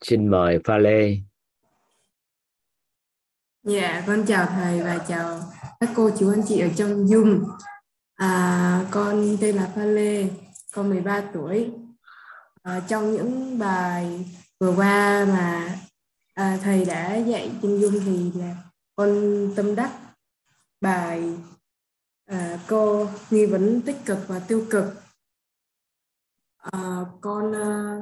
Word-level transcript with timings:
xin 0.00 0.28
mời 0.28 0.58
pha 0.64 0.78
lê. 0.78 1.18
Dạ 3.62 4.04
con 4.06 4.24
chào 4.26 4.46
thầy 4.46 4.82
và 4.82 5.04
chào 5.08 5.40
các 5.80 5.90
cô 5.96 6.10
chú 6.18 6.30
anh 6.30 6.42
chị 6.48 6.60
ở 6.60 6.68
trong 6.76 7.04
zoom. 7.04 7.56
À, 8.14 8.86
con 8.90 9.36
tên 9.40 9.56
là 9.56 9.72
pha 9.74 9.84
lê 9.84 10.28
con 10.72 10.88
13 10.90 11.22
tuổi. 11.32 11.70
À, 12.62 12.80
trong 12.88 13.12
những 13.12 13.58
bài 13.58 14.24
vừa 14.60 14.74
qua 14.76 15.24
mà 15.28 15.78
à, 16.34 16.58
thầy 16.62 16.84
đã 16.84 17.16
dạy 17.16 17.50
trên 17.62 17.80
dung 17.80 18.00
thì 18.04 18.40
là 18.40 18.56
con 18.96 19.10
tâm 19.56 19.74
đắc 19.74 19.90
bài 20.80 21.22
à, 22.26 22.60
cô 22.68 23.06
nghi 23.30 23.46
vấn 23.46 23.82
tích 23.82 23.96
cực 24.06 24.18
và 24.26 24.38
tiêu 24.48 24.66
cực. 24.70 24.84
À, 26.56 27.04
con 27.20 27.52
à, 27.54 27.98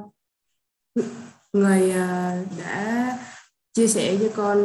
người 1.59 1.91
à, 1.91 2.43
đã 2.57 3.17
chia 3.73 3.87
sẻ 3.87 4.17
cho 4.21 4.29
con 4.35 4.57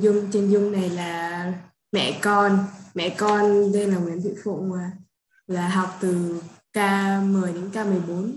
dung 0.00 0.30
trên 0.32 0.50
dung 0.50 0.72
này 0.72 0.90
là 0.90 1.52
mẹ 1.92 2.18
con. 2.22 2.66
Mẹ 2.94 3.14
con 3.18 3.72
đây 3.72 3.86
là 3.86 3.98
Nguyễn 3.98 4.22
Thị 4.22 4.30
Phụng 4.44 4.72
là 5.46 5.68
học 5.68 5.98
từ 6.00 6.42
K10 6.72 7.54
đến 7.54 7.70
K14 7.72 8.32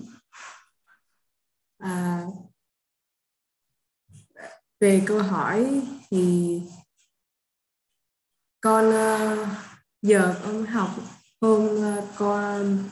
à, 1.77 2.25
về 4.79 5.03
câu 5.05 5.19
hỏi 5.21 5.81
thì 6.11 6.61
con 8.61 8.89
uh, 8.89 9.47
giờ 10.01 10.35
con 10.43 10.65
học 10.65 10.89
hôm 11.41 11.65
uh, 11.65 12.03
con 12.17 12.89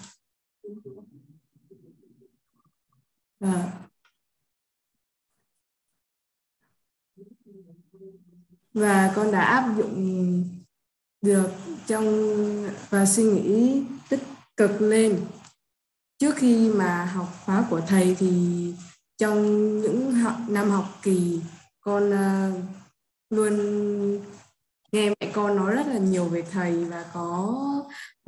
à, 3.40 3.89
và 8.80 9.14
con 9.16 9.32
đã 9.32 9.42
áp 9.42 9.74
dụng 9.78 10.44
được 11.22 11.50
trong 11.88 12.06
và 12.90 13.06
suy 13.06 13.24
nghĩ 13.24 13.84
tích 14.10 14.24
cực 14.58 14.82
lên. 14.82 15.20
Trước 16.20 16.36
khi 16.36 16.70
mà 16.70 17.06
học 17.06 17.28
khóa 17.46 17.66
của 17.70 17.82
thầy 17.88 18.16
thì 18.20 18.30
trong 19.18 19.42
những 19.82 20.12
học, 20.12 20.36
năm 20.50 20.70
học 20.70 20.86
kỳ 21.02 21.42
con 21.82 22.10
uh, 22.10 22.64
luôn 23.30 23.56
nghe 24.92 25.10
mẹ 25.10 25.32
con 25.34 25.56
nói 25.56 25.76
rất 25.76 25.88
là 25.88 25.98
nhiều 25.98 26.26
về 26.26 26.44
thầy 26.52 26.86
và 26.86 27.06
có 27.14 27.56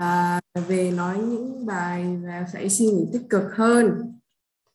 uh, 0.04 0.68
về 0.68 0.92
nói 0.92 1.18
những 1.18 1.66
bài 1.66 2.18
và 2.24 2.48
phải 2.54 2.70
suy 2.70 2.86
nghĩ 2.86 3.06
tích 3.14 3.26
cực 3.30 3.44
hơn. 3.56 4.14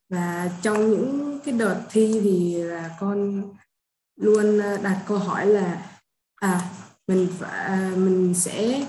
Và 0.08 0.50
trong 0.62 0.90
những 0.90 1.38
cái 1.44 1.54
đợt 1.54 1.80
thi 1.90 2.20
thì 2.22 2.54
là 2.54 2.96
con 3.00 3.42
luôn 4.16 4.58
ờ, 4.58 4.76
đặt 4.76 5.02
câu 5.06 5.18
hỏi 5.18 5.46
là 5.46 5.90
à 6.36 6.70
mình 7.06 7.28
à, 7.40 7.92
mình 7.96 8.34
sẽ 8.34 8.86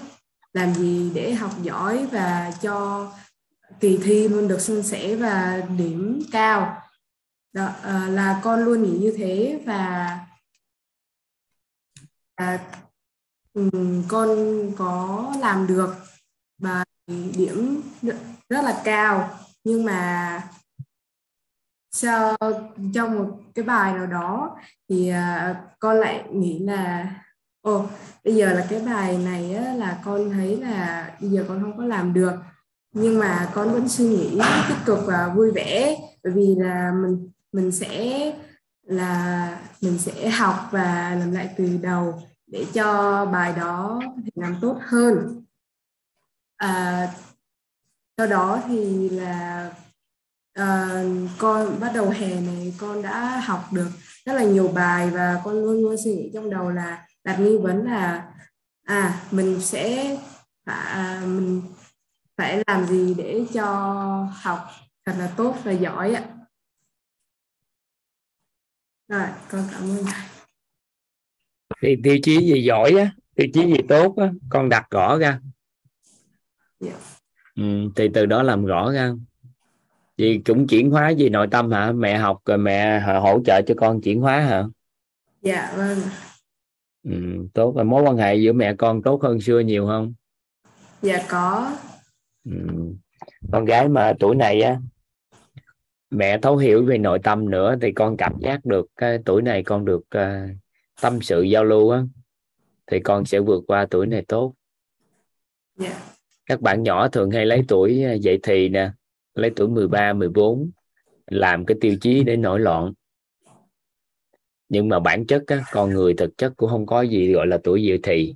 làm 0.53 0.73
gì 0.73 1.11
để 1.13 1.33
học 1.33 1.51
giỏi 1.61 2.05
và 2.11 2.51
cho 2.61 3.07
kỳ 3.79 3.97
thi 4.03 4.27
luôn 4.27 4.47
được 4.47 4.61
suôn 4.61 4.83
sẻ 4.83 5.15
và 5.15 5.61
điểm 5.77 6.21
cao. 6.31 6.81
Đó, 7.53 7.65
à, 7.83 8.07
là 8.09 8.39
con 8.43 8.59
luôn 8.59 8.83
nghĩ 8.83 8.97
như 8.97 9.13
thế 9.17 9.61
và 9.65 10.19
à, 12.35 12.59
um, 13.53 14.03
con 14.07 14.29
có 14.77 15.33
làm 15.39 15.67
được 15.67 15.95
và 16.57 16.83
điểm 17.07 17.81
rất 18.49 18.61
là 18.61 18.81
cao. 18.83 19.39
Nhưng 19.63 19.85
mà 19.85 20.41
sau 21.97 22.35
trong 22.93 23.19
một 23.19 23.39
cái 23.55 23.65
bài 23.65 23.93
nào 23.93 24.07
đó 24.07 24.57
thì 24.89 25.11
uh, 25.11 25.57
con 25.79 25.99
lại 25.99 26.23
nghĩ 26.31 26.59
là 26.59 27.11
ồ 27.61 27.85
bây 28.23 28.35
giờ 28.35 28.53
là 28.53 28.65
cái 28.69 28.81
bài 28.85 29.17
này 29.17 29.55
á, 29.55 29.73
là 29.73 30.01
con 30.05 30.29
thấy 30.29 30.57
là 30.57 31.11
bây 31.21 31.29
giờ 31.29 31.45
con 31.47 31.61
không 31.61 31.77
có 31.77 31.85
làm 31.85 32.13
được. 32.13 32.33
Nhưng 32.93 33.19
mà 33.19 33.49
con 33.53 33.73
vẫn 33.73 33.87
suy 33.89 34.05
nghĩ 34.05 34.41
tích 34.69 34.77
cực 34.85 34.99
và 35.05 35.33
vui 35.35 35.51
vẻ 35.51 35.97
bởi 36.23 36.33
vì 36.33 36.55
là 36.57 36.91
mình 36.91 37.31
mình 37.51 37.71
sẽ 37.71 38.33
là 38.83 39.59
mình 39.81 39.99
sẽ 39.99 40.29
học 40.29 40.55
và 40.71 41.15
làm 41.19 41.31
lại 41.31 41.49
từ 41.57 41.77
đầu 41.81 42.21
để 42.47 42.65
cho 42.73 43.25
bài 43.25 43.53
đó 43.57 44.01
thì 44.23 44.31
làm 44.35 44.55
tốt 44.61 44.77
hơn. 44.81 45.43
À, 46.57 47.07
sau 48.17 48.27
đó 48.27 48.61
thì 48.67 49.09
là 49.09 49.71
à, 50.57 51.03
con 51.37 51.79
bắt 51.79 51.91
đầu 51.95 52.09
hè 52.09 52.41
này 52.41 52.73
con 52.77 53.01
đã 53.01 53.39
học 53.45 53.73
được 53.73 53.89
rất 54.25 54.33
là 54.33 54.43
nhiều 54.43 54.67
bài 54.67 55.09
và 55.09 55.41
con 55.43 55.53
luôn 55.53 55.81
luôn 55.81 55.95
suy 56.03 56.15
nghĩ 56.15 56.31
trong 56.33 56.49
đầu 56.49 56.69
là 56.69 57.07
đặt 57.23 57.39
nghi 57.39 57.57
vấn 57.57 57.85
là 57.85 58.33
à 58.83 59.21
mình 59.31 59.61
sẽ 59.61 60.17
à, 60.63 61.21
mình 61.25 61.61
phải 62.37 62.63
làm 62.67 62.85
gì 62.85 63.13
để 63.17 63.45
cho 63.53 63.65
học 64.33 64.59
thật 65.05 65.13
là 65.19 65.33
tốt 65.37 65.55
và 65.63 65.71
giỏi 65.71 66.13
ạ 66.13 66.23
rồi 69.07 69.27
con 69.51 69.67
cảm 69.71 69.81
ơn 69.81 70.05
thầy 70.05 70.37
thì 71.81 71.95
tiêu 72.03 72.17
chí 72.23 72.39
gì 72.39 72.63
giỏi 72.63 72.91
á 72.91 73.11
tiêu 73.35 73.47
chí 73.53 73.65
gì 73.65 73.77
tốt 73.89 74.15
á 74.17 74.31
con 74.49 74.69
đặt 74.69 74.87
rõ 74.91 75.17
ra 75.17 75.29
yeah. 75.29 75.41
Dạ. 76.79 76.93
ừ, 77.55 77.63
thì 77.95 78.09
từ 78.13 78.25
đó 78.25 78.43
làm 78.43 78.65
rõ 78.65 78.91
ra 78.91 79.13
vì 80.17 80.41
cũng 80.45 80.67
chuyển 80.67 80.91
hóa 80.91 81.09
gì 81.09 81.29
nội 81.29 81.47
tâm 81.51 81.71
hả? 81.71 81.91
Mẹ 81.91 82.17
học 82.17 82.41
rồi 82.45 82.57
mẹ 82.57 82.99
hỗ 82.99 83.39
trợ 83.45 83.61
cho 83.61 83.75
con 83.77 84.01
chuyển 84.01 84.21
hóa 84.21 84.39
hả? 84.39 84.63
Dạ 85.41 85.73
vâng. 85.77 85.97
Ừ, 87.03 87.47
tốt. 87.53 87.71
Và 87.71 87.83
mối 87.83 88.03
quan 88.03 88.17
hệ 88.17 88.35
giữa 88.35 88.53
mẹ 88.53 88.73
con 88.77 89.01
tốt 89.01 89.23
hơn 89.23 89.41
xưa 89.41 89.59
nhiều 89.59 89.87
không? 89.87 90.13
Dạ 91.01 91.25
có. 91.29 91.77
Ừ. 92.45 92.57
con 93.51 93.65
gái 93.65 93.89
mà 93.89 94.13
tuổi 94.19 94.35
này 94.35 94.61
á 94.61 94.79
mẹ 96.09 96.37
thấu 96.37 96.57
hiểu 96.57 96.85
về 96.85 96.97
nội 96.97 97.19
tâm 97.23 97.49
nữa 97.49 97.75
thì 97.81 97.91
con 97.91 98.17
cảm 98.17 98.33
giác 98.39 98.65
được 98.65 98.87
cái 98.95 99.19
tuổi 99.25 99.41
này 99.41 99.63
con 99.63 99.85
được 99.85 100.01
uh, 100.17 100.57
tâm 101.01 101.21
sự 101.21 101.41
giao 101.41 101.63
lưu 101.63 101.89
á 101.89 102.03
thì 102.87 102.99
con 102.99 103.25
sẽ 103.25 103.39
vượt 103.39 103.63
qua 103.67 103.87
tuổi 103.91 104.07
này 104.07 104.25
tốt. 104.27 104.53
Yeah. 105.79 105.93
Dạ. 105.93 105.99
các 106.45 106.61
bạn 106.61 106.83
nhỏ 106.83 107.07
thường 107.07 107.31
hay 107.31 107.45
lấy 107.45 107.61
tuổi 107.67 108.03
ờ, 108.03 108.13
dậy 108.13 108.39
thì 108.43 108.69
nè 108.69 108.91
lấy 109.37 109.51
tuổi 109.55 109.67
13, 109.67 110.13
14 110.13 110.71
làm 111.27 111.65
cái 111.65 111.77
tiêu 111.81 111.95
chí 112.01 112.23
để 112.23 112.37
nổi 112.37 112.59
loạn 112.59 112.93
nhưng 114.69 114.89
mà 114.89 114.99
bản 114.99 115.25
chất 115.25 115.43
á, 115.47 115.63
con 115.71 115.89
người 115.89 116.13
thực 116.13 116.37
chất 116.37 116.53
cũng 116.57 116.69
không 116.69 116.85
có 116.85 117.01
gì 117.01 117.33
gọi 117.33 117.47
là 117.47 117.57
tuổi 117.63 117.83
dậy 117.83 117.99
thì 118.03 118.35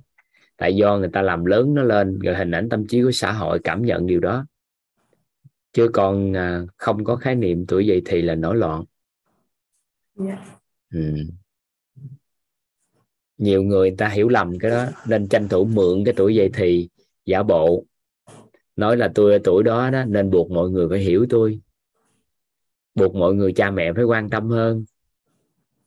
tại 0.56 0.76
do 0.76 0.98
người 0.98 1.08
ta 1.12 1.22
làm 1.22 1.44
lớn 1.44 1.74
nó 1.74 1.82
lên 1.82 2.18
rồi 2.18 2.34
hình 2.34 2.50
ảnh 2.50 2.68
tâm 2.68 2.86
trí 2.86 3.02
của 3.02 3.12
xã 3.12 3.32
hội 3.32 3.58
cảm 3.64 3.82
nhận 3.82 4.06
điều 4.06 4.20
đó 4.20 4.46
chứ 5.72 5.88
còn 5.92 6.36
à, 6.36 6.62
không 6.76 7.04
có 7.04 7.16
khái 7.16 7.34
niệm 7.34 7.66
tuổi 7.66 7.86
dậy 7.86 8.02
thì 8.04 8.22
là 8.22 8.34
nổi 8.34 8.56
loạn 8.56 8.84
yeah. 10.26 10.38
Dạ. 10.38 11.00
ừ. 11.00 11.14
nhiều 13.38 13.62
người 13.62 13.94
ta 13.98 14.08
hiểu 14.08 14.28
lầm 14.28 14.58
cái 14.58 14.70
đó 14.70 14.86
nên 15.06 15.28
tranh 15.28 15.48
thủ 15.48 15.64
mượn 15.64 16.04
cái 16.04 16.14
tuổi 16.16 16.34
dậy 16.34 16.50
thì 16.54 16.88
giả 17.24 17.42
bộ 17.42 17.84
nói 18.76 18.96
là 18.96 19.10
tôi 19.14 19.32
ở 19.32 19.38
tuổi 19.44 19.62
đó 19.62 19.90
đó 19.90 20.04
nên 20.04 20.30
buộc 20.30 20.50
mọi 20.50 20.70
người 20.70 20.88
phải 20.90 20.98
hiểu 20.98 21.26
tôi. 21.30 21.60
Buộc 22.94 23.14
mọi 23.14 23.34
người 23.34 23.52
cha 23.52 23.70
mẹ 23.70 23.92
phải 23.92 24.04
quan 24.04 24.30
tâm 24.30 24.48
hơn. 24.48 24.84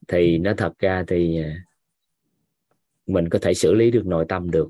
Thì 0.07 0.37
nó 0.37 0.53
thật 0.57 0.73
ra 0.79 1.03
thì 1.07 1.43
à, 1.43 1.65
mình 3.05 3.29
có 3.29 3.39
thể 3.41 3.53
xử 3.53 3.73
lý 3.73 3.91
được 3.91 4.05
nội 4.05 4.25
tâm 4.29 4.51
được. 4.51 4.69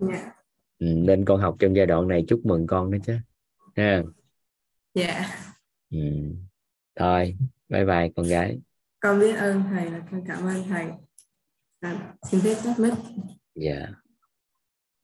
Yeah. 0.00 0.12
Dạ. 0.12 0.32
ừ, 0.78 0.86
nên 0.86 1.24
con 1.24 1.40
học 1.40 1.56
trong 1.58 1.76
giai 1.76 1.86
đoạn 1.86 2.08
này 2.08 2.24
chúc 2.28 2.46
mừng 2.46 2.66
con 2.66 2.90
đó 2.90 2.98
chứ. 3.06 3.16
Ha 3.76 4.02
dạ. 4.94 5.26
Ừ. 5.90 5.98
thôi 6.96 7.36
bye 7.68 7.84
bye 7.84 8.10
con 8.16 8.26
gái. 8.26 8.60
Con 9.00 9.20
biết 9.20 9.36
ơn 9.36 9.62
thầy 9.70 9.90
con 10.10 10.22
cảm 10.28 10.46
ơn 10.46 10.62
thầy. 10.68 10.86
À, 11.80 12.14
xin 12.22 12.40
phép 12.40 12.54
tắt 12.64 12.74
mic. 12.78 12.92
Dạ 13.54 13.99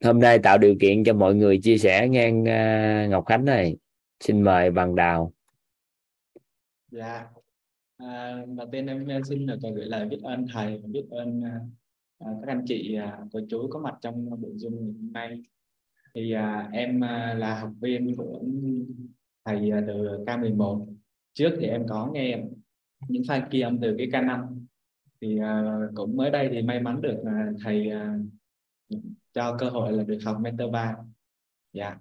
hôm 0.05 0.21
nay 0.21 0.39
tạo 0.39 0.59
điều 0.59 0.77
kiện 0.81 1.05
cho 1.05 1.15
mọi 1.15 1.35
người 1.35 1.61
chia 1.63 1.79
sẻ 1.79 2.09
nghe 2.09 2.29
uh, 2.31 3.11
Ngọc 3.11 3.25
Khánh 3.27 3.45
này 3.45 3.77
xin 4.21 4.43
mời 4.43 4.71
bằng 4.71 4.95
đào. 4.95 5.33
Dạ. 6.91 7.27
À, 7.97 8.45
đầu 8.57 8.69
tiên 8.73 8.87
em 8.87 9.25
xin 9.25 9.47
được 9.47 9.59
gửi 9.75 9.87
lời 9.87 10.07
biết 10.09 10.19
ơn 10.23 10.47
thầy 10.53 10.79
và 10.79 10.89
biết 10.93 11.05
ơn 11.11 11.41
à, 11.45 11.61
à, 12.19 12.31
các 12.41 12.53
anh 12.53 12.65
chị 12.67 12.95
à, 12.95 13.19
cô 13.33 13.41
chú 13.51 13.69
có 13.71 13.79
mặt 13.79 13.95
trong 14.01 14.41
buổi 14.41 14.55
zoom 14.55 14.71
ngày 14.71 14.93
hôm 15.01 15.13
nay. 15.13 15.43
Thì 16.15 16.33
à, 16.33 16.69
em 16.73 17.05
à, 17.05 17.35
là 17.39 17.61
học 17.61 17.71
viên 17.81 18.17
của 18.17 18.41
thầy 19.45 19.71
à, 19.71 19.83
từ 19.87 19.95
K11 20.27 20.87
trước 21.33 21.51
thì 21.61 21.67
em 21.67 21.87
có 21.89 22.11
nghe 22.13 22.39
những 23.09 23.23
file 23.23 23.49
kia 23.51 23.61
âm 23.61 23.81
từ 23.81 23.95
cái 23.99 24.07
K5 24.07 24.47
thì 25.21 25.39
à, 25.39 25.65
cũng 25.95 26.17
mới 26.17 26.31
đây 26.31 26.49
thì 26.53 26.63
may 26.63 26.81
mắn 26.81 27.01
được 27.01 27.23
à, 27.27 27.53
thầy 27.65 27.91
à, 27.91 28.19
cho 29.37 29.57
cơ 29.59 29.69
hội 29.69 29.93
là 29.93 30.05
được 30.05 30.19
học 30.25 30.37
mentor 30.41 30.71
3 30.73 30.97
dạ. 31.73 31.97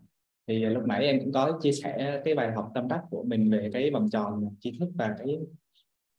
Thì 0.47 0.65
lúc 0.65 0.83
nãy 0.87 1.05
em 1.05 1.19
cũng 1.19 1.31
có 1.31 1.59
chia 1.61 1.71
sẻ 1.71 2.21
cái 2.25 2.35
bài 2.35 2.51
học 2.51 2.71
tâm 2.75 2.87
đắc 2.87 3.01
của 3.09 3.23
mình 3.23 3.51
về 3.51 3.69
cái 3.73 3.91
vòng 3.91 4.09
tròn 4.09 4.55
tri 4.59 4.79
thức 4.79 4.89
và 4.95 5.15
cái 5.19 5.37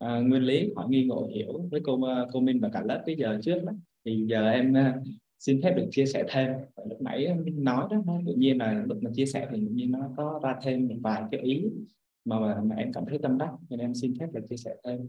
uh, 0.05 0.27
nguyên 0.27 0.43
lý 0.43 0.73
hỏi 0.77 0.87
nghi 0.89 1.05
ngộ 1.05 1.27
hiểu 1.35 1.69
với 1.71 1.81
cô 1.85 2.05
ờ, 2.05 2.29
cô 2.33 2.41
Minh 2.41 2.61
và 2.61 2.69
cả 2.73 2.83
lớp 2.85 3.03
cái 3.07 3.17
giờ 3.19 3.39
trước 3.43 3.65
đó. 3.65 3.73
Thì 4.05 4.27
giờ 4.29 4.51
em 4.51 4.75
ờ, 4.75 4.93
xin 5.39 5.63
phép 5.63 5.75
được 5.77 5.89
chia 5.91 6.07
sẻ 6.07 6.25
thêm. 6.29 6.51
Lúc 6.89 7.03
nãy 7.03 7.37
nói 7.55 7.87
đó 7.91 8.03
nó 8.07 8.21
tự 8.27 8.35
nhiên 8.35 8.59
là 8.59 8.85
lúc 8.87 8.99
mà 9.03 9.11
chia 9.15 9.27
sẻ 9.27 9.49
thì 9.51 9.57
tự 9.61 9.73
nhiên 9.73 9.91
nó 9.93 10.11
có 10.17 10.41
ra 10.43 10.57
thêm 10.63 10.89
một 10.89 10.97
vài 11.03 11.23
cái 11.31 11.41
ý 11.41 11.65
mà 12.25 12.41
mà, 12.41 12.61
mà 12.65 12.77
em 12.77 12.93
cảm 12.93 13.05
thấy 13.09 13.19
tâm 13.19 13.39
đắc 13.39 13.51
nên 13.71 13.81
em 13.81 13.95
xin 13.95 14.15
phép 14.21 14.27
được 14.33 14.47
chia 14.51 14.57
sẻ 14.57 14.71
thêm 14.85 15.09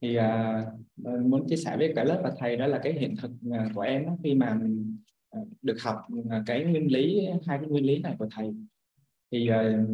thì 0.00 0.18
uh, 0.18 1.24
muốn 1.24 1.48
chia 1.48 1.56
sẻ 1.56 1.76
với 1.76 1.92
cả 1.96 2.04
lớp 2.04 2.20
và 2.24 2.32
thầy 2.38 2.56
đó 2.56 2.66
là 2.66 2.80
cái 2.82 2.92
hiện 2.92 3.14
thực 3.16 3.30
à, 3.52 3.70
của 3.74 3.80
em 3.80 4.06
đó, 4.06 4.16
khi 4.22 4.34
mà 4.34 4.54
mình 4.54 4.96
à, 5.30 5.40
được 5.62 5.82
học 5.82 5.96
cái 6.46 6.64
nguyên 6.64 6.92
lý 6.92 7.26
hai 7.46 7.58
cái 7.58 7.68
nguyên 7.68 7.86
lý 7.86 7.98
này 7.98 8.14
của 8.18 8.26
thầy. 8.30 8.54
Thì 9.32 9.50
uh, 9.50 9.88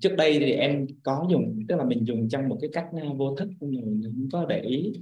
trước 0.00 0.16
đây 0.16 0.38
thì 0.38 0.52
em 0.52 0.86
có 1.02 1.26
dùng 1.30 1.60
tức 1.68 1.76
là 1.76 1.84
mình 1.84 2.06
dùng 2.06 2.28
trong 2.28 2.48
một 2.48 2.58
cái 2.60 2.70
cách 2.72 2.88
vô 3.16 3.36
thức 3.36 3.48
mình 3.60 4.02
không 4.04 4.28
có 4.32 4.46
để 4.48 4.60
ý 4.60 4.92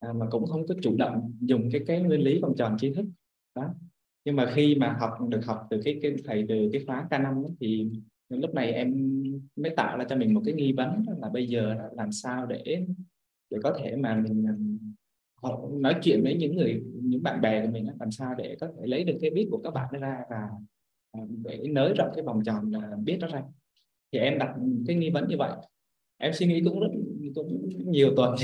à, 0.00 0.12
mà 0.12 0.26
cũng 0.30 0.46
không 0.46 0.66
có 0.66 0.74
chủ 0.82 0.96
động 0.96 1.32
dùng 1.40 1.68
cái 1.72 1.80
cái 1.86 2.00
nguyên 2.00 2.20
lý 2.20 2.38
vòng 2.38 2.54
tròn 2.56 2.76
tri 2.78 2.92
thức. 2.94 3.06
Đó. 3.54 3.74
Nhưng 4.24 4.36
mà 4.36 4.52
khi 4.54 4.74
mà 4.74 4.96
học 5.00 5.10
được 5.28 5.44
học 5.44 5.66
từ 5.70 5.80
cái, 5.84 5.98
cái 6.02 6.14
thầy 6.24 6.44
từ 6.48 6.68
cái 6.72 6.82
khóa 6.86 7.06
K5 7.10 7.42
đó, 7.42 7.48
thì 7.60 7.90
lúc 8.28 8.54
này 8.54 8.72
em 8.72 9.22
mới 9.56 9.72
tạo 9.76 9.98
ra 9.98 10.04
cho 10.08 10.16
mình 10.16 10.34
một 10.34 10.42
cái 10.44 10.54
nghi 10.54 10.72
vấn 10.72 11.04
là 11.18 11.28
bây 11.28 11.46
giờ 11.46 11.74
làm 11.96 12.12
sao 12.12 12.46
để 12.46 12.86
để 13.50 13.58
có 13.62 13.78
thể 13.78 13.96
mà 13.96 14.16
mình 14.16 14.46
à, 14.46 14.54
nói 15.70 15.94
chuyện 16.02 16.22
với 16.22 16.34
những 16.34 16.56
người 16.56 16.82
những 17.02 17.22
bạn 17.22 17.40
bè 17.40 17.66
của 17.66 17.72
mình 17.72 17.86
làm 18.00 18.10
sao 18.10 18.34
để 18.38 18.56
có 18.60 18.66
thể 18.66 18.86
lấy 18.86 19.04
được 19.04 19.18
cái 19.20 19.30
biết 19.30 19.48
của 19.50 19.60
các 19.64 19.74
bạn 19.74 19.88
ra 20.00 20.20
và 20.30 20.48
à, 21.12 21.20
để 21.44 21.58
nới 21.68 21.94
rộng 21.94 22.10
cái 22.14 22.24
vòng 22.24 22.42
tròn 22.44 22.72
à, 22.72 22.90
biết 23.04 23.18
đó 23.20 23.28
ra. 23.32 23.42
Thì 24.12 24.18
em 24.18 24.38
đặt 24.38 24.54
cái 24.86 24.96
nghi 24.96 25.10
vấn 25.10 25.28
như 25.28 25.36
vậy. 25.38 25.52
Em 26.16 26.32
suy 26.34 26.46
nghĩ 26.46 26.62
cũng 26.64 26.80
rất 26.80 26.88
cũng 27.34 27.68
nhiều 27.90 28.12
tuần 28.16 28.34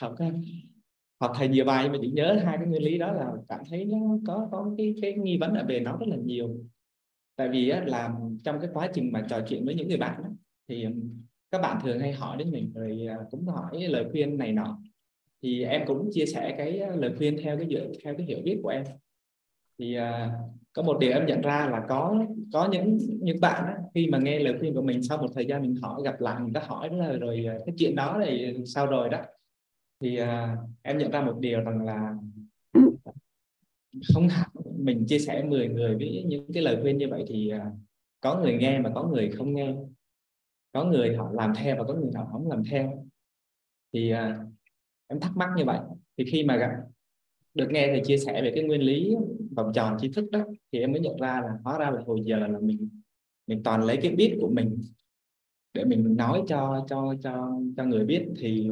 học 0.00 0.14
học 1.20 1.32
thầy 1.34 1.48
nhiều 1.48 1.64
bài 1.64 1.84
nhưng 1.84 1.92
mà 1.92 1.98
chỉ 2.02 2.10
nhớ 2.10 2.38
hai 2.44 2.56
cái 2.58 2.66
nguyên 2.66 2.82
lý 2.82 2.98
đó 2.98 3.12
là 3.12 3.32
cảm 3.48 3.60
thấy 3.70 3.84
nó 3.84 3.98
có 4.26 4.48
có 4.52 4.74
cái 4.78 4.94
cái 5.02 5.12
nghi 5.12 5.38
vấn 5.38 5.54
ở 5.54 5.64
về 5.68 5.80
nó 5.80 5.96
rất 5.96 6.06
là 6.08 6.16
nhiều. 6.16 6.64
Tại 7.36 7.48
vì 7.48 7.68
á, 7.68 7.82
là 7.86 8.14
trong 8.44 8.60
cái 8.60 8.70
quá 8.74 8.90
trình 8.94 9.12
mà 9.12 9.26
trò 9.30 9.40
chuyện 9.48 9.64
với 9.64 9.74
những 9.74 9.88
người 9.88 9.96
bạn 9.96 10.22
đó, 10.22 10.28
thì 10.68 10.86
các 11.52 11.60
bạn 11.60 11.78
thường 11.82 12.00
hay 12.00 12.12
hỏi 12.12 12.36
đến 12.36 12.50
mình 12.50 12.72
rồi 12.74 13.06
à, 13.08 13.16
cũng 13.30 13.46
hỏi 13.46 13.82
lời 13.88 14.06
khuyên 14.12 14.38
này 14.38 14.52
nọ. 14.52 14.78
Thì 15.42 15.64
em 15.64 15.82
cũng 15.86 16.10
chia 16.12 16.26
sẻ 16.26 16.54
cái 16.58 16.78
à, 16.78 16.90
lời 16.96 17.14
khuyên 17.18 17.38
theo 17.42 17.56
cái 17.56 17.66
dựa 17.70 17.86
theo 18.04 18.14
cái 18.16 18.26
hiểu 18.26 18.38
biết 18.44 18.60
của 18.62 18.68
em. 18.68 18.84
Thì 19.78 19.98
uh, 19.98 20.32
có 20.72 20.82
một 20.82 20.98
điều 21.00 21.12
em 21.12 21.26
nhận 21.26 21.40
ra 21.40 21.68
là 21.72 21.82
có 21.88 22.24
có 22.52 22.68
những 22.72 22.98
những 23.20 23.40
bạn 23.40 23.64
á, 23.66 23.76
khi 23.94 24.06
mà 24.06 24.18
nghe 24.18 24.38
lời 24.38 24.56
khuyên 24.58 24.74
của 24.74 24.82
mình 24.82 25.02
sau 25.02 25.18
một 25.18 25.28
thời 25.34 25.46
gian 25.46 25.62
mình 25.62 25.74
hỏi 25.82 26.02
gặp 26.04 26.20
lại 26.20 26.40
mình 26.40 26.52
ta 26.52 26.60
hỏi 26.66 26.90
là 26.92 27.12
rồi 27.12 27.46
cái 27.66 27.74
chuyện 27.78 27.94
đó 27.94 28.20
thì 28.26 28.54
sao 28.66 28.86
rồi 28.86 29.08
đó. 29.08 29.20
Thì 30.00 30.20
uh, 30.22 30.26
em 30.82 30.98
nhận 30.98 31.10
ra 31.10 31.20
một 31.20 31.36
điều 31.40 31.60
rằng 31.60 31.84
là 31.84 32.14
không 34.14 34.28
hẳn 34.28 34.48
mình 34.76 35.06
chia 35.08 35.18
sẻ 35.18 35.42
10 35.42 35.68
người 35.68 35.94
với 35.96 36.24
những 36.26 36.52
cái 36.52 36.62
lời 36.62 36.78
khuyên 36.82 36.98
như 36.98 37.08
vậy 37.08 37.24
thì 37.28 37.52
uh, 37.56 37.72
có 38.20 38.40
người 38.40 38.54
nghe 38.54 38.78
mà 38.78 38.90
có 38.94 39.04
người 39.04 39.30
không 39.30 39.54
nghe 39.54 39.74
có 40.72 40.84
người 40.84 41.16
họ 41.16 41.30
làm 41.32 41.52
theo 41.56 41.76
và 41.76 41.84
có 41.84 41.94
người 41.94 42.10
họ 42.14 42.28
không 42.32 42.48
làm 42.48 42.64
theo. 42.64 43.06
Thì 43.92 44.12
uh, 44.12 44.18
em 45.06 45.20
thắc 45.20 45.36
mắc 45.36 45.48
như 45.56 45.64
vậy. 45.64 45.78
Thì 46.18 46.24
khi 46.32 46.44
mà 46.44 46.56
gặp 46.56 46.70
được 47.54 47.66
nghe 47.70 47.88
thầy 47.88 48.02
chia 48.04 48.18
sẻ 48.18 48.42
về 48.42 48.52
cái 48.54 48.64
nguyên 48.64 48.80
lý 48.80 49.16
vòng 49.56 49.72
tròn 49.74 49.96
tri 50.00 50.08
thức 50.08 50.30
đó 50.30 50.44
thì 50.72 50.80
em 50.80 50.92
mới 50.92 51.00
nhận 51.00 51.16
ra 51.16 51.40
là 51.40 51.58
hóa 51.64 51.78
ra 51.78 51.90
là 51.90 52.02
hồi 52.06 52.20
giờ 52.24 52.36
là 52.36 52.58
mình 52.58 52.88
mình 53.46 53.62
toàn 53.62 53.84
lấy 53.84 53.98
cái 54.02 54.12
biết 54.12 54.36
của 54.40 54.48
mình 54.48 54.82
để 55.74 55.84
mình 55.84 56.16
nói 56.16 56.42
cho 56.48 56.86
cho 56.88 57.14
cho 57.22 57.58
cho 57.76 57.84
người 57.84 58.04
biết 58.04 58.28
thì 58.38 58.70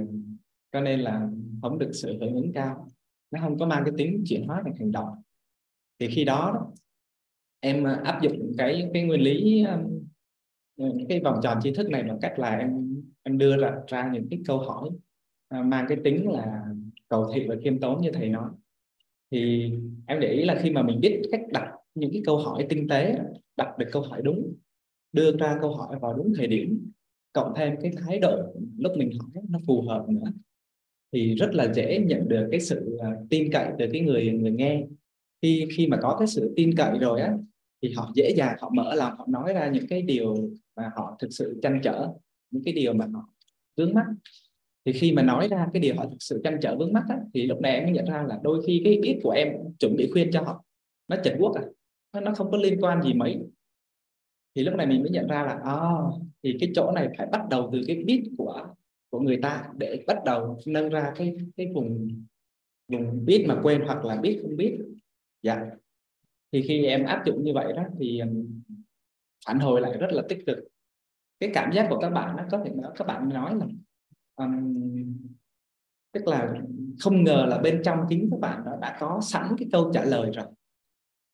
cho 0.73 0.81
nên 0.81 1.01
là 1.01 1.29
không 1.63 1.79
được 1.79 1.91
sự 1.93 2.19
hưởng 2.21 2.35
ứng 2.35 2.53
cao. 2.53 2.89
Nó 3.31 3.41
không 3.43 3.59
có 3.59 3.67
mang 3.67 3.83
cái 3.85 3.95
tính 3.99 4.25
chuyển 4.27 4.47
hóa 4.47 4.63
thành 4.65 4.75
hành 4.79 4.93
động. 4.93 5.09
Thì 5.99 6.09
khi 6.09 6.25
đó 6.25 6.73
em 7.61 7.87
à, 7.87 8.01
áp 8.05 8.23
dụng 8.23 8.53
cái 8.59 8.91
cái 8.95 9.03
nguyên 9.03 9.21
lý 9.21 9.65
à, 9.65 9.83
Ừ, 10.81 10.87
cái 11.09 11.21
vòng 11.21 11.41
tròn 11.43 11.59
tri 11.63 11.73
thức 11.73 11.89
này 11.91 12.03
bằng 12.03 12.19
cách 12.23 12.39
là 12.39 12.57
em 12.59 13.03
em 13.23 13.39
đưa 13.39 13.57
ra, 13.57 13.73
ra 13.89 14.11
những 14.13 14.27
cái 14.31 14.41
câu 14.47 14.59
hỏi 14.59 14.91
à, 15.49 15.63
mang 15.63 15.87
cái 15.89 15.99
tính 16.05 16.31
là 16.33 16.65
cầu 17.09 17.31
thị 17.35 17.47
và 17.49 17.55
khiêm 17.65 17.81
tốn 17.81 18.01
như 18.01 18.11
thầy 18.13 18.29
nói. 18.29 18.51
Thì 19.33 19.73
em 20.07 20.21
để 20.21 20.29
ý 20.29 20.45
là 20.45 20.61
khi 20.63 20.71
mà 20.71 20.83
mình 20.83 21.01
biết 21.01 21.23
cách 21.33 21.41
đặt 21.53 21.73
những 21.95 22.11
cái 22.13 22.23
câu 22.27 22.39
hỏi 22.39 22.67
tinh 22.69 22.89
tế 22.89 23.19
đặt 23.57 23.79
được 23.79 23.87
câu 23.93 24.03
hỏi 24.03 24.23
đúng 24.25 24.55
đưa 25.13 25.37
ra 25.37 25.59
câu 25.63 25.77
hỏi 25.77 25.99
vào 26.01 26.15
đúng 26.15 26.33
thời 26.37 26.47
điểm 26.47 26.93
cộng 27.33 27.55
thêm 27.57 27.75
cái 27.83 27.93
thái 27.99 28.19
độ 28.21 28.55
lúc 28.79 28.93
mình 28.97 29.11
hỏi 29.21 29.45
nó 29.49 29.59
phù 29.67 29.83
hợp 29.83 30.07
nữa 30.11 30.33
thì 31.13 31.35
rất 31.35 31.55
là 31.55 31.73
dễ 31.75 31.99
nhận 32.07 32.29
được 32.29 32.49
cái 32.51 32.61
sự 32.61 32.99
à, 33.03 33.09
tin 33.31 33.53
cậy 33.53 33.69
từ 33.79 33.87
cái 33.93 34.01
người 34.01 34.33
người 34.33 34.53
nghe. 34.53 34.87
Khi 35.43 35.69
khi 35.77 35.87
mà 35.87 35.99
có 36.03 36.17
cái 36.19 36.29
sự 36.29 36.53
tin 36.57 36.77
cậy 36.77 36.99
rồi 36.99 37.21
á 37.21 37.35
thì 37.83 37.93
họ 37.93 38.13
dễ 38.15 38.35
dàng 38.37 38.57
họ 38.61 38.71
mở 38.75 38.95
lòng 38.95 39.17
họ 39.19 39.27
nói 39.29 39.53
ra 39.53 39.69
những 39.69 39.87
cái 39.87 40.03
điều 40.03 40.37
mà 40.77 40.91
họ 40.97 41.17
thực 41.21 41.29
sự 41.31 41.61
tranh 41.63 41.81
trở 41.83 42.09
những 42.51 42.63
cái 42.65 42.75
điều 42.75 42.93
mà 42.93 43.07
họ 43.13 43.29
vướng 43.77 43.95
mắt 43.95 44.07
thì 44.85 44.93
khi 44.93 45.13
mà 45.13 45.23
nói 45.23 45.49
ra 45.49 45.67
cái 45.73 45.81
điều 45.81 45.97
họ 45.97 46.05
thực 46.05 46.17
sự 46.21 46.41
tranh 46.45 46.59
trở 46.63 46.77
vướng 46.77 46.93
mắt 46.93 47.05
á, 47.09 47.17
thì 47.35 47.47
lúc 47.47 47.61
này 47.61 47.75
em 47.75 47.85
mới 47.85 47.93
nhận 47.93 48.05
ra 48.05 48.23
là 48.29 48.41
đôi 48.43 48.63
khi 48.67 48.81
cái 48.85 48.99
biết 49.03 49.21
của 49.23 49.31
em 49.31 49.49
chuẩn 49.79 49.97
bị 49.97 50.11
khuyên 50.13 50.31
cho 50.33 50.43
họ 50.43 50.65
nó 51.09 51.17
chật 51.25 51.35
quốc 51.39 51.55
à 51.55 51.63
nó 52.13 52.33
không 52.35 52.51
có 52.51 52.59
liên 52.59 52.81
quan 52.81 53.03
gì 53.03 53.13
mấy. 53.13 53.39
Thì 54.55 54.63
lúc 54.63 54.75
này 54.75 54.87
mình 54.87 55.01
mới 55.03 55.11
nhận 55.11 55.27
ra 55.27 55.43
là 55.43 55.61
à, 55.65 55.77
thì 56.43 56.57
cái 56.61 56.71
chỗ 56.75 56.93
này 56.93 57.09
phải 57.19 57.27
bắt 57.27 57.41
đầu 57.51 57.71
từ 57.73 57.81
cái 57.87 57.97
biết 57.97 58.31
của 58.39 58.67
của 59.11 59.21
người 59.21 59.39
ta 59.43 59.65
để 59.77 60.05
bắt 60.07 60.17
đầu 60.25 60.59
nâng 60.67 60.89
ra 60.89 61.13
cái 61.17 61.37
cái 61.57 61.67
vùng 61.75 62.09
vùng 62.89 63.25
biết 63.25 63.45
mà 63.49 63.61
quên 63.63 63.81
hoặc 63.81 64.05
là 64.05 64.17
biết 64.17 64.39
không 64.43 64.57
biết 64.57 64.79
dạ 65.43 65.67
thì 66.53 66.63
khi 66.69 66.85
em 66.85 67.05
áp 67.05 67.23
dụng 67.27 67.45
như 67.45 67.53
vậy 67.55 67.73
đó 67.73 67.83
thì 67.99 68.23
phản 69.47 69.59
hồi 69.59 69.81
lại 69.81 69.99
rất 69.99 70.09
là 70.11 70.23
tích 70.29 70.39
cực. 70.47 70.59
Cái 71.41 71.51
cảm 71.55 71.73
giác 71.73 71.87
của 71.91 71.99
các 71.99 72.11
bạn 72.11 72.37
đó 72.37 72.45
có 72.51 72.63
thể 72.65 72.71
nói 72.71 72.93
các 72.97 73.07
bạn 73.07 73.29
nói 73.29 73.55
là 73.55 73.67
um, 74.37 74.75
tức 76.13 76.27
là 76.27 76.55
không 77.01 77.25
ngờ 77.25 77.47
là 77.49 77.59
bên 77.59 77.83
trong 77.85 77.99
chính 78.09 78.29
các 78.31 78.41
bạn 78.41 78.65
đó 78.65 78.73
đã 78.81 78.97
có 79.01 79.21
sẵn 79.23 79.55
cái 79.59 79.69
câu 79.73 79.91
trả 79.95 80.05
lời 80.05 80.31
rồi. 80.35 80.47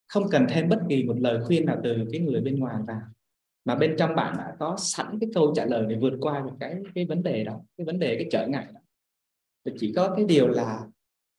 Không 0.08 0.22
cần 0.30 0.46
thêm 0.48 0.68
bất 0.68 0.80
kỳ 0.88 1.04
một 1.04 1.16
lời 1.20 1.44
khuyên 1.44 1.66
nào 1.66 1.80
từ 1.84 1.96
cái 2.12 2.20
người 2.20 2.40
bên 2.40 2.60
ngoài 2.60 2.76
vào. 2.86 3.00
Mà 3.64 3.74
bên 3.74 3.94
trong 3.98 4.14
bạn 4.14 4.34
đã 4.38 4.56
có 4.58 4.76
sẵn 4.78 5.18
cái 5.20 5.30
câu 5.34 5.52
trả 5.56 5.64
lời 5.64 5.86
để 5.88 5.96
vượt 6.00 6.14
qua 6.20 6.44
một 6.44 6.56
cái 6.60 6.76
cái 6.94 7.06
vấn 7.06 7.22
đề 7.22 7.44
đó 7.44 7.60
cái 7.76 7.84
vấn 7.84 7.98
đề 7.98 8.16
cái 8.16 8.28
trở 8.30 8.46
ngại 8.46 8.66
đó. 8.74 8.80
Thì 9.64 9.72
chỉ 9.78 9.92
có 9.96 10.14
cái 10.16 10.24
điều 10.24 10.48
là 10.48 10.86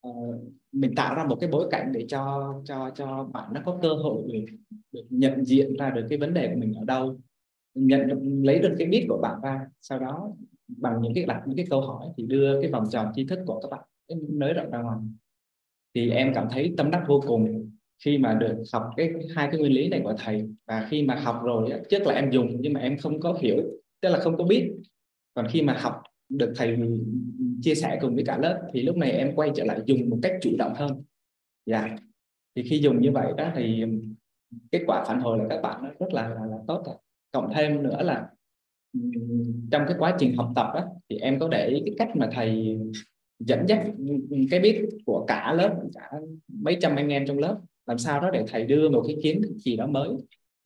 uh, 0.07 0.35
mình 0.71 0.95
tạo 0.95 1.15
ra 1.15 1.23
một 1.23 1.37
cái 1.41 1.49
bối 1.49 1.67
cảnh 1.71 1.91
để 1.93 2.05
cho 2.07 2.53
cho 2.65 2.91
cho 2.95 3.29
bạn 3.33 3.53
nó 3.53 3.61
có 3.65 3.79
cơ 3.81 3.93
hội 3.93 4.23
được, 4.33 4.45
được 4.91 5.05
nhận 5.09 5.45
diện 5.45 5.77
ra 5.77 5.89
được 5.89 6.05
cái 6.09 6.17
vấn 6.17 6.33
đề 6.33 6.47
của 6.47 6.59
mình 6.59 6.73
ở 6.73 6.85
đâu 6.85 7.19
nhận 7.75 8.07
được, 8.07 8.19
lấy 8.43 8.59
được 8.59 8.75
cái 8.77 8.87
biết 8.87 9.05
của 9.09 9.19
bạn 9.21 9.41
ra 9.43 9.67
sau 9.81 9.99
đó 9.99 10.31
bằng 10.67 11.01
những 11.01 11.13
cái 11.13 11.25
đặt 11.25 11.43
những 11.45 11.57
cái 11.57 11.65
câu 11.69 11.81
hỏi 11.81 12.07
thì 12.17 12.23
đưa 12.23 12.61
cái 12.61 12.71
vòng 12.71 12.85
tròn 12.91 13.11
tri 13.15 13.25
thức 13.25 13.39
của 13.45 13.59
các 13.61 13.69
bạn 13.71 13.81
nới 14.29 14.53
rộng 14.53 14.71
ra 14.71 14.81
ngoài. 14.81 14.97
Thì 15.95 16.09
em 16.09 16.31
cảm 16.35 16.47
thấy 16.51 16.73
tâm 16.77 16.91
đắc 16.91 17.03
vô 17.07 17.23
cùng 17.27 17.71
khi 18.05 18.17
mà 18.17 18.33
được 18.33 18.63
học 18.73 18.89
cái 18.97 19.13
hai 19.35 19.47
cái 19.51 19.59
nguyên 19.59 19.71
lý 19.71 19.89
này 19.89 20.01
của 20.03 20.15
thầy. 20.17 20.49
Và 20.67 20.87
khi 20.89 21.03
mà 21.03 21.15
học 21.15 21.41
rồi 21.43 21.71
trước 21.89 22.07
là 22.07 22.13
em 22.13 22.31
dùng 22.31 22.57
nhưng 22.59 22.73
mà 22.73 22.79
em 22.79 22.97
không 22.97 23.19
có 23.19 23.37
hiểu 23.41 23.57
tức 24.01 24.09
là 24.09 24.19
không 24.19 24.37
có 24.37 24.43
biết 24.43 24.71
còn 25.33 25.47
khi 25.49 25.61
mà 25.61 25.77
học 25.79 26.01
được 26.29 26.53
thầy 26.55 26.77
chia 27.61 27.75
sẻ 27.75 27.97
cùng 28.01 28.15
với 28.15 28.23
cả 28.25 28.37
lớp 28.37 28.67
thì 28.73 28.81
lúc 28.81 28.97
này 28.97 29.11
em 29.11 29.35
quay 29.35 29.51
trở 29.55 29.63
lại 29.63 29.79
dùng 29.85 30.09
một 30.09 30.19
cách 30.21 30.33
chủ 30.41 30.51
động 30.57 30.73
hơn. 30.75 31.03
Dạ. 31.65 31.95
Thì 32.55 32.63
khi 32.63 32.79
dùng 32.79 33.01
như 33.01 33.11
vậy 33.11 33.27
đó 33.37 33.51
thì 33.55 33.83
kết 34.71 34.83
quả 34.87 35.03
phản 35.07 35.19
hồi 35.19 35.37
là 35.37 35.45
các 35.49 35.61
bạn 35.61 35.83
nó 35.83 35.89
rất 35.99 36.13
là 36.13 36.29
là, 36.29 36.45
là 36.45 36.57
tốt 36.67 36.83
rồi 36.85 36.95
cộng 37.31 37.53
thêm 37.53 37.83
nữa 37.83 38.01
là 38.03 38.29
trong 39.71 39.83
cái 39.87 39.95
quá 39.99 40.15
trình 40.19 40.37
học 40.37 40.51
tập 40.55 40.67
đó, 40.73 40.85
thì 41.09 41.17
em 41.17 41.39
có 41.39 41.47
để 41.47 41.67
ý 41.67 41.81
cái 41.85 41.95
cách 41.97 42.15
mà 42.15 42.29
thầy 42.31 42.77
dẫn 43.39 43.65
dắt 43.67 43.85
cái 44.51 44.59
biết 44.59 44.89
của 45.05 45.25
cả 45.27 45.53
lớp 45.53 45.75
cả 45.93 46.11
mấy 46.47 46.77
trăm 46.81 46.95
anh 46.95 47.09
em 47.09 47.27
trong 47.27 47.39
lớp 47.39 47.59
làm 47.85 47.97
sao 47.97 48.21
đó 48.21 48.29
để 48.33 48.43
thầy 48.47 48.63
đưa 48.63 48.89
một 48.89 49.03
cái 49.07 49.17
kiến 49.23 49.41
thức 49.41 49.51
gì 49.57 49.77
đó 49.77 49.87
mới 49.87 50.09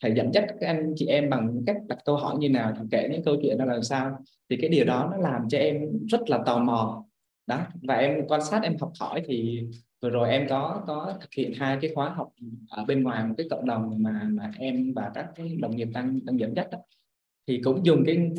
thầy 0.01 0.13
dẫn 0.15 0.33
dắt 0.33 0.45
các 0.59 0.67
anh 0.67 0.93
chị 0.95 1.05
em 1.05 1.29
bằng 1.29 1.63
cách 1.67 1.77
đặt 1.87 1.97
câu 2.05 2.15
hỏi 2.17 2.35
như 2.39 2.49
nào 2.49 2.73
thì 2.77 2.83
kể 2.91 3.09
những 3.11 3.23
câu 3.23 3.35
chuyện 3.41 3.57
đó 3.57 3.65
là 3.65 3.81
sao? 3.81 4.17
Thì 4.49 4.57
cái 4.61 4.69
điều 4.69 4.85
đó 4.85 5.09
nó 5.11 5.17
làm 5.17 5.49
cho 5.49 5.57
em 5.57 5.81
rất 6.07 6.29
là 6.29 6.39
tò 6.45 6.59
mò. 6.59 7.05
Đó, 7.47 7.59
và 7.81 7.95
em 7.95 8.27
quan 8.27 8.41
sát, 8.45 8.63
em 8.63 8.75
học 8.79 8.91
hỏi 8.99 9.23
thì 9.25 9.63
vừa 10.01 10.09
rồi 10.09 10.29
em 10.29 10.47
có 10.49 10.83
có 10.87 11.13
thực 11.21 11.33
hiện 11.37 11.53
hai 11.53 11.77
cái 11.81 11.91
khóa 11.95 12.09
học 12.09 12.29
ở 12.69 12.85
bên 12.85 13.03
ngoài 13.03 13.23
một 13.27 13.33
cái 13.37 13.47
cộng 13.49 13.65
đồng 13.65 14.03
mà 14.03 14.27
mà 14.31 14.51
em 14.59 14.93
và 14.95 15.11
các 15.13 15.27
cái 15.35 15.57
đồng 15.59 15.75
nghiệp 15.75 15.87
đang 15.93 16.19
đang 16.25 16.39
dẫn 16.39 16.55
dắt 16.55 16.67
đó. 16.71 16.77
Thì 17.47 17.61
cũng 17.63 17.85
dùng 17.85 18.03
cái 18.05 18.31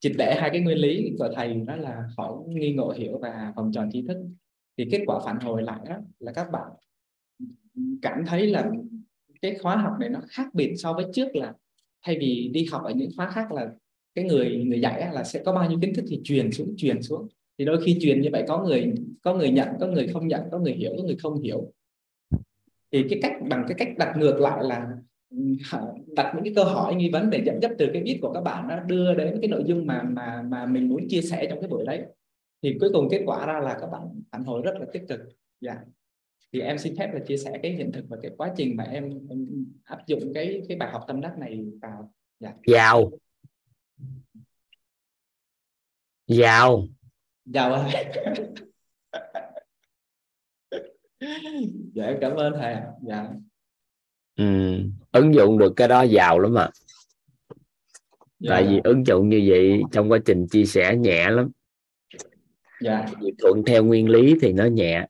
triệt 0.00 0.12
để 0.18 0.36
hai 0.40 0.50
cái 0.50 0.60
nguyên 0.60 0.78
lý 0.78 1.12
của 1.18 1.28
thầy, 1.36 1.54
đó 1.54 1.76
là 1.76 2.04
hỏi, 2.16 2.32
nghi 2.48 2.72
ngộ, 2.72 2.90
hiểu 2.90 3.18
và 3.18 3.52
vòng 3.56 3.72
tròn 3.72 3.90
tri 3.92 4.02
thức. 4.02 4.16
Thì 4.78 4.88
kết 4.90 5.02
quả 5.06 5.18
phản 5.24 5.40
hồi 5.40 5.62
lại 5.62 5.80
đó 5.88 5.96
là 6.18 6.32
các 6.32 6.46
bạn 6.52 6.70
cảm 8.02 8.24
thấy 8.26 8.46
là 8.46 8.70
cái 9.42 9.56
khóa 9.62 9.76
học 9.76 9.92
này 10.00 10.08
nó 10.08 10.20
khác 10.28 10.54
biệt 10.54 10.74
so 10.76 10.92
với 10.92 11.04
trước 11.12 11.36
là 11.36 11.54
thay 12.02 12.18
vì 12.20 12.50
đi 12.52 12.66
học 12.72 12.82
ở 12.84 12.92
những 12.92 13.10
khóa 13.16 13.30
khác 13.30 13.52
là 13.52 13.70
cái 14.14 14.24
người 14.24 14.64
người 14.66 14.80
dạy 14.80 15.08
là 15.12 15.24
sẽ 15.24 15.42
có 15.44 15.52
bao 15.52 15.70
nhiêu 15.70 15.78
kiến 15.82 15.94
thức 15.94 16.04
thì 16.08 16.20
truyền 16.24 16.52
xuống 16.52 16.74
truyền 16.76 17.02
xuống. 17.02 17.28
Thì 17.58 17.64
đôi 17.64 17.82
khi 17.84 17.98
truyền 18.00 18.20
như 18.20 18.28
vậy 18.32 18.44
có 18.48 18.64
người 18.64 18.92
có 19.22 19.34
người 19.34 19.50
nhận, 19.50 19.68
có 19.80 19.86
người 19.86 20.08
không 20.08 20.28
nhận, 20.28 20.40
có 20.50 20.58
người 20.58 20.72
hiểu, 20.72 20.94
có 20.96 21.02
người 21.02 21.16
không 21.16 21.40
hiểu. 21.40 21.72
Thì 22.92 23.04
cái 23.10 23.18
cách, 23.22 23.32
bằng 23.48 23.64
cái 23.68 23.74
cách 23.78 23.88
đặt 23.98 24.16
ngược 24.16 24.40
lại 24.40 24.64
là 24.64 24.86
đặt 26.16 26.32
những 26.34 26.44
cái 26.44 26.52
câu 26.56 26.64
hỏi, 26.64 26.94
nghi 26.94 27.10
vấn 27.10 27.30
để 27.30 27.42
dẫn 27.46 27.58
dắt 27.62 27.70
từ 27.78 27.90
cái 27.92 28.02
viết 28.02 28.18
của 28.22 28.32
các 28.32 28.40
bạn 28.40 28.68
nó 28.68 28.80
đưa 28.80 29.14
đến 29.14 29.38
cái 29.40 29.50
nội 29.50 29.62
dung 29.66 29.86
mà 29.86 30.02
mà 30.02 30.42
mà 30.42 30.66
mình 30.66 30.88
muốn 30.88 31.08
chia 31.08 31.22
sẻ 31.22 31.46
trong 31.50 31.60
cái 31.60 31.68
buổi 31.68 31.84
đấy. 31.86 32.02
Thì 32.62 32.76
cuối 32.80 32.90
cùng 32.92 33.08
kết 33.10 33.22
quả 33.26 33.46
ra 33.46 33.60
là 33.60 33.78
các 33.80 33.86
bạn 33.86 34.22
phản 34.32 34.44
hồi 34.44 34.62
rất 34.64 34.74
là 34.80 34.86
tích 34.92 35.02
cực. 35.08 35.20
Dạ 35.60 35.76
thì 36.52 36.60
em 36.60 36.78
xin 36.78 36.96
phép 36.98 37.10
là 37.12 37.20
chia 37.26 37.36
sẻ 37.36 37.58
cái 37.62 37.72
hiện 37.72 37.92
thực 37.92 38.04
và 38.08 38.16
cái 38.22 38.30
quá 38.36 38.52
trình 38.56 38.76
mà 38.76 38.84
em, 38.84 39.28
em 39.28 39.46
áp 39.84 40.06
dụng 40.06 40.32
cái 40.34 40.62
cái 40.68 40.76
bài 40.76 40.90
học 40.92 41.04
tâm 41.08 41.20
đắc 41.20 41.38
này 41.38 41.64
vào. 41.82 42.12
Dạ. 42.40 42.52
Giàu. 42.66 43.10
Giàu. 46.26 46.86
Giàu 47.44 47.72
ơi. 47.72 47.90
Dạ 51.94 52.04
em 52.04 52.18
cảm 52.20 52.34
ơn 52.36 52.52
thầy. 52.56 52.76
Dạ. 53.02 53.28
Ừ. 54.36 54.44
ứng 55.12 55.34
dụng 55.34 55.58
được 55.58 55.72
cái 55.76 55.88
đó 55.88 56.02
giàu 56.02 56.38
lắm 56.38 56.58
à 56.58 56.70
dạ. 58.38 58.50
tại 58.50 58.66
vì 58.68 58.80
ứng 58.84 59.06
dụng 59.06 59.28
như 59.28 59.44
vậy 59.48 59.82
trong 59.92 60.10
quá 60.10 60.18
trình 60.24 60.46
chia 60.50 60.64
sẻ 60.64 60.96
nhẹ 60.96 61.30
lắm. 61.30 61.50
Dạ. 62.80 63.06
thuận 63.38 63.62
theo 63.66 63.84
nguyên 63.84 64.08
lý 64.08 64.34
thì 64.40 64.52
nó 64.52 64.64
nhẹ 64.64 65.06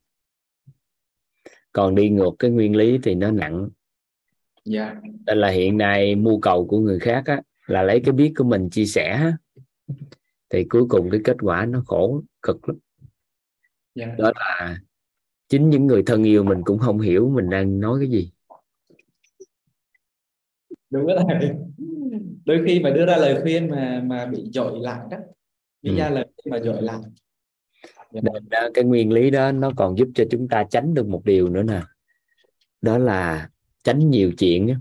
còn 1.73 1.95
đi 1.95 2.11
ngược 2.11 2.31
cái 2.39 2.51
nguyên 2.51 2.77
lý 2.77 2.99
thì 3.03 3.15
nó 3.15 3.31
nặng 3.31 3.69
dạ. 4.65 4.97
nên 5.27 5.39
là 5.39 5.49
hiện 5.49 5.79
nay 5.79 6.15
mưu 6.15 6.41
cầu 6.41 6.67
của 6.67 6.79
người 6.79 6.99
khác 6.99 7.23
á, 7.27 7.43
là 7.67 7.83
lấy 7.83 8.01
cái 8.05 8.13
biết 8.13 8.33
của 8.37 8.45
mình 8.45 8.71
chia 8.71 8.87
sẻ 8.87 9.33
thì 10.51 10.65
cuối 10.65 10.87
cùng 10.89 11.11
cái 11.11 11.21
kết 11.25 11.37
quả 11.41 11.67
nó 11.67 11.83
khổ 11.87 12.23
cực 12.43 12.69
lắm 12.69 12.79
dạ. 13.95 14.15
đó 14.19 14.33
là 14.35 14.79
chính 15.49 15.71
những 15.71 15.87
người 15.87 16.03
thân 16.03 16.25
yêu 16.25 16.45
mình 16.45 16.63
cũng 16.65 16.79
không 16.79 17.01
hiểu 17.01 17.31
mình 17.35 17.51
đang 17.51 17.81
nói 17.81 17.99
cái 18.01 18.11
gì 18.11 18.31
đúng 20.91 21.07
đó 21.07 21.15
thầy 21.29 21.51
đôi 22.45 22.63
khi 22.67 22.81
mà 22.81 22.91
đưa 22.91 23.07
ra 23.07 23.17
lời 23.17 23.39
khuyên 23.43 23.71
mà 23.71 24.03
mà 24.07 24.27
bị 24.27 24.45
dội 24.53 24.79
lại 24.81 25.01
đó 25.11 25.17
đưa 25.83 25.93
ừ. 25.93 25.97
ra 25.97 26.11
lời 26.11 26.27
khuyên 26.37 26.53
mà 26.53 26.59
dội 26.59 26.83
lại 26.83 26.99
nên 28.13 28.49
cái 28.75 28.85
nguyên 28.85 29.13
lý 29.13 29.31
đó, 29.31 29.53
nó 29.53 29.71
còn 29.77 29.99
giúp 29.99 30.09
cho 30.15 30.25
chúng 30.31 30.49
ta 30.49 30.65
tránh 30.71 30.95
được 30.95 31.07
một 31.07 31.25
điều 31.25 31.49
nữa 31.49 31.63
nè. 31.63 31.83
Đó 32.81 32.99
là 32.99 33.51
tránh 33.85 34.11
nhiều 34.11 34.33
chuyện 34.39 34.79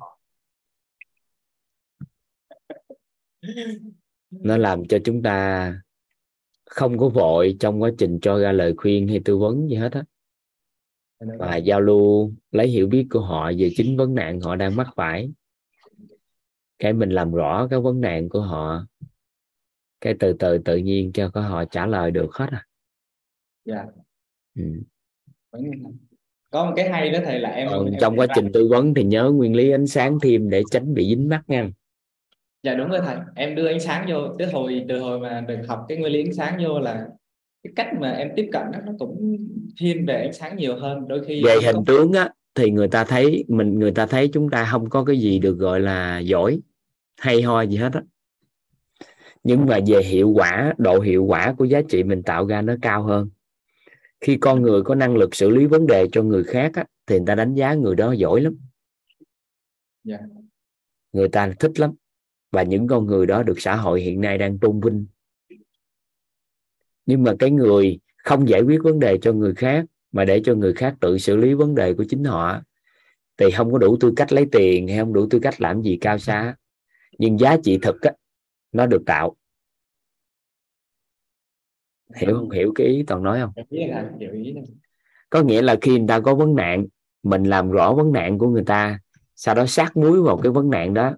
nó 4.31 4.57
làm 4.57 4.87
cho 4.87 4.97
chúng 5.03 5.23
ta 5.23 5.73
không 6.65 6.97
có 6.97 7.09
vội 7.09 7.57
trong 7.59 7.81
quá 7.81 7.91
trình 7.97 8.19
cho 8.21 8.39
ra 8.39 8.51
lời 8.51 8.73
khuyên 8.77 9.07
hay 9.07 9.21
tư 9.25 9.37
vấn 9.37 9.69
gì 9.69 9.75
hết 9.75 9.91
á. 9.91 10.03
Và 11.39 11.57
giao 11.57 11.81
lưu 11.81 12.33
lấy 12.51 12.67
hiểu 12.67 12.87
biết 12.87 13.07
của 13.09 13.21
họ 13.21 13.51
về 13.57 13.71
chính 13.75 13.97
vấn 13.97 14.15
nạn 14.15 14.41
họ 14.41 14.55
đang 14.55 14.75
mắc 14.75 14.87
phải. 14.95 15.31
Cái 16.79 16.93
mình 16.93 17.09
làm 17.09 17.31
rõ 17.31 17.67
cái 17.71 17.79
vấn 17.79 18.01
nạn 18.01 18.29
của 18.29 18.41
họ, 18.41 18.85
cái 20.01 20.15
từ 20.19 20.33
từ 20.33 20.57
tự 20.57 20.77
nhiên 20.77 21.11
cho 21.11 21.29
có 21.29 21.41
họ 21.41 21.65
trả 21.65 21.85
lời 21.85 22.11
được 22.11 22.29
hết 22.33 22.47
à 22.51 22.65
dạ. 23.69 23.85
Ừ. 24.55 24.63
có 26.49 26.65
một 26.65 26.73
cái 26.75 26.89
hay 26.89 27.09
đó 27.09 27.19
thầy 27.25 27.39
là 27.39 27.49
em, 27.49 27.67
Còn 27.71 27.91
trong 27.99 28.19
quá 28.19 28.27
trình 28.35 28.51
tư 28.53 28.67
vấn 28.67 28.93
thì 28.93 29.03
nhớ 29.03 29.31
nguyên 29.33 29.55
lý 29.55 29.71
ánh 29.71 29.87
sáng 29.87 30.19
thêm 30.19 30.49
để 30.49 30.63
tránh 30.71 30.93
bị 30.93 31.09
dính 31.09 31.29
mắt 31.29 31.41
nha. 31.47 31.69
Dạ 32.63 32.73
đúng 32.73 32.89
rồi 32.89 32.99
thầy. 33.05 33.15
Em 33.35 33.55
đưa 33.55 33.67
ánh 33.67 33.79
sáng 33.79 34.05
vô. 34.09 34.35
Từ 34.39 34.45
hồi 34.45 34.85
từ 34.89 34.99
hồi 34.99 35.19
mà 35.19 35.41
được 35.47 35.59
học 35.67 35.85
cái 35.89 35.97
nguyên 35.97 36.13
lý 36.13 36.23
ánh 36.23 36.33
sáng 36.33 36.57
vô 36.63 36.79
là 36.79 37.07
cái 37.63 37.73
cách 37.75 37.87
mà 37.99 38.11
em 38.11 38.29
tiếp 38.35 38.49
cận 38.51 38.63
đó, 38.73 38.79
nó 38.85 38.91
cũng 38.99 39.37
thiên 39.79 40.05
về 40.05 40.21
ánh 40.21 40.33
sáng 40.33 40.57
nhiều 40.57 40.75
hơn. 40.75 41.07
Đôi 41.07 41.25
khi 41.25 41.43
về 41.43 41.55
hình 41.65 41.75
có... 41.75 41.83
tướng 41.87 42.13
á 42.13 42.29
thì 42.55 42.71
người 42.71 42.87
ta 42.87 43.03
thấy 43.03 43.45
mình 43.47 43.79
người 43.79 43.91
ta 43.91 44.05
thấy 44.05 44.29
chúng 44.33 44.49
ta 44.49 44.65
không 44.71 44.89
có 44.89 45.03
cái 45.03 45.17
gì 45.17 45.39
được 45.39 45.57
gọi 45.57 45.79
là 45.79 46.19
giỏi 46.19 46.59
hay 47.17 47.41
ho 47.41 47.61
gì 47.61 47.77
hết 47.77 47.93
á. 47.93 48.01
Nhưng 49.43 49.65
mà 49.65 49.79
về 49.87 50.03
hiệu 50.03 50.29
quả 50.29 50.73
độ 50.77 50.99
hiệu 50.99 51.23
quả 51.23 51.53
của 51.57 51.65
giá 51.65 51.81
trị 51.89 52.03
mình 52.03 52.23
tạo 52.23 52.45
ra 52.45 52.61
nó 52.61 52.75
cao 52.81 53.03
hơn 53.03 53.29
khi 54.21 54.37
con 54.41 54.61
người 54.61 54.83
có 54.83 54.95
năng 54.95 55.17
lực 55.17 55.35
xử 55.35 55.49
lý 55.49 55.65
vấn 55.65 55.87
đề 55.87 56.07
cho 56.11 56.23
người 56.23 56.43
khác 56.43 56.71
á, 56.73 56.85
thì 57.07 57.17
người 57.17 57.25
ta 57.27 57.35
đánh 57.35 57.53
giá 57.53 57.73
người 57.73 57.95
đó 57.95 58.11
giỏi 58.11 58.41
lắm 58.41 58.57
yeah. 60.07 60.21
Dạ. 60.21 60.27
người 61.11 61.29
ta 61.29 61.53
thích 61.59 61.79
lắm 61.79 61.91
và 62.51 62.63
những 62.63 62.87
con 62.87 63.05
người 63.05 63.25
đó 63.25 63.43
được 63.43 63.59
xã 63.61 63.75
hội 63.75 64.01
hiện 64.01 64.21
nay 64.21 64.37
đang 64.37 64.59
tôn 64.59 64.79
vinh 64.79 65.05
nhưng 67.05 67.23
mà 67.23 67.33
cái 67.39 67.51
người 67.51 67.99
không 68.17 68.49
giải 68.49 68.61
quyết 68.61 68.79
vấn 68.83 68.99
đề 68.99 69.17
cho 69.21 69.33
người 69.33 69.53
khác 69.53 69.85
mà 70.11 70.25
để 70.25 70.41
cho 70.45 70.55
người 70.55 70.73
khác 70.73 70.95
tự 70.99 71.17
xử 71.17 71.37
lý 71.37 71.53
vấn 71.53 71.75
đề 71.75 71.93
của 71.93 72.03
chính 72.09 72.23
họ 72.23 72.61
thì 73.37 73.51
không 73.51 73.71
có 73.71 73.77
đủ 73.77 73.97
tư 73.99 74.13
cách 74.15 74.33
lấy 74.33 74.45
tiền 74.51 74.87
hay 74.87 74.97
không 74.97 75.13
đủ 75.13 75.27
tư 75.29 75.39
cách 75.39 75.61
làm 75.61 75.81
gì 75.81 75.97
cao 76.01 76.17
xa 76.17 76.55
nhưng 77.17 77.39
giá 77.39 77.57
trị 77.63 77.79
thực 77.81 78.01
á, 78.01 78.11
nó 78.71 78.85
được 78.85 79.03
tạo 79.05 79.35
hiểu 82.15 82.35
không 82.35 82.49
hiểu 82.49 82.71
cái 82.75 82.87
ý 82.87 83.03
toàn 83.07 83.23
nói 83.23 83.39
không? 83.39 83.51
Có 85.29 85.41
nghĩa 85.41 85.61
là 85.61 85.75
khi 85.81 85.97
người 85.97 86.07
ta 86.07 86.19
có 86.19 86.35
vấn 86.35 86.55
nạn 86.55 86.85
mình 87.23 87.43
làm 87.43 87.71
rõ 87.71 87.93
vấn 87.93 88.11
nạn 88.11 88.37
của 88.37 88.47
người 88.47 88.63
ta 88.63 88.99
sau 89.35 89.55
đó 89.55 89.65
sát 89.65 89.97
muối 89.97 90.21
vào 90.21 90.37
cái 90.37 90.51
vấn 90.51 90.69
nạn 90.69 90.93
đó 90.93 91.11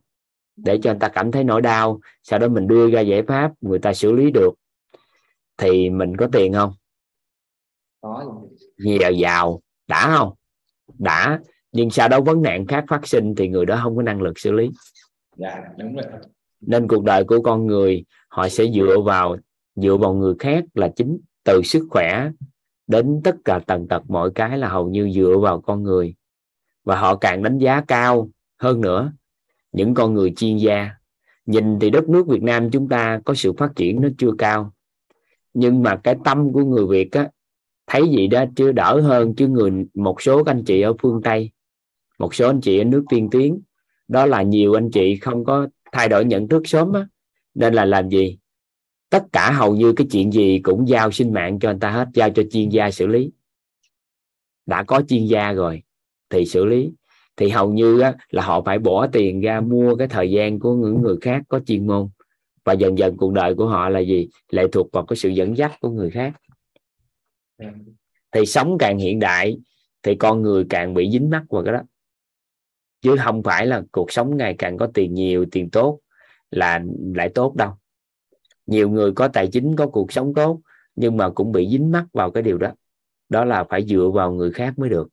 để 0.55 0.79
cho 0.83 0.91
người 0.91 0.99
ta 0.99 1.07
cảm 1.07 1.31
thấy 1.31 1.43
nỗi 1.43 1.61
đau 1.61 1.99
sau 2.23 2.39
đó 2.39 2.47
mình 2.47 2.67
đưa 2.67 2.89
ra 2.89 3.01
giải 3.01 3.23
pháp 3.23 3.51
người 3.61 3.79
ta 3.79 3.93
xử 3.93 4.11
lý 4.11 4.31
được 4.31 4.51
thì 5.57 5.89
mình 5.89 6.17
có 6.17 6.27
tiền 6.31 6.53
không? 6.53 6.73
Có 8.01 8.41
nhiều 8.77 9.11
giàu 9.11 9.61
đã 9.87 10.17
không? 10.17 10.33
Đã 10.99 11.39
nhưng 11.71 11.89
sau 11.89 12.07
đó 12.07 12.21
vấn 12.21 12.41
nạn 12.41 12.67
khác 12.67 12.85
phát 12.87 13.07
sinh 13.07 13.35
thì 13.35 13.47
người 13.47 13.65
đó 13.65 13.79
không 13.83 13.95
có 13.95 14.01
năng 14.01 14.21
lực 14.21 14.39
xử 14.39 14.51
lý. 14.51 14.69
Dạ 15.35 15.63
đúng 15.77 15.95
rồi. 15.95 16.05
Nên 16.61 16.87
cuộc 16.87 17.03
đời 17.03 17.23
của 17.23 17.41
con 17.41 17.67
người 17.67 18.05
họ 18.29 18.49
sẽ 18.49 18.65
dựa 18.75 18.97
vào 19.05 19.37
dựa 19.81 19.97
vào 19.97 20.13
người 20.13 20.35
khác 20.39 20.63
là 20.73 20.87
chính 20.95 21.19
từ 21.43 21.61
sức 21.63 21.87
khỏe 21.89 22.31
đến 22.87 23.21
tất 23.23 23.35
cả 23.45 23.59
tầng 23.67 23.87
tật 23.87 24.09
mọi 24.09 24.31
cái 24.35 24.57
là 24.57 24.69
hầu 24.69 24.89
như 24.89 25.11
dựa 25.15 25.37
vào 25.41 25.61
con 25.61 25.83
người. 25.83 26.15
Và 26.83 26.99
họ 26.99 27.15
càng 27.15 27.43
đánh 27.43 27.57
giá 27.57 27.81
cao. 27.81 28.29
Hơn 28.57 28.81
nữa, 28.81 29.13
những 29.71 29.93
con 29.93 30.13
người 30.13 30.33
chuyên 30.37 30.57
gia, 30.57 30.89
nhìn 31.45 31.79
thì 31.79 31.89
đất 31.89 32.09
nước 32.09 32.27
Việt 32.27 32.43
Nam 32.43 32.71
chúng 32.71 32.89
ta 32.89 33.21
có 33.25 33.33
sự 33.33 33.53
phát 33.53 33.71
triển 33.75 34.01
nó 34.01 34.09
chưa 34.17 34.31
cao. 34.37 34.73
Nhưng 35.53 35.83
mà 35.83 35.95
cái 35.95 36.15
tâm 36.23 36.53
của 36.53 36.65
người 36.65 36.85
Việt 36.87 37.11
á, 37.11 37.29
thấy 37.87 38.09
gì 38.09 38.27
đó 38.27 38.45
chưa 38.55 38.71
đỡ 38.71 39.01
hơn 39.01 39.35
chứ 39.35 39.47
người, 39.47 39.71
một 39.93 40.21
số 40.21 40.43
anh 40.45 40.63
chị 40.63 40.81
ở 40.81 40.93
phương 41.01 41.21
Tây, 41.21 41.51
một 42.19 42.35
số 42.35 42.47
anh 42.47 42.61
chị 42.61 42.79
ở 42.79 42.83
nước 42.83 43.03
tiên 43.09 43.29
tiến, 43.31 43.61
đó 44.07 44.25
là 44.25 44.41
nhiều 44.41 44.73
anh 44.73 44.91
chị 44.91 45.15
không 45.15 45.45
có 45.45 45.67
thay 45.91 46.09
đổi 46.09 46.25
nhận 46.25 46.47
thức 46.47 46.61
sớm 46.65 46.93
á, 46.93 47.07
nên 47.53 47.73
là 47.73 47.85
làm 47.85 48.09
gì? 48.09 48.37
Tất 49.11 49.25
cả 49.31 49.51
hầu 49.51 49.75
như 49.75 49.93
cái 49.93 50.07
chuyện 50.11 50.31
gì 50.31 50.59
cũng 50.63 50.87
giao 50.87 51.11
sinh 51.11 51.33
mạng 51.33 51.59
cho 51.59 51.69
anh 51.69 51.79
ta 51.79 51.89
hết 51.89 52.07
giao 52.13 52.29
cho 52.29 52.43
chuyên 52.51 52.69
gia 52.69 52.91
xử 52.91 53.07
lý. 53.07 53.31
Đã 54.65 54.83
có 54.83 55.01
chuyên 55.07 55.25
gia 55.25 55.51
rồi 55.51 55.83
thì 56.29 56.45
xử 56.45 56.65
lý. 56.65 56.91
Thì 57.37 57.49
hầu 57.49 57.73
như 57.73 57.99
á, 57.99 58.15
là 58.29 58.43
họ 58.43 58.61
phải 58.61 58.79
bỏ 58.79 59.07
tiền 59.07 59.41
ra 59.41 59.61
mua 59.61 59.95
cái 59.95 60.07
thời 60.07 60.31
gian 60.31 60.59
của 60.59 60.75
những 60.75 61.01
người 61.01 61.15
khác 61.21 61.43
có 61.47 61.59
chuyên 61.59 61.87
môn. 61.87 62.09
Và 62.63 62.73
dần 62.73 62.97
dần 62.97 63.17
cuộc 63.17 63.33
đời 63.33 63.55
của 63.55 63.67
họ 63.67 63.89
là 63.89 63.99
gì? 63.99 64.27
Lệ 64.49 64.63
thuộc 64.71 64.91
vào 64.91 65.05
cái 65.05 65.17
sự 65.17 65.29
dẫn 65.29 65.57
dắt 65.57 65.71
của 65.81 65.89
người 65.89 66.09
khác. 66.09 66.33
Thì 68.31 68.45
sống 68.45 68.77
càng 68.79 68.97
hiện 68.97 69.19
đại 69.19 69.57
thì 70.03 70.15
con 70.15 70.41
người 70.41 70.65
càng 70.69 70.93
bị 70.93 71.11
dính 71.11 71.29
mắc 71.29 71.43
vào 71.49 71.63
cái 71.63 71.73
đó. 71.73 71.81
Chứ 73.01 73.15
không 73.19 73.43
phải 73.43 73.65
là 73.65 73.83
cuộc 73.91 74.11
sống 74.11 74.37
ngày 74.37 74.55
càng 74.57 74.77
có 74.77 74.87
tiền 74.93 75.13
nhiều 75.13 75.45
tiền 75.51 75.69
tốt 75.69 75.99
là 76.51 76.83
lại 77.15 77.29
tốt 77.35 77.55
đâu 77.55 77.73
nhiều 78.71 78.89
người 78.89 79.11
có 79.11 79.27
tài 79.27 79.47
chính 79.47 79.75
có 79.75 79.87
cuộc 79.87 80.11
sống 80.11 80.33
tốt 80.33 80.61
nhưng 80.95 81.17
mà 81.17 81.29
cũng 81.29 81.51
bị 81.51 81.69
dính 81.69 81.91
mắc 81.91 82.05
vào 82.13 82.31
cái 82.31 82.43
điều 82.43 82.57
đó. 82.57 82.71
Đó 83.29 83.45
là 83.45 83.63
phải 83.63 83.85
dựa 83.85 84.09
vào 84.13 84.31
người 84.31 84.51
khác 84.51 84.79
mới 84.79 84.89
được. 84.89 85.09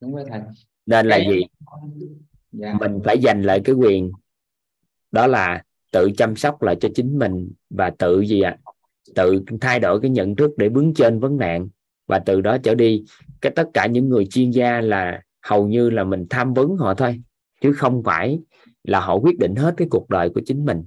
Đúng 0.00 0.14
rồi 0.14 0.24
thầy. 0.28 0.40
Nên 0.86 1.06
là 1.06 1.18
gì? 1.18 1.42
Dạ. 2.52 2.74
mình 2.80 3.00
phải 3.04 3.20
giành 3.22 3.44
lại 3.44 3.60
cái 3.64 3.74
quyền. 3.74 4.12
Đó 5.10 5.26
là 5.26 5.62
tự 5.92 6.10
chăm 6.16 6.36
sóc 6.36 6.62
lại 6.62 6.76
cho 6.80 6.88
chính 6.94 7.18
mình 7.18 7.52
và 7.70 7.90
tự 7.90 8.20
gì 8.20 8.40
ạ? 8.40 8.58
À? 8.64 8.72
tự 9.14 9.42
thay 9.60 9.80
đổi 9.80 10.00
cái 10.00 10.10
nhận 10.10 10.36
thức 10.36 10.50
để 10.56 10.68
bước 10.68 10.92
trên 10.96 11.20
vấn 11.20 11.36
nạn 11.36 11.68
và 12.06 12.18
từ 12.18 12.40
đó 12.40 12.56
trở 12.62 12.74
đi 12.74 13.04
cái 13.40 13.52
tất 13.56 13.68
cả 13.74 13.86
những 13.86 14.08
người 14.08 14.26
chuyên 14.26 14.50
gia 14.50 14.80
là 14.80 15.22
hầu 15.42 15.68
như 15.68 15.90
là 15.90 16.04
mình 16.04 16.26
tham 16.30 16.54
vấn 16.54 16.76
họ 16.76 16.94
thôi 16.94 17.22
chứ 17.60 17.72
không 17.72 18.02
phải 18.02 18.38
là 18.84 19.00
họ 19.00 19.14
quyết 19.14 19.38
định 19.38 19.54
hết 19.56 19.74
cái 19.76 19.88
cuộc 19.90 20.08
đời 20.10 20.30
của 20.34 20.40
chính 20.46 20.64
mình. 20.64 20.84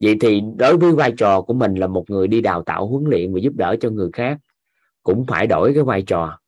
Vậy 0.00 0.16
thì 0.20 0.42
đối 0.56 0.76
với 0.76 0.92
vai 0.92 1.12
trò 1.16 1.42
của 1.42 1.54
mình 1.54 1.74
là 1.74 1.86
một 1.86 2.04
người 2.10 2.28
đi 2.28 2.40
đào 2.40 2.62
tạo 2.62 2.86
huấn 2.86 3.04
luyện 3.04 3.34
và 3.34 3.40
giúp 3.40 3.52
đỡ 3.56 3.76
cho 3.80 3.90
người 3.90 4.10
khác, 4.12 4.38
cũng 5.02 5.24
phải 5.28 5.46
đổi 5.46 5.74
cái 5.74 5.82
vai 5.82 6.02
trò 6.02 6.38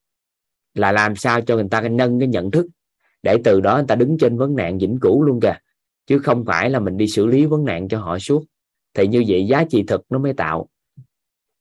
là 0.75 0.93
làm 0.93 1.17
sao 1.17 1.41
cho 1.41 1.55
người 1.55 1.69
ta 1.71 1.81
nâng 1.81 2.19
cái 2.19 2.29
nhận 2.29 2.51
thức 2.51 2.67
để 3.23 3.37
từ 3.45 3.61
đó 3.61 3.77
người 3.77 3.87
ta 3.89 3.95
đứng 3.95 4.19
trên 4.19 4.37
vấn 4.39 4.57
nạn 4.57 4.79
vĩnh 4.79 4.99
cửu 5.01 5.23
luôn 5.23 5.41
kìa. 5.41 5.55
Chứ 6.07 6.19
không 6.19 6.45
phải 6.45 6.71
là 6.71 6.81
mình 6.81 6.97
đi 6.97 7.07
xử 7.07 7.27
lý 7.27 7.47
vấn 7.47 7.65
nạn 7.65 7.89
cho 7.89 8.01
họ 8.01 8.19
suốt. 8.19 8.45
Thì 8.95 9.07
như 9.07 9.25
vậy 9.29 9.47
giá 9.47 9.65
trị 9.65 9.85
thực 9.87 10.05
nó 10.11 10.19
mới 10.19 10.33
tạo. 10.33 10.69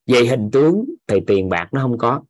Về 0.08 0.26
hình 0.26 0.52
tướng 0.52 0.86
thì 1.08 1.20
tiền 1.28 1.50
bạc 1.50 1.70
nó 1.72 1.82
không 1.82 1.98
có. 1.98 2.24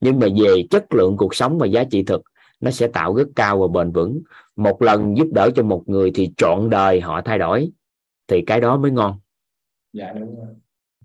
Nhưng 0.00 0.18
mà 0.18 0.26
về 0.42 0.64
chất 0.70 0.94
lượng 0.94 1.16
cuộc 1.16 1.34
sống 1.34 1.58
và 1.58 1.66
giá 1.66 1.84
trị 1.84 2.02
thực, 2.02 2.22
nó 2.60 2.70
sẽ 2.70 2.88
tạo 2.88 3.14
rất 3.14 3.28
cao 3.36 3.58
và 3.58 3.68
bền 3.68 3.92
vững 3.92 4.22
một 4.58 4.82
lần 4.82 5.16
giúp 5.16 5.26
đỡ 5.32 5.50
cho 5.54 5.62
một 5.62 5.82
người 5.86 6.10
thì 6.14 6.32
trọn 6.36 6.70
đời 6.70 7.00
họ 7.00 7.22
thay 7.24 7.38
đổi 7.38 7.70
thì 8.26 8.42
cái 8.46 8.60
đó 8.60 8.76
mới 8.76 8.90
ngon. 8.90 9.18
Dạ 9.92 10.12
đúng 10.12 10.36
rồi. 10.36 10.54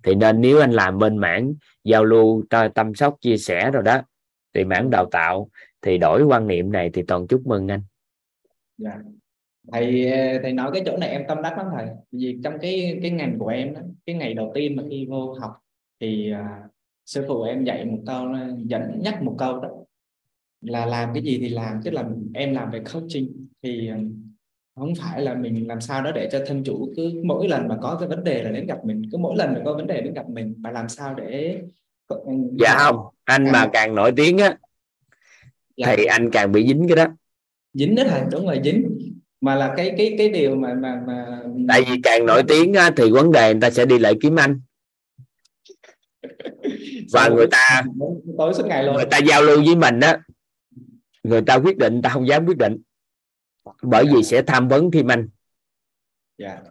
Thì 0.03 0.15
nên 0.15 0.41
nếu 0.41 0.59
anh 0.59 0.71
làm 0.71 0.99
bên 0.99 1.17
mảng 1.17 1.53
giao 1.83 2.05
lưu 2.05 2.43
tâm 2.75 2.95
sóc 2.95 3.17
chia 3.21 3.37
sẻ 3.37 3.71
rồi 3.71 3.83
đó 3.83 4.01
thì 4.53 4.63
mảng 4.63 4.89
đào 4.89 5.05
tạo 5.05 5.49
thì 5.81 5.97
đổi 5.97 6.23
quan 6.23 6.47
niệm 6.47 6.71
này 6.71 6.89
thì 6.93 7.03
toàn 7.07 7.27
chúc 7.27 7.47
mừng 7.47 7.67
anh. 7.67 7.81
Dạ. 8.77 8.97
Thầy 9.71 10.11
thầy 10.43 10.53
nói 10.53 10.71
cái 10.73 10.83
chỗ 10.85 10.97
này 10.97 11.09
em 11.09 11.23
tâm 11.27 11.41
đắc 11.41 11.57
lắm 11.57 11.67
thầy. 11.75 11.87
Vì 12.11 12.39
trong 12.43 12.53
cái 12.61 12.99
cái 13.01 13.11
ngành 13.11 13.39
của 13.39 13.47
em 13.47 13.73
đó, 13.73 13.81
cái 14.05 14.15
ngày 14.15 14.33
đầu 14.33 14.51
tiên 14.55 14.75
mà 14.75 14.83
khi 14.89 15.07
vô 15.09 15.33
học 15.41 15.51
thì 15.99 16.33
uh, 16.33 16.71
sư 17.05 17.25
phụ 17.27 17.41
em 17.41 17.63
dạy 17.63 17.85
một 17.85 17.99
câu 18.05 18.27
dẫn 18.65 18.99
nhắc 19.03 19.23
một 19.23 19.35
câu 19.39 19.59
đó 19.59 19.69
là 20.63 20.85
làm 20.85 21.13
cái 21.13 21.23
gì 21.23 21.37
thì 21.41 21.49
làm 21.49 21.81
tức 21.83 21.91
là 21.91 22.03
em 22.33 22.53
làm 22.53 22.71
về 22.71 22.81
coaching. 22.93 23.47
Thì 23.63 23.89
uh, 23.93 24.11
không 24.75 24.93
phải 24.95 25.21
là 25.21 25.33
mình 25.33 25.67
làm 25.67 25.81
sao 25.81 26.03
đó 26.03 26.11
để 26.11 26.29
cho 26.31 26.43
thân 26.47 26.63
chủ 26.63 26.93
cứ 26.95 27.21
mỗi 27.25 27.47
lần 27.47 27.67
mà 27.67 27.77
có 27.81 27.97
cái 27.99 28.09
vấn 28.09 28.23
đề 28.23 28.43
là 28.43 28.51
đến 28.51 28.65
gặp 28.65 28.85
mình 28.85 29.09
cứ 29.11 29.17
mỗi 29.17 29.35
lần 29.37 29.53
mà 29.53 29.59
có 29.65 29.73
vấn 29.73 29.87
đề 29.87 30.01
đến 30.01 30.13
gặp 30.13 30.29
mình 30.29 30.55
mà 30.57 30.71
làm 30.71 30.89
sao 30.89 31.15
để 31.15 31.61
dạ 32.59 32.77
không 32.77 32.95
anh 33.23 33.51
mà 33.51 33.69
càng 33.73 33.95
nổi 33.95 34.11
tiếng 34.15 34.37
á 34.37 34.57
dạ. 35.77 35.95
thì 35.97 36.05
anh 36.05 36.29
càng 36.31 36.51
bị 36.51 36.67
dính 36.67 36.87
cái 36.87 36.95
đó. 36.95 37.05
Dính 37.73 37.95
đó 37.95 38.03
thầy 38.07 38.21
đúng 38.31 38.45
rồi 38.45 38.61
dính. 38.63 38.99
Mà 39.41 39.55
là 39.55 39.73
cái 39.77 39.93
cái 39.97 40.15
cái 40.17 40.29
điều 40.29 40.55
mà 40.55 40.73
mà 40.73 41.01
mà 41.07 41.39
tại 41.67 41.81
vì 41.89 42.01
càng 42.03 42.25
nổi 42.25 42.43
tiếng 42.47 42.73
á, 42.73 42.91
thì 42.97 43.11
vấn 43.11 43.31
đề 43.31 43.53
người 43.53 43.61
ta 43.61 43.69
sẽ 43.69 43.85
đi 43.85 43.99
lại 43.99 44.13
kiếm 44.21 44.35
anh. 44.35 44.61
Và 47.13 47.29
người 47.29 47.47
ta 47.51 47.83
tối 48.37 48.53
suốt 48.53 48.65
ngày 48.65 48.83
luôn. 48.83 48.95
người 48.95 49.05
ta 49.05 49.17
giao 49.17 49.41
lưu 49.41 49.63
với 49.65 49.75
mình 49.75 49.99
á 49.99 50.19
người 51.23 51.41
ta 51.41 51.55
quyết 51.55 51.77
định 51.77 52.01
ta 52.01 52.09
không 52.09 52.27
dám 52.27 52.45
quyết 52.45 52.57
định. 52.57 52.77
Bởi 53.81 54.05
vì 54.13 54.23
sẽ 54.23 54.41
tham 54.41 54.67
vấn 54.67 54.91
thêm 54.91 55.07
anh. 55.07 55.29
Yeah. 56.37 56.63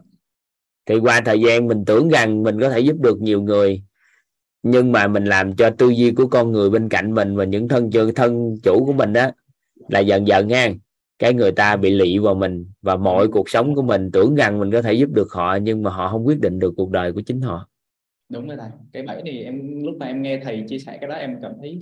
thì 0.85 0.99
qua 0.99 1.21
thời 1.25 1.41
gian 1.41 1.67
mình 1.67 1.85
tưởng 1.85 2.09
rằng 2.09 2.43
mình 2.43 2.59
có 2.59 2.69
thể 2.69 2.79
giúp 2.79 2.95
được 2.99 3.21
nhiều 3.21 3.41
người. 3.41 3.83
Nhưng 4.63 4.91
mà 4.91 5.07
mình 5.07 5.25
làm 5.25 5.55
cho 5.55 5.69
tư 5.69 5.89
duy 5.89 6.11
của 6.11 6.27
con 6.27 6.51
người 6.51 6.69
bên 6.69 6.89
cạnh 6.89 7.13
mình 7.13 7.35
và 7.35 7.43
những 7.43 7.67
thân 7.67 7.89
thân 8.15 8.55
chủ 8.63 8.85
của 8.85 8.93
mình 8.93 9.13
đó 9.13 9.31
là 9.87 9.99
dần 9.99 10.27
dần 10.27 10.47
nha. 10.47 10.73
Cái 11.19 11.33
người 11.33 11.51
ta 11.51 11.75
bị 11.75 11.89
lị 11.89 12.17
vào 12.17 12.35
mình 12.35 12.71
và 12.81 12.95
mọi 12.95 13.27
cuộc 13.27 13.49
sống 13.49 13.75
của 13.75 13.81
mình 13.81 14.11
tưởng 14.11 14.35
rằng 14.35 14.59
mình 14.59 14.71
có 14.71 14.81
thể 14.81 14.93
giúp 14.93 15.09
được 15.13 15.31
họ 15.31 15.55
nhưng 15.55 15.83
mà 15.83 15.91
họ 15.91 16.09
không 16.09 16.27
quyết 16.27 16.39
định 16.39 16.59
được 16.59 16.73
cuộc 16.77 16.91
đời 16.91 17.13
của 17.13 17.21
chính 17.21 17.41
họ. 17.41 17.69
Đúng 18.29 18.47
rồi 18.47 18.57
thầy. 18.59 18.69
Cái 18.93 19.03
bẫy 19.03 19.23
này 19.23 19.43
em 19.43 19.83
lúc 19.83 19.95
mà 19.99 20.05
em 20.05 20.21
nghe 20.21 20.39
thầy 20.43 20.63
chia 20.69 20.79
sẻ 20.79 20.97
cái 21.01 21.09
đó 21.09 21.15
em 21.15 21.39
cảm 21.41 21.51
thấy 21.61 21.79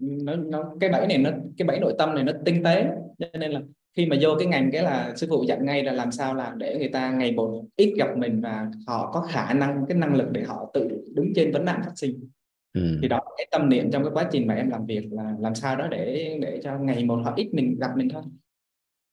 nó, 0.00 0.36
nó 0.36 0.74
cái 0.80 0.90
bẫy 0.90 1.06
này 1.06 1.18
nó 1.18 1.30
cái 1.58 1.66
bẫy 1.68 1.80
nội 1.80 1.94
tâm 1.98 2.14
này 2.14 2.24
nó 2.24 2.32
tinh 2.44 2.64
tế. 2.64 2.86
Cho 3.18 3.26
nên 3.38 3.50
là 3.50 3.60
khi 3.96 4.06
mà 4.06 4.16
vô 4.20 4.30
cái 4.38 4.46
ngành 4.46 4.70
cái 4.72 4.82
là 4.82 5.12
sư 5.16 5.26
phụ 5.30 5.44
dặn 5.48 5.64
ngay 5.64 5.82
là 5.82 5.92
làm 5.92 6.12
sao 6.12 6.34
làm 6.34 6.58
để 6.58 6.76
người 6.78 6.88
ta 6.88 7.10
ngày 7.10 7.32
một 7.32 7.64
ít 7.76 7.94
gặp 7.96 8.08
mình 8.16 8.40
và 8.40 8.70
họ 8.86 9.10
có 9.12 9.20
khả 9.20 9.52
năng 9.52 9.84
cái 9.88 9.98
năng 9.98 10.14
lực 10.14 10.30
để 10.32 10.42
họ 10.42 10.70
tự 10.74 11.04
đứng 11.14 11.32
trên 11.34 11.52
vấn 11.52 11.64
nạn 11.64 11.80
phát 11.84 11.92
sinh. 11.96 12.28
Ừ. 12.74 12.98
thì 13.02 13.08
đó 13.08 13.20
cái 13.36 13.46
tâm 13.50 13.68
niệm 13.68 13.90
trong 13.90 14.04
cái 14.04 14.12
quá 14.14 14.28
trình 14.32 14.46
mà 14.46 14.54
em 14.54 14.70
làm 14.70 14.86
việc 14.86 15.04
là 15.10 15.34
làm 15.38 15.54
sao 15.54 15.76
đó 15.76 15.86
để 15.90 16.38
để 16.40 16.60
cho 16.64 16.78
ngày 16.78 17.04
một 17.04 17.20
họ 17.24 17.34
ít 17.36 17.48
mình 17.52 17.76
gặp 17.80 17.90
mình 17.96 18.08
thôi. 18.08 18.22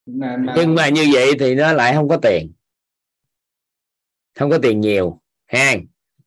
Mà, 0.05 0.37
mà... 0.37 0.53
nhưng 0.57 0.75
mà 0.75 0.89
như 0.89 1.05
vậy 1.13 1.31
thì 1.39 1.55
nó 1.55 1.73
lại 1.73 1.93
không 1.93 2.09
có 2.09 2.17
tiền. 2.17 2.51
Không 4.39 4.49
có 4.49 4.57
tiền 4.57 4.81
nhiều 4.81 5.21
ha 5.45 5.75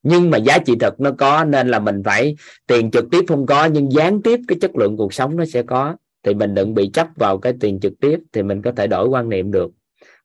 nhưng 0.05 0.31
mà 0.31 0.39
giá 0.39 0.59
trị 0.59 0.75
thật 0.81 1.01
nó 1.01 1.11
có, 1.19 1.45
nên 1.45 1.69
là 1.69 1.79
mình 1.79 2.03
phải 2.05 2.37
tiền 2.67 2.91
trực 2.91 3.05
tiếp 3.11 3.25
không 3.29 3.47
có, 3.47 3.65
nhưng 3.65 3.93
gián 3.93 4.23
tiếp 4.23 4.41
cái 4.49 4.59
chất 4.61 4.77
lượng 4.77 4.97
cuộc 4.97 5.15
sống 5.15 5.37
nó 5.37 5.45
sẽ 5.45 5.63
có. 5.63 5.97
Thì 6.23 6.35
mình 6.35 6.55
đừng 6.55 6.75
bị 6.75 6.91
chấp 6.93 7.09
vào 7.17 7.39
cái 7.39 7.55
tiền 7.61 7.81
trực 7.81 7.93
tiếp, 8.01 8.21
thì 8.33 8.43
mình 8.43 8.63
có 8.63 8.73
thể 8.73 8.87
đổi 8.87 9.09
quan 9.09 9.29
niệm 9.29 9.51
được. 9.51 9.71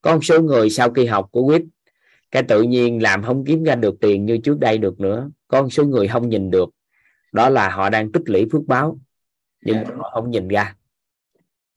Có 0.02 0.14
một 0.14 0.26
số 0.26 0.42
người 0.42 0.70
sau 0.70 0.90
khi 0.90 1.06
học 1.06 1.28
của 1.32 1.48
quýt, 1.48 1.62
cái 2.32 2.44
tự 2.44 2.62
nhiên 2.62 3.02
làm 3.02 3.24
không 3.24 3.46
kiếm 3.46 3.64
ra 3.64 3.76
được 3.76 4.00
tiền 4.02 4.26
như 4.26 4.38
trước 4.38 4.60
đây 4.60 4.78
được 4.78 5.00
nữa. 5.00 5.30
Có 5.48 5.62
một 5.62 5.70
số 5.70 5.84
người 5.84 6.08
không 6.08 6.30
nhìn 6.30 6.52
được. 6.52 6.70
Đó 7.32 7.50
là 7.50 7.70
họ 7.70 7.90
đang 7.90 8.12
tích 8.12 8.24
lũy 8.26 8.46
phước 8.52 8.62
báo, 8.68 9.00
nhưng 9.66 9.76
yeah. 9.76 9.88
họ 9.98 10.12
không 10.14 10.32
nhìn 10.32 10.48
ra. 10.48 10.76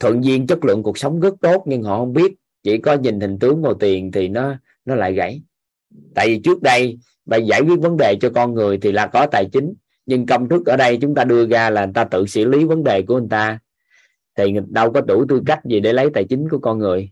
Thuận 0.01 0.25
duyên 0.25 0.47
chất 0.47 0.65
lượng 0.65 0.83
cuộc 0.83 0.99
sống 0.99 1.21
rất 1.21 1.35
tốt, 1.41 1.65
nhưng 1.67 1.83
họ 1.83 1.99
không 1.99 2.13
biết. 2.13 2.35
Chỉ 2.63 2.79
có 2.79 2.95
nhìn 2.95 3.21
hình 3.21 3.39
tướng 3.39 3.63
màu 3.63 3.75
tiền 3.75 4.13
thì 4.13 4.29
nó 4.29 4.57
nó 4.85 4.95
lại 4.95 5.13
gãy. 5.13 5.43
Tại 6.15 6.29
vì 6.29 6.41
trước 6.45 6.63
đây 6.63 6.99
bài 7.25 7.47
giải 7.47 7.61
quyết 7.61 7.81
vấn 7.81 7.97
đề 7.97 8.17
cho 8.21 8.31
con 8.35 8.55
người 8.55 8.79
thì 8.79 8.93
là 8.93 9.07
có 9.07 9.27
tài 9.27 9.49
chính. 9.53 9.75
Nhưng 10.07 10.27
công 10.27 10.49
thức 10.49 10.67
ở 10.67 10.77
đây 10.77 10.99
chúng 11.01 11.15
ta 11.15 11.25
đưa 11.25 11.47
ra 11.47 11.71
là 11.71 11.85
người 11.85 11.95
ta 11.95 12.05
tự 12.05 12.27
xử 12.27 12.45
lý 12.45 12.65
vấn 12.65 12.85
đề 12.85 13.03
của 13.03 13.19
người 13.19 13.29
ta. 13.31 13.59
Thì 14.37 14.55
đâu 14.69 14.93
có 14.93 15.01
đủ 15.01 15.25
tư 15.29 15.43
cách 15.47 15.61
gì 15.65 15.81
để 15.81 15.93
lấy 15.93 16.11
tài 16.15 16.25
chính 16.25 16.49
của 16.49 16.59
con 16.59 16.79
người. 16.79 17.11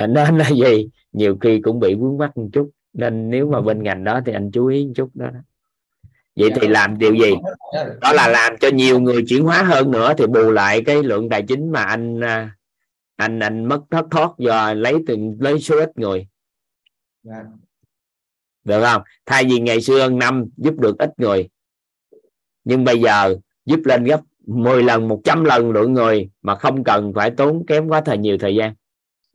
Nên 0.00 0.38
là 0.38 0.50
gì? 0.50 0.88
Nhiều 1.12 1.36
khi 1.40 1.60
cũng 1.60 1.80
bị 1.80 1.94
vướng 1.94 2.18
mắc 2.18 2.36
một 2.36 2.48
chút. 2.52 2.70
Nên 2.92 3.30
nếu 3.30 3.50
mà 3.50 3.60
bên 3.60 3.82
ngành 3.82 4.04
đó 4.04 4.20
thì 4.26 4.32
anh 4.32 4.50
chú 4.50 4.66
ý 4.66 4.86
một 4.86 4.92
chút 4.96 5.10
đó. 5.14 5.30
Vậy 6.36 6.50
thì 6.60 6.68
làm 6.68 6.98
điều 6.98 7.14
gì? 7.14 7.34
Đó 8.00 8.12
là 8.12 8.28
làm 8.28 8.56
cho 8.60 8.68
nhiều 8.68 9.00
người 9.00 9.24
chuyển 9.28 9.44
hóa 9.44 9.62
hơn 9.62 9.90
nữa 9.90 10.14
thì 10.18 10.26
bù 10.26 10.50
lại 10.50 10.82
cái 10.86 11.02
lượng 11.02 11.28
tài 11.28 11.42
chính 11.42 11.72
mà 11.72 11.82
anh 11.82 12.20
à, 12.20 12.56
anh 13.16 13.40
anh 13.40 13.64
mất 13.64 13.80
thất 13.90 14.06
thoát 14.10 14.30
do 14.38 14.74
lấy 14.74 14.94
từng 15.06 15.36
lấy 15.40 15.60
số 15.60 15.78
ít 15.78 15.98
người. 15.98 16.26
Dạ. 17.22 17.44
Được 18.66 18.82
không 18.82 19.02
thay 19.26 19.44
vì 19.44 19.58
ngày 19.58 19.80
xưa 19.80 20.08
năm 20.08 20.44
giúp 20.56 20.74
được 20.78 20.98
ít 20.98 21.10
người 21.16 21.48
nhưng 22.64 22.84
bây 22.84 23.00
giờ 23.00 23.36
giúp 23.64 23.80
lên 23.84 24.04
gấp 24.04 24.20
10 24.46 24.82
lần 24.82 25.08
100 25.08 25.44
lần 25.44 25.70
lượng 25.70 25.92
người 25.92 26.30
mà 26.42 26.54
không 26.54 26.84
cần 26.84 27.12
phải 27.14 27.30
tốn 27.30 27.66
kém 27.66 27.88
quá 27.88 28.00
thời 28.00 28.18
nhiều 28.18 28.38
thời 28.38 28.54
gian 28.54 28.74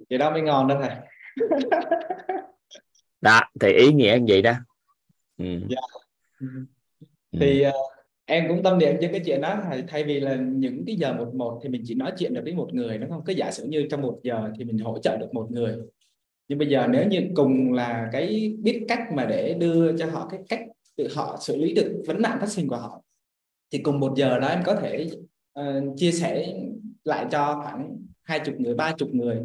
vậy 0.10 0.20
đó 0.20 0.32
mới 0.32 0.42
ngon 0.42 0.68
đó 0.68 0.82
thầy 0.82 0.96
đó 3.22 3.42
thì 3.60 3.72
ý 3.72 3.94
nghĩa 3.94 4.18
như 4.22 4.26
vậy 4.28 4.42
đó 4.42 4.54
ừ. 5.38 5.46
yeah. 5.46 5.62
Dạ. 5.70 5.78
Ừ. 6.40 6.48
thì 7.40 7.66
uh, 7.68 7.74
em 8.26 8.48
cũng 8.48 8.64
tâm 8.64 8.78
niệm 8.78 8.96
với 9.00 9.10
cái 9.12 9.22
chuyện 9.26 9.42
đó 9.42 9.58
thầy 9.70 9.84
thay 9.88 10.04
vì 10.04 10.20
là 10.20 10.36
những 10.36 10.84
cái 10.88 10.96
giờ 10.96 11.14
một 11.14 11.36
một 11.36 11.60
thì 11.64 11.70
mình 11.70 11.84
chỉ 11.86 11.96
nói 11.96 12.12
chuyện 12.18 12.34
được 12.34 12.42
với 12.44 12.54
một 12.54 12.74
người 12.74 12.98
đúng 12.98 13.10
không 13.10 13.24
cái 13.26 13.36
giả 13.36 13.52
sử 13.52 13.66
như 13.66 13.88
trong 13.92 14.02
một 14.02 14.20
giờ 14.24 14.50
thì 14.58 14.64
mình 14.64 14.78
hỗ 14.78 15.00
trợ 15.00 15.18
được 15.18 15.34
một 15.34 15.52
người 15.52 15.76
nhưng 16.52 16.58
bây 16.58 16.68
giờ 16.68 16.88
nếu 16.90 17.08
như 17.08 17.22
cùng 17.36 17.74
là 17.74 18.10
cái 18.12 18.54
biết 18.60 18.86
cách 18.88 19.00
mà 19.14 19.26
để 19.26 19.54
đưa 19.54 19.98
cho 19.98 20.06
họ 20.06 20.28
cái 20.32 20.40
cách 20.50 20.60
tự 20.96 21.08
họ 21.16 21.38
xử 21.42 21.58
lý 21.58 21.74
được 21.74 22.04
vấn 22.08 22.22
nạn 22.22 22.38
phát 22.40 22.50
sinh 22.50 22.68
của 22.68 22.78
họ 22.78 23.02
thì 23.72 23.80
cùng 23.80 24.00
một 24.00 24.14
giờ 24.18 24.40
đó 24.40 24.48
em 24.48 24.64
có 24.66 24.76
thể 24.76 25.10
uh, 25.60 25.98
chia 25.98 26.12
sẻ 26.12 26.54
lại 27.04 27.26
cho 27.32 27.62
khoảng 27.64 27.98
hai 28.24 28.40
chục 28.40 28.56
người 28.60 28.74
ba 28.74 28.94
chục 28.98 29.10
người. 29.14 29.38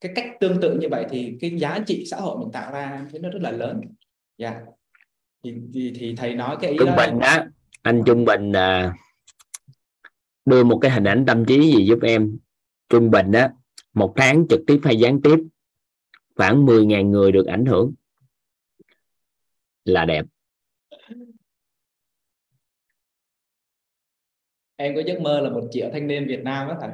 Cái 0.00 0.12
cách 0.14 0.26
tương 0.40 0.60
tự 0.60 0.78
như 0.80 0.88
vậy 0.90 1.06
thì 1.10 1.38
cái 1.40 1.50
giá 1.58 1.78
trị 1.86 2.04
xã 2.10 2.16
hội 2.16 2.38
mình 2.38 2.52
tạo 2.52 2.72
ra 2.72 3.06
thấy 3.10 3.20
nó 3.20 3.30
rất 3.30 3.42
là 3.42 3.50
lớn. 3.50 3.80
Dạ. 4.38 4.50
Yeah. 4.50 4.62
thì, 5.44 5.54
thì 5.74 5.92
thì 5.98 6.14
thầy 6.16 6.34
nói 6.34 6.56
cái 6.60 6.70
ý 6.70 6.76
trung 6.78 6.96
bình 6.96 7.18
đó 7.18 7.38
anh 7.82 8.02
trung 8.06 8.24
bình 8.24 8.50
uh, 8.50 8.92
đưa 10.44 10.64
một 10.64 10.78
cái 10.82 10.90
hình 10.90 11.04
ảnh 11.04 11.24
tâm 11.26 11.44
trí 11.44 11.72
gì 11.76 11.86
giúp 11.86 11.98
em. 12.02 12.38
Trung 12.88 13.10
bình 13.10 13.30
đó 13.30 13.48
một 13.94 14.12
tháng 14.16 14.46
trực 14.48 14.60
tiếp 14.66 14.80
hay 14.84 14.96
gián 14.96 15.22
tiếp 15.22 15.38
khoảng 16.38 16.66
10.000 16.66 17.10
người 17.10 17.32
được 17.32 17.46
ảnh 17.46 17.66
hưởng. 17.66 17.94
Là 19.84 20.04
đẹp. 20.04 20.24
Em 24.76 24.94
có 24.94 25.02
giấc 25.06 25.20
mơ 25.20 25.40
là 25.40 25.50
một 25.50 25.68
triệu 25.70 25.90
thanh 25.92 26.06
niên 26.06 26.26
Việt 26.28 26.42
Nam 26.42 26.68
á 26.68 26.76
thầy 26.80 26.90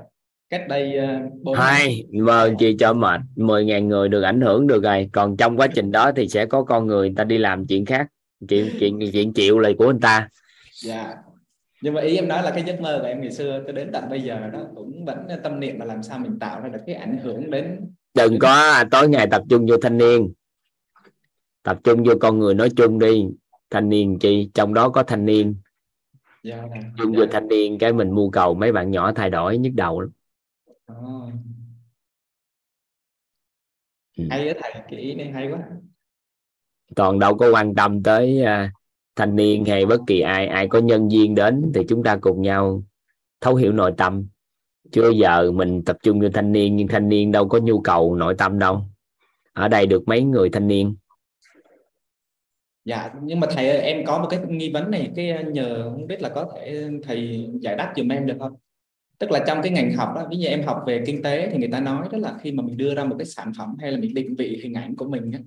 cách 0.51 0.69
đây 0.69 0.99
uh, 1.43 1.57
hai 1.57 2.07
mơ 2.13 2.55
chị 2.59 2.77
cho 2.79 2.93
mệt. 2.93 3.21
10.000 3.37 3.87
người 3.87 4.09
được 4.09 4.23
ảnh 4.23 4.41
hưởng 4.41 4.67
được 4.67 4.83
rồi. 4.83 5.09
Còn 5.13 5.37
trong 5.37 5.57
quá 5.57 5.67
trình 5.75 5.93
đó 5.93 6.13
thì 6.17 6.29
sẽ 6.29 6.47
có 6.47 6.65
con 6.65 6.87
người 6.87 7.09
người 7.09 7.17
ta 7.17 7.25
đi 7.25 7.39
làm 7.39 7.67
chuyện 7.67 7.85
khác. 7.85 8.07
Chuyện 8.49 8.71
chuyện 8.81 8.99
chuyện 9.13 9.33
chịu 9.33 9.59
lời 9.59 9.75
của 9.79 9.91
anh 9.91 10.01
ta. 10.01 10.29
Dạ. 10.75 11.15
Nhưng 11.83 11.95
mà 11.95 12.01
ý 12.01 12.17
em 12.17 12.29
nói 12.29 12.43
là 12.43 12.51
cái 12.51 12.63
giấc 12.67 12.81
mơ 12.81 12.99
của 13.01 13.07
em 13.07 13.21
ngày 13.21 13.33
xưa 13.33 13.63
cho 13.67 13.73
đến 13.73 13.91
tận 13.93 14.05
bây 14.11 14.21
giờ 14.21 14.51
đó 14.53 14.67
cũng 14.75 15.05
vẫn 15.05 15.27
tâm 15.43 15.61
niệm 15.61 15.79
là 15.79 15.85
làm 15.85 16.03
sao 16.03 16.19
mình 16.19 16.39
tạo 16.39 16.61
ra 16.61 16.69
được 16.69 16.81
cái 16.87 16.95
ảnh 16.95 17.19
hưởng 17.23 17.51
đến 17.51 17.81
đừng 18.15 18.39
có 18.39 18.85
tối 18.91 19.09
ngày 19.09 19.27
tập 19.31 19.43
trung 19.51 19.67
vô 19.67 19.77
thanh 19.83 19.99
niên. 19.99 20.33
Tập 21.63 21.79
trung 21.85 22.05
vô 22.05 22.15
con 22.21 22.39
người 22.39 22.55
nói 22.55 22.69
chung 22.77 22.99
đi. 22.99 23.27
Thanh 23.71 23.89
niên 23.89 24.19
chi 24.19 24.51
trong 24.55 24.75
đó 24.75 24.89
có 24.89 25.03
thanh 25.03 25.25
niên. 25.25 25.57
Dạ, 26.43 26.63
chung 26.99 27.13
dạ. 27.13 27.19
vô 27.19 27.27
thanh 27.33 27.49
niên 27.49 27.79
cái 27.79 27.93
mình 27.93 28.15
mưu 28.15 28.31
cầu 28.31 28.55
mấy 28.55 28.73
bạn 28.73 28.91
nhỏ 28.91 29.13
thay 29.13 29.31
đổi 29.31 29.59
nhức 29.59 29.73
đầu 29.75 30.01
lắm. 30.01 30.11
À. 30.87 30.95
hay 34.31 34.49
á 34.49 34.55
thầy 34.63 34.73
cái 34.91 35.01
ý 35.01 35.15
này 35.15 35.31
hay 35.33 35.49
quá. 35.53 35.59
Còn 36.97 37.19
đâu 37.19 37.37
có 37.37 37.51
quan 37.53 37.75
tâm 37.75 38.03
tới 38.03 38.43
uh, 38.43 38.71
thanh 39.17 39.37
niên 39.37 39.65
hay 39.65 39.87
bất 39.87 40.01
kỳ 40.07 40.21
ai. 40.21 40.47
Ai 40.47 40.69
có 40.69 40.79
nhân 40.79 41.09
viên 41.09 41.35
đến 41.35 41.73
thì 41.75 41.81
chúng 41.89 42.03
ta 42.03 42.17
cùng 42.17 42.43
nhau 42.43 42.83
thấu 43.41 43.55
hiểu 43.55 43.73
nội 43.73 43.95
tâm 43.97 44.27
chưa 44.93 45.11
giờ 45.11 45.53
mình 45.53 45.85
tập 45.85 45.97
trung 46.03 46.21
cho 46.21 46.29
thanh 46.35 46.53
niên 46.53 46.77
nhưng 46.77 46.89
thanh 46.89 47.09
niên 47.09 47.33
đâu 47.33 47.49
có 47.49 47.59
nhu 47.59 47.81
cầu 47.81 48.17
nội 48.17 48.35
tâm 48.39 48.59
đâu. 48.59 48.83
Ở 49.53 49.69
đây 49.69 49.87
được 49.87 50.09
mấy 50.09 50.23
người 50.23 50.51
thanh 50.51 50.69
niên? 50.69 50.95
Dạ 52.85 53.11
nhưng 53.23 53.41
mà 53.41 53.47
thầy 53.51 53.69
em 53.69 54.07
có 54.07 54.19
một 54.19 54.27
cái 54.31 54.41
nghi 54.49 54.73
vấn 54.73 54.91
này 54.91 55.11
cái 55.17 55.31
ờ, 55.31 55.43
nhờ 55.43 55.91
không 55.91 56.07
biết 56.07 56.23
là 56.23 56.29
có 56.29 56.53
thể 56.55 56.89
thầy 57.03 57.49
giải 57.61 57.77
đáp 57.77 57.93
giùm 57.97 58.09
em 58.09 58.27
được 58.27 58.37
không? 58.39 58.57
Tức 59.19 59.31
là 59.31 59.45
trong 59.47 59.63
cái 59.63 59.73
ngành 59.73 59.95
học 59.95 60.09
đó 60.15 60.27
ví 60.31 60.37
dụ 60.37 60.49
em 60.49 60.63
học 60.63 60.83
về 60.87 61.03
kinh 61.07 61.23
tế 61.23 61.49
thì 61.53 61.59
người 61.59 61.69
ta 61.73 61.81
nói 61.81 62.09
đó 62.13 62.19
là 62.19 62.35
khi 62.41 62.53
mà 62.53 62.63
mình 62.63 62.77
đưa 62.77 62.95
ra 62.95 63.05
một 63.05 63.17
cái 63.19 63.27
sản 63.27 63.53
phẩm 63.59 63.77
hay 63.81 63.93
là 63.93 63.99
mình 63.99 64.15
định 64.15 64.35
vị 64.39 64.61
hình 64.63 64.75
ảnh 64.75 64.97
của 64.97 65.09
mình 65.09 65.31
á, 65.33 65.39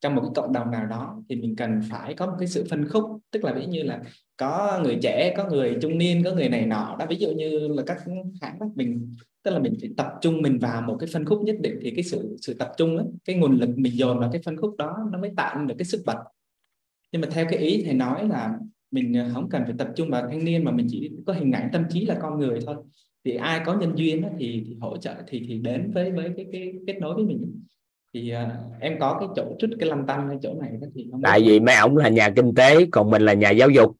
trong 0.00 0.14
một 0.14 0.22
cái 0.22 0.30
cộng 0.34 0.52
đồng 0.52 0.70
nào 0.70 0.86
đó 0.86 1.22
thì 1.28 1.36
mình 1.36 1.56
cần 1.56 1.80
phải 1.90 2.14
có 2.14 2.26
một 2.26 2.36
cái 2.38 2.48
sự 2.48 2.66
phân 2.70 2.88
khúc. 2.88 3.04
Tức 3.30 3.44
là 3.44 3.52
ví 3.52 3.66
như 3.66 3.82
là 3.82 4.02
có 4.36 4.80
người 4.84 4.98
trẻ 5.02 5.34
có 5.36 5.48
người 5.48 5.76
trung 5.82 5.98
niên 5.98 6.24
có 6.24 6.32
người 6.32 6.48
này 6.48 6.66
nọ. 6.66 6.96
Đó 6.98 7.06
ví 7.08 7.16
dụ 7.16 7.30
như 7.30 7.68
là 7.68 7.82
các 7.86 7.98
hãng 8.40 8.58
đó 8.58 8.66
mình 8.74 9.14
tức 9.44 9.50
là 9.50 9.58
mình 9.58 9.74
phải 9.80 9.90
tập 9.96 10.06
trung 10.20 10.42
mình 10.42 10.58
vào 10.58 10.82
một 10.82 10.96
cái 11.00 11.08
phân 11.12 11.24
khúc 11.24 11.42
nhất 11.42 11.56
định 11.60 11.78
thì 11.82 11.90
cái 11.90 12.04
sự 12.04 12.36
sự 12.40 12.54
tập 12.54 12.72
trung 12.76 12.98
đó, 12.98 13.04
cái 13.24 13.36
nguồn 13.36 13.58
lực 13.58 13.70
mình 13.76 13.92
dồn 13.96 14.18
vào 14.18 14.30
cái 14.32 14.42
phân 14.44 14.56
khúc 14.56 14.76
đó 14.78 14.96
nó 15.12 15.18
mới 15.18 15.30
tạo 15.36 15.64
được 15.64 15.74
cái 15.78 15.84
sức 15.84 16.02
bật. 16.06 16.16
Nhưng 17.12 17.20
mà 17.20 17.28
theo 17.30 17.46
cái 17.50 17.58
ý 17.58 17.82
thầy 17.84 17.94
nói 17.94 18.28
là 18.28 18.58
mình 18.90 19.14
ờ, 19.14 19.30
không 19.34 19.48
cần 19.48 19.62
phải 19.64 19.74
tập 19.78 19.88
trung 19.96 20.10
vào 20.10 20.28
thanh 20.28 20.44
niên 20.44 20.64
mà 20.64 20.72
mình 20.72 20.86
chỉ 20.90 21.10
có 21.26 21.32
hình 21.32 21.52
ảnh 21.52 21.68
tâm 21.72 21.84
trí 21.90 22.06
là 22.06 22.18
con 22.22 22.38
người 22.38 22.60
thôi. 22.66 22.76
Thì 23.24 23.34
ai 23.34 23.60
có 23.66 23.74
nhân 23.74 23.92
duyên 23.96 24.22
đó, 24.22 24.28
thì, 24.38 24.64
thì 24.66 24.76
hỗ 24.80 24.96
trợ 24.96 25.14
thì 25.26 25.44
thì 25.48 25.58
đến 25.58 25.90
với 25.94 26.10
với 26.10 26.32
cái 26.36 26.46
cái 26.52 26.72
kết 26.86 26.98
nối 27.00 27.14
với 27.14 27.24
mình 27.24 27.62
thì 28.14 28.32
uh, 28.34 28.38
em 28.80 28.96
có 29.00 29.16
cái 29.20 29.28
chỗ 29.36 29.56
chút 29.58 29.70
cái 29.80 29.88
lăn 29.88 30.06
tăn 30.06 30.28
ở 30.28 30.36
chỗ 30.42 30.54
này 30.54 30.70
đó 30.80 30.86
thì 30.94 31.08
không 31.10 31.20
tại 31.24 31.42
vì 31.46 31.60
mấy 31.60 31.74
ông 31.74 31.96
là 31.96 32.08
nhà 32.08 32.32
kinh 32.36 32.54
tế 32.54 32.86
còn 32.92 33.10
mình 33.10 33.22
là 33.22 33.32
nhà 33.32 33.50
giáo 33.50 33.70
dục. 33.70 33.96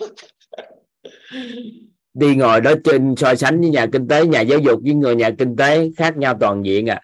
Đi 2.14 2.36
ngồi 2.36 2.60
đó 2.60 2.72
trên 2.84 3.14
so 3.16 3.34
sánh 3.34 3.60
với 3.60 3.70
nhà 3.70 3.86
kinh 3.92 4.08
tế 4.08 4.26
nhà 4.26 4.40
giáo 4.40 4.58
dục 4.58 4.80
với 4.84 4.94
người 4.94 5.16
nhà 5.16 5.30
kinh 5.38 5.56
tế 5.56 5.90
khác 5.96 6.16
nhau 6.16 6.36
toàn 6.40 6.64
diện 6.64 6.86
à. 6.90 7.00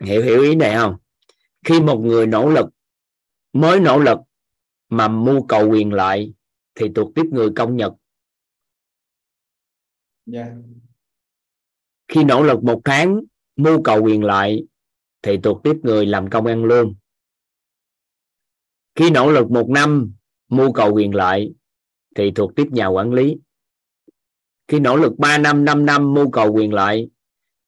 Hiểu 0.00 0.22
hiểu 0.22 0.42
ý 0.42 0.54
này 0.54 0.74
không? 0.74 0.96
Khi 1.64 1.80
một 1.80 1.98
người 1.98 2.26
nỗ 2.26 2.48
lực 2.48 2.66
mới 3.52 3.80
nỗ 3.80 3.98
lực 3.98 4.18
mà 4.88 5.08
mưu 5.08 5.46
cầu 5.46 5.70
quyền 5.70 5.92
lợi 5.92 6.34
thì 6.74 6.86
thuộc 6.94 7.14
tiếp 7.14 7.24
người 7.32 7.48
công 7.56 7.76
nhật. 7.76 7.92
Yeah 10.32 10.48
khi 12.08 12.24
nỗ 12.24 12.42
lực 12.42 12.64
một 12.64 12.80
tháng, 12.84 13.20
mưu 13.56 13.82
cầu 13.82 14.02
quyền 14.02 14.24
lợi, 14.24 14.66
thì 15.22 15.36
thuộc 15.42 15.62
tiếp 15.62 15.76
người 15.82 16.06
làm 16.06 16.30
công 16.30 16.46
ăn 16.46 16.64
lương. 16.64 16.94
Khi 18.94 19.10
nỗ 19.10 19.30
lực 19.30 19.50
một 19.50 19.68
năm, 19.68 20.12
mưu 20.48 20.72
cầu 20.72 20.94
quyền 20.94 21.14
lợi, 21.14 21.54
thì 22.14 22.30
thuộc 22.30 22.56
tiếp 22.56 22.66
nhà 22.70 22.86
quản 22.86 23.12
lý. 23.12 23.36
Khi 24.68 24.80
nỗ 24.80 24.96
lực 24.96 25.18
3 25.18 25.38
năm 25.38 25.64
5 25.64 25.86
năm 25.86 26.14
mưu 26.14 26.30
cầu 26.30 26.52
quyền 26.52 26.72
lợi, 26.72 27.08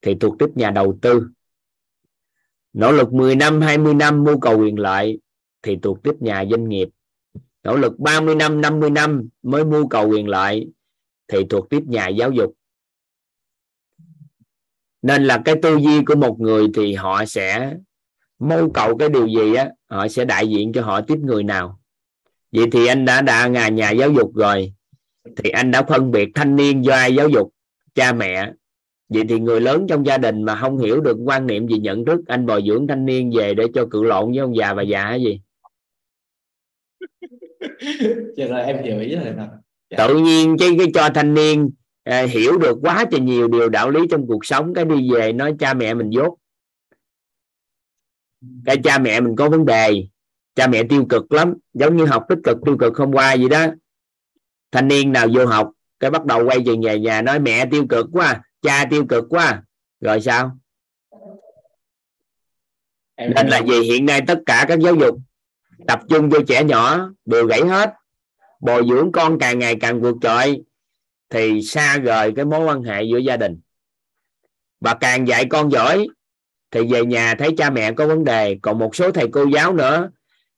thì 0.03 0.15
thuộc 0.21 0.39
tiếp 0.39 0.49
nhà 0.55 0.71
đầu 0.71 0.99
tư. 1.03 1.29
Nỗ 2.73 2.93
lực 2.93 3.13
10 3.13 3.37
năm 3.37 3.61
20 3.61 3.95
năm 3.95 4.25
mưu 4.25 4.41
cầu 4.41 4.59
quyền 4.59 4.79
lợi, 4.79 5.19
thì 5.63 5.77
thuộc 5.83 6.03
tiếp 6.03 6.15
nhà 6.21 6.45
doanh 6.51 6.69
nghiệp. 6.69 6.89
Nỗ 7.63 7.77
lực 7.77 7.99
30 7.99 8.35
năm 8.35 8.61
50 8.61 8.91
năm 8.91 9.29
mới 9.43 9.65
mưu 9.65 9.89
cầu 9.89 10.09
quyền 10.09 10.29
lợi, 10.29 10.69
thì 11.29 11.39
thuộc 11.51 11.71
tiếp 11.71 11.83
nhà 11.87 12.09
giáo 12.09 12.31
dục 12.33 12.55
nên 15.07 15.25
là 15.25 15.43
cái 15.45 15.55
tư 15.63 15.77
duy 15.77 16.05
của 16.05 16.17
một 16.17 16.41
người 16.41 16.67
thì 16.75 16.95
họ 16.95 17.25
sẽ 17.25 17.75
mưu 18.39 18.71
cầu 18.71 18.97
cái 18.99 19.09
điều 19.09 19.27
gì 19.27 19.55
á 19.55 19.71
họ 19.87 20.09
sẽ 20.09 20.25
đại 20.25 20.49
diện 20.49 20.73
cho 20.73 20.83
họ 20.83 21.01
tiếp 21.01 21.19
người 21.23 21.43
nào 21.43 21.81
vậy 22.53 22.67
thì 22.73 22.87
anh 22.87 23.05
đã 23.05 23.23
đã 23.23 23.47
ngà 23.47 23.69
nhà 23.69 23.91
giáo 23.91 24.11
dục 24.13 24.35
rồi 24.35 24.73
thì 25.37 25.51
anh 25.51 25.71
đã 25.71 25.83
phân 25.83 26.11
biệt 26.11 26.29
thanh 26.35 26.57
niên 26.57 26.85
do 26.85 26.95
ai 26.95 27.15
giáo 27.15 27.29
dục 27.29 27.53
cha 27.95 28.13
mẹ 28.13 28.53
vậy 29.09 29.23
thì 29.29 29.39
người 29.39 29.61
lớn 29.61 29.87
trong 29.89 30.07
gia 30.07 30.19
đình 30.19 30.43
mà 30.43 30.57
không 30.57 30.79
hiểu 30.79 31.01
được 31.01 31.17
quan 31.25 31.47
niệm 31.47 31.69
gì 31.69 31.79
nhận 31.79 32.05
thức 32.05 32.21
anh 32.27 32.47
bồi 32.47 32.63
dưỡng 32.69 32.87
thanh 32.87 33.05
niên 33.05 33.31
về 33.37 33.55
để 33.55 33.65
cho 33.75 33.87
cự 33.91 34.03
lộn 34.03 34.31
với 34.31 34.39
ông 34.39 34.57
già 34.57 34.75
bà 34.75 34.83
già 34.83 35.05
hay 35.05 35.23
gì 35.23 35.41
Dạ 38.37 38.47
rồi 38.47 38.63
em 38.63 38.85
hiểu 38.85 39.01
ý 39.01 39.17
rồi 39.17 39.35
nào. 39.35 39.49
Dạ. 39.91 39.97
tự 39.99 40.19
nhiên 40.19 40.57
cái 40.59 40.69
cái 40.79 40.87
cho 40.95 41.09
thanh 41.15 41.35
niên 41.35 41.71
à, 42.07 42.23
hiểu 42.23 42.59
được 42.59 42.79
quá 42.83 43.05
trời 43.11 43.21
nhiều 43.21 43.49
điều 43.49 43.69
đạo 43.69 43.91
lý 43.91 44.01
trong 44.11 44.27
cuộc 44.27 44.47
sống. 44.47 44.75
Cái 44.75 44.85
đi 44.85 45.11
về 45.13 45.33
nói 45.33 45.55
cha 45.59 45.75
mẹ 45.75 45.95
mình 45.95 46.11
dốt. 46.11 46.37
Cái 48.67 48.77
cha 48.85 48.99
mẹ 48.99 49.21
mình 49.21 49.37
có 49.37 49.51
vấn 49.51 49.67
đề. 49.67 50.07
Cha 50.55 50.67
mẹ 50.67 50.83
tiêu 50.89 51.07
cực 51.09 51.33
lắm. 51.33 51.55
Giống 51.75 51.97
như 51.97 52.05
học 52.05 52.25
tích 52.29 52.39
cực 52.45 52.59
tiêu 52.65 52.77
cực 52.79 52.95
không 52.95 53.13
qua 53.13 53.33
gì 53.33 53.49
đó. 53.49 53.67
Thanh 54.73 54.89
niên 54.89 55.13
nào 55.13 55.27
vô 55.35 55.47
học 55.47 55.71
cái 56.01 56.11
bắt 56.11 56.25
đầu 56.25 56.45
quay 56.47 56.59
về 56.67 56.77
nhà 56.77 56.95
nhà 56.95 57.23
nói 57.23 57.39
mẹ 57.39 57.67
tiêu 57.67 57.87
cực 57.89 58.07
quá 58.13 58.43
cha 58.63 58.85
tiêu 58.91 59.07
cực 59.09 59.25
quá. 59.29 59.63
Rồi 60.01 60.21
sao? 60.21 60.59
Em 63.15 63.33
nên 63.35 63.49
là 63.49 63.63
gì 63.63 63.81
hiện 63.81 64.07
nay 64.07 64.21
tất 64.27 64.39
cả 64.47 64.65
các 64.69 64.79
giáo 64.79 64.95
dục 64.95 65.19
tập 65.87 66.01
trung 66.09 66.29
vô 66.29 66.39
trẻ 66.47 66.65
nhỏ 66.65 67.11
đều 67.25 67.47
gãy 67.47 67.61
hết. 67.61 67.95
Bồi 68.61 68.83
dưỡng 68.89 69.13
con 69.13 69.39
càng 69.39 69.59
ngày 69.59 69.77
càng 69.81 70.01
vượt 70.01 70.17
trội 70.21 70.63
thì 71.31 71.63
xa 71.63 71.99
rời 71.99 72.33
cái 72.37 72.45
mối 72.45 72.65
quan 72.65 72.83
hệ 72.83 73.03
giữa 73.03 73.19
gia 73.19 73.37
đình. 73.37 73.61
Và 74.81 74.95
càng 74.95 75.29
dạy 75.29 75.47
con 75.51 75.73
giỏi, 75.73 76.09
thì 76.71 76.81
về 76.93 77.05
nhà 77.05 77.35
thấy 77.39 77.51
cha 77.57 77.71
mẹ 77.71 77.93
có 77.93 78.07
vấn 78.07 78.25
đề, 78.25 78.59
còn 78.63 78.79
một 78.79 78.97
số 78.97 79.13
thầy 79.13 79.29
cô 79.33 79.45
giáo 79.55 79.73
nữa. 79.73 80.11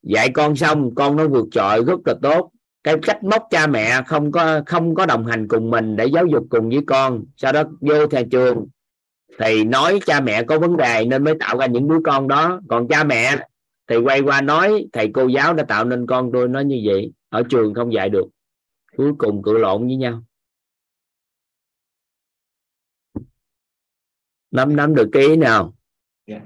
Dạy 0.03 0.31
con 0.31 0.57
xong, 0.57 0.95
con 0.95 1.17
nó 1.17 1.29
vượt 1.29 1.47
trội 1.51 1.85
rất 1.85 2.01
là 2.05 2.15
tốt. 2.23 2.51
Cái 2.85 2.95
cách 3.03 3.25
móc 3.25 3.47
cha 3.51 3.67
mẹ 3.67 4.03
không 4.07 4.33
có 4.33 4.63
không 4.67 4.95
có 4.95 5.07
đồng 5.07 5.27
hành 5.27 5.49
cùng 5.49 5.71
mình 5.71 5.97
để 5.97 6.07
giáo 6.07 6.27
dục 6.27 6.47
cùng 6.51 6.69
với 6.69 6.81
con. 6.87 7.25
Sau 7.37 7.53
đó 7.53 7.63
vô 7.81 8.07
nhà 8.07 8.23
trường, 8.31 8.67
thì 9.39 9.65
nói 9.65 10.01
cha 10.07 10.21
mẹ 10.21 10.43
có 10.43 10.59
vấn 10.59 10.77
đề 10.77 11.05
nên 11.05 11.25
mới 11.25 11.35
tạo 11.41 11.59
ra 11.59 11.67
những 11.67 11.89
đứa 11.89 11.99
con 12.05 12.29
đó. 12.29 12.61
Còn 12.69 12.89
cha 12.89 13.05
mẹ 13.05 13.37
thì 13.89 13.97
quay 13.97 14.21
qua 14.21 14.41
nói, 14.41 14.87
thầy 14.93 15.11
cô 15.15 15.27
giáo 15.27 15.55
đã 15.55 15.65
tạo 15.65 15.85
nên 15.85 16.07
con 16.07 16.31
tôi 16.33 16.49
nó 16.49 16.61
như 16.61 16.81
vậy. 16.85 17.13
Ở 17.29 17.43
trường 17.51 17.75
không 17.75 17.93
dạy 17.93 18.09
được. 18.09 18.27
Cuối 18.97 19.13
cùng 19.19 19.43
cự 19.43 19.59
lộn 19.59 19.87
với 19.87 19.97
nhau. 19.97 20.23
Nắm 24.51 24.77
nắm 24.77 24.95
được 24.95 25.09
cái 25.13 25.23
ý 25.23 25.37
nào? 25.37 25.75
Dạ. 26.27 26.41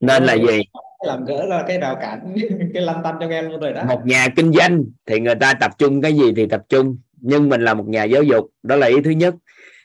nên 0.00 0.24
là 0.24 0.34
gì? 0.34 0.62
Làm 1.06 1.24
gỡ 1.24 1.46
ra 1.50 1.64
cái 1.68 1.78
rào 1.78 1.96
cản 2.00 2.34
cái 2.74 2.82
lăn 2.82 3.00
tăn 3.04 3.16
cho 3.20 3.28
em 3.28 3.50
luôn 3.50 3.60
rồi 3.60 3.72
đó. 3.72 3.84
Một 3.84 4.00
nhà 4.04 4.28
kinh 4.36 4.52
doanh 4.52 4.84
thì 5.06 5.20
người 5.20 5.34
ta 5.34 5.54
tập 5.60 5.70
trung 5.78 6.02
cái 6.02 6.12
gì 6.12 6.32
thì 6.36 6.46
tập 6.46 6.62
trung 6.68 6.98
nhưng 7.20 7.48
mình 7.48 7.64
là 7.64 7.74
một 7.74 7.88
nhà 7.88 8.04
giáo 8.04 8.22
dục 8.22 8.50
đó 8.62 8.76
là 8.76 8.86
ý 8.86 8.96
thứ 9.04 9.10
nhất. 9.10 9.34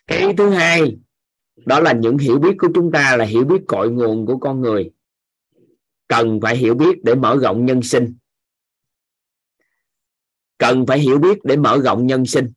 Cái 0.08 0.20
ý 0.20 0.34
thứ 0.38 0.50
hai 0.50 0.98
đó 1.66 1.80
là 1.80 1.94
những 1.94 2.18
hiểu 2.18 2.40
biết 2.40 2.56
của 2.60 2.68
chúng 2.76 2.92
ta 2.92 3.16
là 3.18 3.26
hiểu 3.26 3.44
biết 3.44 3.62
cội 3.68 3.92
nguồn 3.92 4.26
của 4.26 4.38
con 4.38 4.62
người. 4.62 4.92
Cần 6.08 6.40
phải 6.42 6.58
hiểu 6.58 6.76
biết 6.76 7.04
để 7.04 7.16
mở 7.16 7.38
rộng 7.42 7.66
nhân 7.66 7.82
sinh. 7.82 8.16
Cần 10.58 10.86
phải 10.86 11.00
hiểu 11.00 11.20
biết 11.20 11.38
để 11.44 11.58
mở 11.58 11.78
rộng 11.84 12.08
nhân 12.08 12.26
sinh 12.26 12.52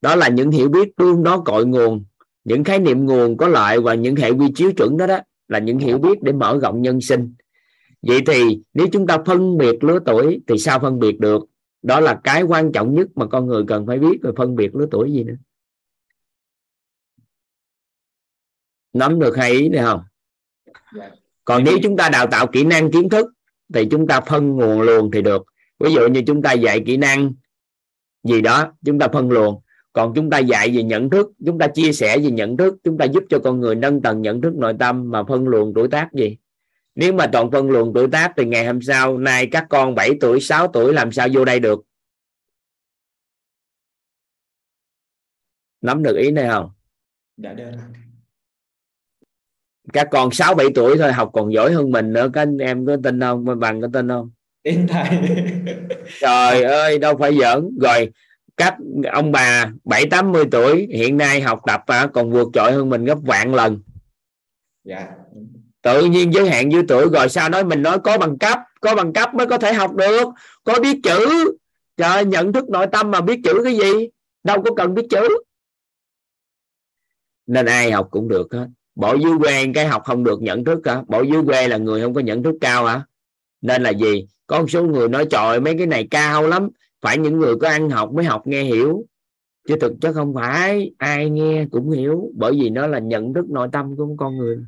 đó 0.00 0.16
là 0.16 0.28
những 0.28 0.50
hiểu 0.50 0.68
biết 0.68 0.96
tương 0.96 1.22
đó 1.22 1.42
cội 1.44 1.66
nguồn, 1.66 2.04
những 2.44 2.64
khái 2.64 2.78
niệm 2.78 3.06
nguồn 3.06 3.36
có 3.36 3.48
lợi 3.48 3.80
và 3.80 3.94
những 3.94 4.16
hệ 4.16 4.30
quy 4.30 4.46
chiếu 4.54 4.72
chuẩn 4.72 4.96
đó 4.96 5.06
đó 5.06 5.18
là 5.48 5.58
những 5.58 5.78
hiểu 5.78 5.98
biết 5.98 6.22
để 6.22 6.32
mở 6.32 6.58
rộng 6.62 6.82
nhân 6.82 7.00
sinh. 7.00 7.34
Vậy 8.02 8.20
thì 8.26 8.62
nếu 8.74 8.86
chúng 8.92 9.06
ta 9.06 9.18
phân 9.26 9.58
biệt 9.58 9.84
lứa 9.84 9.98
tuổi 10.06 10.40
thì 10.46 10.58
sao 10.58 10.80
phân 10.80 10.98
biệt 10.98 11.20
được? 11.20 11.44
Đó 11.82 12.00
là 12.00 12.20
cái 12.24 12.42
quan 12.42 12.72
trọng 12.72 12.94
nhất 12.94 13.06
mà 13.14 13.26
con 13.26 13.46
người 13.46 13.64
cần 13.68 13.86
phải 13.86 13.98
biết 13.98 14.18
về 14.22 14.30
phân 14.36 14.56
biệt 14.56 14.74
lứa 14.74 14.86
tuổi 14.90 15.12
gì 15.12 15.24
nữa. 15.24 15.36
Nắm 18.92 19.20
được 19.20 19.36
hai 19.36 19.52
ý 19.52 19.68
này 19.68 19.84
không? 19.84 20.00
Còn 21.44 21.64
nếu 21.64 21.78
chúng 21.82 21.96
ta 21.96 22.08
đào 22.08 22.26
tạo 22.26 22.46
kỹ 22.46 22.64
năng 22.64 22.90
kiến 22.90 23.08
thức 23.08 23.26
thì 23.74 23.88
chúng 23.90 24.06
ta 24.06 24.20
phân 24.20 24.56
nguồn 24.56 24.80
luồng 24.80 25.10
thì 25.10 25.22
được. 25.22 25.46
Ví 25.78 25.94
dụ 25.94 26.06
như 26.06 26.22
chúng 26.26 26.42
ta 26.42 26.52
dạy 26.52 26.82
kỹ 26.86 26.96
năng 26.96 27.32
gì 28.24 28.40
đó, 28.40 28.72
chúng 28.84 28.98
ta 28.98 29.08
phân 29.08 29.30
luồng 29.30 29.60
còn 29.96 30.12
chúng 30.14 30.30
ta 30.30 30.38
dạy 30.38 30.70
về 30.74 30.82
nhận 30.82 31.10
thức 31.10 31.32
chúng 31.46 31.58
ta 31.58 31.68
chia 31.68 31.92
sẻ 31.92 32.18
về 32.18 32.30
nhận 32.30 32.56
thức 32.56 32.76
chúng 32.84 32.98
ta 32.98 33.04
giúp 33.04 33.24
cho 33.28 33.38
con 33.38 33.60
người 33.60 33.74
nâng 33.74 34.02
tầng 34.02 34.22
nhận 34.22 34.40
thức 34.40 34.54
nội 34.54 34.74
tâm 34.78 35.10
mà 35.10 35.24
phân 35.28 35.48
luồng 35.48 35.72
tuổi 35.74 35.88
tác 35.88 36.12
gì? 36.12 36.36
Nếu 36.94 37.12
mà 37.12 37.26
toàn 37.26 37.50
phân 37.50 37.70
luồng 37.70 37.92
tuổi 37.94 38.08
tác 38.08 38.32
thì 38.36 38.44
ngày 38.44 38.66
hôm 38.66 38.82
sau 38.82 39.18
nay 39.18 39.46
các 39.46 39.66
con 39.70 39.94
7 39.94 40.10
tuổi 40.20 40.40
6 40.40 40.68
tuổi 40.68 40.92
làm 40.92 41.12
sao 41.12 41.28
vô 41.32 41.44
đây 41.44 41.60
được? 41.60 41.80
Nắm 45.80 46.02
được 46.02 46.16
ý 46.16 46.30
này 46.30 46.48
không? 46.48 46.70
Dạ 47.36 47.52
được 47.52 47.70
các 49.92 50.08
con 50.10 50.30
6 50.30 50.54
7 50.54 50.66
tuổi 50.74 50.98
thôi 50.98 51.12
học 51.12 51.30
còn 51.32 51.52
giỏi 51.52 51.72
hơn 51.72 51.90
mình 51.90 52.12
nữa. 52.12 52.30
Các 52.32 52.40
anh 52.40 52.58
em 52.58 52.86
có 52.86 52.96
tin 53.02 53.20
không? 53.20 53.60
Bằng 53.60 53.80
có 53.80 53.88
tin 53.92 54.08
không? 54.08 54.30
Tin 54.62 54.86
thầy 54.86 55.08
trời 56.20 56.62
ơi 56.62 56.98
đâu 56.98 57.16
phải 57.16 57.38
giỡn. 57.38 57.78
Rồi 57.80 58.10
các 58.56 58.74
ông 59.12 59.32
bà 59.32 59.72
bảy 59.84 60.06
tám 60.06 60.32
mươi 60.32 60.44
tuổi 60.50 60.88
hiện 60.90 61.16
nay 61.16 61.40
học 61.40 61.60
tập 61.66 61.82
à, 61.86 62.06
còn 62.14 62.30
vượt 62.30 62.48
trội 62.52 62.72
hơn 62.72 62.90
mình 62.90 63.04
gấp 63.04 63.18
vạn 63.22 63.54
lần. 63.54 63.80
Dạ. 64.84 65.08
Tự 65.82 66.04
nhiên 66.04 66.34
giới 66.34 66.48
hạn 66.50 66.72
dưới 66.72 66.82
tuổi 66.88 67.08
rồi 67.12 67.28
sao 67.28 67.48
nói 67.48 67.64
mình 67.64 67.82
nói 67.82 67.98
có 67.98 68.18
bằng 68.18 68.38
cấp 68.38 68.58
có 68.80 68.94
bằng 68.94 69.12
cấp 69.12 69.34
mới 69.34 69.46
có 69.46 69.58
thể 69.58 69.72
học 69.72 69.94
được 69.94 70.28
có 70.64 70.80
biết 70.80 71.00
chữ. 71.02 71.52
Trời 71.96 72.24
nhận 72.24 72.52
thức 72.52 72.68
nội 72.68 72.86
tâm 72.92 73.10
mà 73.10 73.20
biết 73.20 73.40
chữ 73.44 73.60
cái 73.64 73.76
gì? 73.76 74.08
Đâu 74.44 74.62
có 74.62 74.70
cần 74.76 74.94
biết 74.94 75.06
chữ. 75.10 75.28
Nên 77.46 77.66
ai 77.66 77.92
học 77.92 78.08
cũng 78.10 78.28
được 78.28 78.52
hết. 78.52 78.66
Bỏ 78.94 79.14
dưới 79.14 79.32
quê 79.38 79.66
cái 79.74 79.86
học 79.86 80.02
không 80.04 80.24
được 80.24 80.42
nhận 80.42 80.64
thức 80.64 80.80
hả 80.84 81.02
bỏ 81.08 81.22
dưới 81.22 81.42
quê 81.46 81.68
là 81.68 81.76
người 81.76 82.02
không 82.02 82.14
có 82.14 82.20
nhận 82.20 82.42
thức 82.42 82.54
cao 82.60 82.84
hả 82.84 83.02
nên 83.60 83.82
là 83.82 83.90
gì? 83.90 84.26
Có 84.46 84.60
một 84.60 84.70
số 84.70 84.84
người 84.84 85.08
nói 85.08 85.26
trời 85.30 85.60
mấy 85.60 85.74
cái 85.78 85.86
này 85.86 86.06
cao 86.10 86.46
lắm 86.46 86.68
phải 87.06 87.18
những 87.18 87.38
người 87.38 87.56
có 87.56 87.68
ăn 87.68 87.90
học 87.90 88.12
mới 88.12 88.24
học 88.24 88.46
nghe 88.46 88.62
hiểu. 88.62 89.04
Chứ 89.68 89.76
thực 89.80 89.92
chất 90.00 90.12
không 90.12 90.34
phải 90.34 90.90
ai 90.98 91.30
nghe 91.30 91.66
cũng 91.70 91.90
hiểu 91.90 92.30
bởi 92.34 92.52
vì 92.52 92.70
nó 92.70 92.86
là 92.86 92.98
nhận 92.98 93.34
thức 93.34 93.50
nội 93.50 93.68
tâm 93.72 93.96
của 93.96 94.08
con 94.18 94.36
người. 94.36 94.58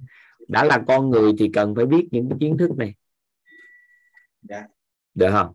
Đã 0.49 0.65
là 0.65 0.83
con 0.89 1.11
người 1.11 1.33
thì 1.39 1.51
cần 1.53 1.75
phải 1.75 1.87
biết 1.87 2.09
những 2.11 2.29
kiến 2.41 2.57
thức 2.59 2.71
này. 2.77 2.95
Dạ. 4.49 4.63
được 5.15 5.31
không? 5.31 5.53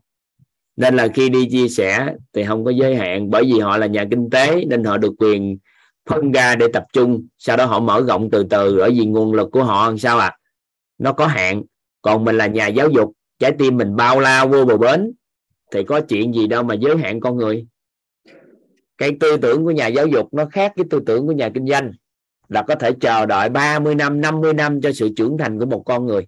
Nên 0.76 0.96
là 0.96 1.08
khi 1.08 1.30
đi 1.30 1.50
chia 1.50 1.68
sẻ 1.68 2.16
thì 2.34 2.44
không 2.44 2.66
có 2.66 2.72
giới 2.72 2.96
hạn 2.96 3.30
bởi 3.30 3.44
vì 3.44 3.60
họ 3.60 3.78
là 3.78 3.88
nhà 3.88 4.06
kinh 4.12 4.30
tế 4.30 4.66
nên 4.66 4.84
họ 4.84 4.98
được 4.98 5.14
quyền 5.18 5.58
phân 6.10 6.32
ra 6.32 6.56
để 6.56 6.68
tập 6.74 6.86
trung. 6.94 7.28
Sau 7.38 7.58
đó 7.58 7.66
họ 7.66 7.80
mở 7.80 8.04
rộng 8.08 8.30
từ 8.32 8.44
từ 8.50 8.76
bởi 8.78 8.92
vì 8.92 9.06
nguồn 9.06 9.34
lực 9.34 9.50
của 9.52 9.64
họ 9.64 9.88
làm 9.88 9.98
sao 9.98 10.20
à 10.20 10.38
nó 10.98 11.14
có 11.14 11.28
hạn. 11.28 11.64
Còn 12.02 12.26
mình 12.26 12.38
là 12.38 12.48
nhà 12.48 12.68
giáo 12.68 12.90
dục 12.90 13.14
trái 13.40 13.52
tim 13.60 13.78
mình 13.78 13.96
bao 13.96 14.20
la 14.20 14.46
vô 14.46 14.66
bờ 14.66 14.78
bến 14.78 15.14
thì 15.72 15.84
có 15.84 16.02
chuyện 16.02 16.34
gì 16.34 16.48
đâu 16.48 16.64
mà 16.64 16.76
giới 16.76 16.98
hạn 16.98 17.20
con 17.20 17.38
người. 17.38 17.68
Cái 18.98 19.12
tư 19.20 19.38
tưởng 19.38 19.66
của 19.66 19.72
nhà 19.72 19.88
giáo 19.88 20.08
dục 20.08 20.34
nó 20.34 20.46
khác 20.46 20.74
với 20.76 20.86
tư 20.90 21.00
tưởng 21.06 21.28
của 21.28 21.32
nhà 21.32 21.50
kinh 21.54 21.68
doanh. 21.68 21.92
Là 22.50 22.64
có 22.68 22.76
thể 22.76 22.92
chờ 23.02 23.26
đợi 23.26 23.50
30 23.50 23.96
năm 23.96 24.22
50 24.22 24.54
năm 24.54 24.82
cho 24.82 24.92
sự 24.92 25.10
trưởng 25.16 25.38
thành 25.38 25.60
của 25.60 25.66
một 25.66 25.84
con 25.86 26.06
người. 26.06 26.28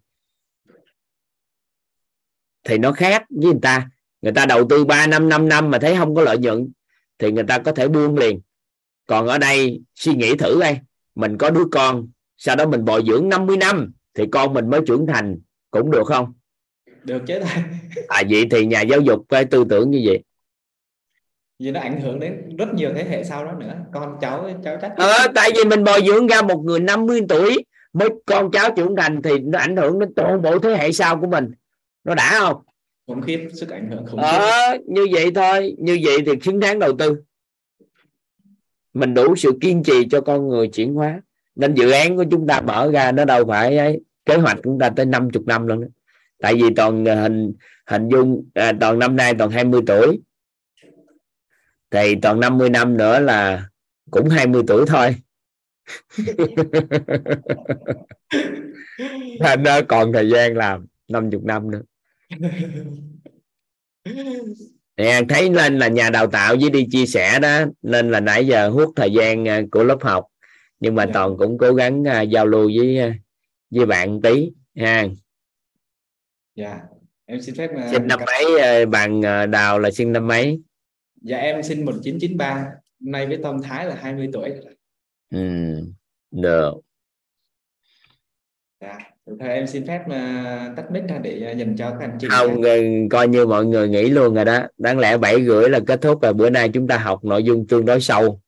Thì 2.63 2.78
nó 2.78 2.91
khác 2.91 3.24
với 3.30 3.52
người 3.52 3.62
ta. 3.62 3.89
Người 4.21 4.34
ta 4.34 4.45
đầu 4.45 4.67
tư 4.69 4.86
3 4.86 5.08
năm 5.08 5.30
5 5.30 5.50
năm 5.50 5.71
mà 5.71 5.80
thấy 5.80 5.95
không 5.98 6.15
có 6.15 6.21
lợi 6.21 6.38
nhuận, 6.38 6.71
thì 7.19 7.32
người 7.32 7.43
ta 7.48 7.60
có 7.60 7.71
thể 7.71 7.88
buông 7.88 8.17
liền. 8.17 8.41
Còn 9.08 9.28
ở 9.28 9.38
đây, 9.38 9.82
suy 9.95 10.15
nghĩ 10.15 10.36
thử 10.36 10.60
đây 10.60 10.80
mình 11.15 11.38
có 11.38 11.50
đứa 11.50 11.65
con, 11.71 12.08
sau 12.38 12.56
đó 12.56 12.67
mình 12.67 12.86
bồi 12.86 13.04
dưỡng 13.08 13.30
50 13.30 13.58
năm, 13.58 13.93
thì 14.13 14.24
con 14.32 14.54
mình 14.54 14.69
mới 14.69 14.82
trưởng 14.88 15.08
thành, 15.08 15.39
cũng 15.71 15.91
được 15.91 16.04
không? 16.08 16.34
Được 17.06 17.22
chứ 17.28 17.39
thầy 17.39 17.63
à 18.08 18.24
vậy 18.30 18.48
thì 18.52 18.65
nhà 18.65 18.82
giáo 18.82 19.02
dục 19.02 19.26
phải 19.30 19.46
tư 19.46 19.65
tưởng 19.70 19.91
như 19.91 20.02
vậy. 20.06 20.24
Vì 21.60 21.72
nó 21.72 21.80
ảnh 21.80 22.02
hưởng 22.02 22.20
đến 22.20 22.58
rất 22.58 22.74
nhiều 22.74 22.91
thế 22.96 23.04
hệ 23.04 23.24
sau 23.24 23.46
đó 23.46 23.52
nữa. 23.54 23.74
Con 23.94 24.18
cháu 24.22 24.50
cháu 24.63 24.78
chắc 24.82 24.91
ờ, 24.98 25.28
tại 25.36 25.50
vì 25.56 25.63
mình 25.63 25.84
bồi 25.84 26.02
dưỡng 26.06 26.28
ra 26.28 26.41
một 26.41 26.62
người 26.65 26.80
50 26.80 27.22
tuổi 27.30 27.63
mới 27.94 28.10
con 28.26 28.52
cháu 28.52 28.72
trưởng 28.76 28.96
thành 28.96 29.22
thì 29.22 29.39
nó 29.39 29.60
ảnh 29.60 29.76
hưởng 29.76 30.00
đến 30.00 30.13
toàn 30.15 30.41
bộ 30.41 30.60
thế 30.60 30.70
hệ 30.78 30.91
sau 30.91 31.20
của 31.20 31.28
mình. 31.28 31.52
Nó 32.04 32.15
đã 32.15 32.39
không? 32.39 32.62
Khủng 33.08 33.22
khiếp 33.22 33.48
sức 33.54 33.70
ảnh 33.70 33.89
hưởng 33.89 34.06
khủng 34.06 34.20
khiếp. 34.22 34.38
ờ, 34.38 34.78
như 34.88 35.08
vậy 35.12 35.32
thôi. 35.36 35.76
Như 35.78 36.00
vậy 36.04 36.18
thì 36.26 36.32
xứng 36.41 36.60
đáng 36.60 36.80
đầu 36.80 36.98
tư. 36.98 37.22
Mình 38.94 39.13
đủ 39.13 39.36
sự 39.36 39.58
kiên 39.62 39.84
trì 39.84 40.08
cho 40.12 40.22
con 40.22 40.48
người 40.48 40.68
chuyển 40.68 40.94
hóa. 40.94 41.22
Nên 41.56 41.74
dự 41.74 41.91
án 41.91 42.18
của 42.18 42.26
chúng 42.32 42.48
ta 42.48 42.62
mở 42.62 42.91
ra 42.91 43.12
nó 43.12 43.26
đâu 43.26 43.46
phải 43.48 43.78
ấy, 43.78 44.02
kế 44.26 44.36
hoạch 44.36 44.58
chúng 44.63 44.80
ta 44.80 44.89
tới 44.89 45.06
50 45.06 45.44
năm 45.46 45.68
luôn 45.68 45.82
đó. 45.82 45.88
Tại 46.39 46.54
vì 46.56 46.74
toàn 46.76 47.06
hình 47.06 47.54
hình 47.88 48.10
dung 48.10 48.50
à, 48.54 48.74
toàn 48.80 49.00
năm 49.00 49.15
nay 49.15 49.34
toàn 49.39 49.52
20 49.52 49.82
tuổi. 49.88 50.19
Thì 51.91 52.15
toàn 52.21 52.39
50 52.39 52.69
năm 52.69 52.98
nữa 52.98 53.19
là 53.19 53.69
cũng 54.12 54.30
20 54.30 54.63
tuổi 54.67 54.86
thôi. 54.88 55.15
Nên 59.39 59.63
nó 59.63 59.82
còn 59.88 60.13
thời 60.13 60.30
gian 60.30 60.58
làm 60.58 60.86
50 61.08 61.39
năm 61.43 61.71
nữa. 61.71 61.82
Nè, 64.98 65.21
thấy 65.30 65.50
lên 65.50 65.80
là 65.80 65.88
nhà 65.88 66.10
đào 66.10 66.28
tạo 66.28 66.56
với 66.62 66.69
đi 66.69 66.88
chia 66.91 67.06
sẻ 67.06 67.39
đó 67.39 67.65
nên 67.82 68.12
là 68.12 68.19
nãy 68.19 68.48
giờ 68.48 68.69
hút 68.69 68.93
thời 68.95 69.13
gian 69.13 69.48
à, 69.48 69.62
của 69.71 69.84
lớp 69.84 69.98
học. 70.02 70.26
Nhưng 70.80 70.95
mà 70.95 71.06
Dạ. 71.06 71.12
toàn 71.13 71.38
cũng 71.38 71.58
cố 71.58 71.74
gắng 71.74 72.04
à, 72.08 72.21
giao 72.21 72.45
lưu 72.45 72.71
với 72.78 73.00
à, 73.00 73.13
với 73.71 73.86
bạn 73.86 74.21
tí 74.21 74.52
ha 74.76 75.08
dạ 76.56 76.82
em 77.26 77.41
xin 77.41 77.56
phép 77.56 77.70
à, 77.78 77.89
sinh 77.91 78.08
năm 78.08 78.20
mấy 78.26 78.62
à, 78.62 78.86
bạn 78.86 79.26
à, 79.26 79.46
đào 79.46 79.80
là 79.80 79.91
sinh 79.91 80.12
năm 80.12 80.28
mấy? 80.28 80.62
Dạ 81.22 81.38
em 81.38 81.63
sinh 81.63 81.86
1993 81.86 82.65
nay 83.00 83.28
với 83.28 83.38
Tom 83.44 83.62
Thái 83.62 83.86
là 83.86 83.96
20 83.96 84.30
tuổi. 84.34 84.52
Ừ, 85.32 85.39
được. 86.32 86.74
Dạ 88.82 89.15
Thôi 89.39 89.50
em 89.50 89.68
xin 89.68 89.88
phép 89.88 90.02
à, 90.10 90.74
tắt 90.76 90.91
mic 90.91 91.04
ra 91.10 91.18
để 91.18 91.41
à, 91.46 91.52
dành 91.52 91.76
cho 91.78 91.89
các 91.89 92.00
anh 92.00 92.18
chị 92.20 92.28
không 92.30 92.62
ừ, 92.62 92.82
coi 93.12 93.28
như 93.28 93.46
mọi 93.46 93.65
người 93.65 93.89
nghĩ 93.89 94.10
luôn 94.10 94.34
rồi 94.34 94.46
đó. 94.46 94.60
Đáng 94.78 95.00
lẽ 95.00 95.18
bảy 95.18 95.46
rưỡi 95.46 95.70
là 95.70 95.80
kết 95.88 96.02
thúc 96.02 96.22
rồi 96.22 96.34
bữa 96.34 96.50
nay 96.50 96.70
chúng 96.70 96.88
ta 96.88 96.98
học 96.98 97.24
nội 97.24 97.44
dung 97.44 97.68
tương 97.68 97.86
đối 97.86 98.02
sâu. 98.02 98.41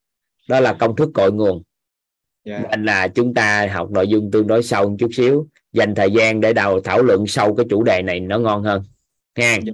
Đó 0.50 0.60
là 0.60 0.74
công 0.74 0.96
thức 0.96 1.10
cội 1.14 1.32
nguồn 1.32 1.64
dạ. 2.48 2.62
Nên 2.70 2.86
là 2.86 3.08
chúng 3.08 3.34
ta 3.34 3.68
học 3.72 3.92
nội 3.92 4.08
dung 4.08 4.32
tương 4.32 4.48
đối 4.48 4.64
sâu 4.64 4.90
một 4.90 4.96
chút 5.00 5.10
xíu. 5.14 5.48
Dành 5.74 5.96
thời 5.96 6.12
gian 6.12 6.42
để 6.42 6.54
đầu 6.54 6.82
thảo 6.82 7.04
luận 7.04 7.28
sâu 7.28 7.56
cái 7.56 7.66
chủ 7.70 7.84
đề 7.84 8.02
này 8.02 8.20
nó 8.20 8.40
ngon 8.40 8.64
hơn. 8.64 8.84
Ha 9.36 9.58
dạ. 9.64 9.74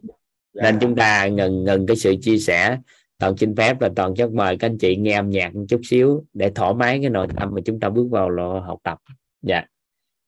nên 0.53 0.79
chúng 0.81 0.95
ta 0.95 1.27
ngừng 1.27 1.63
ngừng 1.63 1.87
cái 1.87 1.97
sự 1.97 2.15
chia 2.21 2.37
sẻ. 2.37 2.77
Toàn 3.17 3.37
xin 3.37 3.55
phép 3.55 3.77
và 3.79 3.89
toàn 3.95 4.15
chất 4.15 4.31
mời 4.31 4.57
các 4.57 4.67
anh 4.67 4.77
chị 4.77 4.95
nghe 4.95 5.13
âm 5.13 5.29
nhạc 5.29 5.55
một 5.55 5.65
chút 5.69 5.81
xíu 5.83 6.25
để 6.33 6.51
thoải 6.55 6.73
mái 6.73 6.99
cái 7.01 7.09
nội 7.09 7.27
tâm 7.37 7.51
mà 7.55 7.61
chúng 7.65 7.79
ta 7.79 7.89
bước 7.89 8.07
vào 8.11 8.29
lộ 8.29 8.59
học 8.59 8.79
tập. 8.83 8.97
Dạ. 9.41 9.63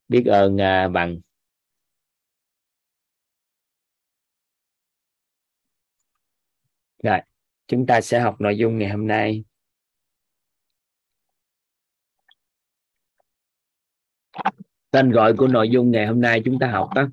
Biết 0.08 0.26
ơn 0.26 0.60
à, 0.60 0.88
bằng. 0.88 1.20
Rồi. 7.02 7.18
Chúng 7.68 7.86
ta 7.86 8.00
sẽ 8.00 8.20
học 8.20 8.40
nội 8.40 8.58
dung 8.58 8.78
ngày 8.78 8.88
hôm 8.88 9.06
nay 9.06 9.44
tên 14.90 15.10
gọi 15.10 15.34
của 15.38 15.46
nội 15.46 15.68
dung 15.70 15.90
ngày 15.90 16.06
hôm 16.06 16.20
nay 16.20 16.42
chúng 16.44 16.58
ta 16.58 16.70
học 16.70 16.90
đó. 16.94 17.08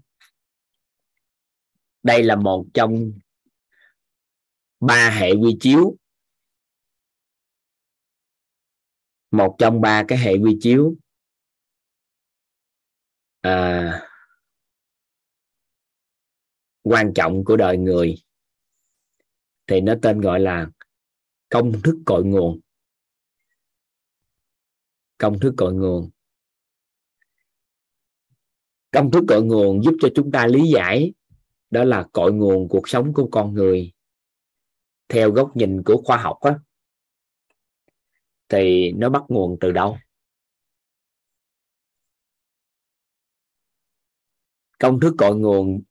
Đây 2.03 2.23
là 2.23 2.35
một 2.35 2.65
trong 2.73 3.11
ba 4.79 5.09
hệ 5.09 5.31
quy 5.31 5.57
chiếu. 5.59 5.97
Một 9.31 9.55
trong 9.59 9.81
ba 9.81 10.03
cái 10.07 10.17
hệ 10.17 10.33
quy 10.37 10.57
chiếu. 10.61 10.95
À, 13.41 14.09
quan 16.83 17.11
trọng 17.15 17.43
của 17.45 17.57
đời 17.57 17.77
người. 17.77 18.15
Thì 19.67 19.81
nó 19.81 19.93
tên 20.01 20.21
gọi 20.21 20.39
là 20.39 20.67
công 21.49 21.81
thức 21.83 21.95
cội 22.05 22.23
nguồn. 22.23 22.59
Công 25.17 25.39
thức 25.39 25.53
cội 25.57 25.73
nguồn 25.73 26.09
công 28.93 29.11
thức 29.11 29.23
cội 29.27 29.43
nguồn 29.43 29.83
giúp 29.83 29.95
cho 30.01 30.09
chúng 30.15 30.31
ta 30.31 30.47
lý 30.47 30.71
giải, 30.73 31.13
đó 31.69 31.83
là 31.83 32.07
cội 32.13 32.33
nguồn 32.33 32.67
cuộc 32.69 32.89
sống 32.89 33.13
của 33.13 33.27
con 33.31 33.53
người. 33.53 33.93
Theo 35.07 35.31
góc 35.31 35.57
nhìn 35.57 35.83
của 35.85 36.01
khoa 36.05 36.17
học 36.17 36.37
á, 36.41 36.59
thì 38.49 38.91
nó 38.91 39.09
bắt 39.09 39.23
nguồn 39.27 39.57
từ 39.61 39.71
đâu? 39.71 39.97
Công 44.79 44.99
thức 44.99 45.15
cội 45.17 45.35
nguồn 45.35 45.81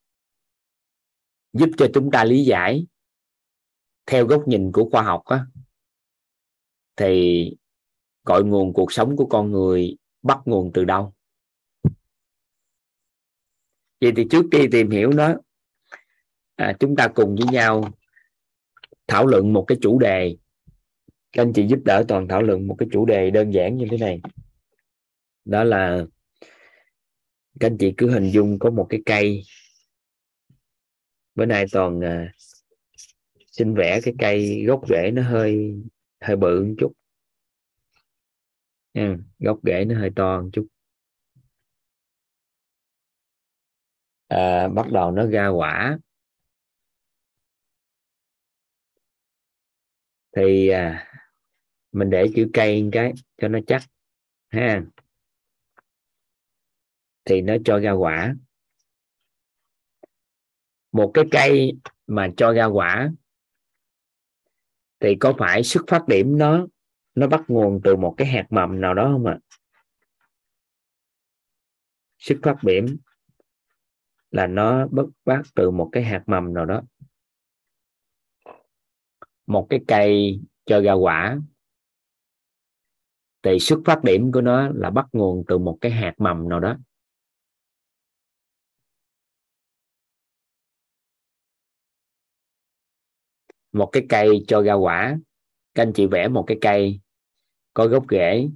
giúp 1.53 1.71
cho 1.79 1.87
chúng 1.95 2.11
ta 2.11 2.25
lý 2.25 2.45
giải, 2.45 2.87
theo 4.07 4.27
góc 4.27 4.49
nhìn 4.49 4.73
của 4.73 4.89
khoa 4.91 5.03
học 5.03 5.23
á, 5.25 5.47
thì 6.97 7.45
cội 8.25 8.45
nguồn 8.45 8.73
cuộc 8.73 8.93
sống 8.93 9.17
của 9.17 9.27
con 9.27 9.51
người 9.51 9.97
bắt 10.23 10.39
nguồn 10.45 10.71
từ 10.75 10.85
đâu? 10.85 11.15
Vậy 14.03 14.13
thì 14.17 14.27
trước 14.31 14.47
khi 14.53 14.69
tìm 14.71 14.91
hiểu 14.91 15.11
nó 15.13 15.35
à, 16.57 16.73
chúng 16.81 16.97
ta 16.97 17.09
cùng 17.09 17.37
với 17.37 17.47
nhau 17.53 17.91
thảo 19.07 19.27
luận 19.27 19.53
một 19.53 19.65
cái 19.69 19.79
chủ 19.81 19.99
đề. 19.99 20.37
Các 21.33 21.43
anh 21.43 21.53
chị 21.53 21.67
giúp 21.67 21.79
đỡ 21.85 22.05
toàn 22.09 22.29
thảo 22.29 22.43
luận 22.43 22.67
một 22.67 22.77
cái 22.79 22.89
chủ 22.93 23.07
đề 23.07 23.31
đơn 23.31 23.51
giản 23.51 23.77
như 23.77 23.87
thế 23.91 23.97
này. 23.97 24.21
Đó 25.45 25.65
là 25.65 26.05
các 27.61 27.67
anh 27.67 27.79
chị 27.79 27.95
cứ 27.97 28.11
hình 28.11 28.31
dung 28.31 28.59
có 28.59 28.71
một 28.71 28.87
cái 28.91 29.01
cây. 29.07 29.43
Bữa 31.35 31.47
nay 31.47 31.65
toàn 31.73 32.01
à, 32.01 32.33
xin 33.53 33.75
vẽ 33.75 34.01
cái 34.03 34.15
cây 34.19 34.65
gốc 34.67 34.83
rễ 34.89 35.11
nó 35.11 35.23
hơi 35.23 35.75
hơi 36.21 36.37
bự 36.37 36.65
một 36.65 36.75
chút. 36.79 36.93
Nha 38.95 39.17
gốc 39.39 39.59
rễ 39.63 39.85
nó 39.85 39.99
hơi 39.99 40.11
to 40.17 40.43
một 40.43 40.49
chút. 40.53 40.67
À, 44.33 44.69
bắt 44.69 44.93
đầu 44.93 45.11
nó 45.11 45.27
ra 45.27 45.49
quả. 45.49 45.99
Thì 50.37 50.69
à, 50.69 51.09
mình 51.93 52.11
để 52.11 52.27
chữ 52.37 52.51
cây 52.53 52.89
cái 52.93 53.13
cho 53.37 53.49
nó 53.49 53.59
chắc 53.67 53.83
ha. 54.49 54.83
Thì 57.25 57.41
nó 57.41 57.55
cho 57.65 57.79
ra 57.79 57.93
quả. 57.93 58.35
Một 60.93 61.11
cái 61.15 61.25
cây 61.31 61.73
mà 62.07 62.29
cho 62.37 62.53
ra 62.53 62.65
quả 62.65 63.11
thì 65.01 65.17
có 65.21 65.35
phải 65.39 65.63
xuất 65.63 65.83
phát 65.89 66.09
điểm 66.09 66.39
nó 66.39 66.67
nó 67.15 67.27
bắt 67.27 67.45
nguồn 67.49 67.81
từ 67.85 67.97
một 67.97 68.15
cái 68.17 68.29
hạt 68.29 68.47
mầm 68.51 68.81
nào 68.81 68.95
đó 68.95 69.11
không 69.13 69.27
ạ? 69.27 69.39
À? 69.41 69.53
xuất 72.19 72.39
phát 72.43 72.57
điểm 72.63 72.97
là 74.33 74.47
nó 74.47 74.87
bất 74.87 75.07
phát 75.25 75.43
từ 75.55 75.71
một 75.71 75.89
cái 75.93 76.03
hạt 76.03 76.23
mầm 76.27 76.55
nào 76.55 76.67
đó. 76.67 76.83
Một 79.47 79.67
cái 79.71 79.81
cây 79.89 80.41
cho 80.67 80.81
ra 80.81 80.93
quả. 80.93 81.39
Thì 83.43 83.59
xuất 83.59 83.79
phát 83.85 84.05
điểm 84.05 84.33
của 84.33 84.41
nó 84.41 84.69
là 84.75 84.91
bắt 84.91 85.07
nguồn 85.13 85.45
từ 85.49 85.59
một 85.59 85.79
cái 85.81 85.93
hạt 85.93 86.15
mầm 86.19 86.49
nào 86.49 86.61
đó. 86.61 86.77
Một 93.73 93.89
cái 93.93 94.07
cây 94.09 94.45
cho 94.49 94.63
ra 94.63 94.75
quả. 94.75 95.19
Các 95.75 95.83
anh 95.83 95.93
chị 95.95 96.07
vẽ 96.07 96.29
một 96.29 96.45
cái 96.47 96.59
cây. 96.61 97.01
Có 97.75 97.87
gốc 97.87 98.05
rễ, 98.11 98.49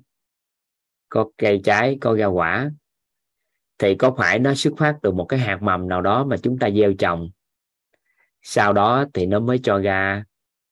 có 1.09 1.31
cây 1.39 1.61
trái, 1.65 1.99
có 2.01 2.15
ra 2.15 2.27
quả 2.27 2.71
thì 3.79 3.95
có 3.95 4.15
phải 4.19 4.39
nó 4.39 4.55
xuất 4.55 4.73
phát 4.79 4.97
từ 5.03 5.13
một 5.13 5.25
cái 5.25 5.41
hạt 5.41 5.59
mầm 5.63 5.89
nào 5.89 6.03
đó 6.03 6.25
mà 6.25 6.37
chúng 6.43 6.59
ta 6.59 6.71
gieo 6.71 6.93
trồng? 6.99 7.31
Sau 8.43 8.73
đó 8.73 9.05
thì 9.15 9.27
nó 9.27 9.41
mới 9.41 9.61
cho 9.63 9.79
ra 9.79 10.25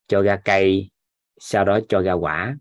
cho 0.06 0.22
ra 0.22 0.40
cây, 0.44 0.90
sau 1.38 1.64
đó 1.64 1.78
cho 1.88 2.02
ra 2.02 2.12
quả. 2.12 2.56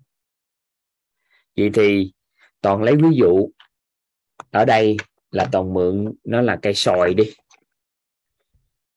Vậy 1.57 1.69
thì 1.73 2.13
toàn 2.61 2.83
lấy 2.83 2.95
ví 2.95 3.09
dụ, 3.17 3.49
ở 4.51 4.65
đây 4.65 4.97
là 5.31 5.49
toàn 5.51 5.73
mượn, 5.73 6.13
nó 6.23 6.41
là 6.41 6.59
cây 6.61 6.73
sòi 6.73 7.13
đi. 7.13 7.23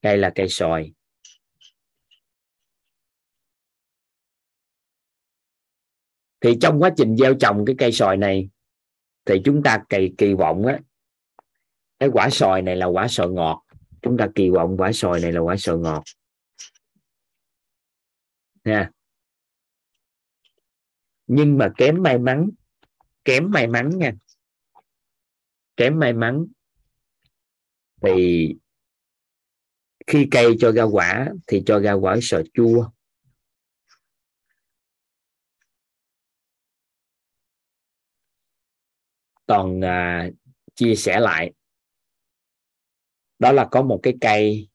Đây 0.02 0.18
là 0.18 0.32
cây 0.34 0.48
sòi. 0.48 0.92
Thì 6.40 6.58
trong 6.60 6.82
quá 6.82 6.90
trình 6.96 7.16
gieo 7.16 7.34
trồng 7.34 7.64
cái 7.66 7.76
cây 7.78 7.92
sòi 7.92 8.16
này, 8.16 8.48
thì 9.24 9.34
chúng 9.44 9.62
ta 9.62 9.84
kỳ 9.88 10.14
kỳ 10.18 10.34
vọng 10.34 10.66
á 10.66 10.78
cái 11.98 12.08
quả 12.12 12.28
sòi 12.30 12.62
này 12.62 12.76
là 12.76 12.86
quả 12.86 13.06
sòi 13.08 13.28
ngọt. 13.28 13.62
Chúng 14.02 14.16
ta 14.18 14.28
kỳ 14.34 14.50
vọng 14.50 14.76
quả 14.78 14.92
sòi 14.92 15.20
này 15.20 15.32
là 15.32 15.40
quả 15.40 15.56
sòi 15.58 15.78
ngọt. 15.78 16.02
Nha. 18.64 18.90
Nhưng 21.26 21.58
mà 21.58 21.72
kém 21.76 22.02
may 22.02 22.18
mắn 22.18 22.50
kém 23.24 23.50
may 23.50 23.66
mắn 23.66 23.90
nha. 23.98 24.12
Kém 25.76 25.98
may 25.98 26.12
mắn 26.12 26.46
thì 28.02 28.54
khi 30.06 30.28
cây 30.30 30.56
cho 30.58 30.72
ra 30.72 30.82
quả 30.82 31.28
thì 31.46 31.62
cho 31.66 31.80
ra 31.80 31.92
quả 31.92 32.16
sò 32.22 32.40
chua. 32.54 32.90
Toàn 39.46 39.84
à, 39.84 40.28
chia 40.74 40.94
sẻ 40.94 41.20
lại 41.20 41.52
đó 43.38 43.52
là 43.52 43.64
có 43.64 43.82
một 43.82 44.00
cái 44.02 44.14
cây 44.20 44.68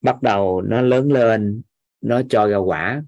bắt 0.00 0.22
đầu 0.22 0.62
nó 0.62 0.80
lớn 0.80 1.12
lên, 1.12 1.62
nó 2.00 2.22
cho 2.28 2.46
ra 2.46 2.56
quả. 2.56 3.02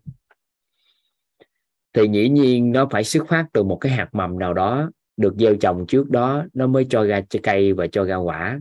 Thì 1.92 2.03
dĩ 2.12 2.29
nhiên 2.29 2.72
nó 2.72 2.88
phải 2.90 3.05
xuất 3.05 3.29
phát 3.29 3.46
từ 3.53 3.62
một 3.62 3.79
cái 3.81 3.92
hạt 3.92 4.09
mầm 4.12 4.38
nào 4.38 4.55
đó 4.55 4.90
được 5.16 5.35
gieo 5.38 5.57
trồng 5.57 5.85
trước 5.88 6.11
đó, 6.11 6.44
nó 6.55 6.66
mới 6.66 6.87
cho 6.90 7.05
ra 7.05 7.20
cây 7.42 7.72
và 7.72 7.87
cho 7.87 8.05
ra 8.05 8.16
quả. 8.16 8.61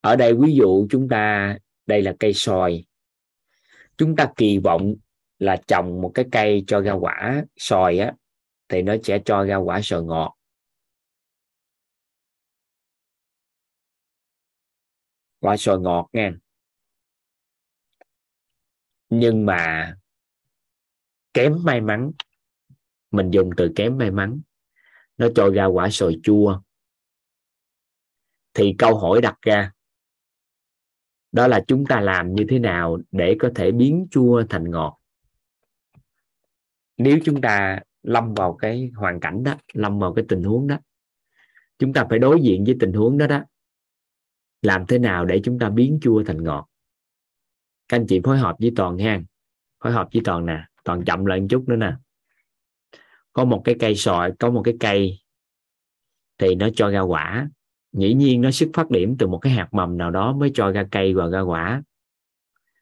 Ở 0.00 0.16
đây 0.16 0.34
ví 0.34 0.54
dụ 0.54 0.86
chúng 0.90 1.08
ta, 1.08 1.58
đây 1.86 2.02
là 2.02 2.14
cây 2.18 2.32
sòi 2.32 2.84
chúng 3.96 4.16
ta 4.16 4.32
kỳ 4.36 4.58
vọng 4.58 4.94
là 5.38 5.56
trồng 5.66 6.00
một 6.00 6.10
cái 6.14 6.24
cây 6.32 6.64
cho 6.66 6.80
ra 6.80 6.92
quả 6.92 7.44
sòi 7.56 7.98
á, 7.98 8.12
thì 8.68 8.82
nó 8.82 8.94
sẽ 9.02 9.18
cho 9.24 9.44
ra 9.44 9.56
quả 9.56 9.80
sòi 9.82 10.02
ngọt. 10.02 10.36
Quả 15.44 15.56
xoài 15.56 15.78
ngọt 15.78 16.08
nha. 16.12 16.32
Nhưng 19.08 19.46
mà 19.46 19.94
kém 21.34 21.56
may 21.64 21.80
mắn. 21.80 22.12
Mình 23.10 23.30
dùng 23.30 23.50
từ 23.56 23.72
kém 23.76 23.98
may 23.98 24.10
mắn. 24.10 24.40
Nó 25.16 25.28
cho 25.34 25.50
ra 25.50 25.64
quả 25.64 25.90
sồi 25.90 26.20
chua. 26.22 26.60
Thì 28.54 28.74
câu 28.78 28.98
hỏi 28.98 29.20
đặt 29.20 29.38
ra, 29.42 29.72
đó 31.32 31.46
là 31.46 31.64
chúng 31.66 31.86
ta 31.86 32.00
làm 32.00 32.34
như 32.34 32.44
thế 32.48 32.58
nào 32.58 32.98
để 33.12 33.36
có 33.38 33.50
thể 33.54 33.72
biến 33.72 34.06
chua 34.10 34.44
thành 34.50 34.70
ngọt? 34.70 34.98
Nếu 36.96 37.18
chúng 37.24 37.40
ta 37.40 37.80
lâm 38.02 38.34
vào 38.34 38.54
cái 38.54 38.90
hoàn 38.96 39.20
cảnh 39.20 39.42
đó, 39.44 39.54
lâm 39.72 39.98
vào 39.98 40.14
cái 40.14 40.24
tình 40.28 40.42
huống 40.42 40.66
đó, 40.66 40.78
chúng 41.78 41.92
ta 41.92 42.06
phải 42.10 42.18
đối 42.18 42.40
diện 42.40 42.64
với 42.64 42.76
tình 42.80 42.92
huống 42.92 43.18
đó 43.18 43.26
đó 43.26 43.44
làm 44.64 44.86
thế 44.86 44.98
nào 44.98 45.24
để 45.24 45.40
chúng 45.44 45.58
ta 45.58 45.70
biến 45.70 45.98
chua 46.02 46.22
thành 46.26 46.44
ngọt? 46.44 46.68
Các 47.88 47.96
anh 47.96 48.06
chị 48.06 48.20
phối 48.24 48.38
hợp 48.38 48.56
với 48.60 48.72
toàn 48.76 48.98
ha. 48.98 49.22
Phối 49.80 49.92
hợp 49.92 50.08
với 50.12 50.22
toàn 50.24 50.46
nè. 50.46 50.64
Toàn 50.84 51.04
chậm 51.04 51.24
lại 51.24 51.40
một 51.40 51.46
chút 51.50 51.68
nữa 51.68 51.76
nè. 51.76 51.92
Có 53.32 53.44
một 53.44 53.62
cái 53.64 53.76
cây 53.78 53.94
sòi 53.94 54.32
có 54.38 54.50
một 54.50 54.62
cái 54.64 54.74
cây 54.80 55.18
thì 56.38 56.54
nó 56.54 56.68
cho 56.74 56.90
ra 56.90 57.00
quả. 57.00 57.48
Dĩ 57.92 58.14
nhiên 58.14 58.40
nó 58.40 58.50
xuất 58.50 58.68
phát 58.74 58.90
điểm 58.90 59.16
từ 59.18 59.26
một 59.26 59.38
cái 59.38 59.52
hạt 59.52 59.68
mầm 59.72 59.98
nào 59.98 60.10
đó 60.10 60.32
mới 60.32 60.50
cho 60.54 60.70
ra 60.70 60.86
cây 60.90 61.14
và 61.14 61.28
ra 61.28 61.40
quả. 61.40 61.82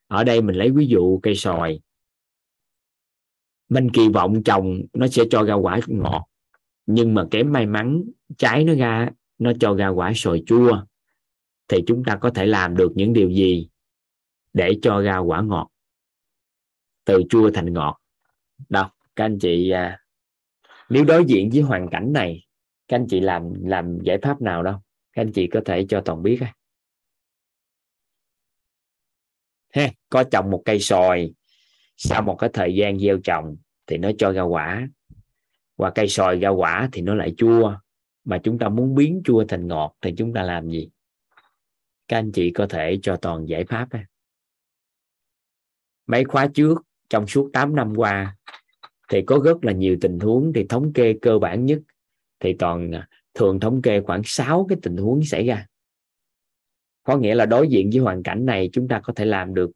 Ở 0.06 0.24
đây 0.24 0.42
mình 0.42 0.56
lấy 0.56 0.70
ví 0.70 0.86
dụ 0.86 1.20
cây 1.22 1.34
sòi 1.34 1.80
mình 3.72 3.90
kỳ 3.90 4.08
vọng 4.08 4.42
trồng 4.42 4.80
nó 4.92 5.06
sẽ 5.06 5.22
cho 5.30 5.42
ra 5.42 5.54
quả 5.54 5.80
ngọt. 5.86 6.26
Nhưng 6.86 7.14
mà 7.14 7.24
kém 7.30 7.52
may 7.52 7.66
mắn, 7.66 8.02
trái 8.38 8.64
nó 8.64 8.74
ra, 8.74 9.10
nó 9.38 9.52
cho 9.60 9.74
ra 9.74 9.88
quả 9.88 10.12
sòi 10.14 10.42
chua 10.46 10.84
thì 11.72 11.78
chúng 11.86 12.04
ta 12.04 12.16
có 12.16 12.30
thể 12.30 12.46
làm 12.46 12.76
được 12.76 12.92
những 12.94 13.12
điều 13.12 13.30
gì 13.30 13.68
để 14.52 14.72
cho 14.82 15.00
ra 15.00 15.18
quả 15.18 15.42
ngọt, 15.42 15.70
từ 17.04 17.22
chua 17.30 17.50
thành 17.54 17.72
ngọt. 17.72 17.98
Đâu, 18.68 18.84
các 19.16 19.24
anh 19.24 19.38
chị 19.38 19.70
à, 19.70 20.00
nếu 20.88 21.04
đối 21.04 21.24
diện 21.24 21.50
với 21.52 21.62
hoàn 21.62 21.88
cảnh 21.90 22.12
này, 22.12 22.46
các 22.88 22.96
anh 22.96 23.06
chị 23.10 23.20
làm 23.20 23.54
làm 23.64 23.98
giải 24.02 24.18
pháp 24.22 24.42
nào 24.42 24.62
đâu? 24.62 24.74
Các 25.12 25.22
anh 25.22 25.32
chị 25.32 25.46
có 25.46 25.60
thể 25.64 25.86
cho 25.88 26.02
toàn 26.04 26.22
biết 26.22 26.38
ha 26.40 26.54
ha 29.70 29.90
có 30.08 30.24
trồng 30.24 30.50
một 30.50 30.62
cây 30.64 30.80
sòi, 30.80 31.32
sau 31.96 32.22
một 32.22 32.36
cái 32.38 32.50
thời 32.52 32.74
gian 32.74 32.98
gieo 32.98 33.18
trồng 33.24 33.56
thì 33.86 33.98
nó 33.98 34.10
cho 34.18 34.32
ra 34.32 34.42
quả. 34.42 34.88
Và 35.76 35.90
cây 35.90 36.08
sòi 36.08 36.38
ra 36.38 36.48
quả 36.48 36.88
thì 36.92 37.02
nó 37.02 37.14
lại 37.14 37.34
chua. 37.36 37.76
Mà 38.24 38.38
chúng 38.44 38.58
ta 38.58 38.68
muốn 38.68 38.94
biến 38.94 39.22
chua 39.24 39.44
thành 39.48 39.68
ngọt 39.68 39.96
thì 40.00 40.14
chúng 40.16 40.32
ta 40.32 40.42
làm 40.42 40.70
gì? 40.70 40.91
Các 42.12 42.18
anh 42.18 42.32
chị 42.32 42.50
có 42.50 42.66
thể 42.66 42.98
cho 43.02 43.16
toàn 43.16 43.48
giải 43.48 43.64
pháp 43.64 43.90
ấy. 43.90 44.02
mấy 46.06 46.24
khóa 46.24 46.48
trước, 46.54 46.82
trong 47.08 47.26
suốt 47.26 47.50
8 47.52 47.76
năm 47.76 47.92
qua, 47.96 48.36
thì 49.08 49.22
có 49.26 49.40
rất 49.44 49.64
là 49.64 49.72
nhiều 49.72 49.96
tình 50.00 50.18
huống 50.18 50.52
thì 50.54 50.66
thống 50.68 50.92
kê 50.92 51.14
cơ 51.22 51.38
bản 51.38 51.66
nhất. 51.66 51.78
Thì 52.40 52.56
toàn 52.58 52.92
à, 52.92 53.08
thường 53.34 53.60
thống 53.60 53.82
kê 53.82 54.00
khoảng 54.00 54.22
6 54.24 54.66
cái 54.68 54.78
tình 54.82 54.96
huống 54.96 55.24
xảy 55.24 55.46
ra. 55.46 55.66
Có 57.02 57.16
nghĩa 57.16 57.34
là 57.34 57.46
đối 57.46 57.68
diện 57.68 57.90
với 57.90 58.00
hoàn 58.00 58.22
cảnh 58.22 58.46
này, 58.46 58.70
chúng 58.72 58.88
ta 58.88 59.00
có 59.00 59.12
thể 59.12 59.24
làm 59.24 59.54
được 59.54 59.70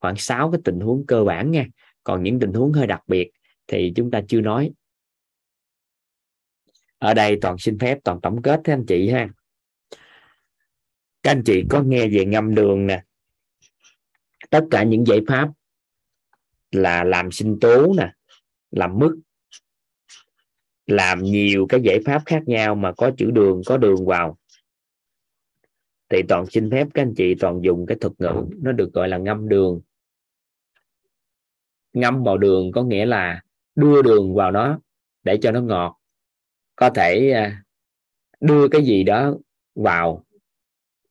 khoảng 0.00 0.16
6 0.16 0.50
cái 0.50 0.60
tình 0.64 0.80
huống 0.80 1.06
cơ 1.06 1.24
bản 1.24 1.50
nha. 1.50 1.66
Còn 2.04 2.22
những 2.22 2.40
tình 2.40 2.52
huống 2.52 2.72
hơi 2.72 2.86
đặc 2.86 3.02
biệt 3.06 3.30
thì 3.66 3.92
chúng 3.96 4.10
ta 4.10 4.22
chưa 4.28 4.40
nói. 4.40 4.70
Ở 6.98 7.14
đây 7.14 7.38
toàn 7.40 7.58
xin 7.58 7.78
phép 7.78 7.98
toàn 8.04 8.20
tổng 8.20 8.42
kết 8.42 8.60
với 8.64 8.74
anh 8.74 8.84
chị 8.86 9.10
ha 9.10 9.28
các 11.22 11.30
anh 11.30 11.42
chị 11.44 11.64
có 11.70 11.82
nghe 11.82 12.08
về 12.08 12.24
ngâm 12.24 12.54
đường 12.54 12.86
nè. 12.86 13.02
Tất 14.50 14.64
cả 14.70 14.82
những 14.82 15.04
giải 15.06 15.20
pháp 15.28 15.48
là 16.72 17.04
làm 17.04 17.30
sinh 17.30 17.58
tố 17.60 17.94
nè, 17.96 18.12
làm 18.70 18.98
mức 18.98 19.18
làm 20.86 21.22
nhiều 21.22 21.66
cái 21.68 21.80
giải 21.84 21.98
pháp 22.04 22.22
khác 22.26 22.42
nhau 22.46 22.74
mà 22.74 22.92
có 22.92 23.10
chữ 23.16 23.30
đường, 23.30 23.62
có 23.66 23.76
đường 23.76 24.06
vào. 24.06 24.38
Thì 26.08 26.22
toàn 26.28 26.46
xin 26.46 26.70
phép 26.70 26.88
các 26.94 27.02
anh 27.02 27.14
chị 27.16 27.34
toàn 27.34 27.60
dùng 27.62 27.86
cái 27.86 27.96
thuật 28.00 28.12
ngữ 28.18 28.44
nó 28.62 28.72
được 28.72 28.92
gọi 28.92 29.08
là 29.08 29.18
ngâm 29.18 29.48
đường. 29.48 29.80
Ngâm 31.92 32.24
vào 32.24 32.38
đường 32.38 32.72
có 32.72 32.82
nghĩa 32.82 33.06
là 33.06 33.42
đưa 33.74 34.02
đường 34.02 34.34
vào 34.34 34.50
nó 34.50 34.80
để 35.22 35.38
cho 35.42 35.52
nó 35.52 35.60
ngọt. 35.60 35.98
Có 36.76 36.90
thể 36.90 37.30
à, 37.30 37.62
đưa 38.40 38.68
cái 38.68 38.84
gì 38.84 39.02
đó 39.02 39.34
vào 39.74 40.24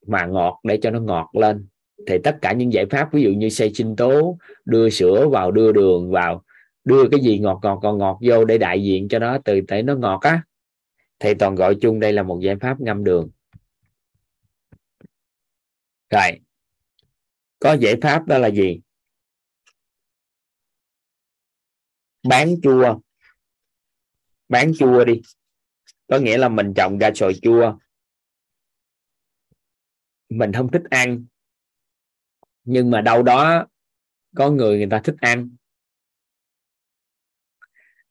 mà 0.07 0.25
ngọt 0.25 0.59
để 0.63 0.79
cho 0.81 0.91
nó 0.91 0.99
ngọt 0.99 1.29
lên. 1.33 1.67
Thì 2.07 2.17
tất 2.23 2.37
cả 2.41 2.53
những 2.53 2.73
giải 2.73 2.85
pháp, 2.85 3.09
ví 3.13 3.23
dụ 3.23 3.29
như 3.29 3.49
xây 3.49 3.73
sinh 3.73 3.95
tố, 3.95 4.37
đưa 4.65 4.89
sữa 4.89 5.27
vào, 5.31 5.51
đưa 5.51 5.71
đường 5.71 6.11
vào, 6.11 6.43
đưa 6.83 7.09
cái 7.11 7.19
gì 7.19 7.39
ngọt 7.39 7.59
ngọt 7.63 7.79
còn 7.81 7.97
ngọt 7.97 8.19
vô 8.21 8.45
để 8.45 8.57
đại 8.57 8.83
diện 8.83 9.07
cho 9.07 9.19
nó 9.19 9.37
từ 9.45 9.61
để 9.67 9.81
nó 9.81 9.95
ngọt 9.95 10.19
á. 10.21 10.43
Thì 11.19 11.33
toàn 11.33 11.55
gọi 11.55 11.75
chung 11.81 11.99
đây 11.99 12.13
là 12.13 12.23
một 12.23 12.39
giải 12.41 12.55
pháp 12.61 12.81
ngâm 12.81 13.03
đường. 13.03 13.29
Rồi, 16.09 16.39
có 17.59 17.73
giải 17.73 17.95
pháp 18.01 18.27
đó 18.27 18.37
là 18.37 18.47
gì? 18.47 18.79
Bán 22.27 22.55
chua. 22.61 22.99
Bán 24.49 24.71
chua 24.79 25.05
đi. 25.05 25.21
Có 26.07 26.17
nghĩa 26.17 26.37
là 26.37 26.49
mình 26.49 26.73
trồng 26.73 26.97
ra 26.97 27.11
sồi 27.15 27.33
chua 27.41 27.77
mình 30.29 30.53
không 30.53 30.71
thích 30.71 30.83
ăn. 30.89 31.25
Nhưng 32.63 32.91
mà 32.91 33.01
đâu 33.01 33.23
đó 33.23 33.65
có 34.35 34.49
người 34.49 34.77
người 34.77 34.87
ta 34.91 35.01
thích 35.03 35.15
ăn. 35.21 35.49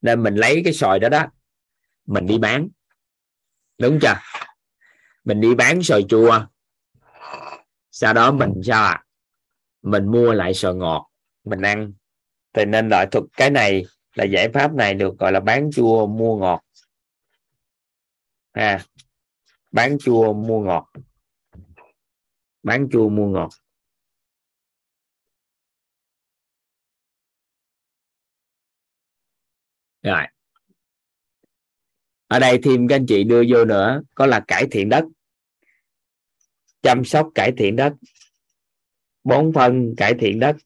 Nên 0.01 0.23
mình 0.23 0.35
lấy 0.35 0.61
cái 0.65 0.73
sòi 0.73 0.99
đó 1.01 1.09
đó 1.09 1.27
mình 2.07 2.27
đi 2.27 2.39
bán. 2.39 2.69
Đúng 3.79 3.99
chưa? 4.03 4.15
Mình 5.25 5.41
đi 5.41 5.55
bán 5.55 5.83
sòi 5.83 6.05
chua. 6.09 6.47
Sau 7.91 8.15
đó 8.15 8.33
mình 8.33 8.53
sao 8.65 8.85
ạ? 8.85 8.93
À? 8.93 9.07
mình 9.87 10.07
mua 10.07 10.33
lại 10.33 10.55
sòi 10.55 10.75
ngọt 10.75 11.11
mình 11.45 11.63
ăn. 11.63 11.93
Thì 12.53 12.65
nên 12.65 12.89
loại 12.89 13.07
thuật 13.07 13.25
cái 13.37 13.51
này 13.51 13.85
là 14.15 14.25
giải 14.25 14.49
pháp 14.49 14.75
này 14.75 14.95
được 14.95 15.19
gọi 15.19 15.33
là 15.33 15.41
bán 15.41 15.71
chua 15.73 16.07
mua 16.07 16.37
ngọt. 16.37 16.63
Ha. 18.55 18.69
À, 18.69 18.85
bán 19.73 19.99
chua 19.99 20.33
mua 20.33 20.61
ngọt 20.61 20.91
bán 22.67 22.89
chua 22.93 23.09
mua 23.09 23.27
ngọt. 23.27 23.51
Rồi. 30.03 30.27
Ở 32.27 32.39
đây 32.39 32.61
thêm 32.63 32.89
các 32.89 32.97
anh 32.97 33.07
chị 33.09 33.25
đưa 33.25 33.43
vô 33.49 33.65
nữa, 33.65 34.03
có 34.15 34.27
là 34.27 34.45
cải 34.49 34.67
thiện 34.71 34.89
đất. 34.89 35.05
Chăm 36.83 37.05
sóc 37.05 37.29
cải 37.35 37.53
thiện 37.57 37.77
đất. 37.77 37.93
Bón 39.25 39.53
phân 39.55 39.95
cải 39.97 40.15
thiện 40.19 40.41
đất. 40.41 40.57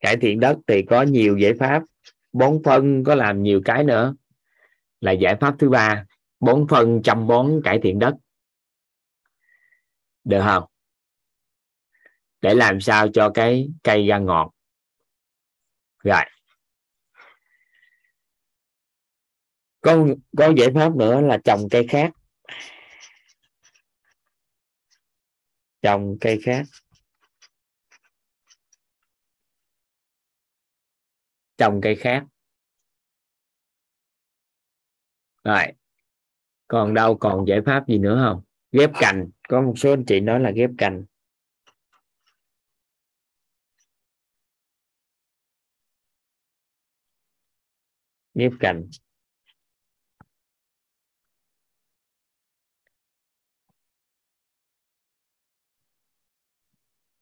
Cải 0.00 0.16
thiện 0.16 0.40
đất 0.40 0.56
thì 0.66 0.82
có 0.88 1.02
nhiều 1.02 1.38
giải 1.38 1.52
pháp. 1.60 1.82
Bón 2.32 2.58
phân 2.64 3.04
có 3.04 3.14
làm 3.14 3.42
nhiều 3.42 3.62
cái 3.64 3.84
nữa. 3.84 4.14
Là 5.00 5.12
giải 5.12 5.36
pháp 5.40 5.54
thứ 5.58 5.70
ba, 5.70 6.06
bón 6.40 6.66
phân 6.70 7.00
chăm 7.04 7.26
bón 7.26 7.60
cải 7.64 7.80
thiện 7.82 7.98
đất 7.98 8.14
được 10.24 10.40
không? 10.44 10.64
Để 12.40 12.54
làm 12.54 12.80
sao 12.80 13.08
cho 13.14 13.30
cái 13.34 13.68
cây 13.82 14.06
ra 14.06 14.18
ngọt. 14.18 14.52
Rồi. 16.04 16.22
Có 19.80 20.06
có 20.36 20.52
giải 20.56 20.68
pháp 20.74 20.96
nữa 20.96 21.20
là 21.20 21.38
trồng 21.44 21.60
cây 21.70 21.86
khác. 21.88 22.10
Trồng 25.82 26.16
cây 26.20 26.38
khác. 26.44 26.62
Trồng 31.56 31.80
cây 31.82 31.96
khác. 31.96 32.24
Rồi. 35.44 35.64
Còn 36.68 36.94
đâu 36.94 37.16
còn 37.20 37.44
giải 37.48 37.60
pháp 37.66 37.84
gì 37.88 37.98
nữa 37.98 38.22
không? 38.24 38.47
Ghép 38.72 38.90
cành. 39.00 39.30
Có 39.48 39.60
một 39.62 39.74
số 39.76 39.92
anh 39.92 40.04
chị 40.06 40.20
nói 40.20 40.40
là 40.40 40.50
ghép 40.50 40.70
cành. 40.78 41.04
Ghép 48.34 48.52
cành. 48.60 48.88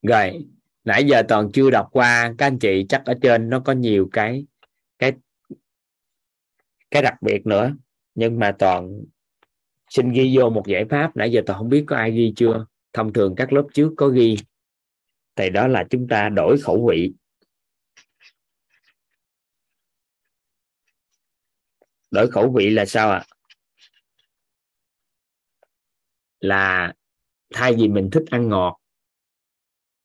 Rồi, 0.01 0.45
nãy 0.83 1.03
giờ 1.03 1.23
toàn 1.27 1.49
chưa 1.53 1.69
đọc 1.69 1.87
qua. 1.91 2.33
Các 2.37 2.45
anh 2.47 2.59
chị 2.59 2.85
chắc 2.89 3.05
ở 3.05 3.13
trên 3.21 3.49
nó 3.49 3.59
có 3.59 3.73
nhiều 3.73 4.09
cái 4.11 4.45
cái 4.99 5.11
cái 6.91 7.01
đặc 7.01 7.21
biệt 7.21 7.45
nữa. 7.45 7.75
Nhưng 8.15 8.39
mà 8.39 8.55
toàn 8.59 9.03
xin 9.89 10.11
ghi 10.11 10.37
vô 10.37 10.49
một 10.49 10.63
giải 10.67 10.85
pháp. 10.89 11.15
Nãy 11.15 11.31
giờ 11.31 11.41
tôi 11.45 11.55
không 11.57 11.69
biết 11.69 11.83
có 11.87 11.95
ai 11.95 12.11
ghi 12.11 12.33
chưa. 12.35 12.65
Thông 12.93 13.13
thường 13.13 13.33
các 13.37 13.53
lớp 13.53 13.67
trước 13.73 13.93
có 13.97 14.07
ghi. 14.07 14.37
Thì 15.35 15.49
đó 15.49 15.67
là 15.67 15.83
chúng 15.89 16.07
ta 16.07 16.29
đổi 16.29 16.57
khẩu 16.61 16.87
vị. 16.87 17.13
Đổi 22.11 22.31
khẩu 22.31 22.51
vị 22.51 22.69
là 22.69 22.85
sao 22.85 23.09
ạ? 23.11 23.25
À? 23.29 23.37
là 26.39 26.93
thay 27.53 27.73
vì 27.73 27.87
mình 27.87 28.09
thích 28.11 28.23
ăn 28.31 28.49
ngọt, 28.49 28.79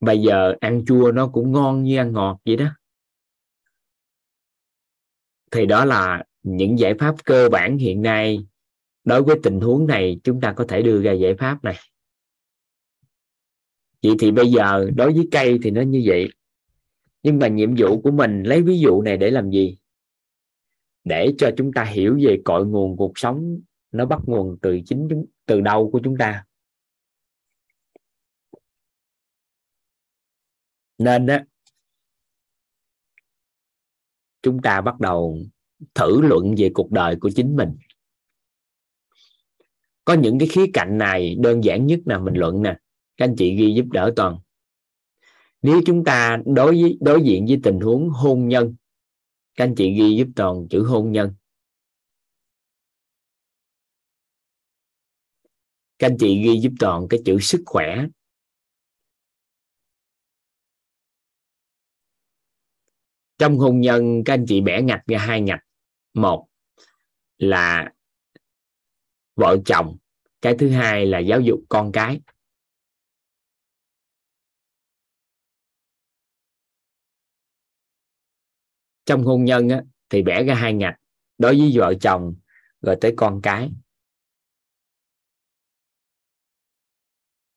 bây 0.01 0.19
giờ 0.19 0.55
ăn 0.61 0.85
chua 0.87 1.13
nó 1.15 1.29
cũng 1.29 1.53
ngon 1.53 1.83
như 1.83 1.99
ăn 1.99 2.13
ngọt 2.13 2.41
vậy 2.45 2.57
đó. 2.57 2.67
Thì 5.51 5.67
đó 5.67 5.85
là 5.85 6.25
những 6.43 6.79
giải 6.79 6.95
pháp 6.99 7.15
cơ 7.25 7.49
bản 7.53 7.79
hiện 7.79 8.03
nay 8.03 8.47
đối 9.05 9.23
với 9.23 9.37
tình 9.43 9.61
huống 9.61 9.87
này, 9.87 10.21
chúng 10.25 10.41
ta 10.41 10.53
có 10.57 10.65
thể 10.69 10.83
đưa 10.83 11.03
ra 11.03 11.13
giải 11.13 11.35
pháp 11.39 11.65
này. 11.65 11.77
Vậy 14.03 14.13
thì 14.19 14.31
bây 14.31 14.51
giờ 14.51 14.91
đối 14.97 15.13
với 15.13 15.29
cây 15.31 15.59
thì 15.63 15.71
nó 15.71 15.81
như 15.81 16.03
vậy. 16.07 16.29
Nhưng 17.23 17.39
mà 17.39 17.49
nhiệm 17.49 17.75
vụ 17.79 18.01
của 18.01 18.11
mình 18.11 18.43
lấy 18.43 18.63
ví 18.63 18.79
dụ 18.79 19.03
này 19.03 19.17
để 19.17 19.31
làm 19.31 19.51
gì? 19.51 19.79
Để 21.05 21.35
cho 21.39 21.51
chúng 21.57 21.73
ta 21.73 21.85
hiểu 21.85 22.19
về 22.23 22.39
cội 22.45 22.67
nguồn 22.67 22.97
cuộc 22.97 23.13
sống 23.15 23.61
nó 23.93 24.07
bắt 24.07 24.21
nguồn 24.27 24.59
từ 24.63 24.81
chính 24.87 25.07
chúng, 25.11 25.27
từ 25.47 25.61
đâu 25.61 25.91
của 25.91 26.01
chúng 26.05 26.17
ta. 26.19 26.45
Nên 30.99 31.27
á, 31.27 31.45
chúng 34.43 34.63
ta 34.63 34.81
bắt 34.81 35.01
đầu 35.01 35.39
thử 35.95 36.21
luận 36.21 36.55
về 36.59 36.71
cuộc 36.75 36.91
đời 36.91 37.17
của 37.21 37.31
chính 37.37 37.57
mình 37.57 37.77
có 40.05 40.15
những 40.15 40.39
cái 40.39 40.49
khía 40.49 40.65
cạnh 40.73 40.99
này 40.99 41.37
đơn 41.39 41.65
giản 41.65 41.87
nhất 41.87 42.01
là 42.05 42.19
mình 42.19 42.35
luận 42.35 42.63
nè. 42.63 42.77
Các 43.17 43.25
anh 43.25 43.35
chị 43.39 43.57
ghi 43.57 43.75
giúp 43.75 43.87
đỡ 43.93 44.13
toàn. 44.17 44.39
Nếu 45.63 45.81
chúng 45.87 46.05
ta 46.05 46.39
đối 46.47 46.83
với, 46.83 46.99
đối 47.01 47.23
diện 47.23 47.47
với 47.47 47.61
tình 47.63 47.81
huống 47.81 48.11
hôn 48.11 48.49
nhân, 48.49 48.75
các 49.55 49.65
anh 49.65 49.75
chị 49.75 49.95
ghi 49.95 50.17
giúp 50.17 50.29
toàn 50.37 50.69
chữ 50.71 50.83
hôn 50.83 51.13
nhân. 51.13 51.35
Các 55.99 56.07
anh 56.07 56.17
chị 56.21 56.43
ghi 56.45 56.61
giúp 56.61 56.73
toàn 56.79 57.07
cái 57.11 57.21
chữ 57.25 57.39
sức 57.41 57.63
khỏe. 57.67 58.07
Trong 63.39 63.59
hôn 63.59 63.81
nhân, 63.81 64.23
các 64.25 64.35
anh 64.35 64.45
chị 64.49 64.61
bẻ 64.61 64.83
ngạch 64.83 65.03
ra 65.07 65.19
hai 65.19 65.41
ngạch. 65.41 65.61
Một 66.15 66.49
là 67.39 67.93
vợ 69.35 69.57
chồng. 69.67 69.97
Cái 70.43 70.55
thứ 70.59 70.71
hai 70.71 71.07
là 71.07 71.19
giáo 71.19 71.41
dục 71.41 71.61
con 71.69 71.93
cái. 71.93 72.21
Trong 79.07 79.25
hôn 79.25 79.45
nhân 79.45 79.69
á, 79.69 79.83
thì 80.11 80.23
bẻ 80.23 80.45
ra 80.45 80.55
hai 80.55 80.75
ngạch 80.75 81.01
đối 81.39 81.59
với 81.59 81.73
vợ 81.75 81.95
chồng 82.01 82.35
rồi 82.81 82.97
tới 83.01 83.15
con 83.17 83.41
cái. 83.43 83.71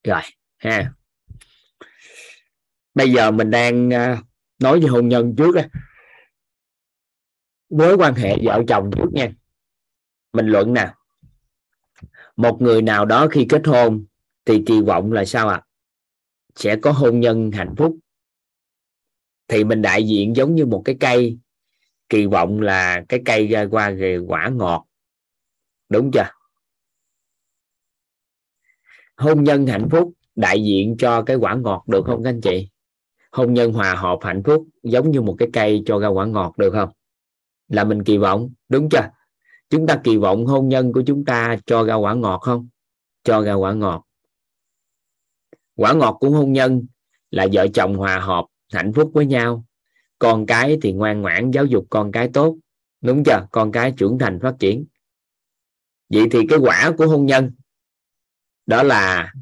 Rồi 0.03 0.21
ha. 0.57 0.93
Bây 2.93 3.11
giờ 3.11 3.32
mình 3.32 3.49
đang 3.51 3.93
à, 3.93 4.21
nói 4.59 4.80
về 4.80 4.88
hôn 4.88 5.09
nhân 5.09 5.36
trước 5.38 5.55
á. 5.55 5.69
Mối 7.69 7.97
quan 7.97 8.13
hệ 8.13 8.36
vợ 8.43 8.63
chồng 8.67 8.91
trước 8.95 9.09
nha. 9.13 9.32
Mình 10.34 10.45
luận 10.45 10.73
nè 10.73 10.93
một 12.36 12.62
người 12.62 12.82
nào 12.82 13.06
đó 13.06 13.28
khi 13.32 13.46
kết 13.50 13.68
hôn, 13.68 14.06
thì 14.46 14.64
kỳ 14.66 14.82
vọng 14.82 15.12
là 15.12 15.26
sao 15.26 15.50
ạ? 15.50 15.56
À? 15.56 15.66
sẽ 16.56 16.76
có 16.76 16.92
hôn 16.92 17.20
nhân 17.20 17.52
hạnh 17.52 17.76
phúc. 17.78 17.98
Thì 19.48 19.64
mình 19.64 19.82
đại 19.82 20.08
diện 20.08 20.36
giống 20.36 20.56
như 20.56 20.66
một 20.66 20.82
cái 20.86 20.96
cây. 21.00 21.38
Kỳ 22.10 22.26
vọng 22.26 22.62
là 22.62 23.06
cái 23.10 23.22
cây 23.26 23.48
ra 23.48 23.68
qua 23.72 23.90
về 23.90 24.18
quả 24.18 24.50
ngọt. 24.50 24.86
Đúng 25.90 26.12
chưa? 26.12 26.30
Hôn 29.18 29.44
nhân 29.44 29.68
hạnh 29.68 29.88
phúc 29.92 30.14
đại 30.36 30.64
diện 30.64 30.96
cho 31.00 31.22
cái 31.22 31.36
quả 31.36 31.56
ngọt 31.56 31.84
được 31.88 32.02
không 32.06 32.24
các 32.24 32.30
anh 32.30 32.42
chị? 32.42 32.70
Hôn 33.32 33.54
nhân 33.54 33.74
hòa 33.74 33.96
hợp 33.96 34.20
hạnh 34.22 34.44
phúc 34.46 34.68
giống 34.84 35.12
như 35.12 35.22
một 35.22 35.36
cái 35.40 35.50
cây 35.54 35.84
cho 35.86 36.00
ra 36.00 36.08
quả 36.08 36.26
ngọt 36.26 36.58
được 36.58 36.72
không? 36.72 36.90
Là 37.68 37.84
mình 37.84 38.04
kỳ 38.04 38.18
vọng, 38.18 38.50
đúng 38.70 38.90
chưa? 38.90 39.10
Chúng 39.70 39.88
ta 39.88 40.01
kỳ 40.03 40.18
vọng 40.18 40.45
hôn 40.45 40.70
nhân 40.70 40.93
của 40.93 41.03
chúng 41.07 41.26
ta 41.26 41.57
cho 41.66 41.84
ra 41.84 41.95
quả 41.95 42.13
ngọt 42.13 42.38
không? 42.38 42.70
Cho 43.24 43.41
ra 43.41 43.53
quả 43.53 43.74
ngọt. 43.74 44.05
Quả 45.76 45.93
ngọt 45.93 46.18
của 46.20 46.30
hôn 46.30 46.53
nhân 46.53 46.86
là 47.32 47.47
vợ 47.53 47.68
chồng 47.74 47.95
hòa 47.95 48.20
hợp, 48.20 48.45
hạnh 48.74 48.93
phúc 48.93 49.11
với 49.13 49.26
nhau. 49.26 49.66
Con 50.20 50.45
cái 50.45 50.78
thì 50.82 50.93
ngoan 50.93 51.22
ngoãn 51.22 51.51
giáo 51.51 51.66
dục 51.66 51.86
con 51.89 52.11
cái 52.11 52.30
tốt. 52.34 52.57
Đúng 53.01 53.24
chưa? 53.24 53.47
Con 53.51 53.72
cái 53.72 53.93
trưởng 53.97 54.18
thành 54.20 54.39
phát 54.41 54.55
triển. 54.59 54.86
Vậy 56.09 56.28
thì 56.32 56.39
cái 56.49 56.59
quả 56.59 56.91
của 56.97 57.07
hôn 57.07 57.26
nhân, 57.26 57.51
đó 58.66 58.84
là 58.84 59.34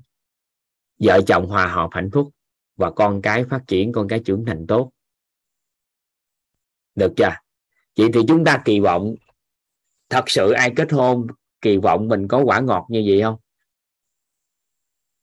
vợ 1.00 1.22
chồng 1.28 1.48
hòa 1.48 1.68
hợp, 1.68 1.90
hạnh 1.92 2.10
phúc 2.14 2.30
và 2.76 2.92
con 2.92 3.22
cái 3.22 3.44
phát 3.44 3.64
triển, 3.68 3.92
con 3.92 4.08
cái 4.08 4.22
trưởng 4.26 4.46
thành 4.46 4.68
tốt. 4.68 4.92
Được 6.96 7.14
chưa? 7.18 7.36
Vậy 7.98 8.10
thì 8.14 8.20
chúng 8.28 8.44
ta 8.46 8.62
kỳ 8.66 8.80
vọng 8.80 9.16
thật 10.14 10.24
sự 10.28 10.52
ai 10.52 10.74
kết 10.76 10.92
hôn, 10.92 11.28
kỳ 11.62 11.78
vọng 11.78 12.08
mình 12.08 12.28
có 12.28 12.44
quả 12.44 12.60
ngọt 12.60 12.86
như 12.90 13.04
vậy 13.08 13.22
không? 13.22 13.40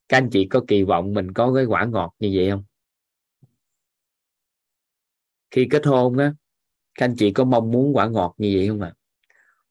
Các 0.09 0.17
anh 0.17 0.29
chị 0.33 0.47
có 0.51 0.65
kỳ 0.69 0.83
vọng 0.83 1.15
mình 1.15 1.33
có 1.33 1.53
cái 1.55 1.65
quả 1.65 1.85
ngọt 1.85 2.15
như 2.19 2.31
vậy 2.35 2.51
không? 2.51 2.65
Khi 5.51 5.69
kết 5.71 5.87
hôn 5.87 6.19
á, 6.19 6.35
các 6.95 7.05
anh 7.05 7.15
chị 7.19 7.33
có 7.33 7.45
mong 7.45 7.71
muốn 7.71 7.97
quả 7.97 8.09
ngọt 8.09 8.35
như 8.39 8.53
vậy 8.57 8.69
không 8.69 8.81
ạ? 8.81 8.93
À? 8.95 8.99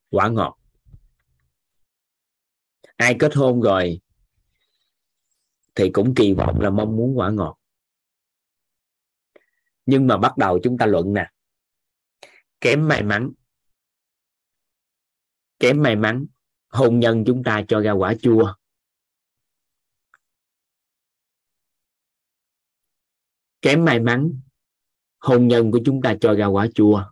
quả 0.10 0.30
ngọt. 0.30 0.58
Ai 2.96 3.16
kết 3.20 3.36
hôn 3.36 3.62
rồi 3.62 4.00
thì 5.76 5.90
cũng 5.94 6.14
kỳ 6.16 6.34
vọng 6.34 6.62
là 6.62 6.70
mong 6.70 6.96
muốn 6.96 7.18
quả 7.18 7.32
ngọt. 7.32 7.58
Nhưng 9.86 10.08
mà 10.08 10.18
bắt 10.18 10.38
đầu 10.38 10.60
chúng 10.64 10.78
ta 10.78 10.86
luận 10.86 11.14
nè. 11.14 11.30
Kém 12.62 12.88
may 12.88 13.04
mắn 13.04 13.32
kém 15.60 15.82
may 15.82 15.96
mắn 15.96 16.26
hôn 16.70 17.00
nhân 17.00 17.24
chúng 17.28 17.44
ta 17.44 17.64
cho 17.68 17.82
ra 17.82 17.92
quả 17.92 18.14
chua. 18.22 18.54
Kém 23.62 23.86
may 23.86 24.00
mắn 24.00 24.42
hôn 25.20 25.48
nhân 25.48 25.72
của 25.72 25.80
chúng 25.86 26.02
ta 26.02 26.16
cho 26.22 26.34
ra 26.34 26.46
quả 26.46 26.68
chua. 26.76 27.04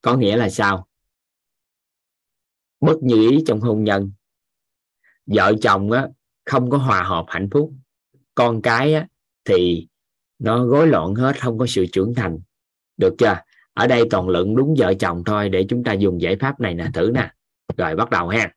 Có 0.00 0.16
nghĩa 0.16 0.36
là 0.36 0.50
sao? 0.50 0.86
Bất 2.80 2.96
như 3.02 3.30
ý 3.30 3.44
trong 3.46 3.60
hôn 3.60 3.84
nhân. 3.84 4.12
Vợ 5.26 5.52
chồng 5.62 5.92
á, 5.92 6.08
không 6.44 6.70
có 6.70 6.78
hòa 6.78 7.02
hợp 7.02 7.24
hạnh 7.28 7.48
phúc. 7.52 7.72
Con 8.34 8.62
cái 8.62 8.94
á, 8.94 9.08
thì 9.44 9.88
nó 10.38 10.66
rối 10.66 10.86
loạn 10.86 11.14
hết 11.14 11.40
không 11.40 11.58
có 11.58 11.66
sự 11.66 11.86
trưởng 11.92 12.14
thành. 12.14 12.40
Được 12.96 13.14
chưa? 13.18 13.36
Ở 13.72 13.86
đây 13.86 14.04
toàn 14.10 14.28
luận 14.28 14.56
đúng 14.56 14.74
vợ 14.78 14.94
chồng 15.00 15.22
thôi 15.26 15.48
để 15.48 15.66
chúng 15.68 15.84
ta 15.84 15.92
dùng 15.92 16.20
giải 16.20 16.36
pháp 16.40 16.60
này 16.60 16.74
nè 16.74 16.86
thử 16.94 17.10
nè 17.14 17.30
rồi, 17.76 17.96
bắt 17.96 18.10
đầu 18.10 18.28
ha. 18.28 18.54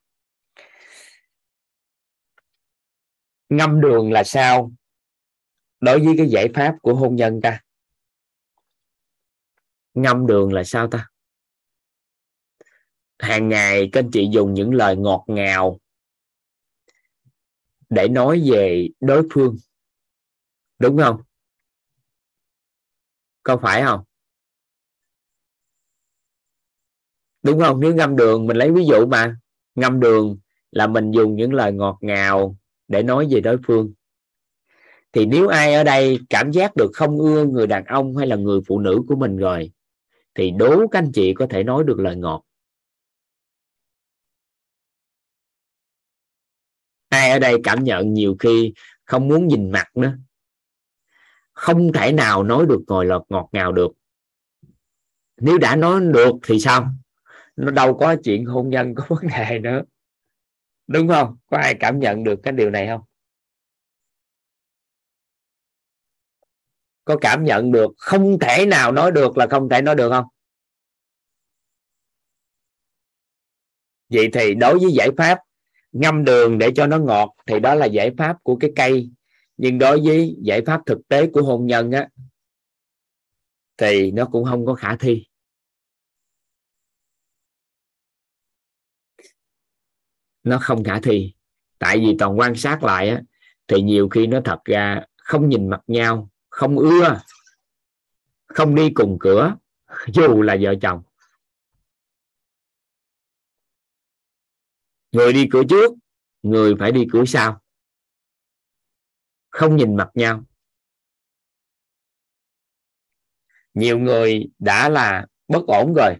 Ngâm 3.49 3.82
đường 3.82 4.11
là 4.11 4.24
sao? 4.24 4.72
Đối 5.80 5.99
với 5.99 6.14
cái 6.18 6.28
giải 6.30 6.47
pháp 6.55 6.76
của 6.82 6.95
hôn 6.95 7.16
nhân 7.16 7.39
ta. 7.43 7.61
Ngâm 9.93 10.28
đường 10.28 10.53
là 10.53 10.64
sao 10.64 10.88
ta? 10.91 11.09
Hàng 13.20 13.49
ngày 13.49 13.89
các 13.91 13.99
anh 13.99 14.09
chị 14.14 14.30
dùng 14.32 14.53
những 14.53 14.74
lời 14.74 14.95
ngọt 14.95 15.24
ngào 15.28 15.80
để 17.89 18.07
nói 18.07 18.43
về 18.51 18.88
đối 18.99 19.28
phương. 19.34 19.57
Đúng 20.80 20.97
không? 20.97 21.22
Có 23.43 23.59
phải 23.61 23.82
không? 23.82 24.03
Đúng 27.44 27.60
không? 27.60 27.80
Nếu 27.80 27.96
ngâm 27.96 28.16
đường, 28.16 28.48
mình 28.48 28.58
lấy 28.58 28.72
ví 28.72 28.86
dụ 28.86 29.06
mà. 29.06 29.36
Ngâm 29.76 30.00
đường 30.00 30.38
là 30.72 30.88
mình 30.88 31.12
dùng 31.12 31.36
những 31.36 31.54
lời 31.54 31.72
ngọt 31.72 31.98
ngào 32.02 32.58
để 32.88 33.04
nói 33.04 33.28
về 33.32 33.41
đối 33.41 33.58
phương. 33.68 33.94
Thì 35.12 35.26
nếu 35.26 35.48
ai 35.48 35.74
ở 35.74 35.84
đây 35.84 36.20
cảm 36.30 36.52
giác 36.52 36.76
được 36.76 36.91
không 36.94 37.20
ưa 37.20 37.46
người 37.46 37.68
đàn 37.68 37.86
ông 37.86 38.18
hay 38.18 38.28
là 38.28 38.36
người 38.36 38.60
phụ 38.68 38.80
nữ 38.80 39.02
của 39.08 39.16
mình 39.16 39.38
rồi, 39.38 39.72
thì 40.36 40.52
đố 40.52 40.88
các 40.88 41.00
anh 41.00 41.12
chị 41.14 41.34
có 41.34 41.48
thể 41.50 41.64
nói 41.64 41.84
được 41.84 42.00
lời 42.00 42.16
ngọt. 42.16 42.44
Ai 47.10 47.32
ở 47.32 47.39
đây 47.39 47.58
cảm 47.64 47.84
nhận 47.84 48.14
nhiều 48.14 48.36
khi 48.39 48.74
không 49.06 49.28
muốn 49.28 49.48
nhìn 49.48 49.72
mặt 49.72 49.88
nữa. 49.96 50.18
Không 51.54 51.94
thể 51.94 52.12
nào 52.12 52.44
nói 52.44 52.66
được 52.66 52.82
ngồi 52.88 53.06
lọt 53.06 53.24
ngọt 53.30 53.50
ngào 53.52 53.72
được. 53.72 53.91
Nếu 55.38 55.58
đã 55.58 55.76
nói 55.76 56.02
được 56.02 56.32
thì 56.44 56.60
sao? 56.60 56.94
Nó 57.56 57.72
đâu 57.72 57.97
có 57.97 58.16
chuyện 58.24 58.45
hôn 58.45 58.70
nhân, 58.70 58.95
có 58.95 59.06
vấn 59.10 59.28
đề 59.28 59.60
nữa. 59.60 59.82
Đúng 60.88 61.08
không? 61.08 61.38
Có 61.47 61.58
ai 61.58 61.76
cảm 61.80 61.99
nhận 61.99 62.24
được 62.24 62.39
cái 62.43 62.54
điều 62.54 62.70
này 62.70 62.88
không? 62.88 63.01
Có 67.06 67.18
cảm 67.22 67.43
nhận 67.43 67.72
được, 67.72 67.91
không 67.97 68.39
thể 68.39 68.66
nào 68.66 68.91
nói 68.91 69.12
được 69.12 69.38
là 69.38 69.47
không 69.47 69.70
thể 69.70 69.82
nói 69.82 69.95
được 69.95 70.10
không? 70.10 70.26
Vậy 74.10 74.30
thì 74.34 74.56
đối 74.56 74.80
với 74.80 74.91
giải 74.91 75.10
pháp 75.18 75.39
ngâm 75.91 76.24
đường 76.24 76.58
để 76.58 76.72
cho 76.76 76.88
nó 76.88 76.99
ngọt 76.99 77.36
thì 77.47 77.60
đó 77.60 77.76
là 77.76 77.86
giải 77.86 78.12
pháp 78.18 78.38
của 78.43 78.56
cái 78.56 78.72
cây. 78.76 79.10
Nhưng 79.58 79.80
đối 79.80 80.01
với 80.06 80.36
giải 80.41 80.62
pháp 80.66 80.82
thực 80.86 81.08
tế 81.08 81.28
của 81.28 81.41
hôn 81.41 81.68
nhân 81.68 81.91
á, 81.91 82.10
thì 83.78 84.12
nó 84.12 84.26
cũng 84.32 84.45
không 84.45 84.66
có 84.66 84.74
khả 84.74 84.95
thi. 84.95 85.26
Nó 90.44 90.60
không 90.62 90.84
khả 90.84 91.00
thi. 91.00 91.34
Tại 91.80 91.98
vì 91.98 92.16
toàn 92.20 92.39
quan 92.39 92.56
sát 92.56 92.84
lại 92.84 93.10
á, 93.10 93.22
thì 93.68 93.82
nhiều 93.82 94.10
khi 94.10 94.28
nó 94.28 94.39
thật 94.46 94.60
ra 94.66 95.02
không 95.18 95.50
nhìn 95.50 95.70
mặt 95.70 95.82
nhau, 95.88 96.30
không 96.50 96.78
ưa, 96.78 97.22
không 98.46 98.76
đi 98.76 98.89
cùng 98.96 99.18
cửa, 99.20 99.56
dù 100.14 100.41
là 100.41 100.58
vợ 100.62 100.76
chồng. 100.82 101.04
Người 105.12 105.34
đi 105.34 105.48
cửa 105.52 105.64
trước, 105.70 105.91
người 106.44 106.76
phải 106.80 106.91
đi 106.91 107.06
cửa 107.12 107.26
sau. 107.26 107.62
Không 109.50 109.76
nhìn 109.76 109.96
mặt 109.96 110.10
nhau. 110.14 110.44
Nhiều 113.74 114.00
người 114.00 114.50
đã 114.60 114.89
là 114.89 115.28
bất 115.48 115.66
ổn 115.68 115.94
rồi 115.94 116.16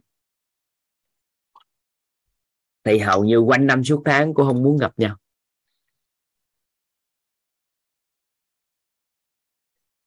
thì 2.84 2.98
hầu 2.98 3.24
như 3.24 3.38
quanh 3.38 3.68
năm 3.68 3.84
suốt 3.84 4.02
tháng 4.06 4.34
cũng 4.34 4.48
không 4.48 4.64
muốn 4.64 4.78
gặp 4.78 4.94
nhau. 4.98 5.16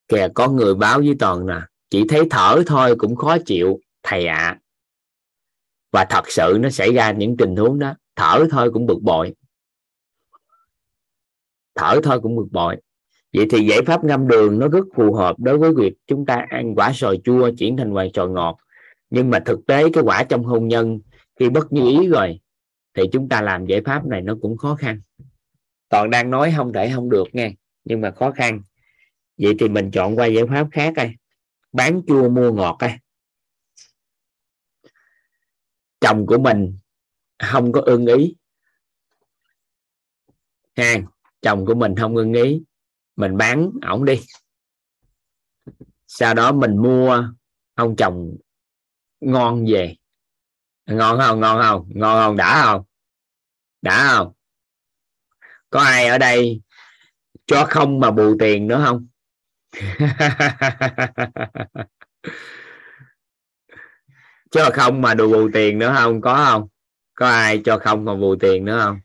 Kìa, 0.08 0.28
có 0.34 0.48
người 0.48 0.74
báo 0.74 0.98
với 0.98 1.16
toàn 1.18 1.46
nè, 1.46 1.60
chỉ 1.90 2.04
thấy 2.08 2.26
thở 2.30 2.62
thôi 2.66 2.94
cũng 2.98 3.16
khó 3.16 3.36
chịu, 3.46 3.80
thầy 4.02 4.26
ạ. 4.26 4.36
À. 4.36 4.60
và 5.92 6.06
thật 6.10 6.30
sự 6.30 6.58
nó 6.60 6.70
xảy 6.70 6.92
ra 6.92 7.12
những 7.12 7.36
tình 7.36 7.56
huống 7.56 7.78
đó, 7.78 7.94
thở 8.16 8.46
thôi 8.50 8.70
cũng 8.72 8.86
bực 8.86 8.98
bội. 9.02 9.34
Thở 11.74 12.00
thôi 12.02 12.20
cũng 12.20 12.36
bực 12.36 12.46
bội. 12.50 12.76
Vậy 13.32 13.46
thì 13.50 13.66
giải 13.66 13.78
pháp 13.86 14.04
ngâm 14.04 14.28
đường 14.28 14.58
nó 14.58 14.68
rất 14.68 14.84
phù 14.96 15.14
hợp 15.14 15.36
đối 15.38 15.58
với 15.58 15.72
việc 15.74 15.94
chúng 16.06 16.26
ta 16.26 16.46
ăn 16.50 16.74
quả 16.74 16.92
sòi 16.94 17.18
chua 17.24 17.50
chuyển 17.58 17.76
thành 17.76 17.92
quả 17.92 18.06
sòi 18.14 18.28
ngọt. 18.28 18.58
Nhưng 19.10 19.30
mà 19.30 19.40
thực 19.40 19.66
tế 19.66 19.90
cái 19.92 20.04
quả 20.04 20.24
trong 20.24 20.44
hôn 20.44 20.68
nhân 20.68 20.98
khi 21.40 21.48
bất 21.48 21.72
như 21.72 22.00
ý 22.00 22.08
rồi 22.08 22.40
thì 22.96 23.02
chúng 23.12 23.28
ta 23.28 23.42
làm 23.42 23.66
giải 23.66 23.80
pháp 23.84 24.06
này 24.06 24.22
nó 24.22 24.34
cũng 24.42 24.56
khó 24.56 24.74
khăn. 24.74 25.00
Toàn 25.88 26.10
đang 26.10 26.30
nói 26.30 26.52
không 26.56 26.72
thể 26.72 26.92
không 26.94 27.10
được 27.10 27.24
nghe, 27.32 27.54
nhưng 27.84 28.00
mà 28.00 28.10
khó 28.10 28.30
khăn. 28.30 28.62
Vậy 29.38 29.54
thì 29.58 29.68
mình 29.68 29.90
chọn 29.90 30.16
qua 30.16 30.26
giải 30.26 30.44
pháp 30.48 30.68
khác 30.72 30.92
đây. 30.96 31.14
Bán 31.72 32.02
chua 32.06 32.28
mua 32.28 32.52
ngọt 32.52 32.76
đây. 32.80 32.92
Chồng 36.00 36.26
của 36.26 36.38
mình 36.38 36.76
không 37.38 37.72
có 37.72 37.80
ưng 37.80 38.06
ý. 38.06 38.36
Ha, 40.76 40.94
chồng 41.42 41.66
của 41.66 41.74
mình 41.74 41.94
không 41.96 42.16
ưng 42.16 42.32
ý. 42.32 42.62
Mình 43.16 43.36
bán 43.36 43.70
ổng 43.82 44.04
đi. 44.04 44.20
Sau 46.06 46.34
đó 46.34 46.52
mình 46.52 46.76
mua 46.76 47.28
ông 47.74 47.96
chồng 47.96 48.36
ngon 49.20 49.64
về. 49.68 49.96
Ngon 50.86 51.18
không? 51.20 51.40
Ngon 51.40 51.62
không? 51.62 51.88
Ngon 51.94 52.24
không? 52.24 52.36
Đã 52.36 52.62
không? 52.64 52.85
Đã 53.82 54.14
không? 54.16 54.32
Có 55.70 55.80
ai 55.80 56.06
ở 56.06 56.18
đây 56.18 56.60
cho 57.46 57.66
không 57.70 58.00
mà 58.00 58.10
bù 58.10 58.36
tiền 58.38 58.66
nữa 58.66 58.82
không? 58.84 59.06
Cho 64.50 64.70
không 64.74 65.02
mà 65.02 65.14
đủ 65.14 65.32
bù 65.32 65.48
tiền 65.52 65.78
nữa 65.78 65.94
không? 65.98 66.20
Có 66.20 66.44
không? 66.44 66.68
Có 67.14 67.28
ai 67.28 67.62
cho 67.64 67.78
không 67.78 68.04
mà 68.04 68.14
bù 68.14 68.36
tiền 68.36 68.64
nữa 68.64 68.80
không? 68.84 69.00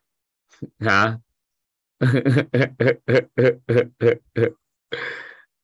Hả? 0.80 1.18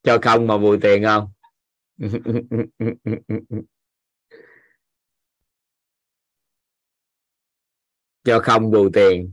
Cho 0.04 0.18
không 0.22 0.48
mà 0.48 0.58
bù 0.58 0.78
tiền 0.82 1.04
không? 1.04 1.32
Cho 8.28 8.40
không 8.40 8.72
bù 8.72 8.90
tiền. 8.90 9.32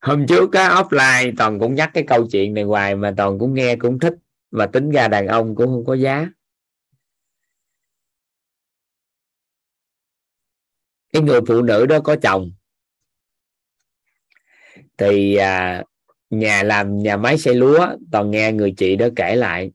Hôm 0.00 0.26
trước 0.26 0.52
á 0.52 0.68
offline 0.68 1.34
toàn 1.38 1.60
cũng 1.60 1.74
nhắc 1.74 1.90
cái 1.94 2.04
câu 2.06 2.26
chuyện 2.32 2.54
này 2.54 2.64
hoài 2.64 2.96
mà 2.96 3.14
toàn 3.16 3.38
cũng 3.38 3.54
nghe 3.54 3.76
cũng 3.76 3.98
thích 3.98 4.14
mà 4.50 4.66
tính 4.66 4.90
ra 4.90 5.08
đàn 5.08 5.26
ông 5.26 5.54
cũng 5.54 5.66
không 5.66 5.84
có 5.86 5.94
giá. 5.94 6.28
Cái 11.12 11.22
người 11.22 11.40
phụ 11.48 11.62
nữ 11.62 11.86
đó 11.86 12.00
có 12.04 12.16
chồng. 12.22 12.52
Thì 14.98 15.36
à, 15.36 15.84
nhà 16.30 16.62
làm 16.62 16.98
nhà 16.98 17.16
máy 17.16 17.38
xây 17.38 17.54
lúa 17.54 17.88
toàn 18.12 18.30
nghe 18.30 18.52
người 18.52 18.74
chị 18.76 18.96
đó 18.96 19.06
kể 19.16 19.36
lại. 19.36 19.72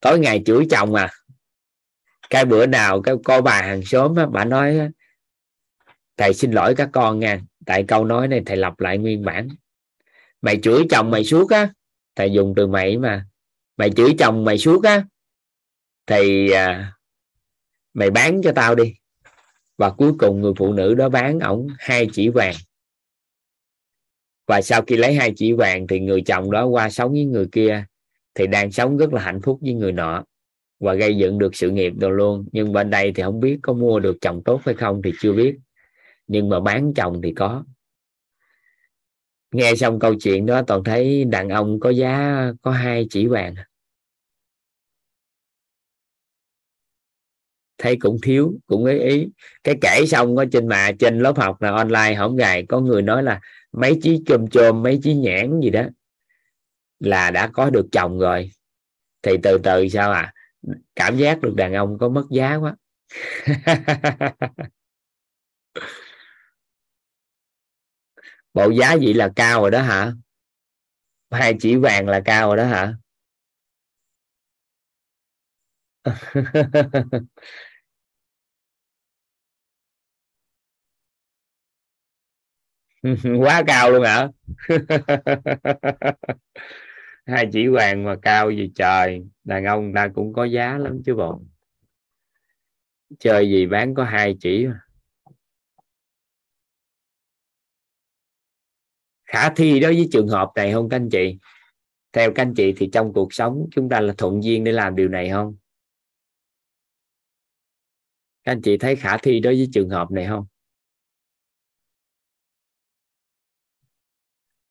Tối 0.00 0.18
ngày 0.18 0.42
chửi 0.46 0.66
chồng 0.70 0.94
à 0.94 1.12
cái 2.30 2.44
bữa 2.44 2.66
nào 2.66 3.02
cái 3.02 3.14
cô 3.24 3.42
bà 3.42 3.62
hàng 3.62 3.82
xóm 3.84 4.16
á 4.16 4.26
bà 4.26 4.44
nói 4.44 4.78
thầy 6.16 6.34
xin 6.34 6.52
lỗi 6.52 6.74
các 6.76 6.88
con 6.92 7.18
nha 7.18 7.40
tại 7.66 7.84
câu 7.88 8.04
nói 8.04 8.28
này 8.28 8.42
thầy 8.46 8.56
lặp 8.56 8.80
lại 8.80 8.98
nguyên 8.98 9.24
bản. 9.24 9.48
Mày 10.42 10.58
chửi 10.62 10.86
chồng 10.90 11.10
mày 11.10 11.24
suốt 11.24 11.50
á 11.50 11.72
thầy 12.14 12.32
dùng 12.32 12.54
từ 12.56 12.66
mày 12.66 12.98
mà. 12.98 13.26
Mày 13.76 13.90
chửi 13.90 14.14
chồng 14.18 14.44
mày 14.44 14.58
suốt 14.58 14.84
á 14.84 15.04
thì 16.06 16.50
à, 16.50 16.92
mày 17.94 18.10
bán 18.10 18.40
cho 18.42 18.52
tao 18.54 18.74
đi. 18.74 18.94
Và 19.78 19.90
cuối 19.90 20.12
cùng 20.18 20.40
người 20.40 20.52
phụ 20.56 20.72
nữ 20.72 20.94
đó 20.94 21.08
bán 21.08 21.40
ổng 21.40 21.68
hai 21.78 22.08
chỉ 22.12 22.28
vàng. 22.28 22.54
Và 24.46 24.62
sau 24.62 24.82
khi 24.82 24.96
lấy 24.96 25.14
hai 25.14 25.32
chỉ 25.36 25.52
vàng 25.52 25.86
thì 25.86 26.00
người 26.00 26.22
chồng 26.26 26.50
đó 26.50 26.66
qua 26.66 26.90
sống 26.90 27.12
với 27.12 27.24
người 27.24 27.46
kia 27.52 27.84
thì 28.34 28.46
đang 28.46 28.72
sống 28.72 28.96
rất 28.96 29.12
là 29.12 29.22
hạnh 29.22 29.40
phúc 29.42 29.58
với 29.62 29.74
người 29.74 29.92
nọ 29.92 30.24
và 30.80 30.94
gây 30.94 31.16
dựng 31.16 31.38
được 31.38 31.54
sự 31.54 31.70
nghiệp 31.70 31.92
đồ 31.96 32.10
luôn. 32.10 32.48
Nhưng 32.52 32.72
bên 32.72 32.90
đây 32.90 33.12
thì 33.14 33.22
không 33.22 33.40
biết 33.40 33.58
có 33.62 33.72
mua 33.72 34.00
được 34.00 34.16
chồng 34.20 34.42
tốt 34.44 34.60
hay 34.64 34.74
không 34.74 35.02
thì 35.04 35.12
chưa 35.20 35.32
biết. 35.32 35.56
Nhưng 36.26 36.48
mà 36.48 36.60
bán 36.60 36.94
chồng 36.94 37.20
thì 37.22 37.32
có. 37.34 37.64
Nghe 39.52 39.74
xong 39.74 39.98
câu 39.98 40.14
chuyện 40.14 40.46
đó, 40.46 40.62
toàn 40.66 40.84
thấy 40.84 41.24
đàn 41.24 41.48
ông 41.48 41.80
có 41.80 41.90
giá 41.90 42.44
có 42.62 42.70
hai 42.70 43.06
chỉ 43.10 43.26
vàng. 43.26 43.54
Thấy 47.78 47.96
cũng 48.00 48.16
thiếu, 48.22 48.54
cũng 48.66 48.84
ý 48.84 48.98
ý. 48.98 49.28
Cái 49.64 49.74
kể 49.80 50.06
xong 50.06 50.36
ở 50.36 50.44
trên 50.52 50.68
mà, 50.68 50.92
trên 50.98 51.18
lớp 51.18 51.36
học 51.36 51.62
là 51.62 51.70
online, 51.70 52.14
không 52.18 52.36
gài 52.36 52.66
có 52.68 52.80
người 52.80 53.02
nói 53.02 53.22
là 53.22 53.40
mấy 53.72 53.98
chí 54.02 54.22
chôm 54.26 54.48
chôm, 54.48 54.82
mấy 54.82 54.98
chí 55.02 55.14
nhãn 55.14 55.60
gì 55.60 55.70
đó 55.70 55.82
là 57.00 57.30
đã 57.30 57.50
có 57.52 57.70
được 57.70 57.86
chồng 57.92 58.18
rồi. 58.18 58.50
Thì 59.22 59.32
từ 59.42 59.58
từ 59.62 59.88
sao 59.88 60.12
à? 60.12 60.32
Cảm 60.96 61.16
giác 61.16 61.40
được 61.42 61.54
đàn 61.56 61.74
ông 61.74 61.98
có 61.98 62.08
mất 62.08 62.24
giá 62.30 62.54
quá. 62.56 62.76
Bộ 68.54 68.70
giá 68.70 68.96
vậy 69.02 69.14
là 69.14 69.28
cao 69.36 69.60
rồi 69.60 69.70
đó 69.70 69.82
hả? 69.82 70.12
Hai 71.30 71.54
chỉ 71.60 71.76
vàng 71.76 72.08
là 72.08 72.20
cao 72.24 72.48
rồi 72.48 72.56
đó 72.56 72.64
hả? 72.64 72.94
Quá 83.40 83.62
cao 83.66 83.90
luôn 83.90 84.04
hả? 84.04 84.28
hai 87.26 87.48
chỉ 87.52 87.68
vàng 87.68 88.04
mà 88.04 88.16
cao 88.22 88.50
gì 88.50 88.72
trời, 88.74 89.22
đàn 89.44 89.64
ông 89.64 89.92
ta 89.94 90.08
cũng 90.14 90.32
có 90.32 90.44
giá 90.44 90.78
lắm 90.78 91.02
chứ 91.04 91.14
bộ. 91.14 91.40
Chơi 93.18 93.50
gì 93.50 93.66
bán 93.66 93.94
có 93.94 94.04
hai 94.04 94.36
chỉ 94.40 94.66
mà. 94.66 94.80
khả 99.26 99.50
thi 99.50 99.80
đối 99.80 99.94
với 99.94 100.08
trường 100.12 100.28
hợp 100.28 100.50
này 100.56 100.72
không 100.72 100.88
các 100.88 100.96
anh 100.96 101.08
chị? 101.10 101.38
Theo 102.12 102.32
các 102.34 102.42
anh 102.42 102.54
chị 102.54 102.74
thì 102.76 102.88
trong 102.92 103.12
cuộc 103.12 103.34
sống 103.34 103.66
chúng 103.70 103.88
ta 103.88 104.00
là 104.00 104.14
thuận 104.18 104.42
duyên 104.42 104.64
để 104.64 104.72
làm 104.72 104.96
điều 104.96 105.08
này 105.08 105.30
không? 105.30 105.56
Các 108.44 108.52
anh 108.52 108.62
chị 108.62 108.76
thấy 108.76 108.96
khả 108.96 109.18
thi 109.18 109.40
đối 109.40 109.54
với 109.54 109.68
trường 109.72 109.90
hợp 109.90 110.10
này 110.10 110.26
không? 110.26 110.46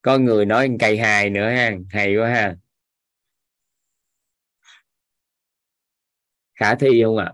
Có 0.05 0.17
người 0.17 0.45
nói 0.45 0.69
cây 0.79 0.97
hài 0.97 1.29
nữa 1.29 1.49
ha 1.49 1.71
hay 1.89 2.15
quá 2.17 2.29
ha. 2.29 2.55
Khả 6.55 6.75
thi 6.75 7.03
không 7.03 7.17
ạ? 7.17 7.25
À? 7.25 7.33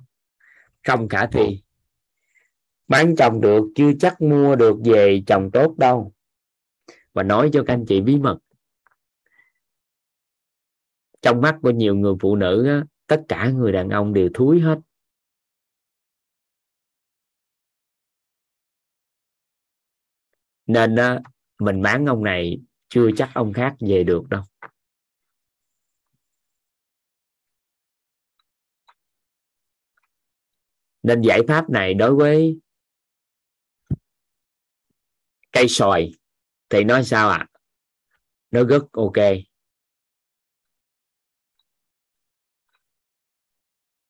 không 0.84 1.10
khả 1.10 1.28
thi. 1.28 1.64
Bán 2.88 3.16
chồng 3.18 3.42
được 3.42 3.64
chưa 3.76 3.92
chắc 4.00 4.22
mua 4.22 4.56
được 4.56 4.78
về 4.86 5.24
chồng 5.28 5.50
tốt 5.54 5.76
đâu. 5.78 6.14
Và 7.14 7.24
nói 7.24 7.50
cho 7.54 7.64
các 7.68 7.74
anh 7.74 7.86
chị 7.88 8.02
bí 8.02 8.18
mật. 8.18 8.38
Trong 11.22 11.42
mắt 11.42 11.60
của 11.62 11.72
nhiều 11.72 11.96
người 11.96 12.14
phụ 12.22 12.36
nữ 12.36 12.68
á, 12.68 12.84
tất 13.08 13.24
cả 13.28 13.50
người 13.50 13.72
đàn 13.72 13.90
ông 13.90 14.14
đều 14.14 14.30
thúi 14.34 14.60
hết. 14.60 14.80
Nên 20.68 20.96
á, 20.96 21.20
mình 21.62 21.82
bán 21.82 22.06
ông 22.06 22.24
này, 22.24 22.60
chưa 22.90 23.10
chắc 23.18 23.30
ông 23.34 23.54
khác 23.54 23.76
về 23.80 24.04
được 24.04 24.30
đâu. 24.30 24.44
Nên 31.04 31.22
giải 31.22 31.40
pháp 31.48 31.70
này 31.70 31.94
đối 31.94 32.16
với 32.16 32.60
cây 35.52 35.66
sòi 35.70 36.12
thì 36.70 36.84
nói 36.84 37.04
sao 37.04 37.30
ạ? 37.30 37.38
À? 37.38 37.52
nó 38.52 38.64
rất 38.64 38.92
ok. 38.92 39.18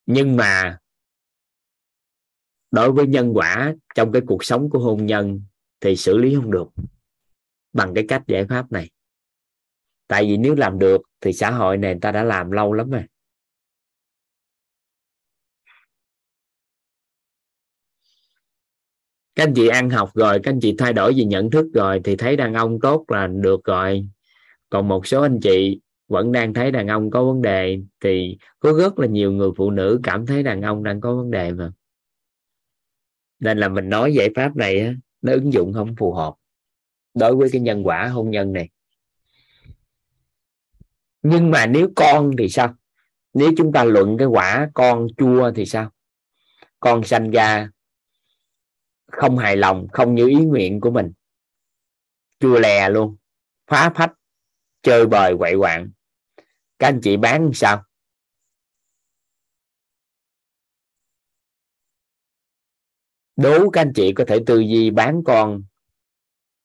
Nhưng 0.06 0.36
mà 0.36 0.78
đối 2.72 2.92
với 2.92 3.08
nhân 3.08 3.32
quả 3.34 3.74
trong 3.96 4.12
cái 4.12 4.22
cuộc 4.28 4.44
sống 4.44 4.70
của 4.70 4.80
hôn 4.80 5.06
nhân 5.06 5.42
thì 5.80 5.96
xử 5.96 6.18
lý 6.18 6.36
không 6.36 6.52
được 6.52 6.68
bằng 7.74 7.94
cái 7.94 8.06
cách 8.08 8.24
giải 8.28 8.46
pháp 8.50 8.72
này. 8.72 8.90
Tại 10.08 10.24
vì 10.24 10.38
nếu 10.38 10.56
làm 10.56 10.80
được 10.80 11.02
thì 11.22 11.34
xã 11.34 11.52
hội 11.52 11.78
này 11.78 11.94
người 11.94 12.00
ta 12.02 12.12
đã 12.12 12.24
làm 12.24 12.52
lâu 12.52 12.74
lắm 12.74 12.90
rồi. 12.90 13.04
Các 19.36 19.44
anh 19.44 19.54
chị 19.54 19.68
ăn 19.68 19.90
học 19.90 20.10
rồi, 20.14 20.40
các 20.44 20.52
anh 20.52 20.60
chị 20.62 20.76
thay 20.78 20.94
đổi 20.94 21.14
về 21.18 21.24
nhận 21.24 21.52
thức 21.52 21.66
rồi 21.74 22.02
thì 22.04 22.16
thấy 22.16 22.36
đàn 22.36 22.54
ông 22.54 22.80
tốt 22.82 23.06
là 23.08 23.28
được 23.28 23.64
rồi. 23.64 24.08
Còn 24.70 24.88
một 24.88 25.08
số 25.08 25.22
anh 25.22 25.40
chị 25.44 25.80
vẫn 26.08 26.32
đang 26.32 26.54
thấy 26.54 26.72
đàn 26.72 26.88
ông 26.88 27.12
có 27.12 27.26
vấn 27.26 27.42
đề 27.42 27.80
thì 28.00 28.38
có 28.60 28.74
rất 28.74 29.00
là 29.00 29.08
nhiều 29.08 29.32
người 29.32 29.50
phụ 29.58 29.72
nữ 29.72 30.00
cảm 30.04 30.26
thấy 30.26 30.44
đàn 30.44 30.62
ông 30.62 30.84
đang 30.84 31.02
có 31.02 31.16
vấn 31.16 31.32
đề 31.32 31.52
mà. 31.52 31.72
Nên 33.40 33.58
là 33.58 33.70
mình 33.70 33.90
nói 33.90 34.14
giải 34.14 34.30
pháp 34.36 34.56
này 34.56 34.96
nó 35.22 35.34
ứng 35.34 35.54
dụng 35.54 35.74
không 35.74 35.96
phù 35.96 36.14
hợp 36.14 36.34
đối 37.14 37.36
với 37.36 37.50
cái 37.52 37.62
nhân 37.62 37.84
quả 37.88 38.08
hôn 38.08 38.30
nhân 38.30 38.54
này. 38.54 38.70
Nhưng 41.22 41.52
mà 41.52 41.66
nếu 41.66 41.90
con 41.96 42.32
thì 42.38 42.50
sao? 42.50 42.76
Nếu 43.34 43.52
chúng 43.58 43.72
ta 43.72 43.84
luận 43.84 44.18
cái 44.18 44.28
quả 44.28 44.70
con 44.74 45.08
chua 45.18 45.52
thì 45.56 45.66
sao? 45.66 45.92
Con 46.80 47.04
sanh 47.04 47.32
ra 47.32 47.70
không 49.12 49.38
hài 49.38 49.58
lòng, 49.58 49.88
không 49.94 50.16
như 50.16 50.28
ý 50.28 50.36
nguyện 50.36 50.82
của 50.82 50.92
mình. 50.92 51.12
Chua 52.40 52.60
lè 52.60 52.90
luôn. 52.90 53.18
Phá 53.68 53.92
phách, 53.96 54.14
chơi 54.82 55.08
bời, 55.08 55.36
quậy 55.38 55.58
quạng. 55.58 55.92
Các 56.80 56.88
anh 56.88 57.00
chị 57.04 57.18
bán 57.18 57.52
sao? 57.54 57.84
Đố 63.36 63.70
các 63.70 63.82
anh 63.82 63.92
chị 63.96 64.14
có 64.14 64.24
thể 64.28 64.40
tư 64.46 64.60
duy 64.60 64.92
bán 64.92 65.22
con 65.26 65.64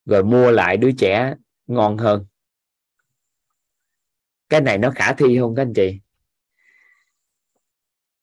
rồi 0.06 0.24
mua 0.24 0.50
lại 0.50 0.76
đứa 0.76 0.90
trẻ 0.98 1.34
ngon 1.66 1.98
hơn. 1.98 2.26
Cái 4.48 4.60
này 4.60 4.78
nó 4.78 4.90
khả 4.90 5.12
thi 5.12 5.38
không 5.40 5.54
các 5.54 5.62
anh 5.62 5.72
chị? 5.74 6.00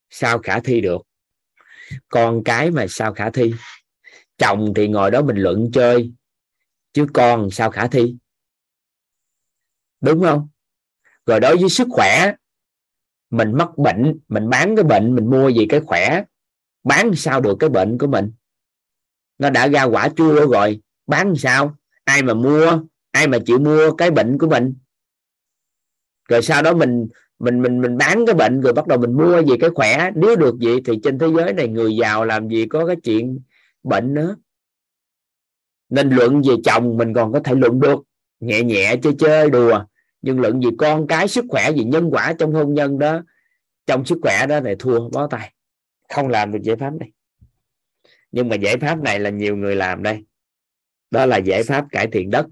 Sao 0.09 0.39
khả 0.39 0.59
thi 0.59 0.81
được? 0.81 1.01
Con 2.09 2.43
cái 2.43 2.71
mà 2.71 2.85
sao 2.89 3.13
khả 3.13 3.29
thi? 3.29 3.53
Chồng 4.37 4.73
thì 4.75 4.87
ngồi 4.87 5.11
đó 5.11 5.21
bình 5.21 5.37
luận 5.37 5.69
chơi, 5.73 6.11
chứ 6.93 7.07
con 7.13 7.51
sao 7.51 7.71
khả 7.71 7.87
thi? 7.87 8.15
Đúng 10.01 10.23
không? 10.23 10.49
Rồi 11.25 11.39
đối 11.39 11.57
với 11.57 11.69
sức 11.69 11.87
khỏe, 11.91 12.33
mình 13.29 13.51
mắc 13.57 13.77
bệnh, 13.77 14.19
mình 14.27 14.49
bán 14.49 14.75
cái 14.75 14.83
bệnh, 14.83 15.15
mình 15.15 15.29
mua 15.29 15.49
gì 15.49 15.65
cái 15.69 15.79
khỏe, 15.79 16.23
bán 16.83 17.15
sao 17.15 17.41
được 17.41 17.57
cái 17.59 17.69
bệnh 17.69 17.97
của 17.97 18.07
mình? 18.07 18.33
Nó 19.37 19.49
đã 19.49 19.67
ra 19.67 19.83
quả 19.83 20.09
chua 20.15 20.47
rồi 20.47 20.81
bán 21.07 21.35
sao? 21.35 21.75
Ai 22.03 22.23
mà 22.23 22.33
mua, 22.33 22.79
ai 23.11 23.27
mà 23.27 23.37
chịu 23.45 23.59
mua 23.59 23.91
cái 23.91 24.11
bệnh 24.11 24.37
của 24.37 24.47
mình? 24.47 24.75
Rồi 26.29 26.41
sau 26.41 26.61
đó 26.61 26.73
mình 26.73 27.07
mình 27.39 27.61
mình 27.61 27.81
mình 27.81 27.97
bán 27.97 28.25
cái 28.25 28.35
bệnh 28.35 28.61
rồi 28.61 28.73
bắt 28.73 28.87
đầu 28.87 28.99
mình 28.99 29.13
mua 29.13 29.41
về 29.41 29.55
cái 29.59 29.69
khỏe. 29.75 30.11
Nếu 30.15 30.35
được 30.35 30.55
vậy 30.61 30.81
thì 30.85 30.99
trên 31.03 31.19
thế 31.19 31.27
giới 31.35 31.53
này 31.53 31.67
người 31.67 31.95
giàu 31.95 32.25
làm 32.25 32.49
gì 32.49 32.65
có 32.65 32.85
cái 32.85 32.95
chuyện 33.03 33.39
bệnh 33.83 34.13
nữa. 34.13 34.35
Nên 35.89 36.09
luận 36.09 36.41
về 36.41 36.53
chồng 36.63 36.97
mình 36.97 37.13
còn 37.13 37.33
có 37.33 37.39
thể 37.39 37.55
luận 37.55 37.79
được. 37.79 37.99
Nhẹ 38.39 38.63
nhẹ 38.63 38.95
chơi 39.03 39.13
chơi 39.19 39.49
đùa. 39.49 39.85
Nhưng 40.21 40.39
luận 40.39 40.59
về 40.59 40.69
con 40.77 41.07
cái 41.07 41.27
sức 41.27 41.45
khỏe 41.49 41.71
gì 41.71 41.83
nhân 41.83 42.09
quả 42.11 42.33
trong 42.39 42.53
hôn 42.53 42.73
nhân 42.73 42.99
đó, 42.99 43.21
trong 43.85 44.05
sức 44.05 44.19
khỏe 44.21 44.45
đó 44.47 44.59
này 44.59 44.75
thua, 44.79 45.09
bó 45.09 45.27
tay. 45.27 45.53
Không 46.13 46.27
làm 46.27 46.51
được 46.51 46.59
giải 46.63 46.75
pháp 46.75 46.93
này. 46.99 47.11
Nhưng 48.31 48.49
mà 48.49 48.55
giải 48.55 48.77
pháp 48.77 49.01
này 49.01 49.19
là 49.19 49.29
nhiều 49.29 49.55
người 49.55 49.75
làm 49.75 50.03
đây 50.03 50.25
đó 51.13 51.25
là 51.25 51.37
giải 51.37 51.63
pháp 51.63 51.85
cải 51.91 52.07
thiện 52.11 52.29
đất. 52.29 52.45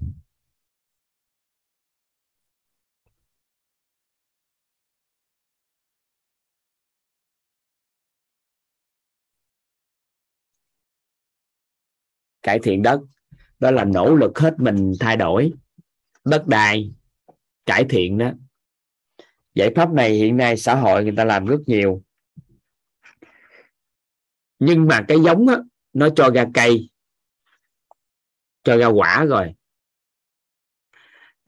Cải 12.44 12.60
thiện 12.64 12.82
đất 12.82 13.00
đó 13.60 13.72
là 13.72 13.84
nỗ 13.84 14.16
lực 14.16 14.40
hết 14.40 14.54
mình 14.58 14.94
thay 15.00 15.18
đổi. 15.18 15.52
Đất 16.26 16.48
đai 16.48 16.92
cải 17.66 17.86
thiện 17.90 18.18
đó. 18.18 18.32
Giải 19.54 19.70
pháp 19.76 19.94
này 19.94 20.12
hiện 20.12 20.38
nay 20.38 20.58
xã 20.58 20.76
hội 20.76 21.04
người 21.04 21.14
ta 21.18 21.26
làm 21.26 21.46
rất 21.46 21.60
nhiều. 21.66 22.04
Nhưng 24.60 24.88
mà 24.88 25.06
cái 25.08 25.18
giống 25.26 25.46
đó, 25.46 25.64
nó 25.94 26.10
cho 26.16 26.30
ra 26.36 26.46
cây 26.54 26.91
cho 28.64 28.78
ra 28.78 28.88
quả 28.88 29.26
rồi. 29.26 29.54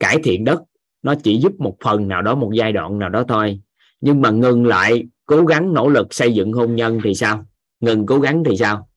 Cải 0.00 0.18
thiện 0.24 0.44
đất, 0.44 0.62
nó 1.02 1.14
chỉ 1.22 1.40
giúp 1.40 1.52
một 1.58 1.76
phần 1.80 2.08
nào 2.08 2.22
đó, 2.22 2.34
một 2.34 2.50
giai 2.54 2.72
đoạn 2.72 2.98
nào 2.98 3.08
đó 3.08 3.24
thôi. 3.28 3.60
Nhưng 4.00 4.22
mà 4.22 4.30
ngừng 4.30 4.66
lại, 4.66 5.08
cố 5.26 5.44
gắng 5.44 5.74
nỗ 5.74 5.88
lực 5.88 6.14
xây 6.14 6.34
dựng 6.34 6.52
hôn 6.52 6.76
nhân 6.76 7.00
thì 7.04 7.14
sao? 7.14 7.46
Ngừng 7.80 8.06
cố 8.06 8.20
gắng 8.20 8.42
thì 8.46 8.56
sao? 8.56 8.90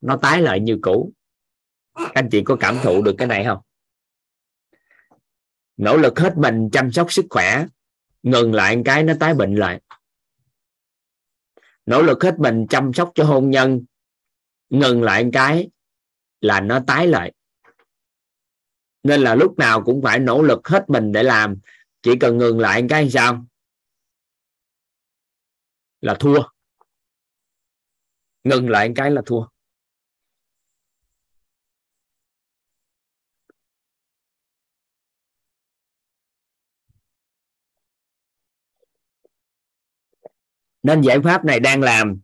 Nó 0.00 0.16
tái 0.16 0.42
lại 0.42 0.60
như 0.60 0.78
cũ. 0.82 1.12
Các 1.94 2.10
anh 2.14 2.28
chị 2.30 2.42
có 2.44 2.56
cảm 2.60 2.76
thụ 2.82 3.02
được 3.02 3.14
cái 3.18 3.28
này 3.28 3.44
không? 3.44 3.58
Nỗ 5.76 5.96
lực 5.96 6.18
hết 6.18 6.36
mình 6.36 6.68
chăm 6.72 6.92
sóc 6.92 7.12
sức 7.12 7.26
khỏe, 7.30 7.66
ngừng 8.22 8.54
lại 8.54 8.82
cái 8.84 9.02
nó 9.02 9.14
tái 9.20 9.34
bệnh 9.34 9.54
lại. 9.54 9.80
Nỗ 11.86 12.02
lực 12.02 12.22
hết 12.22 12.38
mình 12.38 12.66
chăm 12.70 12.92
sóc 12.92 13.12
cho 13.14 13.24
hôn 13.24 13.50
nhân, 13.50 13.84
ngừng 14.70 15.02
lại 15.02 15.30
cái 15.32 15.70
là 16.44 16.60
nó 16.60 16.80
tái 16.86 17.06
lại. 17.06 17.32
Nên 19.02 19.20
là 19.20 19.34
lúc 19.34 19.58
nào 19.58 19.82
cũng 19.84 20.02
phải 20.02 20.18
nỗ 20.18 20.42
lực 20.42 20.68
hết 20.68 20.84
mình 20.88 21.12
để 21.12 21.22
làm, 21.22 21.56
chỉ 22.02 22.10
cần 22.20 22.38
ngừng 22.38 22.58
lại 22.58 22.84
cái 22.88 23.10
sao? 23.10 23.46
Là 26.00 26.16
thua. 26.20 26.42
Ngừng 28.44 28.68
lại 28.68 28.92
cái 28.96 29.10
là 29.10 29.22
thua. 29.26 29.46
Nên 40.82 41.00
giải 41.00 41.18
pháp 41.24 41.44
này 41.44 41.60
đang 41.60 41.82
làm, 41.82 42.20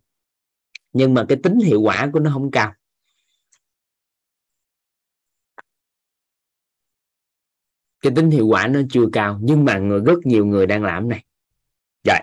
nhưng 0.93 1.15
mà 1.15 1.25
cái 1.29 1.39
tính 1.43 1.59
hiệu 1.59 1.81
quả 1.81 2.11
của 2.13 2.21
nó 2.21 2.31
không 2.33 2.51
cao. 2.51 2.75
Cái 8.01 8.13
tính 8.17 8.31
hiệu 8.31 8.47
quả 8.47 8.67
nó 8.67 8.81
chưa 8.91 9.05
cao 9.13 9.39
nhưng 9.43 9.65
mà 9.65 9.79
người 9.79 10.01
rất 10.07 10.19
nhiều 10.25 10.47
người 10.47 10.67
đang 10.67 10.83
làm 10.85 11.09
này. 11.09 11.25
Rồi 12.05 12.19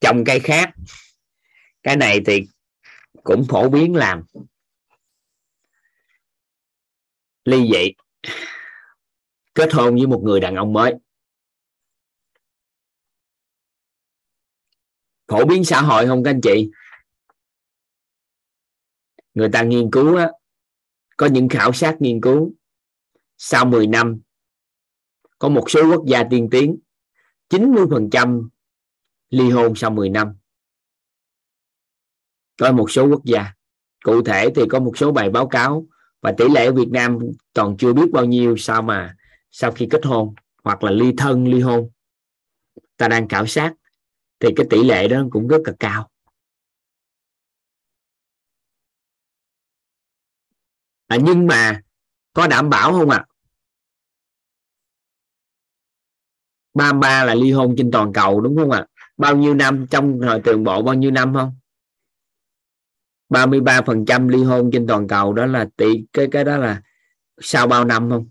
trồng 0.00 0.24
cây 0.26 0.40
khác. 0.40 0.74
Cái 1.82 1.96
này 1.96 2.20
thì 2.26 2.42
cũng 3.24 3.44
phổ 3.48 3.68
biến 3.68 3.94
làm. 3.94 4.22
Ly 7.44 7.70
dị. 7.72 7.92
Kết 9.54 9.72
hôn 9.72 9.94
với 9.94 10.06
một 10.06 10.20
người 10.24 10.40
đàn 10.40 10.54
ông 10.54 10.72
mới. 10.72 10.94
Phổ 15.28 15.44
biến 15.44 15.64
xã 15.64 15.80
hội 15.80 16.06
không 16.06 16.24
các 16.24 16.30
anh 16.30 16.40
chị? 16.40 16.70
Người 19.34 19.48
ta 19.52 19.62
nghiên 19.62 19.90
cứu 19.92 20.16
á, 20.16 20.30
có 21.16 21.26
những 21.26 21.48
khảo 21.48 21.72
sát 21.72 21.96
nghiên 22.00 22.20
cứu. 22.20 22.52
Sau 23.36 23.64
10 23.64 23.86
năm 23.86 24.20
có 25.38 25.48
một 25.48 25.70
số 25.70 25.90
quốc 25.90 26.04
gia 26.06 26.24
tiên 26.30 26.48
tiến 26.50 26.78
90% 27.50 28.48
ly 29.30 29.50
hôn 29.50 29.72
sau 29.76 29.90
10 29.90 30.08
năm. 30.08 30.36
Có 32.60 32.72
một 32.72 32.90
số 32.90 33.06
quốc 33.08 33.24
gia. 33.24 33.52
Cụ 34.04 34.22
thể 34.22 34.48
thì 34.56 34.62
có 34.70 34.80
một 34.80 34.92
số 34.96 35.12
bài 35.12 35.30
báo 35.30 35.48
cáo 35.48 35.86
và 36.20 36.34
tỷ 36.38 36.44
lệ 36.48 36.66
ở 36.66 36.72
Việt 36.72 36.88
Nam 36.90 37.18
còn 37.54 37.76
chưa 37.78 37.92
biết 37.92 38.10
bao 38.12 38.24
nhiêu 38.24 38.56
sao 38.56 38.82
mà 38.82 39.16
sau 39.50 39.72
khi 39.72 39.86
kết 39.90 40.04
hôn 40.04 40.34
hoặc 40.64 40.84
là 40.84 40.90
ly 40.90 41.12
thân 41.16 41.48
ly 41.48 41.60
hôn. 41.60 41.90
Ta 42.96 43.08
đang 43.08 43.28
khảo 43.28 43.46
sát 43.46 43.72
thì 44.40 44.48
cái 44.56 44.66
tỷ 44.70 44.84
lệ 44.84 45.08
đó 45.08 45.22
cũng 45.30 45.48
rất 45.48 45.60
là 45.64 45.72
cao. 45.80 46.10
À, 51.06 51.18
nhưng 51.22 51.46
mà 51.46 51.82
có 52.32 52.46
đảm 52.46 52.70
bảo 52.70 52.92
không 52.92 53.10
ạ? 53.10 53.26
à? 53.28 53.33
33 56.74 57.24
là 57.24 57.34
ly 57.34 57.52
hôn 57.52 57.74
trên 57.78 57.90
toàn 57.90 58.12
cầu, 58.12 58.40
đúng 58.40 58.56
không 58.56 58.70
ạ? 58.70 58.78
À? 58.78 58.94
bao 59.16 59.36
nhiêu 59.36 59.54
năm 59.54 59.86
trong 59.90 60.20
thời 60.22 60.40
trường 60.40 60.64
bộ, 60.64 60.82
bao 60.82 60.94
nhiêu 60.94 61.10
năm 61.10 61.34
không? 61.34 61.56
33 63.28 63.82
phần 63.86 64.04
trăm 64.06 64.28
ly 64.28 64.42
hôn 64.42 64.70
trên 64.72 64.86
toàn 64.86 65.08
cầu, 65.08 65.32
đó 65.32 65.46
là 65.46 65.68
tỷ, 65.76 65.86
cái 66.12 66.28
cái 66.30 66.44
đó 66.44 66.56
là 66.58 66.82
sau 67.40 67.66
bao 67.66 67.84
năm 67.84 68.10
không? 68.10 68.28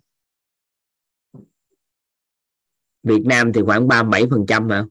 Việt 3.04 3.22
Nam 3.26 3.54
thì 3.54 3.62
khoảng 3.66 3.88
37 3.88 4.24
phần 4.30 4.46
trăm 4.48 4.68
mà. 4.68 4.86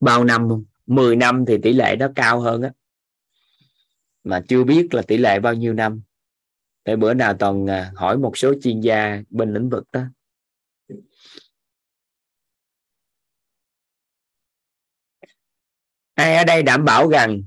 Bao 0.00 0.24
năm 0.24 0.48
không? 0.48 0.64
10 0.86 1.16
năm 1.16 1.44
thì 1.48 1.58
tỷ 1.62 1.72
lệ 1.72 1.96
đó 1.96 2.08
cao 2.14 2.40
hơn 2.40 2.62
á. 2.62 2.72
Mà 4.24 4.42
chưa 4.48 4.64
biết 4.64 4.94
là 4.94 5.02
tỷ 5.02 5.16
lệ 5.16 5.40
bao 5.40 5.54
nhiêu 5.54 5.72
năm 5.72 6.02
để 6.84 6.96
bữa 6.96 7.14
nào 7.14 7.34
toàn 7.38 7.66
hỏi 7.94 8.18
một 8.18 8.38
số 8.38 8.54
chuyên 8.62 8.80
gia 8.80 9.22
bên 9.30 9.54
lĩnh 9.54 9.68
vực 9.68 9.84
đó. 9.92 10.02
Ai 16.14 16.36
ở 16.36 16.44
đây 16.44 16.62
đảm 16.62 16.84
bảo 16.84 17.08
rằng 17.08 17.42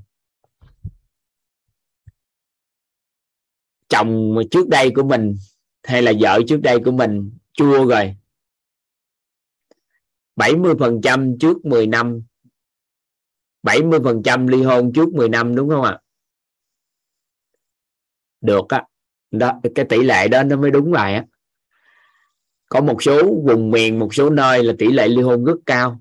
chồng 3.88 4.36
trước 4.50 4.68
đây 4.68 4.92
của 4.96 5.02
mình 5.02 5.36
hay 5.82 6.02
là 6.02 6.12
vợ 6.20 6.40
trước 6.48 6.60
đây 6.62 6.78
của 6.84 6.92
mình 6.92 7.38
chua 7.52 7.86
rồi? 7.86 8.16
70% 10.36 11.36
trước 11.40 11.64
10 11.64 11.86
năm. 11.86 12.22
70% 13.62 14.48
ly 14.48 14.62
hôn 14.62 14.92
trước 14.94 15.08
10 15.08 15.28
năm, 15.28 15.54
đúng 15.54 15.68
không 15.68 15.82
ạ? 15.82 16.00
Được 18.40 18.68
á 18.68 18.84
đó, 19.30 19.60
cái 19.74 19.84
tỷ 19.88 20.02
lệ 20.02 20.28
đó 20.28 20.42
nó 20.42 20.56
mới 20.56 20.70
đúng 20.70 20.92
lại 20.92 21.14
á. 21.14 21.24
Có 22.68 22.80
một 22.80 23.02
số 23.02 23.42
vùng 23.46 23.70
miền, 23.70 23.98
một 23.98 24.14
số 24.14 24.30
nơi 24.30 24.64
là 24.64 24.72
tỷ 24.78 24.86
lệ 24.86 25.08
ly 25.08 25.22
hôn 25.22 25.44
rất 25.44 25.56
cao. 25.66 26.00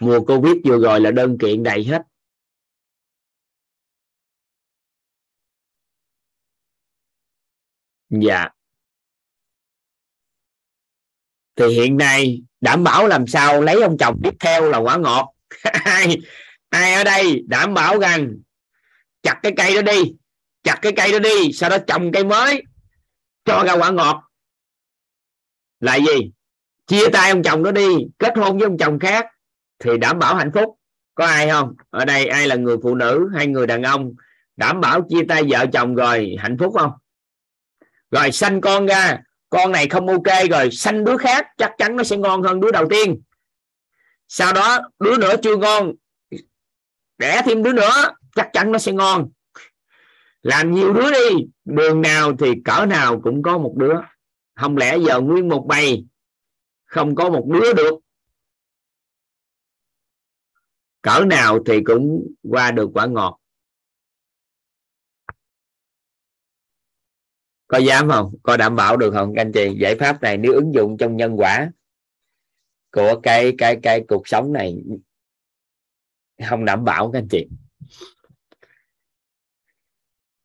Mùa 0.00 0.20
covid 0.20 0.54
vừa 0.64 0.78
rồi 0.78 1.00
là 1.00 1.10
đơn 1.10 1.38
kiện 1.38 1.62
đầy 1.62 1.84
hết. 1.84 2.02
Dạ. 8.10 8.48
Thì 11.56 11.66
hiện 11.68 11.96
nay, 11.96 12.42
đảm 12.60 12.84
bảo 12.84 13.06
làm 13.06 13.26
sao 13.26 13.60
lấy 13.60 13.82
ông 13.82 13.98
chồng 13.98 14.20
tiếp 14.24 14.34
theo 14.40 14.68
là 14.68 14.78
quả 14.78 14.96
ngọt. 14.96 15.34
Ai 15.84 16.18
ai 16.72 16.94
ở 16.94 17.04
đây 17.04 17.42
đảm 17.46 17.74
bảo 17.74 17.98
rằng 17.98 18.36
chặt 19.22 19.40
cái 19.42 19.52
cây 19.56 19.74
đó 19.74 19.82
đi 19.82 20.14
chặt 20.62 20.78
cái 20.82 20.92
cây 20.96 21.12
đó 21.12 21.18
đi, 21.18 21.52
sau 21.52 21.70
đó 21.70 21.78
trồng 21.86 22.12
cây 22.12 22.24
mới, 22.24 22.62
cho 23.44 23.64
ra 23.66 23.72
quả 23.72 23.90
ngọt. 23.90 24.22
Là 25.80 25.96
gì? 25.96 26.32
Chia 26.86 27.08
tay 27.12 27.30
ông 27.30 27.42
chồng 27.42 27.62
đó 27.62 27.70
đi, 27.70 27.96
kết 28.18 28.36
hôn 28.36 28.58
với 28.58 28.66
ông 28.66 28.78
chồng 28.78 28.98
khác, 28.98 29.26
thì 29.78 29.98
đảm 29.98 30.18
bảo 30.18 30.34
hạnh 30.34 30.50
phúc. 30.54 30.78
Có 31.14 31.26
ai 31.26 31.50
không? 31.50 31.74
Ở 31.90 32.04
đây 32.04 32.26
ai 32.26 32.46
là 32.46 32.54
người 32.54 32.76
phụ 32.82 32.94
nữ 32.94 33.28
hay 33.34 33.46
người 33.46 33.66
đàn 33.66 33.82
ông 33.82 34.12
đảm 34.56 34.80
bảo 34.80 35.02
chia 35.08 35.24
tay 35.28 35.42
vợ 35.48 35.66
chồng 35.72 35.94
rồi 35.94 36.36
hạnh 36.38 36.56
phúc 36.58 36.74
không? 36.78 36.90
Rồi 38.10 38.32
sanh 38.32 38.60
con 38.60 38.86
ra, 38.86 39.18
con 39.50 39.72
này 39.72 39.88
không 39.88 40.06
ok 40.08 40.48
rồi, 40.50 40.70
sanh 40.70 41.04
đứa 41.04 41.16
khác 41.16 41.46
chắc 41.56 41.72
chắn 41.78 41.96
nó 41.96 42.04
sẽ 42.04 42.16
ngon 42.16 42.42
hơn 42.42 42.60
đứa 42.60 42.70
đầu 42.72 42.86
tiên. 42.90 43.22
Sau 44.28 44.52
đó 44.52 44.78
đứa 44.98 45.18
nữa 45.18 45.34
chưa 45.42 45.56
ngon, 45.56 45.92
đẻ 47.18 47.42
thêm 47.44 47.62
đứa 47.62 47.72
nữa, 47.72 48.14
chắc 48.34 48.48
chắn 48.52 48.72
nó 48.72 48.78
sẽ 48.78 48.92
ngon 48.92 49.30
làm 50.42 50.72
nhiều 50.72 50.92
đứa 50.92 51.10
đi, 51.10 51.46
đường 51.64 52.00
nào 52.00 52.36
thì 52.38 52.52
cỡ 52.64 52.86
nào 52.86 53.20
cũng 53.20 53.42
có 53.42 53.58
một 53.58 53.74
đứa. 53.76 53.94
Không 54.54 54.76
lẽ 54.76 54.98
giờ 55.06 55.20
nguyên 55.20 55.48
một 55.48 55.64
bầy 55.68 56.06
không 56.84 57.14
có 57.14 57.30
một 57.30 57.46
đứa 57.52 57.72
được? 57.72 57.98
Cỡ 61.02 61.24
nào 61.26 61.58
thì 61.66 61.80
cũng 61.84 62.26
qua 62.42 62.70
được 62.70 62.90
quả 62.94 63.06
ngọt. 63.06 63.38
Có 67.66 67.78
dám 67.78 68.08
không? 68.08 68.34
Có 68.42 68.56
đảm 68.56 68.76
bảo 68.76 68.96
được 68.96 69.10
không? 69.14 69.32
Các 69.34 69.42
anh 69.42 69.52
chị, 69.52 69.76
giải 69.80 69.96
pháp 70.00 70.22
này 70.22 70.36
nếu 70.36 70.52
ứng 70.52 70.74
dụng 70.74 70.96
trong 70.98 71.16
nhân 71.16 71.36
quả 71.36 71.70
của 72.90 73.20
cái 73.22 73.54
cái 73.58 73.78
cái 73.82 74.04
cuộc 74.08 74.28
sống 74.28 74.52
này, 74.52 74.82
không 76.48 76.64
đảm 76.64 76.84
bảo 76.84 77.10
các 77.12 77.18
anh 77.18 77.28
chị 77.30 77.48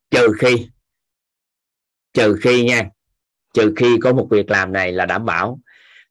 trừ 0.09 0.27
khi 0.39 0.69
trừ 2.13 2.37
khi 2.41 2.63
nha, 2.63 2.89
trừ 3.53 3.73
khi 3.75 3.97
có 4.01 4.13
một 4.13 4.27
việc 4.31 4.49
làm 4.49 4.73
này 4.73 4.91
là 4.91 5.05
đảm 5.05 5.25
bảo. 5.25 5.59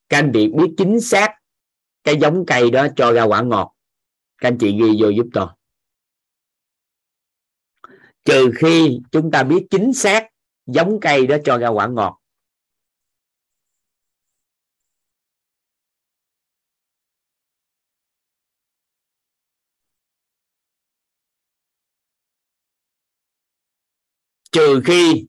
Các 0.09 0.19
anh 0.19 0.31
chị 0.35 0.49
biết 0.49 0.75
chính 0.77 1.01
xác 1.01 1.35
cái 2.05 2.17
giống 2.17 2.47
cây 2.47 2.71
đó 2.71 2.87
cho 2.97 3.13
ra 3.13 3.23
quả 3.23 3.43
ngọt. 3.43 3.75
Các 4.39 4.49
anh 4.49 4.59
chị 4.59 4.73
ghi 4.73 5.03
vô 5.03 5.09
giúp 5.09 5.27
tôi. 5.33 5.47
Trừ 8.25 8.51
khi 8.57 9.01
chúng 9.13 9.31
ta 9.31 9.43
biết 9.43 9.67
chính 9.71 9.93
xác 9.93 10.29
giống 10.67 11.01
cây 11.01 11.27
đó 11.27 11.37
cho 11.45 11.59
ra 11.59 11.69
quả 11.69 11.87
ngọt. 11.87 12.21
Trừ 24.57 24.83
khi 24.85 25.27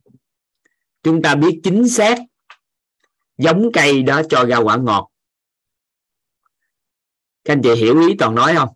chúng 1.03 1.21
ta 1.21 1.35
biết 1.35 1.59
chính 1.63 1.89
xác 1.89 2.17
giống 3.37 3.69
cây 3.73 4.03
đó 4.03 4.21
cho 4.29 4.45
ra 4.45 4.57
quả 4.57 4.77
ngọt. 4.77 5.09
Các 7.43 7.53
anh 7.53 7.61
chị 7.63 7.75
hiểu 7.75 7.99
ý 8.07 8.15
toàn 8.19 8.35
nói 8.35 8.55
không? 8.55 8.69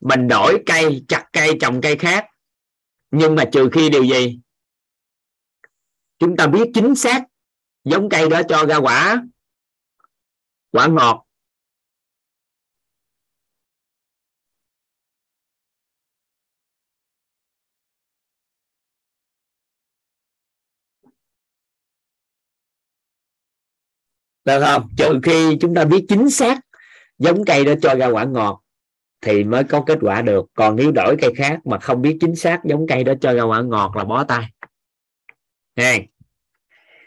Mình 0.00 0.28
đổi 0.28 0.62
cây, 0.66 1.04
chặt 1.08 1.28
cây, 1.32 1.58
trồng 1.60 1.80
cây 1.80 1.96
khác. 1.98 2.26
Nhưng 3.10 3.34
mà 3.34 3.44
trừ 3.52 3.68
khi 3.72 3.90
điều 3.90 4.04
gì? 4.04 4.40
Chúng 6.18 6.36
ta 6.36 6.46
biết 6.46 6.70
chính 6.74 6.94
xác 6.94 7.22
giống 7.84 8.08
cây 8.08 8.28
đó 8.28 8.42
cho 8.48 8.66
ra 8.66 8.76
quả 8.76 9.22
quả 10.70 10.86
ngọt. 10.86 11.26
Được 24.44 24.60
không? 24.64 24.88
Trừ 24.96 25.20
khi 25.22 25.56
chúng 25.60 25.74
ta 25.74 25.84
biết 25.84 26.04
chính 26.08 26.30
xác 26.30 26.60
giống 27.18 27.44
cây 27.44 27.64
đó 27.64 27.72
cho 27.82 27.94
ra 27.94 28.06
quả 28.06 28.24
ngọt 28.24 28.62
thì 29.20 29.44
mới 29.44 29.64
có 29.64 29.82
kết 29.86 29.98
quả 30.00 30.22
được. 30.22 30.46
Còn 30.54 30.76
nếu 30.76 30.92
đổi 30.92 31.16
cây 31.20 31.32
khác 31.36 31.66
mà 31.66 31.78
không 31.78 32.02
biết 32.02 32.16
chính 32.20 32.36
xác 32.36 32.60
giống 32.64 32.86
cây 32.86 33.04
đó 33.04 33.12
cho 33.20 33.32
ra 33.32 33.42
quả 33.42 33.62
ngọt 33.62 33.96
là 33.96 34.04
bó 34.04 34.24
tay. 34.24 34.44
Ha 35.76 35.94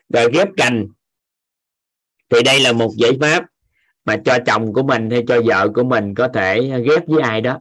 rồi 0.09 0.31
ghép 0.33 0.47
cành. 0.57 0.87
Thì 2.29 2.43
đây 2.45 2.59
là 2.59 2.71
một 2.71 2.91
giải 2.97 3.11
pháp 3.21 3.45
mà 4.05 4.17
cho 4.25 4.37
chồng 4.45 4.73
của 4.73 4.83
mình 4.83 5.09
hay 5.09 5.23
cho 5.27 5.41
vợ 5.45 5.69
của 5.75 5.83
mình 5.83 6.15
có 6.15 6.27
thể 6.27 6.81
ghép 6.89 7.07
với 7.07 7.21
ai 7.21 7.41
đó. 7.41 7.59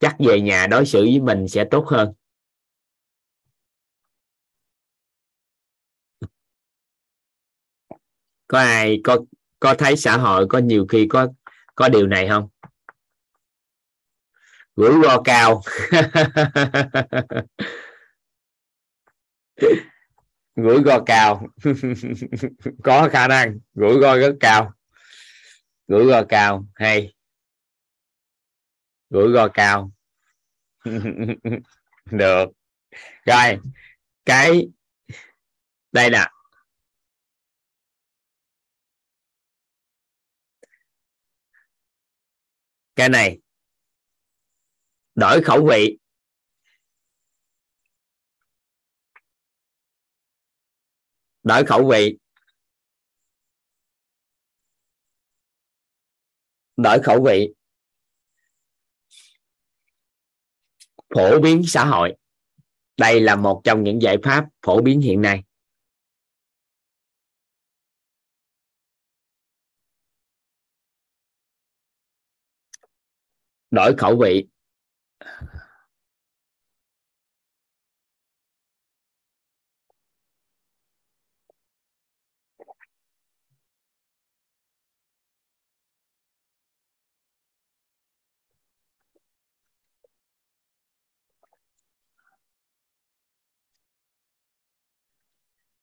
Chắc 0.00 0.16
về 0.18 0.40
nhà 0.40 0.66
đối 0.66 0.86
xử 0.86 1.02
với 1.02 1.20
mình 1.20 1.48
sẽ 1.48 1.64
tốt 1.64 1.86
hơn. 1.86 2.12
Có 8.48 8.58
ai, 8.58 9.00
có 9.04 9.18
có 9.60 9.74
thấy 9.74 9.96
xã 9.96 10.16
hội 10.16 10.46
có 10.48 10.58
nhiều 10.58 10.86
khi 10.88 11.06
có 11.10 11.28
có 11.74 11.88
điều 11.88 12.06
này 12.06 12.28
không? 12.28 12.48
Rủi 14.76 15.02
ro 15.02 15.22
cao. 15.24 15.62
Rủi 20.56 20.82
ro 20.84 21.00
cao. 21.06 21.48
Có 22.84 23.08
khả 23.12 23.28
năng. 23.28 23.58
Rủi 23.74 24.00
ro 24.00 24.16
rất 24.16 24.36
cao. 24.40 24.72
Rủi 25.88 26.10
ro 26.10 26.24
cao. 26.28 26.64
Hay. 26.74 27.14
Rủi 29.10 29.32
ro 29.34 29.48
cao. 29.48 29.90
Được. 32.10 32.46
Rồi. 33.26 33.58
Cái, 34.24 34.68
đây 35.92 36.10
nè. 36.10 36.26
Cái 42.98 43.08
này, 43.08 43.38
đổi 45.14 45.42
khẩu 45.42 45.66
vị. 45.70 45.98
Đổi 51.42 51.64
khẩu 51.64 51.88
vị. 51.90 52.18
Đổi 56.76 56.98
khẩu 57.02 57.24
vị. 57.24 57.54
Phổ 61.14 61.40
biến 61.40 61.62
xã 61.66 61.84
hội. 61.84 62.14
Đây 62.96 63.20
là 63.20 63.36
một 63.36 63.60
trong 63.64 63.84
những 63.84 64.02
giải 64.02 64.16
pháp 64.24 64.44
phổ 64.62 64.82
biến 64.82 65.00
hiện 65.00 65.22
nay. 65.22 65.42
Đổi 73.70 73.94
khẩu 73.96 74.16
vị. 74.16 74.46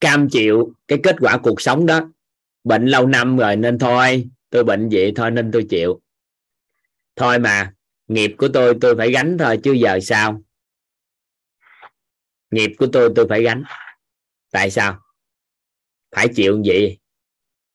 Cam 0.02 0.30
chịu 0.30 0.74
cái 0.88 1.00
kết 1.04 1.16
quả 1.20 1.38
cuộc 1.44 1.62
sống 1.62 1.86
đó. 1.86 2.00
Bệnh 2.64 2.86
lâu 2.86 3.08
năm 3.08 3.38
rồi 3.38 3.56
nên 3.56 3.80
thôi. 3.80 4.30
Tôi 4.50 4.64
bệnh 4.64 4.90
vậy 4.92 5.14
thôi 5.16 5.32
nên 5.32 5.52
tôi 5.52 5.66
chịu 5.70 6.05
thôi 7.16 7.40
mà, 7.40 7.74
nghiệp 8.08 8.32
của 8.38 8.48
tôi 8.54 8.78
tôi 8.82 8.96
phải 8.98 9.12
gánh 9.12 9.38
thôi, 9.40 9.60
chứ 9.64 9.72
giờ 9.72 10.00
sao? 10.02 10.42
Nghiệp 12.52 12.72
của 12.78 12.88
tôi 12.94 13.10
tôi 13.16 13.26
phải 13.30 13.44
gánh. 13.44 13.64
Tại 14.52 14.72
sao? 14.72 15.00
Phải 16.16 16.28
chịu 16.36 16.62
vậy 16.66 17.00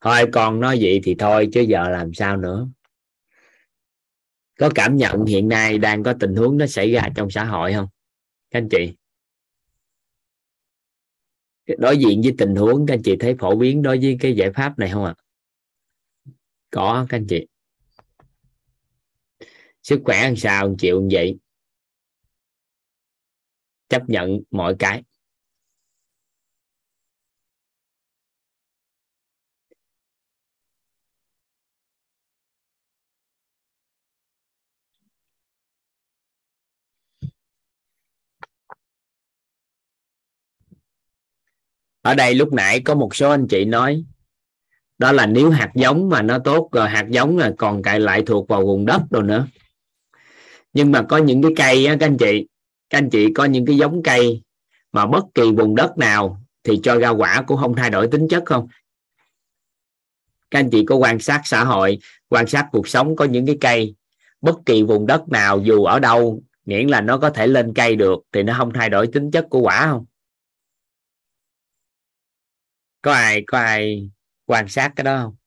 thôi, 0.01 0.25
con 0.33 0.61
nói 0.61 0.79
vậy 0.81 1.01
thì 1.05 1.15
thôi, 1.19 1.49
chứ 1.53 1.61
giờ 1.61 1.89
làm 1.89 2.15
sao 2.15 2.37
nữa? 2.37 2.69
Có 4.59 4.71
cảm 4.75 4.97
nhận 4.97 5.25
hiện 5.25 5.49
nay 5.49 5.79
đang 5.79 6.03
có 6.03 6.15
tình 6.21 6.37
huống 6.37 6.59
nó 6.59 6.67
xảy 6.67 6.93
ra 6.93 7.09
trong 7.17 7.31
xã 7.31 7.45
hội 7.45 7.73
không? 7.73 7.89
Các 8.51 8.59
anh 8.59 8.69
chị. 8.69 8.95
Đối 11.79 11.97
diện 11.99 12.21
với 12.25 12.35
tình 12.39 12.55
huống, 12.55 12.87
các 12.87 12.95
anh 12.95 13.03
chị 13.05 13.17
thấy 13.21 13.35
phổ 13.39 13.57
biến 13.57 13.83
đối 13.83 13.99
với 13.99 14.17
cái 14.21 14.33
giải 14.33 14.53
pháp 14.53 14.79
này 14.79 14.91
không 14.93 15.05
ạ? 15.05 15.15
À? 15.17 15.23
có, 16.71 17.07
các 17.09 17.17
anh 17.17 17.27
chị 17.29 17.47
sức 19.91 20.01
khỏe 20.05 20.23
làm 20.23 20.37
sao 20.37 20.75
chịu 20.79 21.01
như 21.01 21.09
vậy 21.13 21.39
chấp 23.89 24.03
nhận 24.09 24.41
mọi 24.51 24.77
cái. 24.79 25.03
Ở 42.03 42.15
đây 42.15 42.35
lúc 42.35 42.53
nãy 42.53 42.83
có 42.85 42.95
một 42.95 43.15
số 43.17 43.31
anh 43.31 43.47
chị 43.51 43.65
nói, 43.65 44.05
đó 44.99 45.13
là 45.13 45.27
nếu 45.27 45.51
hạt 45.51 45.71
giống 45.75 46.09
mà 46.09 46.23
nó 46.23 46.39
tốt 46.39 46.69
rồi, 46.73 46.89
hạt 46.89 47.07
giống 47.11 47.39
là 47.39 47.53
còn 47.59 47.83
cài 47.83 48.01
lại 48.01 48.23
thuộc 48.27 48.49
vào 48.49 48.67
vùng 48.67 48.87
đất 48.87 49.03
rồi 49.11 49.23
nữa 49.23 49.47
nhưng 50.73 50.93
mà 50.93 51.07
có 51.09 51.17
những 51.17 51.43
cái 51.43 51.53
cây 51.57 51.87
á, 51.87 51.97
các 52.01 52.07
anh 52.07 52.17
chị 52.19 52.47
các 52.91 52.99
anh 52.99 53.11
chị 53.11 53.33
có 53.35 53.45
những 53.45 53.67
cái 53.67 53.77
giống 53.77 54.03
cây 54.03 54.43
mà 54.93 55.07
bất 55.07 55.25
kỳ 55.35 55.43
vùng 55.53 55.75
đất 55.75 55.99
nào 55.99 56.41
thì 56.65 56.81
cho 56.83 56.99
ra 56.99 57.09
quả 57.09 57.45
cũng 57.47 57.59
không 57.59 57.77
thay 57.77 57.91
đổi 57.91 58.09
tính 58.09 58.29
chất 58.29 58.43
không? 58.47 58.69
Các 60.51 60.59
anh 60.59 60.71
chị 60.71 60.85
có 60.85 60.97
quan 60.97 61.19
sát 61.19 61.41
xã 61.45 61.65
hội 61.65 61.99
quan 62.29 62.47
sát 62.47 62.69
cuộc 62.73 62.89
sống 62.89 63.17
có 63.17 63.25
những 63.25 63.47
cái 63.47 63.59
cây 63.61 63.95
bất 64.41 64.57
kỳ 64.67 64.83
vùng 64.83 65.07
đất 65.07 65.29
nào 65.29 65.59
dù 65.59 65.85
ở 65.85 65.99
đâu 65.99 66.43
miễn 66.65 66.89
là 66.89 67.01
nó 67.01 67.19
có 67.19 67.31
thể 67.31 67.47
lên 67.47 67.73
cây 67.75 67.97
được 67.97 68.19
thì 68.33 68.43
nó 68.43 68.55
không 68.59 68.73
thay 68.75 68.89
đổi 68.89 69.07
tính 69.07 69.31
chất 69.31 69.47
của 69.51 69.61
quả 69.61 69.87
không? 69.87 70.05
Có 73.03 73.13
ai 73.13 73.43
có 73.47 73.59
ai 73.59 74.11
quan 74.47 74.69
sát 74.69 74.93
cái 74.97 75.05
đó 75.05 75.23
không? 75.23 75.40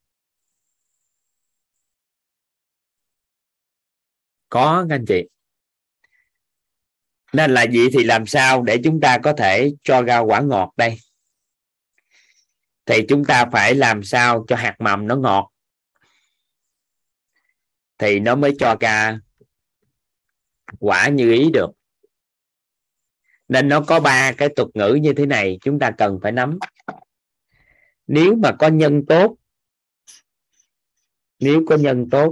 Có, 4.53 4.85
các 4.89 4.95
anh 4.95 5.05
chị. 5.07 5.27
Nên 7.33 7.53
là 7.53 7.63
gì 7.63 7.87
thì 7.93 8.03
làm 8.03 8.25
sao 8.25 8.61
để 8.61 8.77
chúng 8.83 8.99
ta 9.01 9.17
có 9.23 9.33
thể 9.33 9.73
cho 9.83 10.01
ra 10.01 10.19
quả 10.19 10.41
ngọt 10.41 10.73
đây? 10.77 10.97
Thì 12.85 13.05
chúng 13.09 13.25
ta 13.25 13.45
phải 13.51 13.75
làm 13.75 14.03
sao 14.03 14.45
cho 14.47 14.55
hạt 14.55 14.75
mầm 14.79 15.07
nó 15.07 15.15
ngọt? 15.15 15.51
Thì 17.97 18.19
nó 18.19 18.35
mới 18.35 18.55
cho 18.59 18.75
ra 18.79 19.19
quả 20.79 21.09
như 21.09 21.31
ý 21.31 21.49
được. 21.53 21.69
Nên 23.47 23.67
nó 23.67 23.83
có 23.87 23.99
ba 23.99 24.31
cái 24.37 24.49
tục 24.55 24.69
ngữ 24.73 24.99
như 25.01 25.13
thế 25.17 25.25
này 25.25 25.57
chúng 25.61 25.79
ta 25.79 25.91
cần 25.97 26.19
phải 26.23 26.31
nắm. 26.31 26.59
Nếu 28.07 28.35
mà 28.35 28.55
có 28.59 28.67
nhân 28.67 29.05
tốt, 29.07 29.35
nếu 31.39 31.63
có 31.67 31.77
nhân 31.77 32.09
tốt 32.11 32.31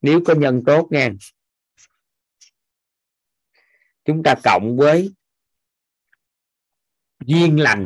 nếu 0.00 0.20
có 0.26 0.34
nhân 0.34 0.62
tốt 0.66 0.88
nha. 0.90 1.10
Chúng 4.04 4.22
ta 4.22 4.34
cộng 4.44 4.76
với 4.76 5.14
duyên 7.24 7.60
lành. 7.60 7.84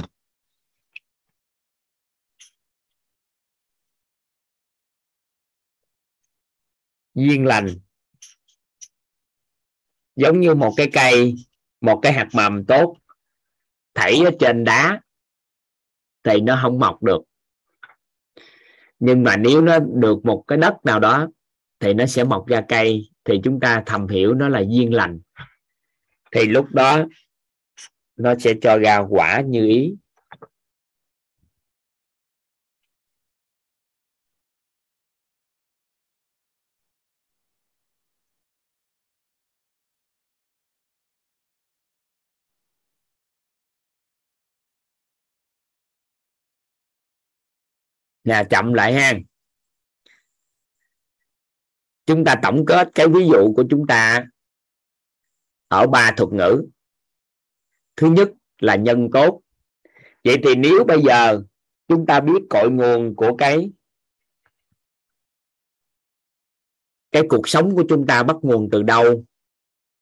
Duyên 7.15 7.47
lành. 7.47 7.69
Giống 10.17 10.41
như 10.41 10.55
một 10.55 10.75
cái 10.77 10.91
cây, 10.93 11.35
một 11.81 12.01
cái 12.03 12.13
hạt 12.13 12.29
mầm 12.33 12.67
tốt, 12.67 12.97
thảy 13.95 14.21
ở 14.25 14.31
trên 14.41 14.65
đá 14.65 15.01
thì 16.23 16.41
nó 16.41 16.59
không 16.63 16.79
mọc 16.79 17.03
được. 17.03 17.23
Nhưng 18.99 19.23
mà 19.23 19.37
nếu 19.37 19.61
nó 19.61 19.79
được 19.79 20.25
một 20.25 20.45
cái 20.47 20.59
đất 20.59 20.75
nào 20.85 21.01
đó 21.01 21.29
thì 21.83 21.95
nó 21.95 22.07
sẽ 22.07 22.25
mọc 22.25 22.47
ra 22.47 22.63
cây, 22.69 23.11
thì 23.25 23.41
chúng 23.45 23.61
ta 23.61 23.83
thầm 23.87 24.09
hiểu 24.09 24.35
nó 24.35 24.49
là 24.49 24.61
duyên 24.69 24.95
lành. 24.95 25.21
Thì 26.33 26.45
lúc 26.47 26.67
đó, 26.71 27.05
nó 28.17 28.35
sẽ 28.39 28.55
cho 28.63 28.79
ra 28.79 28.99
quả 29.11 29.43
như 29.47 29.67
ý. 29.67 29.95
Nè, 48.25 48.45
chậm 48.51 48.73
lại 48.73 48.93
ha 48.93 49.15
chúng 52.07 52.25
ta 52.25 52.35
tổng 52.43 52.67
kết 52.67 52.89
cái 52.95 53.09
ví 53.09 53.27
dụ 53.27 53.53
của 53.57 53.65
chúng 53.71 53.87
ta 53.87 54.27
ở 55.69 55.87
ba 55.87 56.13
thuật 56.17 56.33
ngữ. 56.33 56.65
Thứ 57.97 58.11
nhất 58.11 58.31
là 58.59 58.77
nhân 58.77 59.11
cốt. 59.11 59.41
Vậy 60.25 60.37
thì 60.45 60.55
nếu 60.55 60.85
bây 60.85 61.03
giờ 61.03 61.43
chúng 61.89 62.07
ta 62.07 62.21
biết 62.21 62.43
cội 62.51 62.71
nguồn 62.71 63.17
của 63.17 63.37
cái 63.37 63.71
cái 67.13 67.23
cuộc 67.29 67.49
sống 67.49 67.75
của 67.77 67.85
chúng 67.89 68.07
ta 68.07 68.23
bắt 68.23 68.37
nguồn 68.43 68.69
từ 68.73 68.83
đâu 68.83 69.25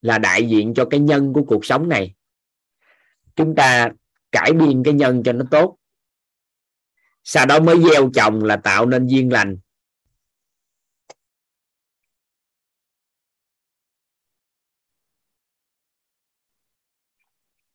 là 0.03 0.19
đại 0.19 0.49
diện 0.49 0.75
cho 0.75 0.87
cái 0.91 1.01
nhân 1.01 1.33
của 1.33 1.45
cuộc 1.45 1.65
sống 1.65 1.89
này. 1.89 2.15
Chúng 3.37 3.55
ta 3.55 3.91
cải 4.33 4.53
biên 4.53 4.83
cái 4.85 4.95
nhân 4.95 5.23
cho 5.25 5.33
nó 5.33 5.45
tốt. 5.51 5.77
Sau 7.25 7.47
đó 7.47 7.61
mới 7.61 7.83
gieo 7.83 8.11
trồng 8.15 8.45
là 8.45 8.57
tạo 8.57 8.87
nên 8.87 9.07
duyên 9.07 9.33
lành. 9.33 9.59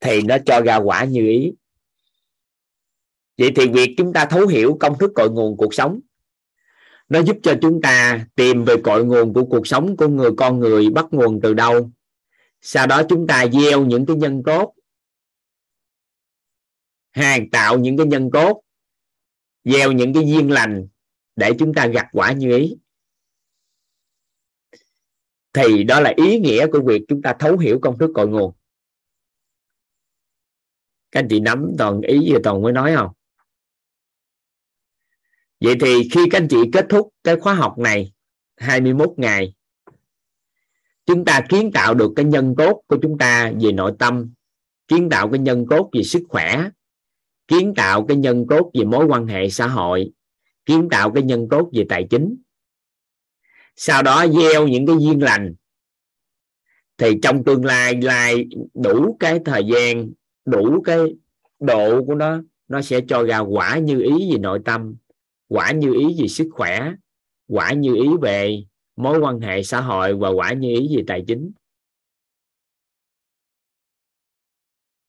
Thì 0.06 0.22
nó 0.22 0.38
cho 0.45 0.62
ra 0.62 0.76
quả 0.76 1.03
như 1.03 1.28
ý. 1.28 1.53
Vậy 3.38 3.51
thì 3.56 3.68
việc 3.68 3.95
chúng 3.97 4.14
ta 4.14 4.26
thấu 4.26 4.47
hiểu 4.47 4.78
công 4.80 4.97
thức 4.97 5.12
cội 5.16 5.30
nguồn 5.32 5.58
cuộc 5.58 5.74
sống, 5.74 5.99
nó 7.10 7.22
giúp 7.22 7.38
cho 7.43 7.56
chúng 7.62 7.82
ta 7.82 8.26
tìm 8.36 8.64
về 8.64 8.76
cội 8.84 9.06
nguồn 9.06 9.34
của 9.34 9.45
cuộc 9.45 9.68
sống 9.68 9.97
của 9.97 10.08
người 10.08 10.32
con 10.38 10.60
người 10.60 10.89
bắt 10.89 11.06
nguồn 11.12 11.41
từ 11.41 11.53
đâu. 11.53 11.91
Sau 12.62 12.88
đó 12.88 13.03
chúng 13.10 13.28
ta 13.28 13.45
gieo 13.53 13.86
những 13.86 14.06
cái 14.06 14.16
nhân 14.16 14.43
tốt 14.45 14.74
hàng 17.12 17.49
tạo 17.49 17.80
những 17.80 17.97
cái 17.97 18.08
nhân 18.08 18.30
tốt 18.34 18.62
gieo 19.64 19.91
những 19.91 20.14
cái 20.14 20.24
duyên 20.28 20.51
lành 20.51 20.88
để 21.36 21.51
chúng 21.60 21.74
ta 21.74 21.88
gặt 21.88 22.08
quả 22.12 22.32
như 22.32 22.58
ý. 22.58 22.78
Thì 25.53 25.84
đó 25.84 25.99
là 25.99 26.14
ý 26.18 26.39
nghĩa 26.39 26.68
của 26.68 26.82
việc 26.86 27.01
chúng 27.08 27.22
ta 27.22 27.36
thấu 27.39 27.58
hiểu 27.58 27.80
công 27.82 27.97
thức 27.97 28.12
cội 28.16 28.28
nguồn 28.28 28.53
các 31.16 31.22
anh 31.22 31.28
chị 31.30 31.39
nắm 31.39 31.72
toàn 31.78 32.01
ý 32.01 32.32
vừa 32.32 32.39
toàn 32.43 32.61
mới 32.61 32.74
nói 32.74 32.95
không? 32.95 33.11
Vậy 35.59 35.76
thì 35.82 36.09
khi 36.11 36.22
các 36.32 36.38
anh 36.38 36.47
chị 36.47 36.57
kết 36.74 36.86
thúc 36.89 37.09
cái 37.24 37.36
khóa 37.39 37.53
học 37.53 37.78
này 37.78 38.13
21 38.57 39.09
ngày, 39.18 39.53
chúng 41.05 41.26
ta 41.26 41.41
kiến 41.49 41.72
tạo 41.74 41.93
được 41.93 42.13
cái 42.16 42.26
nhân 42.26 42.55
cốt 42.57 42.82
của 42.88 42.97
chúng 43.01 43.18
ta 43.18 43.51
về 43.61 43.72
nội 43.72 43.91
tâm, 43.99 44.34
kiến 44.88 45.09
tạo 45.09 45.30
cái 45.30 45.39
nhân 45.39 45.66
cốt 45.70 45.89
về 45.93 46.03
sức 46.03 46.24
khỏe, 46.30 46.70
kiến 47.47 47.74
tạo 47.76 48.05
cái 48.07 48.18
nhân 48.18 48.47
cốt 48.47 48.72
về 48.74 48.84
mối 48.84 49.05
quan 49.05 49.28
hệ 49.28 49.49
xã 49.49 49.68
hội, 49.68 50.11
kiến 50.66 50.88
tạo 50.91 51.11
cái 51.11 51.24
nhân 51.24 51.47
cốt 51.49 51.70
về 51.74 51.86
tài 51.89 52.07
chính. 52.09 52.38
Sau 53.76 54.03
đó 54.03 54.26
gieo 54.28 54.68
những 54.68 54.86
cái 54.86 54.95
duyên 54.99 55.24
lành. 55.24 55.55
Thì 56.97 57.11
trong 57.24 57.43
tương 57.43 57.66
lai 57.66 58.01
lai 58.01 58.47
đủ 58.74 59.18
cái 59.20 59.39
thời 59.45 59.63
gian 59.66 60.09
đủ 60.46 60.82
cái 60.82 61.00
độ 61.60 62.06
của 62.06 62.16
nó 62.16 62.41
nó 62.68 62.82
sẽ 62.82 63.00
cho 63.08 63.24
ra 63.24 63.39
quả 63.39 63.78
như 63.78 64.02
ý 64.02 64.32
về 64.32 64.38
nội 64.39 64.60
tâm, 64.66 64.96
quả 65.48 65.72
như 65.72 65.93
ý 65.93 66.16
về 66.22 66.28
sức 66.28 66.50
khỏe, 66.54 66.93
quả 67.48 67.74
như 67.74 67.96
ý 67.96 68.10
về 68.22 68.64
mối 68.96 69.20
quan 69.20 69.39
hệ 69.39 69.64
xã 69.64 69.82
hội 69.82 70.16
và 70.16 70.30
quả 70.30 70.54
như 70.54 70.70
ý 70.70 70.98
về 70.98 71.04
tài 71.08 71.24
chính. 71.28 71.52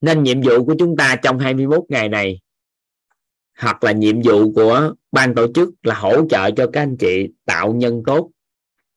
Nên 0.01 0.22
nhiệm 0.22 0.41
vụ 0.41 0.64
của 0.64 0.74
chúng 0.78 0.97
ta 0.97 1.16
trong 1.22 1.39
21 1.39 1.84
ngày 1.89 2.09
này, 2.09 2.41
hoặc 3.59 3.84
là 3.84 3.93
nhiệm 3.93 4.22
vụ 4.22 4.53
của 4.53 4.95
ban 5.12 5.34
tổ 5.34 5.53
chức 5.53 5.70
là 5.82 5.95
hỗ 5.95 6.28
trợ 6.28 6.51
cho 6.51 6.70
các 6.72 6.82
anh 6.82 6.97
chị 6.97 7.28
tạo 7.45 7.74
nhân 7.74 8.03
tốt 8.07 8.30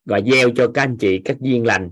và 0.06 0.22
gieo 0.32 0.50
cho 0.56 0.72
các 0.74 0.84
anh 0.84 0.98
chị 0.98 1.22
các 1.26 1.38
duyên 1.40 1.66
lành 1.66 1.92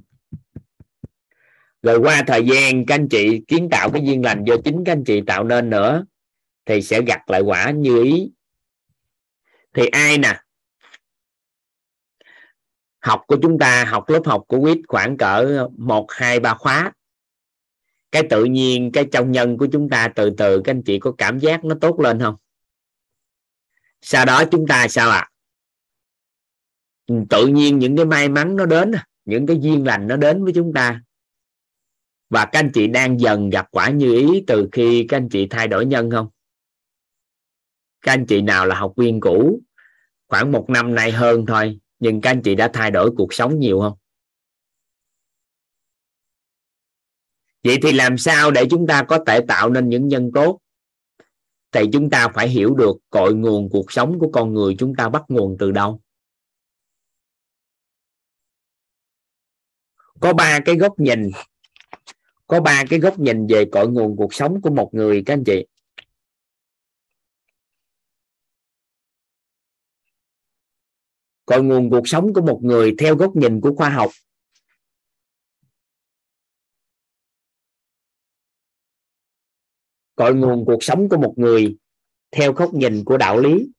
rồi 1.88 2.00
qua 2.00 2.24
thời 2.28 2.46
gian, 2.46 2.86
các 2.86 2.96
anh 2.96 3.10
chị 3.10 3.42
kiến 3.48 3.68
tạo 3.72 3.90
cái 3.92 4.02
duyên 4.06 4.26
lành 4.26 4.44
do 4.48 4.56
chính 4.66 4.84
các 4.86 4.92
anh 4.92 5.04
chị 5.04 5.22
tạo 5.28 5.44
nên 5.44 5.70
nữa, 5.70 6.06
thì 6.66 6.82
sẽ 6.82 7.02
gặt 7.02 7.30
lại 7.30 7.42
quả 7.42 7.72
như 7.72 8.04
ý. 8.04 8.32
Thì 9.74 9.88
ai 9.88 10.18
nè? 10.18 10.42
Học 13.00 13.24
của 13.28 13.38
chúng 13.42 13.60
ta, 13.60 13.86
học 13.86 14.10
lớp 14.10 14.22
học 14.26 14.44
của 14.48 14.62
quýt 14.62 14.78
khoảng 14.88 15.18
cỡ 15.18 15.68
một, 15.78 16.06
hai, 16.10 16.40
ba 16.40 16.54
khóa. 16.54 16.92
Cái 18.12 18.24
tự 18.30 18.46
nhiên, 18.46 18.92
cái 18.92 19.06
trong 19.12 19.32
nhân 19.32 19.58
của 19.58 19.68
chúng 19.72 19.90
ta, 19.90 20.08
từ 20.16 20.30
từ 20.38 20.62
các 20.64 20.72
anh 20.72 20.84
chị 20.84 21.00
có 21.00 21.12
cảm 21.18 21.40
giác 21.40 21.66
nó 21.66 21.76
tốt 21.82 22.00
lên 22.00 22.20
không? 22.20 22.36
Sau 24.02 24.26
đó 24.26 24.44
chúng 24.52 24.68
ta 24.68 24.88
sao 24.88 25.10
ạ? 25.10 25.18
À? 25.18 25.32
tự 27.30 27.48
nhiên 27.48 27.80
những 27.80 27.96
cái 27.96 28.06
may 28.06 28.30
mắn 28.30 28.56
nó 28.56 28.66
đến, 28.66 28.92
những 29.26 29.48
cái 29.48 29.58
duyên 29.62 29.88
lành 29.88 30.08
nó 30.08 30.18
đến 30.18 30.44
với 30.44 30.54
chúng 30.54 30.74
ta 30.74 31.02
và 32.30 32.46
các 32.46 32.60
anh 32.60 32.72
chị 32.74 32.88
đang 32.88 33.20
dần 33.20 33.50
gặp 33.50 33.68
quả 33.72 33.90
như 33.90 34.14
ý 34.14 34.44
từ 34.48 34.70
khi 34.72 35.06
các 35.10 35.18
anh 35.18 35.30
chị 35.30 35.48
thay 35.50 35.68
đổi 35.68 35.86
nhân 35.86 36.12
không? 36.12 36.30
Các 38.02 38.12
anh 38.12 38.26
chị 38.26 38.42
nào 38.42 38.66
là 38.66 38.80
học 38.80 38.94
viên 38.98 39.20
cũ? 39.20 39.62
Khoảng 40.28 40.52
một 40.52 40.70
năm 40.70 40.96
nay 40.96 41.12
hơn 41.12 41.46
thôi, 41.46 41.80
nhưng 42.00 42.22
các 42.22 42.32
anh 42.32 42.42
chị 42.42 42.56
đã 42.56 42.70
thay 42.74 42.92
đổi 42.92 43.12
cuộc 43.18 43.34
sống 43.34 43.60
nhiều 43.60 43.80
không? 43.80 43.98
Vậy 47.64 47.78
thì 47.84 47.92
làm 47.92 48.18
sao 48.18 48.52
để 48.52 48.66
chúng 48.70 48.88
ta 48.88 49.04
có 49.04 49.24
thể 49.28 49.42
tạo 49.48 49.70
nên 49.70 49.90
những 49.90 50.08
nhân 50.08 50.32
tốt? 50.34 50.60
Thì 51.72 51.82
chúng 51.94 52.10
ta 52.10 52.28
phải 52.34 52.50
hiểu 52.50 52.76
được 52.76 52.98
cội 53.10 53.34
nguồn 53.34 53.70
cuộc 53.70 53.92
sống 53.92 54.20
của 54.20 54.30
con 54.34 54.54
người 54.54 54.76
chúng 54.80 54.96
ta 54.96 55.10
bắt 55.10 55.24
nguồn 55.28 55.56
từ 55.60 55.72
đâu. 55.72 56.02
Có 60.20 60.34
ba 60.34 60.60
cái 60.66 60.76
góc 60.76 61.00
nhìn 61.00 61.32
có 62.48 62.62
ba 62.62 62.84
cái 62.90 63.00
góc 63.00 63.20
nhìn 63.20 63.48
về 63.48 63.66
cội 63.72 63.88
nguồn 63.88 64.16
cuộc 64.18 64.34
sống 64.34 64.62
của 64.62 64.70
một 64.70 64.90
người, 64.94 65.24
các 65.26 65.34
anh 65.34 65.44
chị. 65.46 65.66
Cội 71.46 71.64
nguồn 71.64 71.90
cuộc 71.90 72.08
sống 72.08 72.34
của 72.34 72.42
một 72.42 72.60
người 72.64 72.96
theo 73.00 73.16
góc 73.16 73.36
nhìn 73.36 73.62
của 73.62 73.76
khoa 73.76 73.90
học. 73.90 74.12
Cội 80.16 80.36
nguồn 80.36 80.66
cuộc 80.66 80.84
sống 80.84 81.10
của 81.10 81.18
một 81.18 81.34
người 81.38 81.78
theo 82.32 82.54
góc 82.54 82.74
nhìn 82.74 83.04
của 83.06 83.18
đạo 83.18 83.40
lý. 83.40 83.72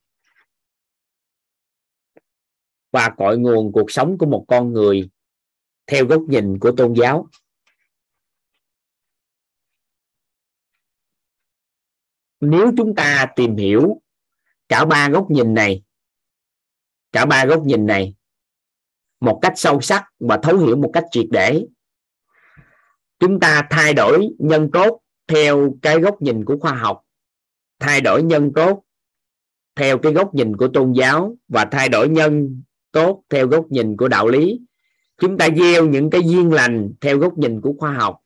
Và 2.91 3.15
cội 3.17 3.39
nguồn 3.39 3.73
cuộc 3.73 3.91
sống 3.91 4.19
của 4.19 4.27
một 4.27 4.45
con 4.49 4.73
người 4.73 5.11
theo 5.87 6.07
góc 6.07 6.23
nhìn 6.29 6.59
của 6.59 6.73
tôn 6.77 6.95
giáo. 6.95 7.29
Nếu 12.41 12.73
chúng 12.77 12.95
ta 12.95 13.27
tìm 13.37 13.57
hiểu 13.57 14.01
cả 14.69 14.85
ba 14.85 15.09
góc 15.09 15.31
nhìn 15.31 15.55
này, 15.55 15.83
cả 17.13 17.25
ba 17.25 17.45
góc 17.47 17.63
nhìn 17.63 17.87
này 17.87 18.15
một 19.21 19.39
cách 19.43 19.53
sâu 19.57 19.81
sắc 19.81 20.05
và 20.21 20.39
thấu 20.43 20.59
hiểu 20.59 20.77
một 20.77 20.91
cách 20.93 21.05
triệt 21.11 21.27
để, 21.31 21.65
chúng 23.19 23.41
ta 23.41 23.67
thay 23.71 23.95
đổi 23.95 24.29
nhân 24.39 24.71
tốt 24.73 25.01
theo 25.29 25.75
cái 25.83 26.01
góc 26.01 26.23
nhìn 26.23 26.45
của 26.45 26.59
khoa 26.59 26.73
học, 26.73 27.03
thay 27.79 28.01
đổi 28.01 28.23
nhân 28.23 28.53
tốt 28.55 28.83
theo 29.77 29.99
cái 29.99 30.13
góc 30.13 30.35
nhìn 30.35 30.57
của 30.57 30.69
tôn 30.69 30.93
giáo 30.93 31.37
và 31.49 31.65
thay 31.65 31.89
đổi 31.89 32.09
nhân 32.09 32.63
tốt 32.93 33.23
theo 33.31 33.47
góc 33.47 33.67
nhìn 33.71 33.97
của 33.97 34.09
đạo 34.09 34.29
lý. 34.29 34.61
Chúng 35.19 35.39
ta 35.39 35.49
gieo 35.57 35.87
những 35.87 36.11
cái 36.11 36.21
duyên 36.25 36.53
lành 36.53 36.93
theo 37.01 37.19
góc 37.19 37.39
nhìn 37.39 37.61
của 37.61 37.73
khoa 37.79 37.93
học, 37.93 38.21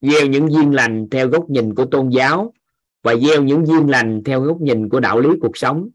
gieo 0.00 0.26
những 0.26 0.52
duyên 0.52 0.74
lành 0.74 1.08
theo 1.10 1.28
góc 1.28 1.50
nhìn 1.50 1.74
của 1.74 1.84
tôn 1.84 2.08
giáo 2.08 2.52
và 3.02 3.16
gieo 3.16 3.42
những 3.42 3.66
duyên 3.66 3.90
lành 3.90 4.22
theo 4.24 4.40
góc 4.40 4.60
nhìn 4.60 4.88
của 4.88 5.00
đạo 5.00 5.20
lý 5.20 5.28
cuộc 5.40 5.56
sống, 5.56 5.88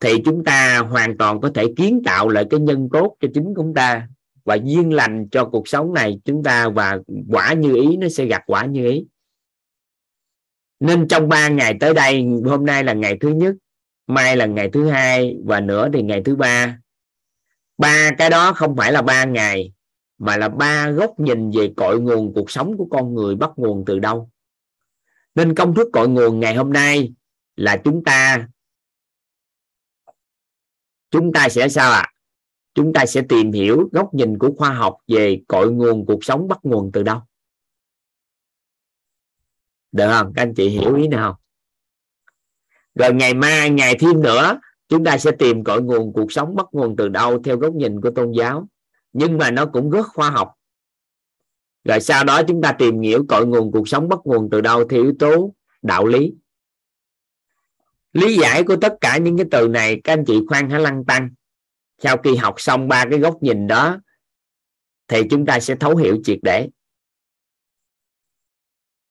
thì 0.00 0.22
chúng 0.24 0.44
ta 0.44 0.78
hoàn 0.78 1.18
toàn 1.18 1.40
có 1.40 1.50
thể 1.54 1.64
kiến 1.76 2.02
tạo 2.04 2.28
lại 2.28 2.46
cái 2.50 2.60
nhân 2.60 2.88
tốt 2.92 3.16
cho 3.20 3.28
chính 3.34 3.54
chúng 3.56 3.74
ta. 3.74 4.08
Và 4.44 4.54
duyên 4.54 4.92
lành 4.92 5.28
cho 5.30 5.44
cuộc 5.44 5.68
sống 5.68 5.92
này 5.92 6.20
chúng 6.24 6.42
ta 6.42 6.68
và 6.68 6.98
quả 7.28 7.52
như 7.52 7.74
ý, 7.74 7.96
nó 7.96 8.08
sẽ 8.08 8.24
gặt 8.24 8.42
quả 8.46 8.66
như 8.66 8.90
ý. 8.90 9.06
Nên 10.80 11.08
trong 11.08 11.28
ba 11.28 11.48
ngày 11.48 11.76
tới 11.80 11.94
đây, 11.94 12.24
hôm 12.44 12.66
nay 12.66 12.84
là 12.84 12.92
ngày 12.92 13.18
thứ 13.20 13.28
nhất, 13.28 13.54
mai 14.06 14.36
là 14.36 14.46
ngày 14.46 14.70
thứ 14.72 14.88
hai, 14.88 15.36
và 15.44 15.60
nữa 15.60 15.88
thì 15.92 16.02
ngày 16.02 16.22
thứ 16.24 16.36
ba. 16.36 16.78
Ba 17.78 18.10
cái 18.18 18.30
đó 18.30 18.52
không 18.52 18.76
phải 18.76 18.92
là 18.92 19.02
ba 19.02 19.24
ngày, 19.24 19.72
mà 20.18 20.36
là 20.36 20.48
ba 20.48 20.90
góc 20.90 21.20
nhìn 21.20 21.50
về 21.50 21.72
cội 21.76 22.00
nguồn 22.00 22.34
cuộc 22.34 22.50
sống 22.50 22.76
của 22.76 22.86
con 22.90 23.14
người 23.14 23.36
bắt 23.36 23.50
nguồn 23.56 23.84
từ 23.86 23.98
đâu 23.98 24.30
nên 25.34 25.54
công 25.54 25.74
thức 25.74 25.88
cội 25.92 26.08
nguồn 26.08 26.40
ngày 26.40 26.54
hôm 26.54 26.72
nay 26.72 27.12
là 27.56 27.80
chúng 27.84 28.04
ta 28.04 28.48
chúng 31.10 31.32
ta 31.32 31.48
sẽ 31.48 31.68
sao 31.68 31.92
ạ? 31.92 32.00
À? 32.00 32.12
chúng 32.74 32.92
ta 32.92 33.06
sẽ 33.06 33.22
tìm 33.28 33.52
hiểu 33.52 33.88
góc 33.92 34.14
nhìn 34.14 34.38
của 34.38 34.50
khoa 34.56 34.70
học 34.70 34.96
về 35.08 35.42
cội 35.48 35.72
nguồn 35.72 36.06
cuộc 36.06 36.24
sống 36.24 36.48
bắt 36.48 36.58
nguồn 36.62 36.90
từ 36.92 37.02
đâu. 37.02 37.20
Được 39.92 40.10
không? 40.10 40.32
Các 40.34 40.42
anh 40.42 40.54
chị 40.54 40.68
hiểu 40.68 40.96
ý 40.96 41.08
nào? 41.08 41.40
Rồi 42.94 43.14
ngày 43.14 43.34
mai, 43.34 43.70
ngày 43.70 43.96
thêm 44.00 44.22
nữa, 44.22 44.60
chúng 44.88 45.04
ta 45.04 45.18
sẽ 45.18 45.30
tìm 45.38 45.64
cội 45.64 45.82
nguồn 45.82 46.12
cuộc 46.12 46.32
sống 46.32 46.56
bắt 46.56 46.66
nguồn 46.72 46.96
từ 46.96 47.08
đâu 47.08 47.42
theo 47.42 47.56
góc 47.56 47.74
nhìn 47.74 48.00
của 48.00 48.10
tôn 48.10 48.32
giáo. 48.32 48.68
Nhưng 49.12 49.38
mà 49.38 49.50
nó 49.50 49.66
cũng 49.66 49.90
rất 49.90 50.06
khoa 50.06 50.30
học 50.30 50.52
rồi 51.84 52.00
sau 52.00 52.24
đó 52.24 52.42
chúng 52.48 52.62
ta 52.62 52.72
tìm 52.72 53.00
hiểu 53.00 53.24
cội 53.28 53.46
nguồn 53.46 53.72
cuộc 53.72 53.88
sống 53.88 54.08
bắt 54.08 54.18
nguồn 54.24 54.48
từ 54.50 54.60
đâu 54.60 54.88
theo 54.88 55.02
yếu 55.02 55.14
tố 55.18 55.54
đạo 55.82 56.06
lý. 56.06 56.34
Lý 58.12 58.36
giải 58.36 58.62
của 58.64 58.76
tất 58.76 58.94
cả 59.00 59.18
những 59.18 59.36
cái 59.36 59.46
từ 59.50 59.68
này, 59.68 60.00
các 60.04 60.12
anh 60.12 60.24
chị 60.26 60.40
khoan 60.48 60.70
hãy 60.70 60.80
lăng 60.80 61.04
tăng 61.04 61.30
sau 61.98 62.16
khi 62.16 62.36
học 62.36 62.54
xong 62.58 62.88
ba 62.88 63.04
cái 63.10 63.18
góc 63.18 63.42
nhìn 63.42 63.66
đó, 63.66 64.00
thì 65.08 65.22
chúng 65.30 65.46
ta 65.46 65.60
sẽ 65.60 65.74
thấu 65.74 65.96
hiểu 65.96 66.18
triệt 66.24 66.38
để. 66.42 66.68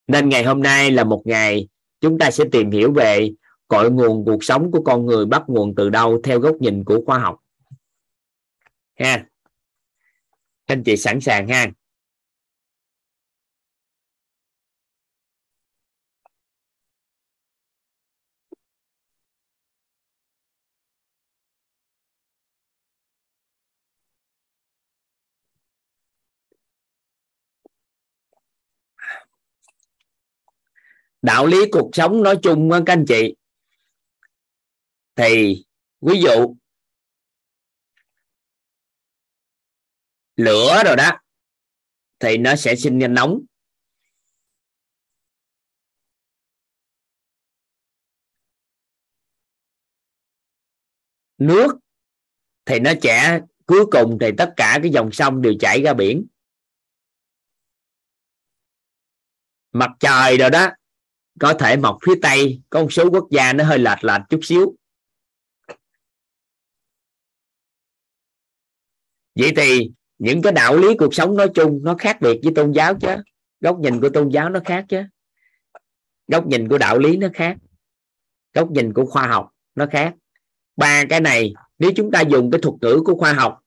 Nên 0.07 0.29
ngày 0.29 0.43
hôm 0.43 0.61
nay 0.61 0.91
là 0.91 1.03
một 1.03 1.21
ngày 1.25 1.67
chúng 2.01 2.17
ta 2.17 2.31
sẽ 2.31 2.43
tìm 2.51 2.71
hiểu 2.71 2.93
về 2.93 3.31
cội 3.67 3.91
nguồn 3.91 4.25
cuộc 4.25 4.43
sống 4.43 4.71
của 4.71 4.81
con 4.83 5.05
người 5.05 5.25
bắt 5.25 5.43
nguồn 5.47 5.75
từ 5.75 5.89
đâu 5.89 6.21
theo 6.23 6.39
góc 6.39 6.55
nhìn 6.59 6.83
của 6.83 7.03
khoa 7.05 7.19
học. 7.19 7.39
Ha. 8.95 9.25
Anh 10.65 10.83
chị 10.83 10.97
sẵn 10.97 11.21
sàng 11.21 11.47
ha. 11.47 11.71
Đạo 31.21 31.47
lý 31.47 31.57
cuộc 31.71 31.89
sống 31.93 32.23
nói 32.23 32.37
chung 32.43 32.69
các 32.71 32.93
anh 32.93 33.05
chị. 33.07 33.35
Thì, 35.15 35.63
ví 36.01 36.21
dụ, 36.21 36.55
lửa 40.35 40.81
rồi 40.85 40.95
đó, 40.95 41.11
thì 42.19 42.37
nó 42.37 42.55
sẽ 42.55 42.75
sinh 42.75 42.99
ra 42.99 43.07
nóng. 43.07 43.39
Nước 51.37 51.77
thì 52.65 52.79
nó 52.79 52.91
chảy 53.01 53.41
cuối 53.65 53.85
cùng 53.91 54.17
thì 54.21 54.27
tất 54.37 54.53
cả 54.57 54.79
cái 54.81 54.91
dòng 54.91 55.11
sông 55.11 55.41
đều 55.41 55.53
chảy 55.59 55.81
ra 55.81 55.93
biển. 55.93 56.27
Mặt 59.71 59.89
trời 59.99 60.37
rồi 60.37 60.49
đó 60.49 60.69
có 61.41 61.53
thể 61.53 61.77
mọc 61.77 61.97
phía 62.05 62.13
tây, 62.21 62.61
có 62.69 62.81
một 62.81 62.93
số 62.93 63.09
quốc 63.09 63.27
gia 63.31 63.53
nó 63.53 63.63
hơi 63.63 63.79
lệch 63.79 64.03
lệch 64.03 64.21
chút 64.29 64.39
xíu. 64.43 64.75
Vậy 69.35 69.53
thì 69.55 69.91
những 70.17 70.41
cái 70.41 70.53
đạo 70.53 70.77
lý 70.77 70.87
cuộc 70.97 71.13
sống 71.15 71.37
nói 71.37 71.49
chung 71.53 71.79
nó 71.83 71.95
khác 71.99 72.17
biệt 72.21 72.39
với 72.43 72.53
tôn 72.55 72.71
giáo 72.71 72.95
chứ. 73.01 73.15
Góc 73.59 73.79
nhìn 73.79 74.01
của 74.01 74.09
tôn 74.09 74.29
giáo 74.29 74.49
nó 74.49 74.59
khác 74.65 74.85
chứ. 74.89 75.03
Góc 76.27 76.47
nhìn 76.47 76.69
của 76.69 76.77
đạo 76.77 76.99
lý 76.99 77.17
nó 77.17 77.27
khác. 77.33 77.57
Góc 78.53 78.71
nhìn 78.71 78.93
của 78.93 79.05
khoa 79.05 79.27
học 79.27 79.49
nó 79.75 79.85
khác. 79.91 80.13
Ba 80.75 81.03
cái 81.09 81.21
này, 81.21 81.53
nếu 81.79 81.91
chúng 81.95 82.11
ta 82.11 82.21
dùng 82.21 82.51
cái 82.51 82.61
thuật 82.61 82.75
ngữ 82.81 83.01
của 83.05 83.15
khoa 83.15 83.33
học, 83.33 83.59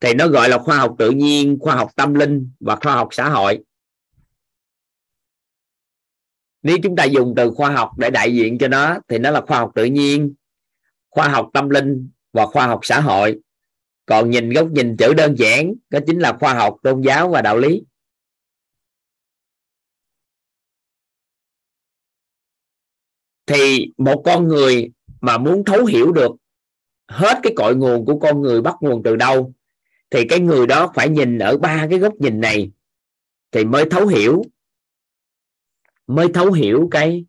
thì 0.00 0.14
nó 0.14 0.28
gọi 0.28 0.48
là 0.48 0.58
khoa 0.58 0.76
học 0.78 0.94
tự 0.98 1.10
nhiên, 1.10 1.58
khoa 1.60 1.74
học 1.74 1.90
tâm 1.96 2.14
linh 2.14 2.50
và 2.60 2.76
khoa 2.76 2.94
học 2.94 3.08
xã 3.10 3.28
hội 3.28 3.64
nếu 6.62 6.76
chúng 6.82 6.96
ta 6.96 7.04
dùng 7.04 7.34
từ 7.36 7.50
khoa 7.50 7.70
học 7.70 7.98
để 7.98 8.10
đại 8.10 8.34
diện 8.34 8.58
cho 8.58 8.68
nó, 8.68 8.98
thì 9.08 9.18
nó 9.18 9.30
là 9.30 9.40
khoa 9.40 9.58
học 9.58 9.72
tự 9.74 9.84
nhiên, 9.84 10.34
khoa 11.10 11.28
học 11.28 11.50
tâm 11.52 11.68
linh 11.68 12.10
và 12.32 12.46
khoa 12.46 12.66
học 12.66 12.80
xã 12.82 13.00
hội. 13.00 13.38
Còn 14.06 14.30
nhìn 14.30 14.50
góc 14.50 14.68
nhìn 14.70 14.96
chữ 14.96 15.14
đơn 15.14 15.34
giản, 15.38 15.74
đó 15.90 15.98
chính 16.06 16.18
là 16.18 16.36
khoa 16.40 16.54
học, 16.54 16.76
tôn 16.82 17.02
giáo 17.02 17.28
và 17.28 17.42
đạo 17.42 17.58
lý. 17.58 17.82
Thì 23.46 23.92
một 23.98 24.22
con 24.24 24.48
người 24.48 24.90
mà 25.20 25.38
muốn 25.38 25.64
thấu 25.64 25.84
hiểu 25.84 26.12
được 26.12 26.30
hết 27.08 27.40
cái 27.42 27.52
cội 27.56 27.76
nguồn 27.76 28.04
của 28.04 28.18
con 28.18 28.42
người 28.42 28.62
bắt 28.62 28.74
nguồn 28.80 29.02
từ 29.02 29.16
đâu, 29.16 29.52
thì 30.10 30.24
cái 30.28 30.40
người 30.40 30.66
đó 30.66 30.92
phải 30.94 31.08
nhìn 31.08 31.38
ở 31.38 31.56
ba 31.58 31.86
cái 31.90 31.98
góc 31.98 32.14
nhìn 32.18 32.40
này 32.40 32.70
thì 33.50 33.64
mới 33.64 33.84
thấu 33.90 34.06
hiểu 34.06 34.42
mới 36.08 36.28
thấu 36.34 36.52
hiểu 36.52 36.88
cái 36.90 37.24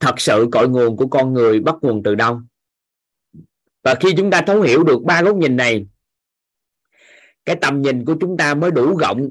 thật 0.00 0.14
sự 0.20 0.48
cội 0.52 0.68
nguồn 0.68 0.96
của 0.96 1.06
con 1.06 1.32
người 1.32 1.60
bắt 1.60 1.74
nguồn 1.82 2.02
từ 2.02 2.14
đâu. 2.14 2.40
Và 3.82 3.94
khi 4.00 4.14
chúng 4.16 4.30
ta 4.30 4.42
thấu 4.46 4.60
hiểu 4.60 4.84
được 4.84 5.02
ba 5.02 5.22
góc 5.22 5.36
nhìn 5.36 5.56
này, 5.56 5.86
cái 7.44 7.56
tầm 7.60 7.82
nhìn 7.82 8.04
của 8.04 8.16
chúng 8.20 8.36
ta 8.36 8.54
mới 8.54 8.70
đủ 8.70 8.96
rộng 8.96 9.28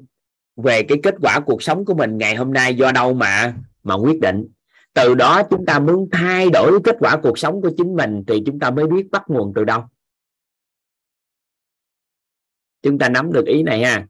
về 0.56 0.84
cái 0.84 0.98
kết 1.04 1.16
quả 1.22 1.40
cuộc 1.46 1.64
sống 1.64 1.86
của 1.86 1.94
mình 1.94 2.18
ngày 2.18 2.36
hôm 2.36 2.54
nay, 2.54 2.76
do 2.76 2.92
đâu 2.92 3.14
mà 3.14 3.56
mà 3.84 3.96
quyết 3.96 4.20
định. 4.22 4.48
Từ 4.94 5.16
đó 5.16 5.44
chúng 5.50 5.66
ta 5.66 5.80
muốn 5.80 6.10
thay 6.12 6.50
đổi 6.50 6.80
kết 6.84 6.96
quả 7.00 7.20
cuộc 7.24 7.40
sống 7.40 7.62
của 7.62 7.72
chính 7.78 7.96
mình 7.96 8.24
thì 8.28 8.44
chúng 8.46 8.60
ta 8.60 8.72
mới 8.72 8.88
biết 8.88 9.12
bắt 9.12 9.24
nguồn 9.28 9.54
từ 9.56 9.64
đâu. 9.64 9.84
Chúng 12.82 13.00
ta 13.00 13.10
nắm 13.10 13.34
được 13.34 13.46
ý 13.46 13.64
này 13.64 13.84
ha. 13.84 14.08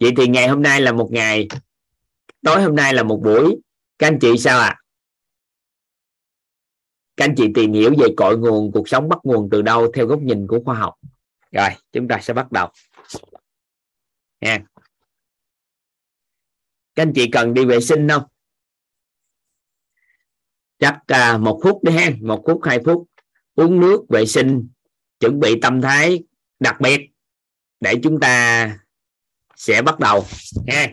Vậy 0.00 0.12
thì 0.16 0.28
ngày 0.28 0.48
hôm 0.48 0.62
nay 0.62 0.80
là 0.80 0.92
một 0.92 1.08
ngày 1.12 1.48
tối 2.42 2.62
hôm 2.62 2.76
nay 2.76 2.94
là 2.94 3.02
một 3.02 3.20
buổi. 3.24 3.56
Các 3.98 4.06
anh 4.06 4.18
chị 4.20 4.38
sao 4.38 4.60
ạ? 4.60 4.66
À? 4.66 4.82
các 7.18 7.24
anh 7.24 7.34
chị 7.36 7.48
tìm 7.54 7.72
hiểu 7.72 7.94
về 7.98 8.06
cội 8.16 8.38
nguồn 8.38 8.72
cuộc 8.72 8.88
sống 8.88 9.08
bắt 9.08 9.18
nguồn 9.22 9.48
từ 9.50 9.62
đâu 9.62 9.92
theo 9.94 10.06
góc 10.06 10.20
nhìn 10.20 10.46
của 10.46 10.60
khoa 10.64 10.74
học. 10.74 10.94
Rồi 11.52 11.68
chúng 11.92 12.08
ta 12.08 12.18
sẽ 12.22 12.34
bắt 12.34 12.52
đầu. 12.52 12.68
Nha. 14.40 14.58
Các 16.94 17.02
anh 17.02 17.12
chị 17.14 17.30
cần 17.32 17.54
đi 17.54 17.64
vệ 17.64 17.80
sinh 17.80 18.08
không? 18.08 18.22
Chắc 20.78 20.98
à, 21.06 21.38
một 21.38 21.60
phút 21.62 21.84
đi 21.84 21.92
ha. 21.92 22.10
Một 22.20 22.42
phút 22.46 22.60
hai 22.64 22.78
phút. 22.84 23.08
Uống 23.54 23.80
nước 23.80 24.04
vệ 24.08 24.26
sinh. 24.26 24.68
Chuẩn 25.20 25.40
bị 25.40 25.60
tâm 25.62 25.80
thái 25.80 26.24
đặc 26.60 26.80
biệt 26.80 27.00
để 27.80 27.94
chúng 28.02 28.20
ta 28.20 28.78
sẽ 29.56 29.82
bắt 29.82 29.98
đầu. 29.98 30.24
Ha 30.68 30.92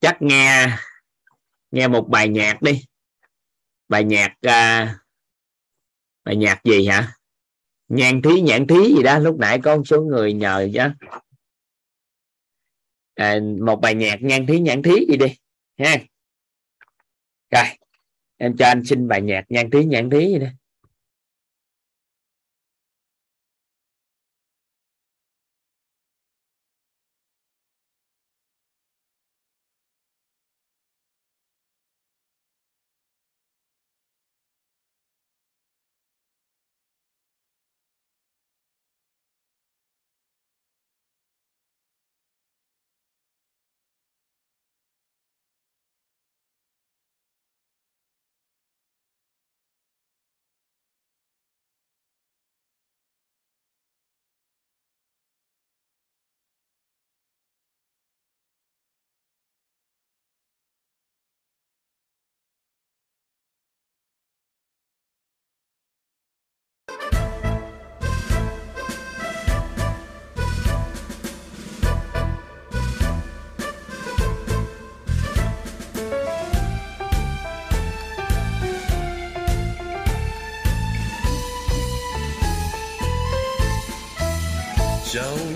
chắc 0.00 0.16
nghe 0.20 0.76
nghe 1.70 1.88
một 1.88 2.08
bài 2.08 2.28
nhạc 2.28 2.62
đi. 2.62 2.84
Bài 3.88 4.04
nhạc 4.04 4.34
à, 4.40 4.98
bài 6.24 6.36
nhạc 6.36 6.64
gì 6.64 6.86
hả? 6.86 7.12
Nhàn 7.88 8.22
thí 8.22 8.40
nhãn 8.40 8.66
thí 8.66 8.94
gì 8.96 9.02
đó 9.02 9.18
lúc 9.18 9.38
nãy 9.38 9.60
có 9.62 9.76
một 9.76 9.82
số 9.86 10.02
người 10.02 10.32
nhờ 10.32 10.68
chứ. 10.74 11.08
À, 13.14 13.38
một 13.60 13.76
bài 13.76 13.94
nhạc 13.94 14.16
nhan 14.22 14.46
thí 14.46 14.60
nhãn 14.60 14.82
thí 14.82 14.92
gì 15.08 15.16
đi 15.16 15.26
ha. 15.78 15.98
Rồi 17.50 17.64
em 18.36 18.56
cho 18.56 18.66
anh 18.66 18.84
xin 18.84 19.08
bài 19.08 19.22
nhạc 19.22 19.44
nhan 19.48 19.70
thí 19.70 19.84
nhãn 19.84 20.10
thí 20.10 20.26
gì 20.26 20.38
đây 20.38 20.50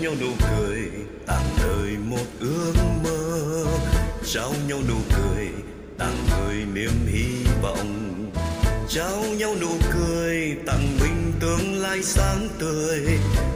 nhau 0.05 0.13
nụ 0.21 0.27
cười 0.49 0.81
tặng 1.27 1.49
đời 1.57 1.97
một 1.97 2.25
ước 2.39 2.73
mơ. 3.03 3.65
Trao 4.25 4.53
nhau 4.67 4.79
nụ 4.89 4.95
cười 5.17 5.47
tặng 5.97 6.17
người 6.29 6.55
niềm 6.73 7.07
hy 7.07 7.45
vọng. 7.61 8.31
Trao 8.89 9.23
nhau 9.37 9.55
nụ 9.61 9.69
cười, 9.93 10.57
tặng 10.65 10.97
mình 10.99 11.33
tương 11.39 11.81
lai 11.81 12.03
sáng 12.03 12.47
tươi. 12.59 12.99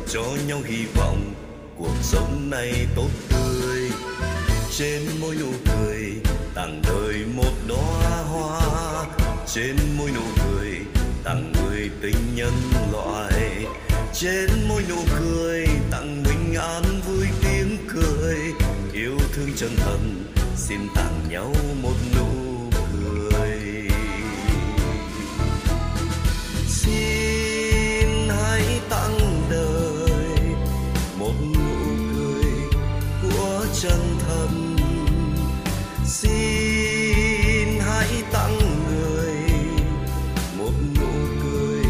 Cho 0.07 0.23
nhau 0.47 0.59
hy 0.65 0.85
vọng, 0.95 1.33
cuộc 1.77 1.95
sống 2.01 2.49
này 2.49 2.87
tốt 2.95 3.09
tươi. 3.29 3.91
Trên 4.77 5.01
môi 5.21 5.35
nụ 5.35 5.51
cười, 5.65 6.01
tặng 6.55 6.81
đời 6.87 7.15
một 7.35 7.53
đóa 7.67 8.23
hoa. 8.29 9.05
Trên 9.53 9.75
môi 9.97 10.09
nụ 10.15 10.23
cười, 10.43 10.71
tặng 11.23 11.53
người 11.53 11.89
tình 12.01 12.35
nhân 12.35 12.53
loại. 12.91 13.65
Trên 14.13 14.49
môi 14.67 14.83
nụ 14.89 14.97
cười 15.19 15.68
thương 19.69 19.85
thầm, 19.85 20.25
xin 20.55 20.79
tặng 20.95 21.19
nhau 21.29 21.53
một 21.81 21.95
nụ 22.15 22.25
cười. 22.93 23.87
Xin 26.67 28.29
hãy 28.29 28.81
tặng 28.89 29.47
đời 29.49 30.39
một 31.17 31.33
nụ 31.55 31.69
cười 32.15 32.51
của 33.21 33.65
chân 33.81 34.17
thân 34.27 34.75
xin 36.05 37.79
hãy 37.79 38.23
tặng 38.31 38.57
người 38.89 39.33
một 40.57 40.73
nụ 40.99 41.11
cười 41.43 41.83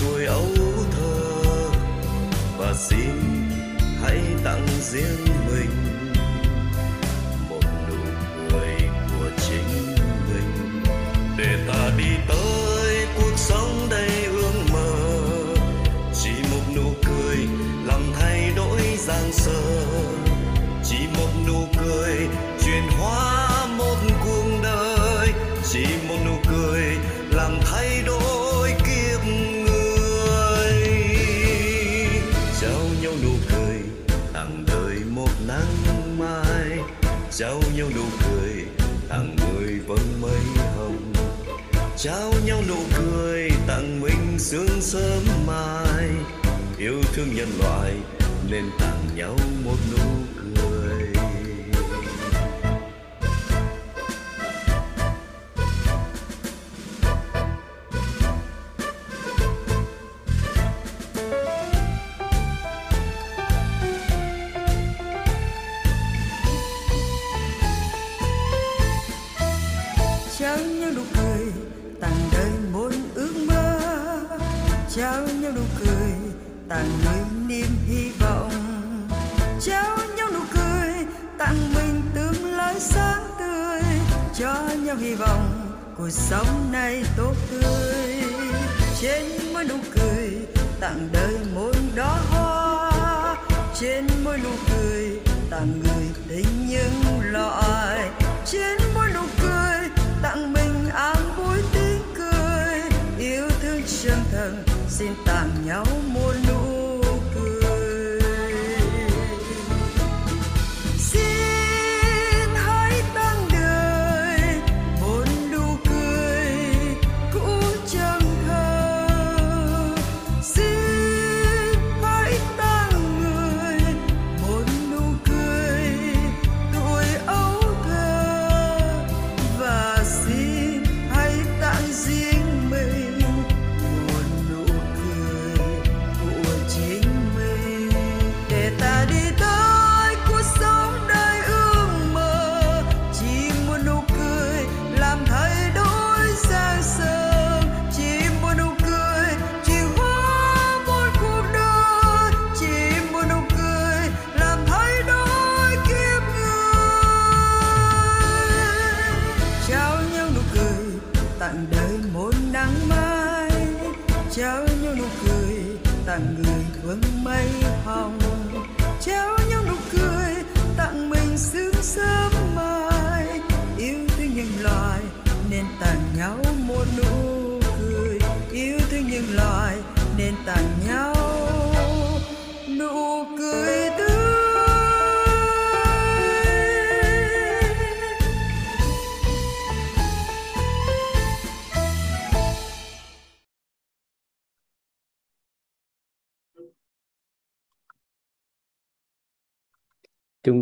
tuổi 0.00 0.24
ấu 0.24 0.48
thơ. 0.96 1.70
Và 2.58 2.74
xin 2.74 3.10
hãy 4.02 4.20
tặng 4.44 4.66
riêng 4.82 5.33
sơ 19.34 19.84
chỉ 20.84 20.96
một 21.16 21.28
nụ 21.46 21.66
cười 21.82 22.28
chuyển 22.64 22.82
hóa 22.98 23.66
một 23.78 23.96
cuộc 24.24 24.44
đời. 24.62 25.28
Chỉ 25.72 25.84
một 26.08 26.16
nụ 26.24 26.36
cười 26.50 26.82
làm 27.30 27.58
thay 27.64 28.02
đổi 28.06 28.70
kiếp 28.70 29.26
người. 29.26 30.82
Trao 32.60 32.80
nhau 33.02 33.12
nụ 33.22 33.32
cười 33.50 33.80
tặng 34.32 34.64
đời 34.66 34.96
một 35.10 35.30
nắng 35.48 36.18
mai. 36.18 36.78
Trao 37.32 37.60
nhau 37.76 37.88
nụ 37.96 38.04
cười 38.24 38.64
hàng 39.10 39.36
người 39.36 39.78
vẫn 39.86 40.20
mây 40.22 40.64
hồng. 40.76 41.12
Trao 41.98 42.32
nhau 42.46 42.62
nụ 42.68 42.78
cười 42.98 43.50
tặng 43.66 44.00
mình 44.00 44.38
sương 44.38 44.80
sớm 44.80 45.22
mai. 45.46 46.08
Yêu 46.78 47.02
thương 47.12 47.34
nhân 47.34 47.48
loại 47.58 47.92
nên 48.50 48.64
tảng 48.78 48.93
nhau 49.16 49.36
một 49.64 49.76
nụ 49.92 50.23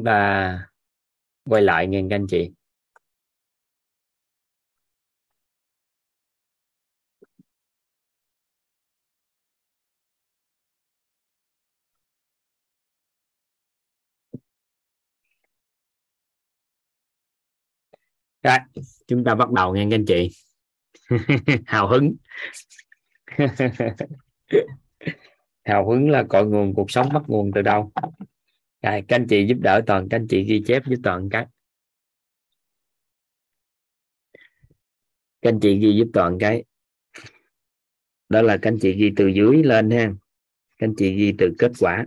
chúng 0.03 0.07
ta 0.07 0.69
quay 1.45 1.63
lại 1.63 1.87
nghe 1.87 2.03
các 2.11 2.17
anh 2.17 2.27
chị. 2.27 2.51
Rồi, 18.43 18.59
chúng 19.07 19.25
ta 19.25 19.35
bắt 19.35 19.51
đầu 19.53 19.75
nghe 19.75 19.87
các 19.91 19.97
anh 19.97 20.05
chị. 20.07 20.31
Hào 21.67 21.89
hứng. 21.89 22.15
Hào 25.65 25.91
hứng 25.91 26.11
là 26.11 26.25
cội 26.29 26.47
nguồn 26.47 26.75
cuộc 26.75 26.91
sống 26.91 27.09
bắt 27.13 27.23
nguồn 27.27 27.51
từ 27.55 27.63
đâu? 27.63 27.93
rồi 28.83 29.03
các 29.09 29.17
anh 29.17 29.27
chị 29.29 29.47
giúp 29.47 29.59
đỡ 29.61 29.83
toàn 29.87 30.09
các 30.09 30.17
anh 30.17 30.27
chị 30.29 30.45
ghi 30.45 30.63
chép 30.67 30.83
với 30.87 30.97
toàn 31.03 31.29
cái, 31.31 31.47
các 35.43 35.51
anh 35.51 35.61
chị 35.61 35.79
ghi 35.79 35.97
giúp 35.97 36.09
toàn 36.13 36.39
cái. 36.41 36.65
Đó 38.29 38.43
là 38.43 38.57
các 38.63 38.71
anh 38.71 38.79
chị 38.83 38.93
ghi 38.93 39.13
từ 39.17 39.27
dưới 39.27 39.63
lên 39.63 39.91
ha. 39.91 40.13
Các 40.79 40.87
anh 40.87 40.95
chị 40.97 41.15
ghi 41.17 41.35
từ 41.39 41.53
kết 41.59 41.73
quả. 41.81 42.07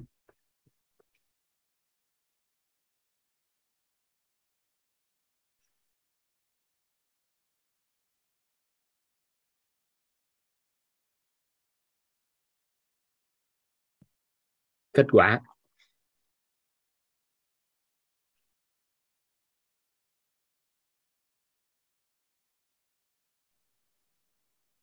Kết 14.94 15.06
quả. 15.12 15.42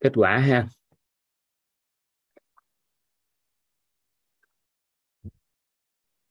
Kết 0.03 0.13
quả 0.15 0.39
ha. 0.39 0.69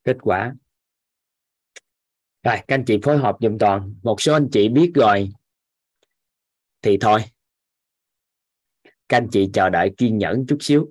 Kết 0.04 0.16
quả. 0.22 0.54
Rồi, 2.42 2.56
các 2.56 2.74
anh 2.74 2.84
chị 2.86 2.98
phối 3.02 3.18
hợp 3.18 3.36
dùm 3.40 3.58
toàn. 3.58 3.94
Một 4.02 4.20
số 4.20 4.32
anh 4.32 4.48
chị 4.52 4.68
biết 4.68 4.92
rồi, 4.94 5.32
thì 6.82 6.98
thôi. 7.00 7.20
Các 9.08 9.16
anh 9.16 9.28
chị 9.32 9.50
chờ 9.52 9.70
đợi 9.70 9.90
kiên 9.96 10.18
nhẫn 10.18 10.46
chút 10.48 10.58
xíu. 10.60 10.90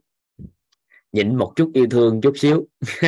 Nhịn 1.11 1.35
một 1.35 1.53
chút 1.55 1.71
yêu 1.73 1.87
thương 1.91 2.21
chút 2.21 2.33
xíu. 2.37 2.67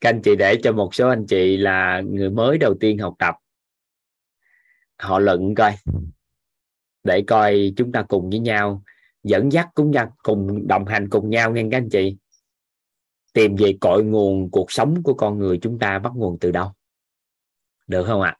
Các 0.00 0.10
anh 0.10 0.20
chị 0.24 0.36
để 0.38 0.56
cho 0.62 0.72
một 0.72 0.94
số 0.94 1.08
anh 1.08 1.26
chị 1.26 1.56
là 1.56 2.00
người 2.00 2.30
mới 2.30 2.58
đầu 2.58 2.74
tiên 2.80 2.98
học 2.98 3.14
tập. 3.18 3.34
Họ 4.96 5.18
luận 5.18 5.54
coi 5.54 5.76
để 7.04 7.24
coi 7.26 7.72
chúng 7.76 7.92
ta 7.92 8.02
cùng 8.08 8.30
với 8.30 8.38
nhau, 8.38 8.82
dẫn 9.22 9.52
dắt 9.52 9.68
cũng 9.74 9.90
nhau 9.90 10.10
cùng 10.22 10.68
đồng 10.68 10.86
hành 10.86 11.08
cùng 11.10 11.30
nhau 11.30 11.52
nghe 11.52 11.68
các 11.70 11.76
anh 11.76 11.88
chị. 11.88 12.16
Tìm 13.32 13.56
về 13.56 13.78
cội 13.80 14.04
nguồn 14.04 14.50
cuộc 14.50 14.72
sống 14.72 15.02
của 15.02 15.14
con 15.14 15.38
người 15.38 15.58
chúng 15.62 15.78
ta 15.78 15.98
bắt 15.98 16.12
nguồn 16.16 16.38
từ 16.40 16.50
đâu. 16.50 16.72
Được 17.86 18.04
không 18.06 18.20
ạ? 18.20 18.36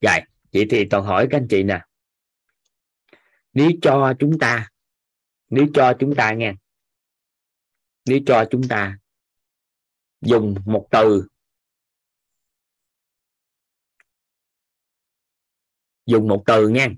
Rồi, 0.00 0.20
vậy 0.52 0.66
thì 0.70 0.84
toàn 0.90 1.04
hỏi 1.04 1.26
các 1.30 1.38
anh 1.38 1.46
chị 1.50 1.62
nè. 1.62 1.80
Nếu 3.52 3.70
cho 3.82 4.14
chúng 4.18 4.38
ta, 4.38 4.70
nếu 5.48 5.66
cho 5.74 5.94
chúng 5.98 6.14
ta 6.14 6.32
nghe. 6.32 6.54
Nếu 8.04 8.20
cho 8.26 8.44
chúng 8.50 8.68
ta 8.68 8.98
dùng 10.20 10.54
một 10.64 10.88
từ 10.90 11.26
dùng 16.06 16.28
một 16.28 16.42
từ 16.46 16.68
nghe 16.68 16.88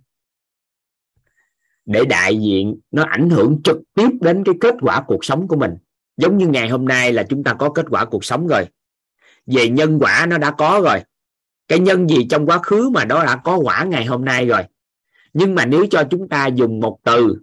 để 1.87 2.05
đại 2.05 2.37
diện 2.37 2.81
nó 2.91 3.05
ảnh 3.05 3.31
hưởng 3.31 3.61
trực 3.65 3.79
tiếp 3.95 4.09
đến 4.21 4.45
cái 4.45 4.55
kết 4.61 4.75
quả 4.81 5.03
cuộc 5.07 5.25
sống 5.25 5.49
của 5.49 5.57
mình. 5.57 5.77
Giống 6.17 6.39
như 6.39 6.47
ngày 6.47 6.69
hôm 6.69 6.85
nay 6.85 7.13
là 7.13 7.23
chúng 7.23 7.45
ta 7.45 7.55
có 7.55 7.71
kết 7.71 7.87
quả 7.91 8.05
cuộc 8.05 8.25
sống 8.25 8.47
rồi. 8.47 8.67
Về 9.47 9.69
nhân 9.69 9.99
quả 10.01 10.27
nó 10.29 10.39
đã 10.39 10.51
có 10.51 10.81
rồi. 10.85 10.99
Cái 11.69 11.79
nhân 11.79 12.09
gì 12.09 12.27
trong 12.31 12.47
quá 12.47 12.59
khứ 12.59 12.91
mà 12.91 13.05
nó 13.05 13.25
đã 13.25 13.37
có 13.37 13.57
quả 13.57 13.85
ngày 13.85 14.05
hôm 14.05 14.25
nay 14.25 14.47
rồi. 14.47 14.63
Nhưng 15.33 15.55
mà 15.55 15.67
nếu 15.67 15.87
cho 15.91 16.05
chúng 16.11 16.29
ta 16.29 16.47
dùng 16.47 16.81
một 16.81 16.99
từ, 17.05 17.37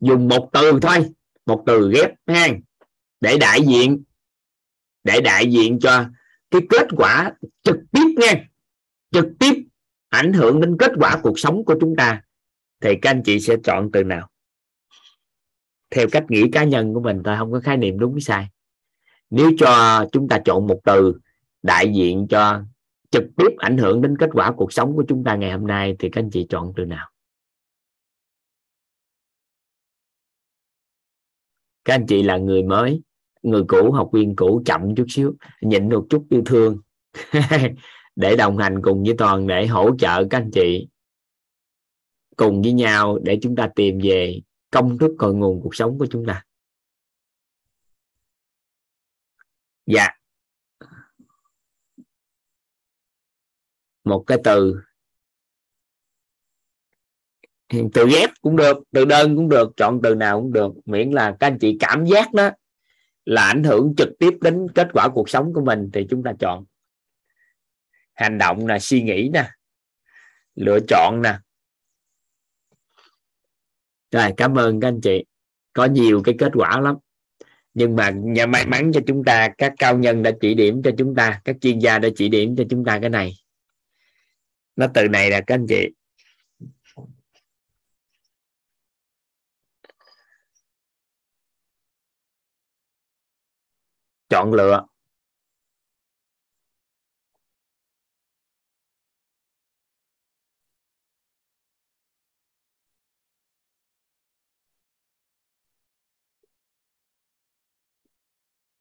dùng 0.00 0.28
một 0.28 0.48
từ 0.52 0.78
thôi, 0.82 1.06
một 1.46 1.62
từ 1.66 1.90
ghép 1.94 2.10
ha 2.26 2.48
để 3.20 3.38
đại 3.38 3.62
diện, 3.62 4.02
để 5.04 5.20
đại 5.20 5.50
diện 5.50 5.78
cho 5.80 6.04
cái 6.50 6.60
kết 6.70 6.86
quả 6.96 7.32
trực 7.62 7.76
tiếp 7.92 8.14
nha 8.16 8.44
trực 9.10 9.26
tiếp 9.38 9.54
ảnh 10.08 10.32
hưởng 10.32 10.60
đến 10.60 10.76
kết 10.78 10.92
quả 10.96 11.20
cuộc 11.22 11.38
sống 11.38 11.64
của 11.64 11.74
chúng 11.80 11.96
ta 11.96 12.22
thì 12.80 12.96
các 13.02 13.10
anh 13.10 13.22
chị 13.24 13.40
sẽ 13.40 13.56
chọn 13.64 13.90
từ 13.92 14.04
nào? 14.04 14.28
Theo 15.90 16.06
cách 16.12 16.24
nghĩ 16.28 16.42
cá 16.52 16.64
nhân 16.64 16.94
của 16.94 17.00
mình 17.00 17.22
thôi, 17.24 17.36
không 17.38 17.52
có 17.52 17.60
khái 17.60 17.76
niệm 17.76 17.98
đúng 17.98 18.20
sai. 18.20 18.48
Nếu 19.30 19.50
cho 19.58 20.04
chúng 20.12 20.28
ta 20.28 20.38
chọn 20.44 20.66
một 20.66 20.80
từ 20.84 21.14
đại 21.62 21.92
diện 21.94 22.26
cho 22.30 22.62
trực 23.10 23.24
tiếp 23.36 23.48
ảnh 23.58 23.78
hưởng 23.78 24.02
đến 24.02 24.16
kết 24.18 24.30
quả 24.32 24.52
cuộc 24.56 24.72
sống 24.72 24.96
của 24.96 25.04
chúng 25.08 25.24
ta 25.24 25.36
ngày 25.36 25.52
hôm 25.52 25.66
nay, 25.66 25.96
thì 25.98 26.08
các 26.12 26.20
anh 26.20 26.30
chị 26.30 26.46
chọn 26.48 26.72
từ 26.76 26.84
nào? 26.84 27.10
Các 31.84 31.94
anh 31.94 32.06
chị 32.06 32.22
là 32.22 32.36
người 32.36 32.62
mới, 32.62 33.02
người 33.42 33.62
cũ, 33.68 33.92
học 33.92 34.10
viên 34.12 34.36
cũ, 34.36 34.62
chậm 34.66 34.94
chút 34.94 35.06
xíu, 35.08 35.34
nhịn 35.60 35.88
một 35.88 36.06
chút 36.10 36.26
yêu 36.30 36.42
thương. 36.46 36.78
Để 38.16 38.36
đồng 38.36 38.58
hành 38.58 38.82
cùng 38.82 39.02
với 39.02 39.14
toàn 39.18 39.46
để 39.46 39.66
hỗ 39.66 39.96
trợ 39.98 40.24
các 40.30 40.38
anh 40.38 40.50
chị 40.50 40.88
cùng 42.36 42.62
với 42.62 42.72
nhau 42.72 43.18
để 43.22 43.38
chúng 43.42 43.56
ta 43.56 43.68
tìm 43.76 43.98
về 44.02 44.40
công 44.70 44.98
thức 44.98 45.14
cội 45.18 45.34
nguồn 45.34 45.60
cuộc 45.62 45.74
sống 45.74 45.98
của 45.98 46.06
chúng 46.10 46.26
ta. 46.26 46.44
Dạ. 49.86 50.08
Một 54.04 54.24
cái 54.26 54.38
từ. 54.44 54.80
Từ 57.68 58.06
ghép 58.10 58.30
cũng 58.40 58.56
được, 58.56 58.76
từ 58.92 59.04
đơn 59.04 59.36
cũng 59.36 59.48
được, 59.48 59.72
chọn 59.76 60.00
từ 60.02 60.14
nào 60.14 60.40
cũng 60.40 60.52
được. 60.52 60.72
Miễn 60.84 61.10
là 61.10 61.36
các 61.40 61.46
anh 61.46 61.58
chị 61.60 61.76
cảm 61.80 62.04
giác 62.04 62.32
đó 62.32 62.50
là 63.24 63.42
ảnh 63.46 63.64
hưởng 63.64 63.94
trực 63.96 64.08
tiếp 64.18 64.30
đến 64.40 64.66
kết 64.74 64.88
quả 64.92 65.08
cuộc 65.14 65.28
sống 65.28 65.52
của 65.52 65.64
mình 65.64 65.90
thì 65.92 66.06
chúng 66.10 66.22
ta 66.22 66.32
chọn. 66.40 66.64
Hành 68.14 68.38
động 68.38 68.66
là 68.66 68.78
suy 68.78 69.02
nghĩ 69.02 69.30
nè, 69.32 69.50
lựa 70.54 70.78
chọn 70.88 71.22
nè 71.22 71.38
rồi, 74.16 74.32
cảm 74.36 74.58
ơn 74.58 74.80
các 74.80 74.88
anh 74.88 75.00
chị. 75.00 75.24
Có 75.72 75.84
nhiều 75.84 76.22
cái 76.24 76.34
kết 76.38 76.52
quả 76.54 76.80
lắm. 76.80 76.96
Nhưng 77.74 77.96
mà 77.96 78.10
nhà 78.10 78.46
may 78.46 78.66
mắn 78.66 78.90
cho 78.94 79.00
chúng 79.06 79.24
ta, 79.24 79.48
các 79.58 79.72
cao 79.78 79.98
nhân 79.98 80.22
đã 80.22 80.30
chỉ 80.40 80.54
điểm 80.54 80.82
cho 80.82 80.90
chúng 80.98 81.14
ta, 81.14 81.40
các 81.44 81.56
chuyên 81.60 81.78
gia 81.78 81.98
đã 81.98 82.08
chỉ 82.16 82.28
điểm 82.28 82.56
cho 82.56 82.64
chúng 82.70 82.84
ta 82.84 82.98
cái 83.00 83.10
này. 83.10 83.32
Nó 84.76 84.86
từ 84.94 85.08
này 85.08 85.30
là 85.30 85.40
các 85.46 85.54
anh 85.54 85.66
chị. 85.68 85.88
Chọn 94.28 94.52
lựa. 94.52 94.86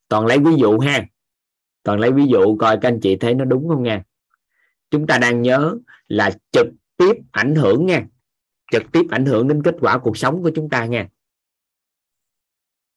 Toàn 0.07 0.25
lấy 0.25 0.39
ví 0.39 0.51
dụ 0.57 0.79
ha. 0.79 1.05
Toàn 1.83 1.99
lấy 1.99 2.11
ví 2.11 2.23
dụ 2.27 2.57
coi 2.57 2.77
các 2.81 2.89
anh 2.89 2.99
chị 3.01 3.15
thấy 3.15 3.35
nó 3.35 3.45
đúng 3.45 3.67
không 3.67 3.83
nha. 3.83 4.03
Chúng 4.89 5.07
ta 5.07 5.17
đang 5.17 5.41
nhớ 5.41 5.77
là 6.07 6.31
trực 6.51 6.67
tiếp 6.97 7.13
ảnh 7.31 7.55
hưởng 7.55 7.85
nha. 7.85 8.05
Trực 8.71 8.83
tiếp 8.91 9.01
ảnh 9.09 9.25
hưởng 9.25 9.47
đến 9.47 9.63
kết 9.63 9.75
quả 9.79 9.97
cuộc 9.97 10.17
sống 10.17 10.43
của 10.43 10.51
chúng 10.55 10.69
ta 10.69 10.85
nha. 10.85 11.07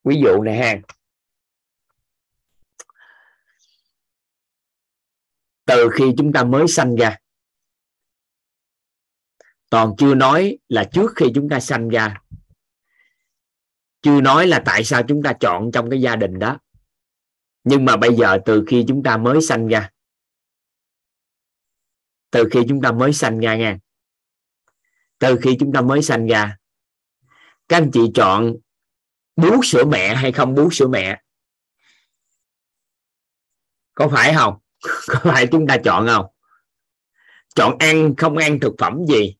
Ví 0.04 0.16
dụ 0.24 0.42
này 0.42 0.56
ha. 0.56 0.80
Từ 5.66 5.88
khi 5.92 6.04
chúng 6.18 6.32
ta 6.32 6.44
mới 6.44 6.68
sanh 6.68 6.96
ra, 6.96 7.16
toàn 9.70 9.92
chưa 9.98 10.14
nói 10.14 10.58
là 10.68 10.84
trước 10.92 11.12
khi 11.16 11.26
chúng 11.34 11.48
ta 11.48 11.60
sanh 11.60 11.88
ra, 11.88 12.22
chưa 14.02 14.20
nói 14.20 14.46
là 14.46 14.62
tại 14.66 14.84
sao 14.84 15.02
chúng 15.08 15.22
ta 15.22 15.32
chọn 15.40 15.70
trong 15.72 15.90
cái 15.90 16.00
gia 16.00 16.16
đình 16.16 16.38
đó 16.38 16.58
nhưng 17.68 17.84
mà 17.84 17.96
bây 17.96 18.14
giờ 18.14 18.38
từ 18.44 18.64
khi 18.66 18.84
chúng 18.88 19.02
ta 19.02 19.16
mới 19.16 19.42
sanh 19.42 19.68
ra, 19.68 19.90
từ 22.30 22.48
khi 22.50 22.60
chúng 22.68 22.82
ta 22.82 22.92
mới 22.92 23.12
sanh 23.12 23.40
ra 23.40 23.56
nha, 23.56 23.78
từ 25.18 25.38
khi 25.42 25.56
chúng 25.60 25.72
ta 25.72 25.80
mới 25.80 26.02
sanh 26.02 26.26
ra, 26.26 26.56
các 27.68 27.76
anh 27.76 27.90
chị 27.92 28.00
chọn 28.14 28.54
bú 29.36 29.62
sữa 29.62 29.84
mẹ 29.84 30.14
hay 30.14 30.32
không 30.32 30.54
bú 30.54 30.70
sữa 30.70 30.88
mẹ? 30.88 31.22
Có 33.94 34.08
phải 34.08 34.34
không? 34.34 34.54
Có 35.08 35.20
phải 35.24 35.46
chúng 35.46 35.66
ta 35.66 35.76
chọn 35.84 36.06
không? 36.06 36.26
Chọn 37.54 37.78
ăn 37.78 38.16
không 38.16 38.36
ăn 38.36 38.60
thực 38.60 38.74
phẩm 38.78 38.98
gì? 39.08 39.36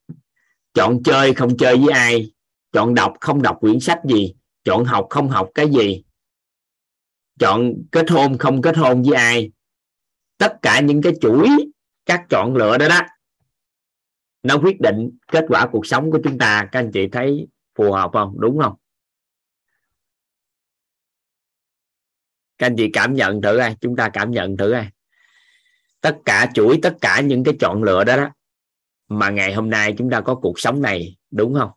Chọn 0.75 1.03
chơi 1.03 1.35
không 1.35 1.57
chơi 1.57 1.77
với 1.77 1.95
ai? 1.95 2.33
Chọn 2.73 2.95
đọc 2.95 3.13
không 3.21 3.43
đọc 3.43 3.57
quyển 3.61 3.81
sách 3.81 3.99
gì? 4.05 4.35
Chọn 4.65 4.85
học 4.85 5.07
không 5.11 5.29
học 5.29 5.49
cái 5.55 5.71
gì? 5.71 6.05
Chọn 7.39 7.73
kết 7.93 8.11
hôn 8.11 8.39
không 8.39 8.63
kết 8.63 8.77
hôn 8.77 9.03
với 9.03 9.17
ai. 9.17 9.53
Tất 10.39 10.57
cả 10.63 10.81
những 10.81 11.03
cái 11.03 11.13
chuỗi 11.21 11.49
các 12.07 12.27
chọn 12.31 12.57
lựa 12.57 12.79
đó 12.79 12.89
đó, 12.89 13.01
nó 14.43 14.59
quyết 14.59 14.81
định 14.81 15.19
kết 15.33 15.45
quả 15.49 15.69
cuộc 15.73 15.87
sống 15.87 16.11
của 16.11 16.21
chúng 16.25 16.39
ta. 16.39 16.69
Các 16.73 16.81
anh 16.81 16.91
chị 16.93 17.09
thấy 17.13 17.49
phù 17.75 17.93
hợp 17.93 18.11
không? 18.13 18.41
Đúng 18.41 18.59
không? 18.63 18.75
Các 22.59 22.67
anh 22.67 22.75
chị 22.77 22.91
cảm 22.93 23.15
nhận 23.15 23.43
thử 23.43 23.57
ai 23.57 23.77
chúng 23.81 23.97
ta 23.97 24.11
cảm 24.13 24.31
nhận 24.31 24.57
thử 24.57 24.71
ai 24.71 24.91
tất 26.01 26.19
cả 26.25 26.51
chuỗi, 26.55 26.79
tất 26.83 26.97
cả 27.01 27.21
những 27.21 27.45
cái 27.45 27.55
chọn 27.61 27.83
lựa 27.83 28.05
đó 28.05 28.17
đó, 28.17 28.31
mà 29.09 29.31
ngày 29.31 29.55
hôm 29.55 29.71
nay 29.71 29.95
chúng 29.99 30.11
ta 30.11 30.21
có 30.21 30.35
cuộc 30.35 30.61
sống 30.61 30.83
này, 30.83 31.17
đúng 31.31 31.55
không? 31.55 31.71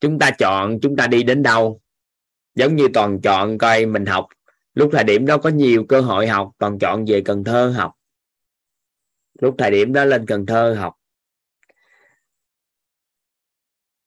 Chúng 0.00 0.18
ta 0.18 0.30
chọn, 0.38 0.78
chúng 0.82 0.96
ta 0.96 1.06
đi 1.06 1.22
đến 1.22 1.42
đâu? 1.42 1.80
Giống 2.58 2.76
như 2.76 2.88
toàn 2.94 3.20
chọn 3.20 3.58
coi 3.58 3.86
mình 3.86 4.06
học, 4.06 4.26
lúc 4.74 4.90
thời 4.92 5.04
điểm 5.04 5.26
đó 5.26 5.38
có 5.38 5.50
nhiều 5.50 5.84
cơ 5.88 6.00
hội 6.00 6.26
học, 6.26 6.50
toàn 6.58 6.78
chọn 6.78 7.04
về 7.08 7.22
Cần 7.24 7.44
Thơ 7.44 7.74
học. 7.76 7.94
Lúc 9.40 9.54
thời 9.58 9.70
điểm 9.70 9.92
đó 9.92 10.04
lên 10.04 10.26
Cần 10.26 10.46
Thơ 10.46 10.74
học. 10.78 10.94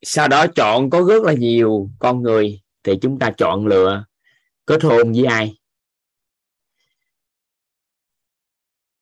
Sau 0.02 0.28
đó 0.28 0.48
chọn 0.56 0.90
có 0.90 1.02
rất 1.02 1.24
là 1.24 1.34
nhiều 1.34 1.90
con 2.00 2.22
người 2.22 2.62
thì 2.84 2.94
chúng 3.02 3.20
ta 3.20 3.32
chọn 3.38 3.68
lựa 3.68 4.06
kết 4.66 4.84
hôn 4.84 5.12
với 5.12 5.26
ai. 5.26 5.58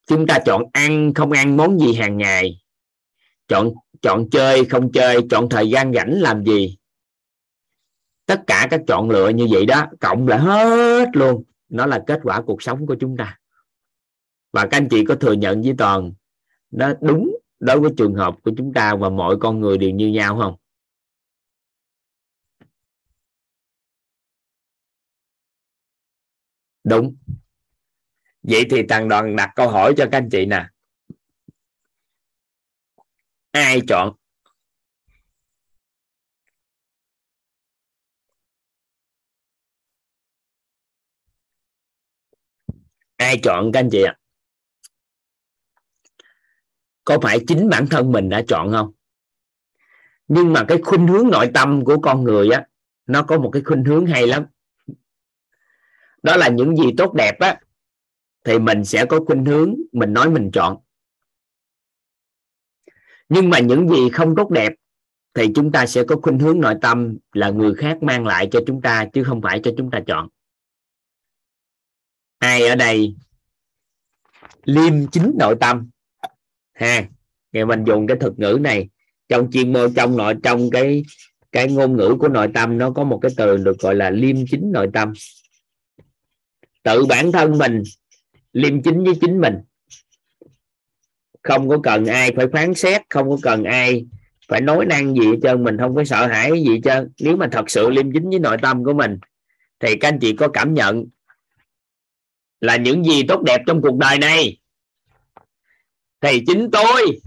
Chúng 0.07 0.27
ta 0.27 0.39
chọn 0.45 0.63
ăn 0.73 1.13
không 1.13 1.31
ăn 1.31 1.57
món 1.57 1.79
gì 1.79 1.93
hàng 1.93 2.17
ngày, 2.17 2.61
chọn 3.47 3.73
chọn 4.01 4.29
chơi 4.29 4.65
không 4.65 4.91
chơi, 4.91 5.17
chọn 5.29 5.49
thời 5.49 5.69
gian 5.69 5.93
rảnh 5.93 6.21
làm 6.21 6.43
gì 6.43 6.78
tất 8.29 8.43
cả 8.47 8.67
các 8.71 8.81
chọn 8.87 9.09
lựa 9.09 9.29
như 9.29 9.47
vậy 9.51 9.65
đó, 9.65 9.85
cộng 9.99 10.27
lại 10.27 10.39
hết 10.39 11.09
luôn. 11.13 11.43
Nó 11.69 11.85
là 11.85 12.03
kết 12.07 12.19
quả 12.23 12.41
cuộc 12.41 12.61
sống 12.61 12.87
của 12.87 12.95
chúng 12.99 13.17
ta. 13.17 13.39
Và 14.51 14.67
các 14.71 14.77
anh 14.77 14.87
chị 14.89 15.05
có 15.07 15.15
thừa 15.15 15.33
nhận 15.33 15.61
với 15.61 15.73
toàn, 15.77 16.13
nó 16.71 16.93
đúng 17.01 17.37
đối 17.59 17.79
với 17.79 17.91
trường 17.97 18.15
hợp 18.15 18.35
của 18.43 18.51
chúng 18.57 18.73
ta 18.73 18.95
và 18.95 19.09
mọi 19.09 19.35
con 19.39 19.59
người 19.59 19.77
đều 19.77 19.89
như 19.89 20.07
nhau 20.07 20.39
không? 20.41 20.55
Đúng. 26.83 27.15
Vậy 28.43 28.65
thì 28.69 28.83
thằng 28.89 29.09
đoàn 29.09 29.35
đặt 29.35 29.51
câu 29.55 29.69
hỏi 29.69 29.93
cho 29.97 30.07
các 30.11 30.17
anh 30.17 30.29
chị 30.31 30.45
nè. 30.45 30.69
Ai 33.51 33.81
chọn? 33.87 34.15
Ai 43.19 43.39
chọn 43.43 43.71
các 43.71 43.79
anh 43.79 43.89
chị 43.91 44.03
ạ? 44.03 44.17
Có 47.03 47.19
phải 47.21 47.39
chính 47.47 47.69
bản 47.69 47.87
thân 47.87 48.11
mình 48.11 48.29
đã 48.29 48.41
chọn 48.47 48.71
không? 48.71 48.91
Nhưng 50.27 50.53
mà 50.53 50.65
cái 50.67 50.77
khuynh 50.83 51.07
hướng 51.07 51.29
nội 51.29 51.51
tâm 51.53 51.85
của 51.85 51.97
con 52.01 52.23
người 52.23 52.49
á, 52.49 52.67
nó 53.05 53.23
có 53.23 53.37
một 53.37 53.49
cái 53.53 53.61
khuynh 53.61 53.83
hướng 53.83 54.05
hay 54.05 54.27
lắm. 54.27 54.45
Đó 56.23 56.37
là 56.37 56.49
những 56.49 56.77
gì 56.77 56.85
tốt 56.97 57.13
đẹp 57.13 57.39
á, 57.39 57.59
thì 58.45 58.59
mình 58.59 58.85
sẽ 58.85 59.05
có 59.05 59.19
khuynh 59.25 59.45
hướng 59.45 59.75
mình 59.91 60.13
nói 60.13 60.29
mình 60.29 60.51
chọn. 60.53 60.77
Nhưng 63.29 63.49
mà 63.49 63.59
những 63.59 63.89
gì 63.89 64.09
không 64.09 64.35
tốt 64.35 64.49
đẹp, 64.51 64.73
thì 65.33 65.47
chúng 65.55 65.71
ta 65.71 65.85
sẽ 65.85 66.03
có 66.03 66.15
khuynh 66.21 66.39
hướng 66.39 66.59
nội 66.59 66.75
tâm 66.81 67.17
là 67.33 67.49
người 67.49 67.75
khác 67.75 68.03
mang 68.03 68.27
lại 68.27 68.47
cho 68.51 68.59
chúng 68.67 68.81
ta, 68.81 69.05
chứ 69.13 69.23
không 69.23 69.41
phải 69.41 69.61
cho 69.63 69.71
chúng 69.77 69.91
ta 69.91 69.99
chọn 70.07 70.29
ai 72.39 72.67
ở 72.67 72.75
đây? 72.75 73.15
Liêm 74.63 75.07
chính 75.07 75.33
nội 75.39 75.55
tâm. 75.59 75.89
Ha 76.73 77.03
ngày 77.51 77.65
mình 77.65 77.83
dùng 77.83 78.07
cái 78.07 78.17
thuật 78.17 78.39
ngữ 78.39 78.57
này, 78.61 78.89
trong 79.29 79.51
chuyên 79.51 79.73
môn, 79.73 79.93
trong 79.93 80.17
nội, 80.17 80.35
trong 80.43 80.69
cái 80.69 81.03
cái 81.51 81.71
ngôn 81.71 81.97
ngữ 81.97 82.15
của 82.19 82.27
nội 82.27 82.47
tâm, 82.53 82.77
nó 82.77 82.91
có 82.91 83.03
một 83.03 83.19
cái 83.21 83.31
từ 83.37 83.57
được 83.57 83.79
gọi 83.79 83.95
là 83.95 84.09
liêm 84.09 84.35
chính 84.51 84.71
nội 84.71 84.87
tâm. 84.93 85.13
Tự 86.83 87.05
bản 87.05 87.31
thân 87.31 87.57
mình, 87.57 87.83
liêm 88.53 88.81
chính 88.81 89.03
với 89.03 89.13
chính 89.21 89.41
mình. 89.41 89.55
Không 91.43 91.69
có 91.69 91.79
cần 91.83 92.05
ai 92.05 92.31
phải 92.35 92.45
phán 92.53 92.73
xét, 92.73 93.01
không 93.09 93.29
có 93.29 93.37
cần 93.41 93.63
ai 93.63 94.05
phải 94.47 94.61
nói 94.61 94.85
năng 94.85 95.15
gì 95.15 95.27
hết 95.27 95.37
trơn, 95.43 95.63
mình 95.63 95.77
không 95.77 95.95
có 95.95 96.03
sợ 96.03 96.27
hãi 96.27 96.51
gì 96.51 96.69
hết 96.69 96.79
trơn. 96.83 97.11
Nếu 97.19 97.37
mà 97.37 97.49
thật 97.51 97.69
sự 97.69 97.89
liêm 97.89 98.11
chính 98.13 98.29
với 98.29 98.39
nội 98.39 98.57
tâm 98.61 98.83
của 98.83 98.93
mình, 98.93 99.19
thì 99.79 99.95
các 99.95 100.07
anh 100.07 100.19
chị 100.19 100.35
có 100.35 100.47
cảm 100.47 100.73
nhận 100.73 101.05
là 102.61 102.75
những 102.75 103.03
gì 103.03 103.23
tốt 103.27 103.43
đẹp 103.43 103.61
trong 103.67 103.81
cuộc 103.81 103.97
đời 103.97 104.17
này. 104.17 104.59
Thì 106.21 106.43
chính 106.47 106.69
tôi 106.71 107.19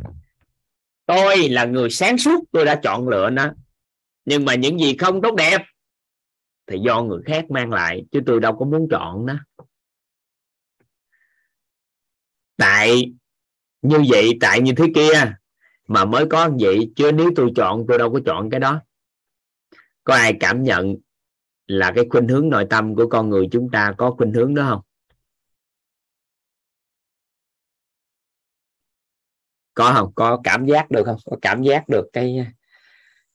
tôi 1.06 1.48
là 1.48 1.64
người 1.64 1.90
sáng 1.90 2.18
suốt, 2.18 2.44
tôi 2.52 2.64
đã 2.64 2.80
chọn 2.82 3.08
lựa 3.08 3.30
nó. 3.30 3.52
Nhưng 4.24 4.44
mà 4.44 4.54
những 4.54 4.78
gì 4.78 4.96
không 4.96 5.22
tốt 5.22 5.34
đẹp 5.34 5.58
thì 6.66 6.78
do 6.78 7.02
người 7.02 7.22
khác 7.26 7.50
mang 7.50 7.70
lại, 7.70 8.04
chứ 8.12 8.20
tôi 8.26 8.40
đâu 8.40 8.56
có 8.58 8.66
muốn 8.66 8.88
chọn 8.90 9.26
nó. 9.26 9.34
Tại 12.56 13.12
như 13.82 14.02
vậy, 14.08 14.30
tại 14.40 14.60
như 14.60 14.72
thế 14.76 14.84
kia, 14.94 15.34
mà 15.88 16.04
mới 16.04 16.26
có 16.30 16.50
vậy, 16.60 16.92
chứ 16.96 17.12
nếu 17.12 17.30
tôi 17.36 17.52
chọn, 17.56 17.84
tôi 17.88 17.98
đâu 17.98 18.12
có 18.12 18.20
chọn 18.26 18.50
cái 18.50 18.60
đó. 18.60 18.80
Có 20.04 20.14
ai 20.14 20.36
cảm 20.40 20.62
nhận 20.62 20.96
là 21.66 21.92
cái 21.94 22.04
khuynh 22.10 22.28
hướng 22.28 22.48
nội 22.48 22.66
tâm 22.70 22.94
của 22.94 23.08
con 23.08 23.30
người 23.30 23.48
chúng 23.52 23.70
ta 23.70 23.94
có 23.98 24.10
khuynh 24.10 24.32
hướng 24.32 24.54
đó 24.54 24.66
không? 24.70 24.80
Có 29.74 29.92
không? 29.92 30.12
Có 30.14 30.40
cảm 30.44 30.66
giác 30.66 30.90
được 30.90 31.04
không? 31.04 31.16
Có 31.30 31.36
cảm 31.42 31.62
giác 31.62 31.88
được 31.88 32.06
cái 32.12 32.46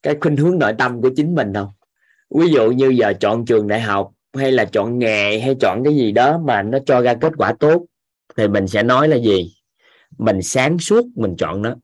cái 0.03 0.15
khuynh 0.21 0.37
hướng 0.37 0.59
nội 0.59 0.73
tâm 0.77 1.01
của 1.01 1.09
chính 1.15 1.35
mình 1.35 1.53
không? 1.53 1.69
Ví 2.35 2.47
dụ 2.49 2.71
như 2.71 2.89
giờ 2.89 3.13
chọn 3.19 3.45
trường 3.45 3.67
đại 3.67 3.81
học 3.81 4.11
hay 4.37 4.51
là 4.51 4.65
chọn 4.65 4.99
nghề 4.99 5.39
hay 5.39 5.55
chọn 5.59 5.83
cái 5.83 5.95
gì 5.95 6.11
đó 6.11 6.37
mà 6.37 6.61
nó 6.61 6.77
cho 6.85 7.01
ra 7.01 7.13
kết 7.13 7.33
quả 7.37 7.53
tốt, 7.59 7.85
thì 8.37 8.47
mình 8.47 8.67
sẽ 8.67 8.83
nói 8.83 9.07
là 9.07 9.17
gì? 9.17 9.53
Mình 10.17 10.41
sáng 10.41 10.79
suốt 10.79 11.05
mình 11.15 11.35
chọn 11.37 11.61
nó. 11.61 11.75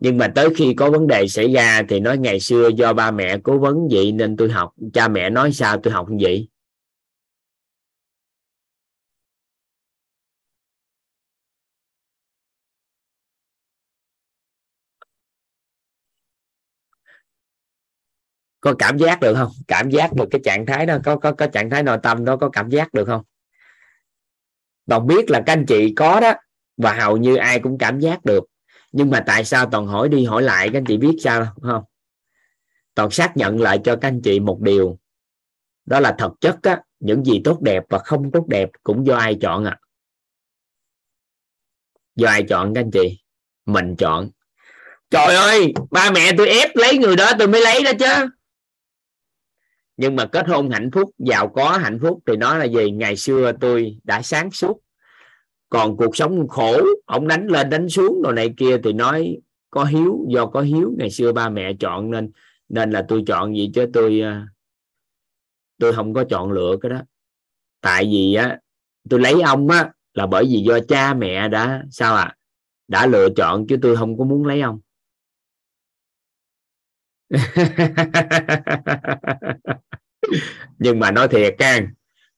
Nhưng 0.00 0.18
mà 0.18 0.28
tới 0.28 0.48
khi 0.56 0.74
có 0.74 0.90
vấn 0.90 1.06
đề 1.06 1.28
xảy 1.28 1.52
ra 1.52 1.82
thì 1.88 2.00
nói 2.00 2.18
ngày 2.18 2.40
xưa 2.40 2.68
do 2.68 2.92
ba 2.92 3.10
mẹ 3.10 3.38
cố 3.38 3.58
vấn 3.58 3.88
vậy 3.90 4.12
nên 4.12 4.36
tôi 4.36 4.50
học. 4.50 4.72
Cha 4.92 5.08
mẹ 5.08 5.30
nói 5.30 5.52
sao 5.52 5.76
tôi 5.82 5.92
học 5.92 6.10
như 6.10 6.16
vậy? 6.20 6.48
Có 18.60 18.74
cảm 18.78 18.98
giác 18.98 19.20
được 19.20 19.34
không? 19.34 19.50
Cảm 19.68 19.90
giác 19.90 20.12
được 20.12 20.24
cái 20.30 20.40
trạng 20.44 20.66
thái 20.66 20.86
đó 20.86 20.98
có 21.04 21.16
có 21.16 21.32
có 21.32 21.46
trạng 21.46 21.70
thái 21.70 21.82
nội 21.82 21.98
tâm 22.02 22.24
đó 22.24 22.36
có 22.36 22.48
cảm 22.48 22.70
giác 22.70 22.94
được 22.94 23.04
không? 23.04 23.22
Toàn 24.88 25.06
biết 25.06 25.30
là 25.30 25.42
các 25.46 25.52
anh 25.52 25.66
chị 25.66 25.94
có 25.96 26.20
đó 26.20 26.32
và 26.76 26.92
hầu 26.92 27.16
như 27.16 27.36
ai 27.36 27.60
cũng 27.60 27.78
cảm 27.78 28.00
giác 28.00 28.24
được. 28.24 28.44
Nhưng 28.92 29.10
mà 29.10 29.22
tại 29.26 29.44
sao 29.44 29.66
toàn 29.70 29.86
hỏi 29.86 30.08
đi 30.08 30.24
hỏi 30.24 30.42
lại 30.42 30.68
các 30.68 30.78
anh 30.78 30.84
chị 30.84 30.96
biết 30.96 31.16
sao 31.20 31.46
không? 31.62 31.84
Toàn 32.94 33.10
xác 33.10 33.36
nhận 33.36 33.60
lại 33.60 33.80
cho 33.84 33.96
các 33.96 34.08
anh 34.08 34.20
chị 34.22 34.40
một 34.40 34.60
điều. 34.60 34.98
Đó 35.84 36.00
là 36.00 36.14
thật 36.18 36.32
chất 36.40 36.58
á, 36.62 36.82
những 37.00 37.24
gì 37.24 37.40
tốt 37.44 37.60
đẹp 37.60 37.84
và 37.88 37.98
không 37.98 38.30
tốt 38.30 38.46
đẹp 38.48 38.70
cũng 38.82 39.06
do 39.06 39.16
ai 39.16 39.36
chọn 39.40 39.64
à 39.64 39.78
do 42.16 42.28
ai 42.28 42.42
chọn 42.42 42.74
các 42.74 42.80
anh 42.80 42.90
chị? 42.90 43.18
Mình 43.66 43.96
chọn. 43.96 44.30
Trời 45.10 45.34
ơi 45.34 45.72
ba 45.90 46.10
mẹ 46.10 46.32
tôi 46.38 46.48
ép 46.48 46.76
lấy 46.76 46.98
người 46.98 47.16
đó 47.16 47.30
tôi 47.38 47.48
mới 47.48 47.60
lấy 47.60 47.82
đó 47.82 47.90
chứ 47.98 48.28
nhưng 49.96 50.16
mà 50.16 50.26
kết 50.26 50.48
hôn 50.48 50.70
hạnh 50.70 50.90
phúc, 50.90 51.10
giàu 51.18 51.48
có 51.48 51.70
hạnh 51.70 51.98
phúc 52.02 52.18
thì 52.26 52.36
nói 52.36 52.58
là 52.58 52.64
gì? 52.64 52.90
Ngày 52.90 53.16
xưa 53.16 53.52
tôi 53.60 53.98
đã 54.04 54.22
sáng 54.22 54.50
suốt. 54.50 54.80
Còn 55.68 55.96
cuộc 55.96 56.16
sống 56.16 56.48
khổ, 56.48 56.80
ông 57.06 57.28
đánh 57.28 57.46
lên 57.46 57.70
đánh 57.70 57.88
xuống 57.88 58.22
đồ 58.22 58.32
này 58.32 58.54
kia 58.56 58.78
thì 58.84 58.92
nói 58.92 59.36
có 59.70 59.84
hiếu, 59.84 60.26
do 60.28 60.46
có 60.46 60.60
hiếu. 60.60 60.94
Ngày 60.98 61.10
xưa 61.10 61.32
ba 61.32 61.48
mẹ 61.48 61.72
chọn 61.80 62.10
nên 62.10 62.30
nên 62.68 62.90
là 62.90 63.04
tôi 63.08 63.22
chọn 63.26 63.56
gì 63.56 63.70
chứ? 63.74 63.86
Tôi 63.92 64.20
à, 64.20 64.46
tôi 65.78 65.92
không 65.92 66.14
có 66.14 66.24
chọn 66.24 66.52
lựa 66.52 66.76
cái 66.80 66.90
đó. 66.90 67.00
Tại 67.80 68.04
vì, 68.04 68.34
á, 68.34 68.58
tôi 69.10 69.20
lấy 69.20 69.40
ông 69.40 69.68
á 69.68 69.90
là 70.14 70.26
bởi 70.26 70.44
vì 70.44 70.62
do 70.66 70.78
cha 70.88 71.14
mẹ 71.14 71.48
đã, 71.48 71.82
sao 71.90 72.16
à 72.16 72.36
đã 72.88 73.06
lựa 73.06 73.28
chọn 73.36 73.66
chứ 73.66 73.76
tôi 73.82 73.96
không 73.96 74.18
có 74.18 74.24
muốn 74.24 74.46
lấy 74.46 74.60
ông. 74.60 74.80
nhưng 80.78 80.98
mà 80.98 81.10
nói 81.10 81.28
thiệt 81.28 81.54
can 81.58 81.88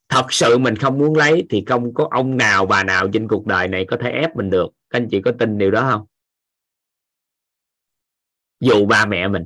thật 0.08 0.26
sự 0.30 0.58
mình 0.58 0.76
không 0.76 0.98
muốn 0.98 1.16
lấy 1.16 1.46
thì 1.50 1.64
không 1.66 1.94
có 1.94 2.08
ông 2.10 2.36
nào, 2.36 2.66
bà 2.66 2.84
nào 2.84 3.08
trên 3.12 3.28
cuộc 3.28 3.46
đời 3.46 3.68
này 3.68 3.84
có 3.88 3.96
thể 4.00 4.10
ép 4.10 4.36
mình 4.36 4.50
được. 4.50 4.66
Các 4.90 4.98
anh 4.98 5.08
chị 5.10 5.20
có 5.24 5.32
tin 5.38 5.58
điều 5.58 5.70
đó 5.70 5.88
không? 5.90 6.06
Dù 8.60 8.86
ba 8.86 9.06
mẹ 9.06 9.28
mình. 9.28 9.44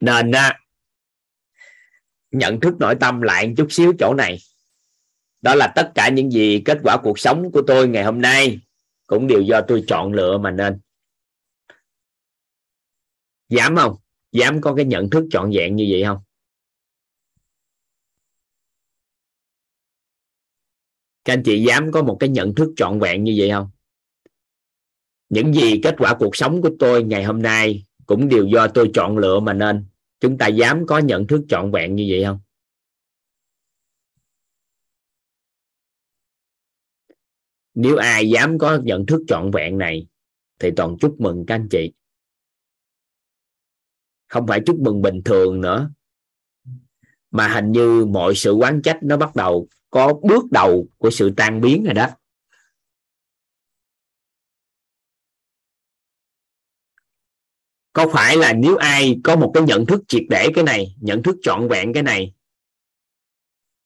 Nên 0.00 0.32
á, 0.32 0.58
nhận 2.30 2.60
thức 2.60 2.74
nội 2.80 2.94
tâm 3.00 3.22
lại 3.22 3.46
một 3.46 3.54
chút 3.56 3.66
xíu 3.70 3.92
chỗ 3.98 4.14
này. 4.14 4.38
Đó 5.42 5.54
là 5.54 5.72
tất 5.76 5.92
cả 5.94 6.08
những 6.08 6.30
gì 6.30 6.62
kết 6.64 6.78
quả 6.82 6.96
cuộc 7.02 7.18
sống 7.18 7.52
của 7.52 7.62
tôi 7.66 7.88
ngày 7.88 8.04
hôm 8.04 8.20
nay 8.20 8.60
cũng 9.06 9.26
đều 9.26 9.40
do 9.40 9.60
tôi 9.68 9.84
chọn 9.86 10.12
lựa 10.12 10.38
mà 10.38 10.50
nên. 10.50 10.80
Dám 13.48 13.76
không? 13.76 13.96
Dám 14.32 14.60
có 14.60 14.74
cái 14.74 14.84
nhận 14.84 15.10
thức 15.10 15.24
trọn 15.30 15.50
vẹn 15.50 15.76
như 15.76 15.86
vậy 15.90 16.02
không? 16.04 16.18
Các 21.24 21.32
anh 21.32 21.42
chị 21.42 21.64
dám 21.64 21.92
có 21.92 22.02
một 22.02 22.16
cái 22.20 22.28
nhận 22.28 22.54
thức 22.54 22.72
trọn 22.76 22.98
vẹn 23.00 23.24
như 23.24 23.34
vậy 23.38 23.50
không? 23.50 23.70
Những 25.28 25.54
gì 25.54 25.80
kết 25.82 25.94
quả 25.98 26.16
cuộc 26.18 26.36
sống 26.36 26.62
của 26.62 26.70
tôi 26.78 27.02
ngày 27.02 27.24
hôm 27.24 27.42
nay 27.42 27.84
cũng 28.06 28.28
đều 28.28 28.46
do 28.46 28.68
tôi 28.68 28.90
chọn 28.94 29.18
lựa 29.18 29.40
mà 29.40 29.52
nên. 29.52 29.84
Chúng 30.20 30.38
ta 30.38 30.46
dám 30.46 30.86
có 30.86 30.98
nhận 30.98 31.26
thức 31.26 31.44
trọn 31.48 31.70
vẹn 31.70 31.96
như 31.96 32.06
vậy 32.10 32.24
không? 32.24 32.38
Nếu 37.76 37.96
ai 37.96 38.30
dám 38.30 38.58
có 38.58 38.78
nhận 38.84 39.06
thức 39.06 39.22
trọn 39.26 39.50
vẹn 39.50 39.78
này, 39.78 40.06
thì 40.58 40.70
toàn 40.76 40.96
chúc 41.00 41.20
mừng 41.20 41.44
các 41.46 41.54
anh 41.54 41.68
chị. 41.70 41.92
Không 44.28 44.46
phải 44.46 44.60
chúc 44.66 44.76
mừng 44.80 45.02
bình 45.02 45.22
thường 45.24 45.60
nữa, 45.60 45.90
mà 47.30 47.48
hình 47.48 47.72
như 47.72 48.04
mọi 48.04 48.34
sự 48.34 48.52
quán 48.52 48.82
trách 48.82 48.98
nó 49.02 49.16
bắt 49.16 49.36
đầu 49.36 49.68
có 49.90 50.14
bước 50.22 50.44
đầu 50.50 50.88
của 50.98 51.10
sự 51.10 51.32
tan 51.36 51.60
biến 51.60 51.84
rồi 51.84 51.94
đó. 51.94 52.08
Có 57.92 58.08
phải 58.12 58.36
là 58.36 58.52
nếu 58.52 58.76
ai 58.76 59.20
có 59.24 59.36
một 59.36 59.50
cái 59.54 59.62
nhận 59.62 59.86
thức 59.86 60.02
triệt 60.08 60.22
để 60.30 60.48
cái 60.54 60.64
này, 60.64 60.96
nhận 61.00 61.22
thức 61.22 61.36
trọn 61.42 61.68
vẹn 61.68 61.92
cái 61.92 62.02
này, 62.02 62.34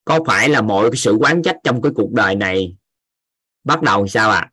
có 0.04 0.20
phải 0.26 0.48
là 0.48 0.62
mọi 0.62 0.90
cái 0.90 0.96
sự 0.96 1.16
quán 1.20 1.42
trách 1.42 1.56
trong 1.64 1.82
cái 1.82 1.92
cuộc 1.94 2.12
đời 2.12 2.36
này 2.36 2.76
bắt 3.64 3.82
đầu 3.82 4.06
sao 4.06 4.30
ạ 4.30 4.38
à? 4.38 4.52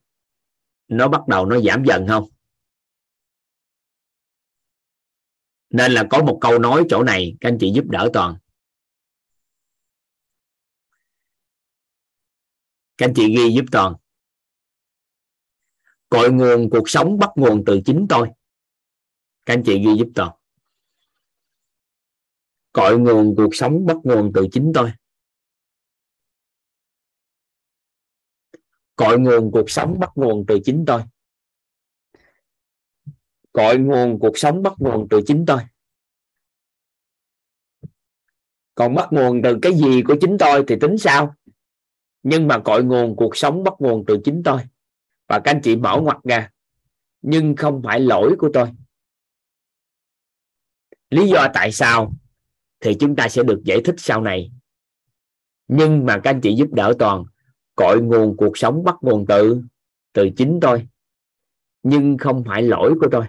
nó 0.87 1.07
bắt 1.07 1.21
đầu 1.27 1.45
nó 1.45 1.59
giảm 1.59 1.83
dần 1.85 2.07
không? 2.07 2.29
Nên 5.69 5.91
là 5.91 6.07
có 6.09 6.23
một 6.23 6.37
câu 6.41 6.59
nói 6.59 6.83
chỗ 6.89 7.03
này, 7.03 7.35
các 7.41 7.49
anh 7.49 7.57
chị 7.59 7.71
giúp 7.75 7.85
đỡ 7.87 8.09
toàn. 8.13 8.37
Các 12.97 13.05
anh 13.05 13.13
chị 13.15 13.35
ghi 13.35 13.53
giúp 13.55 13.65
toàn. 13.71 13.93
Cội 16.09 16.31
nguồn 16.31 16.69
cuộc 16.69 16.89
sống 16.89 17.19
bắt 17.19 17.29
nguồn 17.35 17.63
từ 17.65 17.79
chính 17.85 18.05
tôi. 18.09 18.29
Các 19.45 19.53
anh 19.53 19.63
chị 19.65 19.79
ghi 19.79 19.97
giúp 19.97 20.07
toàn. 20.15 20.31
Cội 22.73 22.99
nguồn 22.99 23.35
cuộc 23.37 23.55
sống 23.55 23.85
bắt 23.85 23.97
nguồn 24.03 24.31
từ 24.35 24.47
chính 24.51 24.71
tôi. 24.75 24.91
Cội 28.97 29.19
nguồn 29.19 29.51
cuộc 29.51 29.69
sống 29.69 29.99
bắt 29.99 30.11
nguồn 30.15 30.45
từ 30.47 30.59
chính 30.65 30.83
tôi. 30.87 31.01
Cội 33.51 33.77
nguồn 33.77 34.19
cuộc 34.19 34.37
sống 34.37 34.63
bắt 34.63 34.73
nguồn 34.77 35.07
từ 35.09 35.21
chính 35.27 35.45
tôi. 35.47 35.59
Còn 38.75 38.95
bắt 38.95 39.07
nguồn 39.11 39.41
từ 39.43 39.59
cái 39.61 39.73
gì 39.73 40.01
của 40.07 40.15
chính 40.21 40.37
tôi 40.39 40.63
thì 40.67 40.75
tính 40.81 40.97
sao? 40.97 41.35
Nhưng 42.23 42.47
mà 42.47 42.59
cội 42.59 42.83
nguồn 42.83 43.15
cuộc 43.15 43.37
sống 43.37 43.63
bắt 43.63 43.73
nguồn 43.79 44.03
từ 44.07 44.17
chính 44.25 44.41
tôi. 44.45 44.61
Và 45.27 45.39
các 45.43 45.51
anh 45.51 45.61
chị 45.63 45.75
mở 45.75 45.99
ngoặt 46.01 46.17
ra. 46.23 46.51
Nhưng 47.21 47.55
không 47.55 47.81
phải 47.83 47.99
lỗi 47.99 48.35
của 48.39 48.49
tôi. 48.53 48.71
Lý 51.09 51.27
do 51.27 51.47
tại 51.53 51.71
sao 51.71 52.13
thì 52.79 52.95
chúng 52.99 53.15
ta 53.15 53.29
sẽ 53.29 53.43
được 53.43 53.61
giải 53.63 53.81
thích 53.85 53.95
sau 53.97 54.21
này. 54.21 54.51
Nhưng 55.67 56.05
mà 56.05 56.19
các 56.23 56.29
anh 56.29 56.41
chị 56.41 56.55
giúp 56.55 56.73
đỡ 56.73 56.93
toàn 56.99 57.23
cội 57.77 58.01
nguồn 58.01 58.37
cuộc 58.37 58.57
sống 58.57 58.83
bắt 58.83 58.95
nguồn 59.01 59.25
từ 59.27 59.61
từ 60.13 60.29
chính 60.37 60.59
tôi 60.61 60.87
nhưng 61.83 62.17
không 62.17 62.43
phải 62.47 62.61
lỗi 62.61 62.93
của 63.01 63.07
tôi. 63.11 63.25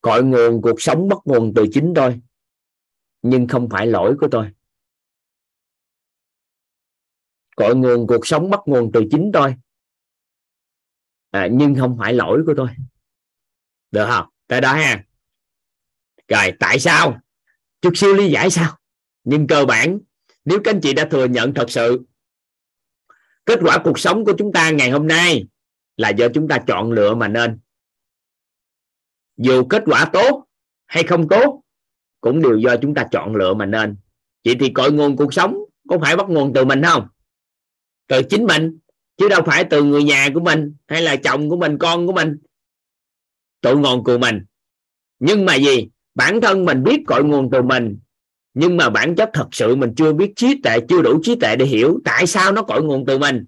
Cội 0.00 0.24
nguồn 0.24 0.62
cuộc 0.62 0.80
sống 0.80 1.08
bắt 1.08 1.18
nguồn 1.24 1.52
từ 1.56 1.66
chính 1.72 1.92
tôi 1.96 2.20
nhưng 3.22 3.48
không 3.48 3.68
phải 3.70 3.86
lỗi 3.86 4.16
của 4.20 4.28
tôi. 4.30 4.50
Cội 7.56 7.76
nguồn 7.76 8.06
cuộc 8.06 8.26
sống 8.26 8.50
bắt 8.50 8.60
nguồn 8.66 8.90
từ 8.92 9.04
chính 9.10 9.30
tôi 9.34 9.54
à, 11.30 11.48
nhưng 11.52 11.74
không 11.74 11.96
phải 11.98 12.14
lỗi 12.14 12.42
của 12.46 12.54
tôi. 12.56 12.68
Được 13.90 14.06
không? 14.08 14.26
Tới 14.52 14.60
đó 14.60 14.72
ha. 14.72 15.04
Rồi, 16.28 16.52
tại 16.60 16.78
sao? 16.78 17.20
Chút 17.82 17.92
xíu 17.96 18.14
lý 18.14 18.30
giải 18.30 18.50
sao? 18.50 18.78
Nhưng 19.24 19.46
cơ 19.46 19.64
bản, 19.64 19.98
nếu 20.44 20.60
các 20.64 20.74
anh 20.74 20.80
chị 20.80 20.92
đã 20.92 21.04
thừa 21.10 21.24
nhận 21.24 21.54
thật 21.54 21.70
sự, 21.70 22.02
kết 23.46 23.58
quả 23.62 23.78
cuộc 23.84 23.98
sống 23.98 24.24
của 24.24 24.32
chúng 24.38 24.52
ta 24.52 24.70
ngày 24.70 24.90
hôm 24.90 25.06
nay 25.06 25.46
là 25.96 26.08
do 26.08 26.28
chúng 26.34 26.48
ta 26.48 26.58
chọn 26.66 26.92
lựa 26.92 27.14
mà 27.14 27.28
nên. 27.28 27.60
Dù 29.36 29.64
kết 29.64 29.82
quả 29.86 30.10
tốt 30.12 30.46
hay 30.86 31.02
không 31.02 31.28
tốt, 31.28 31.62
cũng 32.20 32.42
đều 32.42 32.58
do 32.58 32.76
chúng 32.76 32.94
ta 32.94 33.08
chọn 33.10 33.36
lựa 33.36 33.54
mà 33.54 33.66
nên. 33.66 33.96
Vậy 34.44 34.56
thì 34.60 34.70
cội 34.70 34.92
nguồn 34.92 35.16
cuộc 35.16 35.34
sống 35.34 35.56
có 35.88 35.98
phải 35.98 36.16
bắt 36.16 36.28
nguồn 36.28 36.52
từ 36.54 36.64
mình 36.64 36.82
không? 36.82 37.08
Từ 38.06 38.22
chính 38.22 38.46
mình, 38.46 38.78
chứ 39.16 39.28
đâu 39.28 39.42
phải 39.46 39.64
từ 39.64 39.84
người 39.84 40.04
nhà 40.04 40.28
của 40.34 40.40
mình 40.40 40.76
hay 40.86 41.02
là 41.02 41.16
chồng 41.16 41.50
của 41.50 41.56
mình, 41.56 41.78
con 41.78 42.06
của 42.06 42.12
mình 42.12 42.38
cội 43.62 43.76
nguồn 43.76 44.04
của 44.04 44.18
mình. 44.18 44.44
Nhưng 45.18 45.44
mà 45.44 45.54
gì? 45.54 45.88
Bản 46.14 46.40
thân 46.40 46.64
mình 46.64 46.82
biết 46.82 47.02
cội 47.06 47.24
nguồn 47.24 47.48
từ 47.52 47.62
mình, 47.62 47.98
nhưng 48.54 48.76
mà 48.76 48.90
bản 48.90 49.14
chất 49.14 49.30
thật 49.32 49.48
sự 49.52 49.76
mình 49.76 49.94
chưa 49.96 50.12
biết 50.12 50.32
trí 50.36 50.60
tuệ, 50.62 50.78
chưa 50.88 51.02
đủ 51.02 51.20
trí 51.22 51.36
tuệ 51.36 51.56
để 51.56 51.64
hiểu 51.64 52.00
tại 52.04 52.26
sao 52.26 52.52
nó 52.52 52.62
cội 52.62 52.82
nguồn 52.82 53.06
từ 53.06 53.18
mình. 53.18 53.44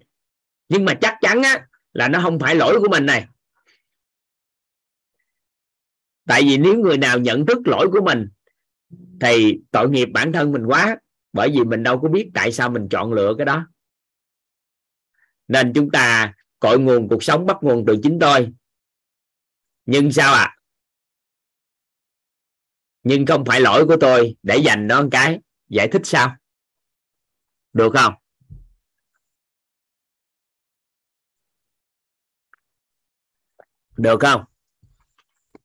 Nhưng 0.69 0.85
mà 0.85 0.93
chắc 0.93 1.15
chắn 1.21 1.43
á, 1.43 1.67
là 1.93 2.07
nó 2.07 2.21
không 2.21 2.39
phải 2.39 2.55
lỗi 2.55 2.79
của 2.79 2.89
mình 2.89 3.05
này. 3.05 3.27
Tại 6.27 6.41
vì 6.41 6.57
nếu 6.57 6.75
người 6.75 6.97
nào 6.97 7.19
nhận 7.19 7.45
thức 7.45 7.67
lỗi 7.67 7.87
của 7.91 8.01
mình, 8.01 8.29
thì 9.21 9.59
tội 9.71 9.89
nghiệp 9.89 10.09
bản 10.13 10.31
thân 10.31 10.51
mình 10.51 10.65
quá, 10.65 10.97
bởi 11.33 11.49
vì 11.49 11.63
mình 11.63 11.83
đâu 11.83 11.99
có 11.99 12.09
biết 12.09 12.29
tại 12.33 12.51
sao 12.51 12.69
mình 12.69 12.87
chọn 12.89 13.13
lựa 13.13 13.33
cái 13.37 13.45
đó. 13.45 13.67
Nên 15.47 15.73
chúng 15.73 15.91
ta 15.91 16.33
cội 16.59 16.79
nguồn 16.79 17.07
cuộc 17.09 17.23
sống, 17.23 17.45
bắt 17.45 17.57
nguồn 17.61 17.85
từ 17.85 17.97
chính 18.03 18.19
tôi 18.19 18.53
nhưng 19.85 20.11
sao 20.11 20.33
ạ? 20.33 20.41
À? 20.41 20.55
nhưng 23.05 23.25
không 23.25 23.45
phải 23.45 23.61
lỗi 23.61 23.85
của 23.87 23.97
tôi 23.99 24.35
để 24.43 24.57
dành 24.57 24.87
nó 24.87 25.01
một 25.01 25.07
cái. 25.11 25.39
Giải 25.69 25.87
thích 25.87 26.01
sao? 26.05 26.35
Được 27.73 27.93
không? 27.93 28.13
Được 33.97 34.19
không? 34.19 34.43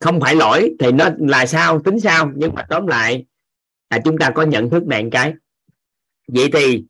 Không 0.01 0.21
phải 0.21 0.35
lỗi 0.35 0.77
thì 0.79 0.93
nó 0.93 1.09
là 1.19 1.47
sao, 1.47 1.83
tính 1.83 2.01
sao? 2.01 2.33
Nhưng 2.37 2.55
mà 2.55 2.67
tóm 2.71 2.87
lại 2.87 3.27
là 3.91 3.99
chúng 4.05 4.19
ta 4.19 4.33
có 4.35 4.43
nhận 4.43 4.71
thức 4.71 4.87
này 4.87 5.03
một 5.03 5.11
cái. 5.13 5.35
Vậy 6.29 6.51
thì 6.53 6.85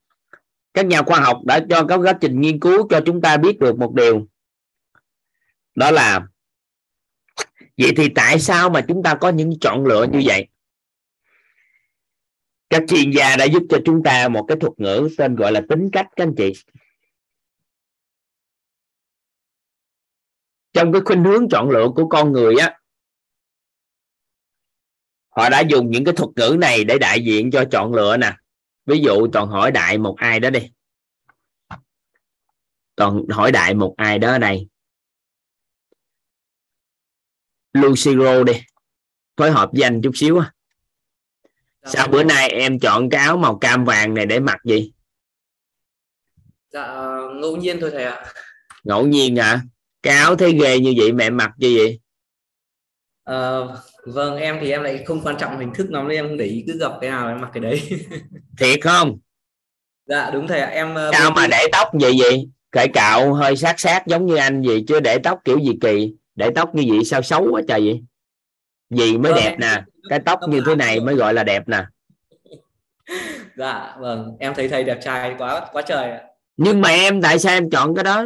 các 0.74 0.86
nhà 0.86 1.02
khoa 1.02 1.20
học 1.20 1.40
đã 1.44 1.60
cho 1.70 1.86
có 1.88 1.98
quá 1.98 2.12
trình 2.20 2.40
nghiên 2.40 2.60
cứu 2.60 2.88
cho 2.90 3.00
chúng 3.06 3.20
ta 3.20 3.36
biết 3.36 3.58
được 3.58 3.78
một 3.78 3.94
điều. 3.94 4.26
Đó 5.74 5.90
là 5.90 6.20
vậy 7.80 7.92
thì 7.96 8.08
tại 8.14 8.40
sao 8.40 8.70
mà 8.70 8.80
chúng 8.88 9.02
ta 9.02 9.14
có 9.14 9.28
những 9.28 9.58
chọn 9.60 9.86
lựa 9.86 10.06
như 10.12 10.22
vậy? 10.24 10.48
Các 12.70 12.82
chuyên 12.88 13.10
gia 13.10 13.36
đã 13.36 13.44
giúp 13.44 13.62
cho 13.68 13.78
chúng 13.84 14.02
ta 14.02 14.28
một 14.28 14.44
cái 14.48 14.56
thuật 14.60 14.72
ngữ 14.76 15.08
tên 15.18 15.36
gọi 15.36 15.52
là 15.52 15.60
tính 15.68 15.88
cách, 15.92 16.06
các 16.16 16.24
anh 16.24 16.34
chị. 16.36 16.52
Trong 20.72 20.92
cái 20.92 21.02
khuynh 21.04 21.24
hướng 21.24 21.48
chọn 21.48 21.70
lựa 21.70 21.88
của 21.96 22.08
con 22.08 22.32
người 22.32 22.54
á, 22.60 22.78
họ 25.28 25.48
đã 25.48 25.60
dùng 25.60 25.90
những 25.90 26.04
cái 26.04 26.14
thuật 26.14 26.30
ngữ 26.36 26.56
này 26.60 26.84
để 26.84 26.98
đại 26.98 27.24
diện 27.24 27.50
cho 27.50 27.64
chọn 27.70 27.94
lựa 27.94 28.16
nè. 28.16 28.32
Ví 28.86 29.00
dụ, 29.00 29.28
toàn 29.32 29.48
hỏi 29.48 29.70
đại 29.70 29.98
một 29.98 30.14
ai 30.18 30.40
đó 30.40 30.50
đi. 30.50 30.70
Toàn 32.96 33.24
hỏi 33.30 33.52
đại 33.52 33.74
một 33.74 33.94
ai 33.96 34.18
đó 34.18 34.32
ở 34.32 34.38
đây 34.38 34.69
Lucero 37.72 38.44
đi. 38.44 38.52
Phối 39.36 39.50
hợp 39.50 39.70
với 39.72 39.82
anh 39.82 40.00
chút 40.02 40.12
xíu 40.14 40.38
á. 40.38 40.52
Dạ, 41.82 41.90
sao 41.92 42.08
bữa 42.08 42.24
nay 42.24 42.48
em 42.48 42.78
chọn 42.78 43.10
cái 43.10 43.20
áo 43.20 43.36
màu 43.36 43.58
cam 43.58 43.84
vàng 43.84 44.14
này 44.14 44.26
để 44.26 44.40
mặc 44.40 44.58
gì 44.64 44.92
dạ 46.72 46.96
ngẫu 47.34 47.56
nhiên 47.56 47.80
thôi 47.80 47.90
thầy 47.92 48.04
ạ. 48.04 48.24
Ngẫu 48.84 49.06
nhiên 49.06 49.38
à 49.38 49.62
cái 50.02 50.16
áo 50.16 50.36
thấy 50.36 50.52
ghê 50.62 50.78
như 50.78 50.94
vậy 50.96 51.12
mẹ 51.12 51.30
mặc 51.30 51.50
như 51.56 51.74
vậy? 51.78 52.00
À, 53.24 53.58
vâng 54.06 54.36
em 54.36 54.58
thì 54.60 54.70
em 54.70 54.82
lại 54.82 55.04
không 55.06 55.20
quan 55.24 55.36
trọng 55.38 55.58
hình 55.58 55.74
thức 55.74 55.90
lắm 55.90 56.08
nên 56.08 56.16
em 56.16 56.28
không 56.28 56.36
để 56.36 56.44
ý 56.44 56.64
cứ 56.66 56.78
gặp 56.78 56.92
cái 57.00 57.10
nào 57.10 57.28
em 57.28 57.40
mặc 57.40 57.50
cái 57.52 57.60
đấy. 57.60 57.82
Thiệt 58.58 58.80
không? 58.82 59.18
Dạ 60.06 60.30
đúng 60.30 60.48
thầy 60.48 60.60
ạ. 60.60 60.66
Em 60.66 60.94
ờ, 60.94 61.10
sao 61.12 61.30
mà 61.30 61.46
để 61.46 61.66
tóc 61.72 61.88
vậy 61.92 62.12
vậy? 62.18 62.48
Cởi 62.70 62.88
cạo 62.88 63.34
hơi 63.34 63.56
sát 63.56 63.80
sát 63.80 64.06
giống 64.06 64.26
như 64.26 64.36
anh 64.36 64.62
gì 64.62 64.84
chứ 64.88 65.00
để 65.00 65.18
tóc 65.18 65.38
kiểu 65.44 65.58
gì 65.58 65.72
kỳ 65.80 66.14
để 66.40 66.50
tóc 66.54 66.74
như 66.74 66.84
vậy 66.88 67.04
sao 67.04 67.22
xấu 67.22 67.48
quá 67.50 67.62
trời 67.68 67.80
vậy? 67.80 68.02
Gì 68.90 69.18
mới 69.18 69.32
vâng, 69.32 69.42
đẹp 69.44 69.56
nè? 69.58 69.82
Cái 70.08 70.20
tóc 70.20 70.40
như 70.48 70.62
thế 70.66 70.74
này 70.74 71.00
mới 71.00 71.14
gọi 71.14 71.34
là 71.34 71.44
đẹp 71.44 71.68
nè. 71.68 71.84
Dạ 73.56 73.96
vâng. 73.98 74.36
Em 74.38 74.54
thấy 74.54 74.68
thầy 74.68 74.84
đẹp 74.84 74.98
trai 75.02 75.34
quá 75.38 75.68
quá 75.72 75.82
trời 75.82 76.20
nhưng 76.56 76.80
mà 76.80 76.88
em 76.88 77.22
tại 77.22 77.38
sao 77.38 77.52
em 77.52 77.70
chọn 77.70 77.94
cái 77.94 78.04
đó? 78.04 78.24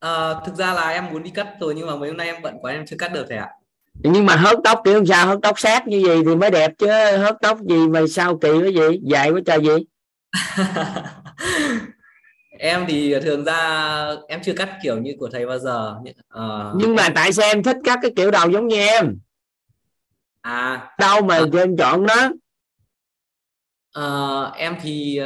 À, 0.00 0.34
thực 0.46 0.54
ra 0.54 0.72
là 0.72 0.88
em 0.88 1.06
muốn 1.12 1.22
đi 1.22 1.30
cắt 1.30 1.46
rồi 1.60 1.74
nhưng 1.74 1.86
mà 1.86 1.96
mấy 1.96 2.08
hôm 2.08 2.16
nay 2.16 2.26
em 2.26 2.42
bận 2.42 2.58
quá 2.60 2.72
em 2.72 2.86
chưa 2.86 2.96
cắt 2.96 3.12
được 3.12 3.26
thầy 3.28 3.38
ạ. 3.38 3.48
Nhưng 3.94 4.26
mà 4.26 4.36
hớt 4.36 4.58
tóc 4.64 4.80
kiểu 4.84 5.04
sao? 5.04 5.26
Hớt 5.26 5.38
tóc 5.42 5.58
sát 5.58 5.86
như 5.86 6.02
vậy 6.06 6.22
thì 6.26 6.34
mới 6.34 6.50
đẹp 6.50 6.72
chứ. 6.78 6.86
Hớt 7.16 7.36
tóc 7.42 7.58
gì 7.68 7.88
mà 7.88 8.00
sao 8.10 8.38
kỳ 8.38 8.48
cái 8.62 8.74
gì 8.74 9.00
dài 9.02 9.30
quá 9.30 9.40
trời 9.46 9.58
gì 9.64 9.84
em 12.58 12.84
thì 12.88 13.14
thường 13.22 13.44
ra 13.44 14.10
em 14.28 14.40
chưa 14.42 14.52
cắt 14.52 14.78
kiểu 14.82 14.98
như 14.98 15.14
của 15.18 15.28
thầy 15.32 15.46
bao 15.46 15.58
giờ 15.58 15.94
uh, 16.38 16.74
nhưng 16.76 16.96
mà 16.96 17.08
tại 17.14 17.32
sao 17.32 17.46
em 17.46 17.62
thích 17.62 17.76
cắt 17.84 17.98
cái 18.02 18.10
kiểu 18.16 18.30
đầu 18.30 18.50
giống 18.50 18.66
như 18.66 18.76
em? 18.76 19.18
À. 20.40 20.90
Đâu 20.98 21.22
mà 21.22 21.34
à. 21.34 21.44
em 21.52 21.76
chọn 21.76 22.06
đó 22.06 22.30
Ờ, 23.96 24.52
em 24.56 24.76
thì 24.82 25.20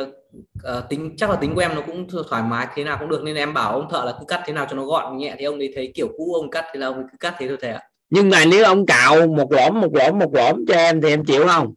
ờ, 0.63 0.87
tính 0.89 1.15
chắc 1.17 1.31
là 1.31 1.37
tính 1.37 1.55
của 1.55 1.61
em 1.61 1.75
nó 1.75 1.83
cũng 1.87 2.07
thoải 2.29 2.43
mái 2.43 2.67
thế 2.75 2.85
nào 2.85 2.97
cũng 3.01 3.09
được 3.09 3.23
nên 3.25 3.37
em 3.37 3.55
bảo 3.55 3.73
ông 3.73 3.89
thợ 3.91 4.05
là 4.05 4.13
cứ 4.21 4.25
cắt 4.29 4.43
thế 4.47 4.53
nào 4.53 4.67
cho 4.71 4.77
nó 4.77 4.85
gọn 4.85 5.19
nhẹ 5.19 5.35
thì 5.39 5.45
ông 5.45 5.59
ấy 5.59 5.73
thấy 5.75 5.93
kiểu 5.95 6.09
cũ 6.17 6.35
ông 6.35 6.51
cắt 6.51 6.65
thì 6.73 6.81
là 6.81 6.87
ông 6.87 7.03
cứ 7.13 7.19
cắt 7.21 7.35
thế 7.39 7.49
thôi 7.49 7.57
thầy 7.61 7.71
ạ. 7.71 7.83
Nhưng 8.11 8.31
mà 8.31 8.45
nếu 8.45 8.65
ông 8.65 8.87
cạo 8.87 9.27
một 9.27 9.53
lõm 9.53 9.81
một 9.81 9.89
lõm 9.93 10.19
một 10.19 10.35
lõm 10.35 10.65
cho 10.69 10.75
em 10.75 11.01
thì 11.01 11.09
em 11.09 11.25
chịu 11.25 11.47
không 11.47 11.75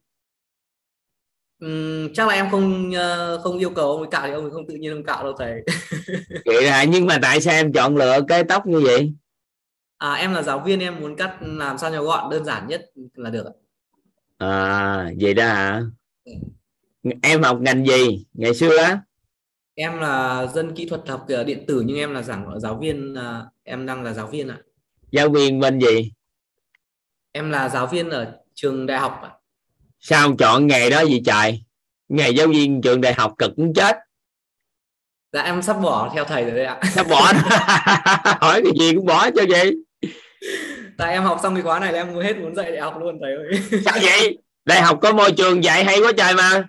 Chắc 2.14 2.28
là 2.28 2.34
em 2.34 2.50
không 2.52 2.92
ờ, 2.92 3.40
không 3.44 3.58
yêu 3.58 3.70
cầu 3.70 3.92
ông 3.92 4.00
ấy 4.02 4.08
cạo 4.12 4.28
thì 4.28 4.34
ông 4.34 4.44
ấy 4.44 4.52
không 4.52 4.68
tự 4.68 4.76
nhiên 4.76 4.92
ông 4.92 5.04
cạo 5.04 5.24
đâu 5.24 5.34
thầy. 5.40 5.62
Vậy 6.46 6.64
là 6.64 6.84
nhưng 6.84 7.06
mà 7.06 7.20
tại 7.22 7.42
sao 7.42 7.54
em 7.54 7.74
chọn 7.74 7.98
lựa 7.98 8.20
cái 8.28 8.44
tóc 8.44 8.68
như 8.68 8.80
vậy? 8.80 9.14
À 9.98 10.14
em 10.14 10.34
là 10.34 10.42
giáo 10.42 10.60
viên 10.66 10.80
em 10.80 11.00
muốn 11.00 11.16
cắt 11.16 11.38
làm 11.42 11.78
sao 11.78 11.92
cho 11.92 12.04
gọn 12.04 12.30
đơn 12.30 12.46
giản 12.46 12.68
nhất 12.68 12.92
là 13.16 13.30
được 13.30 13.46
ạ. 13.46 13.54
à 14.38 15.12
vậy 15.20 15.34
đó 15.34 15.46
hả? 15.46 15.82
Em 17.22 17.44
học 17.44 17.58
ngành 17.62 17.86
gì 17.86 18.26
ngày 18.34 18.54
xưa 18.54 18.78
á? 18.78 19.02
Em 19.76 20.00
là 20.00 20.46
dân 20.54 20.76
kỹ 20.76 20.86
thuật 20.90 21.10
học 21.10 21.26
ờ, 21.30 21.44
điện 21.44 21.66
tử 21.68 21.84
nhưng 21.86 21.98
em 21.98 22.14
là 22.14 22.22
giảng 22.22 22.60
giáo 22.60 22.78
viên 22.82 23.14
ờ, 23.14 23.50
em 23.64 23.86
đang 23.86 24.04
là 24.04 24.14
giáo 24.14 24.28
viên 24.28 24.48
ạ. 24.48 24.58
Giáo 25.12 25.30
viên 25.30 25.60
bên 25.60 25.80
gì? 25.80 26.12
Em 27.32 27.50
là 27.50 27.70
giáo 27.70 27.88
viên 27.88 28.10
ở 28.10 28.38
trường 28.54 28.86
đại 28.86 29.00
học 29.00 29.20
ạ. 29.24 29.32
Sao 30.06 30.36
chọn 30.40 30.68
nghề 30.68 30.90
đó 30.90 31.02
gì 31.02 31.22
trời? 31.26 31.62
Nghề 32.10 32.30
giáo 32.30 32.48
viên 32.48 32.82
trường 32.82 33.02
đại 33.02 33.14
học 33.14 33.34
cực 33.38 33.52
cũng 33.56 33.74
chết. 33.74 33.98
Dạ 35.34 35.42
em 35.42 35.62
sắp 35.62 35.74
bỏ 35.82 36.12
theo 36.14 36.26
thầy 36.26 36.44
rồi 36.44 36.52
đấy 36.52 36.66
ạ. 36.66 36.80
Sao 36.92 37.04
bỏ 37.04 37.22
hỏi 38.42 38.62
cái 38.64 38.72
gì 38.80 38.94
cũng 38.96 39.06
bỏ 39.06 39.30
cho 39.32 39.44
vậy. 39.50 39.74
Tại 40.98 41.14
em 41.14 41.24
học 41.24 41.40
xong 41.44 41.56
cái 41.56 41.64
khóa 41.64 41.80
này 41.80 41.94
là 41.94 42.00
em 42.00 42.14
muốn 42.14 42.24
hết 42.24 42.38
muốn 42.38 42.56
dạy 42.56 42.72
đại 42.72 42.82
học 42.82 42.98
luôn 43.00 43.20
thầy 43.22 43.32
ơi. 43.36 43.82
Sao 43.86 43.98
vậy? 44.02 44.38
Đại 44.66 44.82
học 44.82 45.00
có 45.02 45.14
môi 45.14 45.32
trường 45.32 45.64
dạy 45.64 45.84
hay 45.84 46.00
quá 46.00 46.12
trời 46.18 46.34
mà. 46.34 46.64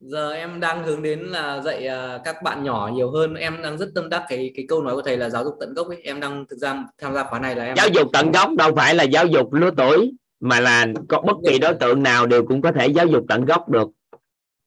Giờ 0.00 0.32
em 0.32 0.60
đang 0.60 0.84
hướng 0.84 1.02
đến 1.02 1.20
là 1.20 1.60
dạy 1.64 1.86
ờ, 1.86 2.20
các 2.24 2.42
bạn 2.42 2.64
nhỏ 2.64 2.90
nhiều 2.94 3.10
hơn. 3.10 3.34
Em 3.34 3.62
đang 3.62 3.78
rất 3.78 3.88
tâm 3.94 4.08
đắc 4.08 4.24
cái 4.28 4.52
cái 4.56 4.64
câu 4.68 4.82
nói 4.82 4.94
của 4.94 5.02
thầy 5.02 5.16
là 5.16 5.28
giáo 5.28 5.44
dục 5.44 5.54
tận 5.60 5.74
gốc 5.74 5.88
ấy. 5.88 6.00
Em 6.04 6.20
đang 6.20 6.44
thực 6.50 6.56
ra 6.56 6.84
tham 6.98 7.14
gia 7.14 7.24
khóa 7.24 7.38
này 7.38 7.56
là 7.56 7.64
em 7.64 7.76
giáo 7.76 7.88
dục 7.88 8.08
tận 8.12 8.32
gốc 8.32 8.50
đâu 8.58 8.74
phải 8.76 8.94
là 8.94 9.04
giáo 9.04 9.26
dục 9.26 9.52
lứa 9.52 9.70
tuổi 9.76 10.12
mà 10.40 10.60
là 10.60 10.86
có 11.08 11.20
bất 11.20 11.36
kỳ 11.46 11.58
đối 11.58 11.74
tượng 11.74 12.02
nào 12.02 12.26
đều 12.26 12.46
cũng 12.46 12.62
có 12.62 12.72
thể 12.72 12.86
giáo 12.86 13.06
dục 13.06 13.24
tận 13.28 13.44
gốc 13.44 13.68
được. 13.68 13.88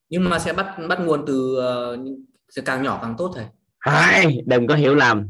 Nhưng 0.10 0.30
mà 0.30 0.39
sẽ 0.39 0.53
bắt 0.53 0.76
bắt 0.89 0.99
nguồn 1.06 1.26
từ 1.27 1.56
ờ, 1.56 1.98
sẽ 2.49 2.61
càng 2.65 2.84
nhỏ 2.84 2.99
càng 3.02 3.15
tốt 3.18 3.31
thầy. 3.35 3.45
Ai, 3.80 4.41
đừng 4.45 4.68
có 4.68 4.76
hiểu 4.76 4.95
lầm. 4.95 5.30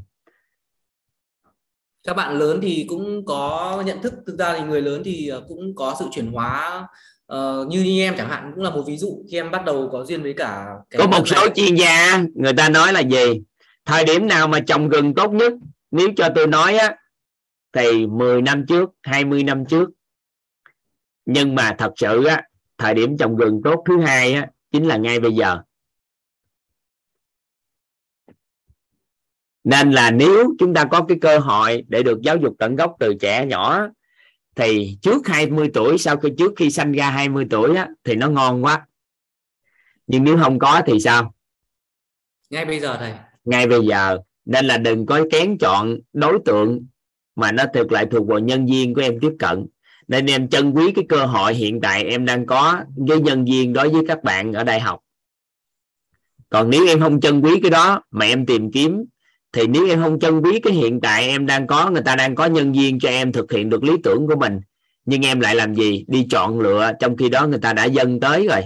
Các 2.07 2.15
bạn 2.15 2.37
lớn 2.37 2.59
thì 2.61 2.85
cũng 2.89 3.25
có 3.25 3.83
nhận 3.85 4.01
thức 4.01 4.13
thực 4.27 4.39
ra 4.39 4.53
thì 4.57 4.63
người 4.63 4.81
lớn 4.81 5.01
thì 5.05 5.27
ờ, 5.27 5.45
cũng 5.47 5.75
có 5.75 5.95
sự 5.99 6.05
chuyển 6.11 6.31
hóa 6.31 6.87
Ờ, 7.31 7.65
như, 7.69 7.83
như 7.83 8.01
em 8.01 8.13
chẳng 8.17 8.29
hạn 8.29 8.51
cũng 8.55 8.63
là 8.63 8.69
một 8.69 8.83
ví 8.87 8.97
dụ. 8.97 9.23
Khi 9.31 9.37
em 9.37 9.51
bắt 9.51 9.65
đầu 9.65 9.89
có 9.91 10.05
duyên 10.05 10.23
với 10.23 10.33
cả 10.33 10.65
cái 10.89 10.99
có 10.99 11.07
một 11.07 11.27
số 11.27 11.45
này. 11.45 11.51
chuyên 11.55 11.75
gia 11.75 12.23
người 12.35 12.53
ta 12.53 12.69
nói 12.69 12.93
là 12.93 12.99
gì? 12.99 13.41
Thời 13.85 14.05
điểm 14.05 14.27
nào 14.27 14.47
mà 14.47 14.59
trồng 14.59 14.89
gừng 14.89 15.13
tốt 15.13 15.31
nhất 15.31 15.53
nếu 15.91 16.07
cho 16.17 16.29
tôi 16.35 16.47
nói 16.47 16.77
á 16.77 16.95
thì 17.73 18.07
10 18.07 18.41
năm 18.41 18.65
trước 18.67 18.89
20 19.03 19.43
năm 19.43 19.65
trước 19.65 19.89
nhưng 21.25 21.55
mà 21.55 21.75
thật 21.77 21.91
sự 21.95 22.25
á 22.25 22.43
thời 22.77 22.93
điểm 22.93 23.17
trồng 23.17 23.35
gừng 23.35 23.61
tốt 23.63 23.83
thứ 23.87 24.01
hai 24.01 24.33
á 24.33 24.47
chính 24.71 24.87
là 24.87 24.97
ngay 24.97 25.19
bây 25.19 25.31
giờ. 25.31 25.61
Nên 29.63 29.91
là 29.91 30.11
nếu 30.11 30.53
chúng 30.59 30.73
ta 30.73 30.85
có 30.91 31.05
cái 31.07 31.17
cơ 31.21 31.37
hội 31.37 31.83
để 31.87 32.03
được 32.03 32.21
giáo 32.21 32.37
dục 32.37 32.55
tận 32.59 32.75
gốc 32.75 32.95
từ 32.99 33.13
trẻ 33.21 33.45
nhỏ 33.45 33.87
thì 34.55 34.97
trước 35.01 35.27
20 35.27 35.69
tuổi 35.73 35.97
sau 35.97 36.17
khi 36.17 36.29
trước 36.37 36.53
khi 36.57 36.71
sanh 36.71 36.91
ra 36.91 37.09
20 37.09 37.47
tuổi 37.49 37.75
á, 37.75 37.87
thì 38.03 38.15
nó 38.15 38.29
ngon 38.29 38.63
quá. 38.63 38.87
Nhưng 40.07 40.23
nếu 40.23 40.37
không 40.37 40.59
có 40.59 40.81
thì 40.85 40.99
sao? 40.99 41.33
Ngay 42.49 42.65
bây 42.65 42.79
giờ 42.79 42.97
thầy. 42.99 43.13
Ngay 43.45 43.67
bây 43.67 43.85
giờ. 43.85 44.17
Nên 44.45 44.65
là 44.65 44.77
đừng 44.77 45.05
có 45.05 45.25
kén 45.31 45.57
chọn 45.57 45.97
đối 46.13 46.39
tượng 46.45 46.85
mà 47.35 47.51
nó 47.51 47.63
thực 47.73 47.91
lại 47.91 48.05
thuộc 48.11 48.27
vào 48.27 48.39
nhân 48.39 48.65
viên 48.65 48.93
của 48.93 49.01
em 49.01 49.19
tiếp 49.21 49.31
cận 49.39 49.65
nên 50.11 50.25
em 50.25 50.49
trân 50.49 50.71
quý 50.71 50.91
cái 50.95 51.05
cơ 51.09 51.25
hội 51.25 51.53
hiện 51.53 51.81
tại 51.81 52.03
em 52.03 52.25
đang 52.25 52.45
có 52.45 52.83
với 52.95 53.21
nhân 53.21 53.45
viên 53.45 53.73
đối 53.73 53.89
với 53.89 54.01
các 54.07 54.23
bạn 54.23 54.53
ở 54.53 54.63
đại 54.63 54.79
học. 54.79 54.99
Còn 56.49 56.69
nếu 56.69 56.87
em 56.87 56.99
không 56.99 57.19
trân 57.19 57.41
quý 57.41 57.59
cái 57.61 57.71
đó 57.71 58.03
mà 58.11 58.25
em 58.25 58.45
tìm 58.45 58.71
kiếm, 58.71 59.05
thì 59.53 59.67
nếu 59.67 59.87
em 59.87 60.01
không 60.01 60.19
trân 60.19 60.41
quý 60.41 60.59
cái 60.59 60.73
hiện 60.73 61.01
tại 61.01 61.27
em 61.27 61.45
đang 61.45 61.67
có, 61.67 61.89
người 61.89 62.01
ta 62.05 62.15
đang 62.15 62.35
có 62.35 62.45
nhân 62.45 62.71
viên 62.71 62.99
cho 62.99 63.09
em 63.09 63.31
thực 63.31 63.51
hiện 63.51 63.69
được 63.69 63.83
lý 63.83 63.93
tưởng 64.03 64.27
của 64.27 64.35
mình, 64.35 64.59
nhưng 65.05 65.25
em 65.25 65.39
lại 65.39 65.55
làm 65.55 65.75
gì? 65.75 66.05
Đi 66.07 66.27
chọn 66.29 66.59
lựa, 66.59 66.91
trong 66.99 67.17
khi 67.17 67.29
đó 67.29 67.47
người 67.47 67.59
ta 67.59 67.73
đã 67.73 67.85
dâng 67.85 68.19
tới 68.19 68.47
rồi. 68.47 68.61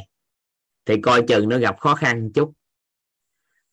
Thì 0.85 1.01
coi 1.01 1.21
chừng 1.21 1.49
nó 1.49 1.57
gặp 1.57 1.79
khó 1.79 1.95
khăn 1.95 2.31
chút. 2.33 2.51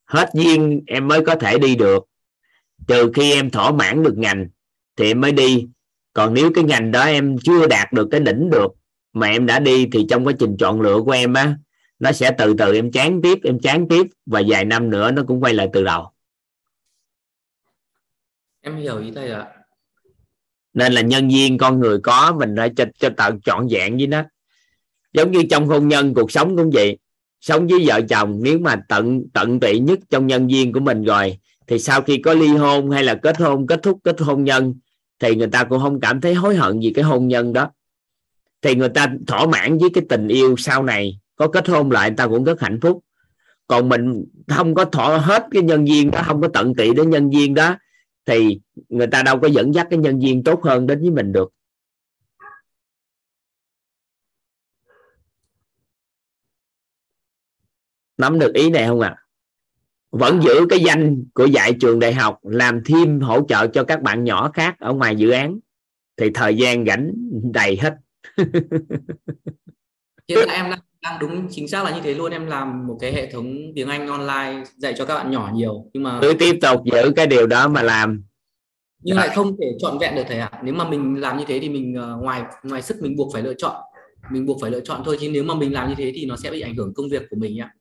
Hết 0.05 0.31
duyên 0.35 0.81
em 0.87 1.09
mới 1.09 1.25
có 1.25 1.35
thể 1.35 1.59
đi 1.59 1.77
được. 1.77 2.05
Trừ 2.87 3.13
khi 3.15 3.33
em 3.33 3.51
thỏa 3.51 3.73
mãn 3.73 4.03
được 4.03 4.15
ngành, 4.19 4.49
thì 4.97 5.07
em 5.07 5.21
mới 5.21 5.33
đi 5.33 5.67
còn 6.13 6.35
nếu 6.35 6.51
cái 6.55 6.65
ngành 6.65 6.91
đó 6.91 7.05
em 7.05 7.37
chưa 7.45 7.67
đạt 7.67 7.93
được 7.93 8.09
cái 8.11 8.21
đỉnh 8.21 8.51
được 8.51 8.73
mà 9.13 9.27
em 9.27 9.47
đã 9.47 9.59
đi 9.59 9.89
thì 9.93 10.07
trong 10.11 10.27
quá 10.27 10.33
trình 10.39 10.57
chọn 10.59 10.81
lựa 10.81 11.01
của 11.01 11.13
em 11.13 11.35
á 11.35 11.57
nó 12.03 12.13
sẽ 12.13 12.31
từ 12.39 12.55
từ 12.59 12.75
em 12.75 12.93
chán 12.93 13.21
tiếp 13.23 13.39
em 13.45 13.59
chán 13.61 13.89
tiếp 13.89 14.07
và 14.27 14.43
vài 14.49 14.65
năm 14.65 14.91
nữa 14.91 15.11
nó 15.11 15.23
cũng 15.27 15.43
quay 15.43 15.55
lại 15.55 15.69
từ 15.73 15.85
đầu. 15.85 16.11
Em 18.61 18.77
hiểu 18.77 18.99
ý 18.99 19.13
thầy 19.15 19.31
ạ. 19.31 19.47
Nên 20.75 20.93
là 20.93 21.01
nhân 21.01 21.29
viên 21.29 21.59
con 21.59 21.81
người 21.81 22.01
có 22.01 22.37
mình 22.39 22.55
phải 22.57 22.71
cho, 22.77 22.85
cho 22.99 23.11
tận 23.17 23.41
trọn 23.41 23.67
vẹn 23.71 23.97
với 23.97 24.07
nó. 24.07 24.23
Giống 25.13 25.33
như 25.33 25.43
trong 25.51 25.67
hôn 25.67 25.89
nhân 25.89 26.15
cuộc 26.15 26.33
sống 26.33 26.57
cũng 26.57 26.71
vậy. 26.71 26.99
Sống 27.41 27.67
với 27.67 27.85
vợ 27.87 28.01
chồng 28.09 28.41
nếu 28.43 28.59
mà 28.59 28.77
tận 28.89 29.23
tận 29.35 29.61
tụy 29.61 29.79
nhất 29.79 29.99
trong 30.11 30.27
nhân 30.27 30.47
viên 30.47 30.73
của 30.73 30.81
mình 30.81 31.05
rồi 31.05 31.39
thì 31.67 31.79
sau 31.79 32.03
khi 32.03 32.19
có 32.19 32.35
ly 32.35 32.49
hôn 32.49 32.91
hay 32.91 33.05
là 33.05 33.15
kết 33.23 33.39
hôn 33.39 33.67
kết 33.67 33.81
thúc 33.83 33.99
kết 34.05 34.21
hôn 34.21 34.45
nhân 34.45 34.75
thì 35.23 35.37
người 35.37 35.49
ta 35.53 35.65
cũng 35.65 35.81
không 35.81 36.01
cảm 36.01 36.21
thấy 36.21 36.35
hối 36.35 36.57
hận 36.57 36.81
gì 36.81 36.93
cái 36.95 37.05
hôn 37.05 37.29
nhân 37.29 37.53
đó. 37.53 37.71
Thì 38.63 38.75
người 38.75 38.89
ta 38.89 39.15
thỏa 39.27 39.47
mãn 39.47 39.79
với 39.79 39.91
cái 39.95 40.05
tình 40.09 40.29
yêu 40.29 40.55
sau 40.59 40.83
này, 40.83 41.21
có 41.37 41.49
kết 41.49 41.69
hôn 41.69 41.91
lại 41.91 42.11
người 42.11 42.17
ta 42.17 42.27
cũng 42.27 42.45
rất 42.45 42.61
hạnh 42.61 42.79
phúc. 42.83 43.05
Còn 43.67 43.89
mình 43.89 44.25
không 44.49 44.75
có 44.75 44.85
thỏa 44.85 45.19
hết 45.19 45.47
cái 45.51 45.63
nhân 45.63 45.85
viên 45.85 46.11
đó, 46.11 46.23
không 46.25 46.41
có 46.41 46.49
tận 46.55 46.75
tụy 46.75 46.95
đến 46.95 47.11
nhân 47.11 47.31
viên 47.31 47.55
đó, 47.55 47.77
thì 48.27 48.61
người 48.89 49.07
ta 49.07 49.23
đâu 49.23 49.41
có 49.41 49.49
dẫn 49.49 49.75
dắt 49.75 49.87
cái 49.91 49.99
nhân 49.99 50.21
viên 50.21 50.45
tốt 50.45 50.61
hơn 50.65 50.87
đến 50.87 51.01
với 51.01 51.11
mình 51.11 51.33
được. 51.33 51.53
Nắm 58.19 58.39
được 58.39 58.55
ý 58.55 58.71
này 58.71 58.87
không 58.87 59.01
ạ? 59.01 59.15
à? 59.19 59.22
Vẫn 60.13 60.43
giữ 60.43 60.67
cái 60.71 60.81
danh 60.81 61.25
của 61.35 61.47
dạy 61.47 61.73
trường 61.81 61.99
đại 61.99 62.13
học 62.13 62.39
làm 62.43 62.81
thêm 62.85 63.21
hỗ 63.21 63.41
trợ 63.49 63.67
cho 63.67 63.85
các 63.85 64.03
bạn 64.03 64.25
nhỏ 64.25 64.51
khác 64.55 64.77
ở 64.79 64.93
ngoài 64.93 65.17
dự 65.17 65.31
án. 65.31 65.59
Thì 66.17 66.31
thời 66.35 66.57
gian 66.57 66.85
rảnh 66.87 67.13
đầy 67.53 67.79
hết. 67.81 67.95
Hiện 70.29 70.39
tại 70.49 70.57
em 70.57 70.71
đang, 70.71 70.81
đang 71.03 71.19
đúng 71.21 71.49
chính 71.51 71.69
xác 71.69 71.85
là 71.85 71.91
như 71.91 72.01
thế 72.03 72.15
luôn. 72.15 72.33
Em 72.33 72.47
làm 72.47 72.87
một 72.87 72.99
cái 73.01 73.13
hệ 73.13 73.31
thống 73.31 73.57
tiếng 73.75 73.89
Anh 73.89 74.09
online 74.09 74.65
dạy 74.77 74.95
cho 74.97 75.07
các 75.07 75.15
bạn 75.15 75.31
nhỏ 75.31 75.51
nhiều 75.55 75.91
nhưng 75.93 76.03
mà 76.03 76.19
cứ 76.23 76.35
tiếp 76.39 76.59
tục 76.63 76.81
giữ 76.85 77.13
cái 77.17 77.27
điều 77.27 77.47
đó 77.47 77.69
mà 77.69 77.83
làm. 77.83 78.25
Nhưng 79.03 79.17
lại 79.17 79.29
không 79.35 79.57
thể 79.61 79.67
trọn 79.79 79.99
vẹn 79.99 80.15
được 80.15 80.25
thầy 80.29 80.39
ạ. 80.39 80.51
Nếu 80.65 80.75
mà 80.75 80.89
mình 80.89 81.21
làm 81.21 81.39
như 81.39 81.45
thế 81.49 81.59
thì 81.59 81.69
mình 81.69 81.95
ờ, 81.95 82.17
ngoài 82.17 82.43
ngoài 82.63 82.83
sức 82.83 82.97
mình 83.01 83.17
buộc 83.17 83.33
phải 83.33 83.43
lựa 83.43 83.55
chọn 83.55 83.83
mình 84.31 84.47
buộc 84.47 84.59
phải 84.61 84.71
lựa 84.71 84.81
chọn 84.81 85.03
thôi. 85.05 85.17
Chứ 85.21 85.29
nếu 85.33 85.45
mà 85.45 85.55
mình 85.55 85.73
làm 85.73 85.89
như 85.89 85.95
thế 85.99 86.13
thì 86.15 86.27
nó 86.27 86.37
sẽ 86.37 86.51
bị 86.51 86.61
ảnh 86.61 86.77
hưởng 86.77 86.95
công 86.95 87.09
việc 87.09 87.23
của 87.31 87.37
mình 87.37 87.61
ạ 87.61 87.75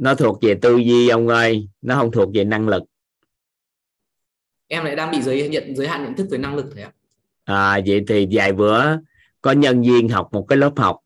nó 0.00 0.14
thuộc 0.14 0.38
về 0.42 0.54
tư 0.54 0.76
duy 0.76 1.08
ông 1.08 1.28
ơi 1.28 1.68
nó 1.82 1.94
không 1.94 2.12
thuộc 2.12 2.30
về 2.34 2.44
năng 2.44 2.68
lực. 2.68 2.82
Em 4.68 4.84
lại 4.84 4.96
đang 4.96 5.10
bị 5.10 5.22
giới 5.22 5.48
nhận 5.48 5.76
giới 5.76 5.88
hạn 5.88 6.04
nhận 6.04 6.14
thức 6.14 6.26
về 6.30 6.38
năng 6.38 6.56
lực 6.56 6.66
thầy 6.74 6.82
ạ? 6.82 6.92
À, 7.44 7.80
vậy 7.86 8.04
thì 8.08 8.28
vài 8.30 8.52
bữa 8.52 8.82
có 9.42 9.52
nhân 9.52 9.82
viên 9.82 10.08
học 10.08 10.28
một 10.32 10.46
cái 10.48 10.58
lớp 10.58 10.72
học. 10.76 10.98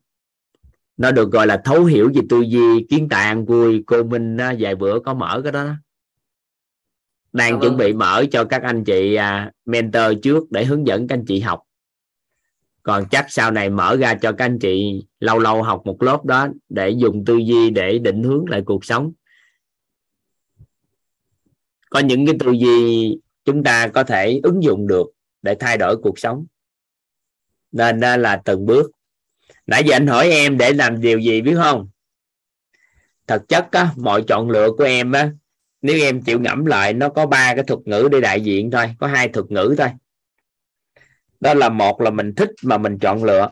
Nó 0.97 1.11
được 1.11 1.31
gọi 1.31 1.47
là 1.47 1.61
thấu 1.65 1.85
hiểu 1.85 2.11
về 2.15 2.21
tư 2.29 2.41
duy 2.41 2.85
kiến 2.89 3.09
tạo 3.09 3.21
ăn 3.21 3.45
vui. 3.45 3.83
Cô 3.87 4.03
minh 4.03 4.37
vài 4.59 4.75
bữa 4.75 4.99
có 4.99 5.13
mở 5.13 5.41
cái 5.43 5.51
đó 5.51 5.69
đang 7.33 7.59
chuẩn 7.59 7.71
vâng. 7.71 7.77
bị 7.77 7.93
mở 7.93 8.25
cho 8.31 8.45
các 8.45 8.63
anh 8.63 8.83
chị 8.83 9.15
à, 9.15 9.51
mentor 9.65 10.13
trước 10.23 10.51
để 10.51 10.65
hướng 10.65 10.87
dẫn 10.87 11.07
các 11.07 11.15
anh 11.15 11.25
chị 11.27 11.39
học 11.39 11.64
còn 12.85 13.05
chắc 13.11 13.25
sau 13.29 13.51
này 13.51 13.69
mở 13.69 13.97
ra 13.99 14.15
cho 14.15 14.31
các 14.31 14.45
anh 14.45 14.59
chị 14.59 15.05
lâu 15.19 15.39
lâu 15.39 15.63
học 15.63 15.81
một 15.85 16.03
lớp 16.03 16.25
đó 16.25 16.47
để 16.69 16.89
dùng 16.89 17.25
tư 17.25 17.37
duy 17.37 17.69
để 17.69 17.99
định 17.99 18.23
hướng 18.23 18.45
lại 18.49 18.61
cuộc 18.65 18.85
sống. 18.85 19.11
Có 21.89 21.99
những 21.99 22.25
cái 22.25 22.35
tư 22.39 22.51
duy 22.51 23.17
chúng 23.45 23.63
ta 23.63 23.87
có 23.87 24.03
thể 24.03 24.39
ứng 24.43 24.63
dụng 24.63 24.87
được 24.87 25.07
để 25.41 25.55
thay 25.59 25.77
đổi 25.77 25.97
cuộc 25.97 26.19
sống. 26.19 26.45
Nên 27.71 27.99
là 27.99 28.41
từng 28.45 28.65
bước. 28.65 28.91
Nãy 29.67 29.83
giờ 29.85 29.95
anh 29.95 30.07
hỏi 30.07 30.29
em 30.29 30.57
để 30.57 30.73
làm 30.73 31.01
điều 31.01 31.19
gì 31.19 31.41
biết 31.41 31.55
không? 31.55 31.89
Thực 33.27 33.47
chất 33.47 33.67
á, 33.71 33.91
mọi 33.97 34.23
chọn 34.27 34.49
lựa 34.49 34.71
của 34.77 34.83
em 34.83 35.11
á 35.11 35.31
nếu 35.81 35.99
em 36.01 36.21
chịu 36.21 36.39
ngẫm 36.39 36.65
lại 36.65 36.93
nó 36.93 37.09
có 37.09 37.25
ba 37.25 37.55
cái 37.55 37.63
thuật 37.63 37.79
ngữ 37.85 38.09
để 38.11 38.21
đại 38.21 38.41
diện 38.41 38.71
thôi 38.71 38.95
có 38.99 39.07
hai 39.07 39.27
thuật 39.29 39.51
ngữ 39.51 39.75
thôi 39.77 39.87
đó 41.39 41.53
là 41.53 41.69
một 41.69 42.01
là 42.01 42.09
mình 42.09 42.35
thích 42.35 42.49
mà 42.63 42.77
mình 42.77 42.99
chọn 42.99 43.23
lựa. 43.23 43.49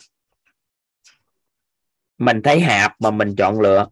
Mình 2.17 2.41
thấy 2.41 2.59
hạp 2.59 3.01
mà 3.01 3.11
mình 3.11 3.35
chọn 3.35 3.61
lựa. 3.61 3.87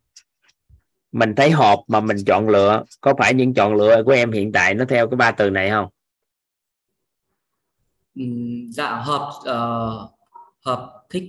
Mình 1.12 1.36
thấy 1.36 1.52
hộp 1.52 1.80
mà 1.88 2.00
mình 2.00 2.18
chọn 2.26 2.50
lựa. 2.50 2.84
Có 3.02 3.14
phải 3.18 3.34
những 3.34 3.54
chọn 3.54 3.76
lựa 3.76 4.04
của 4.06 4.12
em 4.12 4.32
hiện 4.32 4.52
tại 4.52 4.74
nó 4.74 4.86
theo 4.86 5.08
cái 5.08 5.16
ba 5.16 5.32
từ 5.32 5.50
này 5.50 5.70
không? 5.70 5.88
Ừm, 8.16 8.72
dạ 8.72 8.96
hợp 8.96 9.30
ờ, 9.46 9.90
hợp 10.66 11.04
thích. 11.10 11.24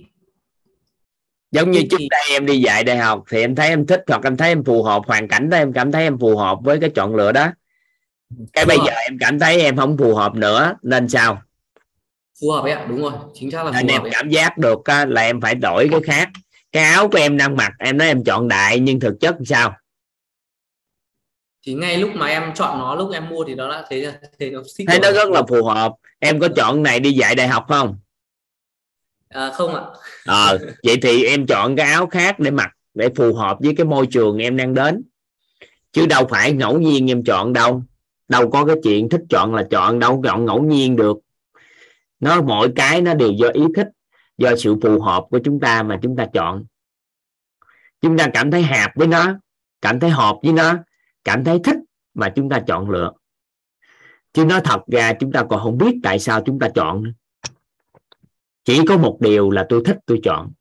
Giống 1.51 1.71
như 1.71 1.83
trước 1.91 1.97
đây 2.09 2.21
em 2.31 2.45
đi 2.45 2.59
dạy 2.61 2.83
đại 2.83 2.97
học 2.97 3.23
thì 3.29 3.41
em 3.41 3.55
thấy 3.55 3.67
em 3.69 3.85
thích 3.85 4.03
hoặc 4.07 4.23
em 4.23 4.37
thấy 4.37 4.49
em 4.49 4.63
phù 4.63 4.83
hợp 4.83 5.01
hoàn 5.07 5.27
cảnh 5.27 5.49
đó 5.49 5.57
em 5.57 5.73
cảm 5.73 5.91
thấy 5.91 6.03
em 6.03 6.19
phù 6.19 6.37
hợp 6.37 6.57
với 6.63 6.79
cái 6.79 6.89
chọn 6.95 7.15
lựa 7.15 7.31
đó. 7.31 7.51
Cái 8.53 8.65
Phù 8.65 8.67
bây 8.67 8.77
hợp. 8.77 8.85
giờ 8.87 8.91
em 8.93 9.17
cảm 9.19 9.39
thấy 9.39 9.61
em 9.61 9.77
không 9.77 9.97
phù 9.97 10.15
hợp 10.15 10.35
nữa 10.35 10.73
nên 10.81 11.09
sao 11.09 11.41
phù 12.41 12.51
hợp 12.51 12.61
ấy 12.61 12.71
ạ 12.71 12.85
đúng 12.89 13.01
rồi 13.01 13.11
chính 13.33 13.51
xác 13.51 13.65
là 13.65 13.71
phù 13.71 13.77
em 13.77 13.87
hợp 13.87 14.03
ấy 14.03 14.11
ạ. 14.11 14.13
cảm 14.13 14.29
giác 14.29 14.57
được 14.57 14.79
là 15.07 15.21
em 15.21 15.41
phải 15.41 15.55
đổi 15.55 15.87
cái 15.91 16.01
khác. 16.03 16.29
Cái 16.71 16.83
áo 16.83 17.09
của 17.09 17.17
em 17.17 17.37
đang 17.37 17.55
mặc 17.55 17.71
em 17.79 17.97
nói 17.97 18.07
em 18.07 18.23
chọn 18.23 18.47
đại 18.47 18.79
nhưng 18.79 18.99
thực 18.99 19.13
chất 19.19 19.35
sao? 19.45 19.73
Thì 21.65 21.73
ngay 21.73 21.97
lúc 21.97 22.09
mà 22.13 22.27
em 22.27 22.51
chọn 22.55 22.79
nó 22.79 22.95
lúc 22.95 23.11
em 23.13 23.29
mua 23.29 23.43
thì 23.47 23.55
nó 23.55 23.69
đã 23.69 23.85
thấy 23.89 24.07
thấy 24.39 24.51
nó 24.51 24.61
thích 24.77 24.85
thấy 24.87 24.99
nó 24.99 25.11
rất 25.11 25.29
là 25.29 25.41
phù 25.49 25.63
hợp. 25.65 25.93
Em 26.19 26.39
có 26.39 26.47
chọn 26.55 26.83
này 26.83 26.99
đi 26.99 27.11
dạy 27.11 27.35
đại 27.35 27.47
học 27.47 27.65
không? 27.67 27.97
À, 29.29 29.51
không 29.53 29.75
ạ. 29.75 29.81
Ờ 30.25 30.59
vậy 30.83 30.97
thì 31.01 31.25
em 31.25 31.47
chọn 31.47 31.75
cái 31.75 31.91
áo 31.91 32.07
khác 32.07 32.39
để 32.39 32.51
mặc 32.51 32.69
để 32.93 33.09
phù 33.15 33.33
hợp 33.33 33.57
với 33.59 33.73
cái 33.77 33.85
môi 33.85 34.07
trường 34.07 34.37
em 34.37 34.57
đang 34.57 34.73
đến. 34.73 35.03
Chứ 35.91 36.05
đâu 36.05 36.27
phải 36.29 36.53
ngẫu 36.53 36.79
nhiên 36.79 37.11
em 37.11 37.23
chọn 37.23 37.53
đâu. 37.53 37.83
Đâu 38.27 38.49
có 38.49 38.65
cái 38.65 38.75
chuyện 38.83 39.09
thích 39.09 39.21
chọn 39.29 39.55
là 39.55 39.63
chọn 39.71 39.99
đâu 39.99 40.21
chọn 40.25 40.45
ngẫu 40.45 40.63
nhiên 40.63 40.95
được 40.95 41.17
nó 42.23 42.41
mỗi 42.41 42.71
cái 42.75 43.01
nó 43.01 43.13
đều 43.13 43.31
do 43.31 43.47
ý 43.53 43.61
thích 43.75 43.87
do 44.37 44.55
sự 44.57 44.75
phù 44.81 45.01
hợp 45.01 45.23
của 45.29 45.39
chúng 45.43 45.59
ta 45.59 45.83
mà 45.83 45.99
chúng 46.01 46.15
ta 46.15 46.27
chọn. 46.33 46.65
Chúng 48.01 48.17
ta 48.17 48.27
cảm 48.33 48.51
thấy 48.51 48.61
hạp 48.61 48.91
với 48.95 49.07
nó 49.07 49.39
cảm 49.81 49.99
thấy 49.99 50.09
hợp 50.09 50.35
với 50.43 50.53
nó 50.53 50.77
cảm 51.23 51.43
thấy 51.43 51.59
thích 51.63 51.77
mà 52.13 52.33
chúng 52.35 52.49
ta 52.49 52.63
chọn 52.67 52.89
lựa. 52.89 53.11
Chứ 54.33 54.45
nói 54.45 54.61
thật 54.63 54.81
ra 54.87 55.13
chúng 55.19 55.31
ta 55.31 55.45
còn 55.49 55.63
không 55.63 55.77
biết 55.77 55.95
tại 56.03 56.19
sao 56.19 56.41
chúng 56.45 56.59
ta 56.59 56.69
chọn 56.75 57.13
chỉ 58.63 58.81
có 58.87 58.97
một 58.97 59.17
điều 59.21 59.49
là 59.49 59.65
tôi 59.69 59.81
thích 59.85 59.97
tôi 60.05 60.19
chọn. 60.23 60.51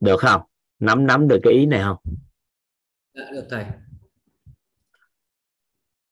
Được 0.00 0.20
không? 0.20 0.42
Nắm 0.78 1.06
nắm 1.06 1.28
được 1.28 1.38
cái 1.42 1.52
ý 1.52 1.66
này 1.66 1.82
không? 1.82 1.96
Dạ, 3.14 3.22
được 3.32 3.46
thầy. 3.50 3.64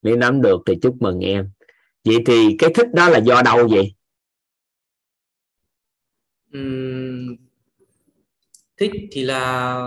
Nếu 0.02 0.16
nắm 0.16 0.42
được 0.42 0.60
thì 0.66 0.78
chúc 0.82 0.96
mừng 1.00 1.20
em 1.20 1.50
vậy 2.06 2.16
thì 2.26 2.56
cái 2.58 2.70
thích 2.74 2.94
đó 2.94 3.08
là 3.08 3.18
do 3.18 3.42
đâu 3.42 3.68
vậy? 3.70 3.94
Thích 8.76 8.90
thì 9.12 9.22
là 9.22 9.80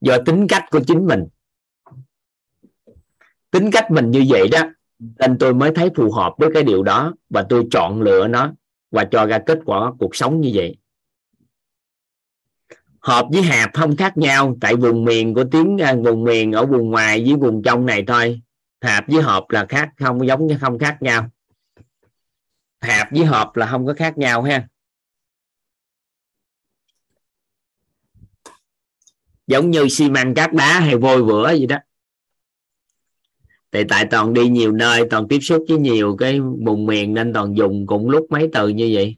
do 0.00 0.18
tính 0.26 0.46
cách 0.48 0.64
của 0.70 0.80
chính 0.86 1.06
mình. 1.06 1.26
Tính 3.50 3.70
cách 3.72 3.90
mình 3.90 4.10
như 4.10 4.24
vậy 4.28 4.48
đó 4.52 4.62
nên 5.00 5.38
tôi 5.38 5.54
mới 5.54 5.72
thấy 5.74 5.90
phù 5.96 6.12
hợp 6.12 6.34
với 6.38 6.50
cái 6.54 6.62
điều 6.62 6.82
đó 6.82 7.14
và 7.30 7.46
tôi 7.48 7.66
chọn 7.70 8.02
lựa 8.02 8.28
nó 8.28 8.54
và 8.90 9.04
cho 9.10 9.26
ra 9.26 9.38
kết 9.46 9.58
quả 9.64 9.92
cuộc 9.98 10.16
sống 10.16 10.40
như 10.40 10.50
vậy. 10.54 10.76
Hợp 13.00 13.26
với 13.32 13.42
hạp 13.42 13.70
không 13.74 13.96
khác 13.96 14.16
nhau 14.16 14.56
tại 14.60 14.76
vùng 14.76 15.04
miền 15.04 15.34
của 15.34 15.44
tiếng 15.50 15.78
à, 15.78 15.94
vùng 15.94 16.24
miền 16.24 16.52
ở 16.52 16.66
vùng 16.66 16.90
ngoài 16.90 17.24
với 17.26 17.36
vùng 17.36 17.62
trong 17.62 17.86
này 17.86 18.04
thôi 18.06 18.40
hạp 18.80 19.08
với 19.08 19.22
hộp 19.22 19.50
là 19.50 19.66
khác, 19.68 19.90
không 19.98 20.26
giống 20.26 20.46
như 20.46 20.58
không 20.60 20.78
khác 20.78 20.96
nhau. 21.00 21.30
Hạp 22.80 23.12
với 23.12 23.24
hộp 23.24 23.56
là 23.56 23.66
không 23.66 23.86
có 23.86 23.94
khác 23.94 24.18
nhau 24.18 24.42
ha. 24.42 24.68
Giống 29.46 29.70
như 29.70 29.88
xi 29.88 30.10
măng 30.10 30.34
cát 30.34 30.52
đá 30.52 30.80
hay 30.80 30.96
vôi 30.96 31.22
vữa 31.22 31.42
vậy 31.42 31.66
đó. 31.66 31.76
Thì 33.72 33.84
tại 33.88 34.06
toàn 34.10 34.34
đi 34.34 34.48
nhiều 34.48 34.72
nơi, 34.72 35.02
toàn 35.10 35.28
tiếp 35.28 35.38
xúc 35.40 35.64
với 35.68 35.78
nhiều 35.78 36.16
cái 36.16 36.40
vùng 36.40 36.86
miền 36.86 37.14
nên 37.14 37.32
toàn 37.32 37.56
dùng 37.56 37.86
cùng 37.86 38.10
lúc 38.10 38.26
mấy 38.30 38.48
từ 38.52 38.68
như 38.68 38.90
vậy. 38.92 39.16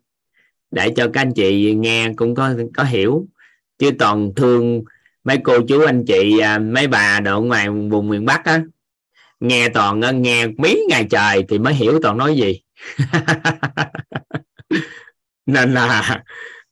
Để 0.70 0.92
cho 0.96 1.10
các 1.12 1.20
anh 1.20 1.32
chị 1.34 1.74
nghe 1.74 2.12
cũng 2.16 2.34
có 2.34 2.54
có 2.74 2.84
hiểu. 2.84 3.26
Chứ 3.78 3.90
toàn 3.98 4.32
thương 4.36 4.84
mấy 5.24 5.38
cô 5.44 5.60
chú, 5.68 5.84
anh 5.86 6.04
chị 6.06 6.38
à, 6.38 6.58
mấy 6.58 6.86
bà 6.86 7.20
ở 7.24 7.40
ngoài 7.40 7.68
vùng 7.70 8.08
miền 8.08 8.24
Bắc 8.24 8.44
á 8.44 8.62
nghe 9.42 9.68
toàn 9.68 10.02
á, 10.02 10.10
nghe 10.10 10.46
mấy 10.46 10.86
ngày 10.88 11.06
trời 11.10 11.44
thì 11.48 11.58
mới 11.58 11.74
hiểu 11.74 11.98
toàn 12.02 12.16
nói 12.16 12.36
gì. 12.36 12.60
Nên 15.46 15.74
là 15.74 16.22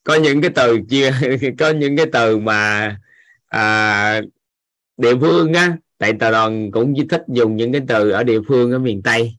có 0.04 0.14
những 0.14 0.42
cái 0.42 0.50
từ 0.54 0.80
chia 0.88 1.12
có 1.58 1.70
những 1.70 1.96
cái 1.96 2.06
từ 2.12 2.38
mà 2.38 2.96
à, 3.46 4.20
địa 4.96 5.14
phương 5.20 5.52
á 5.54 5.76
tại 5.98 6.12
tà 6.12 6.30
đoàn 6.30 6.70
cũng 6.70 6.94
chỉ 6.96 7.06
thích 7.10 7.22
dùng 7.28 7.56
những 7.56 7.72
cái 7.72 7.82
từ 7.88 8.10
ở 8.10 8.24
địa 8.24 8.40
phương 8.48 8.72
ở 8.72 8.78
miền 8.78 9.02
tây. 9.02 9.36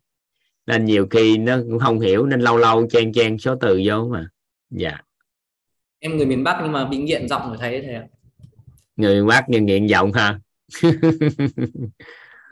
Nên 0.65 0.85
nhiều 0.85 1.07
khi 1.09 1.37
nó 1.37 1.57
cũng 1.57 1.79
không 1.79 1.99
hiểu 1.99 2.25
nên 2.25 2.41
lâu 2.41 2.57
lâu 2.57 2.87
chen 2.89 3.13
chen 3.13 3.37
số 3.37 3.55
từ 3.61 3.81
vô 3.85 4.07
mà. 4.11 4.27
Dạ. 4.69 4.97
Em 5.99 6.17
người 6.17 6.25
miền 6.25 6.43
Bắc 6.43 6.59
nhưng 6.63 6.71
mà 6.71 6.85
bị 6.85 6.97
nghiện 6.97 7.27
giọng 7.27 7.47
rồi 7.47 7.57
thầy 7.59 7.73
ấy 7.73 7.81
thầy 7.81 7.95
ạ. 7.95 8.05
Người 8.95 9.15
miền 9.15 9.27
bắc 9.27 9.45
nhưng 9.47 9.65
nghiện 9.65 9.85
giọng 9.85 10.13
ha 10.13 10.39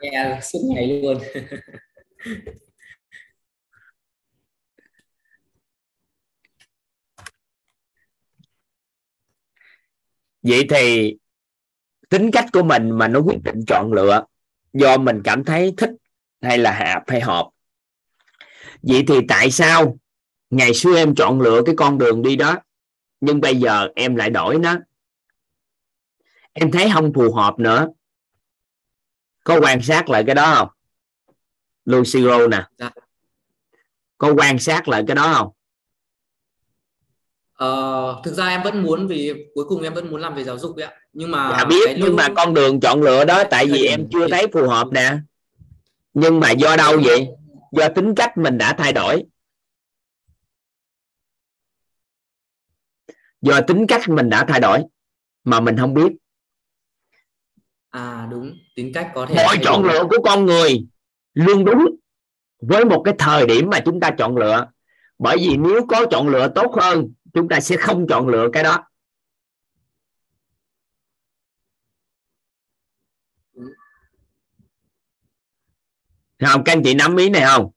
nghe 0.00 0.40
suốt 0.42 0.58
ngày 0.74 1.00
luôn. 1.02 1.18
Vậy 10.42 10.66
thì 10.70 11.16
tính 12.08 12.30
cách 12.30 12.46
của 12.52 12.62
mình 12.62 12.90
mà 12.90 13.08
nó 13.08 13.20
quyết 13.20 13.38
định 13.44 13.64
chọn 13.66 13.92
lựa, 13.92 14.24
do 14.72 14.96
mình 14.96 15.20
cảm 15.24 15.44
thấy 15.44 15.74
thích 15.76 15.90
hay 16.42 16.58
là 16.58 16.72
hạp 16.72 17.02
hay 17.06 17.20
hợp. 17.20 17.48
Vậy 18.82 19.04
thì 19.08 19.14
tại 19.28 19.50
sao 19.50 19.98
ngày 20.50 20.74
xưa 20.74 20.96
em 20.96 21.14
chọn 21.14 21.40
lựa 21.40 21.62
cái 21.66 21.74
con 21.78 21.98
đường 21.98 22.22
đi 22.22 22.36
đó, 22.36 22.56
nhưng 23.20 23.40
bây 23.40 23.56
giờ 23.56 23.88
em 23.94 24.16
lại 24.16 24.30
đổi 24.30 24.58
nó? 24.58 24.76
Em 26.52 26.70
thấy 26.70 26.90
không 26.92 27.12
phù 27.14 27.32
hợp 27.32 27.58
nữa 27.58 27.88
có 29.44 29.60
quan 29.60 29.82
sát 29.82 30.08
lại 30.10 30.24
cái 30.26 30.34
đó 30.34 30.54
không? 30.54 30.68
Lucero 31.84 32.48
nè. 32.48 32.64
Dạ. 32.78 32.90
có 34.18 34.34
quan 34.36 34.58
sát 34.58 34.88
lại 34.88 35.04
cái 35.06 35.16
đó 35.16 35.34
không? 35.34 35.48
Ờ, 37.52 38.22
thực 38.24 38.34
ra 38.34 38.48
em 38.48 38.62
vẫn 38.62 38.82
muốn 38.82 39.06
vì 39.06 39.32
cuối 39.54 39.64
cùng 39.68 39.82
em 39.82 39.94
vẫn 39.94 40.10
muốn 40.10 40.20
làm 40.20 40.34
về 40.34 40.44
giáo 40.44 40.58
dục 40.58 40.76
ấy 40.76 40.84
ạ. 40.84 40.92
Nhưng 41.12 41.30
mà 41.30 41.54
dạ 41.58 41.64
biết 41.64 41.96
nhưng 41.98 42.16
mà 42.16 42.28
lúc- 42.28 42.36
con 42.36 42.54
đường 42.54 42.80
chọn 42.80 43.02
lựa 43.02 43.24
đó 43.24 43.42
tại 43.50 43.66
vì 43.66 43.86
em 43.86 44.08
chưa 44.12 44.28
thấy 44.30 44.46
phù 44.52 44.68
hợp 44.68 44.88
nè. 44.92 45.18
Nhưng 46.14 46.40
mà 46.40 46.50
do 46.50 46.76
đâu 46.76 47.00
vậy? 47.04 47.28
Do 47.72 47.88
tính 47.88 48.14
cách 48.14 48.36
mình 48.36 48.58
đã 48.58 48.74
thay 48.78 48.92
đổi. 48.92 49.24
Do 53.40 53.60
tính 53.60 53.86
cách 53.86 54.08
mình 54.08 54.30
đã 54.30 54.44
thay 54.48 54.60
đổi 54.60 54.82
mà 55.44 55.60
mình 55.60 55.76
không 55.76 55.94
biết. 55.94 56.12
À 57.90 58.28
đúng 58.30 58.52
tính 58.74 58.92
cách 58.94 59.10
có 59.14 59.26
thể 59.26 59.34
mọi 59.34 59.58
chọn 59.62 59.84
lựa 59.84 60.04
của 60.10 60.22
con 60.24 60.46
người 60.46 60.86
luôn 61.34 61.64
đúng 61.64 61.96
với 62.60 62.84
một 62.84 63.02
cái 63.04 63.14
thời 63.18 63.46
điểm 63.46 63.70
mà 63.70 63.80
chúng 63.84 64.00
ta 64.00 64.10
chọn 64.18 64.36
lựa. 64.36 64.66
Bởi 65.18 65.36
vì 65.36 65.56
nếu 65.56 65.86
có 65.86 66.06
chọn 66.10 66.28
lựa 66.28 66.48
tốt 66.54 66.72
hơn 66.80 67.12
chúng 67.34 67.48
ta 67.48 67.60
sẽ 67.60 67.76
không 67.76 68.06
chọn 68.08 68.28
lựa 68.28 68.48
cái 68.52 68.62
đó. 68.62 68.84
Không 76.40 76.64
các 76.64 76.72
anh 76.72 76.82
chị 76.84 76.94
nắm 76.94 77.16
ý 77.16 77.30
này 77.30 77.42
không? 77.46 77.70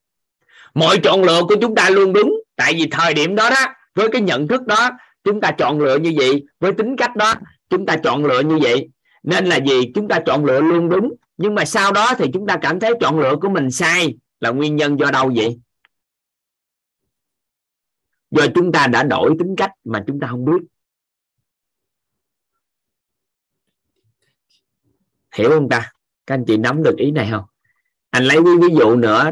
Mọi 0.74 0.98
chọn 1.02 1.22
lựa 1.22 1.42
của 1.48 1.56
chúng 1.60 1.74
ta 1.74 1.90
luôn 1.90 2.12
đúng 2.12 2.34
tại 2.56 2.74
vì 2.74 2.88
thời 2.90 3.14
điểm 3.14 3.34
đó 3.34 3.50
đó 3.50 3.74
với 3.94 4.08
cái 4.12 4.20
nhận 4.20 4.48
thức 4.48 4.62
đó 4.66 4.90
chúng 5.24 5.40
ta 5.40 5.54
chọn 5.58 5.80
lựa 5.80 5.98
như 5.98 6.12
vậy 6.16 6.44
với 6.60 6.72
tính 6.72 6.96
cách 6.96 7.16
đó 7.16 7.34
chúng 7.70 7.86
ta 7.86 7.96
chọn 8.04 8.24
lựa 8.24 8.40
như 8.40 8.58
vậy 8.62 8.88
nên 9.24 9.44
là 9.44 9.56
gì? 9.56 9.92
Chúng 9.94 10.08
ta 10.08 10.20
chọn 10.26 10.44
lựa 10.44 10.60
luôn 10.60 10.88
đúng. 10.88 11.14
Nhưng 11.36 11.54
mà 11.54 11.64
sau 11.64 11.92
đó 11.92 12.14
thì 12.18 12.26
chúng 12.32 12.46
ta 12.46 12.58
cảm 12.62 12.80
thấy 12.80 12.92
chọn 13.00 13.18
lựa 13.18 13.36
của 13.40 13.48
mình 13.48 13.70
sai 13.70 14.16
là 14.40 14.50
nguyên 14.50 14.76
nhân 14.76 14.98
do 14.98 15.10
đâu 15.10 15.32
vậy? 15.34 15.58
Do 18.30 18.46
chúng 18.54 18.72
ta 18.72 18.86
đã 18.86 19.02
đổi 19.02 19.34
tính 19.38 19.56
cách 19.56 19.70
mà 19.84 20.04
chúng 20.06 20.20
ta 20.20 20.26
không 20.26 20.44
biết. 20.44 20.66
Hiểu 25.34 25.50
không 25.50 25.68
ta? 25.68 25.92
Các 26.26 26.34
anh 26.34 26.44
chị 26.46 26.56
nắm 26.56 26.82
được 26.82 26.96
ý 26.96 27.10
này 27.10 27.28
không? 27.30 27.44
Anh 28.10 28.24
lấy 28.24 28.40
ví 28.40 28.74
dụ 28.78 28.96
nữa 28.96 29.30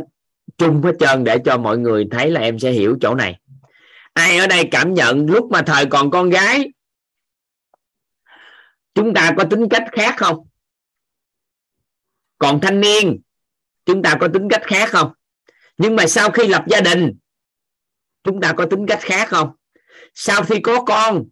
chung 0.58 0.82
hết 0.82 0.92
trơn 1.00 1.24
để 1.24 1.38
cho 1.44 1.58
mọi 1.58 1.78
người 1.78 2.08
thấy 2.10 2.30
là 2.30 2.40
em 2.40 2.58
sẽ 2.58 2.70
hiểu 2.70 2.96
chỗ 3.00 3.14
này. 3.14 3.40
Ai 4.12 4.38
ở 4.38 4.46
đây 4.46 4.68
cảm 4.70 4.94
nhận 4.94 5.26
lúc 5.26 5.50
mà 5.50 5.62
thời 5.62 5.86
còn 5.86 6.10
con 6.10 6.30
gái 6.30 6.68
chúng 8.94 9.14
ta 9.14 9.34
có 9.36 9.44
tính 9.44 9.68
cách 9.68 9.84
khác 9.92 10.14
không? 10.16 10.46
Còn 12.38 12.60
thanh 12.60 12.80
niên, 12.80 13.20
chúng 13.86 14.02
ta 14.02 14.16
có 14.20 14.28
tính 14.28 14.48
cách 14.48 14.62
khác 14.64 14.88
không? 14.88 15.12
Nhưng 15.78 15.96
mà 15.96 16.06
sau 16.06 16.30
khi 16.30 16.48
lập 16.48 16.64
gia 16.68 16.80
đình, 16.80 17.12
chúng 18.24 18.40
ta 18.40 18.52
có 18.52 18.66
tính 18.66 18.86
cách 18.86 19.00
khác 19.02 19.28
không? 19.28 19.50
Sau 20.14 20.42
khi 20.42 20.60
có 20.60 20.84
con, 20.84 21.24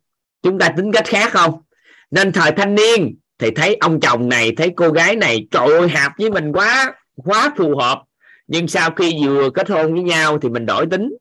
chúng 0.43 0.59
ta 0.59 0.69
tính 0.77 0.93
cách 0.93 1.07
khác 1.07 1.33
không? 1.33 1.63
Nên 2.11 2.33
thời 2.33 2.53
thanh 2.53 2.75
niên 2.75 3.17
thì 3.39 3.51
thấy 3.51 3.77
ông 3.81 4.01
chồng 4.01 4.29
này, 4.29 4.53
thấy 4.57 4.73
cô 4.77 4.89
gái 4.89 5.17
này, 5.17 5.49
trời 5.51 5.67
ơi 5.67 5.89
hợp 5.89 6.13
với 6.19 6.31
mình 6.31 6.53
quá 6.53 6.95
quá 7.15 7.55
phù 7.57 7.79
hợp. 7.79 8.03
Nhưng 8.47 8.69
sau 8.69 8.91
khi 8.91 9.17
vừa 9.25 9.51
kết 9.51 9.71
hôn 9.71 9.95
với 9.95 10.03
nhau 10.03 10.39
thì 10.39 10.49
mình 10.49 10.67
đổi 10.67 10.87
tính. 10.91 11.13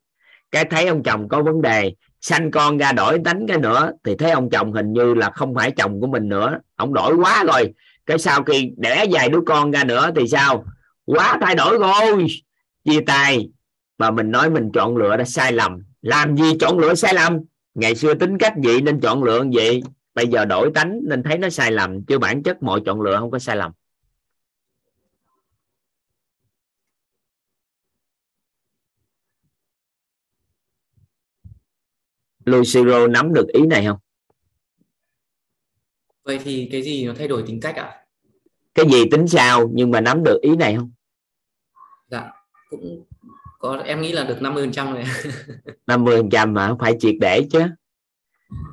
Cái 0.51 0.65
thấy 0.65 0.87
ông 0.87 1.03
chồng 1.03 1.29
có 1.29 1.43
vấn 1.43 1.61
đề 1.61 1.93
sanh 2.21 2.51
con 2.51 2.77
ra 2.77 2.91
đổi 2.91 3.19
tánh 3.25 3.47
cái 3.47 3.57
nữa, 3.57 3.91
thì 4.03 4.15
thấy 4.15 4.31
ông 4.31 4.49
chồng 4.49 4.73
hình 4.73 4.93
như 4.93 5.13
là 5.13 5.29
không 5.29 5.55
phải 5.55 5.71
chồng 5.71 6.01
của 6.01 6.07
mình 6.07 6.29
nữa. 6.29 6.59
Ông 6.75 6.93
đổi 6.93 7.15
quá 7.15 7.43
rồi. 7.43 7.73
Cái 8.05 8.17
sau 8.17 8.43
khi 8.43 8.71
đẻ 8.77 9.05
vài 9.11 9.29
đứa 9.29 9.39
con 9.45 9.71
ra 9.71 9.83
nữa 9.83 10.09
thì 10.15 10.27
sao? 10.27 10.65
Quá 11.05 11.37
thay 11.41 11.55
đổi 11.55 11.77
rồi. 11.77 12.27
Chia 12.85 13.01
tay. 13.01 13.49
Mà 13.97 14.11
mình 14.11 14.31
nói 14.31 14.49
mình 14.49 14.71
chọn 14.73 14.97
lựa 14.97 15.17
đã 15.17 15.23
sai 15.23 15.51
lầm. 15.51 15.83
Làm 16.01 16.37
gì 16.37 16.57
chọn 16.59 16.79
lựa 16.79 16.95
sai 16.95 17.13
lầm? 17.13 17.37
Ngày 17.73 17.95
xưa 17.95 18.13
tính 18.13 18.37
cách 18.37 18.53
vậy 18.63 18.81
nên 18.81 18.99
chọn 18.99 19.23
lựa 19.23 19.43
vậy. 19.53 19.83
Bây 20.15 20.27
giờ 20.27 20.45
đổi 20.45 20.71
tánh 20.75 20.99
nên 21.03 21.23
thấy 21.23 21.37
nó 21.37 21.49
sai 21.49 21.71
lầm. 21.71 22.03
Chứ 22.05 22.19
bản 22.19 22.43
chất 22.43 22.63
mọi 22.63 22.81
chọn 22.85 23.01
lựa 23.01 23.17
không 23.17 23.31
có 23.31 23.39
sai 23.39 23.55
lầm. 23.55 23.71
Lucero 32.49 33.07
nắm 33.07 33.34
được 33.34 33.47
ý 33.47 33.61
này 33.65 33.85
không? 33.85 33.97
Vậy 36.23 36.39
thì 36.43 36.69
cái 36.71 36.81
gì 36.81 37.05
nó 37.05 37.13
thay 37.17 37.27
đổi 37.27 37.43
tính 37.47 37.59
cách 37.61 37.76
ạ? 37.76 37.95
Cái 38.76 38.85
gì 38.89 39.05
tính 39.11 39.27
sao 39.27 39.69
nhưng 39.73 39.91
mà 39.91 40.01
nắm 40.01 40.23
được 40.23 40.39
ý 40.41 40.55
này 40.55 40.76
không? 40.76 40.91
Dạ 42.07 42.31
cũng 42.69 43.05
có 43.59 43.81
em 43.85 44.01
nghĩ 44.01 44.11
là 44.11 44.23
được 44.23 44.41
50 44.41 44.63
phần 44.63 44.71
trăm 44.71 44.93
rồi 44.93 45.03
50 45.88 46.15
phần 46.21 46.30
trăm 46.30 46.53
mà 46.53 46.76
phải 46.80 46.93
triệt 46.99 47.15
để 47.19 47.41
chứ. 47.51 47.61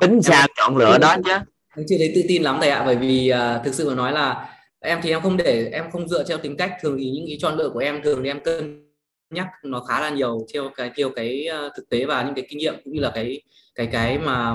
Tính 0.00 0.22
sao 0.22 0.46
chọn 0.56 0.76
lựa 0.76 0.98
đó 0.98 1.16
chứ. 1.24 1.32
em 1.76 1.86
chưa 1.88 1.98
thấy 1.98 2.12
tự 2.14 2.22
tin 2.28 2.42
lắm 2.42 2.58
thầy 2.60 2.70
ạ 2.70 2.82
bởi 2.86 2.96
vì 2.96 3.32
uh, 3.32 3.64
thực 3.64 3.74
sự 3.74 3.88
mà 3.88 3.94
nói 3.94 4.12
là 4.12 4.48
em 4.80 4.98
thì 5.02 5.10
em 5.10 5.22
không 5.22 5.36
để 5.36 5.68
em 5.72 5.90
không 5.90 6.08
dựa 6.08 6.24
theo 6.28 6.38
tính 6.38 6.56
cách. 6.56 6.72
Thường 6.82 6.96
thì 6.98 7.10
những 7.10 7.24
cái 7.26 7.38
chọn 7.40 7.56
lựa 7.56 7.70
của 7.70 7.78
em 7.78 8.02
thường 8.02 8.20
thì 8.22 8.30
em 8.30 8.40
cân 8.40 8.86
nhắc 9.30 9.46
nó 9.62 9.80
khá 9.80 10.00
là 10.00 10.10
nhiều 10.10 10.46
theo 10.54 10.70
cái 10.76 10.90
theo 10.96 11.10
cái 11.10 11.48
uh, 11.66 11.72
thực 11.76 11.88
tế 11.88 12.04
và 12.04 12.22
những 12.22 12.34
cái 12.34 12.46
kinh 12.48 12.58
nghiệm 12.58 12.74
cũng 12.84 12.92
như 12.92 13.00
là 13.00 13.12
cái 13.14 13.42
cái 13.76 13.86
cái 13.86 14.18
mà 14.18 14.52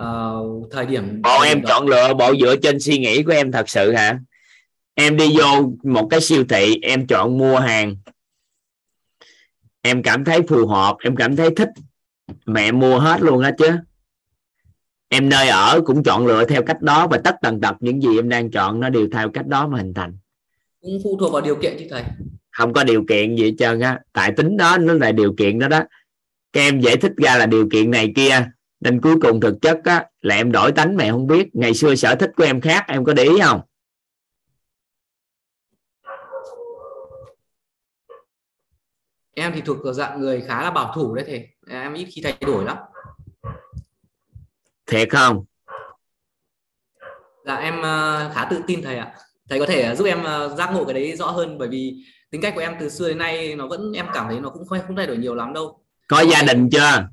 uh, 0.00 0.70
thời 0.70 0.86
điểm 0.86 1.22
bộ 1.22 1.40
em 1.44 1.62
đó. 1.62 1.68
chọn 1.68 1.88
lựa 1.88 2.14
bộ 2.14 2.34
dựa 2.40 2.56
trên 2.56 2.80
suy 2.80 2.98
nghĩ 2.98 3.22
của 3.22 3.32
em 3.32 3.52
thật 3.52 3.68
sự 3.68 3.92
hả? 3.92 4.18
Em 4.94 5.16
đi 5.16 5.36
vô 5.38 5.72
một 5.82 6.08
cái 6.10 6.20
siêu 6.20 6.44
thị 6.48 6.78
em 6.82 7.06
chọn 7.06 7.38
mua 7.38 7.58
hàng. 7.58 7.96
Em 9.82 10.02
cảm 10.02 10.24
thấy 10.24 10.42
phù 10.42 10.66
hợp 10.66 10.96
em 11.04 11.16
cảm 11.16 11.36
thấy 11.36 11.50
thích. 11.56 11.68
Mẹ 12.46 12.72
mua 12.72 12.98
hết 12.98 13.22
luôn 13.22 13.42
á 13.42 13.52
chứ. 13.58 13.70
Em 15.08 15.28
nơi 15.28 15.48
ở 15.48 15.80
cũng 15.84 16.02
chọn 16.02 16.26
lựa 16.26 16.44
theo 16.44 16.62
cách 16.62 16.82
đó 16.82 17.06
và 17.06 17.18
tất 17.24 17.34
tần 17.42 17.60
tật 17.60 17.76
những 17.80 18.02
gì 18.02 18.18
em 18.18 18.28
đang 18.28 18.50
chọn 18.50 18.80
nó 18.80 18.88
đều 18.88 19.08
theo 19.12 19.30
cách 19.30 19.46
đó 19.46 19.66
mà 19.68 19.78
hình 19.78 19.94
thành. 19.94 20.18
Cũng 20.80 20.98
phụ 21.04 21.16
thuộc 21.20 21.32
vào 21.32 21.42
điều 21.42 21.56
kiện 21.56 21.76
chứ 21.78 21.86
thầy. 21.90 22.02
Không 22.50 22.72
có 22.72 22.84
điều 22.84 23.04
kiện 23.08 23.36
gì 23.36 23.44
hết 23.44 23.54
trơn 23.58 23.80
á. 23.80 24.00
Tại 24.12 24.32
tính 24.36 24.56
đó 24.56 24.78
nó 24.78 24.94
là 24.94 25.12
điều 25.12 25.34
kiện 25.38 25.58
đó 25.58 25.68
đó 25.68 25.82
các 26.52 26.60
em 26.60 26.80
giải 26.80 26.96
thích 26.96 27.12
ra 27.16 27.36
là 27.36 27.46
điều 27.46 27.68
kiện 27.72 27.90
này 27.90 28.12
kia 28.16 28.50
nên 28.80 29.00
cuối 29.00 29.16
cùng 29.22 29.40
thực 29.40 29.54
chất 29.62 29.80
á 29.84 30.06
là 30.20 30.34
em 30.34 30.52
đổi 30.52 30.72
tánh 30.72 30.96
mẹ 30.96 31.10
không 31.10 31.26
biết. 31.26 31.48
Ngày 31.52 31.74
xưa 31.74 31.94
sở 31.94 32.14
thích 32.14 32.30
của 32.36 32.44
em 32.44 32.60
khác 32.60 32.84
em 32.88 33.04
có 33.04 33.14
để 33.14 33.22
ý 33.22 33.40
không? 33.42 33.60
Em 39.34 39.52
thì 39.54 39.60
thuộc 39.60 39.78
dạng 39.94 40.20
người 40.20 40.40
khá 40.40 40.62
là 40.62 40.70
bảo 40.70 40.92
thủ 40.94 41.14
đấy 41.14 41.24
thầy. 41.28 41.48
Em 41.68 41.94
ít 41.94 42.04
khi 42.04 42.22
thay 42.22 42.34
đổi 42.40 42.64
lắm. 42.64 42.76
Thiệt 44.86 45.10
không? 45.10 45.44
Dạ 47.44 47.54
em 47.54 47.82
ờ, 47.82 48.30
khá 48.34 48.46
tự 48.50 48.62
tin 48.66 48.82
thầy 48.82 48.96
ạ. 48.96 49.14
Thầy 49.48 49.58
có 49.58 49.66
thể 49.66 49.96
giúp 49.96 50.04
em 50.04 50.24
ờ, 50.24 50.48
giác 50.48 50.70
ngộ 50.74 50.84
cái 50.84 50.94
đấy 50.94 51.16
rõ 51.16 51.26
hơn 51.26 51.58
bởi 51.58 51.68
vì 51.68 52.04
tính 52.30 52.40
cách 52.40 52.52
của 52.54 52.60
em 52.60 52.76
từ 52.80 52.88
xưa 52.88 53.08
đến 53.08 53.18
nay 53.18 53.54
nó 53.56 53.66
vẫn 53.66 53.92
em 53.92 54.06
cảm 54.14 54.26
thấy 54.28 54.40
nó 54.40 54.50
cũng 54.50 54.66
không 54.66 54.78
không 54.86 54.96
thay 54.96 55.06
đổi 55.06 55.16
nhiều 55.16 55.34
lắm 55.34 55.54
đâu 55.54 55.79
có 56.10 56.20
gia 56.20 56.42
đình 56.42 56.68
chưa? 56.72 57.08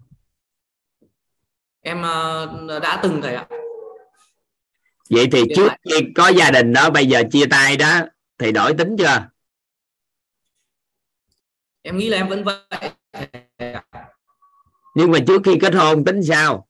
Em 1.81 2.01
ờ, 2.01 2.79
đã 2.81 2.99
từng 3.03 3.21
thầy 3.21 3.35
ạ. 3.35 3.47
Vậy 5.09 5.27
thì 5.31 5.43
trước 5.55 5.69
khi 5.83 6.07
có 6.15 6.27
gia 6.27 6.51
đình 6.51 6.73
đó 6.73 6.89
bây 6.89 7.05
giờ 7.05 7.23
chia 7.31 7.45
tay 7.45 7.77
đó 7.77 8.01
thì 8.37 8.51
đổi 8.51 8.73
tính 8.73 8.95
chưa? 8.97 9.27
Em 11.81 11.97
nghĩ 11.97 12.09
là 12.09 12.17
em 12.17 12.27
vẫn 12.27 12.43
vậy. 12.43 12.91
Nhưng 14.95 15.11
mà 15.11 15.19
trước 15.27 15.41
khi 15.45 15.57
kết 15.61 15.73
hôn 15.73 16.05
tính 16.05 16.23
sao? 16.23 16.67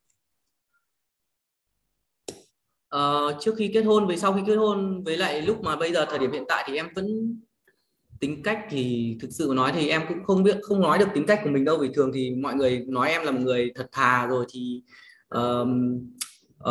Ờ, 2.87 3.37
trước 3.41 3.55
khi 3.57 3.71
kết 3.73 3.81
hôn 3.81 4.07
với 4.07 4.17
sau 4.17 4.33
khi 4.33 4.41
kết 4.47 4.55
hôn 4.55 5.03
với 5.03 5.17
lại 5.17 5.41
lúc 5.41 5.63
mà 5.63 5.75
bây 5.75 5.93
giờ 5.93 6.05
thời 6.09 6.19
điểm 6.19 6.31
hiện 6.31 6.45
tại 6.47 6.63
thì 6.67 6.75
em 6.75 6.89
vẫn 6.95 7.05
tính 8.19 8.43
cách 8.43 8.59
thì 8.69 9.15
thực 9.21 9.31
sự 9.31 9.51
nói 9.55 9.71
thì 9.75 9.89
em 9.89 10.01
cũng 10.07 10.23
không 10.23 10.43
biết 10.43 10.57
không 10.61 10.81
nói 10.81 10.97
được 10.97 11.07
tính 11.13 11.25
cách 11.25 11.39
của 11.43 11.49
mình 11.49 11.65
đâu 11.65 11.77
vì 11.77 11.89
thường 11.93 12.11
thì 12.13 12.31
mọi 12.31 12.55
người 12.55 12.85
nói 12.87 13.09
em 13.09 13.23
là 13.23 13.31
một 13.31 13.39
người 13.41 13.71
thật 13.75 13.87
thà 13.91 14.27
rồi 14.27 14.45
thì 14.53 14.81
um, 15.29 15.99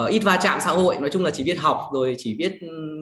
uh, 0.02 0.10
ít 0.10 0.18
va 0.18 0.38
chạm 0.42 0.58
xã 0.64 0.70
hội 0.70 0.96
nói 1.00 1.10
chung 1.10 1.24
là 1.24 1.30
chỉ 1.30 1.44
biết 1.44 1.58
học 1.58 1.80
rồi 1.92 2.14
chỉ 2.18 2.34
biết 2.34 2.58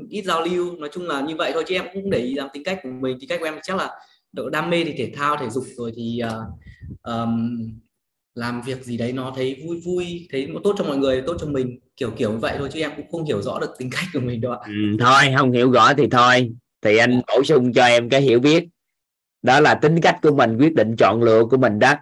ít 0.08 0.24
giao 0.24 0.44
lưu 0.44 0.76
nói 0.76 0.88
chung 0.92 1.06
là 1.06 1.20
như 1.20 1.36
vậy 1.36 1.50
thôi 1.54 1.64
chứ 1.66 1.74
em 1.74 1.84
cũng 1.94 2.10
để 2.10 2.18
ý 2.18 2.34
làm 2.34 2.48
tính 2.52 2.64
cách 2.64 2.80
của 2.82 2.88
mình. 3.00 3.18
Tính 3.20 3.28
cách 3.28 3.40
của 3.40 3.46
em 3.46 3.54
chắc 3.62 3.76
là 3.76 3.90
độ 4.32 4.48
đam 4.50 4.70
mê 4.70 4.84
thì 4.84 4.92
thể 4.98 5.12
thao 5.16 5.36
thể 5.36 5.50
dục 5.50 5.64
rồi 5.76 5.92
thì 5.96 6.20
uh, 6.26 6.32
um, 7.02 7.70
làm 8.34 8.62
việc 8.62 8.84
gì 8.84 8.96
đấy 8.96 9.12
nó 9.12 9.32
thấy 9.36 9.62
vui 9.66 9.80
vui 9.80 10.28
thấy 10.32 10.48
tốt 10.64 10.74
cho 10.78 10.84
mọi 10.84 10.96
người 10.96 11.22
tốt 11.26 11.36
cho 11.40 11.46
mình 11.46 11.78
kiểu 11.96 12.10
kiểu 12.10 12.32
như 12.32 12.38
vậy 12.38 12.54
thôi 12.58 12.68
chứ 12.72 12.80
em 12.80 12.90
cũng 12.96 13.10
không 13.10 13.24
hiểu 13.24 13.42
rõ 13.42 13.58
được 13.58 13.70
tính 13.78 13.90
cách 13.90 14.04
của 14.12 14.20
mình 14.20 14.40
đâu 14.40 14.52
ạ. 14.52 14.58
Ừ, 14.66 14.96
thôi 15.00 15.22
không 15.38 15.52
hiểu 15.52 15.70
rõ 15.70 15.94
thì 15.94 16.08
thôi 16.10 16.52
thì 16.84 16.96
anh 16.96 17.20
bổ 17.26 17.44
sung 17.44 17.72
cho 17.72 17.84
em 17.84 18.08
cái 18.08 18.20
hiểu 18.20 18.40
biết. 18.40 18.68
Đó 19.42 19.60
là 19.60 19.74
tính 19.74 20.00
cách 20.00 20.18
của 20.22 20.34
mình 20.36 20.56
quyết 20.58 20.74
định 20.74 20.96
chọn 20.96 21.22
lựa 21.22 21.44
của 21.44 21.56
mình 21.56 21.78
đó. 21.78 21.94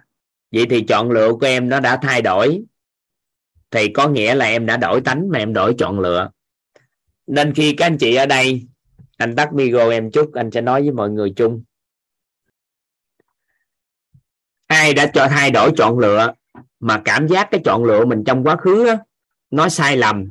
Vậy 0.51 0.65
thì 0.69 0.81
chọn 0.81 1.11
lựa 1.11 1.33
của 1.33 1.45
em 1.45 1.69
nó 1.69 1.79
đã 1.79 1.99
thay 2.01 2.21
đổi. 2.21 2.63
Thì 3.71 3.87
có 3.93 4.07
nghĩa 4.07 4.35
là 4.35 4.45
em 4.45 4.65
đã 4.65 4.77
đổi 4.77 5.01
tánh 5.01 5.29
mà 5.29 5.39
em 5.39 5.53
đổi 5.53 5.75
chọn 5.77 5.99
lựa. 5.99 6.29
Nên 7.27 7.53
khi 7.53 7.73
các 7.73 7.85
anh 7.85 7.97
chị 7.97 8.15
ở 8.15 8.25
đây 8.25 8.61
anh 9.17 9.35
tắt 9.35 9.53
micro 9.53 9.89
em 9.89 10.11
chút 10.11 10.33
anh 10.33 10.51
sẽ 10.51 10.61
nói 10.61 10.81
với 10.81 10.91
mọi 10.91 11.09
người 11.09 11.33
chung. 11.35 11.63
Ai 14.67 14.93
đã 14.93 15.11
cho 15.13 15.27
thay 15.27 15.51
đổi 15.51 15.71
chọn 15.77 15.99
lựa 15.99 16.33
mà 16.79 17.01
cảm 17.05 17.27
giác 17.27 17.47
cái 17.51 17.61
chọn 17.65 17.83
lựa 17.83 18.05
mình 18.05 18.23
trong 18.25 18.43
quá 18.43 18.55
khứ 18.55 18.85
đó, 18.85 18.95
nó 19.51 19.69
sai 19.69 19.97
lầm 19.97 20.29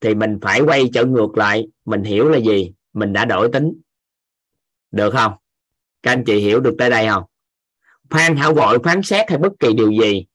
thì 0.00 0.14
mình 0.14 0.38
phải 0.42 0.60
quay 0.60 0.90
trở 0.94 1.04
ngược 1.04 1.36
lại 1.36 1.68
mình 1.84 2.02
hiểu 2.02 2.28
là 2.28 2.38
gì? 2.38 2.72
Mình 2.92 3.12
đã 3.12 3.24
đổi 3.24 3.48
tính. 3.52 3.80
Được 4.90 5.10
không? 5.10 5.32
Các 6.02 6.12
anh 6.12 6.24
chị 6.24 6.40
hiểu 6.40 6.60
được 6.60 6.74
tới 6.78 6.90
đây 6.90 7.08
không? 7.08 7.24
Phan 8.10 8.36
hảo 8.36 8.54
vội, 8.54 8.78
phán 8.84 9.02
xét 9.02 9.30
hay 9.30 9.38
bất 9.38 9.52
kỳ 9.58 9.72
điều 9.72 9.90
gì 9.90 10.26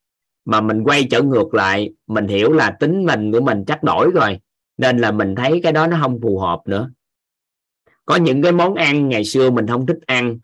mà 0.46 0.62
mình 0.62 0.84
quay 0.84 1.08
trở 1.12 1.22
ngược 1.22 1.54
lại, 1.54 1.94
mình 2.08 2.28
hiểu 2.28 2.52
là 2.52 2.78
tính 2.80 3.06
mình 3.06 3.32
của 3.32 3.42
mình 3.42 3.64
chắc 3.68 3.84
đổi 3.84 4.12
rồi, 4.12 4.40
nên 4.78 4.98
là 4.98 5.12
mình 5.12 5.36
thấy 5.36 5.60
cái 5.64 5.72
đó 5.72 5.88
nó 5.88 5.98
không 6.02 6.20
phù 6.22 6.40
hợp 6.40 6.62
nữa. 6.66 6.92
Có 8.06 8.16
những 8.16 8.42
cái 8.42 8.52
món 8.52 8.76
ăn 8.76 9.10
ngày 9.10 9.26
xưa 9.26 9.50
mình 9.50 9.68
không 9.68 9.86
thích 9.86 10.00
ăn, 10.06 10.40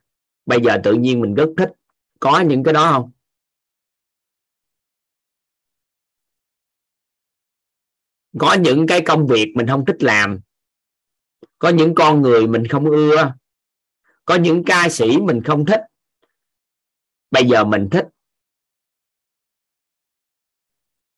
bây 0.45 0.61
giờ 0.61 0.77
tự 0.83 0.93
nhiên 0.93 1.21
mình 1.21 1.33
rất 1.33 1.49
thích. 1.57 1.71
Có 2.19 2.39
những 2.39 2.63
cái 2.63 2.73
đó 2.73 2.91
không? 2.91 3.11
Có 8.39 8.53
những 8.53 8.87
cái 8.87 9.01
công 9.01 9.27
việc 9.27 9.53
mình 9.55 9.67
không 9.67 9.85
thích 9.85 10.03
làm 10.03 10.39
có 11.61 11.69
những 11.69 11.95
con 11.95 12.21
người 12.21 12.47
mình 12.47 12.67
không 12.67 12.85
ưa. 12.85 13.33
Có 14.25 14.35
những 14.35 14.63
ca 14.63 14.89
sĩ 14.89 15.17
mình 15.17 15.41
không 15.43 15.65
thích. 15.65 15.81
Bây 17.31 17.45
giờ 17.45 17.63
mình 17.63 17.87
thích. 17.91 18.07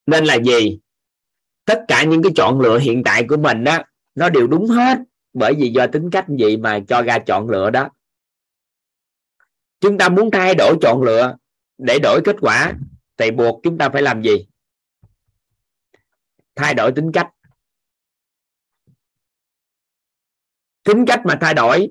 Nên 0.06 0.26
là 0.26 0.36
gì? 0.36 0.80
Tất 1.66 1.86
cả 1.88 2.04
những 2.04 2.24
cái 2.24 2.32
chọn 2.36 2.62
lựa 2.62 2.80
hiện 2.80 3.02
tại 3.06 3.26
của 3.30 3.38
mình 3.38 3.64
đó 3.64 3.78
nó 4.16 4.30
đều 4.30 4.48
đúng 4.48 4.68
hết. 4.68 4.98
Bởi 5.34 5.54
vì 5.58 5.72
do 5.76 5.88
tính 5.88 6.10
cách 6.12 6.26
gì 6.40 6.58
mà 6.58 6.80
cho 6.88 7.02
ra 7.02 7.20
chọn 7.20 7.50
lựa 7.50 7.70
đó. 7.70 7.90
Chúng 9.80 9.98
ta 9.98 10.10
muốn 10.10 10.32
thay 10.32 10.56
đổi 10.56 10.78
chọn 10.82 11.04
lựa 11.04 11.36
để 11.78 12.00
đổi 12.04 12.22
kết 12.26 12.36
quả 12.42 12.74
thì 13.18 13.32
buộc 13.32 13.60
chúng 13.64 13.78
ta 13.78 13.90
phải 13.90 14.02
làm 14.02 14.22
gì? 14.24 14.48
Thay 16.56 16.74
đổi 16.74 16.92
tính 16.92 17.12
cách. 17.12 17.30
Tính 20.84 21.06
cách 21.08 21.22
mà 21.26 21.38
thay 21.42 21.54
đổi 21.54 21.90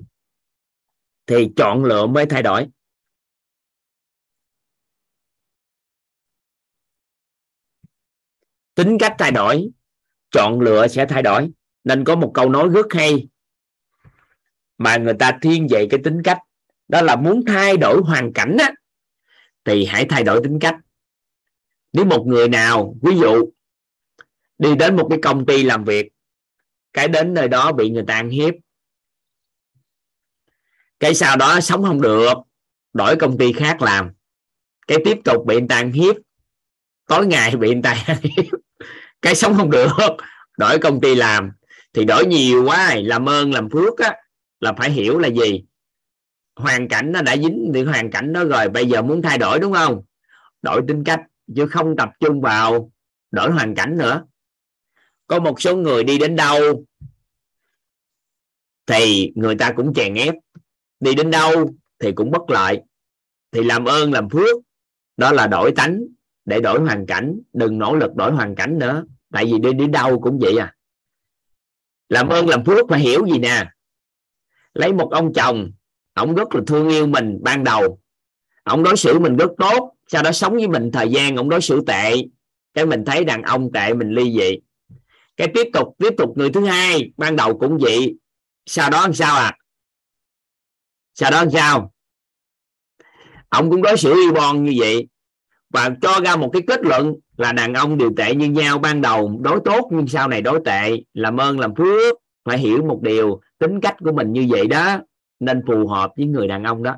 thì 1.25 1.49
chọn 1.55 1.83
lựa 1.83 2.07
mới 2.07 2.25
thay 2.25 2.43
đổi. 2.43 2.67
Tính 8.75 8.97
cách 8.99 9.15
thay 9.17 9.31
đổi 9.31 9.69
chọn 10.31 10.59
lựa 10.59 10.87
sẽ 10.87 11.05
thay 11.09 11.21
đổi. 11.21 11.51
Nên 11.83 12.03
có 12.03 12.15
một 12.15 12.31
câu 12.33 12.49
nói 12.49 12.69
rất 12.69 12.85
hay 12.93 13.27
mà 14.77 14.97
người 14.97 15.13
ta 15.19 15.37
thiên 15.41 15.67
về 15.69 15.87
cái 15.91 15.99
tính 16.03 16.21
cách. 16.23 16.37
Đó 16.87 17.01
là 17.01 17.15
muốn 17.15 17.43
thay 17.47 17.77
đổi 17.77 18.01
hoàn 18.05 18.33
cảnh 18.33 18.57
á, 18.59 18.71
thì 19.63 19.85
hãy 19.85 20.05
thay 20.09 20.23
đổi 20.23 20.41
tính 20.43 20.59
cách. 20.61 20.75
Nếu 21.93 22.05
một 22.05 22.23
người 22.27 22.49
nào 22.49 22.95
ví 23.01 23.17
dụ 23.17 23.51
đi 24.57 24.75
đến 24.75 24.95
một 24.95 25.07
cái 25.09 25.19
công 25.21 25.45
ty 25.45 25.63
làm 25.63 25.83
việc 25.83 26.11
cái 26.93 27.07
đến 27.07 27.33
nơi 27.33 27.47
đó 27.47 27.71
bị 27.71 27.89
người 27.89 28.03
ta 28.07 28.15
ăn 28.15 28.29
hiếp 28.29 28.53
cái 31.03 31.13
sau 31.13 31.37
đó 31.37 31.59
sống 31.59 31.83
không 31.83 32.01
được, 32.01 32.33
đổi 32.93 33.15
công 33.15 33.37
ty 33.37 33.53
khác 33.53 33.81
làm. 33.81 34.11
Cái 34.87 34.97
tiếp 35.05 35.17
tục 35.23 35.45
bị 35.45 35.59
người 35.59 35.67
ta 35.69 35.75
ăn 35.75 35.91
hiếp. 35.91 36.15
Tối 37.07 37.27
ngày 37.27 37.55
bị 37.55 37.73
người 37.73 37.81
ta 37.83 38.03
ăn 38.05 38.17
hiếp. 38.23 38.45
Cái 39.21 39.35
sống 39.35 39.55
không 39.57 39.71
được, 39.71 39.87
đổi 40.57 40.79
công 40.79 41.01
ty 41.01 41.15
làm. 41.15 41.51
Thì 41.93 42.05
đổi 42.05 42.25
nhiều 42.25 42.63
quá, 42.65 42.95
làm 42.95 43.29
ơn, 43.29 43.53
làm 43.53 43.69
phước 43.69 43.97
á, 43.97 44.15
là 44.59 44.73
phải 44.77 44.91
hiểu 44.91 45.19
là 45.19 45.27
gì? 45.27 45.63
Hoàn 46.55 46.87
cảnh 46.87 47.11
nó 47.11 47.21
đã 47.21 47.37
dính, 47.37 47.71
thì 47.73 47.83
hoàn 47.83 48.11
cảnh 48.11 48.33
đó 48.33 48.43
rồi, 48.43 48.69
bây 48.69 48.85
giờ 48.85 49.01
muốn 49.01 49.21
thay 49.21 49.37
đổi 49.37 49.59
đúng 49.59 49.73
không? 49.73 50.03
Đổi 50.61 50.81
tính 50.87 51.03
cách, 51.03 51.21
chứ 51.55 51.67
không 51.67 51.95
tập 51.97 52.09
trung 52.19 52.41
vào 52.41 52.91
đổi 53.31 53.51
hoàn 53.51 53.75
cảnh 53.75 53.97
nữa. 53.97 54.23
Có 55.27 55.39
một 55.39 55.61
số 55.61 55.75
người 55.75 56.03
đi 56.03 56.17
đến 56.17 56.35
đâu, 56.35 56.85
thì 58.85 59.31
người 59.35 59.55
ta 59.55 59.71
cũng 59.71 59.93
chèn 59.93 60.13
ép 60.13 60.33
đi 61.03 61.15
đến 61.15 61.31
đâu 61.31 61.73
thì 61.99 62.11
cũng 62.11 62.31
bất 62.31 62.49
lợi, 62.49 62.81
thì 63.51 63.63
làm 63.63 63.85
ơn, 63.85 64.13
làm 64.13 64.29
phước. 64.29 64.57
Đó 65.17 65.31
là 65.31 65.47
đổi 65.47 65.71
tánh 65.71 66.01
để 66.45 66.61
đổi 66.61 66.79
hoàn 66.79 67.05
cảnh, 67.05 67.39
đừng 67.53 67.79
nỗ 67.79 67.95
lực 67.95 68.15
đổi 68.15 68.31
hoàn 68.31 68.55
cảnh 68.55 68.79
nữa. 68.79 69.03
Tại 69.31 69.45
vì 69.45 69.59
đi 69.59 69.73
đến 69.73 69.91
đâu 69.91 70.19
cũng 70.19 70.39
vậy 70.41 70.57
à. 70.57 70.73
Làm 72.09 72.29
ơn, 72.29 72.47
làm 72.47 72.65
phước 72.65 72.89
phải 72.89 72.99
hiểu 72.99 73.25
gì 73.25 73.39
nè? 73.39 73.65
Lấy 74.73 74.93
một 74.93 75.11
ông 75.11 75.33
chồng, 75.33 75.71
ông 76.13 76.35
rất 76.35 76.55
là 76.55 76.61
thương 76.67 76.89
yêu 76.89 77.07
mình 77.07 77.39
ban 77.41 77.63
đầu. 77.63 77.99
Ông 78.63 78.83
đối 78.83 78.97
xử 78.97 79.19
mình 79.19 79.37
rất 79.37 79.51
tốt, 79.57 79.93
sau 80.07 80.23
đó 80.23 80.31
sống 80.31 80.53
với 80.53 80.67
mình 80.67 80.91
thời 80.91 81.09
gian, 81.09 81.35
ông 81.35 81.49
đối 81.49 81.61
xử 81.61 81.81
tệ. 81.87 82.15
Cái 82.73 82.85
mình 82.85 83.05
thấy 83.05 83.23
đàn 83.23 83.41
ông 83.41 83.71
tệ, 83.73 83.93
mình 83.93 84.09
ly 84.09 84.23
dị. 84.23 84.57
Cái 85.37 85.47
tiếp 85.53 85.67
tục 85.73 85.87
tiếp 85.97 86.13
tục 86.17 86.37
người 86.37 86.51
thứ 86.51 86.65
hai, 86.65 87.11
ban 87.17 87.35
đầu 87.35 87.57
cũng 87.57 87.77
vậy. 87.77 88.15
Sau 88.65 88.89
đó 88.89 89.01
làm 89.01 89.13
sao 89.13 89.35
à? 89.35 89.57
Sau 91.13 91.31
đó 91.31 91.43
sao? 91.53 91.93
Ông 93.49 93.69
cũng 93.69 93.81
đối 93.81 93.97
xử 93.97 94.13
y 94.13 94.31
bon 94.31 94.63
như 94.63 94.73
vậy 94.77 95.07
và 95.69 95.89
cho 96.01 96.19
ra 96.25 96.35
một 96.35 96.49
cái 96.53 96.61
kết 96.67 96.81
luận 96.81 97.13
là 97.37 97.51
đàn 97.51 97.73
ông 97.73 97.97
đều 97.97 98.11
tệ 98.17 98.35
như 98.35 98.49
nhau 98.49 98.79
ban 98.79 99.01
đầu 99.01 99.39
đối 99.41 99.59
tốt 99.65 99.89
nhưng 99.91 100.07
sau 100.07 100.27
này 100.27 100.41
đối 100.41 100.59
tệ, 100.65 100.91
làm 101.13 101.37
ơn, 101.37 101.59
làm 101.59 101.75
phước, 101.75 102.15
phải 102.45 102.57
hiểu 102.57 102.85
một 102.85 102.99
điều, 103.01 103.41
tính 103.59 103.81
cách 103.81 103.95
của 103.99 104.11
mình 104.11 104.33
như 104.33 104.47
vậy 104.49 104.67
đó, 104.67 104.99
nên 105.39 105.61
phù 105.67 105.87
hợp 105.87 106.11
với 106.17 106.25
người 106.25 106.47
đàn 106.47 106.63
ông 106.63 106.83
đó. 106.83 106.95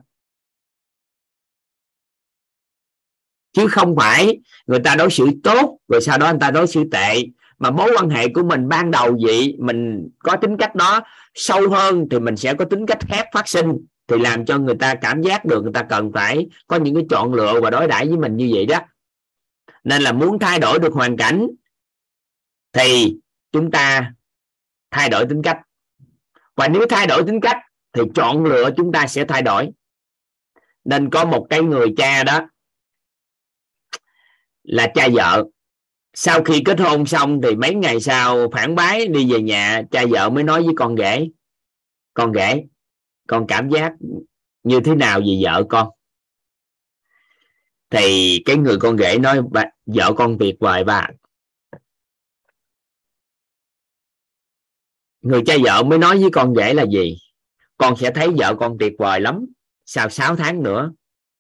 Chứ 3.54 3.68
không 3.68 3.96
phải 3.96 4.40
người 4.68 4.80
ta 4.80 4.96
đối 4.96 5.12
xử 5.12 5.30
tốt, 5.44 5.78
rồi 5.88 6.02
sau 6.02 6.18
đó 6.18 6.30
người 6.32 6.40
ta 6.40 6.52
đối 6.52 6.68
xử 6.68 6.84
tệ, 6.92 7.24
mà 7.60 7.72
mối 7.72 7.92
quan 7.98 8.10
hệ 8.10 8.28
của 8.28 8.44
mình 8.44 8.68
ban 8.68 8.92
đầu 8.92 9.18
vậy, 9.24 9.56
mình 9.60 10.10
có 10.20 10.36
tính 10.36 10.58
cách 10.58 10.76
đó, 10.76 11.02
sâu 11.34 11.70
hơn 11.70 12.08
thì 12.12 12.20
mình 12.20 12.38
sẽ 12.38 12.54
có 12.54 12.66
tính 12.66 12.86
cách 12.86 13.00
khác 13.08 13.28
phát 13.34 13.48
sinh 13.48 13.86
thì 14.08 14.18
làm 14.20 14.46
cho 14.46 14.58
người 14.58 14.76
ta 14.80 14.96
cảm 14.96 15.22
giác 15.22 15.46
được 15.46 15.64
người 15.64 15.74
ta 15.74 15.86
cần 15.90 16.12
phải 16.14 16.48
có 16.68 16.76
những 16.78 16.96
cái 16.96 17.04
chọn 17.10 17.34
lựa 17.34 17.62
và 17.62 17.70
đối 17.70 17.88
đãi 17.88 18.08
với 18.08 18.18
mình 18.18 18.38
như 18.38 18.52
vậy 18.54 18.66
đó. 18.66 18.80
Nên 19.84 20.02
là 20.02 20.12
muốn 20.12 20.40
thay 20.40 20.60
đổi 20.60 20.80
được 20.80 20.94
hoàn 20.94 21.18
cảnh 21.18 21.48
thì 22.74 23.16
chúng 23.52 23.72
ta 23.72 24.14
thay 24.92 25.10
đổi 25.10 25.26
tính 25.30 25.42
cách. 25.42 25.58
Và 26.56 26.68
nếu 26.68 26.86
thay 26.90 27.08
đổi 27.08 27.24
tính 27.28 27.42
cách 27.42 27.58
thì 27.94 28.02
chọn 28.16 28.44
lựa 28.44 28.70
chúng 28.78 28.92
ta 28.92 29.08
sẽ 29.08 29.26
thay 29.26 29.42
đổi. 29.42 29.70
Nên 30.84 31.10
có 31.10 31.26
một 31.26 31.48
cái 31.50 31.62
người 31.62 31.94
cha 31.98 32.24
đó 32.24 32.40
là 34.64 34.92
cha 34.96 35.08
vợ. 35.14 35.44
Sau 36.14 36.44
khi 36.44 36.62
kết 36.66 36.80
hôn 36.80 37.06
xong 37.06 37.42
thì 37.42 37.56
mấy 37.56 37.76
ngày 37.76 38.02
sau 38.02 38.50
phản 38.54 38.76
bái 38.76 39.08
đi 39.08 39.32
về 39.32 39.42
nhà, 39.42 39.82
cha 39.92 40.06
vợ 40.10 40.30
mới 40.30 40.44
nói 40.44 40.64
với 40.64 40.74
con 40.78 40.98
rể 40.98 41.28
con 42.14 42.34
rể 42.34 42.64
con 43.28 43.46
cảm 43.48 43.70
giác 43.70 43.94
như 44.64 44.80
thế 44.80 44.96
nào 44.96 45.20
về 45.20 45.42
vợ 45.44 45.64
con? 45.70 45.90
Thì 47.90 48.42
cái 48.46 48.56
người 48.56 48.78
con 48.80 48.98
rể 48.98 49.18
nói 49.18 49.42
vợ 49.86 50.14
con 50.18 50.38
tuyệt 50.40 50.56
vời 50.60 50.84
bà 50.84 51.10
người 55.22 55.42
cha 55.46 55.56
vợ 55.64 55.84
mới 55.84 56.00
nói 56.00 56.22
với 56.22 56.30
con 56.34 56.56
rể 56.56 56.74
là 56.74 56.86
gì? 56.86 57.18
Con 57.78 57.96
sẽ 57.96 58.12
thấy 58.12 58.30
vợ 58.38 58.56
con 58.60 58.78
tuyệt 58.80 58.94
vời 58.98 59.20
lắm 59.20 59.46
sau 59.86 60.10
6 60.10 60.36
tháng 60.36 60.64
nữa. 60.64 60.92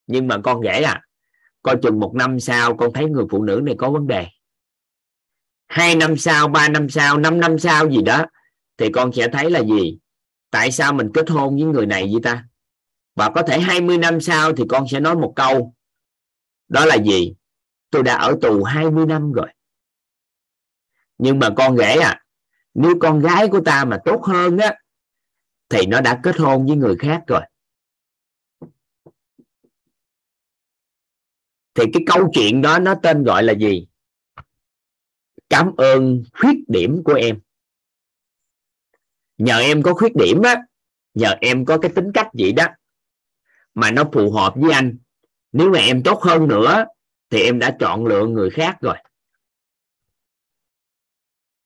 Nhưng 0.07 0.27
mà 0.27 0.37
con 0.43 0.61
rể 0.63 0.81
à 0.81 1.01
coi 1.61 1.77
chừng 1.81 1.99
một 1.99 2.11
năm 2.15 2.39
sau 2.39 2.77
con 2.77 2.93
thấy 2.93 3.05
người 3.05 3.25
phụ 3.31 3.43
nữ 3.43 3.61
này 3.63 3.75
có 3.77 3.91
vấn 3.91 4.07
đề. 4.07 4.27
Hai 5.67 5.95
năm 5.95 6.17
sau, 6.17 6.47
ba 6.47 6.69
năm 6.69 6.89
sau, 6.89 7.17
năm 7.17 7.39
năm 7.39 7.59
sau 7.59 7.89
gì 7.89 8.01
đó, 8.01 8.25
thì 8.77 8.89
con 8.91 9.11
sẽ 9.13 9.27
thấy 9.27 9.51
là 9.51 9.63
gì? 9.63 9.99
Tại 10.55 10.71
sao 10.71 10.93
mình 10.93 11.11
kết 11.13 11.29
hôn 11.29 11.55
với 11.55 11.63
người 11.63 11.85
này 11.85 12.09
vậy 12.11 12.21
ta? 12.23 12.47
Và 13.15 13.31
có 13.35 13.43
thể 13.43 13.59
20 13.59 13.97
năm 13.97 14.21
sau 14.21 14.53
thì 14.55 14.63
con 14.69 14.85
sẽ 14.91 14.99
nói 14.99 15.15
một 15.15 15.33
câu. 15.35 15.73
Đó 16.67 16.85
là 16.85 16.95
gì? 16.95 17.35
Tôi 17.89 18.03
đã 18.03 18.15
ở 18.15 18.35
tù 18.41 18.63
20 18.63 19.05
năm 19.05 19.31
rồi. 19.31 19.47
Nhưng 21.17 21.39
mà 21.39 21.49
con 21.57 21.77
rể 21.77 21.95
à 21.95 22.23
nếu 22.73 22.95
con 22.99 23.19
gái 23.19 23.47
của 23.47 23.61
ta 23.65 23.85
mà 23.85 23.97
tốt 24.05 24.23
hơn 24.23 24.57
á, 24.57 24.75
thì 25.69 25.85
nó 25.85 26.01
đã 26.01 26.19
kết 26.23 26.37
hôn 26.37 26.65
với 26.65 26.75
người 26.75 26.95
khác 26.95 27.23
rồi. 27.27 27.41
Thì 31.73 31.83
cái 31.93 32.03
câu 32.05 32.29
chuyện 32.33 32.61
đó 32.61 32.79
nó 32.79 32.95
tên 33.03 33.23
gọi 33.23 33.43
là 33.43 33.53
gì? 33.53 33.87
Cảm 35.49 35.75
ơn 35.77 36.23
khuyết 36.33 36.57
điểm 36.67 37.03
của 37.03 37.13
em 37.13 37.39
nhờ 39.37 39.59
em 39.59 39.83
có 39.83 39.93
khuyết 39.93 40.15
điểm 40.15 40.41
á, 40.41 40.61
nhờ 41.13 41.35
em 41.41 41.65
có 41.65 41.77
cái 41.77 41.91
tính 41.95 42.11
cách 42.13 42.27
vậy 42.33 42.51
đó, 42.53 42.65
mà 43.73 43.91
nó 43.91 44.03
phù 44.13 44.31
hợp 44.31 44.53
với 44.55 44.71
anh 44.71 44.97
nếu 45.51 45.69
mà 45.69 45.79
em 45.79 46.03
tốt 46.03 46.21
hơn 46.21 46.47
nữa, 46.47 46.85
thì 47.29 47.43
em 47.43 47.59
đã 47.59 47.75
chọn 47.79 48.05
lựa 48.05 48.25
người 48.25 48.49
khác 48.49 48.77
rồi 48.81 48.95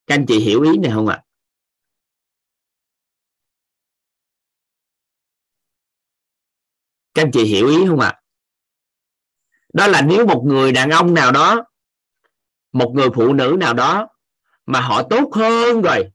các 0.10 0.16
anh 0.16 0.26
chị 0.26 0.40
hiểu 0.40 0.62
ý 0.62 0.78
này 0.78 0.92
không 0.96 1.08
ạ 1.08 1.16
à? 1.16 1.24
các 7.14 7.24
anh 7.24 7.32
chị 7.32 7.44
hiểu 7.44 7.68
ý 7.68 7.78
không 7.88 8.00
ạ 8.00 8.08
à? 8.08 8.22
đó 9.74 9.88
là 9.88 10.02
nếu 10.02 10.26
một 10.26 10.44
người 10.46 10.72
đàn 10.72 10.90
ông 10.90 11.14
nào 11.14 11.32
đó, 11.32 11.66
một 12.72 12.92
người 12.96 13.08
phụ 13.16 13.34
nữ 13.34 13.56
nào 13.60 13.74
đó 13.74 14.08
mà 14.66 14.82
họ 14.82 15.04
tốt 15.10 15.30
hơn 15.34 15.82
rồi 15.82 16.12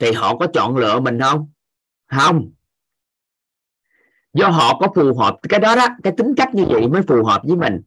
thì 0.00 0.12
họ 0.12 0.36
có 0.36 0.46
chọn 0.46 0.76
lựa 0.76 1.00
mình 1.00 1.20
không? 1.20 1.48
Không. 2.06 2.50
Do 4.34 4.48
họ 4.48 4.78
có 4.80 4.88
phù 4.94 5.18
hợp, 5.18 5.38
cái 5.48 5.60
đó 5.60 5.76
đó, 5.76 5.88
cái 6.02 6.12
tính 6.16 6.34
cách 6.36 6.54
như 6.54 6.64
vậy 6.64 6.88
mới 6.88 7.02
phù 7.02 7.24
hợp 7.24 7.42
với 7.44 7.56
mình. 7.56 7.82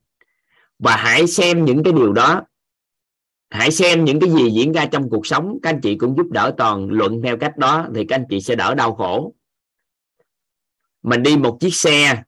Và 0.79 0.95
hãy 0.95 1.27
xem 1.27 1.65
những 1.65 1.83
cái 1.83 1.93
điều 1.93 2.13
đó. 2.13 2.41
Hãy 3.49 3.71
xem 3.71 4.05
những 4.05 4.19
cái 4.19 4.29
gì 4.29 4.51
diễn 4.51 4.71
ra 4.71 4.85
trong 4.85 5.09
cuộc 5.09 5.27
sống. 5.27 5.57
Các 5.63 5.69
anh 5.69 5.81
chị 5.81 5.95
cũng 5.95 6.17
giúp 6.17 6.27
đỡ 6.31 6.53
toàn 6.57 6.89
luận 6.89 7.21
theo 7.23 7.37
cách 7.37 7.57
đó, 7.57 7.87
thì 7.95 8.05
các 8.05 8.15
anh 8.15 8.25
chị 8.29 8.41
sẽ 8.41 8.55
đỡ 8.55 8.75
đau 8.75 8.95
khổ. 8.95 9.33
Mình 11.03 11.23
đi 11.23 11.37
một 11.37 11.57
chiếc 11.59 11.75
xe. 11.75 12.23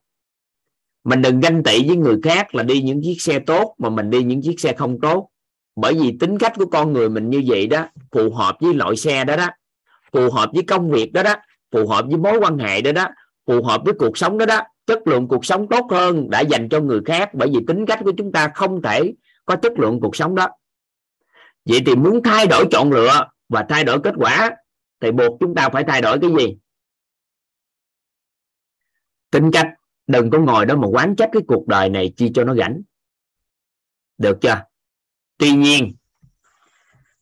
Mình 1.04 1.22
đừng 1.22 1.40
ganh 1.40 1.64
tị 1.64 1.88
với 1.88 1.98
người 1.98 2.20
khác 2.24 2.56
là 2.56 2.64
đi 2.64 2.82
những 2.82 3.02
chiếc 3.04 3.22
xe 3.22 3.40
tốt, 3.40 3.76
mà 3.78 3.90
mình 3.90 4.10
đi 4.10 4.24
những 4.24 4.42
chiếc 4.42 4.60
xe 4.60 4.74
không 4.74 5.00
tốt. 5.02 5.30
Bởi 5.76 5.94
vì 5.94 6.18
tính 6.20 6.38
cách 6.38 6.54
của 6.56 6.66
con 6.66 6.94
người 6.94 7.10
mình 7.10 7.30
như 7.30 7.44
vậy 7.48 7.68
đó, 7.68 7.88
phù 8.12 8.34
hợp 8.34 8.56
với 8.60 8.74
loại 8.74 8.96
xe 8.96 9.26
đó 9.26 9.36
đó 9.36 9.48
phù 10.16 10.32
hợp 10.32 10.50
với 10.54 10.64
công 10.68 10.92
việc 10.92 11.14
đó 11.14 11.24
đó, 11.24 11.36
phù 11.72 11.88
hợp 11.88 12.06
với 12.08 12.18
mối 12.18 12.40
quan 12.40 12.58
hệ 12.58 12.82
đó 12.82 12.92
đó, 12.92 13.08
phù 13.46 13.64
hợp 13.64 13.82
với 13.86 13.94
cuộc 14.00 14.18
sống 14.18 14.38
đó 14.38 14.46
đó, 14.46 14.62
chất 14.86 15.08
lượng 15.08 15.28
cuộc 15.28 15.46
sống 15.46 15.68
tốt 15.70 15.88
hơn 15.92 16.30
đã 16.30 16.40
dành 16.40 16.70
cho 16.70 16.80
người 16.80 17.02
khác 17.06 17.30
bởi 17.34 17.50
vì 17.54 17.60
tính 17.68 17.86
cách 17.86 18.00
của 18.04 18.12
chúng 18.18 18.32
ta 18.32 18.52
không 18.56 18.82
thể 18.82 19.14
có 19.46 19.56
chất 19.56 19.72
lượng 19.80 20.00
cuộc 20.02 20.16
sống 20.16 20.36
đó. 20.36 20.48
Vậy 21.66 21.80
thì 21.86 21.96
muốn 21.96 22.24
thay 22.24 22.48
đổi 22.48 22.66
chọn 22.72 22.92
lựa 22.92 23.30
và 23.50 23.66
thay 23.70 23.84
đổi 23.84 24.02
kết 24.04 24.14
quả 24.18 24.52
thì 25.02 25.12
buộc 25.12 25.38
chúng 25.40 25.56
ta 25.56 25.70
phải 25.70 25.84
thay 25.88 26.02
đổi 26.02 26.20
cái 26.22 26.30
gì? 26.38 26.58
Tính 29.32 29.52
cách. 29.54 29.68
Đừng 30.08 30.30
có 30.30 30.40
ngồi 30.40 30.66
đó 30.66 30.76
mà 30.76 30.88
quán 30.88 31.16
trách 31.16 31.30
cái 31.34 31.42
cuộc 31.48 31.68
đời 31.68 31.90
này 31.90 32.14
chi 32.18 32.32
cho 32.34 32.44
nó 32.44 32.56
rảnh. 32.56 32.82
Được 34.18 34.38
chưa? 34.42 34.62
Tuy 35.38 35.52
nhiên, 35.52 35.96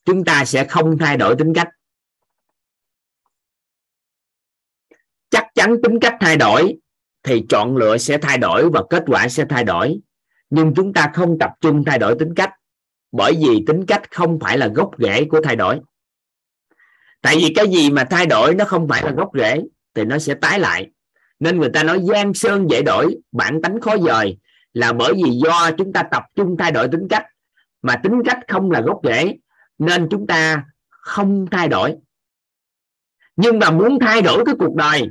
chúng 0.06 0.26
ta 0.26 0.46
sẽ 0.46 0.66
không 0.66 0.98
thay 0.98 1.18
đổi 1.18 1.36
tính 1.36 1.54
cách. 1.54 1.68
Chắc 5.34 5.48
chắn 5.56 5.76
tính 5.84 6.00
cách 6.00 6.16
thay 6.20 6.38
đổi, 6.38 6.76
thì 7.24 7.46
chọn 7.50 7.78
lựa 7.78 7.98
sẽ 7.98 8.18
thay 8.18 8.38
đổi 8.38 8.70
và 8.70 8.84
kết 8.90 9.04
quả 9.08 9.28
sẽ 9.28 9.46
thay 9.50 9.64
đổi. 9.64 10.00
Nhưng 10.50 10.74
chúng 10.76 10.94
ta 10.94 11.12
không 11.14 11.40
tập 11.40 11.52
trung 11.62 11.84
thay 11.86 12.00
đổi 12.00 12.16
tính 12.20 12.36
cách, 12.36 12.52
bởi 13.12 13.34
vì 13.34 13.64
tính 13.68 13.86
cách 13.86 14.12
không 14.12 14.40
phải 14.40 14.58
là 14.58 14.68
gốc 14.68 14.92
rễ 14.98 15.26
của 15.26 15.42
thay 15.44 15.56
đổi. 15.56 15.80
Tại 17.22 17.36
vì 17.36 17.54
cái 17.56 17.68
gì 17.68 17.90
mà 17.90 18.04
thay 18.04 18.26
đổi 18.26 18.56
nó 18.56 18.66
không 18.66 18.88
phải 18.88 19.04
là 19.04 19.12
gốc 19.12 19.30
rễ, 19.34 19.62
thì 19.94 20.06
nó 20.06 20.20
sẽ 20.20 20.34
tái 20.34 20.60
lại. 20.60 20.92
Nên 21.40 21.60
người 21.60 21.70
ta 21.70 21.84
nói 21.84 22.00
gian 22.04 22.34
sơn 22.34 22.68
dễ 22.70 22.82
đổi, 22.82 23.16
bản 23.32 23.62
tánh 23.62 23.82
khó 23.82 23.98
dời, 23.98 24.38
là 24.74 24.94
bởi 24.94 25.14
vì 25.14 25.32
do 25.32 25.72
chúng 25.78 25.94
ta 25.94 26.04
tập 26.04 26.24
trung 26.36 26.56
thay 26.60 26.72
đổi 26.72 26.88
tính 26.88 27.08
cách. 27.10 27.26
Mà 27.82 27.96
tính 27.96 28.22
cách 28.26 28.40
không 28.48 28.72
là 28.72 28.82
gốc 28.82 29.00
rễ, 29.04 29.38
nên 29.78 30.08
chúng 30.12 30.28
ta 30.28 30.64
không 30.90 31.46
thay 31.52 31.68
đổi. 31.68 31.96
Nhưng 33.36 33.60
mà 33.60 33.72
muốn 33.72 34.00
thay 34.00 34.22
đổi 34.22 34.46
cái 34.46 34.56
cuộc 34.60 34.76
đời 34.76 35.10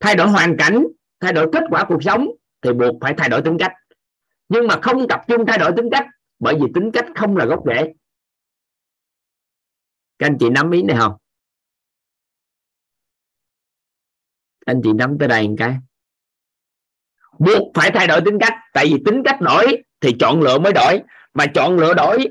thay 0.00 0.16
đổi 0.16 0.28
hoàn 0.28 0.56
cảnh, 0.56 0.86
thay 1.20 1.32
đổi 1.32 1.50
kết 1.52 1.62
quả 1.70 1.84
cuộc 1.88 2.02
sống 2.02 2.28
thì 2.62 2.72
buộc 2.72 2.96
phải 3.00 3.14
thay 3.18 3.28
đổi 3.28 3.42
tính 3.42 3.56
cách. 3.58 3.72
Nhưng 4.48 4.66
mà 4.66 4.78
không 4.82 5.08
tập 5.08 5.20
trung 5.28 5.46
thay 5.46 5.58
đổi 5.58 5.72
tính 5.76 5.88
cách, 5.92 6.06
bởi 6.38 6.54
vì 6.54 6.66
tính 6.74 6.90
cách 6.92 7.06
không 7.14 7.36
là 7.36 7.44
gốc 7.44 7.62
rễ. 7.66 7.92
Các 10.18 10.26
anh 10.26 10.36
chị 10.40 10.50
nắm 10.50 10.70
ý 10.70 10.82
này 10.82 10.96
không? 11.00 11.12
Anh 14.66 14.80
chị 14.84 14.92
nắm 14.92 15.16
tới 15.18 15.28
đây 15.28 15.48
một 15.48 15.54
cái. 15.58 15.76
Buộc 17.38 17.72
phải 17.74 17.90
thay 17.94 18.06
đổi 18.06 18.20
tính 18.24 18.38
cách, 18.40 18.54
tại 18.72 18.86
vì 18.86 19.02
tính 19.06 19.22
cách 19.24 19.40
đổi 19.40 19.82
thì 20.00 20.16
chọn 20.20 20.40
lựa 20.40 20.58
mới 20.58 20.72
đổi, 20.72 21.02
mà 21.34 21.46
chọn 21.54 21.76
lựa 21.76 21.94
đổi 21.94 22.26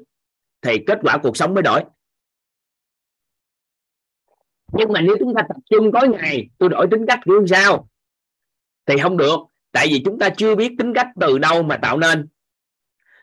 thì 0.62 0.78
kết 0.88 1.00
quả 1.02 1.18
cuộc 1.24 1.38
sống 1.38 1.54
mới 1.54 1.64
đổi 1.64 1.84
nhưng 4.72 4.94
mà 4.94 5.02
nếu 5.02 5.16
chúng 5.20 5.34
ta 5.36 5.42
tập 5.48 5.58
trung 5.70 5.92
có 5.92 6.02
ngày, 6.06 6.50
tôi 6.58 6.70
đổi 6.70 6.88
tính 6.92 7.06
cách 7.06 7.20
của 7.26 7.46
sao? 7.50 7.90
Thì 8.86 8.98
không 8.98 9.18
được, 9.18 9.40
tại 9.72 9.88
vì 9.90 10.02
chúng 10.06 10.20
ta 10.20 10.30
chưa 10.30 10.56
biết 10.56 10.72
tính 10.78 10.94
cách 10.94 11.08
từ 11.20 11.38
đâu 11.38 11.64
mà 11.64 11.78
tạo 11.78 11.98
nên. 11.98 12.28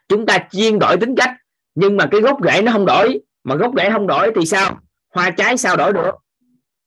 Chúng 0.09 0.25
ta 0.25 0.37
chuyên 0.51 0.79
đổi 0.79 0.97
tính 0.97 1.15
cách, 1.15 1.31
nhưng 1.75 1.97
mà 1.97 2.07
cái 2.11 2.21
gốc 2.21 2.37
rễ 2.43 2.61
nó 2.61 2.71
không 2.71 2.85
đổi. 2.85 3.19
Mà 3.43 3.55
gốc 3.55 3.71
rễ 3.77 3.89
không 3.91 4.07
đổi 4.07 4.31
thì 4.35 4.45
sao? 4.45 4.79
Hoa 5.13 5.29
trái 5.29 5.57
sao 5.57 5.77
đổi 5.77 5.93
được? 5.93 6.11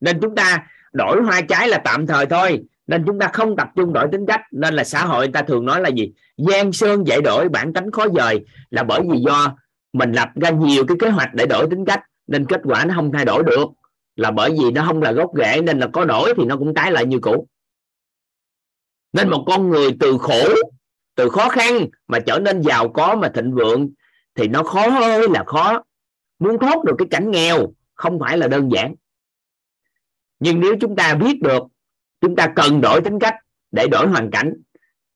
Nên 0.01 0.21
chúng 0.21 0.35
ta 0.35 0.67
đổi 0.93 1.23
hoa 1.23 1.41
trái 1.41 1.69
là 1.69 1.79
tạm 1.79 2.07
thời 2.07 2.27
thôi. 2.27 2.63
Nên 2.87 3.05
chúng 3.07 3.19
ta 3.19 3.31
không 3.33 3.57
tập 3.57 3.69
trung 3.77 3.93
đổi 3.93 4.09
tính 4.13 4.27
cách. 4.27 4.41
Nên 4.53 4.75
là 4.75 4.85
xã 4.85 5.05
hội 5.05 5.27
người 5.27 5.33
ta 5.33 5.43
thường 5.43 5.65
nói 5.65 5.81
là 5.81 5.89
gì? 5.89 6.13
Gian 6.37 6.73
sơn 6.73 7.07
dạy 7.07 7.21
đổi, 7.21 7.49
bản 7.49 7.73
tánh 7.73 7.91
khó 7.91 8.07
dời. 8.17 8.45
Là 8.71 8.83
bởi 8.83 9.01
vì 9.11 9.19
do 9.19 9.57
mình 9.93 10.13
lập 10.13 10.29
ra 10.35 10.51
nhiều 10.51 10.85
cái 10.89 10.97
kế 11.01 11.09
hoạch 11.09 11.35
để 11.35 11.47
đổi 11.47 11.67
tính 11.71 11.85
cách, 11.85 12.01
nên 12.27 12.47
kết 12.47 12.61
quả 12.65 12.85
nó 12.85 12.95
không 12.95 13.13
thay 13.13 13.25
đổi 13.25 13.43
được 13.43 13.65
là 14.21 14.31
bởi 14.31 14.51
vì 14.51 14.71
nó 14.71 14.85
không 14.87 15.03
là 15.03 15.13
gốc 15.13 15.31
rễ, 15.37 15.61
nên 15.61 15.79
là 15.79 15.89
có 15.93 16.05
đổi 16.05 16.35
thì 16.37 16.45
nó 16.45 16.57
cũng 16.57 16.75
tái 16.75 16.93
lại 16.93 17.07
như 17.07 17.19
cũ. 17.19 17.47
Nên 19.13 19.31
một 19.31 19.45
con 19.47 19.71
người 19.71 19.97
từ 20.01 20.19
khổ, 20.19 20.49
từ 21.15 21.29
khó 21.29 21.49
khăn 21.49 21.87
mà 22.09 22.19
trở 22.21 22.39
nên 22.39 22.63
giàu 22.63 22.89
có 22.89 23.17
mà 23.17 23.31
thịnh 23.35 23.55
vượng 23.55 23.91
thì 24.35 24.49
nó 24.49 24.63
khó 24.63 25.01
ơi 25.01 25.29
là 25.31 25.45
khó. 25.47 25.83
Muốn 26.39 26.59
thoát 26.59 26.85
được 26.85 26.95
cái 26.99 27.09
cảnh 27.11 27.31
nghèo 27.31 27.73
không 27.95 28.19
phải 28.19 28.39
là 28.39 28.49
đơn 28.49 28.73
giản. 28.73 28.95
Nhưng 30.39 30.61
nếu 30.61 30.75
chúng 30.81 30.97
ta 30.97 31.15
biết 31.15 31.43
được, 31.43 31.63
chúng 32.21 32.37
ta 32.37 32.53
cần 32.57 32.81
đổi 32.81 33.01
tính 33.01 33.19
cách 33.19 33.35
để 33.71 33.89
đổi 33.89 34.07
hoàn 34.07 34.31
cảnh, 34.31 34.55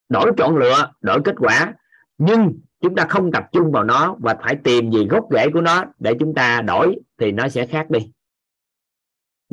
đổi 0.08 0.32
chọn 0.36 0.56
lựa, 0.56 0.92
đổi 1.00 1.20
kết 1.24 1.34
quả. 1.38 1.74
Nhưng 2.18 2.52
chúng 2.80 2.94
ta 2.94 3.06
không 3.08 3.32
tập 3.32 3.44
trung 3.52 3.72
vào 3.72 3.84
nó 3.84 4.16
và 4.18 4.36
phải 4.42 4.56
tìm 4.64 4.90
gì 4.92 5.06
gốc 5.10 5.24
rễ 5.30 5.50
của 5.52 5.60
nó 5.60 5.84
để 5.98 6.14
chúng 6.20 6.34
ta 6.34 6.60
đổi 6.60 6.96
thì 7.18 7.32
nó 7.32 7.48
sẽ 7.48 7.66
khác 7.66 7.90
đi 7.90 8.10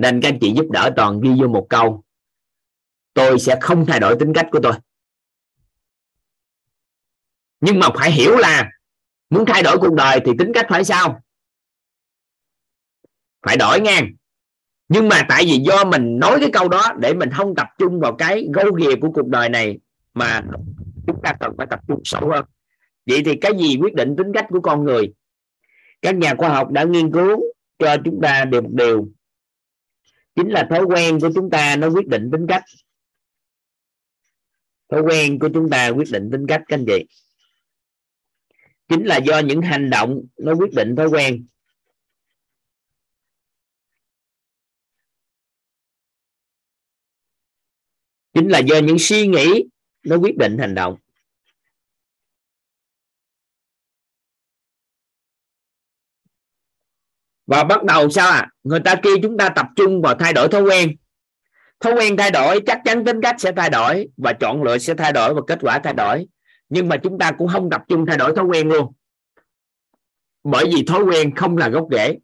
nên 0.01 0.21
các 0.21 0.29
anh 0.29 0.37
chị 0.41 0.53
giúp 0.55 0.65
đỡ 0.71 0.91
toàn 0.95 1.21
ghi 1.21 1.29
vô 1.41 1.47
một 1.47 1.67
câu. 1.69 2.03
Tôi 3.13 3.39
sẽ 3.39 3.57
không 3.61 3.85
thay 3.85 3.99
đổi 3.99 4.15
tính 4.19 4.33
cách 4.33 4.47
của 4.51 4.59
tôi. 4.63 4.73
Nhưng 7.61 7.79
mà 7.79 7.87
phải 7.95 8.11
hiểu 8.11 8.37
là 8.37 8.69
muốn 9.29 9.45
thay 9.45 9.63
đổi 9.63 9.77
cuộc 9.77 9.93
đời 9.93 10.19
thì 10.25 10.31
tính 10.39 10.51
cách 10.53 10.65
phải 10.69 10.83
sao? 10.83 11.21
Phải 13.41 13.57
đổi 13.57 13.81
ngang 13.81 14.11
nhưng 14.93 15.09
mà 15.09 15.25
tại 15.29 15.43
vì 15.45 15.57
do 15.57 15.85
mình 15.85 16.19
nói 16.19 16.37
cái 16.39 16.49
câu 16.53 16.69
đó 16.69 16.93
để 16.99 17.13
mình 17.13 17.29
không 17.31 17.55
tập 17.55 17.67
trung 17.77 17.99
vào 17.99 18.15
cái 18.15 18.47
gâu 18.53 18.71
ghìa 18.71 18.95
của 19.01 19.11
cuộc 19.11 19.27
đời 19.27 19.49
này 19.49 19.79
mà 20.13 20.41
chúng 21.07 21.21
ta 21.23 21.33
cần 21.39 21.51
phải 21.57 21.67
tập 21.69 21.79
trung 21.87 22.01
sâu 22.03 22.29
hơn. 22.29 22.45
Vậy 23.05 23.21
thì 23.25 23.35
cái 23.35 23.51
gì 23.59 23.77
quyết 23.81 23.93
định 23.93 24.15
tính 24.17 24.33
cách 24.33 24.45
của 24.49 24.61
con 24.61 24.83
người? 24.83 25.13
Các 26.01 26.15
nhà 26.15 26.35
khoa 26.37 26.49
học 26.49 26.71
đã 26.71 26.83
nghiên 26.83 27.11
cứu 27.11 27.41
cho 27.79 27.97
chúng 28.05 28.19
ta 28.21 28.45
được 28.45 28.63
một 28.63 28.69
điều 28.73 29.07
chính 30.35 30.49
là 30.49 30.67
thói 30.69 30.85
quen 30.85 31.19
của 31.19 31.29
chúng 31.35 31.49
ta 31.49 31.75
nó 31.75 31.89
quyết 31.89 32.07
định 32.07 32.29
tính 32.31 32.45
cách. 32.49 32.63
Thói 34.89 35.01
quen 35.01 35.39
của 35.39 35.49
chúng 35.53 35.69
ta 35.69 35.89
quyết 35.89 36.07
định 36.11 36.29
tính 36.31 36.45
cách, 36.47 36.61
các 36.67 36.75
anh 36.75 36.85
chị. 36.87 37.05
Chính 38.87 39.05
là 39.05 39.17
do 39.17 39.39
những 39.39 39.61
hành 39.61 39.89
động 39.89 40.21
nó 40.37 40.53
quyết 40.55 40.73
định 40.75 40.95
thói 40.95 41.07
quen. 41.07 41.45
Chính 48.33 48.47
là 48.47 48.59
do 48.59 48.79
những 48.79 48.99
suy 48.99 49.27
nghĩ 49.27 49.63
nó 50.03 50.17
quyết 50.17 50.37
định 50.37 50.57
hành 50.57 50.75
động. 50.75 50.97
Và 57.51 57.63
bắt 57.63 57.83
đầu 57.83 58.09
sao 58.09 58.31
à? 58.31 58.49
Người 58.63 58.79
ta 58.79 58.95
kêu 58.95 59.17
chúng 59.23 59.37
ta 59.37 59.49
tập 59.49 59.65
trung 59.75 60.01
vào 60.01 60.15
thay 60.15 60.33
đổi 60.33 60.47
thói 60.47 60.61
quen. 60.61 60.95
Thói 61.79 61.93
quen 61.93 62.17
thay 62.17 62.31
đổi, 62.31 62.59
chắc 62.65 62.79
chắn 62.85 63.05
tính 63.05 63.21
cách 63.21 63.35
sẽ 63.39 63.51
thay 63.51 63.69
đổi 63.69 64.07
và 64.17 64.33
chọn 64.33 64.63
lựa 64.63 64.77
sẽ 64.77 64.93
thay 64.93 65.11
đổi 65.11 65.33
và 65.33 65.41
kết 65.47 65.59
quả 65.61 65.79
thay 65.79 65.93
đổi. 65.93 66.27
Nhưng 66.69 66.89
mà 66.89 66.97
chúng 66.97 67.19
ta 67.19 67.31
cũng 67.31 67.47
không 67.47 67.69
tập 67.69 67.81
trung 67.87 68.05
thay 68.05 68.17
đổi 68.17 68.35
thói 68.35 68.45
quen 68.45 68.67
luôn. 68.67 68.93
Bởi 70.43 70.65
vì 70.75 70.83
thói 70.83 71.03
quen 71.03 71.35
không 71.35 71.57
là 71.57 71.69
gốc 71.69 71.87
rễ. 71.91 72.17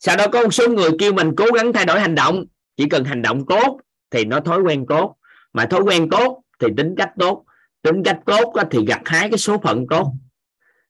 Sau 0.00 0.16
đó 0.16 0.26
có 0.32 0.42
một 0.42 0.54
số 0.54 0.68
người 0.68 0.90
kêu 0.98 1.12
mình 1.12 1.30
cố 1.36 1.44
gắng 1.54 1.72
thay 1.72 1.84
đổi 1.84 2.00
hành 2.00 2.14
động. 2.14 2.44
Chỉ 2.76 2.88
cần 2.88 3.04
hành 3.04 3.22
động 3.22 3.46
tốt 3.48 3.80
thì 4.10 4.24
nó 4.24 4.40
thói 4.40 4.60
quen 4.60 4.86
tốt. 4.88 5.16
Mà 5.52 5.66
thói 5.66 5.80
quen 5.80 6.08
tốt 6.10 6.42
thì 6.58 6.66
tính 6.76 6.94
cách 6.98 7.10
tốt. 7.18 7.44
Tính 7.82 8.02
cách 8.04 8.18
tốt 8.26 8.54
thì 8.70 8.78
gặt 8.86 9.00
hái 9.04 9.30
cái 9.30 9.38
số 9.38 9.58
phận 9.58 9.86
tốt. 9.90 10.12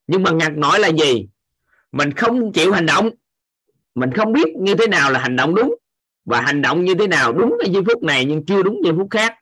Nhưng 0.07 0.23
mà 0.23 0.31
ngặt 0.31 0.53
nói 0.53 0.79
là 0.79 0.89
gì? 0.89 1.29
Mình 1.93 2.13
không 2.13 2.53
chịu 2.53 2.73
hành 2.73 2.87
động. 2.87 3.11
Mình 3.95 4.13
không 4.13 4.33
biết 4.33 4.49
như 4.61 4.75
thế 4.75 4.87
nào 4.87 5.11
là 5.11 5.19
hành 5.19 5.37
động 5.37 5.55
đúng 5.55 5.75
và 6.25 6.41
hành 6.41 6.63
động 6.63 6.85
như 6.85 6.95
thế 6.95 7.07
nào 7.07 7.33
đúng 7.33 7.51
ở 7.51 7.67
giây 7.73 7.83
phút 7.87 8.03
này 8.03 8.25
nhưng 8.25 8.47
chưa 8.47 8.63
đúng 8.63 8.81
giây 8.85 8.93
phút 8.97 9.09
khác. 9.11 9.35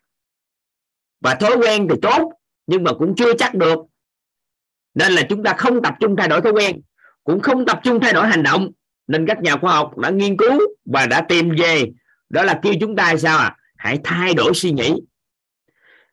Và 1.20 1.35
thói 1.35 1.56
quen 1.56 1.86
thì 1.90 1.97
tốt 2.02 2.32
nhưng 2.66 2.85
mà 2.85 2.93
cũng 2.93 3.14
chưa 3.16 3.35
chắc 3.35 3.55
được. 3.55 3.78
Nên 4.94 5.12
là 5.12 5.23
chúng 5.28 5.43
ta 5.43 5.55
không 5.59 5.82
tập 5.82 5.94
trung 6.01 6.16
thay 6.16 6.28
đổi 6.28 6.40
thói 6.40 6.52
quen, 6.52 6.81
cũng 7.24 7.40
không 7.40 7.66
tập 7.66 7.81
trung 7.85 8.01
thay 8.01 8.12
đổi 8.12 8.27
hành 8.27 8.43
động. 8.43 8.70
Nên 9.06 9.27
các 9.27 9.43
nhà 9.43 9.56
khoa 9.56 9.74
học 9.74 9.98
đã 9.98 10.10
nghiên 10.10 10.36
cứu 10.36 10.60
và 10.85 11.06
đã 11.06 11.20
tìm 11.28 11.51
về, 11.59 11.85
đó 12.28 12.43
là 12.43 12.60
kêu 12.62 12.74
chúng 12.81 12.97
ta 12.97 13.16
sao 13.16 13.39
à? 13.39 13.56
Hãy 13.77 13.98
thay 14.05 14.35
đổi 14.35 14.55
suy 14.55 14.73
nghĩ. 14.73 14.94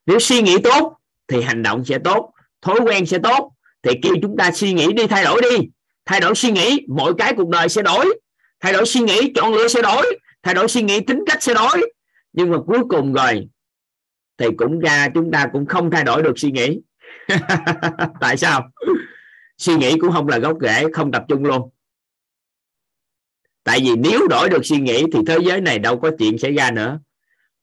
Nếu 0.06 0.20
suy 0.20 0.42
nghĩ 0.42 0.58
tốt 0.64 0.98
thì 1.28 1.42
hành 1.42 1.64
động 1.64 1.86
sẽ 1.86 2.00
tốt, 2.04 2.34
thói 2.62 2.80
quen 2.86 3.06
sẽ 3.06 3.18
tốt 3.24 3.52
thì 3.84 3.92
kêu 4.02 4.14
chúng 4.22 4.38
ta 4.38 4.52
suy 4.52 4.74
nghĩ 4.74 4.94
đi 4.94 5.08
thay 5.08 5.24
đổi 5.24 5.42
đi 5.42 5.70
thay 6.06 6.20
đổi 6.20 6.36
suy 6.36 6.52
nghĩ, 6.52 6.86
mọi 6.88 7.14
cái 7.18 7.34
cuộc 7.38 7.50
đời 7.50 7.70
sẽ 7.70 7.82
đổi. 7.82 8.20
Thay 8.60 8.74
đổi 8.74 8.86
suy 8.86 9.02
nghĩ, 9.02 9.32
chọn 9.36 9.54
lựa 9.54 9.68
sẽ 9.68 9.82
đổi. 9.82 10.20
Thay 10.44 10.54
đổi 10.54 10.68
suy 10.68 10.82
nghĩ, 10.82 11.00
tính 11.00 11.24
cách 11.26 11.44
sẽ 11.44 11.54
đổi. 11.54 11.92
Nhưng 12.34 12.52
mà 12.52 12.58
cuối 12.68 12.80
cùng 12.90 13.14
rồi, 13.14 13.48
thì 14.38 14.48
cũng 14.58 14.80
ra, 14.80 15.10
chúng 15.14 15.32
ta 15.32 15.50
cũng 15.54 15.66
không 15.66 15.92
thay 15.92 16.04
đổi 16.04 16.24
được 16.24 16.40
suy 16.40 16.52
nghĩ. 16.52 16.80
Tại 18.20 18.38
sao? 18.38 18.70
Suy 19.58 19.76
nghĩ 19.76 19.98
cũng 20.00 20.12
không 20.12 20.28
là 20.28 20.38
gốc 20.38 20.58
rễ, 20.62 20.86
không 20.94 21.12
tập 21.12 21.26
trung 21.28 21.46
luôn. 21.46 21.70
Tại 23.64 23.80
vì 23.80 23.96
nếu 23.96 24.28
đổi 24.28 24.50
được 24.50 24.66
suy 24.66 24.78
nghĩ 24.78 25.04
thì 25.14 25.20
thế 25.28 25.38
giới 25.46 25.62
này 25.62 25.80
đâu 25.80 26.00
có 26.00 26.12
chuyện 26.20 26.38
xảy 26.38 26.52
ra 26.52 26.72
nữa. 26.72 27.00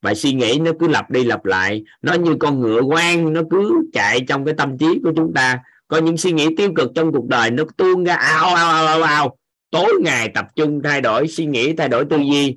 Và 0.03 0.15
suy 0.15 0.33
nghĩ 0.33 0.59
nó 0.59 0.71
cứ 0.81 0.89
lặp 0.89 1.11
đi 1.11 1.25
lặp 1.25 1.45
lại, 1.45 1.85
nó 2.03 2.15
như 2.15 2.37
con 2.41 2.61
ngựa 2.61 2.81
quan 2.81 3.33
nó 3.33 3.43
cứ 3.51 3.91
chạy 3.93 4.21
trong 4.29 4.45
cái 4.45 4.55
tâm 4.59 4.79
trí 4.79 5.01
của 5.05 5.13
chúng 5.17 5.33
ta 5.35 5.59
có 5.91 5.99
những 5.99 6.17
suy 6.17 6.33
nghĩ 6.33 6.49
tiêu 6.57 6.73
cực 6.77 6.91
trong 6.95 7.13
cuộc 7.13 7.27
đời 7.27 7.51
nó 7.51 7.65
tuôn 7.77 8.05
ra 8.05 8.15
ao 8.15 8.55
ao 8.55 8.71
ao 8.71 8.87
ao, 8.87 9.03
ao. 9.03 9.37
tối 9.71 9.93
ngày 10.03 10.31
tập 10.35 10.47
trung 10.57 10.81
thay 10.85 11.01
đổi 11.01 11.29
suy 11.29 11.47
nghĩ 11.47 11.73
thay 11.77 11.89
đổi 11.89 12.05
tư 12.11 12.17
duy 12.17 12.57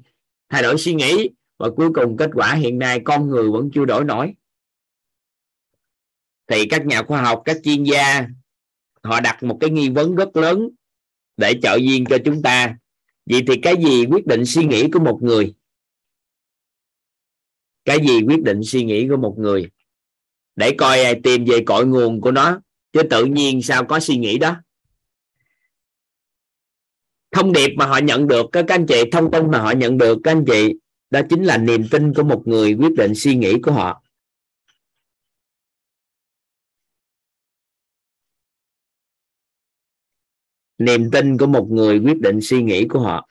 thay 0.49 0.63
đổi 0.63 0.77
suy 0.77 0.93
nghĩ. 0.93 1.29
Và 1.57 1.69
cuối 1.75 1.89
cùng 1.93 2.17
kết 2.17 2.29
quả 2.33 2.53
hiện 2.53 2.79
nay 2.79 3.01
con 3.05 3.27
người 3.27 3.51
vẫn 3.51 3.69
chưa 3.73 3.85
đổi 3.85 4.03
nổi. 4.03 4.33
Thì 6.47 6.65
các 6.69 6.85
nhà 6.85 7.03
khoa 7.03 7.21
học 7.21 7.41
các 7.45 7.57
chuyên 7.63 7.83
gia 7.83 8.27
họ 9.03 9.21
đặt 9.21 9.43
một 9.43 9.57
cái 9.61 9.69
nghi 9.69 9.89
vấn 9.89 10.15
rất 10.15 10.35
lớn 10.35 10.69
để 11.37 11.59
trợ 11.61 11.75
duyên 11.75 12.05
cho 12.09 12.17
chúng 12.25 12.41
ta. 12.41 12.77
Vậy 13.25 13.43
thì 13.47 13.53
cái 13.61 13.75
gì 13.83 14.05
quyết 14.05 14.25
định 14.25 14.45
suy 14.45 14.65
nghĩ 14.65 14.89
của 14.91 14.99
một 14.99 15.19
người? 15.21 15.53
Cái 17.85 17.97
gì 18.07 18.21
quyết 18.27 18.43
định 18.43 18.63
suy 18.63 18.83
nghĩ 18.83 19.07
của 19.09 19.17
một 19.17 19.35
người? 19.37 19.69
Để 20.55 20.75
coi 20.77 20.99
tìm 21.23 21.45
về 21.45 21.63
cội 21.65 21.85
nguồn 21.85 22.21
của 22.21 22.31
nó 22.31 22.61
chứ 22.93 23.01
tự 23.09 23.25
nhiên 23.25 23.61
sao 23.61 23.85
có 23.85 23.99
suy 23.99 24.17
nghĩ 24.17 24.37
đó? 24.37 24.55
Thông 27.31 27.53
điệp 27.53 27.69
mà 27.77 27.85
họ 27.85 27.97
nhận 27.97 28.27
được 28.27 28.45
các 28.51 28.65
anh 28.67 28.85
chị, 28.87 29.03
thông 29.11 29.31
tin 29.31 29.51
mà 29.51 29.59
họ 29.59 29.71
nhận 29.71 29.97
được, 29.97 30.17
các 30.23 30.31
anh 30.31 30.45
chị, 30.47 30.73
đó 31.09 31.21
chính 31.29 31.43
là 31.43 31.57
niềm 31.57 31.87
tin 31.91 32.13
của 32.13 32.23
một 32.23 32.43
người 32.45 32.73
quyết 32.73 32.93
định 32.97 33.15
suy 33.15 33.35
nghĩ 33.35 33.53
của 33.63 33.71
họ. 33.71 34.03
Niềm 40.77 41.11
tin 41.11 41.37
của 41.37 41.47
một 41.47 41.67
người 41.71 41.99
quyết 41.99 42.19
định 42.21 42.39
suy 42.41 42.63
nghĩ 42.63 42.87
của 42.87 42.99
họ. 42.99 43.29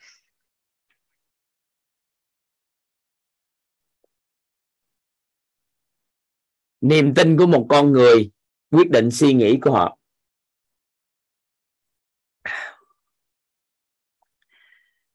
Niềm 6.80 7.14
tin 7.14 7.36
của 7.38 7.46
một 7.46 7.66
con 7.68 7.92
người 7.92 8.30
quyết 8.72 8.90
định 8.90 9.10
suy 9.10 9.32
nghĩ 9.32 9.58
của 9.62 9.70
họ? 9.70 9.98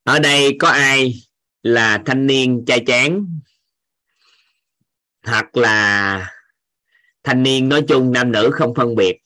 Ở 0.03 0.19
đây 0.19 0.57
có 0.59 0.67
ai 0.67 1.13
là 1.63 2.03
thanh 2.05 2.27
niên 2.27 2.63
trai 2.67 2.83
chán, 2.87 3.39
hoặc 5.23 5.57
là 5.57 6.33
thanh 7.23 7.43
niên 7.43 7.69
nói 7.69 7.85
chung 7.87 8.11
nam 8.11 8.31
nữ 8.31 8.49
không 8.53 8.75
phân 8.75 8.95
biệt? 8.95 9.19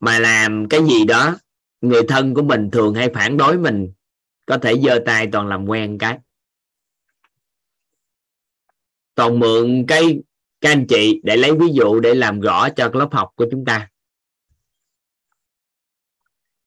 Mà 0.00 0.18
làm 0.18 0.68
cái 0.68 0.80
gì 0.80 1.04
đó 1.04 1.38
người 1.80 2.02
thân 2.08 2.34
của 2.34 2.42
mình 2.42 2.70
thường 2.70 2.94
hay 2.94 3.10
phản 3.14 3.36
đối 3.36 3.58
mình 3.58 3.92
có 4.46 4.58
thể 4.58 4.74
giơ 4.84 4.98
tay 5.06 5.28
toàn 5.32 5.46
làm 5.46 5.66
quen 5.66 5.98
cái. 5.98 6.18
Toàn 9.14 9.38
mượn 9.38 9.84
cái 9.88 10.20
các 10.60 10.70
anh 10.70 10.86
chị, 10.88 11.20
để 11.24 11.36
lấy 11.36 11.52
ví 11.52 11.66
dụ 11.72 12.00
để 12.00 12.14
làm 12.14 12.40
rõ 12.40 12.68
cho 12.68 12.90
lớp 12.94 13.08
học 13.12 13.30
của 13.34 13.46
chúng 13.50 13.64
ta. 13.64 13.88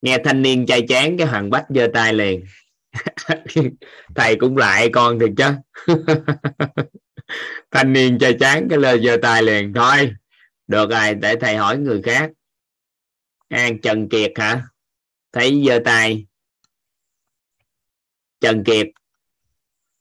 Nghe 0.02 0.18
thanh 0.24 0.42
niên 0.42 0.66
chai 0.66 0.86
chán 0.88 1.18
cái 1.18 1.28
hoàng 1.28 1.50
bách 1.50 1.66
giơ 1.70 1.88
tay 1.94 2.14
liền. 2.14 2.44
Thầy 4.16 4.36
cũng 4.36 4.58
lại 4.58 4.90
con 4.94 5.20
thiệt 5.20 5.30
chứ. 5.38 5.54
Thanh 7.72 7.94
niên 7.94 8.20
chai 8.20 8.38
chán 8.40 8.68
cái 8.70 8.80
lời 8.80 9.02
giơ 9.06 9.18
tay 9.22 9.44
liền. 9.44 9.74
Thôi, 9.74 10.14
được 10.68 10.90
rồi, 10.90 11.16
để 11.16 11.36
thầy 11.42 11.58
hỏi 11.58 11.78
người 11.78 12.02
khác. 12.02 12.32
An 13.48 13.82
trần 13.82 14.10
kiệt 14.10 14.32
hả? 14.36 14.64
Thấy 15.32 15.64
giơ 15.68 15.80
tay. 15.86 16.26
Trần 18.40 18.64
kiệt. 18.64 18.88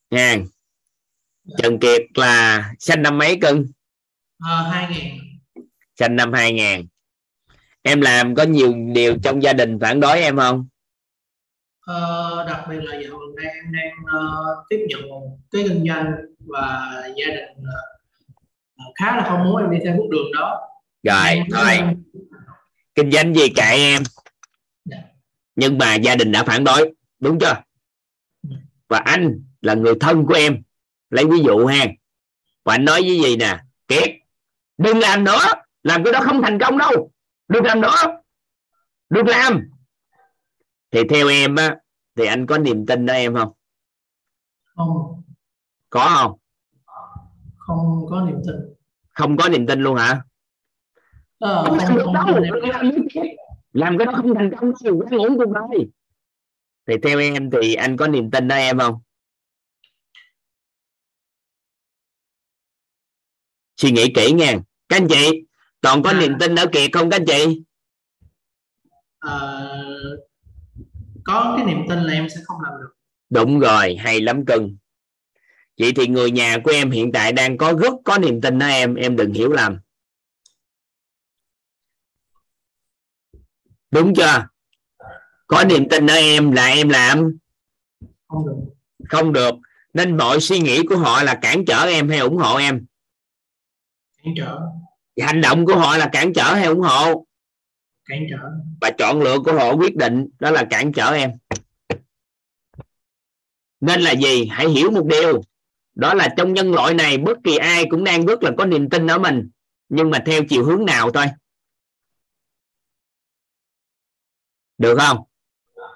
Nha 0.09 0.37
trần 1.57 1.79
kiệt 1.79 2.01
là 2.13 2.73
sinh 2.79 3.01
năm 3.01 3.17
mấy 3.17 3.37
cưng? 3.41 3.67
Ờ, 4.47 4.61
hai 4.71 4.87
ngàn. 4.91 5.17
Sinh 5.99 6.15
năm 6.15 6.33
2000 6.33 6.87
em 7.81 8.01
làm 8.01 8.35
có 8.35 8.43
nhiều 8.43 8.73
điều 8.93 9.15
trong 9.23 9.43
gia 9.43 9.53
đình 9.53 9.79
phản 9.81 9.99
đối 9.99 10.19
em 10.21 10.37
không? 10.37 10.67
Ờ, 11.85 12.45
đặc 12.47 12.65
biệt 12.69 12.79
là 12.83 12.93
dạo 12.93 13.11
gần 13.17 13.35
đây 13.35 13.45
em 13.45 13.71
đang 13.73 13.93
ờ, 14.13 14.21
tiếp 14.69 14.85
nhận 14.89 15.09
một 15.09 15.37
cái 15.51 15.63
kinh 15.67 15.83
doanh 15.87 16.11
và 16.39 16.91
gia 17.17 17.25
đình 17.27 17.63
ờ, 18.77 18.83
khá 18.95 19.17
là 19.17 19.25
không 19.29 19.43
muốn 19.43 19.61
em 19.61 19.71
đi 19.71 19.77
theo 19.83 19.95
bước 19.97 20.07
đường 20.11 20.31
đó. 20.33 20.59
Rồi 21.03 21.29
Em- 21.29 21.45
thôi 21.51 21.77
kinh 22.95 23.11
doanh 23.11 23.33
gì 23.35 23.49
kệ 23.55 23.63
em? 23.75 24.03
Dạ. 24.85 24.97
nhưng 25.55 25.77
mà 25.77 25.95
gia 25.95 26.15
đình 26.15 26.31
đã 26.31 26.43
phản 26.43 26.63
đối 26.63 26.93
đúng 27.19 27.39
chưa? 27.39 27.55
Và 28.87 28.97
anh 28.97 29.41
là 29.61 29.73
người 29.73 29.93
thân 29.99 30.25
của 30.25 30.33
em. 30.33 30.61
Lấy 31.09 31.25
ví 31.25 31.39
dụ 31.45 31.65
ha. 31.65 31.85
Và 32.63 32.73
anh 32.73 32.85
nói 32.85 33.01
với 33.01 33.21
gì 33.23 33.35
nè? 33.37 33.57
Kiệt 33.87 34.09
đừng 34.77 34.99
làm 34.99 35.23
nữa. 35.23 35.39
Làm 35.83 36.03
cái 36.03 36.13
đó 36.13 36.19
không 36.23 36.41
thành 36.41 36.59
công 36.59 36.77
đâu. 36.77 37.11
Đừng 37.47 37.63
làm 37.63 37.81
nữa. 37.81 37.95
Đừng 39.09 39.27
làm. 39.27 39.69
Thì 40.91 40.99
theo 41.09 41.27
em 41.27 41.55
á 41.55 41.77
thì 42.15 42.25
anh 42.25 42.45
có 42.45 42.57
niềm 42.57 42.85
tin 42.85 43.05
ở 43.05 43.13
em 43.13 43.35
không? 43.35 43.51
Không. 44.75 45.23
Có 45.89 46.09
không? 46.15 46.39
Không 47.57 48.05
có 48.09 48.21
niềm 48.21 48.37
tin. 48.47 48.55
Không 49.09 49.37
có 49.37 49.49
niềm 49.49 49.67
tin 49.67 49.81
luôn 49.81 49.95
hả? 49.95 50.21
Ờ, 51.39 51.63
không 51.67 51.77
không, 51.79 51.97
không, 51.97 52.15
không, 52.73 52.83
làm 53.73 53.97
cái 53.97 54.05
đó 54.05 54.13
không 54.15 54.35
thành 54.35 54.51
công 54.59 54.71
đâu 54.83 54.97
quá 54.97 55.17
ngủ 55.17 55.27
cuộc 55.37 55.51
đời 55.53 55.89
thì 56.87 56.93
theo 57.03 57.19
em 57.19 57.49
thì 57.51 57.75
anh 57.75 57.97
có 57.97 58.07
niềm 58.07 58.31
tin 58.31 58.47
ở 58.47 58.55
em 58.55 58.79
không 58.79 58.99
suy 63.83 63.91
nghĩ 63.91 64.13
kỹ 64.15 64.31
nha. 64.31 64.53
Các 64.89 64.97
anh 64.97 65.07
chị 65.07 65.45
toàn 65.81 66.03
có 66.03 66.09
À. 66.09 66.19
niềm 66.19 66.33
tin 66.39 66.55
ở 66.55 66.65
kiệt 66.71 66.91
không 66.93 67.09
các 67.09 67.17
anh 67.17 67.25
chị? 67.25 67.63
Ờ, 69.19 69.69
có 71.23 71.53
cái 71.57 71.65
niềm 71.65 71.85
tin 71.89 71.99
là 71.99 72.13
em 72.13 72.29
sẽ 72.29 72.41
không 72.45 72.57
làm 72.61 72.73
được. 72.81 72.93
Đúng 73.29 73.59
rồi 73.59 73.95
hay 73.95 74.21
lắm 74.21 74.45
cưng. 74.45 74.77
Vậy 75.79 75.91
thì 75.95 76.07
người 76.07 76.31
nhà 76.31 76.57
của 76.63 76.71
em 76.71 76.91
hiện 76.91 77.11
tại 77.11 77.31
đang 77.31 77.57
có 77.57 77.73
rất 77.73 77.93
có 78.05 78.17
niềm 78.17 78.41
tin 78.41 78.59
ở 78.59 78.67
em 78.67 78.95
em 78.95 79.15
đừng 79.15 79.33
hiểu 79.33 79.51
lầm. 79.51 79.79
Đúng 83.91 84.15
chưa? 84.15 84.47
Có 85.47 85.63
niềm 85.63 85.89
tin 85.89 86.07
ở 86.07 86.15
em 86.15 86.51
là 86.51 86.67
em 86.67 86.89
làm? 86.89 87.37
Không 88.27 88.45
được. 88.45 88.55
Không 89.09 89.33
được. 89.33 89.55
Nên 89.93 90.17
mọi 90.17 90.39
suy 90.41 90.59
nghĩ 90.59 90.83
của 90.89 90.97
họ 90.97 91.23
là 91.23 91.39
cản 91.41 91.65
trở 91.65 91.83
em 91.83 92.09
hay 92.09 92.19
ủng 92.19 92.37
hộ 92.37 92.57
em 92.57 92.85
cản 94.23 94.33
trở. 94.37 94.59
Hành 95.21 95.41
động 95.41 95.65
của 95.65 95.75
họ 95.75 95.97
là 95.97 96.09
cản 96.11 96.33
trở 96.33 96.53
hay 96.53 96.65
ủng 96.65 96.81
hộ? 96.81 97.25
Cản 98.05 98.19
trở. 98.29 98.49
Và 98.81 98.91
chọn 98.97 99.21
lựa 99.21 99.39
của 99.45 99.53
họ 99.53 99.75
quyết 99.75 99.95
định 99.95 100.27
đó 100.39 100.51
là 100.51 100.67
cản 100.69 100.91
trở 100.93 101.13
em. 101.13 101.31
Nên 103.79 104.01
là 104.01 104.11
gì? 104.11 104.45
Hãy 104.45 104.69
hiểu 104.69 104.91
một 104.91 105.05
điều. 105.05 105.41
Đó 105.95 106.13
là 106.13 106.33
trong 106.37 106.53
nhân 106.53 106.71
loại 106.71 106.93
này 106.93 107.17
bất 107.17 107.37
kỳ 107.43 107.57
ai 107.57 107.85
cũng 107.89 108.03
đang 108.03 108.25
rất 108.25 108.43
là 108.43 108.51
có 108.57 108.65
niềm 108.65 108.89
tin 108.89 109.07
ở 109.07 109.19
mình. 109.19 109.49
Nhưng 109.89 110.09
mà 110.09 110.23
theo 110.25 110.41
chiều 110.49 110.65
hướng 110.65 110.85
nào 110.85 111.11
thôi? 111.11 111.25
Được 114.77 114.97
không? 114.99 115.17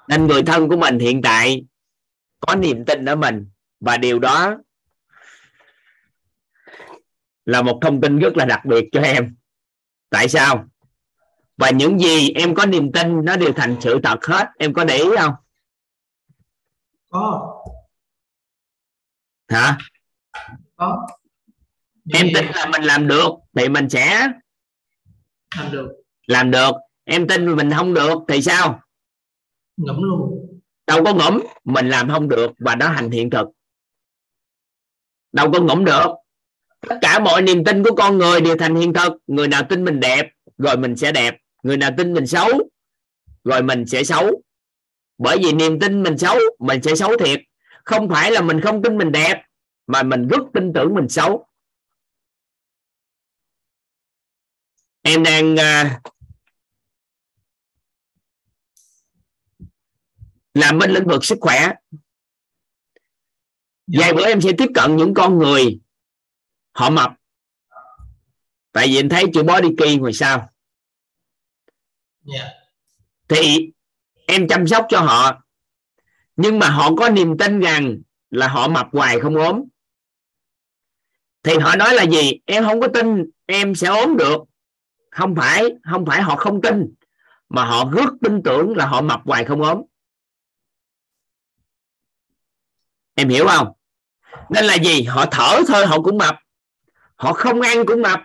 Nên 0.08 0.26
người 0.26 0.42
thân 0.42 0.68
của 0.68 0.76
mình 0.76 0.98
hiện 0.98 1.22
tại 1.22 1.64
có 2.40 2.54
niềm 2.54 2.84
tin 2.84 3.04
ở 3.04 3.16
mình. 3.16 3.50
Và 3.80 3.96
điều 3.96 4.18
đó 4.18 4.56
là 7.48 7.62
một 7.62 7.78
thông 7.82 8.00
tin 8.00 8.18
rất 8.18 8.36
là 8.36 8.44
đặc 8.44 8.60
biệt 8.64 8.84
cho 8.92 9.00
em. 9.00 9.36
Tại 10.10 10.28
sao? 10.28 10.68
Và 11.56 11.70
những 11.70 11.98
gì 11.98 12.30
em 12.30 12.54
có 12.54 12.66
niềm 12.66 12.92
tin 12.92 13.24
nó 13.24 13.36
đều 13.36 13.52
thành 13.52 13.76
sự 13.80 14.00
thật 14.02 14.24
hết. 14.24 14.48
Em 14.58 14.72
có 14.72 14.84
để 14.84 14.96
ý 14.96 15.10
không? 15.18 15.34
Có. 17.08 17.54
Hả? 19.48 19.78
Có. 20.76 21.06
Em 22.12 22.26
tin 22.34 22.44
là 22.54 22.66
mình 22.66 22.82
làm 22.82 23.08
được 23.08 23.30
thì 23.56 23.68
mình 23.68 23.88
sẽ 23.88 24.28
làm 25.56 25.72
được. 25.72 25.88
làm 26.26 26.50
được. 26.50 26.72
Em 27.04 27.28
tin 27.28 27.56
mình 27.56 27.70
không 27.76 27.94
được 27.94 28.18
thì 28.28 28.42
sao? 28.42 28.80
Ngẫm 29.76 30.02
luôn. 30.02 30.60
Đâu 30.86 31.04
có 31.04 31.14
ngủm 31.14 31.42
mình 31.64 31.88
làm 31.88 32.10
không 32.10 32.28
được 32.28 32.50
và 32.58 32.76
nó 32.76 32.92
thành 32.96 33.10
hiện 33.10 33.30
thực. 33.30 33.48
Đâu 35.32 35.50
có 35.52 35.60
ngủm 35.60 35.84
được 35.84 36.06
tất 36.80 36.98
cả 37.02 37.18
mọi 37.18 37.42
niềm 37.42 37.64
tin 37.64 37.84
của 37.84 37.94
con 37.96 38.18
người 38.18 38.40
đều 38.40 38.56
thành 38.56 38.74
hiện 38.74 38.92
thực. 38.92 39.12
Người 39.26 39.48
nào 39.48 39.62
tin 39.68 39.84
mình 39.84 40.00
đẹp 40.00 40.26
rồi 40.58 40.76
mình 40.76 40.96
sẽ 40.96 41.12
đẹp. 41.12 41.36
Người 41.62 41.76
nào 41.76 41.90
tin 41.96 42.14
mình 42.14 42.26
xấu 42.26 42.48
rồi 43.44 43.62
mình 43.62 43.86
sẽ 43.86 44.04
xấu. 44.04 44.42
Bởi 45.18 45.38
vì 45.38 45.52
niềm 45.52 45.80
tin 45.80 46.02
mình 46.02 46.18
xấu 46.18 46.38
mình 46.58 46.82
sẽ 46.82 46.94
xấu 46.94 47.16
thiệt. 47.16 47.40
Không 47.84 48.08
phải 48.08 48.30
là 48.30 48.40
mình 48.40 48.60
không 48.60 48.82
tin 48.82 48.98
mình 48.98 49.12
đẹp 49.12 49.42
mà 49.86 50.02
mình 50.02 50.28
rất 50.28 50.40
tin 50.54 50.72
tưởng 50.72 50.94
mình 50.94 51.08
xấu. 51.08 51.46
Em 55.02 55.22
đang 55.22 55.56
à, 55.56 56.00
làm 60.54 60.78
bên 60.78 60.90
lĩnh 60.90 61.08
vực 61.08 61.24
sức 61.24 61.38
khỏe. 61.40 61.72
Vài 63.86 64.12
bữa 64.12 64.26
em 64.26 64.40
sẽ 64.40 64.52
tiếp 64.58 64.68
cận 64.74 64.96
những 64.96 65.14
con 65.14 65.38
người 65.38 65.80
họ 66.78 66.90
mập. 66.90 67.12
Tại 68.72 68.86
vì 68.86 68.96
em 68.96 69.08
thấy 69.08 69.24
chữ 69.34 69.42
body 69.42 69.68
key 69.78 69.96
ngoài 69.96 70.12
sau. 70.12 70.50
Dạ. 72.22 72.50
thì 73.28 73.70
em 74.26 74.48
chăm 74.48 74.66
sóc 74.66 74.86
cho 74.88 75.00
họ. 75.00 75.42
Nhưng 76.36 76.58
mà 76.58 76.70
họ 76.70 76.94
có 76.94 77.08
niềm 77.08 77.38
tin 77.38 77.60
rằng 77.60 77.98
là 78.30 78.48
họ 78.48 78.68
mập 78.68 78.86
hoài 78.92 79.20
không 79.20 79.36
ốm. 79.36 79.64
Thì 81.42 81.58
họ 81.58 81.76
nói 81.76 81.94
là 81.94 82.02
gì? 82.02 82.40
Em 82.46 82.64
không 82.64 82.80
có 82.80 82.88
tin 82.94 83.30
em 83.46 83.74
sẽ 83.74 83.88
ốm 83.88 84.16
được. 84.16 84.38
Không 85.10 85.34
phải 85.36 85.64
không 85.90 86.06
phải 86.06 86.22
họ 86.22 86.36
không 86.36 86.62
tin 86.62 86.94
mà 87.48 87.64
họ 87.64 87.90
rất 87.90 88.10
tin 88.22 88.42
tưởng 88.42 88.76
là 88.76 88.86
họ 88.86 89.00
mập 89.00 89.20
hoài 89.24 89.44
không 89.44 89.62
ốm. 89.62 89.82
Em 93.14 93.28
hiểu 93.28 93.46
không? 93.48 93.72
Nên 94.50 94.64
là 94.64 94.74
gì? 94.74 95.02
Họ 95.02 95.26
thở 95.30 95.60
thôi 95.68 95.86
họ 95.86 96.02
cũng 96.02 96.18
mập 96.18 96.38
họ 97.18 97.32
không 97.32 97.60
ăn 97.60 97.86
cũng 97.86 98.02
mập. 98.02 98.20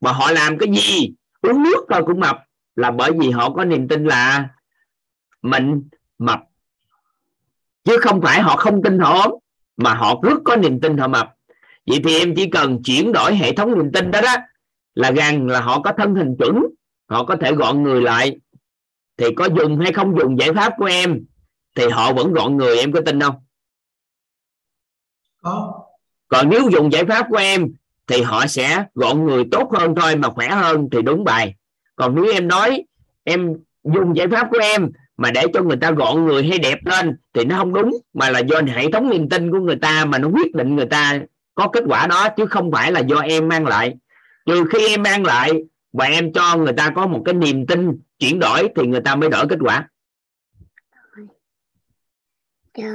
Mà 0.00 0.12
họ 0.12 0.30
làm 0.30 0.58
cái 0.58 0.68
gì? 0.74 1.12
Uống 1.42 1.62
nước 1.62 1.86
thôi 1.90 2.02
cũng 2.06 2.20
mập. 2.20 2.38
Là 2.76 2.90
bởi 2.90 3.10
vì 3.20 3.30
họ 3.30 3.50
có 3.50 3.64
niềm 3.64 3.88
tin 3.88 4.04
là 4.04 4.48
mình 5.42 5.88
mập. 6.18 6.40
Chứ 7.84 7.98
không 8.00 8.20
phải 8.22 8.40
họ 8.40 8.56
không 8.56 8.82
tin 8.82 8.98
họ 8.98 9.20
ốm 9.22 9.32
mà 9.76 9.94
họ 9.94 10.20
rất 10.22 10.38
có 10.44 10.56
niềm 10.56 10.80
tin 10.80 10.98
họ 10.98 11.08
mập. 11.08 11.34
Vậy 11.86 12.00
thì 12.04 12.18
em 12.18 12.34
chỉ 12.36 12.50
cần 12.50 12.82
chuyển 12.82 13.12
đổi 13.12 13.36
hệ 13.36 13.54
thống 13.54 13.78
niềm 13.78 13.92
tin 13.92 14.10
đó 14.10 14.20
đó 14.20 14.34
là 14.94 15.10
rằng 15.10 15.46
là 15.46 15.60
họ 15.60 15.80
có 15.82 15.92
thân 15.98 16.14
hình 16.14 16.36
chuẩn 16.38 16.62
họ 17.08 17.24
có 17.24 17.36
thể 17.36 17.52
gọn 17.52 17.82
người 17.82 18.02
lại. 18.02 18.36
Thì 19.16 19.26
có 19.36 19.48
dùng 19.56 19.80
hay 19.80 19.92
không 19.92 20.18
dùng 20.18 20.38
giải 20.38 20.52
pháp 20.52 20.72
của 20.78 20.84
em 20.84 21.24
thì 21.74 21.88
họ 21.88 22.12
vẫn 22.12 22.32
gọn 22.32 22.56
người 22.56 22.78
em 22.78 22.92
có 22.92 23.00
tin 23.06 23.20
không? 23.20 23.34
Có. 25.42 25.84
Còn 26.28 26.48
nếu 26.48 26.70
dùng 26.72 26.92
giải 26.92 27.04
pháp 27.04 27.26
của 27.30 27.36
em 27.36 27.74
thì 28.08 28.22
họ 28.22 28.46
sẽ 28.46 28.84
gọn 28.94 29.26
người 29.26 29.44
tốt 29.50 29.70
hơn 29.72 29.94
thôi 29.94 30.16
mà 30.16 30.28
khỏe 30.30 30.48
hơn 30.48 30.88
thì 30.92 31.02
đúng 31.02 31.24
bài. 31.24 31.54
Còn 31.96 32.14
nếu 32.14 32.32
em 32.32 32.48
nói 32.48 32.84
em 33.24 33.56
dùng 33.84 34.16
giải 34.16 34.28
pháp 34.28 34.48
của 34.50 34.58
em 34.58 34.90
mà 35.16 35.30
để 35.30 35.44
cho 35.54 35.62
người 35.62 35.76
ta 35.76 35.90
gọn 35.90 36.24
người 36.24 36.44
hay 36.44 36.58
đẹp 36.58 36.78
lên 36.84 37.16
thì 37.34 37.44
nó 37.44 37.56
không 37.56 37.72
đúng, 37.74 37.90
mà 38.14 38.30
là 38.30 38.38
do 38.38 38.60
hệ 38.66 38.90
thống 38.92 39.10
niềm 39.10 39.28
tin 39.28 39.50
của 39.50 39.60
người 39.60 39.76
ta 39.76 40.04
mà 40.04 40.18
nó 40.18 40.28
quyết 40.28 40.54
định 40.54 40.76
người 40.76 40.86
ta 40.86 41.20
có 41.54 41.68
kết 41.68 41.84
quả 41.86 42.06
đó, 42.06 42.28
chứ 42.36 42.46
không 42.46 42.72
phải 42.72 42.92
là 42.92 43.00
do 43.00 43.18
em 43.18 43.48
mang 43.48 43.66
lại. 43.66 43.94
Trừ 44.46 44.64
khi 44.72 44.88
em 44.88 45.02
mang 45.02 45.24
lại 45.24 45.52
và 45.92 46.04
em 46.04 46.32
cho 46.32 46.56
người 46.56 46.72
ta 46.72 46.90
có 46.94 47.06
một 47.06 47.22
cái 47.24 47.34
niềm 47.34 47.66
tin 47.66 47.98
chuyển 48.18 48.38
đổi 48.38 48.68
thì 48.76 48.86
người 48.86 49.00
ta 49.00 49.14
mới 49.14 49.28
đổi 49.28 49.46
kết 49.48 49.58
quả. 49.60 49.88
Cho 52.78 52.88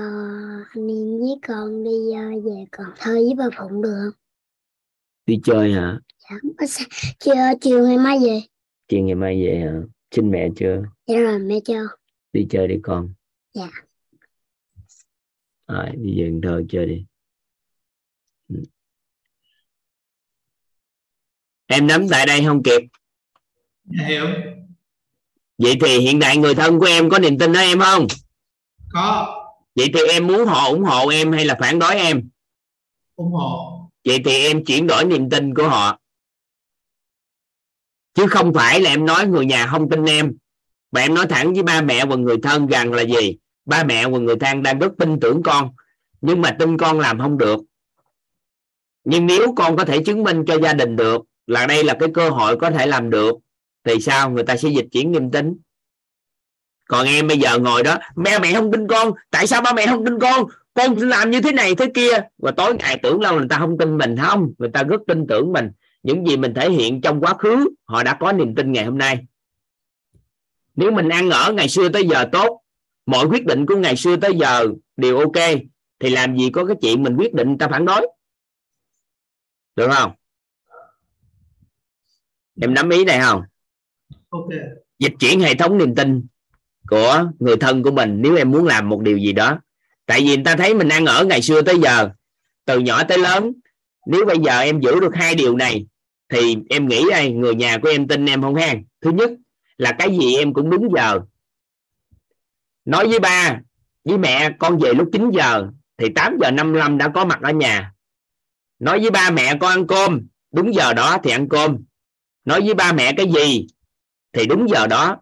anh 0.74 0.88
em 0.88 1.20
với 1.20 1.40
con 1.48 1.84
đi 1.84 2.14
à, 2.16 2.30
về 2.46 2.66
còn 2.72 2.88
thơ 3.00 3.14
với 3.14 3.34
bà 3.38 3.46
Phụng 3.58 3.82
được 3.82 3.96
không? 4.04 4.23
Đi 5.26 5.40
chơi 5.44 5.74
hả? 5.74 6.00
Dạ, 6.30 6.36
có 6.58 6.66
sao? 6.66 6.88
Chiều, 7.62 7.88
ngày 7.88 7.98
mai 7.98 8.20
về. 8.24 8.42
chiều 8.88 9.02
ngày 9.04 9.16
mai 9.16 9.46
về 9.46 9.60
hả? 9.60 9.74
Xin 10.12 10.32
mẹ 10.32 10.50
chưa? 10.56 10.84
Dạ 11.08 11.20
rồi 11.20 11.40
mẹ 11.40 11.56
cho. 11.66 11.76
đi 12.34 12.48
chơi 12.50 12.68
đi 12.68 12.76
con. 12.84 13.14
Dạ. 13.54 13.70
rồi 15.68 15.86
đi 15.98 16.22
về 16.22 16.30
Cần 16.30 16.42
Thơ 16.42 16.64
chơi 16.70 16.86
đi. 16.86 17.06
Ừ. 18.50 18.64
em 21.68 21.88
nắm 21.88 22.08
tại 22.12 22.26
đây 22.26 22.44
không 22.46 22.64
kịp? 22.64 22.82
Dạ, 23.86 24.06
hiểu. 24.08 24.26
Vậy 25.58 25.78
thì 25.82 26.00
hiện 26.00 26.20
tại 26.22 26.38
người 26.38 26.56
thân 26.56 26.80
của 26.80 26.86
em 26.86 27.10
có 27.10 27.20
niềm 27.20 27.38
tin 27.38 27.54
ở 27.54 27.60
em 27.60 27.80
không? 27.80 28.08
Có. 28.94 29.40
Vậy 29.76 29.88
thì 29.94 30.00
em 30.12 30.28
muốn 30.28 30.46
họ 30.46 30.68
ủng 30.68 30.84
hộ 30.84 31.08
em 31.08 31.32
hay 31.32 31.46
là 31.46 31.58
phản 31.60 31.80
đối 31.80 31.96
em? 31.96 32.30
Ủng 33.16 33.32
hộ 33.32 33.83
vậy 34.06 34.22
thì 34.26 34.32
em 34.32 34.66
chuyển 34.66 34.88
đổi 34.88 35.06
niềm 35.06 35.30
tin 35.30 35.56
của 35.56 35.68
họ. 35.68 36.00
Chứ 38.14 38.28
không 38.28 38.54
phải 38.54 38.82
là 38.82 38.90
em 38.90 39.06
nói 39.06 39.28
người 39.28 39.46
nhà 39.46 39.68
không 39.68 39.90
tin 39.90 40.06
em. 40.06 40.34
Và 40.92 41.02
em 41.02 41.14
nói 41.14 41.26
thẳng 41.30 41.54
với 41.54 41.64
ba 41.64 41.82
mẹ 41.82 42.06
và 42.06 42.16
người 42.16 42.38
thân 42.44 42.68
rằng 42.68 42.94
là 42.94 43.02
gì? 43.02 43.38
Ba 43.66 43.84
mẹ 43.84 44.08
và 44.08 44.18
người 44.18 44.36
thân 44.40 44.64
đang 44.64 44.80
rất 44.80 44.92
tin 45.00 45.20
tưởng 45.20 45.44
con, 45.44 45.72
nhưng 46.22 46.42
mà 46.42 46.56
tin 46.60 46.78
con 46.78 47.00
làm 47.00 47.20
không 47.20 47.38
được. 47.38 47.60
Nhưng 49.04 49.26
nếu 49.26 49.54
con 49.56 49.78
có 49.78 49.86
thể 49.86 50.04
chứng 50.04 50.24
minh 50.24 50.46
cho 50.48 50.60
gia 50.60 50.74
đình 50.74 50.96
được 50.96 51.22
là 51.48 51.68
đây 51.68 51.84
là 51.84 51.98
cái 52.00 52.10
cơ 52.14 52.30
hội 52.30 52.58
có 52.60 52.72
thể 52.72 52.86
làm 52.86 53.10
được, 53.10 53.36
thì 53.84 54.02
sao? 54.02 54.30
Người 54.30 54.44
ta 54.44 54.58
sẽ 54.58 54.70
dịch 54.70 54.86
chuyển 54.92 55.12
niềm 55.12 55.32
tin. 55.32 55.58
Còn 56.90 57.08
em 57.08 57.28
bây 57.28 57.38
giờ 57.40 57.60
ngồi 57.60 57.84
đó 57.84 57.98
mẹ 58.16 58.40
mẹ 58.40 58.54
không 58.54 58.72
tin 58.72 58.88
con, 58.88 59.12
tại 59.30 59.48
sao 59.48 59.62
ba 59.62 59.74
mẹ 59.74 59.88
không 59.88 60.06
tin 60.06 60.20
con? 60.20 60.46
Con 60.74 60.98
làm 60.98 61.32
như 61.32 61.42
thế 61.42 61.52
này 61.52 61.76
thế 61.76 61.92
kia. 61.94 62.20
Và 62.38 62.52
tối 62.52 62.76
ngày 62.80 63.00
tưởng 63.04 63.20
đâu 63.20 63.38
người 63.38 63.48
ta 63.50 63.58
không 63.58 63.78
tin 63.78 63.98
mình 63.98 64.16
không 64.22 64.54
người 64.58 64.70
ta 64.74 64.84
rất 64.84 65.02
tin 65.08 65.28
tưởng 65.28 65.54
mình. 65.54 65.72
Những 66.04 66.28
gì 66.28 66.38
mình 66.38 66.54
thể 66.54 66.72
hiện 66.72 67.02
trong 67.02 67.22
quá 67.22 67.34
khứ 67.34 67.70
họ 67.86 68.04
đã 68.04 68.18
có 68.20 68.32
niềm 68.32 68.56
tin 68.56 68.72
ngày 68.72 68.86
hôm 68.86 68.98
nay. 68.98 69.26
Nếu 70.76 70.92
mình 70.92 71.10
ăn 71.10 71.30
ở 71.30 71.54
ngày 71.54 71.70
xưa 71.70 71.90
tới 71.90 72.08
giờ 72.08 72.26
tốt 72.32 72.62
mọi 73.06 73.26
quyết 73.26 73.46
định 73.46 73.66
của 73.66 73.76
ngày 73.76 73.96
xưa 73.96 74.16
tới 74.16 74.36
giờ 74.36 74.68
đều 74.98 75.20
ok 75.20 75.50
thì 76.00 76.10
làm 76.10 76.38
gì 76.38 76.50
có 76.50 76.66
cái 76.66 76.76
chuyện 76.82 77.04
mình 77.04 77.16
quyết 77.16 77.34
định 77.34 77.48
người 77.48 77.58
ta 77.60 77.68
phản 77.68 77.86
đối. 77.86 78.08
Được 79.76 79.90
không? 79.92 80.12
Em 82.62 82.74
nắm 82.74 82.90
ý 82.90 83.06
này 83.06 83.20
không? 83.22 83.42
Ok. 84.30 84.50
Dịch 85.00 85.14
chuyển 85.20 85.40
hệ 85.40 85.56
thống 85.56 85.78
niềm 85.78 85.96
tin 85.96 86.28
của 86.88 87.32
người 87.40 87.58
thân 87.58 87.84
của 87.84 87.92
mình 87.92 88.22
nếu 88.22 88.36
em 88.36 88.52
muốn 88.52 88.66
làm 88.66 88.90
một 88.90 89.02
điều 89.02 89.18
gì 89.18 89.34
đó 89.34 89.60
tại 90.06 90.22
vì 90.22 90.36
người 90.36 90.46
ta 90.46 90.56
thấy 90.56 90.74
mình 90.74 90.90
ăn 90.90 91.06
ở 91.06 91.26
ngày 91.26 91.42
xưa 91.42 91.62
tới 91.62 91.80
giờ, 91.84 92.10
từ 92.66 92.80
nhỏ 92.80 93.04
tới 93.04 93.18
lớn, 93.18 93.52
nếu 94.08 94.26
bây 94.26 94.38
giờ 94.38 94.60
em 94.60 94.82
giữ 94.82 95.00
được 95.00 95.16
hai 95.16 95.36
điều 95.36 95.58
này, 95.58 95.86
thì 96.30 96.58
em 96.70 96.88
nghĩ 96.88 97.06
đây, 97.10 97.32
người 97.32 97.56
nhà 97.56 97.78
của 97.78 97.90
em 97.90 98.08
tin 98.08 98.26
em 98.26 98.42
không 98.42 98.56
ha 98.56 98.76
thứ 99.02 99.12
nhất 99.12 99.32
là 99.78 99.92
cái 100.00 100.18
gì 100.18 100.36
em 100.36 100.54
cũng 100.54 100.70
đúng 100.70 100.88
giờ. 100.96 101.20
Nói 102.86 103.08
với 103.08 103.20
ba, 103.20 103.60
với 104.04 104.18
mẹ, 104.18 104.56
con 104.60 104.78
về 104.78 104.94
lúc 104.94 105.10
9 105.12 105.32
giờ, 105.32 105.68
thì 105.98 106.10
8 106.16 106.38
giờ 106.42 106.52
55 106.52 106.98
đã 106.98 107.10
có 107.14 107.26
mặt 107.26 107.40
ở 107.42 107.52
nhà. 107.52 107.94
Nói 108.80 109.00
với 109.00 109.12
ba 109.12 109.30
mẹ, 109.30 109.58
con 109.60 109.72
ăn 109.72 109.88
cơm, 109.88 110.28
đúng 110.52 110.74
giờ 110.74 110.94
đó 110.94 111.18
thì 111.24 111.32
ăn 111.32 111.50
cơm. 111.50 111.78
Nói 112.46 112.62
với 112.62 112.74
ba 112.74 112.94
mẹ 112.94 113.14
cái 113.18 113.26
gì, 113.32 113.68
thì 114.34 114.46
đúng 114.46 114.70
giờ 114.70 114.88
đó. 114.88 115.18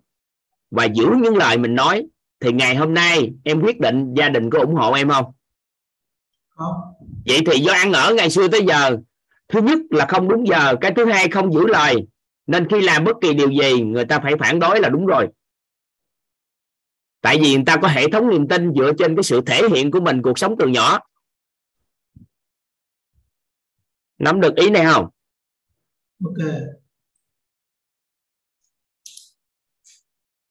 Và 0.72 0.86
giữ 0.86 1.06
những 1.22 1.36
lời 1.36 1.58
mình 1.58 1.76
nói 1.76 2.08
thì 2.42 2.52
ngày 2.52 2.76
hôm 2.76 2.94
nay 2.94 3.32
em 3.44 3.62
quyết 3.62 3.80
định 3.80 4.14
gia 4.18 4.30
đình 4.30 4.50
có 4.50 4.60
ủng 4.60 4.76
hộ 4.76 4.94
em 4.94 5.10
không? 5.10 5.34
Có 6.56 6.94
vậy 7.26 7.40
thì 7.46 7.60
do 7.60 7.74
ăn 7.74 7.94
ở 7.94 8.14
ngày 8.14 8.30
xưa 8.30 8.48
tới 8.48 8.62
giờ 8.68 8.98
thứ 9.48 9.62
nhất 9.62 9.80
là 9.90 10.06
không 10.10 10.28
đúng 10.28 10.48
giờ 10.48 10.76
cái 10.82 10.94
thứ 10.96 11.06
hai 11.06 11.30
không 11.30 11.54
giữ 11.54 11.68
lời. 11.68 11.96
Nên 12.48 12.68
khi 12.70 12.82
làm 12.82 13.04
bất 13.04 13.16
kỳ 13.22 13.34
điều 13.34 13.50
gì 13.52 13.82
người 13.82 14.06
ta 14.06 14.20
phải 14.20 14.34
phản 14.40 14.60
đối 14.60 14.80
là 14.80 14.90
đúng 14.90 15.06
rồi. 15.06 15.28
Tại 17.22 17.38
vì 17.42 17.56
người 17.56 17.64
ta 17.66 17.78
có 17.82 17.88
hệ 17.88 18.10
thống 18.12 18.30
niềm 18.30 18.48
tin 18.48 18.74
dựa 18.78 18.92
trên 18.98 19.16
cái 19.16 19.24
sự 19.24 19.42
thể 19.46 19.62
hiện 19.70 19.92
của 19.92 20.00
mình 20.00 20.22
cuộc 20.22 20.40
sống 20.40 20.56
từ 20.60 20.68
nhỏ. 20.68 21.00
Nắm 24.18 24.42
được 24.42 24.56
ý 24.56 24.70
này 24.70 24.86
không? 24.86 25.10
Ok. 26.26 26.52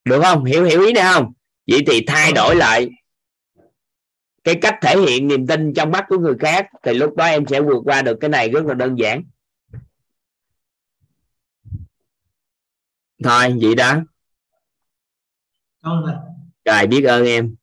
Được 0.05 0.21
không? 0.23 0.45
Hiểu 0.45 0.65
hiểu 0.65 0.83
ý 0.83 0.93
này 0.93 1.05
không 1.15 1.33
vậy 1.71 1.81
thì 1.87 2.05
thay 2.07 2.33
đổi 2.33 2.57
lại 2.57 2.91
cái 4.45 4.59
cách 4.63 4.75
thể 4.83 4.97
hiện 4.99 5.29
niềm 5.29 5.47
tin 5.47 5.75
trong 5.75 5.91
mắt 5.91 6.05
của 6.09 6.19
người 6.19 6.35
khác 6.41 6.67
thì 6.83 6.95
lúc 6.95 7.17
đó 7.17 7.25
em 7.25 7.47
sẽ 7.47 7.61
vượt 7.61 7.83
qua 7.85 8.03
được 8.03 8.17
cái 8.21 8.31
này 8.31 8.49
rất 8.49 8.65
là 8.67 8.75
đơn 8.75 8.97
giản. 8.99 9.23
Thôi 13.25 13.59
vậy 13.63 13.75
đó. 13.75 13.97
Rồi 16.65 16.87
biết 16.87 17.05
ơn 17.05 17.25
em. 17.25 17.55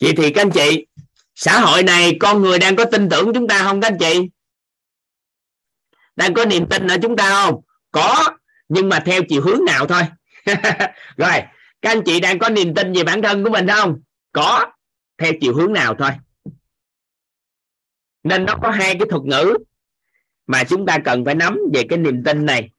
Vậy 0.00 0.12
thì 0.16 0.32
các 0.32 0.42
anh 0.42 0.50
chị 0.50 0.86
xã 1.34 1.60
hội 1.60 1.82
này 1.82 2.16
con 2.20 2.42
người 2.42 2.58
đang 2.58 2.76
có 2.76 2.84
tin 2.84 3.08
tưởng 3.08 3.30
chúng 3.34 3.48
ta 3.48 3.62
không 3.62 3.80
các 3.80 3.88
anh 3.88 3.98
chị? 4.00 4.30
Đang 6.16 6.34
có 6.34 6.44
niềm 6.44 6.66
tin 6.70 6.86
ở 6.86 6.96
chúng 7.02 7.16
ta 7.16 7.44
không? 7.44 7.60
Có 7.90 8.36
nhưng 8.68 8.88
mà 8.88 9.02
theo 9.06 9.22
chiều 9.28 9.42
hướng 9.42 9.64
nào 9.64 9.86
thôi 9.86 10.02
rồi, 11.16 11.42
các 11.82 11.90
anh 11.90 12.02
chị 12.06 12.20
đang 12.20 12.38
có 12.38 12.48
niềm 12.48 12.74
tin 12.74 12.92
về 12.92 13.04
bản 13.04 13.22
thân 13.22 13.44
của 13.44 13.50
mình 13.50 13.66
không? 13.68 14.00
Có, 14.32 14.72
theo 15.18 15.32
chiều 15.40 15.54
hướng 15.54 15.72
nào 15.72 15.94
thôi. 15.98 16.10
Nên 18.22 18.44
nó 18.44 18.58
có 18.62 18.70
hai 18.70 18.94
cái 18.98 19.08
thuật 19.10 19.22
ngữ 19.22 19.54
mà 20.46 20.64
chúng 20.64 20.86
ta 20.86 20.98
cần 21.04 21.24
phải 21.24 21.34
nắm 21.34 21.58
về 21.74 21.82
cái 21.88 21.98
niềm 21.98 22.22
tin 22.24 22.46
này. 22.46 22.70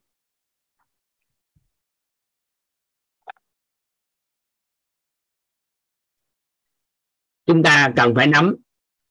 Chúng 7.46 7.64
ta 7.64 7.92
cần 7.96 8.16
phải 8.16 8.28
nắm 8.28 8.56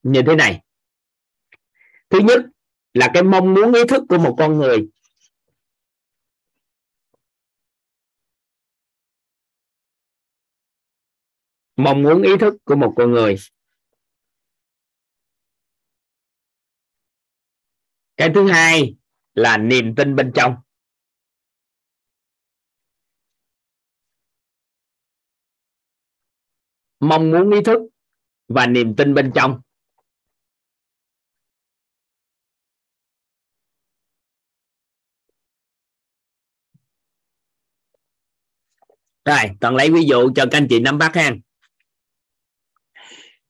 như 0.02 0.22
thế 0.26 0.34
này. 0.34 0.60
Thứ 2.10 2.18
nhất 2.18 2.40
là 2.94 3.10
cái 3.14 3.22
mong 3.22 3.54
muốn, 3.54 3.72
ý 3.72 3.80
thức 3.88 4.02
của 4.08 4.18
một 4.18 4.34
con 4.38 4.58
người 4.58 4.88
mong 11.78 12.02
muốn 12.02 12.22
ý 12.22 12.30
thức 12.40 12.54
của 12.64 12.76
một 12.76 12.94
con 12.96 13.10
người. 13.10 13.36
Cái 18.16 18.30
thứ 18.34 18.48
hai 18.48 18.96
là 19.34 19.56
niềm 19.58 19.94
tin 19.94 20.16
bên 20.16 20.32
trong. 20.34 20.54
Mong 27.00 27.30
muốn 27.30 27.50
ý 27.50 27.60
thức 27.64 27.78
và 28.48 28.66
niềm 28.66 28.96
tin 28.96 29.14
bên 29.14 29.32
trong. 29.34 29.60
Rồi, 39.24 39.50
toàn 39.60 39.76
lấy 39.76 39.90
ví 39.90 40.04
dụ 40.08 40.30
cho 40.34 40.44
các 40.50 40.58
anh 40.58 40.66
chị 40.70 40.80
nắm 40.80 40.98
bắt 40.98 41.14
ha 41.14 41.30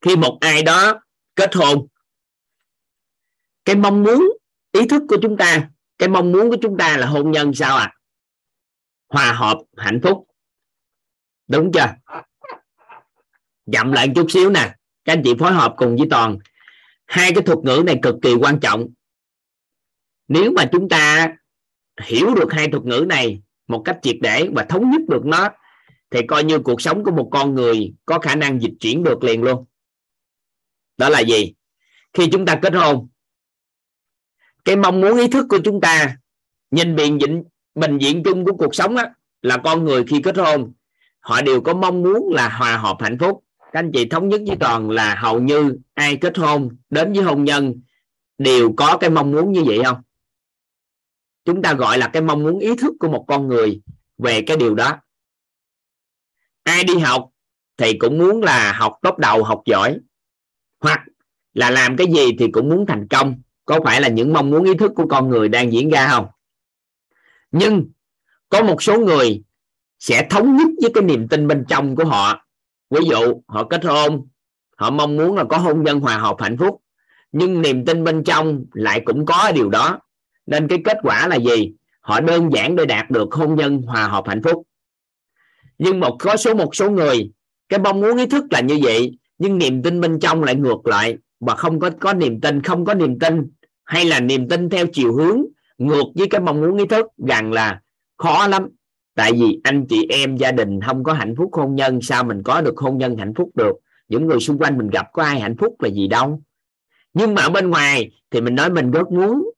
khi 0.00 0.16
một 0.16 0.38
ai 0.40 0.62
đó 0.62 1.00
kết 1.36 1.54
hôn. 1.54 1.86
Cái 3.64 3.76
mong 3.76 4.02
muốn, 4.02 4.28
ý 4.72 4.88
thức 4.88 5.02
của 5.08 5.16
chúng 5.22 5.36
ta, 5.36 5.70
cái 5.98 6.08
mong 6.08 6.32
muốn 6.32 6.50
của 6.50 6.56
chúng 6.62 6.76
ta 6.78 6.96
là 6.96 7.06
hôn 7.06 7.30
nhân 7.30 7.54
sao 7.54 7.76
à 7.76 7.94
hòa 9.08 9.32
hợp, 9.32 9.58
hạnh 9.76 10.00
phúc. 10.02 10.26
Đúng 11.48 11.72
chưa? 11.72 11.94
Dậm 13.66 13.92
lại 13.92 14.08
chút 14.14 14.26
xíu 14.30 14.50
nè, 14.50 14.74
các 15.04 15.12
anh 15.12 15.22
chị 15.24 15.34
phối 15.38 15.52
hợp 15.52 15.74
cùng 15.76 15.96
với 15.96 16.06
toàn. 16.10 16.38
Hai 17.06 17.32
cái 17.34 17.42
thuật 17.42 17.58
ngữ 17.58 17.82
này 17.86 17.98
cực 18.02 18.14
kỳ 18.22 18.34
quan 18.34 18.60
trọng. 18.60 18.88
Nếu 20.28 20.52
mà 20.52 20.64
chúng 20.72 20.88
ta 20.88 21.36
hiểu 22.02 22.34
được 22.34 22.52
hai 22.52 22.68
thuật 22.68 22.84
ngữ 22.84 23.04
này 23.08 23.42
một 23.68 23.82
cách 23.84 23.98
triệt 24.02 24.16
để 24.20 24.48
và 24.54 24.64
thống 24.68 24.90
nhất 24.90 25.00
được 25.08 25.24
nó, 25.24 25.48
thì 26.10 26.20
coi 26.26 26.44
như 26.44 26.58
cuộc 26.58 26.80
sống 26.80 27.04
của 27.04 27.10
một 27.10 27.28
con 27.32 27.54
người 27.54 27.92
có 28.06 28.18
khả 28.18 28.34
năng 28.34 28.62
dịch 28.62 28.74
chuyển 28.80 29.02
được 29.04 29.24
liền 29.24 29.42
luôn 29.42 29.64
đó 30.98 31.08
là 31.08 31.20
gì? 31.20 31.54
Khi 32.12 32.28
chúng 32.32 32.46
ta 32.46 32.58
kết 32.62 32.74
hôn, 32.74 33.08
cái 34.64 34.76
mong 34.76 35.00
muốn, 35.00 35.18
ý 35.18 35.28
thức 35.28 35.46
của 35.48 35.58
chúng 35.64 35.80
ta 35.80 36.16
nhìn 36.70 36.96
biện 36.96 37.20
diện 37.20 37.44
bình 37.74 37.98
diện 37.98 38.22
chung 38.24 38.44
của 38.44 38.52
cuộc 38.56 38.74
sống 38.74 38.96
á, 38.96 39.14
là 39.42 39.56
con 39.56 39.84
người 39.84 40.04
khi 40.04 40.22
kết 40.22 40.36
hôn, 40.36 40.72
họ 41.20 41.42
đều 41.42 41.60
có 41.60 41.74
mong 41.74 42.02
muốn 42.02 42.32
là 42.32 42.48
hòa 42.48 42.76
hợp 42.76 42.96
hạnh 43.00 43.18
phúc. 43.20 43.44
Các 43.58 43.78
anh 43.78 43.90
chị 43.92 44.08
thống 44.08 44.28
nhất 44.28 44.40
với 44.46 44.56
toàn 44.60 44.90
là 44.90 45.14
hầu 45.14 45.40
như 45.40 45.78
ai 45.94 46.16
kết 46.16 46.38
hôn 46.38 46.76
đến 46.90 47.12
với 47.12 47.22
hôn 47.22 47.44
nhân 47.44 47.80
đều 48.38 48.72
có 48.76 48.96
cái 49.00 49.10
mong 49.10 49.32
muốn 49.32 49.52
như 49.52 49.64
vậy 49.64 49.80
không? 49.84 50.02
Chúng 51.44 51.62
ta 51.62 51.74
gọi 51.74 51.98
là 51.98 52.10
cái 52.12 52.22
mong 52.22 52.42
muốn, 52.42 52.58
ý 52.58 52.76
thức 52.76 52.94
của 53.00 53.08
một 53.08 53.24
con 53.28 53.48
người 53.48 53.80
về 54.18 54.42
cái 54.42 54.56
điều 54.56 54.74
đó. 54.74 54.96
Ai 56.62 56.84
đi 56.84 56.98
học 56.98 57.30
thì 57.76 57.98
cũng 57.98 58.18
muốn 58.18 58.42
là 58.42 58.72
học 58.72 58.98
tốt 59.02 59.18
đầu, 59.18 59.44
học 59.44 59.62
giỏi 59.66 59.98
hoặc 60.80 61.00
là 61.55 61.70
làm 61.70 61.96
cái 61.96 62.06
gì 62.06 62.36
thì 62.38 62.50
cũng 62.52 62.68
muốn 62.68 62.86
thành 62.86 63.09
công. 63.09 63.42
Có 63.64 63.80
phải 63.84 64.00
là 64.00 64.09
những 64.09 64.32
mong 64.32 64.50
muốn, 64.50 64.64
ý 64.64 64.74
thức 64.74 64.92
của 64.94 65.06
con 65.09 65.28
người 65.28 65.48
đang 65.48 65.72
diễn 65.72 65.90
ra 65.90 66.09
không? 66.09 66.26
Nhưng 67.50 67.86
có 68.48 68.62
một 68.62 68.82
số 68.82 69.00
người 69.00 69.42
sẽ 69.98 70.26
thống 70.30 70.56
nhất 70.56 70.68
với 70.82 70.90
cái 70.94 71.05
niềm 71.05 71.28
tin 71.28 71.46
bên 71.46 71.64
trong 71.68 71.96
của 71.96 72.05
họ. 72.05 72.46
Ví 72.90 73.00
dụ, 73.10 73.42
họ 73.46 73.64
kết 73.64 73.84
hôn, 73.84 74.28
họ 74.76 74.90
mong 74.90 75.16
muốn 75.16 75.36
là 75.36 75.44
có 75.44 75.59
hôn 75.59 75.82
nhân 75.82 76.00
hòa 76.00 76.18
hợp 76.18 76.36
hạnh 76.38 76.56
phúc, 76.59 76.80
nhưng 77.32 77.62
niềm 77.62 77.84
tin 77.84 78.05
bên 78.05 78.24
trong 78.24 78.64
lại 78.72 79.02
cũng 79.05 79.26
có 79.26 79.52
điều 79.55 79.68
đó. 79.68 80.00
Nên 80.46 80.68
cái 80.68 80.78
kết 80.84 80.98
quả 81.02 81.28
là 81.28 81.36
gì? 81.36 81.72
Họ 82.00 82.20
đơn 82.20 82.50
giản 82.52 82.76
để 82.76 82.86
đạt 82.86 83.10
được 83.10 83.32
hôn 83.32 83.55
nhân 83.55 83.82
hòa 83.82 84.09
hợp 84.09 84.28
hạnh 84.28 84.42
phúc. 84.42 84.62
Nhưng 85.78 86.00
một 86.00 86.16
có 86.20 86.36
số, 86.36 86.55
một 86.55 86.76
số 86.76 86.90
người, 86.90 87.32
cái 87.68 87.78
mong 87.78 88.00
muốn, 88.00 88.16
ý 88.16 88.26
thức 88.26 88.44
là 88.50 88.60
như 88.60 88.78
vậy 88.82 89.18
nhưng 89.39 89.59
niềm 89.59 89.82
tin 89.82 90.01
bên 90.01 90.19
trong 90.20 90.43
lại 90.43 90.55
ngược 90.55 90.86
lại 90.86 91.16
và 91.40 91.55
không 91.55 91.81
có 91.81 91.90
có 92.01 92.12
niềm 92.12 92.40
tin, 92.40 92.62
không 92.62 92.85
có 92.85 92.94
niềm 92.94 93.19
tin, 93.19 93.51
hay 93.85 94.05
là 94.05 94.20
niềm 94.20 94.48
tin 94.48 94.69
theo 94.69 94.86
chiều 94.93 95.15
hướng 95.15 95.43
ngược 95.78 96.05
với 96.15 96.28
cái 96.28 96.40
mong 96.40 96.60
muốn, 96.60 96.78
ý 96.78 96.86
thức 96.86 97.06
rằng 97.28 97.52
là 97.52 97.81
khó 98.16 98.47
lắm. 98.47 98.69
Tại 99.15 99.32
vì 99.32 99.60
anh 99.65 99.86
chị 99.89 100.06
em 100.10 100.36
gia 100.36 100.52
đình 100.52 100.81
không 100.81 101.05
có 101.05 101.12
hạnh 101.12 101.35
phúc 101.39 101.51
hôn 101.52 101.74
nhân, 101.74 102.01
sao 102.02 102.24
mình 102.24 102.43
có 102.43 102.60
được 102.60 102.78
hôn 102.78 102.98
nhân 102.98 103.16
hạnh 103.16 103.35
phúc 103.36 103.51
được? 103.55 103.77
Những 104.09 104.27
người 104.27 104.40
xung 104.40 104.59
quanh 104.59 104.78
mình 104.78 104.90
gặp 104.90 105.06
có 105.12 105.23
ai 105.23 105.40
hạnh 105.40 105.56
phúc 105.56 105.82
là 105.82 105.89
gì 105.89 106.09
đâu. 106.09 106.43
Nhưng 107.15 107.35
mà 107.35 107.43
ở 107.43 107.51
bên 107.51 107.70
ngoài 107.70 108.10
thì 108.31 108.40
mình 108.40 108.55
nói 108.55 108.70
mình 108.70 108.90
rất 108.90 109.12
muốn 109.12 109.51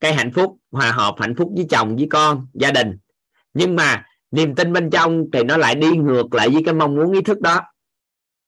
cái 0.00 0.14
hạnh 0.14 0.32
phúc, 0.32 0.56
hòa 0.70 0.92
hợp 0.92 1.14
hạnh 1.18 1.34
phúc 1.34 1.52
với 1.56 1.66
chồng, 1.70 1.96
với 1.96 2.06
con, 2.10 2.46
gia 2.54 2.70
đình. 2.70 2.98
Nhưng 3.54 3.76
mà 3.76 4.04
niềm 4.30 4.54
tin 4.54 4.72
bên 4.72 4.90
trong 4.90 5.24
thì 5.32 5.42
nó 5.42 5.56
lại 5.56 5.74
đi 5.74 5.90
ngược 5.96 6.34
lại 6.34 6.48
với 6.48 6.62
cái 6.64 6.74
mong 6.74 6.94
muốn, 6.94 7.12
ý 7.12 7.20
thức 7.20 7.40
đó 7.40 7.60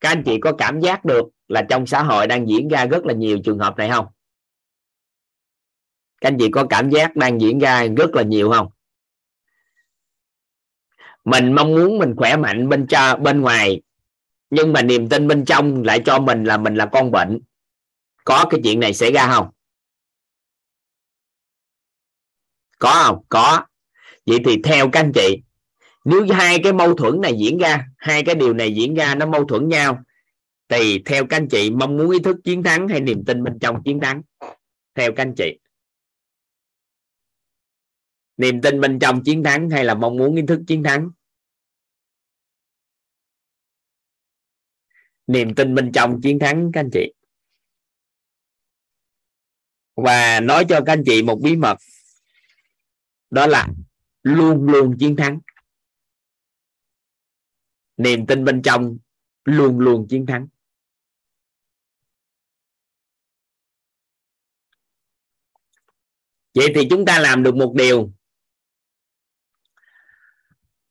các 0.01 0.09
anh 0.09 0.23
chị 0.27 0.39
có 0.41 0.53
cảm 0.59 0.81
giác 0.81 1.05
được 1.05 1.29
là 1.49 1.63
trong 1.69 1.87
xã 1.87 2.03
hội 2.03 2.27
đang 2.27 2.49
diễn 2.49 2.69
ra 2.69 2.87
rất 2.87 3.07
là 3.07 3.15
nhiều 3.15 3.39
trường 3.45 3.59
hợp 3.59 3.77
này 3.77 3.91
không? 3.91 4.07
Các 6.21 6.29
anh 6.29 6.37
chị 6.39 6.51
có 6.51 6.67
cảm 6.71 6.91
giác 6.91 7.17
đang 7.17 7.41
diễn 7.41 7.59
ra 7.59 7.87
rất 7.97 8.11
là 8.15 8.23
nhiều 8.23 8.51
không? 8.51 8.69
Mình 11.25 11.53
mong 11.53 11.75
muốn 11.75 11.99
mình 11.99 12.15
khỏe 12.17 12.37
mạnh 12.37 12.69
bên 12.69 12.87
cho 12.87 13.17
bên 13.17 13.41
ngoài, 13.41 13.83
nhưng 14.51 14.73
mà 14.73 14.83
niềm 14.83 15.09
tin 15.09 15.29
bên 15.29 15.45
trong 15.45 15.83
lại 15.83 16.03
cho 16.07 16.19
mình 16.19 16.45
là 16.45 16.57
mình 16.57 16.75
là 16.75 16.87
con 16.93 17.11
bệnh. 17.11 17.41
Có 18.25 18.47
cái 18.51 18.61
chuyện 18.65 18.81
này 18.81 18.95
xảy 18.95 19.13
ra 19.13 19.33
không? 19.35 19.51
Có 22.79 23.03
không? 23.05 23.25
Có. 23.29 23.67
Vậy 24.27 24.39
thì 24.45 24.63
theo 24.65 24.91
các 24.93 25.01
anh 25.01 25.13
chị 25.15 25.43
nếu 26.09 26.27
hai 26.33 26.59
cái 26.63 26.73
mâu 26.73 26.95
thuẫn 26.95 27.21
này 27.21 27.33
diễn 27.39 27.59
ra, 27.59 27.87
hai 27.97 28.23
cái 28.27 28.35
điều 28.35 28.55
này 28.55 28.75
diễn 28.75 28.95
ra, 28.95 29.15
nó 29.15 29.27
mâu 29.27 29.45
thuẫn 29.45 29.69
nhau, 29.69 30.03
thì 30.69 31.03
theo 31.05 31.27
các 31.27 31.37
anh 31.37 31.49
chị 31.49 31.71
mong 31.71 31.97
muốn 31.97 32.11
ý 32.11 32.19
thức 32.25 32.37
chiến 32.45 32.63
thắng 32.63 32.89
hay 32.89 33.01
niềm 33.01 33.25
tin 33.27 33.45
bên 33.45 33.59
trong 33.59 33.83
chiến 33.85 34.01
thắng? 34.01 34.23
Theo 34.95 35.13
các 35.17 35.23
anh 35.23 35.35
chị. 35.37 35.59
Niềm 38.37 38.61
tin 38.63 38.81
bên 38.81 38.99
trong 38.99 39.23
chiến 39.25 39.43
thắng 39.43 39.71
hay 39.71 39.85
là 39.85 39.95
mong 39.95 40.17
muốn 40.17 40.37
ý 40.37 40.43
thức 40.49 40.61
chiến 40.67 40.83
thắng? 40.83 41.11
Niềm 45.27 45.55
tin 45.55 45.75
bên 45.75 45.93
trong 45.93 46.21
chiến 46.23 46.39
thắng, 46.39 46.71
các 46.73 46.81
anh 46.81 46.91
chị. 46.93 47.13
Và 49.97 50.41
nói 50.41 50.65
cho 50.69 50.81
các 50.87 50.93
anh 50.93 51.03
chị 51.07 51.23
một 51.23 51.41
bí 51.43 51.57
mật. 51.57 51.77
Đó 53.31 53.47
là 53.47 53.69
luôn 54.23 54.67
luôn 54.67 54.97
chiến 54.99 55.17
thắng 55.17 55.39
niềm 57.97 58.27
tin 58.27 58.45
bên 58.45 58.63
trong 58.63 58.99
luôn 59.45 59.79
luôn 59.79 60.07
chiến 60.11 60.27
thắng. 60.27 60.49
Vậy 66.55 66.73
thì 66.75 66.87
chúng 66.91 67.05
ta 67.05 67.19
làm 67.21 67.43
được 67.43 67.55
một 67.55 67.75
điều. 67.77 68.13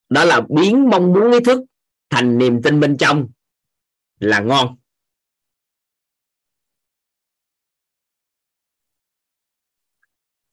Đó 0.09 0.25
là 0.25 0.41
biến 0.49 0.89
mong 0.89 1.13
muốn 1.13 1.31
ý 1.31 1.39
thức 1.45 1.59
thành 2.09 2.37
niềm 2.37 2.61
tin 2.63 2.79
bên 2.79 2.97
trong 2.99 3.29
là 4.19 4.39
ngon. 4.39 4.77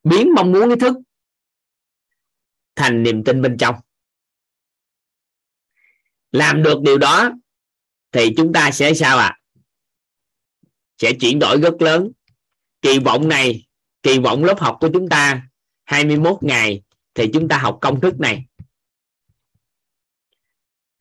Biến 0.02 0.34
mong 0.36 0.52
muốn 0.52 0.70
ý 0.70 0.76
thức 0.80 0.96
thành 2.74 3.02
niềm 3.02 3.24
tin 3.24 3.42
bên 3.42 3.56
trong 3.58 3.74
làm 6.32 6.62
được 6.62 6.80
điều 6.82 6.98
đó, 6.98 7.32
thì 8.12 8.34
chúng 8.36 8.52
ta 8.52 8.70
sẽ 8.70 8.94
sao 8.94 9.18
ạ? 9.18 9.26
À? 9.26 9.38
sẽ 11.02 11.12
chuyển 11.12 11.38
đổi 11.38 11.60
rất 11.60 11.82
lớn. 11.82 12.10
Kỳ 12.82 12.98
vọng 12.98 13.28
này, 13.28 13.66
kỳ 14.02 14.18
vọng 14.18 14.44
lớp 14.44 14.60
học 14.60 14.76
của 14.80 14.88
chúng 14.92 15.08
ta 15.08 15.48
21 15.84 16.36
ngày, 16.40 16.82
thì 17.14 17.30
chúng 17.32 17.48
ta 17.48 17.58
học 17.58 17.78
công 17.80 18.00
thức 18.00 18.20
này. 18.20 18.46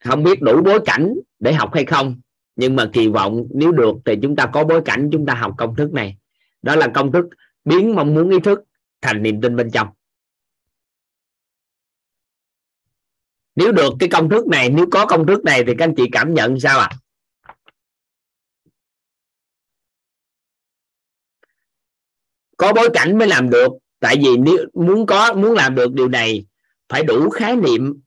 Không 0.03 0.23
biết 0.23 0.41
đủ 0.41 0.61
bối 0.61 0.79
cảnh 0.85 1.13
để 1.39 1.53
học 1.53 1.73
hay 1.73 1.85
không, 1.85 2.21
nhưng 2.55 2.75
mà 2.75 2.89
kỳ 2.93 3.07
vọng 3.07 3.47
nếu 3.53 3.71
được 3.71 3.95
thì 4.05 4.15
chúng 4.21 4.35
ta 4.35 4.49
có 4.53 4.63
bối 4.63 4.81
cảnh 4.85 5.09
chúng 5.11 5.25
ta 5.25 5.33
học 5.33 5.53
công 5.57 5.75
thức 5.75 5.93
này. 5.93 6.17
Đó 6.61 6.75
là 6.75 6.87
công 6.95 7.11
thức 7.11 7.25
biến 7.65 7.95
mong 7.95 8.13
muốn 8.13 8.29
ý 8.29 8.39
thức 8.39 8.59
thành 9.01 9.23
niềm 9.23 9.41
tin 9.41 9.55
bên 9.55 9.71
trong. 9.71 9.87
Nếu 13.55 13.71
được 13.71 13.93
cái 13.99 14.09
công 14.09 14.29
thức 14.29 14.47
này, 14.47 14.69
nếu 14.69 14.85
có 14.91 15.05
công 15.05 15.27
thức 15.27 15.43
này 15.43 15.63
thì 15.67 15.73
các 15.77 15.85
anh 15.85 15.95
chị 15.97 16.03
cảm 16.11 16.33
nhận 16.33 16.59
sao 16.59 16.79
ạ? 16.79 16.89
À? 16.91 16.97
có 22.61 22.73
bối 22.73 22.89
cảnh 22.93 23.17
mới 23.17 23.27
làm 23.27 23.49
được, 23.49 23.67
tại 23.99 24.15
vì 24.23 24.37
nếu 24.37 24.57
muốn 24.73 25.05
có, 25.05 25.33
muốn 25.33 25.53
làm 25.53 25.75
được 25.75 25.93
điều 25.93 26.07
này, 26.07 26.45
phải 26.89 27.03
đủ 27.03 27.29
khái 27.29 27.55
niệm 27.55 27.99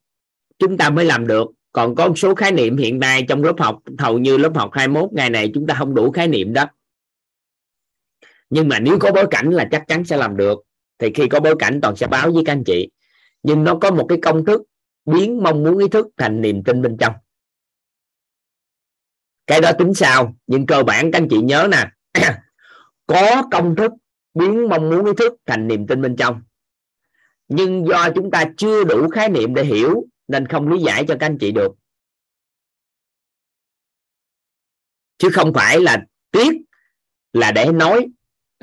chúng 0.59 0.77
ta 0.77 0.89
mới 0.89 1.05
làm 1.05 1.27
được. 1.27 1.47
Còn 1.71 1.95
có 1.95 2.07
một 2.07 2.17
số 2.17 2.35
khái 2.35 2.51
niệm 2.51 2.77
hiện 2.77 2.99
nay 2.99 3.25
trong 3.27 3.43
lớp 3.43 3.53
học, 3.59 3.79
hầu 3.97 4.19
như 4.19 4.37
lớp 4.37 4.51
học 4.55 4.69
21 4.73 5.09
ngày 5.13 5.29
này 5.29 5.51
chúng 5.53 5.67
ta 5.67 5.75
không 5.77 5.95
đủ 5.95 6.11
khái 6.11 6.27
niệm 6.27 6.53
đó. 6.53 6.65
Nhưng 8.49 8.67
mà 8.67 8.79
nếu 8.79 8.99
có 8.99 9.11
bối 9.11 9.25
cảnh 9.31 9.49
là 9.49 9.67
chắc 9.71 9.83
chắn 9.87 10.05
sẽ 10.05 10.17
làm 10.17 10.37
được. 10.37 10.59
Thì 10.99 11.11
khi 11.13 11.27
có 11.27 11.39
bối 11.39 11.55
cảnh 11.59 11.79
toàn 11.81 11.95
sẽ 11.95 12.07
báo 12.07 12.31
với 12.31 12.43
các 12.45 12.51
anh 12.51 12.63
chị. 12.63 12.89
Nhưng 13.43 13.63
nó 13.63 13.77
có 13.81 13.91
một 13.91 14.05
cái 14.09 14.17
công 14.21 14.45
thức 14.45 14.61
biến 15.05 15.43
mong 15.43 15.63
muốn 15.63 15.77
ý 15.77 15.87
thức 15.87 16.07
thành 16.17 16.41
niềm 16.41 16.63
tin 16.63 16.81
bên 16.81 16.97
trong. 16.99 17.13
Cái 19.47 19.61
đó 19.61 19.71
tính 19.79 19.93
sao? 19.93 20.35
Nhưng 20.47 20.65
cơ 20.65 20.83
bản 20.83 21.11
các 21.11 21.19
anh 21.19 21.27
chị 21.29 21.41
nhớ 21.41 21.67
nè. 21.71 21.91
Có 23.07 23.43
công 23.51 23.75
thức 23.75 23.91
biến 24.33 24.69
mong 24.69 24.89
muốn 24.89 25.05
ý 25.05 25.11
thức 25.17 25.33
thành 25.45 25.67
niềm 25.67 25.87
tin 25.87 26.01
bên 26.01 26.15
trong. 26.15 26.41
Nhưng 27.47 27.87
do 27.87 28.09
chúng 28.15 28.31
ta 28.31 28.45
chưa 28.57 28.83
đủ 28.83 29.09
khái 29.09 29.29
niệm 29.29 29.53
để 29.53 29.63
hiểu, 29.63 30.05
nên 30.27 30.47
không 30.47 30.67
lý 30.67 30.83
giải 30.83 31.05
cho 31.07 31.15
các 31.19 31.25
anh 31.25 31.37
chị 31.37 31.51
được. 31.51 31.75
Chứ 35.17 35.29
không 35.33 35.53
phải 35.53 35.79
là 35.79 36.05
tiếc, 36.31 36.53
là 37.33 37.51
để 37.51 37.71
nói. 37.71 38.07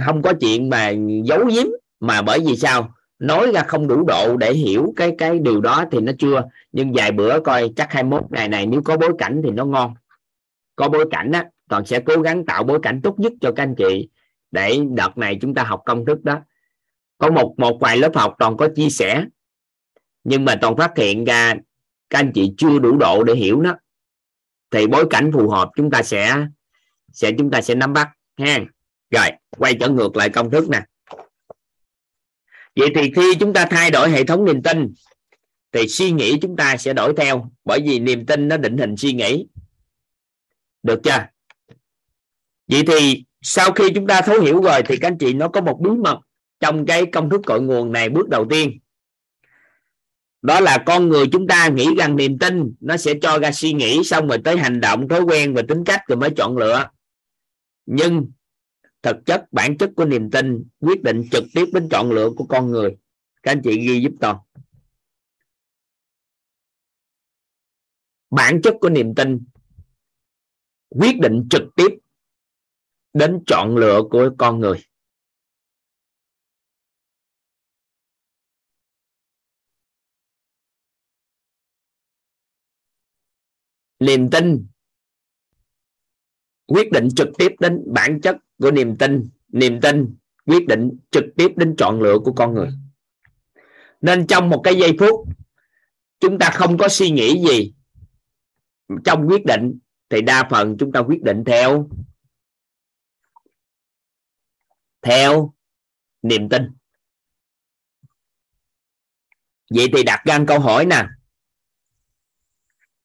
Không 0.06 0.22
có 0.22 0.32
chuyện 0.40 0.70
mà 0.70 0.92
giấu 1.24 1.46
giếm, 1.46 1.66
mà 2.00 2.22
bởi 2.22 2.40
vì 2.46 2.56
sao? 2.56 2.94
Nói 3.22 3.52
ra 3.54 3.62
không 3.62 3.88
đủ 3.88 4.04
độ 4.04 4.36
để 4.36 4.52
hiểu 4.52 4.92
cái 4.96 5.14
cái 5.18 5.38
điều 5.38 5.60
đó 5.60 5.84
thì 5.90 6.00
nó 6.00 6.12
chưa. 6.18 6.48
Nhưng 6.72 6.92
vài 6.92 7.12
bữa 7.12 7.40
coi, 7.40 7.70
chắc 7.76 7.92
21 7.92 8.22
ngày 8.30 8.48
này 8.48 8.66
nếu 8.66 8.82
có 8.84 8.96
bối 8.96 9.12
cảnh 9.18 9.40
thì 9.44 9.50
nó 9.50 9.64
ngon. 9.64 9.94
Có 10.76 10.88
bối 10.88 11.04
cảnh 11.10 11.32
á, 11.32 11.44
toàn 11.68 11.86
sẽ 11.86 12.00
cố 12.00 12.16
gắng 12.16 12.46
tạo 12.46 12.64
bối 12.64 12.78
cảnh 12.82 13.00
tốt 13.02 13.20
nhất 13.20 13.32
cho 13.40 13.52
các 13.52 13.62
anh 13.62 13.74
chị. 13.78 14.08
Để 14.50 14.80
đợt 14.90 15.18
này 15.18 15.38
chúng 15.40 15.54
ta 15.54 15.62
học 15.62 15.82
công 15.86 16.04
thức 16.04 16.24
đó. 16.24 16.40
Có 17.18 17.30
một 17.30 17.54
một 17.58 17.78
vài 17.80 17.96
lớp 17.96 18.10
học 18.14 18.34
toàn 18.38 18.56
có 18.56 18.68
chia 18.76 18.90
sẻ. 18.90 19.24
Nhưng 20.24 20.44
mà 20.44 20.56
toàn 20.60 20.76
phát 20.76 20.92
hiện 20.96 21.24
ra 21.24 21.54
các 22.10 22.18
anh 22.18 22.32
chị 22.34 22.54
chưa 22.56 22.78
đủ 22.78 22.96
độ 22.96 23.24
để 23.24 23.34
hiểu 23.34 23.60
nó. 23.60 23.76
Thì 24.70 24.86
bối 24.86 25.06
cảnh 25.10 25.30
phù 25.32 25.50
hợp 25.50 25.70
chúng 25.76 25.90
ta 25.90 26.02
sẽ 26.02 26.36
sẽ, 27.12 27.32
chúng 27.38 27.50
ta 27.50 27.60
sẽ 27.60 27.74
nắm 27.74 27.92
bắt 27.92 28.08
ha. 28.36 28.60
Rồi, 29.10 29.28
quay 29.58 29.74
trở 29.80 29.88
ngược 29.88 30.16
lại 30.16 30.30
công 30.30 30.50
thức 30.50 30.70
nè 30.70 30.82
vậy 32.76 32.88
thì 32.94 33.12
khi 33.16 33.34
chúng 33.40 33.52
ta 33.52 33.66
thay 33.70 33.90
đổi 33.90 34.10
hệ 34.10 34.24
thống 34.24 34.44
niềm 34.44 34.62
tin, 34.62 34.92
thì 35.72 35.88
suy 35.88 36.10
nghĩ 36.10 36.38
chúng 36.42 36.56
ta 36.56 36.76
sẽ 36.76 36.92
đổi 36.92 37.14
theo, 37.16 37.50
bởi 37.64 37.80
vì 37.84 37.98
niềm 37.98 38.26
tin 38.26 38.48
nó 38.48 38.56
định 38.56 38.78
hình 38.78 38.96
suy 38.96 39.12
nghĩ. 39.12 39.46
Được 40.82 41.00
chưa? 41.04 41.26
Vậy 42.68 42.82
thì 42.86 43.24
sau 43.42 43.72
khi 43.72 43.84
chúng 43.94 44.06
ta 44.06 44.20
thấu 44.20 44.40
hiểu 44.40 44.62
rồi, 44.62 44.82
thì 44.82 44.96
các 44.96 45.08
anh 45.08 45.18
chị, 45.18 45.32
nó 45.32 45.48
có 45.48 45.60
một 45.60 45.78
bí 45.82 45.90
mật 45.90 46.18
trong 46.60 46.86
cái 46.86 47.06
công 47.06 47.30
thức 47.30 47.40
cội 47.46 47.60
nguồn 47.60 47.92
này 47.92 48.08
bước 48.08 48.28
đầu 48.28 48.46
tiên. 48.50 48.78
Đó 50.42 50.60
là 50.60 50.78
con 50.86 51.08
người 51.08 51.26
chúng 51.32 51.46
ta 51.46 51.68
nghĩ 51.68 51.88
rằng 51.98 52.16
niềm 52.16 52.38
tin 52.38 52.74
nó 52.80 52.96
sẽ 52.96 53.14
cho 53.22 53.38
ra 53.38 53.52
suy 53.52 53.72
nghĩ, 53.72 54.04
xong 54.04 54.28
rồi 54.28 54.38
tới 54.44 54.56
hành 54.56 54.80
động, 54.80 55.08
thói 55.08 55.20
quen 55.20 55.54
và 55.54 55.62
tính 55.68 55.84
cách 55.84 56.00
rồi 56.08 56.16
mới 56.16 56.30
chọn 56.36 56.56
lựa. 56.56 56.88
Nhưng 57.86 58.26
thực 59.02 59.16
chất 59.26 59.48
bản 59.52 59.78
chất 59.78 59.90
của 59.96 60.04
niềm 60.04 60.30
tin 60.30 60.68
quyết 60.80 61.02
định 61.02 61.22
trực 61.30 61.44
tiếp 61.54 61.64
đến 61.72 61.88
chọn 61.90 62.10
lựa 62.10 62.30
của 62.36 62.46
con 62.48 62.70
người. 62.70 62.96
Các 63.42 63.52
anh 63.52 63.60
chị 63.64 63.86
ghi 63.86 64.00
giúp 64.02 64.12
tôi 64.20 64.34
bản 68.30 68.60
chất 68.62 68.76
của 68.80 68.90
niềm 68.90 69.14
tin 69.14 69.44
quyết 70.88 71.16
định 71.22 71.46
trực 71.50 71.62
tiếp 71.76 71.88
đến 73.12 73.42
chọn 73.46 73.76
lựa 73.76 74.02
của 74.10 74.30
con 74.38 74.60
người. 74.60 74.78
Niềm 83.98 84.28
tin 84.32 84.66
quyết 86.66 86.88
định 86.92 87.08
trực 87.16 87.28
tiếp 87.38 87.48
đến 87.60 87.84
bản 87.94 88.20
chất 88.22 88.36
của 88.62 88.70
niềm 88.70 88.96
tin 88.98 89.28
niềm 89.48 89.80
tin 89.80 90.16
quyết 90.46 90.66
định 90.66 90.90
trực 91.10 91.24
tiếp 91.36 91.48
đến 91.56 91.74
chọn 91.78 92.00
lựa 92.00 92.18
của 92.24 92.32
con 92.32 92.54
người. 92.54 92.68
Nên 94.00 94.26
trong 94.26 94.48
một 94.48 94.60
cái 94.64 94.76
giây 94.76 94.96
phút, 94.98 95.28
chúng 96.20 96.38
ta 96.38 96.50
không 96.50 96.78
có 96.78 96.88
suy 96.88 97.10
nghĩ 97.10 97.42
gì 97.48 97.74
trong 99.04 99.26
quyết 99.28 99.44
định, 99.46 99.78
thì 100.10 100.22
đa 100.22 100.48
phần 100.50 100.76
chúng 100.78 100.92
ta 100.92 101.00
quyết 101.00 101.22
định 101.22 101.44
theo 101.46 101.88
theo 105.02 105.54
niềm 106.22 106.48
tin. 106.48 106.62
Vậy 109.70 109.88
thì 109.92 110.02
đặt 110.02 110.22
ra 110.24 110.38
câu 110.48 110.60
hỏi 110.60 110.86
nè. 110.86 111.06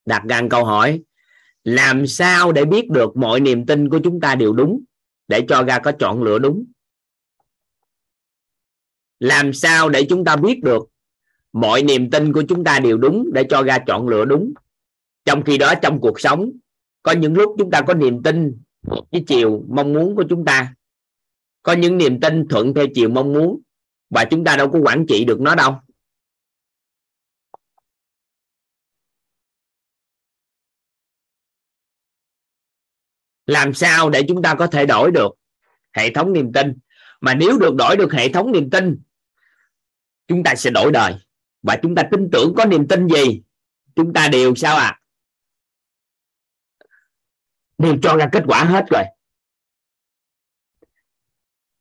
Đặt 0.05 0.23
ra 0.29 0.41
câu 0.49 0.65
hỏi, 0.65 1.03
làm 1.63 2.07
sao 2.07 2.51
để 2.51 2.65
biết 2.65 2.89
được 2.89 3.17
mọi 3.17 3.39
niềm 3.39 3.65
tin 3.65 3.89
của 3.89 3.99
chúng 4.03 4.19
ta 4.21 4.35
đều 4.35 4.53
đúng? 4.53 4.83
Để 5.27 5.45
cho 5.49 5.63
ra 5.63 5.79
có 5.79 5.91
chọn 5.91 6.23
lựa 6.23 6.39
đúng. 6.39 6.65
Làm 9.19 9.53
sao 9.53 9.89
để 9.89 10.05
chúng 10.09 10.25
ta 10.25 10.35
biết 10.35 10.63
được 10.63 10.89
mọi 11.53 11.83
niềm 11.83 12.09
tin 12.09 12.33
của 12.33 12.43
chúng 12.49 12.63
ta 12.63 12.79
đều 12.79 12.97
đúng 12.97 13.29
để 13.33 13.43
cho 13.49 13.63
ra 13.63 13.79
chọn 13.87 14.07
lựa 14.07 14.25
đúng? 14.25 14.53
Trong 15.25 15.43
khi 15.43 15.57
đó, 15.57 15.73
trong 15.81 16.01
cuộc 16.01 16.19
sống, 16.19 16.51
có 17.03 17.11
những 17.11 17.33
lúc 17.33 17.55
chúng 17.57 17.71
ta 17.71 17.81
có 17.81 17.93
niềm 17.93 18.23
tin 18.23 18.61
với 18.81 19.23
chiều 19.27 19.65
mong 19.69 19.93
muốn 19.93 20.15
của 20.15 20.23
chúng 20.29 20.45
ta, 20.45 20.73
có 21.63 21.73
những 21.73 21.97
niềm 21.97 22.19
tin 22.19 22.47
thuận 22.47 22.73
theo 22.73 22.85
chiều 22.95 23.09
mong 23.09 23.33
muốn 23.33 23.61
và 24.09 24.25
chúng 24.25 24.43
ta 24.43 24.55
đâu 24.55 24.71
có 24.71 24.79
quản 24.79 25.05
trị 25.07 25.25
được 25.25 25.41
nó 25.41 25.55
đâu. 25.55 25.75
Làm 33.47 33.73
sao 33.73 34.09
để 34.09 34.21
chúng 34.27 34.41
ta 34.41 34.55
có 34.55 34.67
thể 34.67 34.85
đổi 34.85 35.11
được 35.11 35.31
hệ 35.93 36.13
thống 36.13 36.33
niềm 36.33 36.53
tin? 36.53 36.73
Mà 37.21 37.33
nếu 37.33 37.59
được 37.59 37.75
đổi 37.75 37.97
được 37.97 38.13
hệ 38.13 38.29
thống 38.29 38.51
niềm 38.51 38.69
tin, 38.69 39.01
chúng 40.27 40.43
ta 40.43 40.55
sẽ 40.55 40.69
đổi 40.69 40.91
đời. 40.91 41.15
Và 41.61 41.79
chúng 41.81 41.95
ta 41.95 42.03
tin 42.11 42.29
tưởng 42.31 42.53
có 42.57 42.65
niềm 42.65 42.87
tin 42.87 43.07
gì, 43.07 43.41
chúng 43.95 44.13
ta 44.13 44.27
đều 44.27 44.55
sao 44.55 44.77
à 44.77 44.99
đều 47.77 47.97
cho 48.01 48.17
ra 48.17 48.29
kết 48.31 48.43
quả 48.47 48.63
hết 48.63 48.85
rồi. 48.89 49.03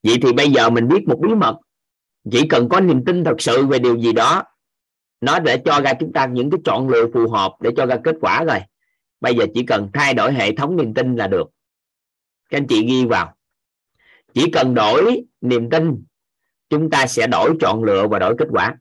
Vậy 0.02 0.18
thì 0.22 0.32
bây 0.32 0.51
giờ 0.51 0.70
mình 0.70 0.88
biết 0.88 1.09
một 1.09 1.18
bí 1.22 1.34
mật. 1.34 1.56
Chỉ 2.30 2.48
cần 2.48 2.68
có 2.68 2.80
niềm 2.80 3.05
tin 3.05 3.24
thật 3.24 3.36
sự 3.38 3.66
về 3.66 3.78
điều 3.78 3.97
gì 3.97 4.12
đó, 4.12 4.44
nó 5.20 5.38
để 5.38 5.62
cho 5.64 5.80
ra 5.80 5.93
chúng 6.01 6.12
ta 6.12 6.26
những 6.26 6.51
cái 6.51 6.60
chọn 6.64 6.88
lựa 6.88 7.06
phù 7.14 7.30
hợp 7.30 7.56
để 7.60 7.70
cho 7.76 7.86
ra 7.86 7.97
kết 8.05 8.16
quả 8.20 8.44
rồi. 8.44 8.59
Bây 9.20 9.36
giờ 9.36 9.47
chỉ 9.55 9.66
cần 9.66 9.90
thay 9.93 10.14
đổi 10.14 10.34
hệ 10.34 10.55
thống 10.55 10.76
niềm 10.76 10.94
tin 10.94 11.16
là 11.16 11.26
được 11.26 11.51
các 12.48 12.59
anh 12.59 12.66
chị 12.68 12.86
ghi 12.86 13.06
vào. 13.06 13.36
Chỉ 14.35 14.51
cần 14.52 14.74
đổi 14.74 15.24
niềm 15.40 15.70
tin, 15.70 16.05
chúng 16.68 16.90
ta 16.90 17.06
sẽ 17.06 17.27
đổi 17.27 17.56
chọn 17.60 17.85
lựa 17.85 18.09
và 18.09 18.18
đổi 18.18 18.35
kết 18.39 18.47
quả. 18.51 18.77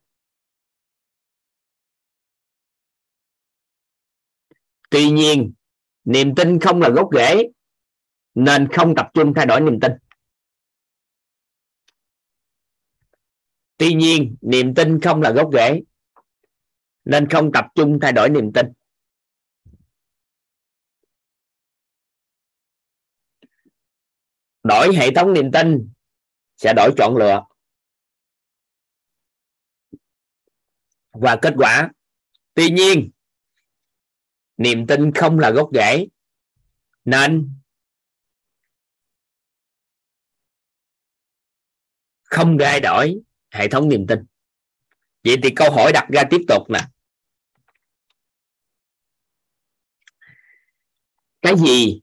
Tuy 4.90 5.12
nhiên, 5.12 5.54
niềm 6.04 6.36
tin 6.36 6.60
không 6.60 6.82
là 6.82 6.90
gốc 6.90 7.10
rễ, 7.14 7.44
nên 8.34 8.68
không 8.72 8.96
tập 8.96 9.08
trung 9.14 9.34
thay 9.36 9.46
đổi 9.46 9.62
niềm 9.62 9.80
tin. 9.82 9.92
Tuy 13.78 13.94
nhiên, 13.94 14.36
niềm 14.42 14.74
tin 14.76 15.00
không 15.02 15.22
là 15.22 15.32
gốc 15.32 15.50
rễ, 15.54 15.82
nên 17.06 17.30
không 17.30 17.52
tập 17.52 17.66
trung 17.76 18.00
thay 18.02 18.12
đổi 18.12 18.30
niềm 18.30 18.52
tin. 18.54 18.66
Đổi 24.66 24.96
hệ 24.96 25.14
thống 25.16 25.34
niềm 25.34 25.52
tin, 25.54 25.94
sẽ 26.58 26.74
đổi 26.76 26.92
chọn 26.98 27.18
lựa. 27.18 27.42
Và 31.12 31.40
kết 31.42 31.54
quả, 31.58 31.92
tuy 32.54 32.70
nhiên, 32.70 33.12
niềm 34.58 34.88
tin 34.88 35.12
không 35.12 35.40
là 35.40 35.52
gốc 35.52 35.70
rễ. 35.74 36.08
Nên, 37.06 37.60
không 42.24 42.58
gai 42.58 42.80
đổi 42.80 43.16
hệ 43.52 43.68
thống 43.68 43.90
niềm 43.90 44.06
tin. 44.08 44.20
Vậy 45.24 45.36
thì 45.44 45.50
câu 45.56 45.72
hỏi 45.72 45.92
đặt 45.94 46.08
ra 46.14 46.24
tiếp 46.30 46.42
tục 46.48 46.70
nè. 46.70 46.80
Cái 51.42 51.54
gì 51.58 52.02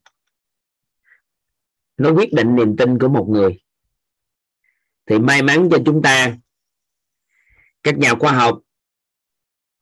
nó 2.03 2.13
quyết 2.13 2.33
định 2.33 2.57
niềm 2.57 2.77
tin 2.77 2.99
của 2.99 3.09
một 3.09 3.27
người. 3.31 3.61
Thì 5.07 5.19
may 5.19 5.43
mắn 5.43 5.69
cho 5.71 5.79
chúng 5.87 6.03
ta, 6.03 6.37
các 7.83 7.99
nhà 7.99 8.15
khoa 8.15 8.33
học, 8.33 8.61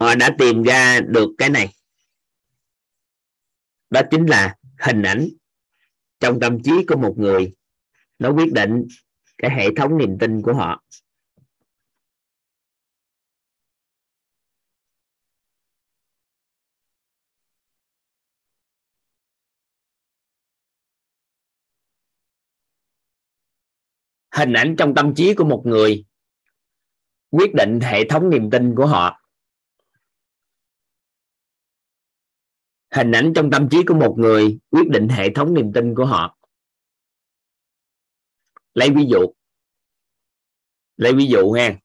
họ 0.00 0.14
đã 0.14 0.30
tìm 0.38 0.62
ra 0.62 1.00
được 1.00 1.28
cái 1.38 1.50
này. 1.50 1.74
Đó 3.90 4.00
chính 4.10 4.26
là 4.26 4.56
hình 4.78 5.02
ảnh 5.02 5.28
trong 6.20 6.40
tâm 6.40 6.62
trí 6.62 6.72
của 6.88 6.96
một 6.96 7.14
người. 7.18 7.54
Nó 8.18 8.32
quyết 8.32 8.52
định 8.52 8.86
cái 9.38 9.50
hệ 9.56 9.68
thống 9.76 9.98
niềm 9.98 10.18
tin 10.20 10.42
của 10.42 10.52
họ. 10.52 10.82
Hình 24.30 24.52
ảnh 24.52 24.74
trong 24.78 24.94
tâm 24.94 25.14
trí 25.14 25.34
của 25.34 25.44
một 25.44 25.62
người, 25.64 26.04
quyết 27.30 27.54
định 27.54 27.80
hệ 27.80 28.08
thống 28.08 28.30
niềm 28.30 28.50
tin 28.50 28.74
của 28.76 28.86
họ. 28.86 29.16
Hình 32.90 33.12
ảnh 33.12 33.32
trong 33.36 33.50
tâm 33.50 33.68
trí 33.70 33.78
của 33.86 33.94
một 33.94 34.14
người 34.18 34.58
quyết 34.70 34.88
định 34.90 35.08
hệ 35.08 35.28
thống 35.34 35.54
niềm 35.54 35.72
tin 35.74 35.94
của 35.94 36.06
họ. 36.06 36.38
Lấy 38.74 38.90
ví 38.90 39.02
dụ. 39.10 39.34
Lấy 40.96 41.12
ví 41.14 41.26
dụ 41.26 41.52
ha. 41.52 41.78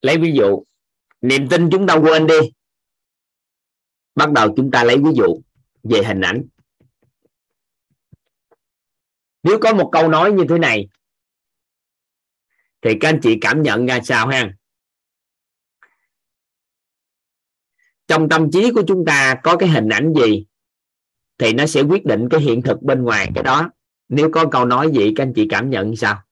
Lấy 0.00 0.18
ví 0.18 0.32
dụ. 0.32 0.64
Niềm 1.20 1.48
tin 1.50 1.68
chúng 1.72 1.86
ta 1.86 1.94
quên 1.94 2.26
đi. 2.26 2.34
Bắt 4.14 4.32
đầu 4.32 4.54
chúng 4.56 4.70
ta 4.70 4.84
lấy 4.84 4.96
ví 4.96 5.10
dụ 5.16 5.42
về 5.82 6.02
hình 6.04 6.20
ảnh 6.20 6.48
nếu 9.42 9.58
có 9.60 9.74
một 9.74 9.90
câu 9.92 10.08
nói 10.08 10.32
như 10.32 10.44
thế 10.48 10.58
này, 10.58 10.88
thì 12.82 12.94
các 13.00 13.08
anh 13.08 13.20
chị 13.22 13.38
cảm 13.40 13.62
nhận 13.62 13.86
ra 13.86 14.00
sao 14.04 14.28
ha? 14.28 14.52
Trong 18.06 18.28
tâm 18.28 18.50
trí 18.50 18.70
của 18.72 18.82
chúng 18.88 19.04
ta 19.04 19.40
có 19.42 19.56
cái 19.56 19.68
hình 19.68 19.88
ảnh 19.88 20.12
gì, 20.16 20.46
thì 21.38 21.52
nó 21.52 21.66
sẽ 21.66 21.82
quyết 21.82 22.04
định 22.04 22.28
cái 22.30 22.40
hiện 22.40 22.62
thực 22.62 22.82
bên 22.82 23.02
ngoài 23.02 23.30
cái 23.34 23.44
đó. 23.44 23.70
Nếu 24.08 24.30
có 24.32 24.46
câu 24.50 24.64
nói 24.64 24.90
gì, 24.94 25.12
các 25.16 25.22
anh 25.22 25.32
chị 25.36 25.46
cảm 25.50 25.70
nhận 25.70 25.96
sao? 25.96 26.22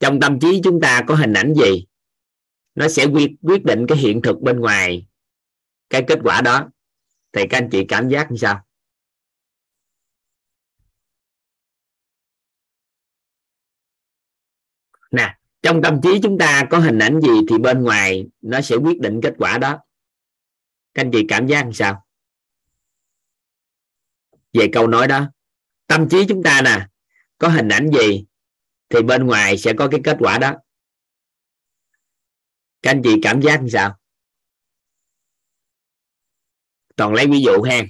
Trong 0.00 0.20
tâm 0.20 0.40
trí 0.40 0.60
chúng 0.64 0.80
ta 0.80 1.04
có 1.06 1.14
hình 1.14 1.32
ảnh 1.32 1.54
gì, 1.54 1.86
nó 2.74 2.88
sẽ 2.88 3.06
quyết 3.06 3.30
quyết 3.42 3.64
định 3.64 3.86
cái 3.88 3.98
hiện 3.98 4.22
thực 4.22 4.40
bên 4.40 4.60
ngoài 4.60 5.06
cái 5.90 6.04
kết 6.08 6.18
quả 6.24 6.40
đó. 6.40 6.70
Thì 7.32 7.42
các 7.50 7.58
anh 7.58 7.68
chị 7.72 7.84
cảm 7.88 8.08
giác 8.08 8.30
như 8.30 8.36
sao? 8.36 8.65
Nè, 15.10 15.36
trong 15.62 15.82
tâm 15.82 16.00
trí 16.02 16.20
chúng 16.22 16.38
ta 16.38 16.66
có 16.70 16.78
hình 16.78 16.98
ảnh 16.98 17.20
gì 17.20 17.40
thì 17.48 17.58
bên 17.58 17.82
ngoài 17.82 18.26
nó 18.40 18.60
sẽ 18.60 18.76
quyết 18.76 19.00
định 19.00 19.20
kết 19.22 19.34
quả 19.38 19.58
đó. 19.58 19.78
Các 20.94 21.02
anh 21.04 21.10
chị 21.12 21.24
cảm 21.28 21.46
giác 21.46 21.62
làm 21.62 21.72
sao? 21.72 22.06
Về 24.52 24.68
câu 24.72 24.86
nói 24.86 25.08
đó, 25.08 25.30
tâm 25.86 26.08
trí 26.08 26.26
chúng 26.28 26.42
ta 26.42 26.62
nè, 26.62 26.86
có 27.38 27.48
hình 27.48 27.68
ảnh 27.68 27.90
gì 27.90 28.24
thì 28.88 29.02
bên 29.02 29.26
ngoài 29.26 29.58
sẽ 29.58 29.72
có 29.78 29.88
cái 29.90 30.00
kết 30.04 30.16
quả 30.20 30.38
đó. 30.38 30.54
Các 32.82 32.90
anh 32.90 33.02
chị 33.04 33.16
cảm 33.22 33.42
giác 33.42 33.62
như 33.62 33.68
sao? 33.68 33.98
Toàn 36.96 37.14
lấy 37.14 37.26
ví 37.26 37.40
dụ 37.40 37.62
ha. 37.62 37.80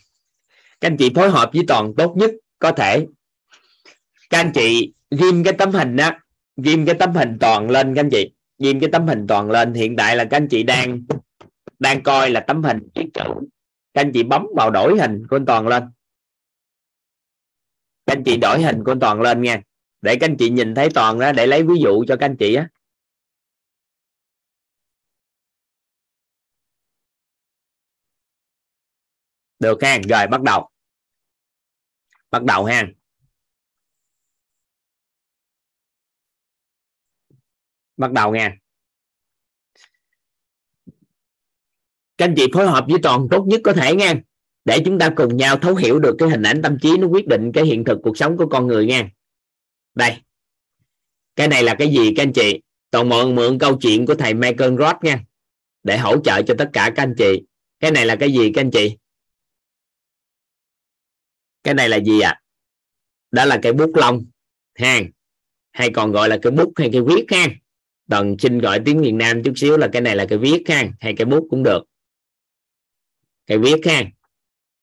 Các 0.81 0.91
anh 0.91 0.97
chị 0.97 1.13
phối 1.15 1.31
hợp 1.31 1.51
với 1.53 1.65
toàn 1.69 1.93
tốt 1.97 2.15
nhất 2.17 2.31
có 2.59 2.73
thể. 2.73 3.07
Các 4.31 4.39
anh 4.39 4.53
chị 4.55 4.95
ghim 5.11 5.45
cái 5.45 5.55
tấm 5.59 5.73
hình 5.73 5.97
đó 5.97 6.11
ghim 6.57 6.87
cái 6.87 6.95
tấm 7.01 7.15
hình 7.15 7.37
toàn 7.41 7.71
lên 7.71 7.95
các 7.95 8.01
anh 8.01 8.11
chị. 8.11 8.33
Ghim 8.59 8.81
cái 8.81 8.91
tấm 8.93 9.07
hình 9.07 9.27
toàn 9.29 9.51
lên. 9.51 9.75
Hiện 9.75 9.97
tại 9.97 10.17
là 10.17 10.25
các 10.25 10.37
anh 10.37 10.49
chị 10.51 10.63
đang 10.63 11.03
đang 11.79 12.03
coi 12.03 12.31
là 12.31 12.41
tấm 12.41 12.63
hình 12.63 12.89
chữ. 12.95 13.05
Các 13.95 14.01
anh 14.01 14.11
chị 14.15 14.23
bấm 14.23 14.47
vào 14.57 14.71
đổi 14.71 14.99
hình 14.99 15.27
của 15.31 15.37
anh 15.37 15.47
toàn 15.47 15.69
lên. 15.69 15.83
Các 18.07 18.17
anh 18.17 18.25
chị 18.25 18.37
đổi 18.37 18.63
hình 18.63 18.85
của 18.85 18.93
anh 18.93 19.01
toàn 19.01 19.21
lên 19.21 19.43
nha. 19.43 19.63
Để 20.03 20.17
các 20.21 20.29
anh 20.29 20.37
chị 20.39 20.51
nhìn 20.51 20.75
thấy 20.75 20.89
toàn 20.95 21.19
đó 21.19 21.33
để 21.33 21.47
lấy 21.47 21.63
ví 21.63 21.75
dụ 21.83 22.05
cho 22.09 22.17
các 22.17 22.27
anh 22.27 22.37
chị 22.37 22.55
á. 22.55 22.69
Được 29.59 29.83
ha, 29.83 29.99
rồi 30.09 30.27
bắt 30.27 30.43
đầu. 30.43 30.71
Bắt 32.31 32.43
đầu 32.45 32.65
ha. 32.65 32.87
Bắt 37.97 38.13
đầu 38.13 38.35
nha 38.35 38.57
các 42.19 42.25
anh 42.25 42.35
chị 42.37 42.47
phối 42.53 42.67
hợp 42.67 42.85
với 42.89 43.01
toàn 43.03 43.29
tốt 43.31 43.45
nhất 43.47 43.61
có 43.65 43.73
thể 43.73 43.95
nha 43.95 44.15
để 44.65 44.83
chúng 44.85 44.99
ta 44.99 45.11
cùng 45.17 45.37
nhau 45.37 45.57
thấu 45.57 45.75
hiểu 45.75 45.99
được 45.99 46.17
cái 46.19 46.29
hình 46.29 46.43
ảnh 46.43 46.63
tâm 46.63 46.79
trí 46.83 46.99
nó 46.99 47.07
quyết 47.07 47.27
định 47.27 47.53
cái 47.55 47.65
hiện 47.65 47.85
thực 47.85 47.99
cuộc 48.03 48.19
sống 48.19 48.37
của 48.37 48.47
con 48.47 48.67
người 48.67 48.87
nha 48.87 49.11
đây. 49.97 50.17
Cái 51.37 51.49
này 51.49 51.63
là 51.63 51.75
cái 51.79 51.89
gì 51.89 52.13
các 52.17 52.23
anh 52.23 52.33
chị? 52.33 52.61
Toàn 52.91 53.09
mượn 53.09 53.35
mượn 53.35 53.59
câu 53.59 53.79
chuyện 53.81 54.07
của 54.07 54.15
thầy 54.15 54.35
Michael 54.35 54.77
Roth 54.79 55.03
nha 55.03 55.25
để 55.83 55.99
hỗ 55.99 56.21
trợ 56.25 56.43
cho 56.43 56.55
tất 56.59 56.71
cả 56.73 56.93
các 56.97 57.03
anh 57.03 57.15
chị. 57.19 57.43
Cái 57.81 57.91
này 57.91 58.07
là 58.07 58.17
cái 58.17 58.33
gì 58.33 58.53
các 58.55 58.61
anh 58.61 58.71
chị? 58.71 58.97
Cái 61.63 61.75
này 61.75 61.89
là 61.89 61.97
gì 61.97 62.21
ạ? 62.21 62.31
À? 62.31 62.43
đó 63.31 63.45
là 63.45 63.59
cái 63.63 63.73
bút 63.73 63.91
lông, 63.95 64.27
ha? 64.75 65.01
Hay 65.73 65.91
còn 65.95 66.13
gọi 66.13 66.29
là 66.29 66.39
cái 66.43 66.53
bút 66.53 66.73
hay 66.77 66.89
cái 66.93 67.03
viết 67.03 67.25
ha? 67.29 67.47
Toàn 68.09 68.37
xin 68.39 68.59
gọi 68.59 68.81
tiếng 68.85 69.01
miền 69.01 69.19
Nam 69.19 69.43
chút 69.43 69.53
xíu 69.57 69.77
là 69.77 69.89
cái 69.93 70.03
này 70.03 70.17
là 70.17 70.27
cái 70.29 70.39
viết 70.39 70.63
ha, 70.69 70.89
hay 71.01 71.15
cái 71.17 71.25
bút 71.25 71.47
cũng 71.51 71.63
được. 71.63 71.83
Cái 73.47 73.59
viết 73.59 73.87
ha. 73.87 74.05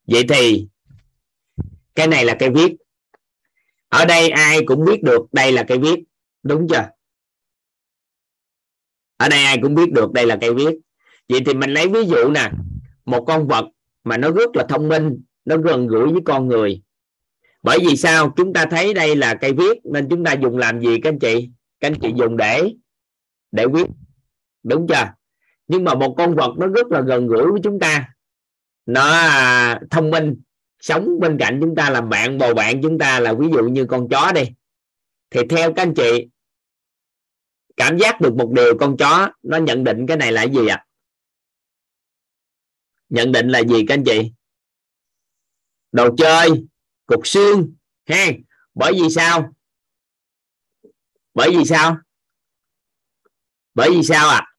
Vậy 0.08 0.24
thì, 0.30 0.68
cái 1.96 2.08
này 2.08 2.26
là 2.26 2.36
cái 2.40 2.50
viết. 2.50 2.76
Ở 3.90 4.06
đây 4.06 4.30
ai 4.30 4.62
cũng 4.66 4.86
biết 4.86 5.04
được 5.04 5.22
đây 5.32 5.52
là 5.52 5.64
cái 5.64 5.78
viết. 5.78 6.00
Đúng 6.44 6.68
chưa? 6.70 6.90
Ở 9.18 9.30
đây 9.30 9.44
ai 9.44 9.58
cũng 9.62 9.76
biết 9.76 9.92
được 9.92 10.12
đây 10.12 10.26
là 10.26 10.38
cây 10.42 10.54
viết. 10.54 10.76
Vậy 11.30 11.42
thì 11.46 11.54
mình 11.54 11.74
lấy 11.74 11.88
ví 11.88 12.00
dụ 12.06 12.30
nè. 12.30 12.52
Một 13.06 13.24
con 13.28 13.48
vật 13.48 13.66
mà 14.04 14.18
nó 14.18 14.32
rất 14.32 14.56
là 14.56 14.66
thông 14.70 14.90
minh, 14.90 15.22
nó 15.46 15.58
gần 15.58 15.88
gũi 15.88 16.12
với 16.12 16.22
con 16.26 16.48
người. 16.48 16.82
Bởi 17.64 17.80
vì 17.88 17.98
sao? 17.98 18.34
Chúng 18.38 18.54
ta 18.54 18.66
thấy 18.66 18.94
đây 18.94 19.16
là 19.16 19.36
cây 19.36 19.54
viết, 19.54 19.78
nên 19.84 20.08
chúng 20.10 20.24
ta 20.24 20.34
dùng 20.34 20.58
làm 20.58 20.82
gì 20.82 21.00
các 21.04 21.10
anh 21.10 21.20
chị? 21.20 21.50
Các 21.80 21.88
anh 21.88 22.00
chị 22.02 22.10
dùng 22.16 22.38
để 22.38 22.74
để 23.54 23.66
quyết. 23.66 23.88
Đúng 24.64 24.88
chưa? 24.90 25.14
Nhưng 25.68 25.84
mà 25.84 25.94
một 25.94 26.16
con 26.18 26.36
vật 26.36 26.54
nó 26.58 26.68
rất 26.68 26.88
là 26.88 27.02
gần 27.02 27.28
gũi 27.28 27.52
với 27.52 27.62
chúng 27.64 27.80
ta. 27.80 28.10
Nó 28.86 29.06
à, 29.12 29.80
thông 29.92 30.12
minh, 30.12 30.42
sống 30.80 31.20
bên 31.20 31.38
cạnh 31.40 31.60
chúng 31.62 31.76
ta, 31.76 31.90
làm 31.90 32.10
bạn, 32.10 32.38
bầu 32.38 32.54
bạn 32.54 32.82
chúng 32.82 33.00
ta 33.00 33.20
là 33.20 33.34
ví 33.34 33.48
dụ 33.54 33.64
như 33.64 33.86
con 33.86 34.08
chó 34.10 34.32
đi. 34.36 34.44
Thì 35.30 35.42
theo 35.50 35.74
các 35.74 35.84
anh 35.84 35.94
chị, 35.94 36.28
cảm 37.78 37.98
giác 37.98 38.22
được 38.22 38.36
một 38.36 38.52
điều 38.56 38.78
con 38.78 38.98
chó 38.98 39.30
nó 39.44 39.58
nhận 39.58 39.84
định 39.84 40.08
cái 40.08 40.18
này 40.18 40.32
là 40.32 40.44
gì 40.44 40.68
ạ? 40.68 40.76
À? 40.76 40.86
nhận 43.14 43.32
định 43.32 43.48
là 43.48 43.60
gì 43.60 43.86
các 43.88 43.94
anh 43.94 44.04
chị? 44.06 44.32
Đồ 45.92 46.16
chơi, 46.18 46.50
cục 47.06 47.28
xương, 47.28 47.76
ha? 48.06 48.28
Bởi 48.74 48.94
vì 48.94 49.10
sao? 49.10 49.54
Bởi 51.34 51.50
vì 51.58 51.66
sao? 51.66 51.98
Bởi 53.76 53.90
vì 53.92 54.04
sao 54.04 54.30
ạ? 54.30 54.36
À? 54.36 54.50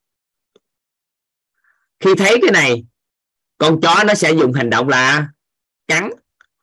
khi 2.00 2.14
thấy 2.14 2.38
cái 2.42 2.50
này, 2.52 2.84
con 3.58 3.80
chó 3.80 4.04
nó 4.06 4.14
sẽ 4.14 4.32
dùng 4.32 4.52
hành 4.52 4.70
động 4.70 4.88
là 4.88 5.28
cắn, 5.88 6.10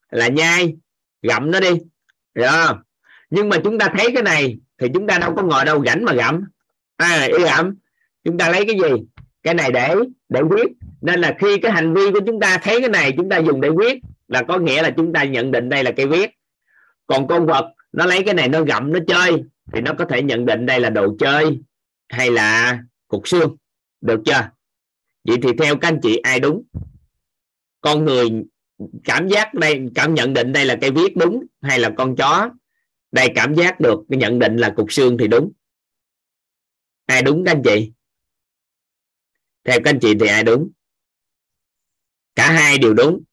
là 0.10 0.28
nhai, 0.28 0.76
gặm 1.22 1.52
nó 1.52 1.60
đi. 1.60 1.70
Được 2.34 2.48
không? 2.50 2.82
Nhưng 3.30 3.50
mà 3.50 3.58
chúng 3.64 3.80
ta 3.80 3.94
thấy 3.98 4.12
cái 4.14 4.24
này 4.24 4.58
thì 4.78 4.88
chúng 4.94 5.08
ta 5.08 5.18
đâu 5.18 5.36
có 5.36 5.44
ngồi 5.44 5.66
đâu 5.66 5.84
rảnh 5.86 6.06
mà 6.06 6.14
gặm. 6.14 6.44
À 6.98 7.28
ý 7.38 7.44
gặm. 7.44 7.76
Chúng 8.24 8.38
ta 8.38 8.50
lấy 8.50 8.66
cái 8.66 8.76
gì? 8.76 9.04
Cái 9.44 9.54
này 9.54 9.72
để 9.72 9.96
để 10.30 10.42
quyết. 10.42 10.68
Nên 11.02 11.22
là 11.22 11.36
khi 11.40 11.58
cái 11.58 11.72
hành 11.72 11.94
vi 11.94 12.12
của 12.12 12.20
chúng 12.26 12.40
ta 12.40 12.58
thấy 12.58 12.80
cái 12.80 12.90
này, 12.90 13.14
chúng 13.18 13.30
ta 13.30 13.38
dùng 13.38 13.62
để 13.62 13.70
quyết 13.70 13.98
là 14.28 14.44
có 14.44 14.58
nghĩa 14.58 14.82
là 14.82 14.92
chúng 14.98 15.14
ta 15.14 15.24
nhận 15.24 15.52
định 15.52 15.70
đây 15.70 15.84
là 15.84 15.92
cây 15.92 16.08
viết 16.08 16.30
còn 17.08 17.28
con 17.28 17.46
vật, 17.46 17.74
nó 17.92 18.06
lấy 18.06 18.24
cái 18.24 18.34
này 18.34 18.50
nó 18.50 18.64
gặm, 18.64 18.94
nó 18.94 19.00
chơi 19.08 19.44
thì 19.74 19.82
nó 19.82 19.94
có 19.94 20.06
thể 20.06 20.22
nhận 20.22 20.46
định 20.46 20.66
đây 20.66 20.80
là 20.80 20.90
đồ 20.90 21.16
chơi 21.20 21.62
hay 22.12 22.32
là 22.32 22.80
cục 23.08 23.28
xương? 23.28 23.58
Được 24.02 24.22
chưa? 24.26 24.50
Vậy 25.24 25.38
thì 25.44 25.50
theo 25.60 25.78
các 25.78 25.88
anh 25.88 26.00
chị, 26.04 26.18
ai 26.18 26.40
đúng? 26.40 26.64
Con 27.82 28.06
người 28.06 28.30
cảm 29.04 29.28
giác 29.28 29.54
đây, 29.54 29.80
cảm 29.96 30.14
nhận 30.14 30.34
định 30.34 30.54
đây 30.54 30.66
là 30.66 30.78
cây 30.82 30.92
viết 30.92 31.18
đúng 31.18 31.46
hay 31.62 31.80
là 31.80 31.92
con 31.98 32.16
chó? 32.16 32.50
Đây 33.12 33.28
cảm 33.36 33.56
giác 33.56 33.80
được, 33.80 34.00
cái 34.10 34.20
nhận 34.20 34.40
định 34.40 34.58
là 34.58 34.74
cục 34.76 34.92
xương 34.92 35.18
thì 35.18 35.28
đúng. 35.28 35.52
Ai 37.06 37.22
đúng 37.22 37.46
các 37.46 37.52
anh 37.52 37.62
chị? 37.66 37.92
Theo 39.64 39.80
các 39.84 39.90
anh 39.90 40.00
chị 40.00 40.14
thì 40.20 40.28
ai 40.28 40.44
đúng? 40.44 40.70
Cả 42.36 42.52
hai 42.52 42.78
đều 42.78 42.94
đúng. 42.94 43.24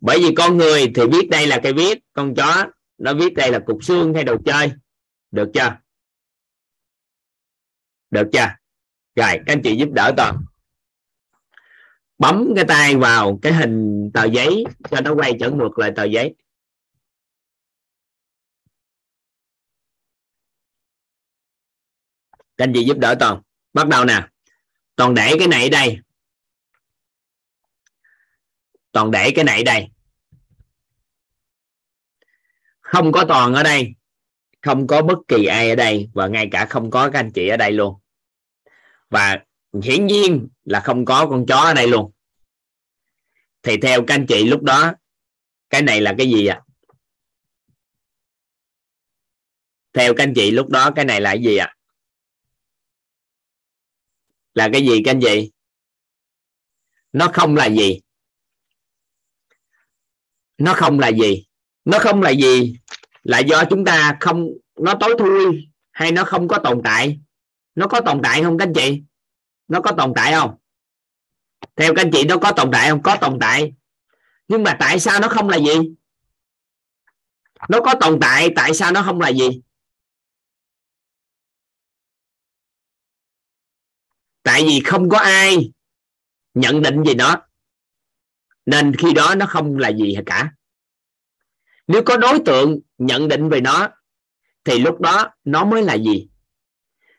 Bởi 0.00 0.18
vì 0.18 0.34
con 0.34 0.56
người 0.56 0.92
thì 0.94 1.06
biết 1.06 1.28
đây 1.30 1.46
là 1.46 1.60
cây 1.62 1.72
viết, 1.72 1.98
con 2.12 2.34
chó 2.34 2.66
nó 2.98 3.14
viết 3.14 3.34
đây 3.34 3.52
là 3.52 3.58
cục 3.66 3.84
xương 3.84 4.14
hay 4.14 4.24
đồ 4.24 4.36
chơi. 4.44 4.72
Được 5.30 5.50
chưa? 5.54 5.76
Được 8.16 8.28
chưa? 8.32 8.48
Rồi, 9.16 9.40
các 9.46 9.52
anh 9.52 9.60
chị 9.64 9.76
giúp 9.76 9.88
đỡ 9.92 10.12
toàn 10.16 10.44
bấm 12.18 12.52
cái 12.56 12.64
tay 12.68 12.96
vào 12.96 13.38
cái 13.42 13.52
hình 13.52 14.10
tờ 14.14 14.24
giấy 14.24 14.64
cho 14.90 15.00
nó 15.00 15.14
quay 15.14 15.32
trở 15.40 15.50
ngược 15.50 15.78
lại 15.78 15.92
tờ 15.96 16.04
giấy. 16.04 16.34
Các 22.56 22.64
anh 22.64 22.72
chị 22.74 22.84
giúp 22.84 22.98
đỡ 22.98 23.14
toàn 23.20 23.42
bắt 23.72 23.88
đầu 23.88 24.04
nè. 24.04 24.28
Toàn 24.96 25.14
để 25.14 25.36
cái 25.38 25.48
này 25.48 25.62
ở 25.62 25.68
đây. 25.68 25.98
Toàn 28.92 29.10
để 29.10 29.32
cái 29.34 29.44
này 29.44 29.60
ở 29.60 29.64
đây. 29.64 29.88
Không 32.80 33.12
có 33.12 33.24
toàn 33.28 33.54
ở 33.54 33.62
đây. 33.62 33.94
Không 34.62 34.86
có 34.86 35.02
bất 35.02 35.18
kỳ 35.28 35.44
ai 35.44 35.70
ở 35.70 35.76
đây. 35.76 36.10
Và 36.14 36.26
ngay 36.26 36.48
cả 36.52 36.66
không 36.70 36.90
có 36.90 37.10
các 37.10 37.18
anh 37.18 37.30
chị 37.34 37.48
ở 37.48 37.56
đây 37.56 37.72
luôn 37.72 38.00
và 39.10 39.44
hiển 39.82 40.06
nhiên 40.06 40.48
là 40.64 40.80
không 40.80 41.04
có 41.04 41.26
con 41.30 41.46
chó 41.48 41.56
ở 41.56 41.74
đây 41.74 41.88
luôn. 41.88 42.12
Thì 43.62 43.76
theo 43.82 44.04
các 44.06 44.14
anh 44.14 44.26
chị 44.28 44.44
lúc 44.44 44.62
đó, 44.62 44.92
cái 45.70 45.82
này 45.82 46.00
là 46.00 46.14
cái 46.18 46.30
gì 46.30 46.46
ạ? 46.46 46.60
À? 46.60 46.66
theo 49.96 50.14
các 50.14 50.24
anh 50.24 50.34
chị 50.34 50.50
lúc 50.50 50.68
đó 50.68 50.90
cái 50.96 51.04
này 51.04 51.20
là 51.20 51.30
cái 51.30 51.42
gì 51.42 51.56
ạ? 51.56 51.66
À? 51.66 51.76
là 54.54 54.68
cái 54.72 54.86
gì 54.86 55.02
các 55.04 55.10
anh 55.10 55.20
chị? 55.22 55.52
Nó 57.12 57.30
không 57.32 57.56
là 57.56 57.66
gì? 57.66 58.00
Nó 60.58 60.74
không 60.74 60.98
là 60.98 61.08
gì? 61.08 61.46
Nó 61.84 61.98
không 61.98 62.22
là 62.22 62.30
gì 62.30 62.78
là 63.22 63.38
do 63.38 63.64
chúng 63.70 63.84
ta 63.84 64.16
không, 64.20 64.48
nó 64.76 64.94
tối 65.00 65.14
thui 65.18 65.68
hay 65.92 66.12
nó 66.12 66.24
không 66.24 66.48
có 66.48 66.58
tồn 66.58 66.80
tại? 66.84 67.20
Nó 67.76 67.86
có 67.86 68.00
tồn 68.00 68.20
tại 68.22 68.42
không, 68.42 68.58
các 68.58 68.64
anh 68.66 68.72
chị? 68.74 69.02
Nó 69.68 69.80
có 69.80 69.92
tồn 69.98 70.12
tại 70.16 70.32
không? 70.32 70.56
Theo 71.76 71.94
các 71.94 72.02
anh 72.02 72.10
chị, 72.12 72.24
nó 72.24 72.36
có 72.38 72.52
tồn 72.52 72.70
tại 72.72 72.90
không? 72.90 73.02
Có 73.02 73.16
tồn 73.20 73.38
tại. 73.40 73.74
Nhưng 74.48 74.62
mà 74.62 74.76
tại 74.80 75.00
sao 75.00 75.20
nó 75.20 75.28
không 75.28 75.48
là 75.48 75.56
gì? 75.56 75.94
Nó 77.68 77.80
có 77.80 77.94
tồn 78.00 78.18
tại 78.20 78.48
tại 78.56 78.74
sao 78.74 78.92
nó 78.92 79.02
không 79.02 79.20
là 79.20 79.28
gì? 79.28 79.62
Tại 84.42 84.62
vì 84.62 84.80
không 84.84 85.08
có 85.08 85.18
ai 85.18 85.72
nhận 86.54 86.82
định 86.82 87.02
về 87.02 87.14
nó. 87.14 87.42
Nên 88.66 88.96
khi 88.96 89.12
đó 89.12 89.34
nó 89.34 89.46
không 89.46 89.78
là 89.78 89.88
gì 89.88 90.16
cả. 90.26 90.50
Nếu 91.86 92.02
có 92.06 92.16
đối 92.16 92.38
tượng 92.46 92.80
nhận 92.98 93.28
định 93.28 93.48
về 93.48 93.60
nó, 93.60 93.88
thì 94.64 94.78
lúc 94.78 95.00
đó 95.00 95.34
nó 95.44 95.64
mới 95.64 95.82
là 95.82 95.94
gì? 95.94 96.28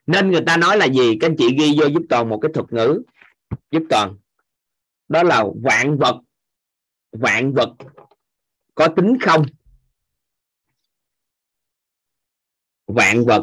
nên 0.07 0.31
người 0.31 0.41
ta 0.47 0.57
nói 0.57 0.77
là 0.77 0.85
gì? 0.85 1.17
Các 1.21 1.27
anh 1.27 1.35
chị 1.37 1.55
ghi 1.59 1.79
vô 1.79 1.85
giúp 1.87 2.03
toàn 2.09 2.29
một 2.29 2.39
cái 2.41 2.51
thuật 2.53 2.73
ngữ. 2.73 3.01
Giúp 3.71 3.83
toàn. 3.89 4.17
Đó 5.07 5.23
là 5.23 5.43
vạn 5.63 5.97
vật. 5.97 6.21
Vạn 7.11 7.53
vật 7.53 7.75
có 8.75 8.87
tính 8.95 9.17
không? 9.21 9.45
Vạn 12.87 13.25
vật. 13.25 13.41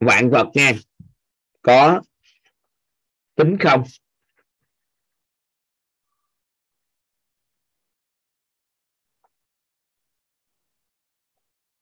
Vạn 0.00 0.30
vật 0.30 0.46
nha. 0.54 0.72
Có 1.62 2.00
tính 3.34 3.56
không? 3.60 3.82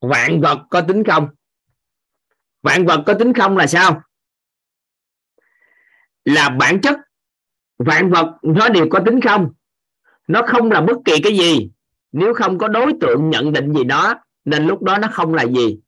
Vạn 0.01 0.41
vật 0.41 0.59
có 0.71 0.81
tính 0.81 1.05
không? 1.05 1.29
Vạn 2.63 2.87
vật 2.87 3.03
có 3.07 3.15
tính 3.15 3.33
không 3.35 3.57
là 3.57 3.67
sao? 3.67 4.03
Là 6.25 6.49
bản 6.49 6.81
chất. 6.81 6.97
Vạn 7.79 8.11
vật, 8.11 8.39
nó 8.43 8.69
đều 8.69 8.87
có 8.91 9.01
tính 9.07 9.21
không? 9.21 9.53
Nó 10.27 10.43
không 10.47 10.71
là 10.71 10.81
bất 10.81 10.97
kỳ 11.05 11.21
cái 11.23 11.37
gì. 11.37 11.71
Nếu 12.13 12.35
không 12.35 12.59
có 12.59 12.69
đối 12.69 12.93
tượng 13.01 13.31
nhận 13.31 13.53
định 13.53 13.73
gì 13.75 13.85
đó, 13.85 14.15
nên 14.45 14.67
lúc 14.67 14.83
đó 14.83 14.99
nó 14.99 15.09
không 15.13 15.35
là 15.35 15.47
gì. 15.47 15.81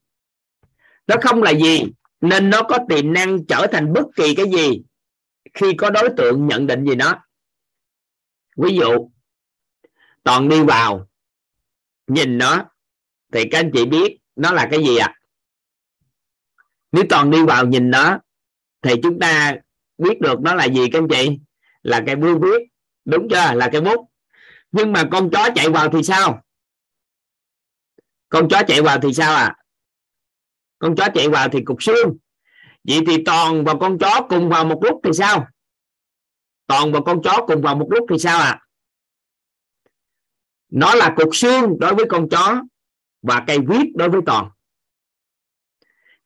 Nó 1.06 1.16
không 1.22 1.42
là 1.42 1.50
gì, 1.50 1.84
nên 2.20 2.50
nó 2.50 2.62
có 2.62 2.78
tiềm 2.88 3.12
năng 3.12 3.46
trở 3.46 3.66
thành 3.72 3.92
bất 3.92 4.06
kỳ 4.16 4.34
cái 4.34 4.46
gì 4.50 4.82
khi 5.54 5.74
có 5.74 5.90
đối 5.90 6.08
tượng 6.16 6.46
nhận 6.46 6.66
định 6.66 6.84
gì 6.84 6.94
đó. 6.94 7.14
Ví 8.56 8.76
dụ, 8.76 9.10
toàn 10.22 10.48
đi 10.48 10.62
vào, 10.62 11.08
nhìn 12.06 12.38
nó 12.38 12.64
thì 13.32 13.44
các 13.50 13.58
anh 13.58 13.70
chị 13.74 13.86
biết 13.86 14.18
nó 14.36 14.52
là 14.52 14.68
cái 14.70 14.84
gì 14.84 14.96
ạ? 14.96 15.06
À? 15.06 15.14
nếu 16.92 17.04
toàn 17.08 17.30
đi 17.30 17.42
vào 17.42 17.66
nhìn 17.66 17.90
nó, 17.90 18.18
thì 18.82 18.94
chúng 19.02 19.18
ta 19.18 19.56
biết 19.98 20.20
được 20.20 20.40
nó 20.40 20.54
là 20.54 20.64
gì 20.64 20.90
các 20.92 20.98
anh 20.98 21.08
chị? 21.08 21.38
Là 21.82 22.02
cái 22.06 22.16
bưu 22.16 22.38
viết. 22.38 22.68
Đúng 23.04 23.28
chưa? 23.30 23.54
Là 23.54 23.68
cái 23.72 23.80
bút. 23.80 24.08
Nhưng 24.72 24.92
mà 24.92 25.04
con 25.12 25.30
chó 25.30 25.48
chạy 25.54 25.68
vào 25.68 25.90
thì 25.90 26.02
sao? 26.02 26.42
Con 28.28 28.48
chó 28.48 28.62
chạy 28.68 28.82
vào 28.82 28.98
thì 29.00 29.12
sao 29.12 29.34
à 29.34 29.56
con 30.78 30.96
chó 30.96 31.08
chạy 31.14 31.28
vào 31.28 31.48
thì 31.48 31.64
cục 31.64 31.82
xương. 31.82 32.16
Vậy 32.84 33.00
thì 33.06 33.24
toàn 33.24 33.64
và 33.64 33.74
con 33.80 33.98
chó 33.98 34.26
cùng 34.28 34.48
vào 34.48 34.64
một 34.64 34.80
lúc 34.82 35.00
thì 35.04 35.10
sao? 35.12 35.46
Toàn 36.66 36.92
và 36.92 37.00
con 37.06 37.22
chó 37.22 37.44
cùng 37.46 37.62
vào 37.62 37.74
một 37.74 37.86
lúc 37.90 38.06
thì 38.10 38.18
sao 38.18 38.38
à 38.40 38.60
nó 40.70 40.94
là 40.94 41.14
cục 41.16 41.36
xương 41.36 41.78
đối 41.78 41.94
với 41.94 42.04
con 42.08 42.28
chó 42.28 42.62
và 43.22 43.44
cây 43.46 43.58
viết 43.68 43.96
đối 43.96 44.08
với 44.08 44.20
toàn 44.26 44.50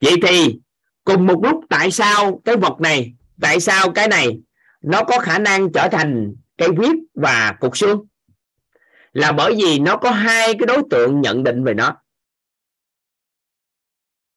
vậy 0.02 0.14
thì 0.22 0.60
cùng 1.04 1.26
một 1.26 1.40
lúc 1.44 1.64
tại 1.68 1.90
sao 1.90 2.40
cái 2.44 2.56
vật 2.56 2.80
này, 2.80 3.14
tại 3.40 3.60
sao 3.60 3.92
cái 3.92 4.08
này 4.08 4.40
nó 4.82 5.04
có 5.04 5.18
khả 5.18 5.38
năng 5.38 5.72
trở 5.72 5.88
thành 5.92 6.34
cây 6.58 6.68
viết 6.78 6.92
và 7.14 7.56
cục 7.60 7.76
xương? 7.76 8.06
Là 9.12 9.32
bởi 9.32 9.54
vì 9.56 9.78
nó 9.78 9.96
có 9.96 10.10
hai 10.10 10.54
cái 10.54 10.66
đối 10.66 10.82
tượng 10.90 11.20
nhận 11.20 11.44
định 11.44 11.64
về 11.64 11.74
nó. 11.74 11.96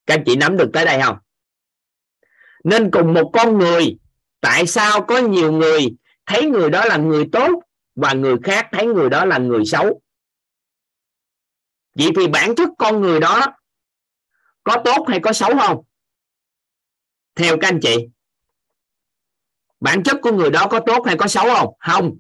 Các 0.06 0.22
chị 0.25 0.35
nắm 0.35 0.58
được 0.58 0.69
tới 0.74 0.85
đây 0.85 1.01
không? 1.01 1.17
Nên 2.64 2.92
cùng 2.92 3.14
một 3.14 3.30
con 3.34 3.58
người, 3.58 3.98
tại 4.42 4.67
sao 4.67 5.01
có 5.01 5.17
nhiều 5.17 5.51
người 5.51 5.95
thấy 6.25 6.45
người 6.45 6.69
đó 6.69 6.85
là 6.85 6.98
người 6.98 7.25
tốt 7.32 7.64
và 7.95 8.14
người 8.14 8.35
khác 8.43 8.67
thấy 8.72 8.85
người 8.85 9.09
đó 9.09 9.25
là 9.25 9.38
người 9.38 9.66
xấu? 9.66 10.01
Vậy 11.95 12.09
thì 12.15 12.27
bản 12.27 12.56
chất 12.56 12.69
con 12.77 13.01
người 13.01 13.19
đó 13.19 13.45
có 14.64 14.82
tốt 14.85 15.06
hay 15.07 15.19
có 15.19 15.33
xấu 15.33 15.57
không? 15.57 15.83
Theo 17.35 17.57
các 17.61 17.67
anh 17.67 17.80
chị, 17.82 18.07
bản 19.80 20.03
chất 20.03 20.17
của 20.22 20.32
người 20.32 20.51
đó 20.51 20.67
có 20.69 20.80
tốt 20.80 21.03
hay 21.06 21.17
có 21.17 21.27
xấu 21.27 21.56
không? 21.56 21.74
Không. 21.80 22.17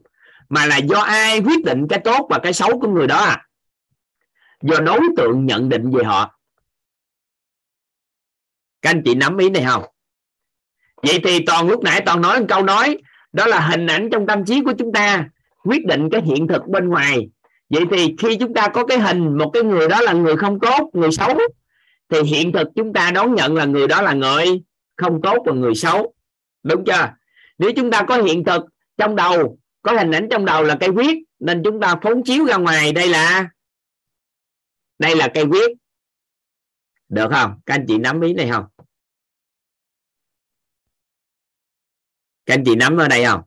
Mà 0.49 0.65
là 0.65 0.77
do 0.77 0.99
ai 0.99 1.39
quyết 1.39 1.65
định 1.65 1.87
cái 1.89 1.99
tốt 2.03 2.27
và 2.29 2.39
cái 2.43 2.53
xấu 2.53 2.79
của 2.79 2.87
người 2.87 3.07
đó 3.07 3.17
à? 3.17 3.45
Do 4.61 4.79
đối 4.79 5.01
tượng 5.17 5.45
nhận 5.45 5.69
định 5.69 5.91
về 5.91 6.03
họ. 6.03 6.39
Các 8.81 8.89
anh 8.89 9.01
chị 9.05 9.15
nắm 9.15 9.37
ý 9.37 9.49
này 9.49 9.65
không? 9.67 9.83
Vậy 11.03 11.19
thì 11.23 11.45
toàn 11.45 11.67
lúc 11.67 11.83
nãy 11.83 12.01
toàn 12.05 12.21
nói 12.21 12.39
một 12.39 12.45
câu 12.49 12.63
nói, 12.63 12.97
đó 13.33 13.45
là 13.45 13.59
hình 13.59 13.87
ảnh 13.87 14.09
trong 14.11 14.27
tâm 14.27 14.45
trí 14.45 14.63
của 14.63 14.73
chúng 14.77 14.91
ta 14.93 15.29
quyết 15.63 15.85
định 15.85 16.09
cái 16.11 16.21
hiện 16.21 16.47
thực 16.47 16.67
bên 16.67 16.89
ngoài 16.89 17.29
vậy 17.69 17.83
thì 17.91 18.15
khi 18.19 18.37
chúng 18.39 18.53
ta 18.53 18.67
có 18.67 18.85
cái 18.85 18.99
hình 18.99 19.37
một 19.37 19.51
cái 19.53 19.63
người 19.63 19.87
đó 19.87 20.01
là 20.01 20.13
người 20.13 20.35
không 20.35 20.59
tốt, 20.59 20.89
người 20.93 21.11
xấu, 21.11 21.39
thì 22.09 22.21
hiện 22.21 22.51
thực 22.51 22.67
chúng 22.75 22.93
ta 22.93 23.11
đón 23.11 23.35
nhận 23.35 23.55
là 23.55 23.65
người 23.65 23.87
đó 23.87 24.01
là 24.01 24.13
người 24.13 24.45
không 24.97 25.21
tốt 25.21 25.37
và 25.45 25.53
người 25.53 25.75
xấu. 25.75 26.13
Đúng 26.63 26.85
chưa? 26.85 27.13
Nếu 27.57 27.71
chúng 27.75 27.91
ta 27.91 28.05
có 28.07 28.21
hiện 28.21 28.43
thực 28.43 28.65
trong 28.97 29.15
đầu, 29.15 29.57
có 29.81 29.91
hình 29.91 30.11
ảnh 30.11 30.27
trong 30.31 30.45
đầu 30.45 30.63
là 30.63 30.77
cây 30.79 30.89
quyết 30.89 31.17
nên 31.39 31.61
chúng 31.63 31.79
ta 31.81 31.95
phóng 32.03 32.23
chiếu 32.23 32.45
ra 32.45 32.57
ngoài. 32.57 32.91
Đây 32.91 33.09
là 33.09 33.49
đây 34.99 35.15
là 35.15 35.31
cây 35.33 35.43
quyết 35.43 35.71
được 37.09 37.27
không? 37.31 37.59
Các 37.65 37.75
anh 37.75 37.85
chị 37.87 37.97
nắm 37.97 38.21
ý 38.21 38.33
này 38.33 38.49
không? 38.51 38.65
Các 42.45 42.53
anh 42.53 42.63
chị 42.65 42.75
nắm 42.75 42.97
ở 42.97 43.07
đây 43.07 43.25
không? 43.25 43.41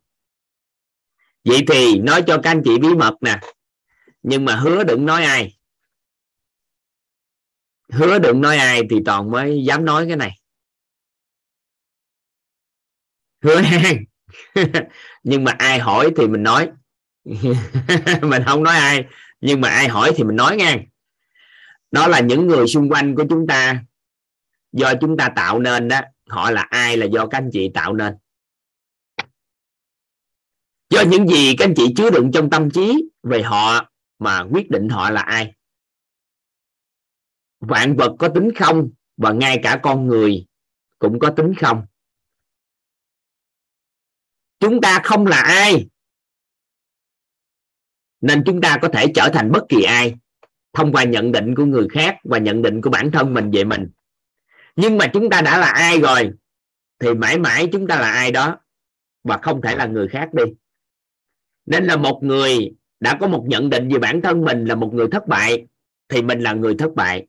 Vậy 1.45 1.65
thì 1.69 1.99
nói 1.99 2.23
cho 2.27 2.41
các 2.43 2.51
anh 2.51 2.63
chị 2.65 2.79
bí 2.79 2.89
mật 2.95 3.15
nè 3.21 3.41
nhưng 4.29 4.45
mà 4.45 4.57
hứa 4.57 4.85
đừng 4.85 5.07
nói 5.07 5.25
ai. 5.25 5.59
Hứa 7.93 8.19
đừng 8.19 8.41
nói 8.41 8.57
ai 8.57 8.83
thì 8.91 8.97
toàn 9.05 9.31
mới 9.31 9.65
dám 9.65 9.85
nói 9.85 10.05
cái 10.09 10.17
này. 10.17 10.39
Hứa 13.43 13.61
hang 13.61 14.05
nhưng 15.23 15.45
mà 15.45 15.53
ai 15.53 15.79
hỏi 15.79 16.13
thì 16.17 16.27
mình 16.27 16.43
nói. 16.43 16.71
Mình 18.23 18.43
không 18.47 18.63
nói 18.63 18.77
ai. 18.77 19.05
Nhưng 19.41 19.61
mà 19.61 19.69
ai 19.69 19.89
hỏi 19.89 20.13
thì 20.17 20.25
mình 20.25 20.37
nói 20.37 20.57
ngang. 20.57 20.85
đó 21.91 22.07
là 22.07 22.21
những 22.21 22.47
người 22.47 22.67
xung 22.67 22.89
quanh 22.89 23.15
của 23.15 23.25
chúng 23.31 23.47
ta. 23.47 23.85
Do 24.73 24.95
chúng 25.01 25.17
ta 25.17 25.29
tạo 25.37 25.59
nên 25.59 25.89
đó, 25.89 26.01
họ 26.29 26.51
là 26.51 26.63
ai 26.63 26.97
là 26.97 27.07
do 27.07 27.27
các 27.27 27.39
anh 27.39 27.51
chị 27.53 27.71
tạo 27.75 27.95
nên. 27.95 28.15
Do 30.91 31.03
những 31.03 31.29
gì 31.29 31.57
các 31.59 31.65
anh 31.65 31.75
chị 31.77 31.95
chứa 31.97 32.11
đựng 32.11 32.31
trong 32.35 32.51
tâm 32.51 32.71
trí, 32.71 33.05
về 33.23 33.43
họ 33.43 33.91
mà 34.19 34.45
quyết 34.53 34.71
định 34.71 34.89
họ 34.89 35.11
là 35.11 35.21
ai. 35.21 35.55
Vạn 37.61 37.97
vật 37.97 38.17
có 38.19 38.29
tính 38.29 38.51
không 38.59 38.91
và 39.17 39.33
ngay 39.33 39.61
cả 39.63 39.81
con 39.83 40.07
người 40.07 40.47
cũng 40.99 41.19
có 41.19 41.31
tính 41.31 41.55
không. 41.61 41.87
Chúng 44.61 44.81
ta 44.81 45.01
không 45.05 45.27
là 45.27 45.41
ai, 45.41 45.89
nên 48.21 48.43
chúng 48.47 48.61
ta 48.61 48.79
có 48.83 48.89
thể 48.93 49.07
trở 49.15 49.31
thành 49.35 49.51
bất 49.53 49.65
kỳ 49.69 49.83
ai 49.83 50.15
thông 50.73 50.93
qua 50.93 51.05
nhận 51.05 51.33
định 51.33 51.55
của 51.55 51.65
người 51.65 51.89
khác 51.91 52.17
và 52.25 52.39
nhận 52.39 52.63
định 52.63 52.81
của 52.81 52.91
bản 52.91 53.11
thân 53.11 53.35
mình 53.35 53.51
về 53.51 53.65
mình. 53.65 53.91
Nhưng 54.77 54.99
mà 54.99 55.11
chúng 55.13 55.31
ta 55.31 55.41
đã 55.41 55.59
là 55.59 55.71
ai 55.71 56.01
rồi, 56.01 56.31
thì 56.99 57.15
mãi 57.15 57.39
mãi 57.39 57.69
chúng 57.73 57.87
ta 57.87 58.01
là 58.01 58.11
ai 58.11 58.33
đó 58.33 58.59
và 59.25 59.39
không 59.43 59.61
thể 59.63 59.77
là 59.77 59.87
người 59.87 60.09
khác 60.09 60.29
đi. 60.33 60.45
Nên 61.67 61.85
là 61.85 61.97
một 61.97 62.21
người 62.23 62.75
đã 63.01 63.19
có 63.21 63.29
một 63.29 63.45
nhận 63.49 63.71
định 63.71 63.89
về 63.89 63.99
bản 63.99 64.21
thân 64.23 64.45
mình 64.45 64.65
là 64.65 64.75
một 64.75 64.91
người 64.95 65.07
thất 65.13 65.27
bại, 65.27 65.67
thì 66.09 66.23
mình 66.23 66.41
là 66.41 66.53
người 66.53 66.75
thất 66.79 66.95
bại. 66.95 67.27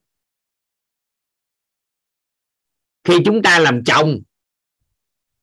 Khi 3.03 3.17
chúng 3.25 3.41
ta 3.41 3.59
làm 3.59 3.83
chồng, 3.83 4.19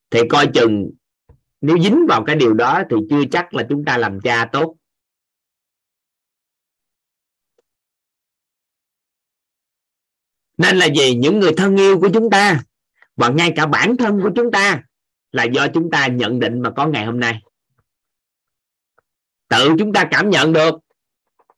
thì 0.09 0.19
coi 0.29 0.47
chừng 0.53 0.91
nếu 1.61 1.77
dính 1.79 2.05
vào 2.09 2.23
cái 2.23 2.35
điều 2.35 2.53
đó 2.53 2.83
thì 2.89 2.95
chưa 3.09 3.21
chắc 3.31 3.53
là 3.53 3.65
chúng 3.69 3.85
ta 3.85 3.97
làm 3.97 4.19
cha 4.23 4.49
tốt. 4.51 4.75
Nên 10.57 10.77
là 10.77 10.85
gì 10.85 11.15
những 11.15 11.39
người 11.39 11.53
thân 11.57 11.77
yêu 11.77 11.99
của 11.99 12.09
chúng 12.13 12.29
ta 12.29 12.63
và 13.15 13.29
ngay 13.29 13.53
cả 13.55 13.65
bản 13.65 13.97
thân 13.97 14.19
của 14.23 14.29
chúng 14.35 14.51
ta 14.51 14.83
là 15.31 15.43
do 15.43 15.67
chúng 15.73 15.91
ta 15.91 16.07
nhận 16.07 16.39
định 16.39 16.61
mà 16.61 16.71
có 16.75 16.87
ngày 16.87 17.05
hôm 17.05 17.19
nay 17.19 17.41
tự 19.47 19.75
chúng 19.79 19.93
ta 19.93 20.07
cảm 20.11 20.29
nhận 20.29 20.53
được. 20.53 20.75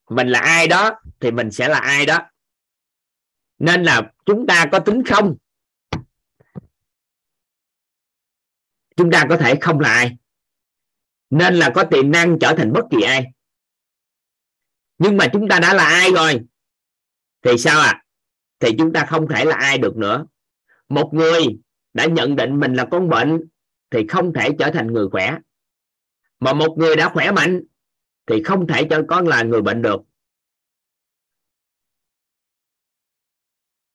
Mình 0.10 0.28
là 0.28 0.40
ai 0.40 0.68
đó 0.68 1.00
thì 1.20 1.32
mình 1.32 1.52
sẽ 1.52 1.68
là 1.68 1.80
ai 1.80 2.06
đó. 2.06 2.20
Nên 3.60 3.84
là 3.84 4.12
chúng 4.26 4.48
ta 4.48 4.66
có 4.72 4.80
tính 4.80 5.04
không? 5.04 5.36
Chúng 8.96 9.12
ta 9.12 9.26
có 9.30 9.38
thể 9.38 9.56
không 9.62 9.80
là 9.80 9.90
ai. 9.90 10.18
Nên 11.30 11.56
là 11.56 11.72
có 11.76 11.84
tiềm 11.84 12.12
năng 12.12 12.40
trở 12.40 12.56
thành 12.58 12.74
bất 12.74 12.86
kỳ 12.92 13.02
ai. 13.02 13.26
Nhưng 14.98 15.18
mà 15.18 15.28
chúng 15.34 15.48
ta 15.50 15.60
đã 15.60 15.74
là 15.74 15.84
ai 15.84 16.12
rồi, 16.12 16.40
thì 17.42 17.58
sao 17.58 17.80
ạ? 17.82 17.88
À? 17.88 18.04
thì 18.60 18.70
chúng 18.78 18.94
ta 18.94 19.06
không 19.06 19.28
thể 19.28 19.46
là 19.46 19.56
ai 19.56 19.78
được 19.78 19.98
nữa. 19.98 20.26
Một 20.90 21.10
người 21.14 21.60
đã 21.94 22.06
nhận 22.06 22.36
định 22.36 22.60
mình 22.60 22.74
là 22.74 22.86
con 22.92 23.10
bệnh 23.10 23.40
thì 23.92 24.08
không 24.08 24.34
thể 24.34 24.50
trở 24.60 24.72
thành 24.72 24.88
người 24.88 25.08
khỏe. 25.12 25.38
Mà 26.40 26.54
một 26.54 26.76
người 26.78 26.96
đã 26.96 27.10
khỏe 27.10 27.32
mạnh 27.32 27.62
thì 28.30 28.44
không 28.44 28.68
thể 28.68 28.88
cho 28.90 29.02
con 29.08 29.28
là 29.28 29.44
người 29.44 29.62
bệnh 29.62 29.82
được. 29.82 30.02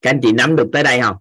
Các 0.03 0.11
anh 0.11 0.21
chị 0.23 0.33
nắm 0.33 0.57
được 0.57 0.69
tới 0.73 0.83
đây 0.83 1.01
không? 1.01 1.17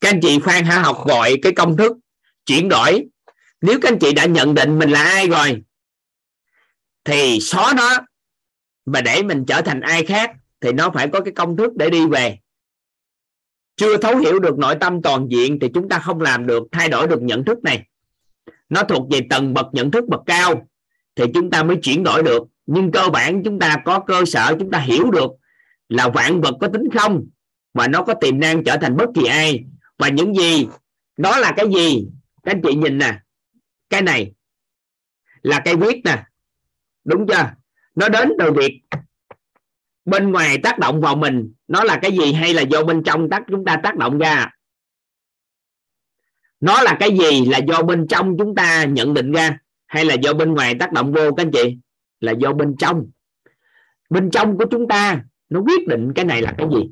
Các 0.00 0.08
anh 0.08 0.20
chị 0.22 0.40
khoan 0.40 0.64
hả 0.64 0.82
học 0.82 1.04
gọi 1.06 1.34
cái 1.42 1.52
công 1.56 1.76
thức 1.76 1.92
chuyển 2.46 2.68
đổi. 2.68 3.08
Nếu 3.60 3.78
các 3.82 3.92
anh 3.92 3.98
chị 3.98 4.12
đã 4.12 4.26
nhận 4.26 4.54
định 4.54 4.78
mình 4.78 4.90
là 4.90 5.04
ai 5.04 5.28
rồi, 5.28 5.62
thì 7.04 7.40
xóa 7.40 7.72
nó 7.76 7.98
và 8.84 9.00
để 9.00 9.22
mình 9.22 9.44
trở 9.48 9.62
thành 9.62 9.80
ai 9.80 10.04
khác 10.04 10.30
thì 10.60 10.72
nó 10.72 10.90
phải 10.94 11.08
có 11.12 11.20
cái 11.20 11.32
công 11.36 11.56
thức 11.56 11.72
để 11.76 11.90
đi 11.90 12.06
về 12.06 12.41
chưa 13.76 13.96
thấu 13.96 14.16
hiểu 14.16 14.38
được 14.38 14.58
nội 14.58 14.74
tâm 14.80 15.02
toàn 15.02 15.28
diện 15.30 15.58
thì 15.60 15.68
chúng 15.74 15.88
ta 15.88 15.98
không 15.98 16.20
làm 16.20 16.46
được, 16.46 16.62
thay 16.72 16.88
đổi 16.88 17.08
được 17.08 17.22
nhận 17.22 17.44
thức 17.44 17.62
này. 17.62 17.88
Nó 18.68 18.82
thuộc 18.82 19.10
về 19.10 19.20
tầng 19.30 19.54
bậc 19.54 19.66
nhận 19.72 19.90
thức 19.90 20.04
bậc 20.08 20.20
cao 20.26 20.68
thì 21.16 21.24
chúng 21.34 21.50
ta 21.50 21.62
mới 21.62 21.76
chuyển 21.82 22.02
đổi 22.02 22.22
được. 22.22 22.42
Nhưng 22.66 22.92
cơ 22.92 23.08
bản 23.12 23.42
chúng 23.44 23.58
ta 23.58 23.76
có 23.84 24.00
cơ 24.00 24.24
sở, 24.24 24.56
chúng 24.58 24.70
ta 24.70 24.78
hiểu 24.78 25.10
được 25.10 25.30
là 25.88 26.08
vạn 26.08 26.40
vật 26.40 26.54
có 26.60 26.68
tính 26.68 26.88
không 26.98 27.26
và 27.74 27.88
nó 27.88 28.02
có 28.02 28.14
tiềm 28.14 28.40
năng 28.40 28.64
trở 28.64 28.76
thành 28.76 28.96
bất 28.96 29.08
kỳ 29.14 29.24
ai. 29.24 29.64
Và 29.98 30.08
những 30.08 30.34
gì? 30.34 30.68
Đó 31.16 31.38
là 31.38 31.52
cái 31.56 31.66
gì? 31.74 32.08
Các 32.42 32.52
anh 32.52 32.62
chị 32.62 32.74
nhìn 32.74 32.98
nè, 32.98 33.18
cái 33.90 34.02
này 34.02 34.32
là 35.42 35.60
cây 35.64 35.74
quyết 35.74 35.96
nè. 36.04 36.24
Đúng 37.04 37.26
chưa? 37.26 37.50
Nó 37.94 38.08
đến 38.08 38.32
từ 38.38 38.52
việc 38.52 38.80
bên 40.04 40.32
ngoài 40.32 40.58
tác 40.58 40.78
động 40.78 41.00
vào 41.00 41.16
mình 41.16 41.52
nó 41.72 41.84
là 41.84 41.98
cái 42.02 42.12
gì 42.12 42.32
hay 42.32 42.54
là 42.54 42.62
do 42.62 42.84
bên 42.84 43.02
trong 43.02 43.30
tác, 43.30 43.42
chúng 43.50 43.64
ta 43.64 43.76
tác 43.82 43.96
động 43.96 44.18
ra? 44.18 44.50
Nó 46.60 46.82
là 46.82 46.96
cái 47.00 47.10
gì 47.18 47.46
là 47.46 47.58
do 47.58 47.82
bên 47.82 48.06
trong 48.08 48.36
chúng 48.38 48.54
ta 48.54 48.84
nhận 48.84 49.14
định 49.14 49.32
ra 49.32 49.58
hay 49.86 50.04
là 50.04 50.14
do 50.14 50.32
bên 50.34 50.54
ngoài 50.54 50.74
tác 50.74 50.92
động 50.92 51.12
vô, 51.12 51.32
các 51.32 51.42
anh 51.42 51.50
chị? 51.50 51.78
Là 52.20 52.32
do 52.32 52.52
bên 52.52 52.76
trong. 52.78 53.10
Bên 54.10 54.30
trong 54.30 54.58
của 54.58 54.64
chúng 54.70 54.88
ta, 54.88 55.22
nó 55.48 55.60
quyết 55.60 55.88
định 55.88 56.12
cái 56.14 56.24
này 56.24 56.42
là 56.42 56.54
cái 56.58 56.66
gì? 56.74 56.90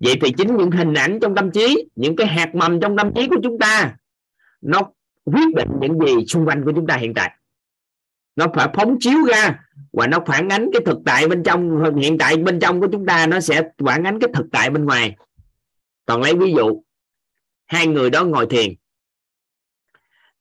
Vậy 0.00 0.14
thì 0.20 0.32
chính 0.32 0.56
những 0.56 0.70
hình 0.70 0.94
ảnh 0.94 1.18
trong 1.22 1.34
tâm 1.34 1.50
trí, 1.50 1.88
những 1.94 2.16
cái 2.16 2.26
hạt 2.26 2.54
mầm 2.54 2.80
trong 2.80 2.96
tâm 2.96 3.12
trí 3.14 3.28
của 3.28 3.40
chúng 3.42 3.58
ta, 3.58 3.96
nó 4.60 4.80
quyết 5.24 5.54
định 5.56 5.68
những 5.80 5.98
gì 5.98 6.26
xung 6.26 6.46
quanh 6.46 6.64
của 6.64 6.72
chúng 6.74 6.86
ta 6.86 6.96
hiện 6.96 7.14
tại 7.14 7.30
nó 8.38 8.46
phải 8.54 8.68
phóng 8.74 8.96
chiếu 9.00 9.24
ra 9.24 9.60
và 9.92 10.06
nó 10.06 10.18
phản 10.26 10.48
ánh 10.48 10.70
cái 10.72 10.82
thực 10.86 10.98
tại 11.04 11.28
bên 11.28 11.42
trong, 11.44 11.84
hiện 11.96 12.18
tại 12.18 12.36
bên 12.36 12.60
trong 12.60 12.80
của 12.80 12.88
chúng 12.92 13.06
ta 13.06 13.26
nó 13.26 13.40
sẽ 13.40 13.62
phản 13.86 14.04
ánh 14.04 14.20
cái 14.20 14.30
thực 14.34 14.46
tại 14.52 14.70
bên 14.70 14.84
ngoài. 14.84 15.16
Còn 16.06 16.22
lấy 16.22 16.34
ví 16.34 16.52
dụ, 16.56 16.82
hai 17.66 17.86
người 17.86 18.10
đó 18.10 18.24
ngồi 18.24 18.46
thiền. 18.50 18.74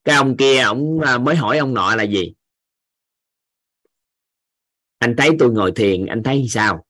Cái 0.03 0.15
ông 0.15 0.37
kia, 0.37 0.59
ông 0.59 0.99
à, 0.99 1.17
mới 1.17 1.35
hỏi 1.35 1.57
ông 1.57 1.73
nọ 1.73 1.95
là 1.95 2.03
gì? 2.03 2.33
Anh 4.97 5.15
thấy 5.17 5.29
tôi 5.39 5.51
ngồi 5.51 5.71
thiền, 5.75 6.05
anh 6.05 6.23
thấy 6.23 6.45
sao? 6.49 6.85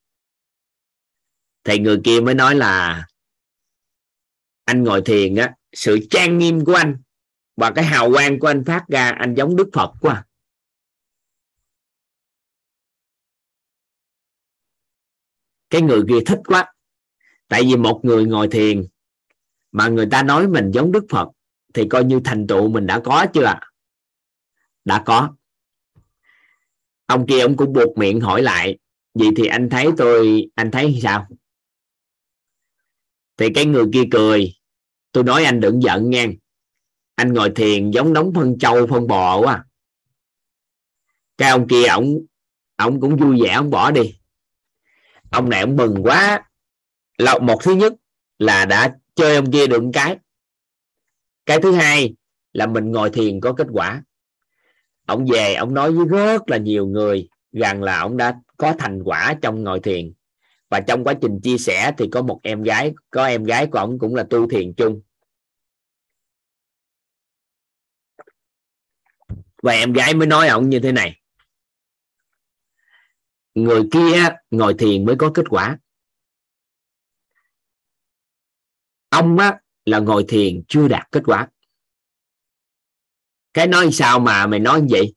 Thì 1.64 1.80
người 1.80 2.00
kia 2.04 2.20
mới 2.22 2.34
nói 2.36 2.56
là 2.56 3.06
anh 4.66 4.84
ngồi 4.84 5.02
thiền 5.02 5.36
á, 5.36 5.54
sự 5.74 6.00
trang 6.10 6.38
nghiêm 6.38 6.66
của 6.66 6.74
anh 6.74 6.98
và 7.56 7.72
cái 7.72 7.86
hào 7.86 8.12
quang 8.12 8.40
của 8.40 8.48
anh 8.48 8.64
phát 8.66 8.86
ra, 8.88 9.10
anh 9.10 9.34
giống 9.36 9.56
đức 9.56 9.70
phật 9.74 9.92
quá. 10.02 10.27
Cái 15.70 15.82
người 15.82 16.02
kia 16.10 16.20
thích 16.26 16.40
quá. 16.46 16.74
Tại 17.48 17.64
vì 17.64 17.76
một 17.76 18.00
người 18.04 18.26
ngồi 18.26 18.48
thiền 18.48 18.88
mà 19.72 19.88
người 19.88 20.08
ta 20.12 20.24
nói 20.24 20.48
mình 20.48 20.72
giống 20.72 20.92
đức 20.92 21.06
phật 21.10 21.28
thì 21.74 21.88
coi 21.90 22.04
như 22.04 22.20
thành 22.26 22.48
tựu 22.48 22.70
mình 22.70 22.88
đã 22.88 23.00
có 23.00 23.26
chưa 23.34 23.44
ạ? 23.44 23.62
Đã 24.86 25.04
có. 25.06 25.36
Ông 27.06 27.26
kia 27.28 27.40
ông 27.40 27.58
cũng 27.58 27.74
buộc 27.74 27.98
miệng 27.98 28.22
hỏi 28.22 28.42
lại, 28.42 28.78
vậy 29.14 29.30
thì 29.38 29.48
anh 29.48 29.70
thấy 29.70 29.88
tôi, 29.98 30.48
anh 30.56 30.72
thấy 30.72 31.00
sao? 31.04 31.28
Thì 33.38 33.48
cái 33.56 33.66
người 33.66 33.86
kia 33.94 34.04
cười, 34.12 34.54
tôi 35.12 35.24
nói 35.24 35.44
anh 35.44 35.60
đừng 35.60 35.84
giận 35.84 36.10
nghe. 36.10 36.28
Anh 37.16 37.34
ngồi 37.34 37.52
thiền 37.56 37.92
giống 37.92 38.14
đóng 38.14 38.32
phân 38.36 38.58
trâu, 38.60 38.88
phân 38.88 39.08
bò 39.08 39.40
quá 39.40 39.54
à. 39.54 39.66
cái 41.38 41.50
ông 41.50 41.68
kia 41.68 41.86
ổng 41.86 42.26
ổng 42.76 43.02
cũng 43.02 43.16
vui 43.16 43.42
vẻ 43.42 43.54
ông 43.54 43.70
bỏ 43.70 43.92
đi 43.92 44.17
ông 45.32 45.50
này 45.50 45.62
ông 45.62 45.76
mừng 45.76 46.04
quá. 46.04 46.50
Một 47.42 47.60
thứ 47.64 47.76
nhất 47.76 47.94
là 48.40 48.66
đã 48.66 48.96
chơi 49.16 49.36
ông 49.36 49.52
kia 49.52 49.68
được 49.68 49.84
một 49.84 49.92
cái. 49.94 50.18
Cái 51.46 51.60
thứ 51.62 51.72
hai 51.72 52.16
là 52.54 52.68
mình 52.68 52.92
ngồi 52.92 53.10
thiền 53.10 53.40
có 53.42 53.54
kết 53.54 53.68
quả. 53.72 54.04
Ông 55.06 55.26
về, 55.26 55.56
ông 55.56 55.74
nói 55.74 55.92
với 55.92 56.06
rất 56.06 56.50
là 56.50 56.58
nhiều 56.58 56.88
người 56.88 57.30
rằng 57.52 57.84
là 57.84 58.00
ông 58.00 58.18
đã 58.18 58.40
có 58.58 58.74
thành 58.80 59.04
quả 59.04 59.36
trong 59.42 59.64
ngồi 59.64 59.80
thiền. 59.80 60.14
Và 60.70 60.80
trong 60.88 61.04
quá 61.04 61.14
trình 61.22 61.40
chia 61.44 61.58
sẻ 61.58 61.92
thì 61.98 62.10
có 62.12 62.22
một 62.22 62.40
em 62.44 62.64
gái, 62.64 62.94
có 63.10 63.26
em 63.26 63.44
gái 63.44 63.68
của 63.68 63.80
ông 63.80 64.00
cũng 64.00 64.16
là 64.16 64.24
tu 64.30 64.50
thiền 64.50 64.74
chung. 64.74 65.02
Và 69.64 69.74
em 69.74 69.94
gái 69.94 70.14
mới 70.14 70.28
nói 70.28 70.48
ông 70.48 70.70
như 70.70 70.80
thế 70.80 70.92
này 70.92 71.22
người 73.58 73.84
kia 73.92 74.30
ngồi 74.52 74.76
thiền 74.80 75.06
mới 75.06 75.16
có 75.20 75.32
kết 75.34 75.44
quả. 75.50 75.78
Ông 79.10 79.38
á, 79.38 79.60
là 79.86 80.00
ngồi 80.00 80.26
thiền 80.28 80.64
chưa 80.68 80.88
đạt 80.88 81.08
kết 81.12 81.24
quả. 81.26 81.50
Cái 83.54 83.68
nói 83.68 83.90
sao 83.92 84.20
mà 84.20 84.48
mày 84.48 84.60
nói 84.60 84.84
vậy? 84.90 85.16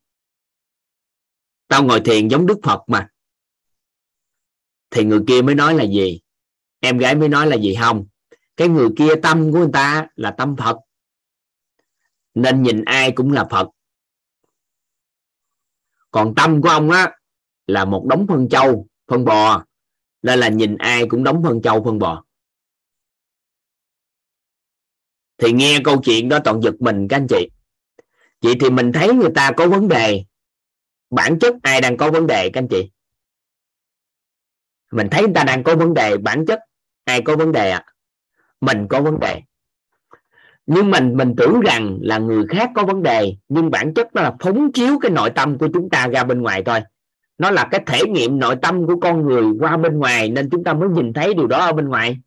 Tao 1.67 1.83
ngồi 1.83 2.01
thiền 2.05 2.27
giống 2.27 2.45
đức 2.45 2.59
phật 2.63 2.81
mà. 2.87 3.09
Thì 4.89 5.03
người 5.03 5.23
kia 5.27 5.41
mới 5.41 5.55
nói 5.55 5.75
là 5.75 5.83
gì? 5.83 6.21
Em 6.79 6.97
gái 6.97 7.15
mới 7.15 7.29
nói 7.29 7.47
là 7.47 7.55
gì 7.55 7.75
không? 7.81 8.07
Cái 8.57 8.67
người 8.67 8.89
kia 8.97 9.13
tâm 9.23 9.51
của 9.51 9.59
người 9.59 9.69
ta 9.73 10.07
là 10.15 10.35
tâm 10.37 10.55
phật. 10.57 10.77
Nên 12.33 12.63
nhìn 12.63 12.85
ai 12.85 13.11
cũng 13.15 13.31
là 13.31 13.47
phật. 13.51 13.67
Còn 16.11 16.33
tâm 16.35 16.61
của 16.61 16.69
ông 16.69 16.91
á 16.91 17.17
là 17.67 17.85
một 17.85 18.05
đống 18.09 18.25
phân 18.27 18.49
châu, 18.49 18.87
phân 19.07 19.25
bò. 19.25 19.65
Nên 20.21 20.39
là 20.39 20.49
nhìn 20.49 20.77
ai 20.77 21.07
cũng 21.07 21.23
đóng 21.23 21.43
phân 21.43 21.61
châu, 21.61 21.83
phân 21.83 21.99
bò. 21.99 22.23
Thì 25.37 25.51
nghe 25.51 25.79
câu 25.83 26.01
chuyện 26.03 26.29
đó 26.29 26.39
toàn 26.43 26.61
giật 26.61 26.75
mình 26.79 27.07
các 27.07 27.17
anh 27.17 27.27
chị. 27.29 27.49
Vậy 28.41 28.53
thì 28.59 28.69
mình 28.69 28.91
thấy 28.91 29.13
người 29.13 29.31
ta 29.35 29.51
có 29.57 29.67
vấn 29.67 29.87
đề. 29.87 30.23
Bản 31.09 31.39
chất 31.39 31.55
ai 31.63 31.81
đang 31.81 31.97
có 31.97 32.11
vấn 32.11 32.27
đề 32.27 32.49
các 32.49 32.61
anh 32.61 32.67
chị? 32.67 32.91
Mình 34.91 35.07
thấy 35.11 35.21
người 35.21 35.33
ta 35.35 35.43
đang 35.43 35.63
có 35.63 35.75
vấn 35.75 35.93
đề, 35.93 36.17
bản 36.17 36.45
chất 36.45 36.59
ai 37.03 37.21
có 37.21 37.35
vấn 37.35 37.51
đề 37.51 37.71
ạ? 37.71 37.83
À? 37.87 37.91
mình 38.61 38.87
có 38.87 39.01
vấn 39.01 39.19
đề. 39.19 39.41
Nhưng 40.65 40.91
mình 40.91 41.17
mình 41.17 41.33
tưởng 41.37 41.61
rằng 41.61 41.97
là 42.01 42.17
người 42.17 42.45
khác 42.49 42.71
có 42.75 42.85
vấn 42.85 43.03
đề, 43.03 43.35
nhưng 43.49 43.71
bản 43.71 43.93
chất 43.93 44.13
đó 44.13 44.21
là 44.21 44.35
phóng 44.39 44.71
chiếu 44.71 44.99
cái 45.01 45.11
nội 45.11 45.29
tâm 45.29 45.57
của 45.57 45.67
chúng 45.73 45.89
ta 45.89 46.07
ra 46.07 46.23
bên 46.23 46.41
ngoài 46.41 46.63
thôi 46.65 46.79
nó 47.41 47.51
là 47.51 47.67
cái 47.71 47.83
thể 47.85 48.01
nghiệm 48.09 48.39
nội 48.39 48.55
tâm 48.61 48.87
của 48.87 48.99
con 49.01 49.25
người 49.25 49.43
qua 49.59 49.77
bên 49.77 49.99
ngoài, 49.99 50.29
nên 50.29 50.49
chúng 50.49 50.63
ta 50.63 50.73
mới 50.73 50.89
nhìn 50.89 51.13
thấy 51.13 51.33
điều 51.33 51.47
đó 51.47 51.65
ở 51.65 51.73
bên 51.73 51.89
ngoài. 51.89 52.17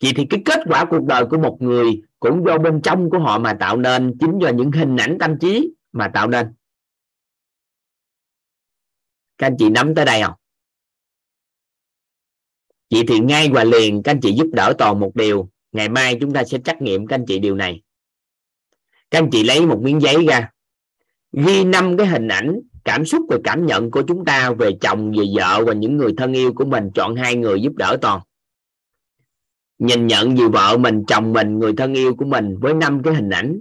Vậy 0.00 0.12
thì 0.16 0.26
cái 0.30 0.42
kết 0.44 0.60
quả 0.66 0.84
cuộc 0.90 1.04
đời 1.06 1.26
của 1.30 1.38
một 1.38 1.56
người 1.60 2.02
cũng 2.20 2.44
do 2.46 2.58
bên 2.58 2.80
trong 2.82 3.10
của 3.10 3.18
họ 3.18 3.38
mà 3.38 3.54
tạo 3.60 3.76
nên, 3.76 4.14
chính 4.20 4.38
do 4.38 4.48
những 4.48 4.72
hình 4.72 4.96
ảnh 4.96 5.16
tâm 5.20 5.38
trí 5.38 5.74
mà 5.92 6.10
tạo 6.14 6.28
nên. 6.28 6.54
Các 9.38 9.46
anh 9.46 9.56
chị 9.58 9.68
nắm 9.68 9.94
tới 9.94 10.04
đây 10.04 10.22
không? 10.22 10.34
Vậy 12.90 13.04
thì 13.08 13.18
ngay 13.18 13.50
và 13.52 13.64
liền 13.64 14.02
các 14.02 14.12
anh 14.12 14.20
chị 14.20 14.32
giúp 14.32 14.50
đỡ 14.52 14.74
toàn 14.78 15.00
một 15.00 15.12
điều. 15.14 15.50
Ngày 15.72 15.88
mai 15.88 16.18
chúng 16.20 16.32
ta 16.32 16.44
sẽ 16.44 16.58
trắc 16.64 16.82
nghiệm 16.82 17.06
các 17.06 17.16
anh 17.16 17.24
chị 17.28 17.38
điều 17.38 17.54
này. 17.54 17.82
Các 19.10 19.18
anh 19.18 19.28
chị 19.32 19.44
lấy 19.44 19.66
một 19.66 19.80
miếng 19.82 20.00
giấy 20.00 20.26
ra. 20.28 20.50
Ghi 21.32 21.64
năm 21.64 21.96
cái 21.96 22.06
hình 22.06 22.28
ảnh 22.28 22.60
cảm 22.84 23.04
xúc 23.04 23.26
và 23.28 23.36
cảm 23.44 23.66
nhận 23.66 23.90
của 23.90 24.02
chúng 24.08 24.24
ta 24.24 24.52
về 24.52 24.70
chồng, 24.80 25.12
về 25.12 25.24
vợ 25.36 25.64
và 25.64 25.72
những 25.72 25.96
người 25.96 26.14
thân 26.16 26.32
yêu 26.32 26.52
của 26.52 26.64
mình, 26.64 26.90
chọn 26.94 27.16
hai 27.16 27.36
người 27.36 27.60
giúp 27.62 27.72
đỡ 27.76 27.96
toàn. 28.00 28.20
Nhìn 29.78 30.06
nhận 30.06 30.36
về 30.36 30.48
vợ 30.48 30.76
mình, 30.78 31.04
chồng 31.08 31.32
mình, 31.32 31.58
người 31.58 31.72
thân 31.76 31.94
yêu 31.94 32.14
của 32.14 32.24
mình 32.24 32.56
với 32.60 32.74
năm 32.74 33.02
cái 33.02 33.14
hình 33.14 33.30
ảnh. 33.30 33.60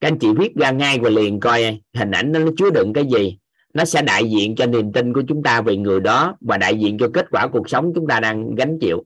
Các 0.00 0.08
anh 0.08 0.18
chị 0.18 0.28
viết 0.38 0.54
ra 0.54 0.70
ngay 0.70 0.98
và 0.98 1.10
liền 1.10 1.40
coi 1.40 1.80
hình 1.94 2.10
ảnh 2.10 2.32
nó 2.32 2.40
chứa 2.58 2.70
đựng 2.70 2.92
cái 2.92 3.04
gì. 3.12 3.38
Nó 3.74 3.84
sẽ 3.84 4.02
đại 4.02 4.30
diện 4.30 4.54
cho 4.56 4.66
niềm 4.66 4.92
tin 4.92 5.12
của 5.12 5.22
chúng 5.28 5.42
ta 5.42 5.60
về 5.60 5.76
người 5.76 6.00
đó 6.00 6.36
và 6.40 6.56
đại 6.56 6.78
diện 6.78 6.98
cho 6.98 7.10
kết 7.14 7.26
quả 7.30 7.48
cuộc 7.52 7.70
sống 7.70 7.92
chúng 7.94 8.06
ta 8.06 8.20
đang 8.20 8.54
gánh 8.54 8.78
chịu. 8.80 9.04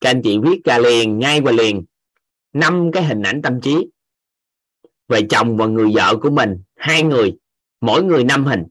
Các 0.00 0.10
anh 0.10 0.22
chị 0.22 0.38
viết 0.42 0.64
ra 0.64 0.78
liền, 0.78 1.18
ngay 1.18 1.40
và 1.40 1.52
liền. 1.52 1.84
Năm 2.52 2.90
cái 2.92 3.04
hình 3.04 3.22
ảnh 3.22 3.42
tâm 3.42 3.60
trí 3.60 3.86
về 5.08 5.20
chồng 5.30 5.56
và 5.56 5.66
người 5.66 5.90
vợ 5.94 6.16
của 6.22 6.30
mình, 6.30 6.62
hai 6.76 7.02
người, 7.02 7.38
mỗi 7.80 8.02
người 8.02 8.24
năm 8.24 8.44
hình. 8.44 8.64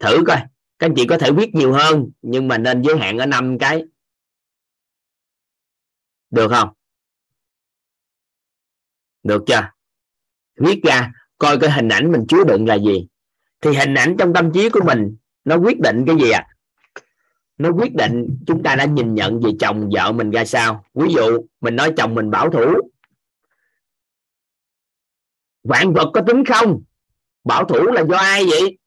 Thử 0.00 0.16
coi, 0.26 0.36
các 0.78 0.86
anh 0.86 0.94
chị 0.96 1.06
có 1.06 1.18
thể 1.18 1.32
viết 1.32 1.54
nhiều 1.54 1.72
hơn, 1.72 2.10
nhưng 2.22 2.48
mà 2.48 2.58
nên 2.58 2.82
giới 2.82 2.96
hạn 2.98 3.18
ở 3.18 3.26
năm 3.26 3.58
cái. 3.58 3.84
Được 6.30 6.48
không? 6.50 6.68
Được 9.22 9.44
chưa? 9.46 9.70
Viết 10.56 10.80
ra, 10.82 11.12
coi 11.38 11.58
cái 11.58 11.70
hình 11.70 11.88
ảnh 11.88 12.12
mình 12.12 12.24
chứa 12.28 12.44
đựng 12.44 12.66
là 12.66 12.74
gì. 12.74 13.06
Thì 13.60 13.70
hình 13.74 13.94
ảnh 13.94 14.16
trong 14.18 14.32
tâm 14.34 14.52
trí 14.52 14.68
của 14.70 14.80
mình, 14.84 15.16
nó 15.44 15.56
quyết 15.56 15.80
định 15.80 16.04
cái 16.06 16.16
gì 16.16 16.30
à 16.30 16.46
nó 17.58 17.72
quyết 17.72 17.94
định 17.94 18.38
chúng 18.46 18.62
ta 18.62 18.76
đã 18.76 18.84
nhìn 18.84 19.14
nhận 19.14 19.40
về 19.40 19.50
chồng 19.60 19.90
vợ 19.92 20.12
mình 20.12 20.30
ra 20.30 20.44
sao. 20.44 20.84
Ví 20.94 21.14
dụ, 21.14 21.38
mình 21.60 21.76
nói 21.76 21.92
chồng 21.96 22.14
mình 22.14 22.30
bảo 22.30 22.50
thủ 22.50 22.74
vạn 25.68 25.92
vật 25.92 26.10
có 26.14 26.20
tính 26.26 26.44
không? 26.44 26.82
Bảo 27.44 27.64
thủ 27.64 27.82
là 27.82 28.04
do 28.08 28.16
ai 28.16 28.44
vậy? 28.50 28.78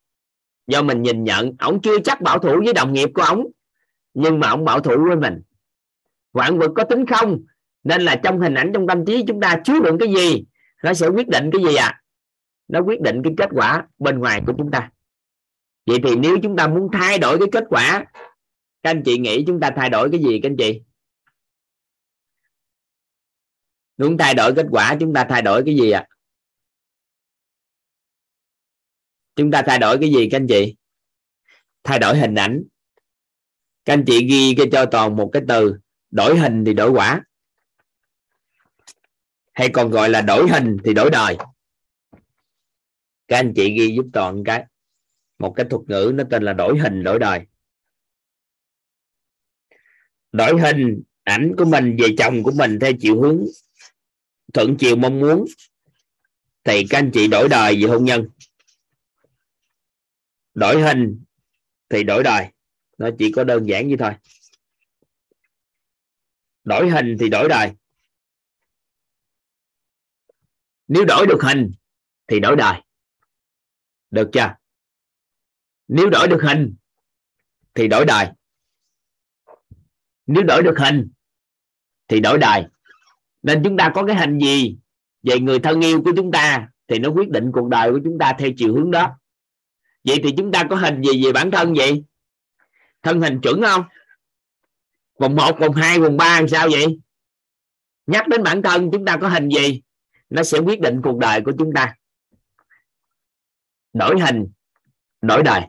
Do 0.68 0.82
mình 0.82 1.02
nhìn 1.02 1.24
nhận. 1.24 1.56
Ổng 1.60 1.82
chưa 1.82 2.00
chắc 2.00 2.22
bảo 2.22 2.40
thủ 2.40 2.62
với 2.66 2.74
đồng 2.74 2.94
nghiệp 2.94 3.10
của 3.14 3.22
ổng. 3.22 3.48
Nhưng 4.14 4.40
mà 4.40 4.50
ổng 4.50 4.66
bảo 4.66 4.80
thủ 4.80 5.06
với 5.08 5.16
mình. 5.16 5.42
Vạn 6.34 6.60
vật 6.60 6.72
có 6.76 6.84
tính 6.84 7.06
không? 7.06 7.40
Nên 7.84 8.02
là 8.02 8.16
trong 8.24 8.40
hình 8.40 8.54
ảnh 8.54 8.72
trong 8.74 8.88
tâm 8.88 9.06
trí 9.06 9.24
chúng 9.28 9.42
ta 9.42 9.62
chứa 9.64 9.80
đựng 9.80 9.98
cái 10.00 10.14
gì? 10.14 10.46
Nó 10.84 10.94
sẽ 10.94 11.08
quyết 11.08 11.28
định 11.28 11.50
cái 11.54 11.64
gì 11.64 11.76
à 11.76 12.00
nó 12.70 12.80
quyết 12.84 13.02
định 13.02 13.22
cái 13.24 13.34
kết 13.38 13.50
quả 13.52 13.88
bên 14.00 14.20
ngoài 14.20 14.42
của 14.48 14.54
chúng 14.58 14.72
ta. 14.72 14.92
Vậy 15.86 16.00
thì 16.04 16.16
nếu 16.16 16.38
chúng 16.44 16.56
ta 16.56 16.68
muốn 16.68 16.90
thay 16.94 17.18
đổi 17.18 17.40
cái 17.40 17.48
kết 17.52 17.64
quả, 17.70 18.06
các 18.84 18.90
anh 18.90 19.04
chị 19.06 19.18
nghĩ 19.18 19.44
chúng 19.48 19.60
ta 19.60 19.72
thay 19.76 19.90
đổi 19.90 20.10
cái 20.12 20.22
gì 20.24 20.40
các 20.44 20.50
anh 20.50 20.58
chị? 20.58 20.82
Muốn 23.98 24.18
thay 24.18 24.34
đổi 24.34 24.54
kết 24.56 24.66
quả, 24.72 24.98
chúng 25.00 25.14
ta 25.14 25.26
thay 25.30 25.42
đổi 25.42 25.64
cái 25.66 25.76
gì 25.76 25.92
ạ? 25.92 26.08
à? 26.10 26.19
Chúng 29.40 29.52
ta 29.52 29.62
thay 29.68 29.80
đổi 29.80 29.98
cái 30.02 30.12
gì, 30.12 30.30
các 30.32 30.38
anh 30.38 30.48
chị? 30.48 30.76
Thay 31.84 32.00
đổi 32.00 32.18
hình 32.18 32.36
ảnh. 32.36 32.64
Các 33.86 33.94
anh 33.94 34.04
chị 34.08 34.26
ghi 34.26 34.56
cái 34.58 34.68
cho 34.72 34.86
toàn 34.86 35.16
một 35.16 35.30
cái 35.34 35.42
từ, 35.48 35.78
đổi 36.12 36.38
hình 36.40 36.66
thì 36.66 36.74
đổi 36.74 36.90
quả. 36.90 37.22
Hay 39.54 39.70
còn 39.70 39.90
gọi 39.90 40.10
là 40.10 40.22
đổi 40.22 40.50
hình 40.50 40.78
thì 40.84 40.94
đổi 40.94 41.10
đời. 41.10 41.38
Các 43.28 43.38
anh 43.38 43.54
chị 43.56 43.78
ghi 43.78 43.96
giúp 43.96 44.06
toàn 44.14 44.44
cái. 44.44 44.66
Một 45.40 45.54
cái 45.56 45.66
thuật 45.70 45.82
ngữ 45.88 46.12
nó 46.16 46.24
tên 46.30 46.44
là 46.44 46.54
đổi 46.54 46.80
hình, 46.80 47.04
đổi 47.04 47.20
đời. 47.20 47.42
Đổi 50.32 50.62
hình 50.62 51.04
ảnh 51.24 51.54
của 51.58 51.66
mình 51.66 51.98
về 52.00 52.16
chồng 52.18 52.44
của 52.44 52.52
mình 52.52 52.80
theo 52.82 52.92
chiều 53.00 53.22
hướng, 53.22 53.46
thuận 54.54 54.78
chiều 54.78 54.96
mong 54.96 55.20
muốn. 55.20 55.46
Thì 56.64 56.86
các 56.90 56.98
anh 56.98 57.12
chị 57.14 57.28
đổi 57.28 57.50
đời 57.50 57.76
về 57.82 57.90
hôn 57.90 58.06
nhân 58.06 58.28
đổi 60.54 60.82
hình 60.82 61.24
thì 61.90 62.04
đổi 62.04 62.24
đời. 62.24 62.48
Nó 62.98 63.10
chỉ 63.20 63.32
có 63.32 63.44
đơn 63.44 63.68
giản 63.68 63.88
như 63.88 63.96
thôi. 64.00 64.12
Đổi 66.64 66.90
hình 66.90 67.18
thì 67.20 67.30
đổi 67.30 67.50
đời. 67.50 67.72
Nếu 70.88 71.06
đổi 71.06 71.28
được 71.28 71.40
hình 71.42 71.72
thì 72.28 72.40
đổi 72.40 72.56
đời. 72.56 72.82
Được 74.12 74.30
chưa? 74.34 74.56
Nếu 75.88 76.10
đổi 76.10 76.28
được 76.28 76.42
hình 76.42 76.76
thì 77.74 77.88
đổi 77.88 78.06
đời. 78.06 78.28
Nếu 80.26 80.44
đổi 80.44 80.64
được 80.64 80.76
hình 80.78 81.12
thì 82.08 82.20
đổi 82.20 82.38
đời. 82.38 82.66
Nên 83.42 83.62
chúng 83.64 83.78
ta 83.78 83.92
có 83.96 84.06
cái 84.06 84.16
hình 84.16 84.40
gì 84.40 84.78
về 85.24 85.40
người 85.40 85.60
thân 85.60 85.82
yêu 85.82 86.02
của 86.04 86.12
chúng 86.16 86.32
ta 86.32 86.70
thì 86.88 87.00
nó 87.00 87.10
quyết 87.10 87.30
định 87.30 87.52
cuộc 87.54 87.70
đời 87.70 87.92
của 87.92 88.00
chúng 88.04 88.18
ta 88.20 88.34
theo 88.40 88.50
chiều 88.58 88.76
hướng 88.76 88.92
đó 88.92 89.19
vậy 90.10 90.20
thì 90.24 90.34
chúng 90.38 90.52
ta 90.52 90.64
có 90.70 90.76
hình 90.76 91.02
gì 91.02 91.26
về 91.26 91.32
bản 91.32 91.52
thân 91.52 91.74
vậy? 91.74 92.04
Thân 93.04 93.22
hình 93.22 93.40
chuẩn 93.42 93.62
không? 93.62 93.84
Vòng 95.20 95.36
1, 95.36 95.60
vòng 95.60 95.74
2, 95.74 96.00
vòng 96.00 96.18
3 96.18 96.40
làm 96.40 96.48
sao 96.48 96.68
vậy? 96.72 97.00
Nhắc 98.08 98.28
đến 98.28 98.44
bản 98.44 98.62
thân 98.62 98.90
chúng 98.92 99.06
ta 99.06 99.18
có 99.22 99.28
hình 99.28 99.50
gì? 99.50 99.82
Nó 100.30 100.44
sẽ 100.44 100.60
quyết 100.60 100.82
định 100.82 101.02
cuộc 101.04 101.18
đời 101.18 101.42
của 101.46 101.52
chúng 101.60 101.72
ta. 101.76 101.96
Đổi 103.94 104.20
hình 104.20 104.48
đổi 105.22 105.44
đời. 105.44 105.62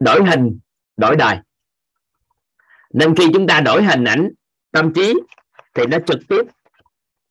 Đổi 0.00 0.24
hình 0.24 0.58
đổi 0.96 1.16
đời. 1.16 1.36
Nên 2.90 3.16
khi 3.16 3.24
chúng 3.32 3.46
ta 3.46 3.60
đổi 3.60 3.84
hình 3.84 4.04
ảnh 4.04 4.30
tâm 4.70 4.92
trí 4.94 5.14
thì 5.74 5.82
nó 5.86 5.98
trực 6.06 6.18
tiếp 6.28 6.42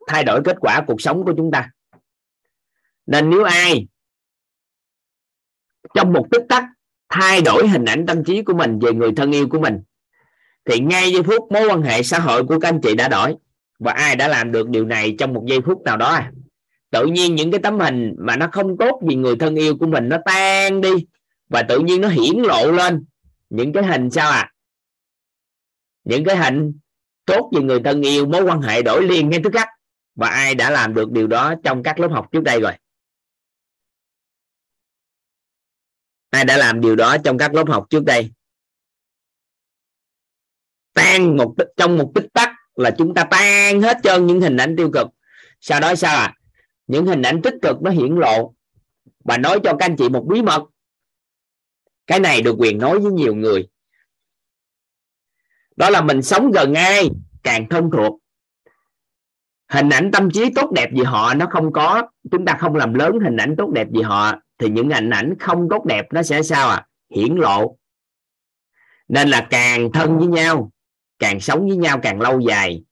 thay 0.08 0.24
đổi 0.24 0.42
kết 0.46 0.58
quả 0.60 0.84
cuộc 0.88 1.02
sống 1.02 1.24
của 1.26 1.34
chúng 1.38 1.52
ta. 1.52 1.70
Nên 3.06 3.30
nếu 3.30 3.44
ai 3.44 3.88
trong 5.94 6.14
một 6.14 6.28
tích 6.32 6.44
tắc, 6.50 6.64
thay 7.10 7.42
đổi 7.42 7.68
hình 7.68 7.86
ảnh 7.86 8.06
tâm 8.06 8.24
trí 8.24 8.42
của 8.42 8.54
mình 8.54 8.80
về 8.80 8.94
người 8.94 9.12
thân 9.16 9.32
yêu 9.32 9.48
của 9.50 9.60
mình. 9.60 9.80
Thì 10.66 10.80
ngay 10.80 11.12
giây 11.12 11.24
phút 11.24 11.52
mối 11.52 11.68
quan 11.70 11.82
hệ 11.82 12.04
xã 12.04 12.20
hội 12.20 12.44
của 12.44 12.60
các 12.60 12.70
anh 12.70 12.82
chị 12.82 12.96
đã 12.96 13.08
đổi, 13.08 13.36
và 13.80 13.92
ai 13.92 14.16
đã 14.16 14.28
làm 14.28 14.52
được 14.52 14.70
điều 14.70 14.86
này 14.86 15.16
trong 15.20 15.34
một 15.34 15.44
giây 15.48 15.62
phút 15.62 15.82
nào 15.84 15.98
đó? 15.98 16.12
À? 16.12 16.32
tự 16.92 17.06
nhiên 17.06 17.36
những 17.36 17.52
cái 17.52 17.60
tấm 17.60 17.80
hình 17.80 18.16
mà 18.18 18.36
nó 18.36 18.48
không 18.52 18.78
tốt 18.78 19.02
vì 19.08 19.16
người 19.16 19.36
thân 19.36 19.56
yêu 19.56 19.78
của 19.78 19.88
mình 19.88 20.10
nó 20.10 20.18
tan 20.26 20.82
đi, 20.82 20.90
và 21.50 21.64
tự 21.64 21.80
nhiên 21.80 22.02
nó 22.02 22.08
hiển 22.08 22.38
lộ 22.38 22.72
lên 22.72 23.06
những 23.50 23.74
cái 23.74 23.84
hình 23.84 24.10
sao 24.10 24.32
à 24.32 24.52
những 26.04 26.24
cái 26.24 26.38
hình 26.38 26.74
tốt 27.26 27.52
về 27.56 27.62
người 27.62 27.80
thân 27.84 28.02
yêu, 28.02 28.26
mối 28.26 28.44
quan 28.44 28.62
hệ 28.62 28.82
đổi 28.82 29.04
liền 29.04 29.30
ngay 29.30 29.40
tức 29.44 29.54
khắc, 29.54 29.68
và 30.16 30.28
ai 30.28 30.56
đã 30.56 30.70
làm 30.70 30.94
được 30.94 31.12
điều 31.12 31.28
đó 31.28 31.54
trong 31.64 31.84
các 31.84 32.00
lớp 32.00 32.08
học 32.12 32.28
trước 32.32 32.44
đây 32.44 32.62
rồi? 32.62 32.72
Ai 36.32 36.46
đã 36.46 36.58
làm 36.58 36.82
điều 36.82 36.96
đó 36.96 37.18
trong 37.24 37.38
các 37.38 37.54
lớp 37.54 37.68
học 37.68 37.86
trước 37.90 38.04
đây? 38.04 38.32
Tan 40.94 41.38
một 41.38 41.56
trong 41.78 41.98
một 41.98 42.12
tích 42.16 42.28
tắc 42.34 42.50
là 42.76 42.92
chúng 42.98 43.14
ta 43.14 43.24
tan 43.24 43.82
hết 43.82 43.98
trơn 44.04 44.28
những 44.28 44.42
hình 44.42 44.58
ảnh 44.58 44.76
tiêu 44.78 44.92
cực. 44.94 45.08
Sau 45.62 45.80
đó 45.80 45.96
sao 45.96 46.18
à? 46.18 46.34
Những 46.88 47.06
hình 47.06 47.22
ảnh 47.22 47.42
tích 47.42 47.54
cực 47.62 47.82
nó 47.82 47.92
hiển 47.92 48.16
lộ 48.16 48.54
và 49.24 49.38
nói 49.38 49.60
cho 49.64 49.72
các 49.80 49.86
anh 49.86 49.96
chị 49.98 50.10
một 50.10 50.26
bí 50.30 50.42
mật. 50.42 50.64
Cái 52.08 52.20
này 52.20 52.42
được 52.42 52.56
quyền 52.60 52.78
nói 52.78 53.00
với 53.00 53.12
nhiều 53.12 53.36
người. 53.36 53.68
Đó 55.76 55.90
là 55.90 56.02
mình 56.02 56.22
sống 56.22 56.52
gần 56.52 56.74
ai 56.74 57.10
càng 57.44 57.70
thân 57.70 57.90
thuộc. 57.94 58.20
Hình 59.70 59.90
ảnh 59.90 60.12
tâm 60.12 60.32
trí 60.32 60.54
tốt 60.56 60.72
đẹp 60.72 60.90
gì 60.94 61.04
họ 61.04 61.34
nó 61.34 61.48
không 61.52 61.74
có. 61.74 62.10
Chúng 62.32 62.46
ta 62.46 62.58
không 62.60 62.76
làm 62.76 62.94
lớn 62.94 63.12
hình 63.24 63.38
ảnh 63.38 63.56
tốt 63.58 63.70
đẹp 63.74 63.88
gì 63.94 64.02
họ 64.02 64.36
thì 64.62 64.70
những 64.70 64.90
hình 64.90 65.10
ảnh 65.10 65.34
không 65.40 65.68
tốt 65.70 65.86
đẹp 65.86 66.06
nó 66.14 66.24
sẽ 66.24 66.44
sao 66.44 66.70
à? 66.70 66.86
Hiển 67.16 67.36
lộ. 67.36 67.78
Nên 69.08 69.30
là 69.30 69.48
càng 69.50 69.92
thân 69.92 70.18
với 70.18 70.28
nhau, 70.28 70.72
càng 71.20 71.40
sống 71.40 71.68
với 71.68 71.78
nhau 71.78 72.00
càng 72.04 72.22
lâu 72.22 72.40
dài, 72.40 72.84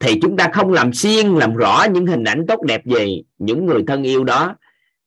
thì 0.00 0.18
chúng 0.22 0.36
ta 0.36 0.50
không 0.52 0.72
làm 0.72 0.92
xuyên 0.92 1.34
làm 1.34 1.54
rõ 1.54 1.86
những 1.92 2.06
hình 2.06 2.24
ảnh 2.24 2.44
tốt 2.48 2.62
đẹp 2.62 2.80
về 2.84 3.22
những 3.38 3.66
người 3.66 3.84
thân 3.86 4.02
yêu 4.02 4.24
đó, 4.24 4.56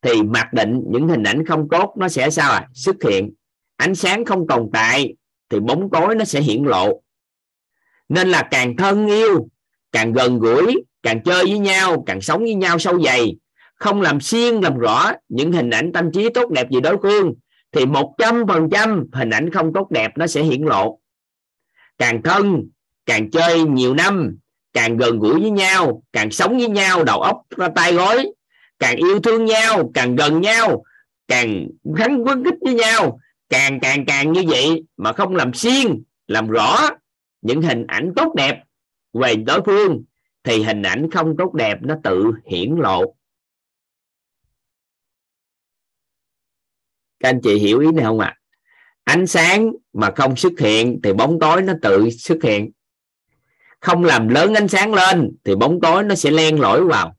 thì 0.02 0.24
mặc 0.24 0.54
định 0.54 0.82
những 0.90 1.08
hình 1.08 1.24
ảnh 1.24 1.46
không 1.46 1.68
tốt 1.72 1.94
nó 1.98 2.10
sẽ 2.10 2.30
sao 2.30 2.52
à? 2.52 2.68
Xuất 2.74 2.96
hiện. 3.04 3.34
Ánh 3.76 3.96
sáng 3.96 4.26
không 4.26 4.48
tồn 4.48 4.70
tại 4.74 5.16
thì 5.50 5.60
bóng 5.60 5.90
tối 5.92 6.16
nó 6.16 6.26
sẽ 6.26 6.42
hiển 6.42 6.64
lộ. 6.64 7.02
Nên 8.10 8.28
là 8.28 8.48
càng 8.52 8.78
thân 8.78 9.08
yêu, 9.08 9.48
càng 9.92 10.14
gần 10.14 10.40
gũi, 10.40 10.84
càng 11.04 11.24
chơi 11.24 11.44
với 11.44 11.60
nhau, 11.60 12.04
càng 12.06 12.22
sống 12.22 12.42
với 12.42 12.56
nhau 12.56 12.80
sâu 12.80 13.02
dày 13.02 13.36
không 13.84 14.02
làm 14.02 14.22
xuyên 14.22 14.56
làm 14.56 14.78
rõ 14.78 15.12
những 15.30 15.52
hình 15.52 15.70
ảnh 15.70 15.92
tâm 15.94 16.12
trí 16.12 16.30
tốt 16.30 16.52
đẹp 16.52 16.68
về 16.72 16.80
đối 16.80 16.98
phương, 17.02 17.34
thì 17.72 17.86
một 17.86 18.16
trăm 18.18 18.44
phần 18.48 18.70
trăm 18.72 19.06
hình 19.14 19.30
ảnh 19.30 19.50
không 19.50 19.74
tốt 19.74 19.92
đẹp 19.92 20.12
nó 20.18 20.28
sẽ 20.28 20.44
hiển 20.44 20.62
lộ. 20.62 21.00
Càng 21.98 22.22
thân, 22.24 22.70
càng 23.06 23.32
chơi 23.32 23.64
nhiều 23.64 23.94
năm, 23.94 24.38
càng 24.74 24.98
gần 24.98 25.20
gũi 25.20 25.42
với 25.42 25.50
nhau, 25.50 26.04
càng 26.14 26.32
sống 26.32 26.58
với 26.58 26.68
nhau, 26.68 27.04
đầu 27.04 27.22
óc 27.22 27.42
ra 27.58 27.68
tay 27.76 27.94
gối, 27.94 28.26
càng 28.80 28.96
yêu 28.96 29.20
thương 29.20 29.46
nhau, 29.46 29.92
càng 29.94 30.16
gần 30.16 30.42
nhau, 30.42 30.84
càng 31.28 31.68
gắn 31.96 32.24
quấn 32.24 32.44
kích 32.44 32.56
với 32.62 32.74
nhau, 32.74 33.20
càng 33.50 33.80
càng 33.80 34.06
càng 34.06 34.32
như 34.32 34.44
vậy 34.48 34.84
mà 34.98 35.14
không 35.14 35.36
làm 35.36 35.54
xuyên 35.54 36.04
làm 36.28 36.48
rõ 36.48 36.90
những 37.42 37.62
hình 37.62 37.88
ảnh 37.88 38.14
tốt 38.16 38.34
đẹp 38.36 38.64
về 39.14 39.36
đối 39.36 39.62
phương, 39.66 40.04
thì 40.44 40.64
hình 40.64 40.82
ảnh 40.82 41.10
không 41.12 41.38
tốt 41.38 41.54
đẹp 41.54 41.78
nó 41.82 41.96
tự 42.04 42.32
hiển 42.46 42.76
lộ. 42.76 43.16
Các 47.24 47.30
anh 47.30 47.42
chị 47.42 47.56
hiểu 47.56 47.80
ý 47.80 47.92
này 47.92 48.06
không 48.06 48.20
ạ? 48.20 48.28
À? 48.28 48.40
ánh 49.04 49.28
sáng 49.28 49.72
mà 49.94 50.12
không 50.16 50.36
xuất 50.36 50.54
hiện 50.60 51.00
thì 51.04 51.14
bóng 51.14 51.40
tối 51.40 51.62
nó 51.62 51.74
tự 51.82 52.10
xuất 52.10 52.38
hiện. 52.44 52.72
Không 53.80 54.04
làm 54.04 54.28
lớn 54.28 54.54
ánh 54.54 54.68
sáng 54.68 54.94
lên 54.94 55.32
thì 55.44 55.56
bóng 55.56 55.80
tối 55.82 56.04
nó 56.04 56.16
sẽ 56.16 56.32
len 56.32 56.60
lỏi 56.60 56.84
vào. 56.84 57.18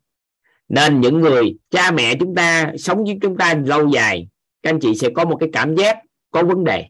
Nên 0.68 1.00
những 1.00 1.20
người, 1.20 1.58
cha 1.70 1.90
mẹ 1.90 2.14
chúng 2.20 2.34
ta, 2.34 2.72
sống 2.78 3.04
với 3.04 3.18
chúng 3.22 3.36
ta 3.36 3.54
lâu 3.54 3.88
dài, 3.88 4.28
các 4.62 4.70
anh 4.70 4.80
chị 4.80 4.94
sẽ 4.94 5.08
có 5.14 5.24
một 5.24 5.36
cái 5.40 5.48
cảm 5.52 5.74
giác 5.76 5.98
có 6.30 6.42
vấn 6.42 6.64
đề. 6.64 6.84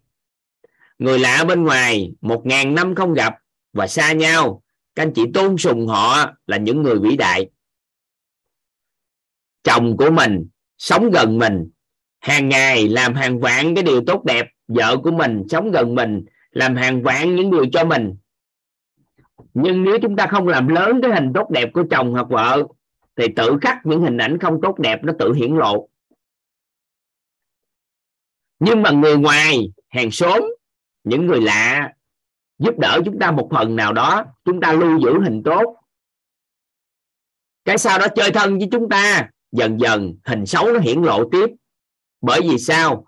Người 0.99 1.19
lạ 1.19 1.45
bên 1.49 1.65
ngoài, 1.65 2.13
một 2.21 2.43
ngàn 2.47 2.75
năm 2.75 2.95
không 2.95 3.15
gặp 3.15 3.35
và 3.73 3.87
xa 3.87 4.13
nhau, 4.13 4.63
các 4.95 5.03
anh 5.03 5.13
chị 5.13 5.23
tôn 5.35 5.57
sùng 5.59 5.87
họ 5.87 6.33
là 6.47 6.57
những 6.57 6.83
người 6.83 6.99
vĩ 6.99 7.17
đại. 7.17 7.51
Chồng 9.63 9.97
của 9.97 10.11
mình 10.11 10.47
sống 10.79 11.11
gần 11.11 11.39
mình 11.39 11.71
hàng 12.25 12.49
ngày 12.49 12.89
làm 12.89 13.15
hàng 13.15 13.41
vạn 13.41 13.75
cái 13.75 13.85
điều 13.85 14.01
tốt 14.07 14.25
đẹp, 14.25 14.47
vợ 14.69 14.97
của 14.97 15.11
mình 15.11 15.43
sống 15.49 15.71
gần 15.71 15.95
mình, 15.95 16.25
làm 16.51 16.77
hàng 16.77 17.03
vạn 17.03 17.37
những 17.37 17.51
điều 17.51 17.67
cho 17.73 17.85
mình. 17.85 18.17
Nhưng 19.55 19.85
nếu 19.85 19.99
chúng 20.03 20.17
ta 20.17 20.27
không 20.27 20.49
làm 20.49 20.69
lớn 20.69 21.01
cái 21.03 21.11
hình 21.11 21.33
tốt 21.35 21.51
đẹp 21.51 21.71
của 21.73 21.85
chồng 21.91 22.13
hoặc 22.13 22.27
vợ, 22.31 22.63
thì 23.17 23.27
tự 23.37 23.59
khắc 23.61 23.79
những 23.85 24.03
hình 24.03 24.19
ảnh 24.19 24.39
không 24.39 24.61
tốt 24.63 24.79
đẹp 24.79 25.05
nó 25.05 25.13
tự 25.19 25.33
hiển 25.33 25.57
lộ. 25.57 25.89
Nhưng 28.59 28.83
mà 28.83 28.91
người 28.91 29.17
ngoài, 29.17 29.73
hàng 29.89 30.11
xóm, 30.11 30.43
những 31.05 31.27
người 31.27 31.41
lạ, 31.41 31.93
giúp 32.59 32.79
đỡ 32.79 33.01
chúng 33.05 33.19
ta 33.19 33.31
một 33.31 33.49
phần 33.53 33.77
nào 33.77 33.93
đó, 33.93 34.25
chúng 34.45 34.61
ta 34.61 34.73
lưu 34.73 34.99
giữ 34.99 35.21
hình 35.23 35.43
tốt. 35.45 35.77
Cái 37.65 37.79
sau 37.79 37.99
đó 37.99 38.07
chơi 38.17 38.31
thân 38.31 38.59
với 38.59 38.69
chúng 38.73 38.89
ta, 38.89 39.31
dần 39.53 39.81
dần 39.81 40.15
hình 40.25 40.47
xấu 40.47 40.73
nó 40.73 40.79
hiển 40.79 41.03
lộ 41.03 41.29
tiếp 41.31 41.47
bởi 42.27 42.41
vì 42.43 42.59
sao? 42.59 43.07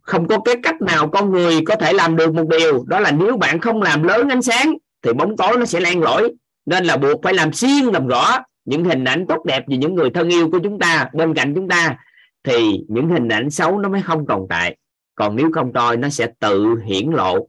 Không 0.00 0.28
có 0.28 0.40
cái 0.44 0.54
cách 0.62 0.82
nào 0.82 1.10
con 1.10 1.30
người 1.32 1.60
có 1.66 1.76
thể 1.76 1.92
làm 1.92 2.16
được 2.16 2.34
một 2.34 2.44
điều. 2.48 2.84
Đó 2.86 3.00
là 3.00 3.10
nếu 3.10 3.36
bạn 3.36 3.60
không 3.60 3.82
làm 3.82 4.02
lớn 4.02 4.28
ánh 4.28 4.42
sáng, 4.42 4.74
thì 5.02 5.12
bóng 5.12 5.36
tối 5.36 5.56
nó 5.58 5.64
sẽ 5.64 5.80
len 5.80 6.00
lỏi. 6.00 6.32
Nên 6.66 6.84
là 6.84 6.96
buộc 6.96 7.22
phải 7.22 7.34
làm 7.34 7.52
xuyên 7.52 7.84
làm 7.84 8.06
rõ 8.06 8.38
những 8.64 8.84
hình 8.84 9.04
ảnh 9.04 9.26
tốt 9.28 9.44
đẹp 9.44 9.64
về 9.68 9.76
những 9.76 9.94
người 9.94 10.10
thân 10.10 10.28
yêu 10.28 10.50
của 10.50 10.58
chúng 10.62 10.78
ta, 10.78 11.10
bên 11.12 11.34
cạnh 11.34 11.52
chúng 11.54 11.68
ta, 11.68 11.98
thì 12.44 12.84
những 12.88 13.08
hình 13.08 13.28
ảnh 13.28 13.50
xấu 13.50 13.78
nó 13.78 13.88
mới 13.88 14.02
không 14.02 14.26
tồn 14.26 14.46
tại. 14.48 14.76
Còn 15.14 15.36
nếu 15.36 15.50
không 15.54 15.72
coi, 15.72 15.96
nó 15.96 16.08
sẽ 16.08 16.32
tự 16.38 16.74
hiển 16.84 17.10
lộ. 17.10 17.48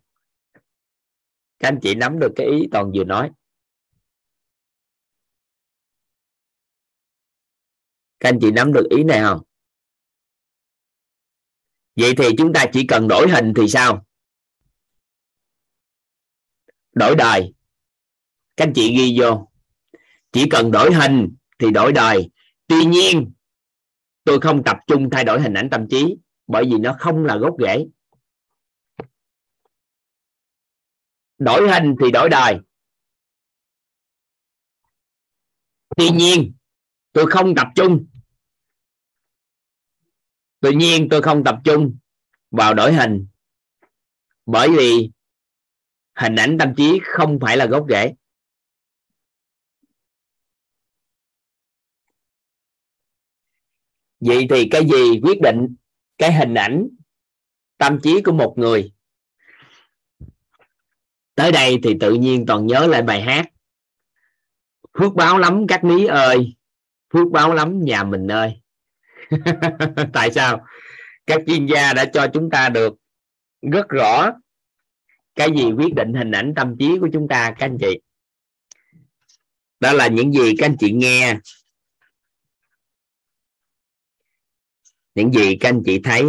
Các 1.59 1.67
anh 1.67 1.79
chị 1.81 1.95
nắm 1.95 2.19
được 2.19 2.31
cái 2.35 2.47
ý 2.47 2.67
toàn 2.71 2.91
vừa 2.95 3.03
nói. 3.03 3.31
Các 8.19 8.29
anh 8.29 8.39
chị 8.41 8.51
nắm 8.51 8.73
được 8.73 8.87
ý 8.89 9.03
này 9.03 9.21
không? 9.21 9.41
Vậy 11.95 12.13
thì 12.17 12.30
chúng 12.38 12.53
ta 12.53 12.65
chỉ 12.73 12.88
cần 12.88 13.07
đổi 13.07 13.30
hình 13.30 13.53
thì 13.55 13.67
sao? 13.67 14.05
Đổi 16.93 17.15
đời 17.15 17.53
các 18.57 18.67
anh 18.67 18.73
chị 18.75 18.97
ghi 18.97 19.19
vô. 19.19 19.51
Chỉ 20.31 20.49
cần 20.49 20.72
đổi 20.72 20.93
hình 20.93 21.35
thì 21.59 21.72
đổi 21.72 21.91
đời 21.93 22.30
tuy 22.67 22.85
nhiên, 22.85 23.33
tôi 24.23 24.39
không 24.39 24.63
tập 24.63 24.77
trung 24.88 25.09
thay 25.09 25.23
đổi 25.23 25.41
hình 25.41 25.53
ảnh 25.53 25.69
tâm 25.72 25.88
trí, 25.89 26.15
bởi 26.47 26.65
vì 26.65 26.77
nó 26.80 26.95
không 26.99 27.25
là 27.25 27.38
gốc 27.38 27.55
rễ. 27.59 27.85
Đổi 31.38 31.69
hình 31.72 31.95
thì 32.01 32.11
đổi 32.11 32.30
đời 32.30 32.59
tuy 35.97 36.09
nhiên, 36.09 36.53
tôi 37.11 37.25
không 37.31 37.55
tập 37.55 37.67
trung 37.75 38.05
tuy 40.64 40.75
nhiên 40.75 41.08
tôi 41.11 41.22
không 41.22 41.43
tập 41.43 41.59
trung 41.64 41.98
vào 42.51 42.74
đổi 42.74 42.93
hình, 42.93 43.27
bởi 44.45 44.69
vì 44.77 45.11
hình 46.16 46.35
ảnh 46.35 46.58
tâm 46.59 46.75
trí 46.77 47.00
không 47.03 47.40
phải 47.42 47.58
là 47.58 47.66
gốc 47.66 47.85
rễ. 47.90 48.14
Vậy 54.19 54.48
thì 54.50 54.67
cái 54.72 54.85
gì 54.85 55.19
quyết 55.24 55.42
định 55.42 55.75
cái 56.17 56.33
hình 56.33 56.53
ảnh 56.53 56.88
tâm 57.77 58.00
trí 58.03 58.22
của 58.22 58.32
một 58.32 58.53
người? 58.58 58.93
Tới 61.35 61.51
đây 61.51 61.80
thì 61.83 61.95
tự 62.00 62.14
nhiên 62.14 62.45
toàn 62.48 62.67
nhớ 62.67 62.88
lại 62.88 63.01
bài 63.01 63.22
hát, 63.22 63.45
phước 65.00 65.14
báo 65.14 65.38
lắm 65.38 65.66
các 65.67 65.83
mí 65.83 66.06
ơi, 66.06 66.56
phước 67.14 67.27
báo 67.32 67.53
lắm 67.53 67.83
nhà 67.83 68.03
mình 68.03 68.27
ơi. 68.27 68.62
tại 70.13 70.31
sao? 70.31 70.65
Các 71.25 71.41
chuyên 71.47 71.65
gia 71.65 71.93
đã 71.93 72.05
cho 72.13 72.27
chúng 72.33 72.49
ta 72.49 72.69
được 72.69 72.93
rất 73.61 73.89
rõ 73.89 74.31
cái 75.35 75.49
gì 75.57 75.65
quyết 75.77 75.93
định 75.95 76.13
hình 76.13 76.31
ảnh 76.31 76.53
tâm 76.55 76.75
trí 76.79 76.97
của 77.01 77.09
chúng 77.13 77.27
ta, 77.27 77.53
các 77.59 77.65
anh 77.65 77.77
chị. 77.81 77.99
Đó 79.79 79.93
là 79.93 80.07
những 80.07 80.33
gì 80.33 80.53
các 80.57 80.65
anh 80.65 80.75
chị 80.79 80.91
nghe. 80.91 81.39
Những 85.15 85.31
gì 85.33 85.57
các 85.59 85.69
anh 85.69 85.81
chị 85.85 85.99
thấy. 86.03 86.23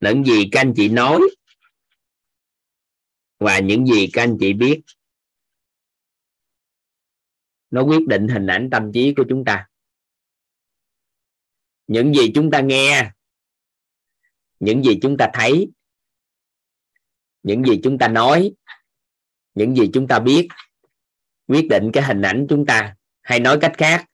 Những 0.00 0.24
gì 0.24 0.48
các 0.52 0.60
anh 0.60 0.72
chị 0.76 0.88
nói. 0.88 1.20
Và 3.38 3.58
những 3.58 3.86
gì 3.86 4.08
các 4.12 4.22
anh 4.22 4.36
chị 4.40 4.52
biết 4.52 4.80
nó 7.74 7.82
quyết 7.82 8.06
định 8.06 8.28
hình 8.28 8.46
ảnh 8.46 8.68
tâm 8.70 8.92
trí 8.92 9.14
của 9.16 9.24
chúng 9.28 9.44
ta. 9.44 9.68
Những 11.86 12.14
gì 12.14 12.32
chúng 12.34 12.50
ta 12.50 12.60
nghe, 12.60 13.10
những 14.60 14.82
gì 14.82 14.98
chúng 15.02 15.16
ta 15.18 15.30
thấy, 15.34 15.68
những 17.42 17.64
gì 17.64 17.80
chúng 17.82 17.98
ta 17.98 18.08
nói, 18.08 18.52
những 19.54 19.76
gì 19.76 19.90
chúng 19.92 20.08
ta 20.08 20.18
biết, 20.18 20.48
quyết 21.46 21.66
định 21.70 21.90
cái 21.92 22.02
hình 22.02 22.22
ảnh 22.22 22.46
chúng 22.48 22.66
ta. 22.66 22.96
Hay 23.22 23.40
nói 23.40 23.58
cách 23.60 23.72
khác, 23.78 24.06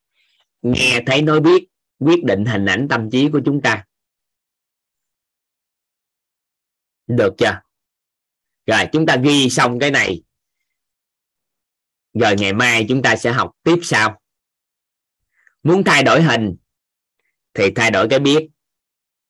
nghe, 0.62 1.02
thấy, 1.06 1.22
nói 1.22 1.40
biết, 1.40 1.68
quyết 1.98 2.24
định 2.24 2.44
hình 2.44 2.66
ảnh 2.66 2.86
tâm 2.90 3.10
trí 3.10 3.28
của 3.32 3.40
chúng 3.44 3.62
ta. 3.62 3.86
Được 7.06 7.34
chưa? 7.38 7.60
Rồi, 8.66 8.88
chúng 8.92 9.06
ta 9.06 9.16
ghi 9.16 9.50
xong 9.50 9.78
cái 9.78 9.90
này 9.90 10.22
rồi 12.14 12.34
ngày 12.38 12.52
mai 12.52 12.86
chúng 12.88 13.02
ta 13.02 13.16
sẽ 13.16 13.32
học 13.32 13.50
tiếp 13.62 13.78
sau. 13.82 14.20
Muốn 15.62 15.84
thay 15.84 16.02
đổi 16.02 16.22
hình 16.22 16.56
thì 17.54 17.70
thay 17.74 17.90
đổi 17.90 18.06
cái 18.10 18.18
biết. 18.18 18.48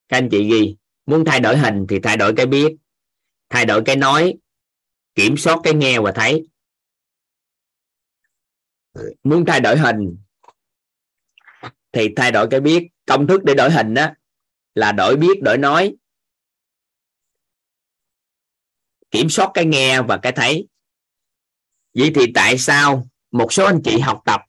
Các 0.08 0.16
anh 0.16 0.28
chị 0.30 0.50
ghi, 0.50 0.76
muốn 1.06 1.24
thay 1.24 1.40
đổi 1.40 1.56
hình 1.58 1.86
thì 1.88 2.00
thay 2.00 2.16
đổi 2.16 2.34
cái 2.36 2.46
biết. 2.46 2.76
Thay 3.48 3.66
đổi 3.66 3.82
cái 3.86 3.96
nói, 3.96 4.34
kiểm 5.14 5.36
soát 5.36 5.58
cái 5.64 5.74
nghe 5.74 6.00
và 6.00 6.12
thấy. 6.14 6.46
Muốn 9.22 9.44
thay 9.46 9.60
đổi 9.60 9.78
hình 9.78 10.16
thì 11.92 12.08
thay 12.16 12.32
đổi 12.32 12.48
cái 12.50 12.60
biết. 12.60 12.88
Công 13.06 13.26
thức 13.26 13.44
để 13.44 13.54
đổi 13.54 13.70
hình 13.70 13.94
đó 13.94 14.08
là 14.74 14.92
đổi 14.92 15.16
biết, 15.16 15.42
đổi 15.42 15.58
nói. 15.58 15.96
Kiểm 19.10 19.28
soát 19.28 19.50
cái 19.54 19.64
nghe 19.64 20.02
và 20.02 20.18
cái 20.22 20.32
thấy 20.32 20.68
vậy 21.94 22.12
thì 22.14 22.32
tại 22.34 22.58
sao 22.58 23.06
một 23.30 23.52
số 23.52 23.64
anh 23.64 23.80
chị 23.84 23.98
học 23.98 24.22
tập 24.24 24.40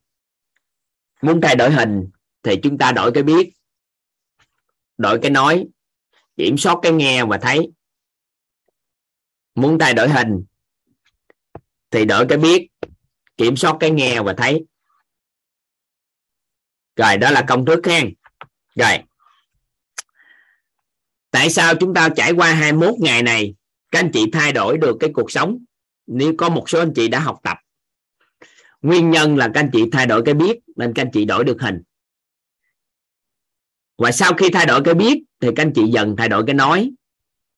muốn 1.21 1.41
thay 1.41 1.55
đổi 1.55 1.71
hình 1.71 2.09
thì 2.43 2.55
chúng 2.63 2.77
ta 2.77 2.91
đổi 2.91 3.11
cái 3.13 3.23
biết, 3.23 3.53
đổi 4.97 5.19
cái 5.21 5.31
nói, 5.31 5.67
kiểm 6.37 6.57
soát 6.57 6.77
cái 6.81 6.91
nghe 6.91 7.25
và 7.25 7.37
thấy. 7.37 7.71
Muốn 9.55 9.79
thay 9.79 9.93
đổi 9.93 10.09
hình 10.09 10.43
thì 11.91 12.05
đổi 12.05 12.25
cái 12.29 12.37
biết, 12.37 12.67
kiểm 13.37 13.57
soát 13.57 13.77
cái 13.79 13.91
nghe 13.91 14.21
và 14.21 14.33
thấy. 14.37 14.65
Rồi, 16.95 17.17
đó 17.17 17.31
là 17.31 17.45
công 17.47 17.65
thức 17.65 17.85
hen 17.85 18.13
rồi, 18.75 18.97
tại 21.31 21.49
sao 21.49 21.75
chúng 21.79 21.93
ta 21.93 22.09
trải 22.15 22.31
qua 22.31 22.53
21 22.53 22.93
ngày 22.99 23.23
này, 23.23 23.55
các 23.91 23.99
anh 23.99 24.11
chị 24.13 24.25
thay 24.33 24.51
đổi 24.51 24.77
được 24.77 24.97
cái 24.99 25.09
cuộc 25.13 25.31
sống? 25.31 25.57
Nếu 26.13 26.33
có 26.37 26.49
một 26.49 26.69
số 26.69 26.79
anh 26.79 26.93
chị 26.95 27.07
đã 27.07 27.19
học 27.19 27.39
tập, 27.43 27.57
nguyên 28.81 29.09
nhân 29.09 29.37
là 29.37 29.51
các 29.53 29.59
anh 29.59 29.69
chị 29.73 29.83
thay 29.91 30.05
đổi 30.05 30.21
cái 30.25 30.33
biết 30.33 30.59
nên 30.75 30.93
các 30.93 31.01
anh 31.01 31.11
chị 31.13 31.25
đổi 31.25 31.43
được 31.43 31.61
hình. 31.61 31.81
Và 33.97 34.11
sau 34.11 34.33
khi 34.33 34.49
thay 34.53 34.65
đổi 34.65 34.81
cái 34.83 34.93
biết 34.93 35.23
thì 35.39 35.47
các 35.55 35.63
anh 35.63 35.73
chị 35.75 35.83
dần 35.93 36.15
thay 36.17 36.29
đổi 36.29 36.43
cái 36.47 36.53
nói. 36.55 36.91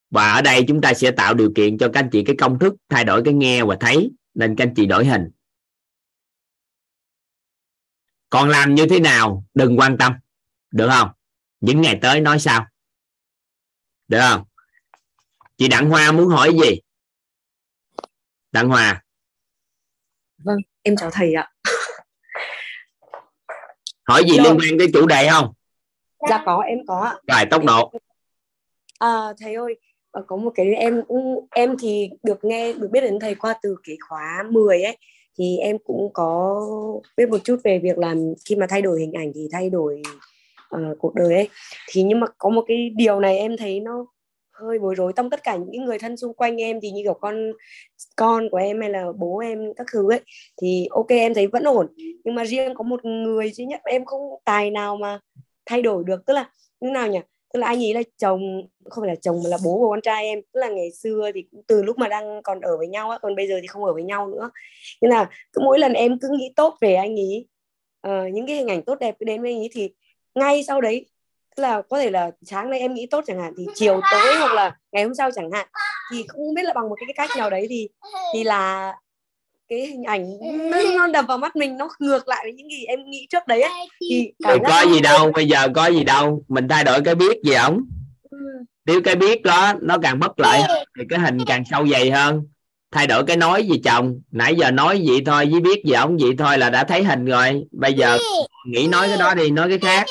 Và 0.10 0.34
ở 0.34 0.42
đây 0.42 0.66
chúng 0.68 0.82
ta 0.82 0.94
sẽ 0.94 1.12
tạo 1.12 1.34
điều 1.34 1.52
kiện 1.56 1.78
cho 1.78 1.90
các 1.94 2.00
anh 2.00 2.10
chị 2.12 2.24
cái 2.24 2.36
công 2.40 2.60
thức 2.60 2.76
thay 2.90 3.06
đổi 3.06 3.22
cái 3.26 3.34
nghe 3.34 3.64
và 3.64 3.78
thấy 3.80 4.12
nên 4.34 4.56
các 4.56 4.68
anh 4.68 4.74
chị 4.76 4.86
đổi 4.86 5.06
hình. 5.06 5.30
Còn 8.30 8.50
làm 8.50 8.76
như 8.76 8.86
thế 8.90 9.00
nào? 9.00 9.46
Đừng 9.54 9.80
quan 9.80 9.98
tâm. 9.98 10.14
Được 10.72 10.90
không? 10.90 11.10
Những 11.62 11.82
ngày 11.82 12.00
tới 12.02 12.22
nói 12.22 12.40
sao? 12.40 12.68
Được 14.08 14.20
không? 14.22 14.44
Chị 15.58 15.68
đặng 15.68 15.90
hoa 15.90 16.12
muốn 16.12 16.28
hỏi 16.28 16.52
gì? 16.64 16.80
Đặng 18.54 18.70
hoa 18.70 19.04
Vâng, 20.46 20.58
em 20.84 20.96
chào 20.96 21.10
thầy 21.12 21.34
ạ. 21.34 21.52
hỏi 24.08 24.24
gì 24.30 24.38
Rồi. 24.38 24.46
liên 24.46 24.54
quan 24.60 24.78
tới 24.80 24.88
chủ 24.94 25.06
đề 25.08 25.28
không 25.32 25.54
Dạ 26.30 26.44
có, 26.46 26.60
em 26.60 26.78
có 26.88 27.00
ạ. 27.00 27.16
rồi 27.28 27.46
tốc 27.52 27.64
độ 27.66 27.92
À, 29.00 29.34
thầy 29.40 29.54
ơi, 29.56 29.76
ờ, 30.12 30.24
có 30.28 30.36
một 30.38 30.52
cái 30.56 30.68
em 30.76 31.02
cũng 31.08 31.48
em 31.52 31.76
thì 31.82 32.10
được 32.24 32.44
nghe 32.46 32.74
được 32.74 32.88
biết 32.92 33.02
đến 33.02 33.20
thầy 33.20 33.36
qua 33.36 33.54
từ 33.62 33.76
cái 33.88 33.98
khóa 34.10 34.44
10 34.50 34.84
ấy 34.84 34.98
thì 35.38 35.58
em 35.58 35.78
cũng 35.86 36.10
có 36.14 36.62
biết 37.18 37.30
một 37.30 37.38
chút 37.44 37.58
về 37.64 37.80
việc 37.84 37.98
làm 37.98 38.34
khi 38.50 38.56
mà 38.56 38.66
thay 38.70 38.82
đổi 38.82 39.00
hình 39.00 39.14
ảnh 39.14 39.32
thì 39.36 39.48
thay 39.52 39.70
đổi 39.70 40.02
ờ, 40.70 40.80
cuộc 41.00 41.16
đời 41.16 41.34
ấy 41.34 41.50
thì 41.90 42.04
nhưng 42.04 42.20
mà 42.20 42.28
có 42.38 42.50
một 42.50 42.64
cái 42.68 42.90
điều 42.96 43.20
này 43.20 43.38
em 43.38 43.58
thấy 43.58 43.80
nó 43.80 44.06
hơi 44.68 44.80
bối 44.80 44.96
rối 44.96 45.14
trong 45.16 45.30
tất 45.30 45.44
cả 45.44 45.56
những 45.56 45.86
người 45.86 46.00
thân 46.00 46.18
xung 46.18 46.34
quanh 46.34 46.62
em 46.62 46.80
thì 46.82 46.92
như 46.92 47.02
kiểu 47.04 47.14
con 47.14 47.52
con 48.16 48.50
của 48.50 48.58
em 48.58 48.82
hay 48.82 48.90
là 48.90 49.06
bố 49.18 49.38
em 49.38 49.74
các 49.76 49.88
thứ 49.94 50.12
ấy 50.12 50.22
thì 50.62 50.88
ok 50.92 51.10
em 51.10 51.34
thấy 51.34 51.48
vẫn 51.48 51.64
ổn. 51.64 51.88
Nhưng 52.24 52.36
mà 52.36 52.46
riêng 52.46 52.74
có 52.76 52.84
một 52.84 53.06
người 53.06 53.52
duy 53.52 53.66
nhất 53.66 53.82
em 53.84 54.06
không 54.06 54.22
tài 54.46 54.72
nào 54.72 54.98
mà 54.98 55.20
thay 55.66 55.82
đổi 55.82 56.04
được. 56.04 56.26
Tức 56.26 56.34
là 56.34 56.50
như 56.80 56.90
nào 56.90 57.08
nhỉ? 57.08 57.20
Tức 57.54 57.60
là 57.60 57.68
anh 57.68 57.84
ấy 57.84 57.94
là 57.94 58.02
chồng 58.18 58.42
không 58.90 59.02
phải 59.02 59.10
là 59.10 59.16
chồng 59.22 59.40
mà 59.44 59.50
là 59.50 59.58
bố 59.66 59.78
của 59.78 59.90
con 59.90 60.02
trai 60.02 60.26
em. 60.26 60.42
Tức 60.54 60.60
là 60.60 60.70
ngày 60.70 60.92
xưa 60.92 61.32
thì 61.36 61.42
cũng 61.52 61.64
từ 61.68 61.84
lúc 61.84 61.98
mà 61.98 62.08
đang 62.08 62.42
còn 62.44 62.62
ở 62.62 62.78
với 62.78 62.88
nhau 62.88 63.10
á 63.10 63.18
còn 63.22 63.36
bây 63.36 63.48
giờ 63.48 63.56
thì 63.62 63.68
không 63.68 63.84
ở 63.84 63.94
với 63.94 64.04
nhau 64.04 64.28
nữa. 64.28 64.52
Nên 65.02 65.12
là 65.12 65.30
cứ 65.54 65.62
mỗi 65.66 65.80
lần 65.80 65.94
em 65.94 66.20
cứ 66.20 66.28
nghĩ 66.32 66.54
tốt 66.56 66.78
về 66.82 66.96
anh 66.96 67.16
ấy 67.16 67.48
uh, 68.08 68.34
những 68.34 68.48
cái 68.48 68.56
hình 68.56 68.68
ảnh 68.68 68.82
tốt 68.82 68.96
đẹp 69.00 69.16
cứ 69.20 69.24
đến 69.26 69.42
với 69.42 69.52
anh 69.52 69.60
ấy 69.60 69.70
thì 69.74 69.94
ngay 70.36 70.64
sau 70.64 70.82
đấy 70.82 71.06
tức 71.56 71.64
là 71.64 71.82
có 71.90 72.00
thể 72.00 72.12
là 72.12 72.32
sáng 72.42 72.70
nay 72.70 72.80
em 72.80 72.94
nghĩ 72.94 73.08
tốt 73.12 73.24
chẳng 73.28 73.42
hạn 73.42 73.54
thì 73.58 73.66
chiều 73.76 74.02
tối 74.12 74.36
hoặc 74.40 74.54
là 74.54 74.76
ngày 74.92 75.04
hôm 75.04 75.16
sau 75.16 75.32
chẳng 75.32 75.52
hạn 75.52 75.68
thì 76.12 76.26
không 76.28 76.54
biết 76.56 76.64
là 76.64 76.74
bằng 76.74 76.90
một 76.90 76.96
cái, 77.00 77.14
cách 77.16 77.38
nào 77.38 77.50
đấy 77.50 77.68
thì 77.70 77.90
thì 78.34 78.44
là 78.44 78.94
cái 79.70 79.88
hình 79.88 80.04
ảnh 80.04 80.26
nó, 80.72 80.78
nó 80.96 81.08
đập 81.08 81.26
vào 81.28 81.38
mắt 81.38 81.56
mình 81.56 81.78
nó 81.78 81.90
ngược 82.00 82.28
lại 82.28 82.40
với 82.44 82.54
những 82.54 82.70
gì 82.70 82.86
em 82.86 83.00
nghĩ 83.10 83.28
trước 83.30 83.48
đấy 83.48 83.62
ấy. 83.62 83.72
thì 84.10 84.34
cảm 84.44 84.60
có 84.68 84.94
gì 84.94 85.02
đâu 85.02 85.32
bây 85.32 85.48
giờ 85.48 85.68
có 85.76 85.88
gì 85.88 86.04
đâu 86.04 86.44
mình 86.48 86.68
thay 86.68 86.84
đổi 86.84 87.02
cái 87.06 87.16
biết 87.16 87.38
gì 87.44 87.54
ổng 87.54 87.82
Ừ, 88.34 88.38
nếu 88.86 89.02
cái 89.02 89.16
biết 89.16 89.42
đó 89.44 89.74
nó 89.82 89.98
càng 90.02 90.20
bất 90.20 90.40
lợi 90.40 90.62
hơn, 90.62 90.88
thì 90.98 91.04
cái 91.10 91.20
hình 91.20 91.38
càng 91.46 91.64
sâu 91.72 91.88
dày 91.88 92.12
hơn. 92.12 92.42
Thay 92.92 93.08
đổi 93.08 93.24
cái 93.26 93.38
nói 93.38 93.64
gì 93.64 93.82
chồng 93.84 94.22
nãy 94.32 94.56
giờ 94.56 94.72
nói 94.72 95.04
vậy 95.08 95.22
thôi 95.26 95.48
với 95.52 95.62
biết 95.62 95.86
gì 95.86 95.94
ổng 95.94 96.18
vậy 96.18 96.32
thôi 96.38 96.58
là 96.58 96.70
đã 96.70 96.84
thấy 96.84 97.04
hình 97.04 97.26
rồi. 97.26 97.64
Bây 97.72 97.94
giờ 97.94 98.18
nghĩ 98.68 98.88
nói 98.88 99.08
cái 99.08 99.18
đó 99.18 99.34
đi 99.34 99.52
nói 99.52 99.70
cái 99.70 99.80
khác 99.80 100.06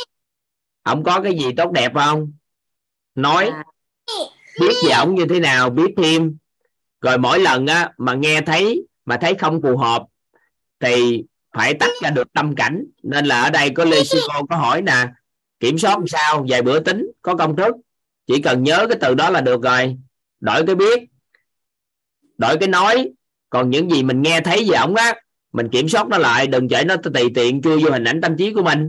ổng 0.82 1.04
có 1.04 1.20
cái 1.20 1.34
gì 1.34 1.46
tốt 1.56 1.72
đẹp 1.72 1.92
không? 1.94 2.32
Nói. 3.14 3.50
À, 3.50 3.64
biết 4.60 4.74
về 4.86 4.92
ổng 4.92 5.14
như 5.14 5.26
thế 5.30 5.40
nào 5.40 5.70
biết 5.70 5.94
thêm. 5.96 6.36
Rồi 7.00 7.18
mỗi 7.18 7.38
lần 7.38 7.66
á 7.66 7.92
mà 7.98 8.14
nghe 8.14 8.40
thấy 8.40 8.86
mà 9.04 9.16
thấy 9.16 9.34
không 9.34 9.62
phù 9.62 9.76
hợp 9.76 10.02
thì 10.80 11.24
phải 11.56 11.74
tách 11.74 11.90
ra 12.02 12.10
được 12.10 12.32
tâm 12.32 12.54
cảnh. 12.54 12.84
Nên 13.02 13.26
là 13.26 13.42
ở 13.42 13.50
đây 13.50 13.70
có 13.70 13.84
lê 13.84 14.04
sư 14.04 14.20
cô 14.34 14.46
có 14.46 14.56
hỏi 14.56 14.82
nè 14.82 15.06
kiểm 15.60 15.78
soát 15.78 15.98
làm 15.98 16.06
sao? 16.06 16.46
Vài 16.48 16.62
bữa 16.62 16.80
tính 16.80 17.10
có 17.22 17.36
công 17.36 17.56
thức? 17.56 17.76
Chỉ 18.26 18.42
cần 18.42 18.62
nhớ 18.62 18.86
cái 18.88 18.98
từ 19.00 19.14
đó 19.14 19.30
là 19.30 19.40
được 19.40 19.62
rồi. 19.62 19.96
Đổi 20.40 20.66
cái 20.66 20.74
biết 20.74 21.02
đổi 22.38 22.56
cái 22.58 22.68
nói. 22.68 23.10
Còn 23.50 23.70
những 23.70 23.90
gì 23.90 24.02
mình 24.02 24.22
nghe 24.22 24.40
thấy 24.40 24.66
về 24.70 24.76
ổng 24.76 24.94
á 24.94 25.14
mình 25.52 25.68
kiểm 25.68 25.88
soát 25.88 26.08
nó 26.08 26.18
lại 26.18 26.46
đừng 26.46 26.68
để 26.68 26.84
nó 26.84 26.96
tùy 26.96 27.30
tiện 27.34 27.62
chui 27.62 27.84
vô 27.84 27.90
hình 27.90 28.04
ảnh 28.04 28.20
tâm 28.20 28.36
trí 28.36 28.52
của 28.52 28.62
mình 28.62 28.88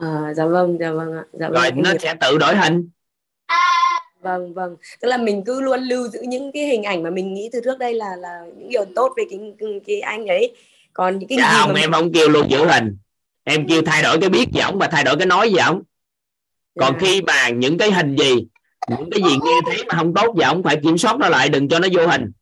à, 0.00 0.34
dạ 0.36 0.46
vâng 0.46 0.76
dạ 0.80 0.92
vâng 0.92 1.12
ạ. 1.12 1.24
Dạ 1.32 1.48
vâng 1.48 1.52
rồi 1.54 1.64
em 1.64 1.82
nó 1.82 1.90
hiểu. 1.90 1.98
sẽ 1.98 2.14
tự 2.20 2.38
đổi 2.38 2.56
hình. 2.56 2.88
Vâng 4.22 4.54
vâng. 4.54 4.76
Tức 5.00 5.08
là 5.08 5.16
mình 5.16 5.42
cứ 5.46 5.60
luôn 5.60 5.80
lưu 5.80 6.08
giữ 6.08 6.20
những 6.22 6.52
cái 6.52 6.66
hình 6.66 6.82
ảnh 6.82 7.02
mà 7.02 7.10
mình 7.10 7.34
nghĩ 7.34 7.48
từ 7.52 7.60
trước 7.64 7.78
đây 7.78 7.94
là 7.94 8.16
là 8.16 8.40
những 8.56 8.68
điều 8.68 8.84
tốt 8.94 9.12
về 9.16 9.24
cái 9.30 9.40
cái 9.86 10.00
anh 10.00 10.26
ấy. 10.26 10.56
Còn 10.92 11.18
những 11.18 11.28
cái 11.28 11.38
dạ 11.38 11.50
gì 11.52 11.58
không 11.60 11.72
mà 11.72 11.80
em 11.80 11.92
không 11.92 12.12
kêu 12.12 12.28
luôn 12.28 12.50
giữ 12.50 12.66
hình? 12.66 12.96
Em 13.44 13.68
kêu 13.68 13.82
thay 13.86 14.02
đổi 14.02 14.20
cái 14.20 14.28
biết 14.30 14.48
về 14.54 14.60
ổng 14.60 14.78
và 14.78 14.88
thay 14.88 15.04
đổi 15.04 15.16
cái 15.16 15.26
nói 15.26 15.52
về 15.56 15.62
ổng 15.62 15.82
còn 16.80 16.92
Dạ. 16.92 16.98
khi 17.00 17.22
mà 17.22 17.48
những 17.48 17.78
cái 17.78 17.92
hình 17.92 18.16
gì 18.16 18.46
những 18.90 19.10
cái 19.10 19.22
gì 19.22 19.36
nghe 19.44 19.60
thấy 19.66 19.84
mà 19.88 19.94
không 19.96 20.14
tốt 20.14 20.34
về 20.38 20.44
ổng 20.44 20.62
phải 20.62 20.80
kiểm 20.82 20.98
soát 20.98 21.18
nó 21.18 21.28
lại 21.28 21.48
đừng 21.48 21.68
cho 21.68 21.78
nó 21.78 21.88
vô 21.92 22.06
hình. 22.06 22.32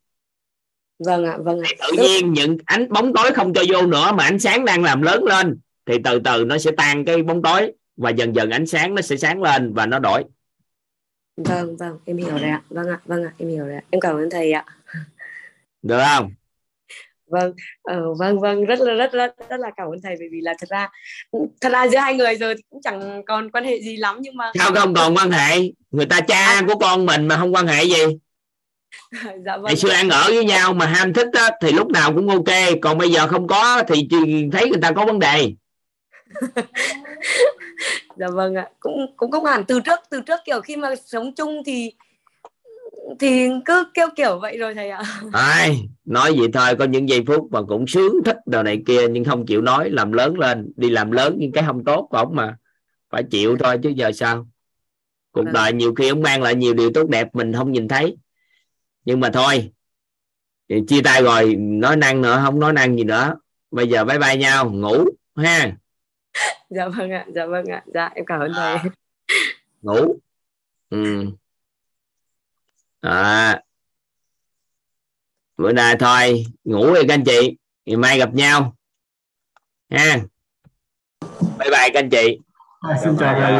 Vâng 1.06 1.24
ạ 1.24 1.36
vâng 1.38 1.60
ạ. 1.60 1.70
Tự 1.78 2.02
nhiên 2.02 2.32
những 2.32 2.58
ánh 2.64 2.88
bóng 2.92 3.12
tối 3.14 3.32
không 3.32 3.54
cho 3.54 3.62
vô 3.68 3.86
nữa 3.86 4.12
mà 4.14 4.24
ánh 4.24 4.38
sáng 4.38 4.64
đang 4.64 4.82
làm 4.82 5.02
lớn 5.02 5.24
lên 5.24 5.58
thì 5.92 5.98
từ 6.04 6.20
từ 6.24 6.44
nó 6.44 6.58
sẽ 6.58 6.70
tan 6.76 7.04
cái 7.04 7.22
bóng 7.22 7.42
tối 7.42 7.72
và 7.96 8.10
dần 8.10 8.34
dần 8.34 8.50
ánh 8.50 8.66
sáng 8.66 8.94
nó 8.94 9.02
sẽ 9.02 9.16
sáng 9.16 9.42
lên 9.42 9.74
và 9.74 9.86
nó 9.86 9.98
đổi. 9.98 10.24
Vâng 11.36 11.76
vâng 11.76 11.98
em 12.04 12.16
hiểu 12.16 12.30
rồi 12.30 12.50
ạ. 12.50 12.62
Vâng 12.68 12.88
ạ 12.88 13.00
vâng 13.04 13.24
ạ 13.24 13.32
em 13.38 13.48
hiểu 13.48 13.64
rồi 13.64 13.74
ạ. 13.74 13.82
Em 13.90 14.00
cảm 14.00 14.16
ơn 14.16 14.30
thầy 14.30 14.52
ạ. 14.52 14.64
Được 15.82 16.00
không? 16.04 16.32
Vâng 17.26 17.52
ờ, 17.82 18.14
vâng 18.14 18.40
vâng 18.40 18.64
rất 18.64 18.80
là 18.80 18.94
rất 18.94 19.12
rất 19.12 19.34
rất 19.50 19.60
là 19.60 19.70
cảm 19.76 19.88
ơn 19.88 20.02
thầy 20.02 20.16
bởi 20.18 20.28
vì 20.32 20.40
là 20.40 20.54
thật 20.58 20.68
ra 20.68 20.88
thật 21.60 21.72
ra 21.72 21.88
giữa 21.88 21.98
hai 21.98 22.14
người 22.14 22.36
giờ 22.36 22.54
thì 22.54 22.62
cũng 22.70 22.80
chẳng 22.82 23.22
còn 23.26 23.50
quan 23.50 23.64
hệ 23.64 23.80
gì 23.80 23.96
lắm 23.96 24.18
nhưng 24.20 24.36
mà 24.36 24.52
sao 24.58 24.74
không 24.74 24.94
còn 24.94 25.16
quan 25.16 25.30
hệ? 25.30 25.58
Người 25.90 26.06
ta 26.06 26.20
cha 26.20 26.62
của 26.66 26.78
con 26.78 27.06
mình 27.06 27.28
mà 27.28 27.36
không 27.36 27.54
quan 27.54 27.66
hệ 27.66 27.84
gì. 27.84 28.02
Dạ 29.46 29.56
vâng. 29.56 29.64
Ngày 29.64 29.76
xưa 29.76 29.90
ăn 29.90 30.08
ở 30.08 30.24
với 30.28 30.44
nhau 30.44 30.74
mà 30.74 30.86
ham 30.86 31.12
thích 31.12 31.28
á, 31.32 31.50
thì 31.60 31.72
lúc 31.72 31.90
nào 31.90 32.12
cũng 32.14 32.28
ok. 32.28 32.78
Còn 32.82 32.98
bây 32.98 33.10
giờ 33.10 33.26
không 33.26 33.46
có 33.46 33.82
thì 33.88 34.08
thấy 34.52 34.68
người 34.68 34.80
ta 34.82 34.92
có 34.92 35.06
vấn 35.06 35.18
đề 35.18 35.52
dạ 38.16 38.28
vâng 38.32 38.54
ạ. 38.54 38.68
Cũng 38.80 39.14
cũng 39.16 39.30
không 39.30 39.44
hẳn 39.44 39.64
từ 39.68 39.80
trước 39.80 40.00
từ 40.10 40.20
trước 40.20 40.40
kiểu 40.44 40.60
khi 40.60 40.76
mà 40.76 40.94
sống 40.96 41.34
chung 41.34 41.62
thì 41.66 41.92
thì 43.18 43.48
cứ 43.64 43.84
kêu 43.94 44.08
kiểu 44.16 44.38
vậy 44.38 44.58
rồi 44.58 44.74
thầy 44.74 44.90
ạ. 44.90 45.02
Ai, 45.32 45.88
nói 46.04 46.34
vậy 46.38 46.48
thôi 46.52 46.76
có 46.78 46.84
những 46.84 47.08
giây 47.08 47.24
phút 47.26 47.48
mà 47.50 47.62
cũng 47.62 47.86
sướng 47.86 48.12
thích 48.24 48.36
đồ 48.46 48.62
này 48.62 48.82
kia 48.86 49.08
nhưng 49.08 49.24
không 49.24 49.46
chịu 49.46 49.60
nói 49.60 49.90
làm 49.90 50.12
lớn 50.12 50.38
lên. 50.38 50.72
Đi 50.76 50.90
làm 50.90 51.10
lớn 51.10 51.36
những 51.38 51.52
cái 51.52 51.64
không 51.66 51.84
tốt 51.84 52.06
của 52.10 52.18
ổng 52.18 52.36
mà. 52.36 52.56
Phải 53.10 53.22
chịu 53.30 53.56
thôi 53.60 53.78
chứ 53.82 53.88
giờ 53.88 54.12
sao? 54.12 54.46
Cuộc 55.32 55.44
Vâng. 55.44 55.52
đời 55.52 55.72
nhiều 55.72 55.94
khi 55.94 56.08
ông 56.08 56.22
mang 56.22 56.42
lại 56.42 56.54
nhiều 56.54 56.74
điều 56.74 56.92
tốt 56.92 57.08
đẹp 57.08 57.28
mình 57.34 57.52
không 57.52 57.72
nhìn 57.72 57.88
thấy. 57.88 58.16
Nhưng 59.04 59.20
mà 59.20 59.30
thôi 59.30 59.72
chia 60.88 61.02
tay 61.04 61.22
rồi 61.22 61.54
nói 61.56 61.96
năng 61.96 62.22
nữa 62.22 62.40
không 62.44 62.60
nói 62.60 62.72
năng 62.72 62.96
gì 62.96 63.04
nữa. 63.04 63.34
Bây 63.70 63.88
giờ 63.88 64.04
bye 64.04 64.18
bye 64.18 64.36
nhau 64.36 64.70
ngủ 64.70 65.04
ha 65.36 65.76
dạ 66.70 66.88
vâng 66.88 67.10
ạ 67.10 67.26
dạ 67.34 67.46
vâng 67.46 67.64
ạ. 67.66 67.82
Dạ 67.94 68.10
em 68.14 68.24
cảm 68.26 68.40
ơn 68.40 68.52
thầy. 68.54 68.76
Ngủ. 69.82 70.16
Ừ. 70.90 71.26
à. 73.00 73.60
bữa 75.56 75.72
nay 75.72 75.96
thôi 76.00 76.44
ngủ 76.64 76.94
đi 76.94 77.00
các 77.08 77.14
anh 77.14 77.24
chị. 77.24 77.56
Ngày 77.86 77.96
mai 77.96 78.18
gặp 78.18 78.34
nhau. 78.34 78.76
Ha. 79.90 80.16
Bye 81.58 81.70
bye 81.70 81.90
các 81.94 81.94
anh 81.94 82.10
chị. 82.10 82.38
À, 82.80 82.98
xin 83.02 83.16
chào 83.18 83.34
thầy 83.38 83.52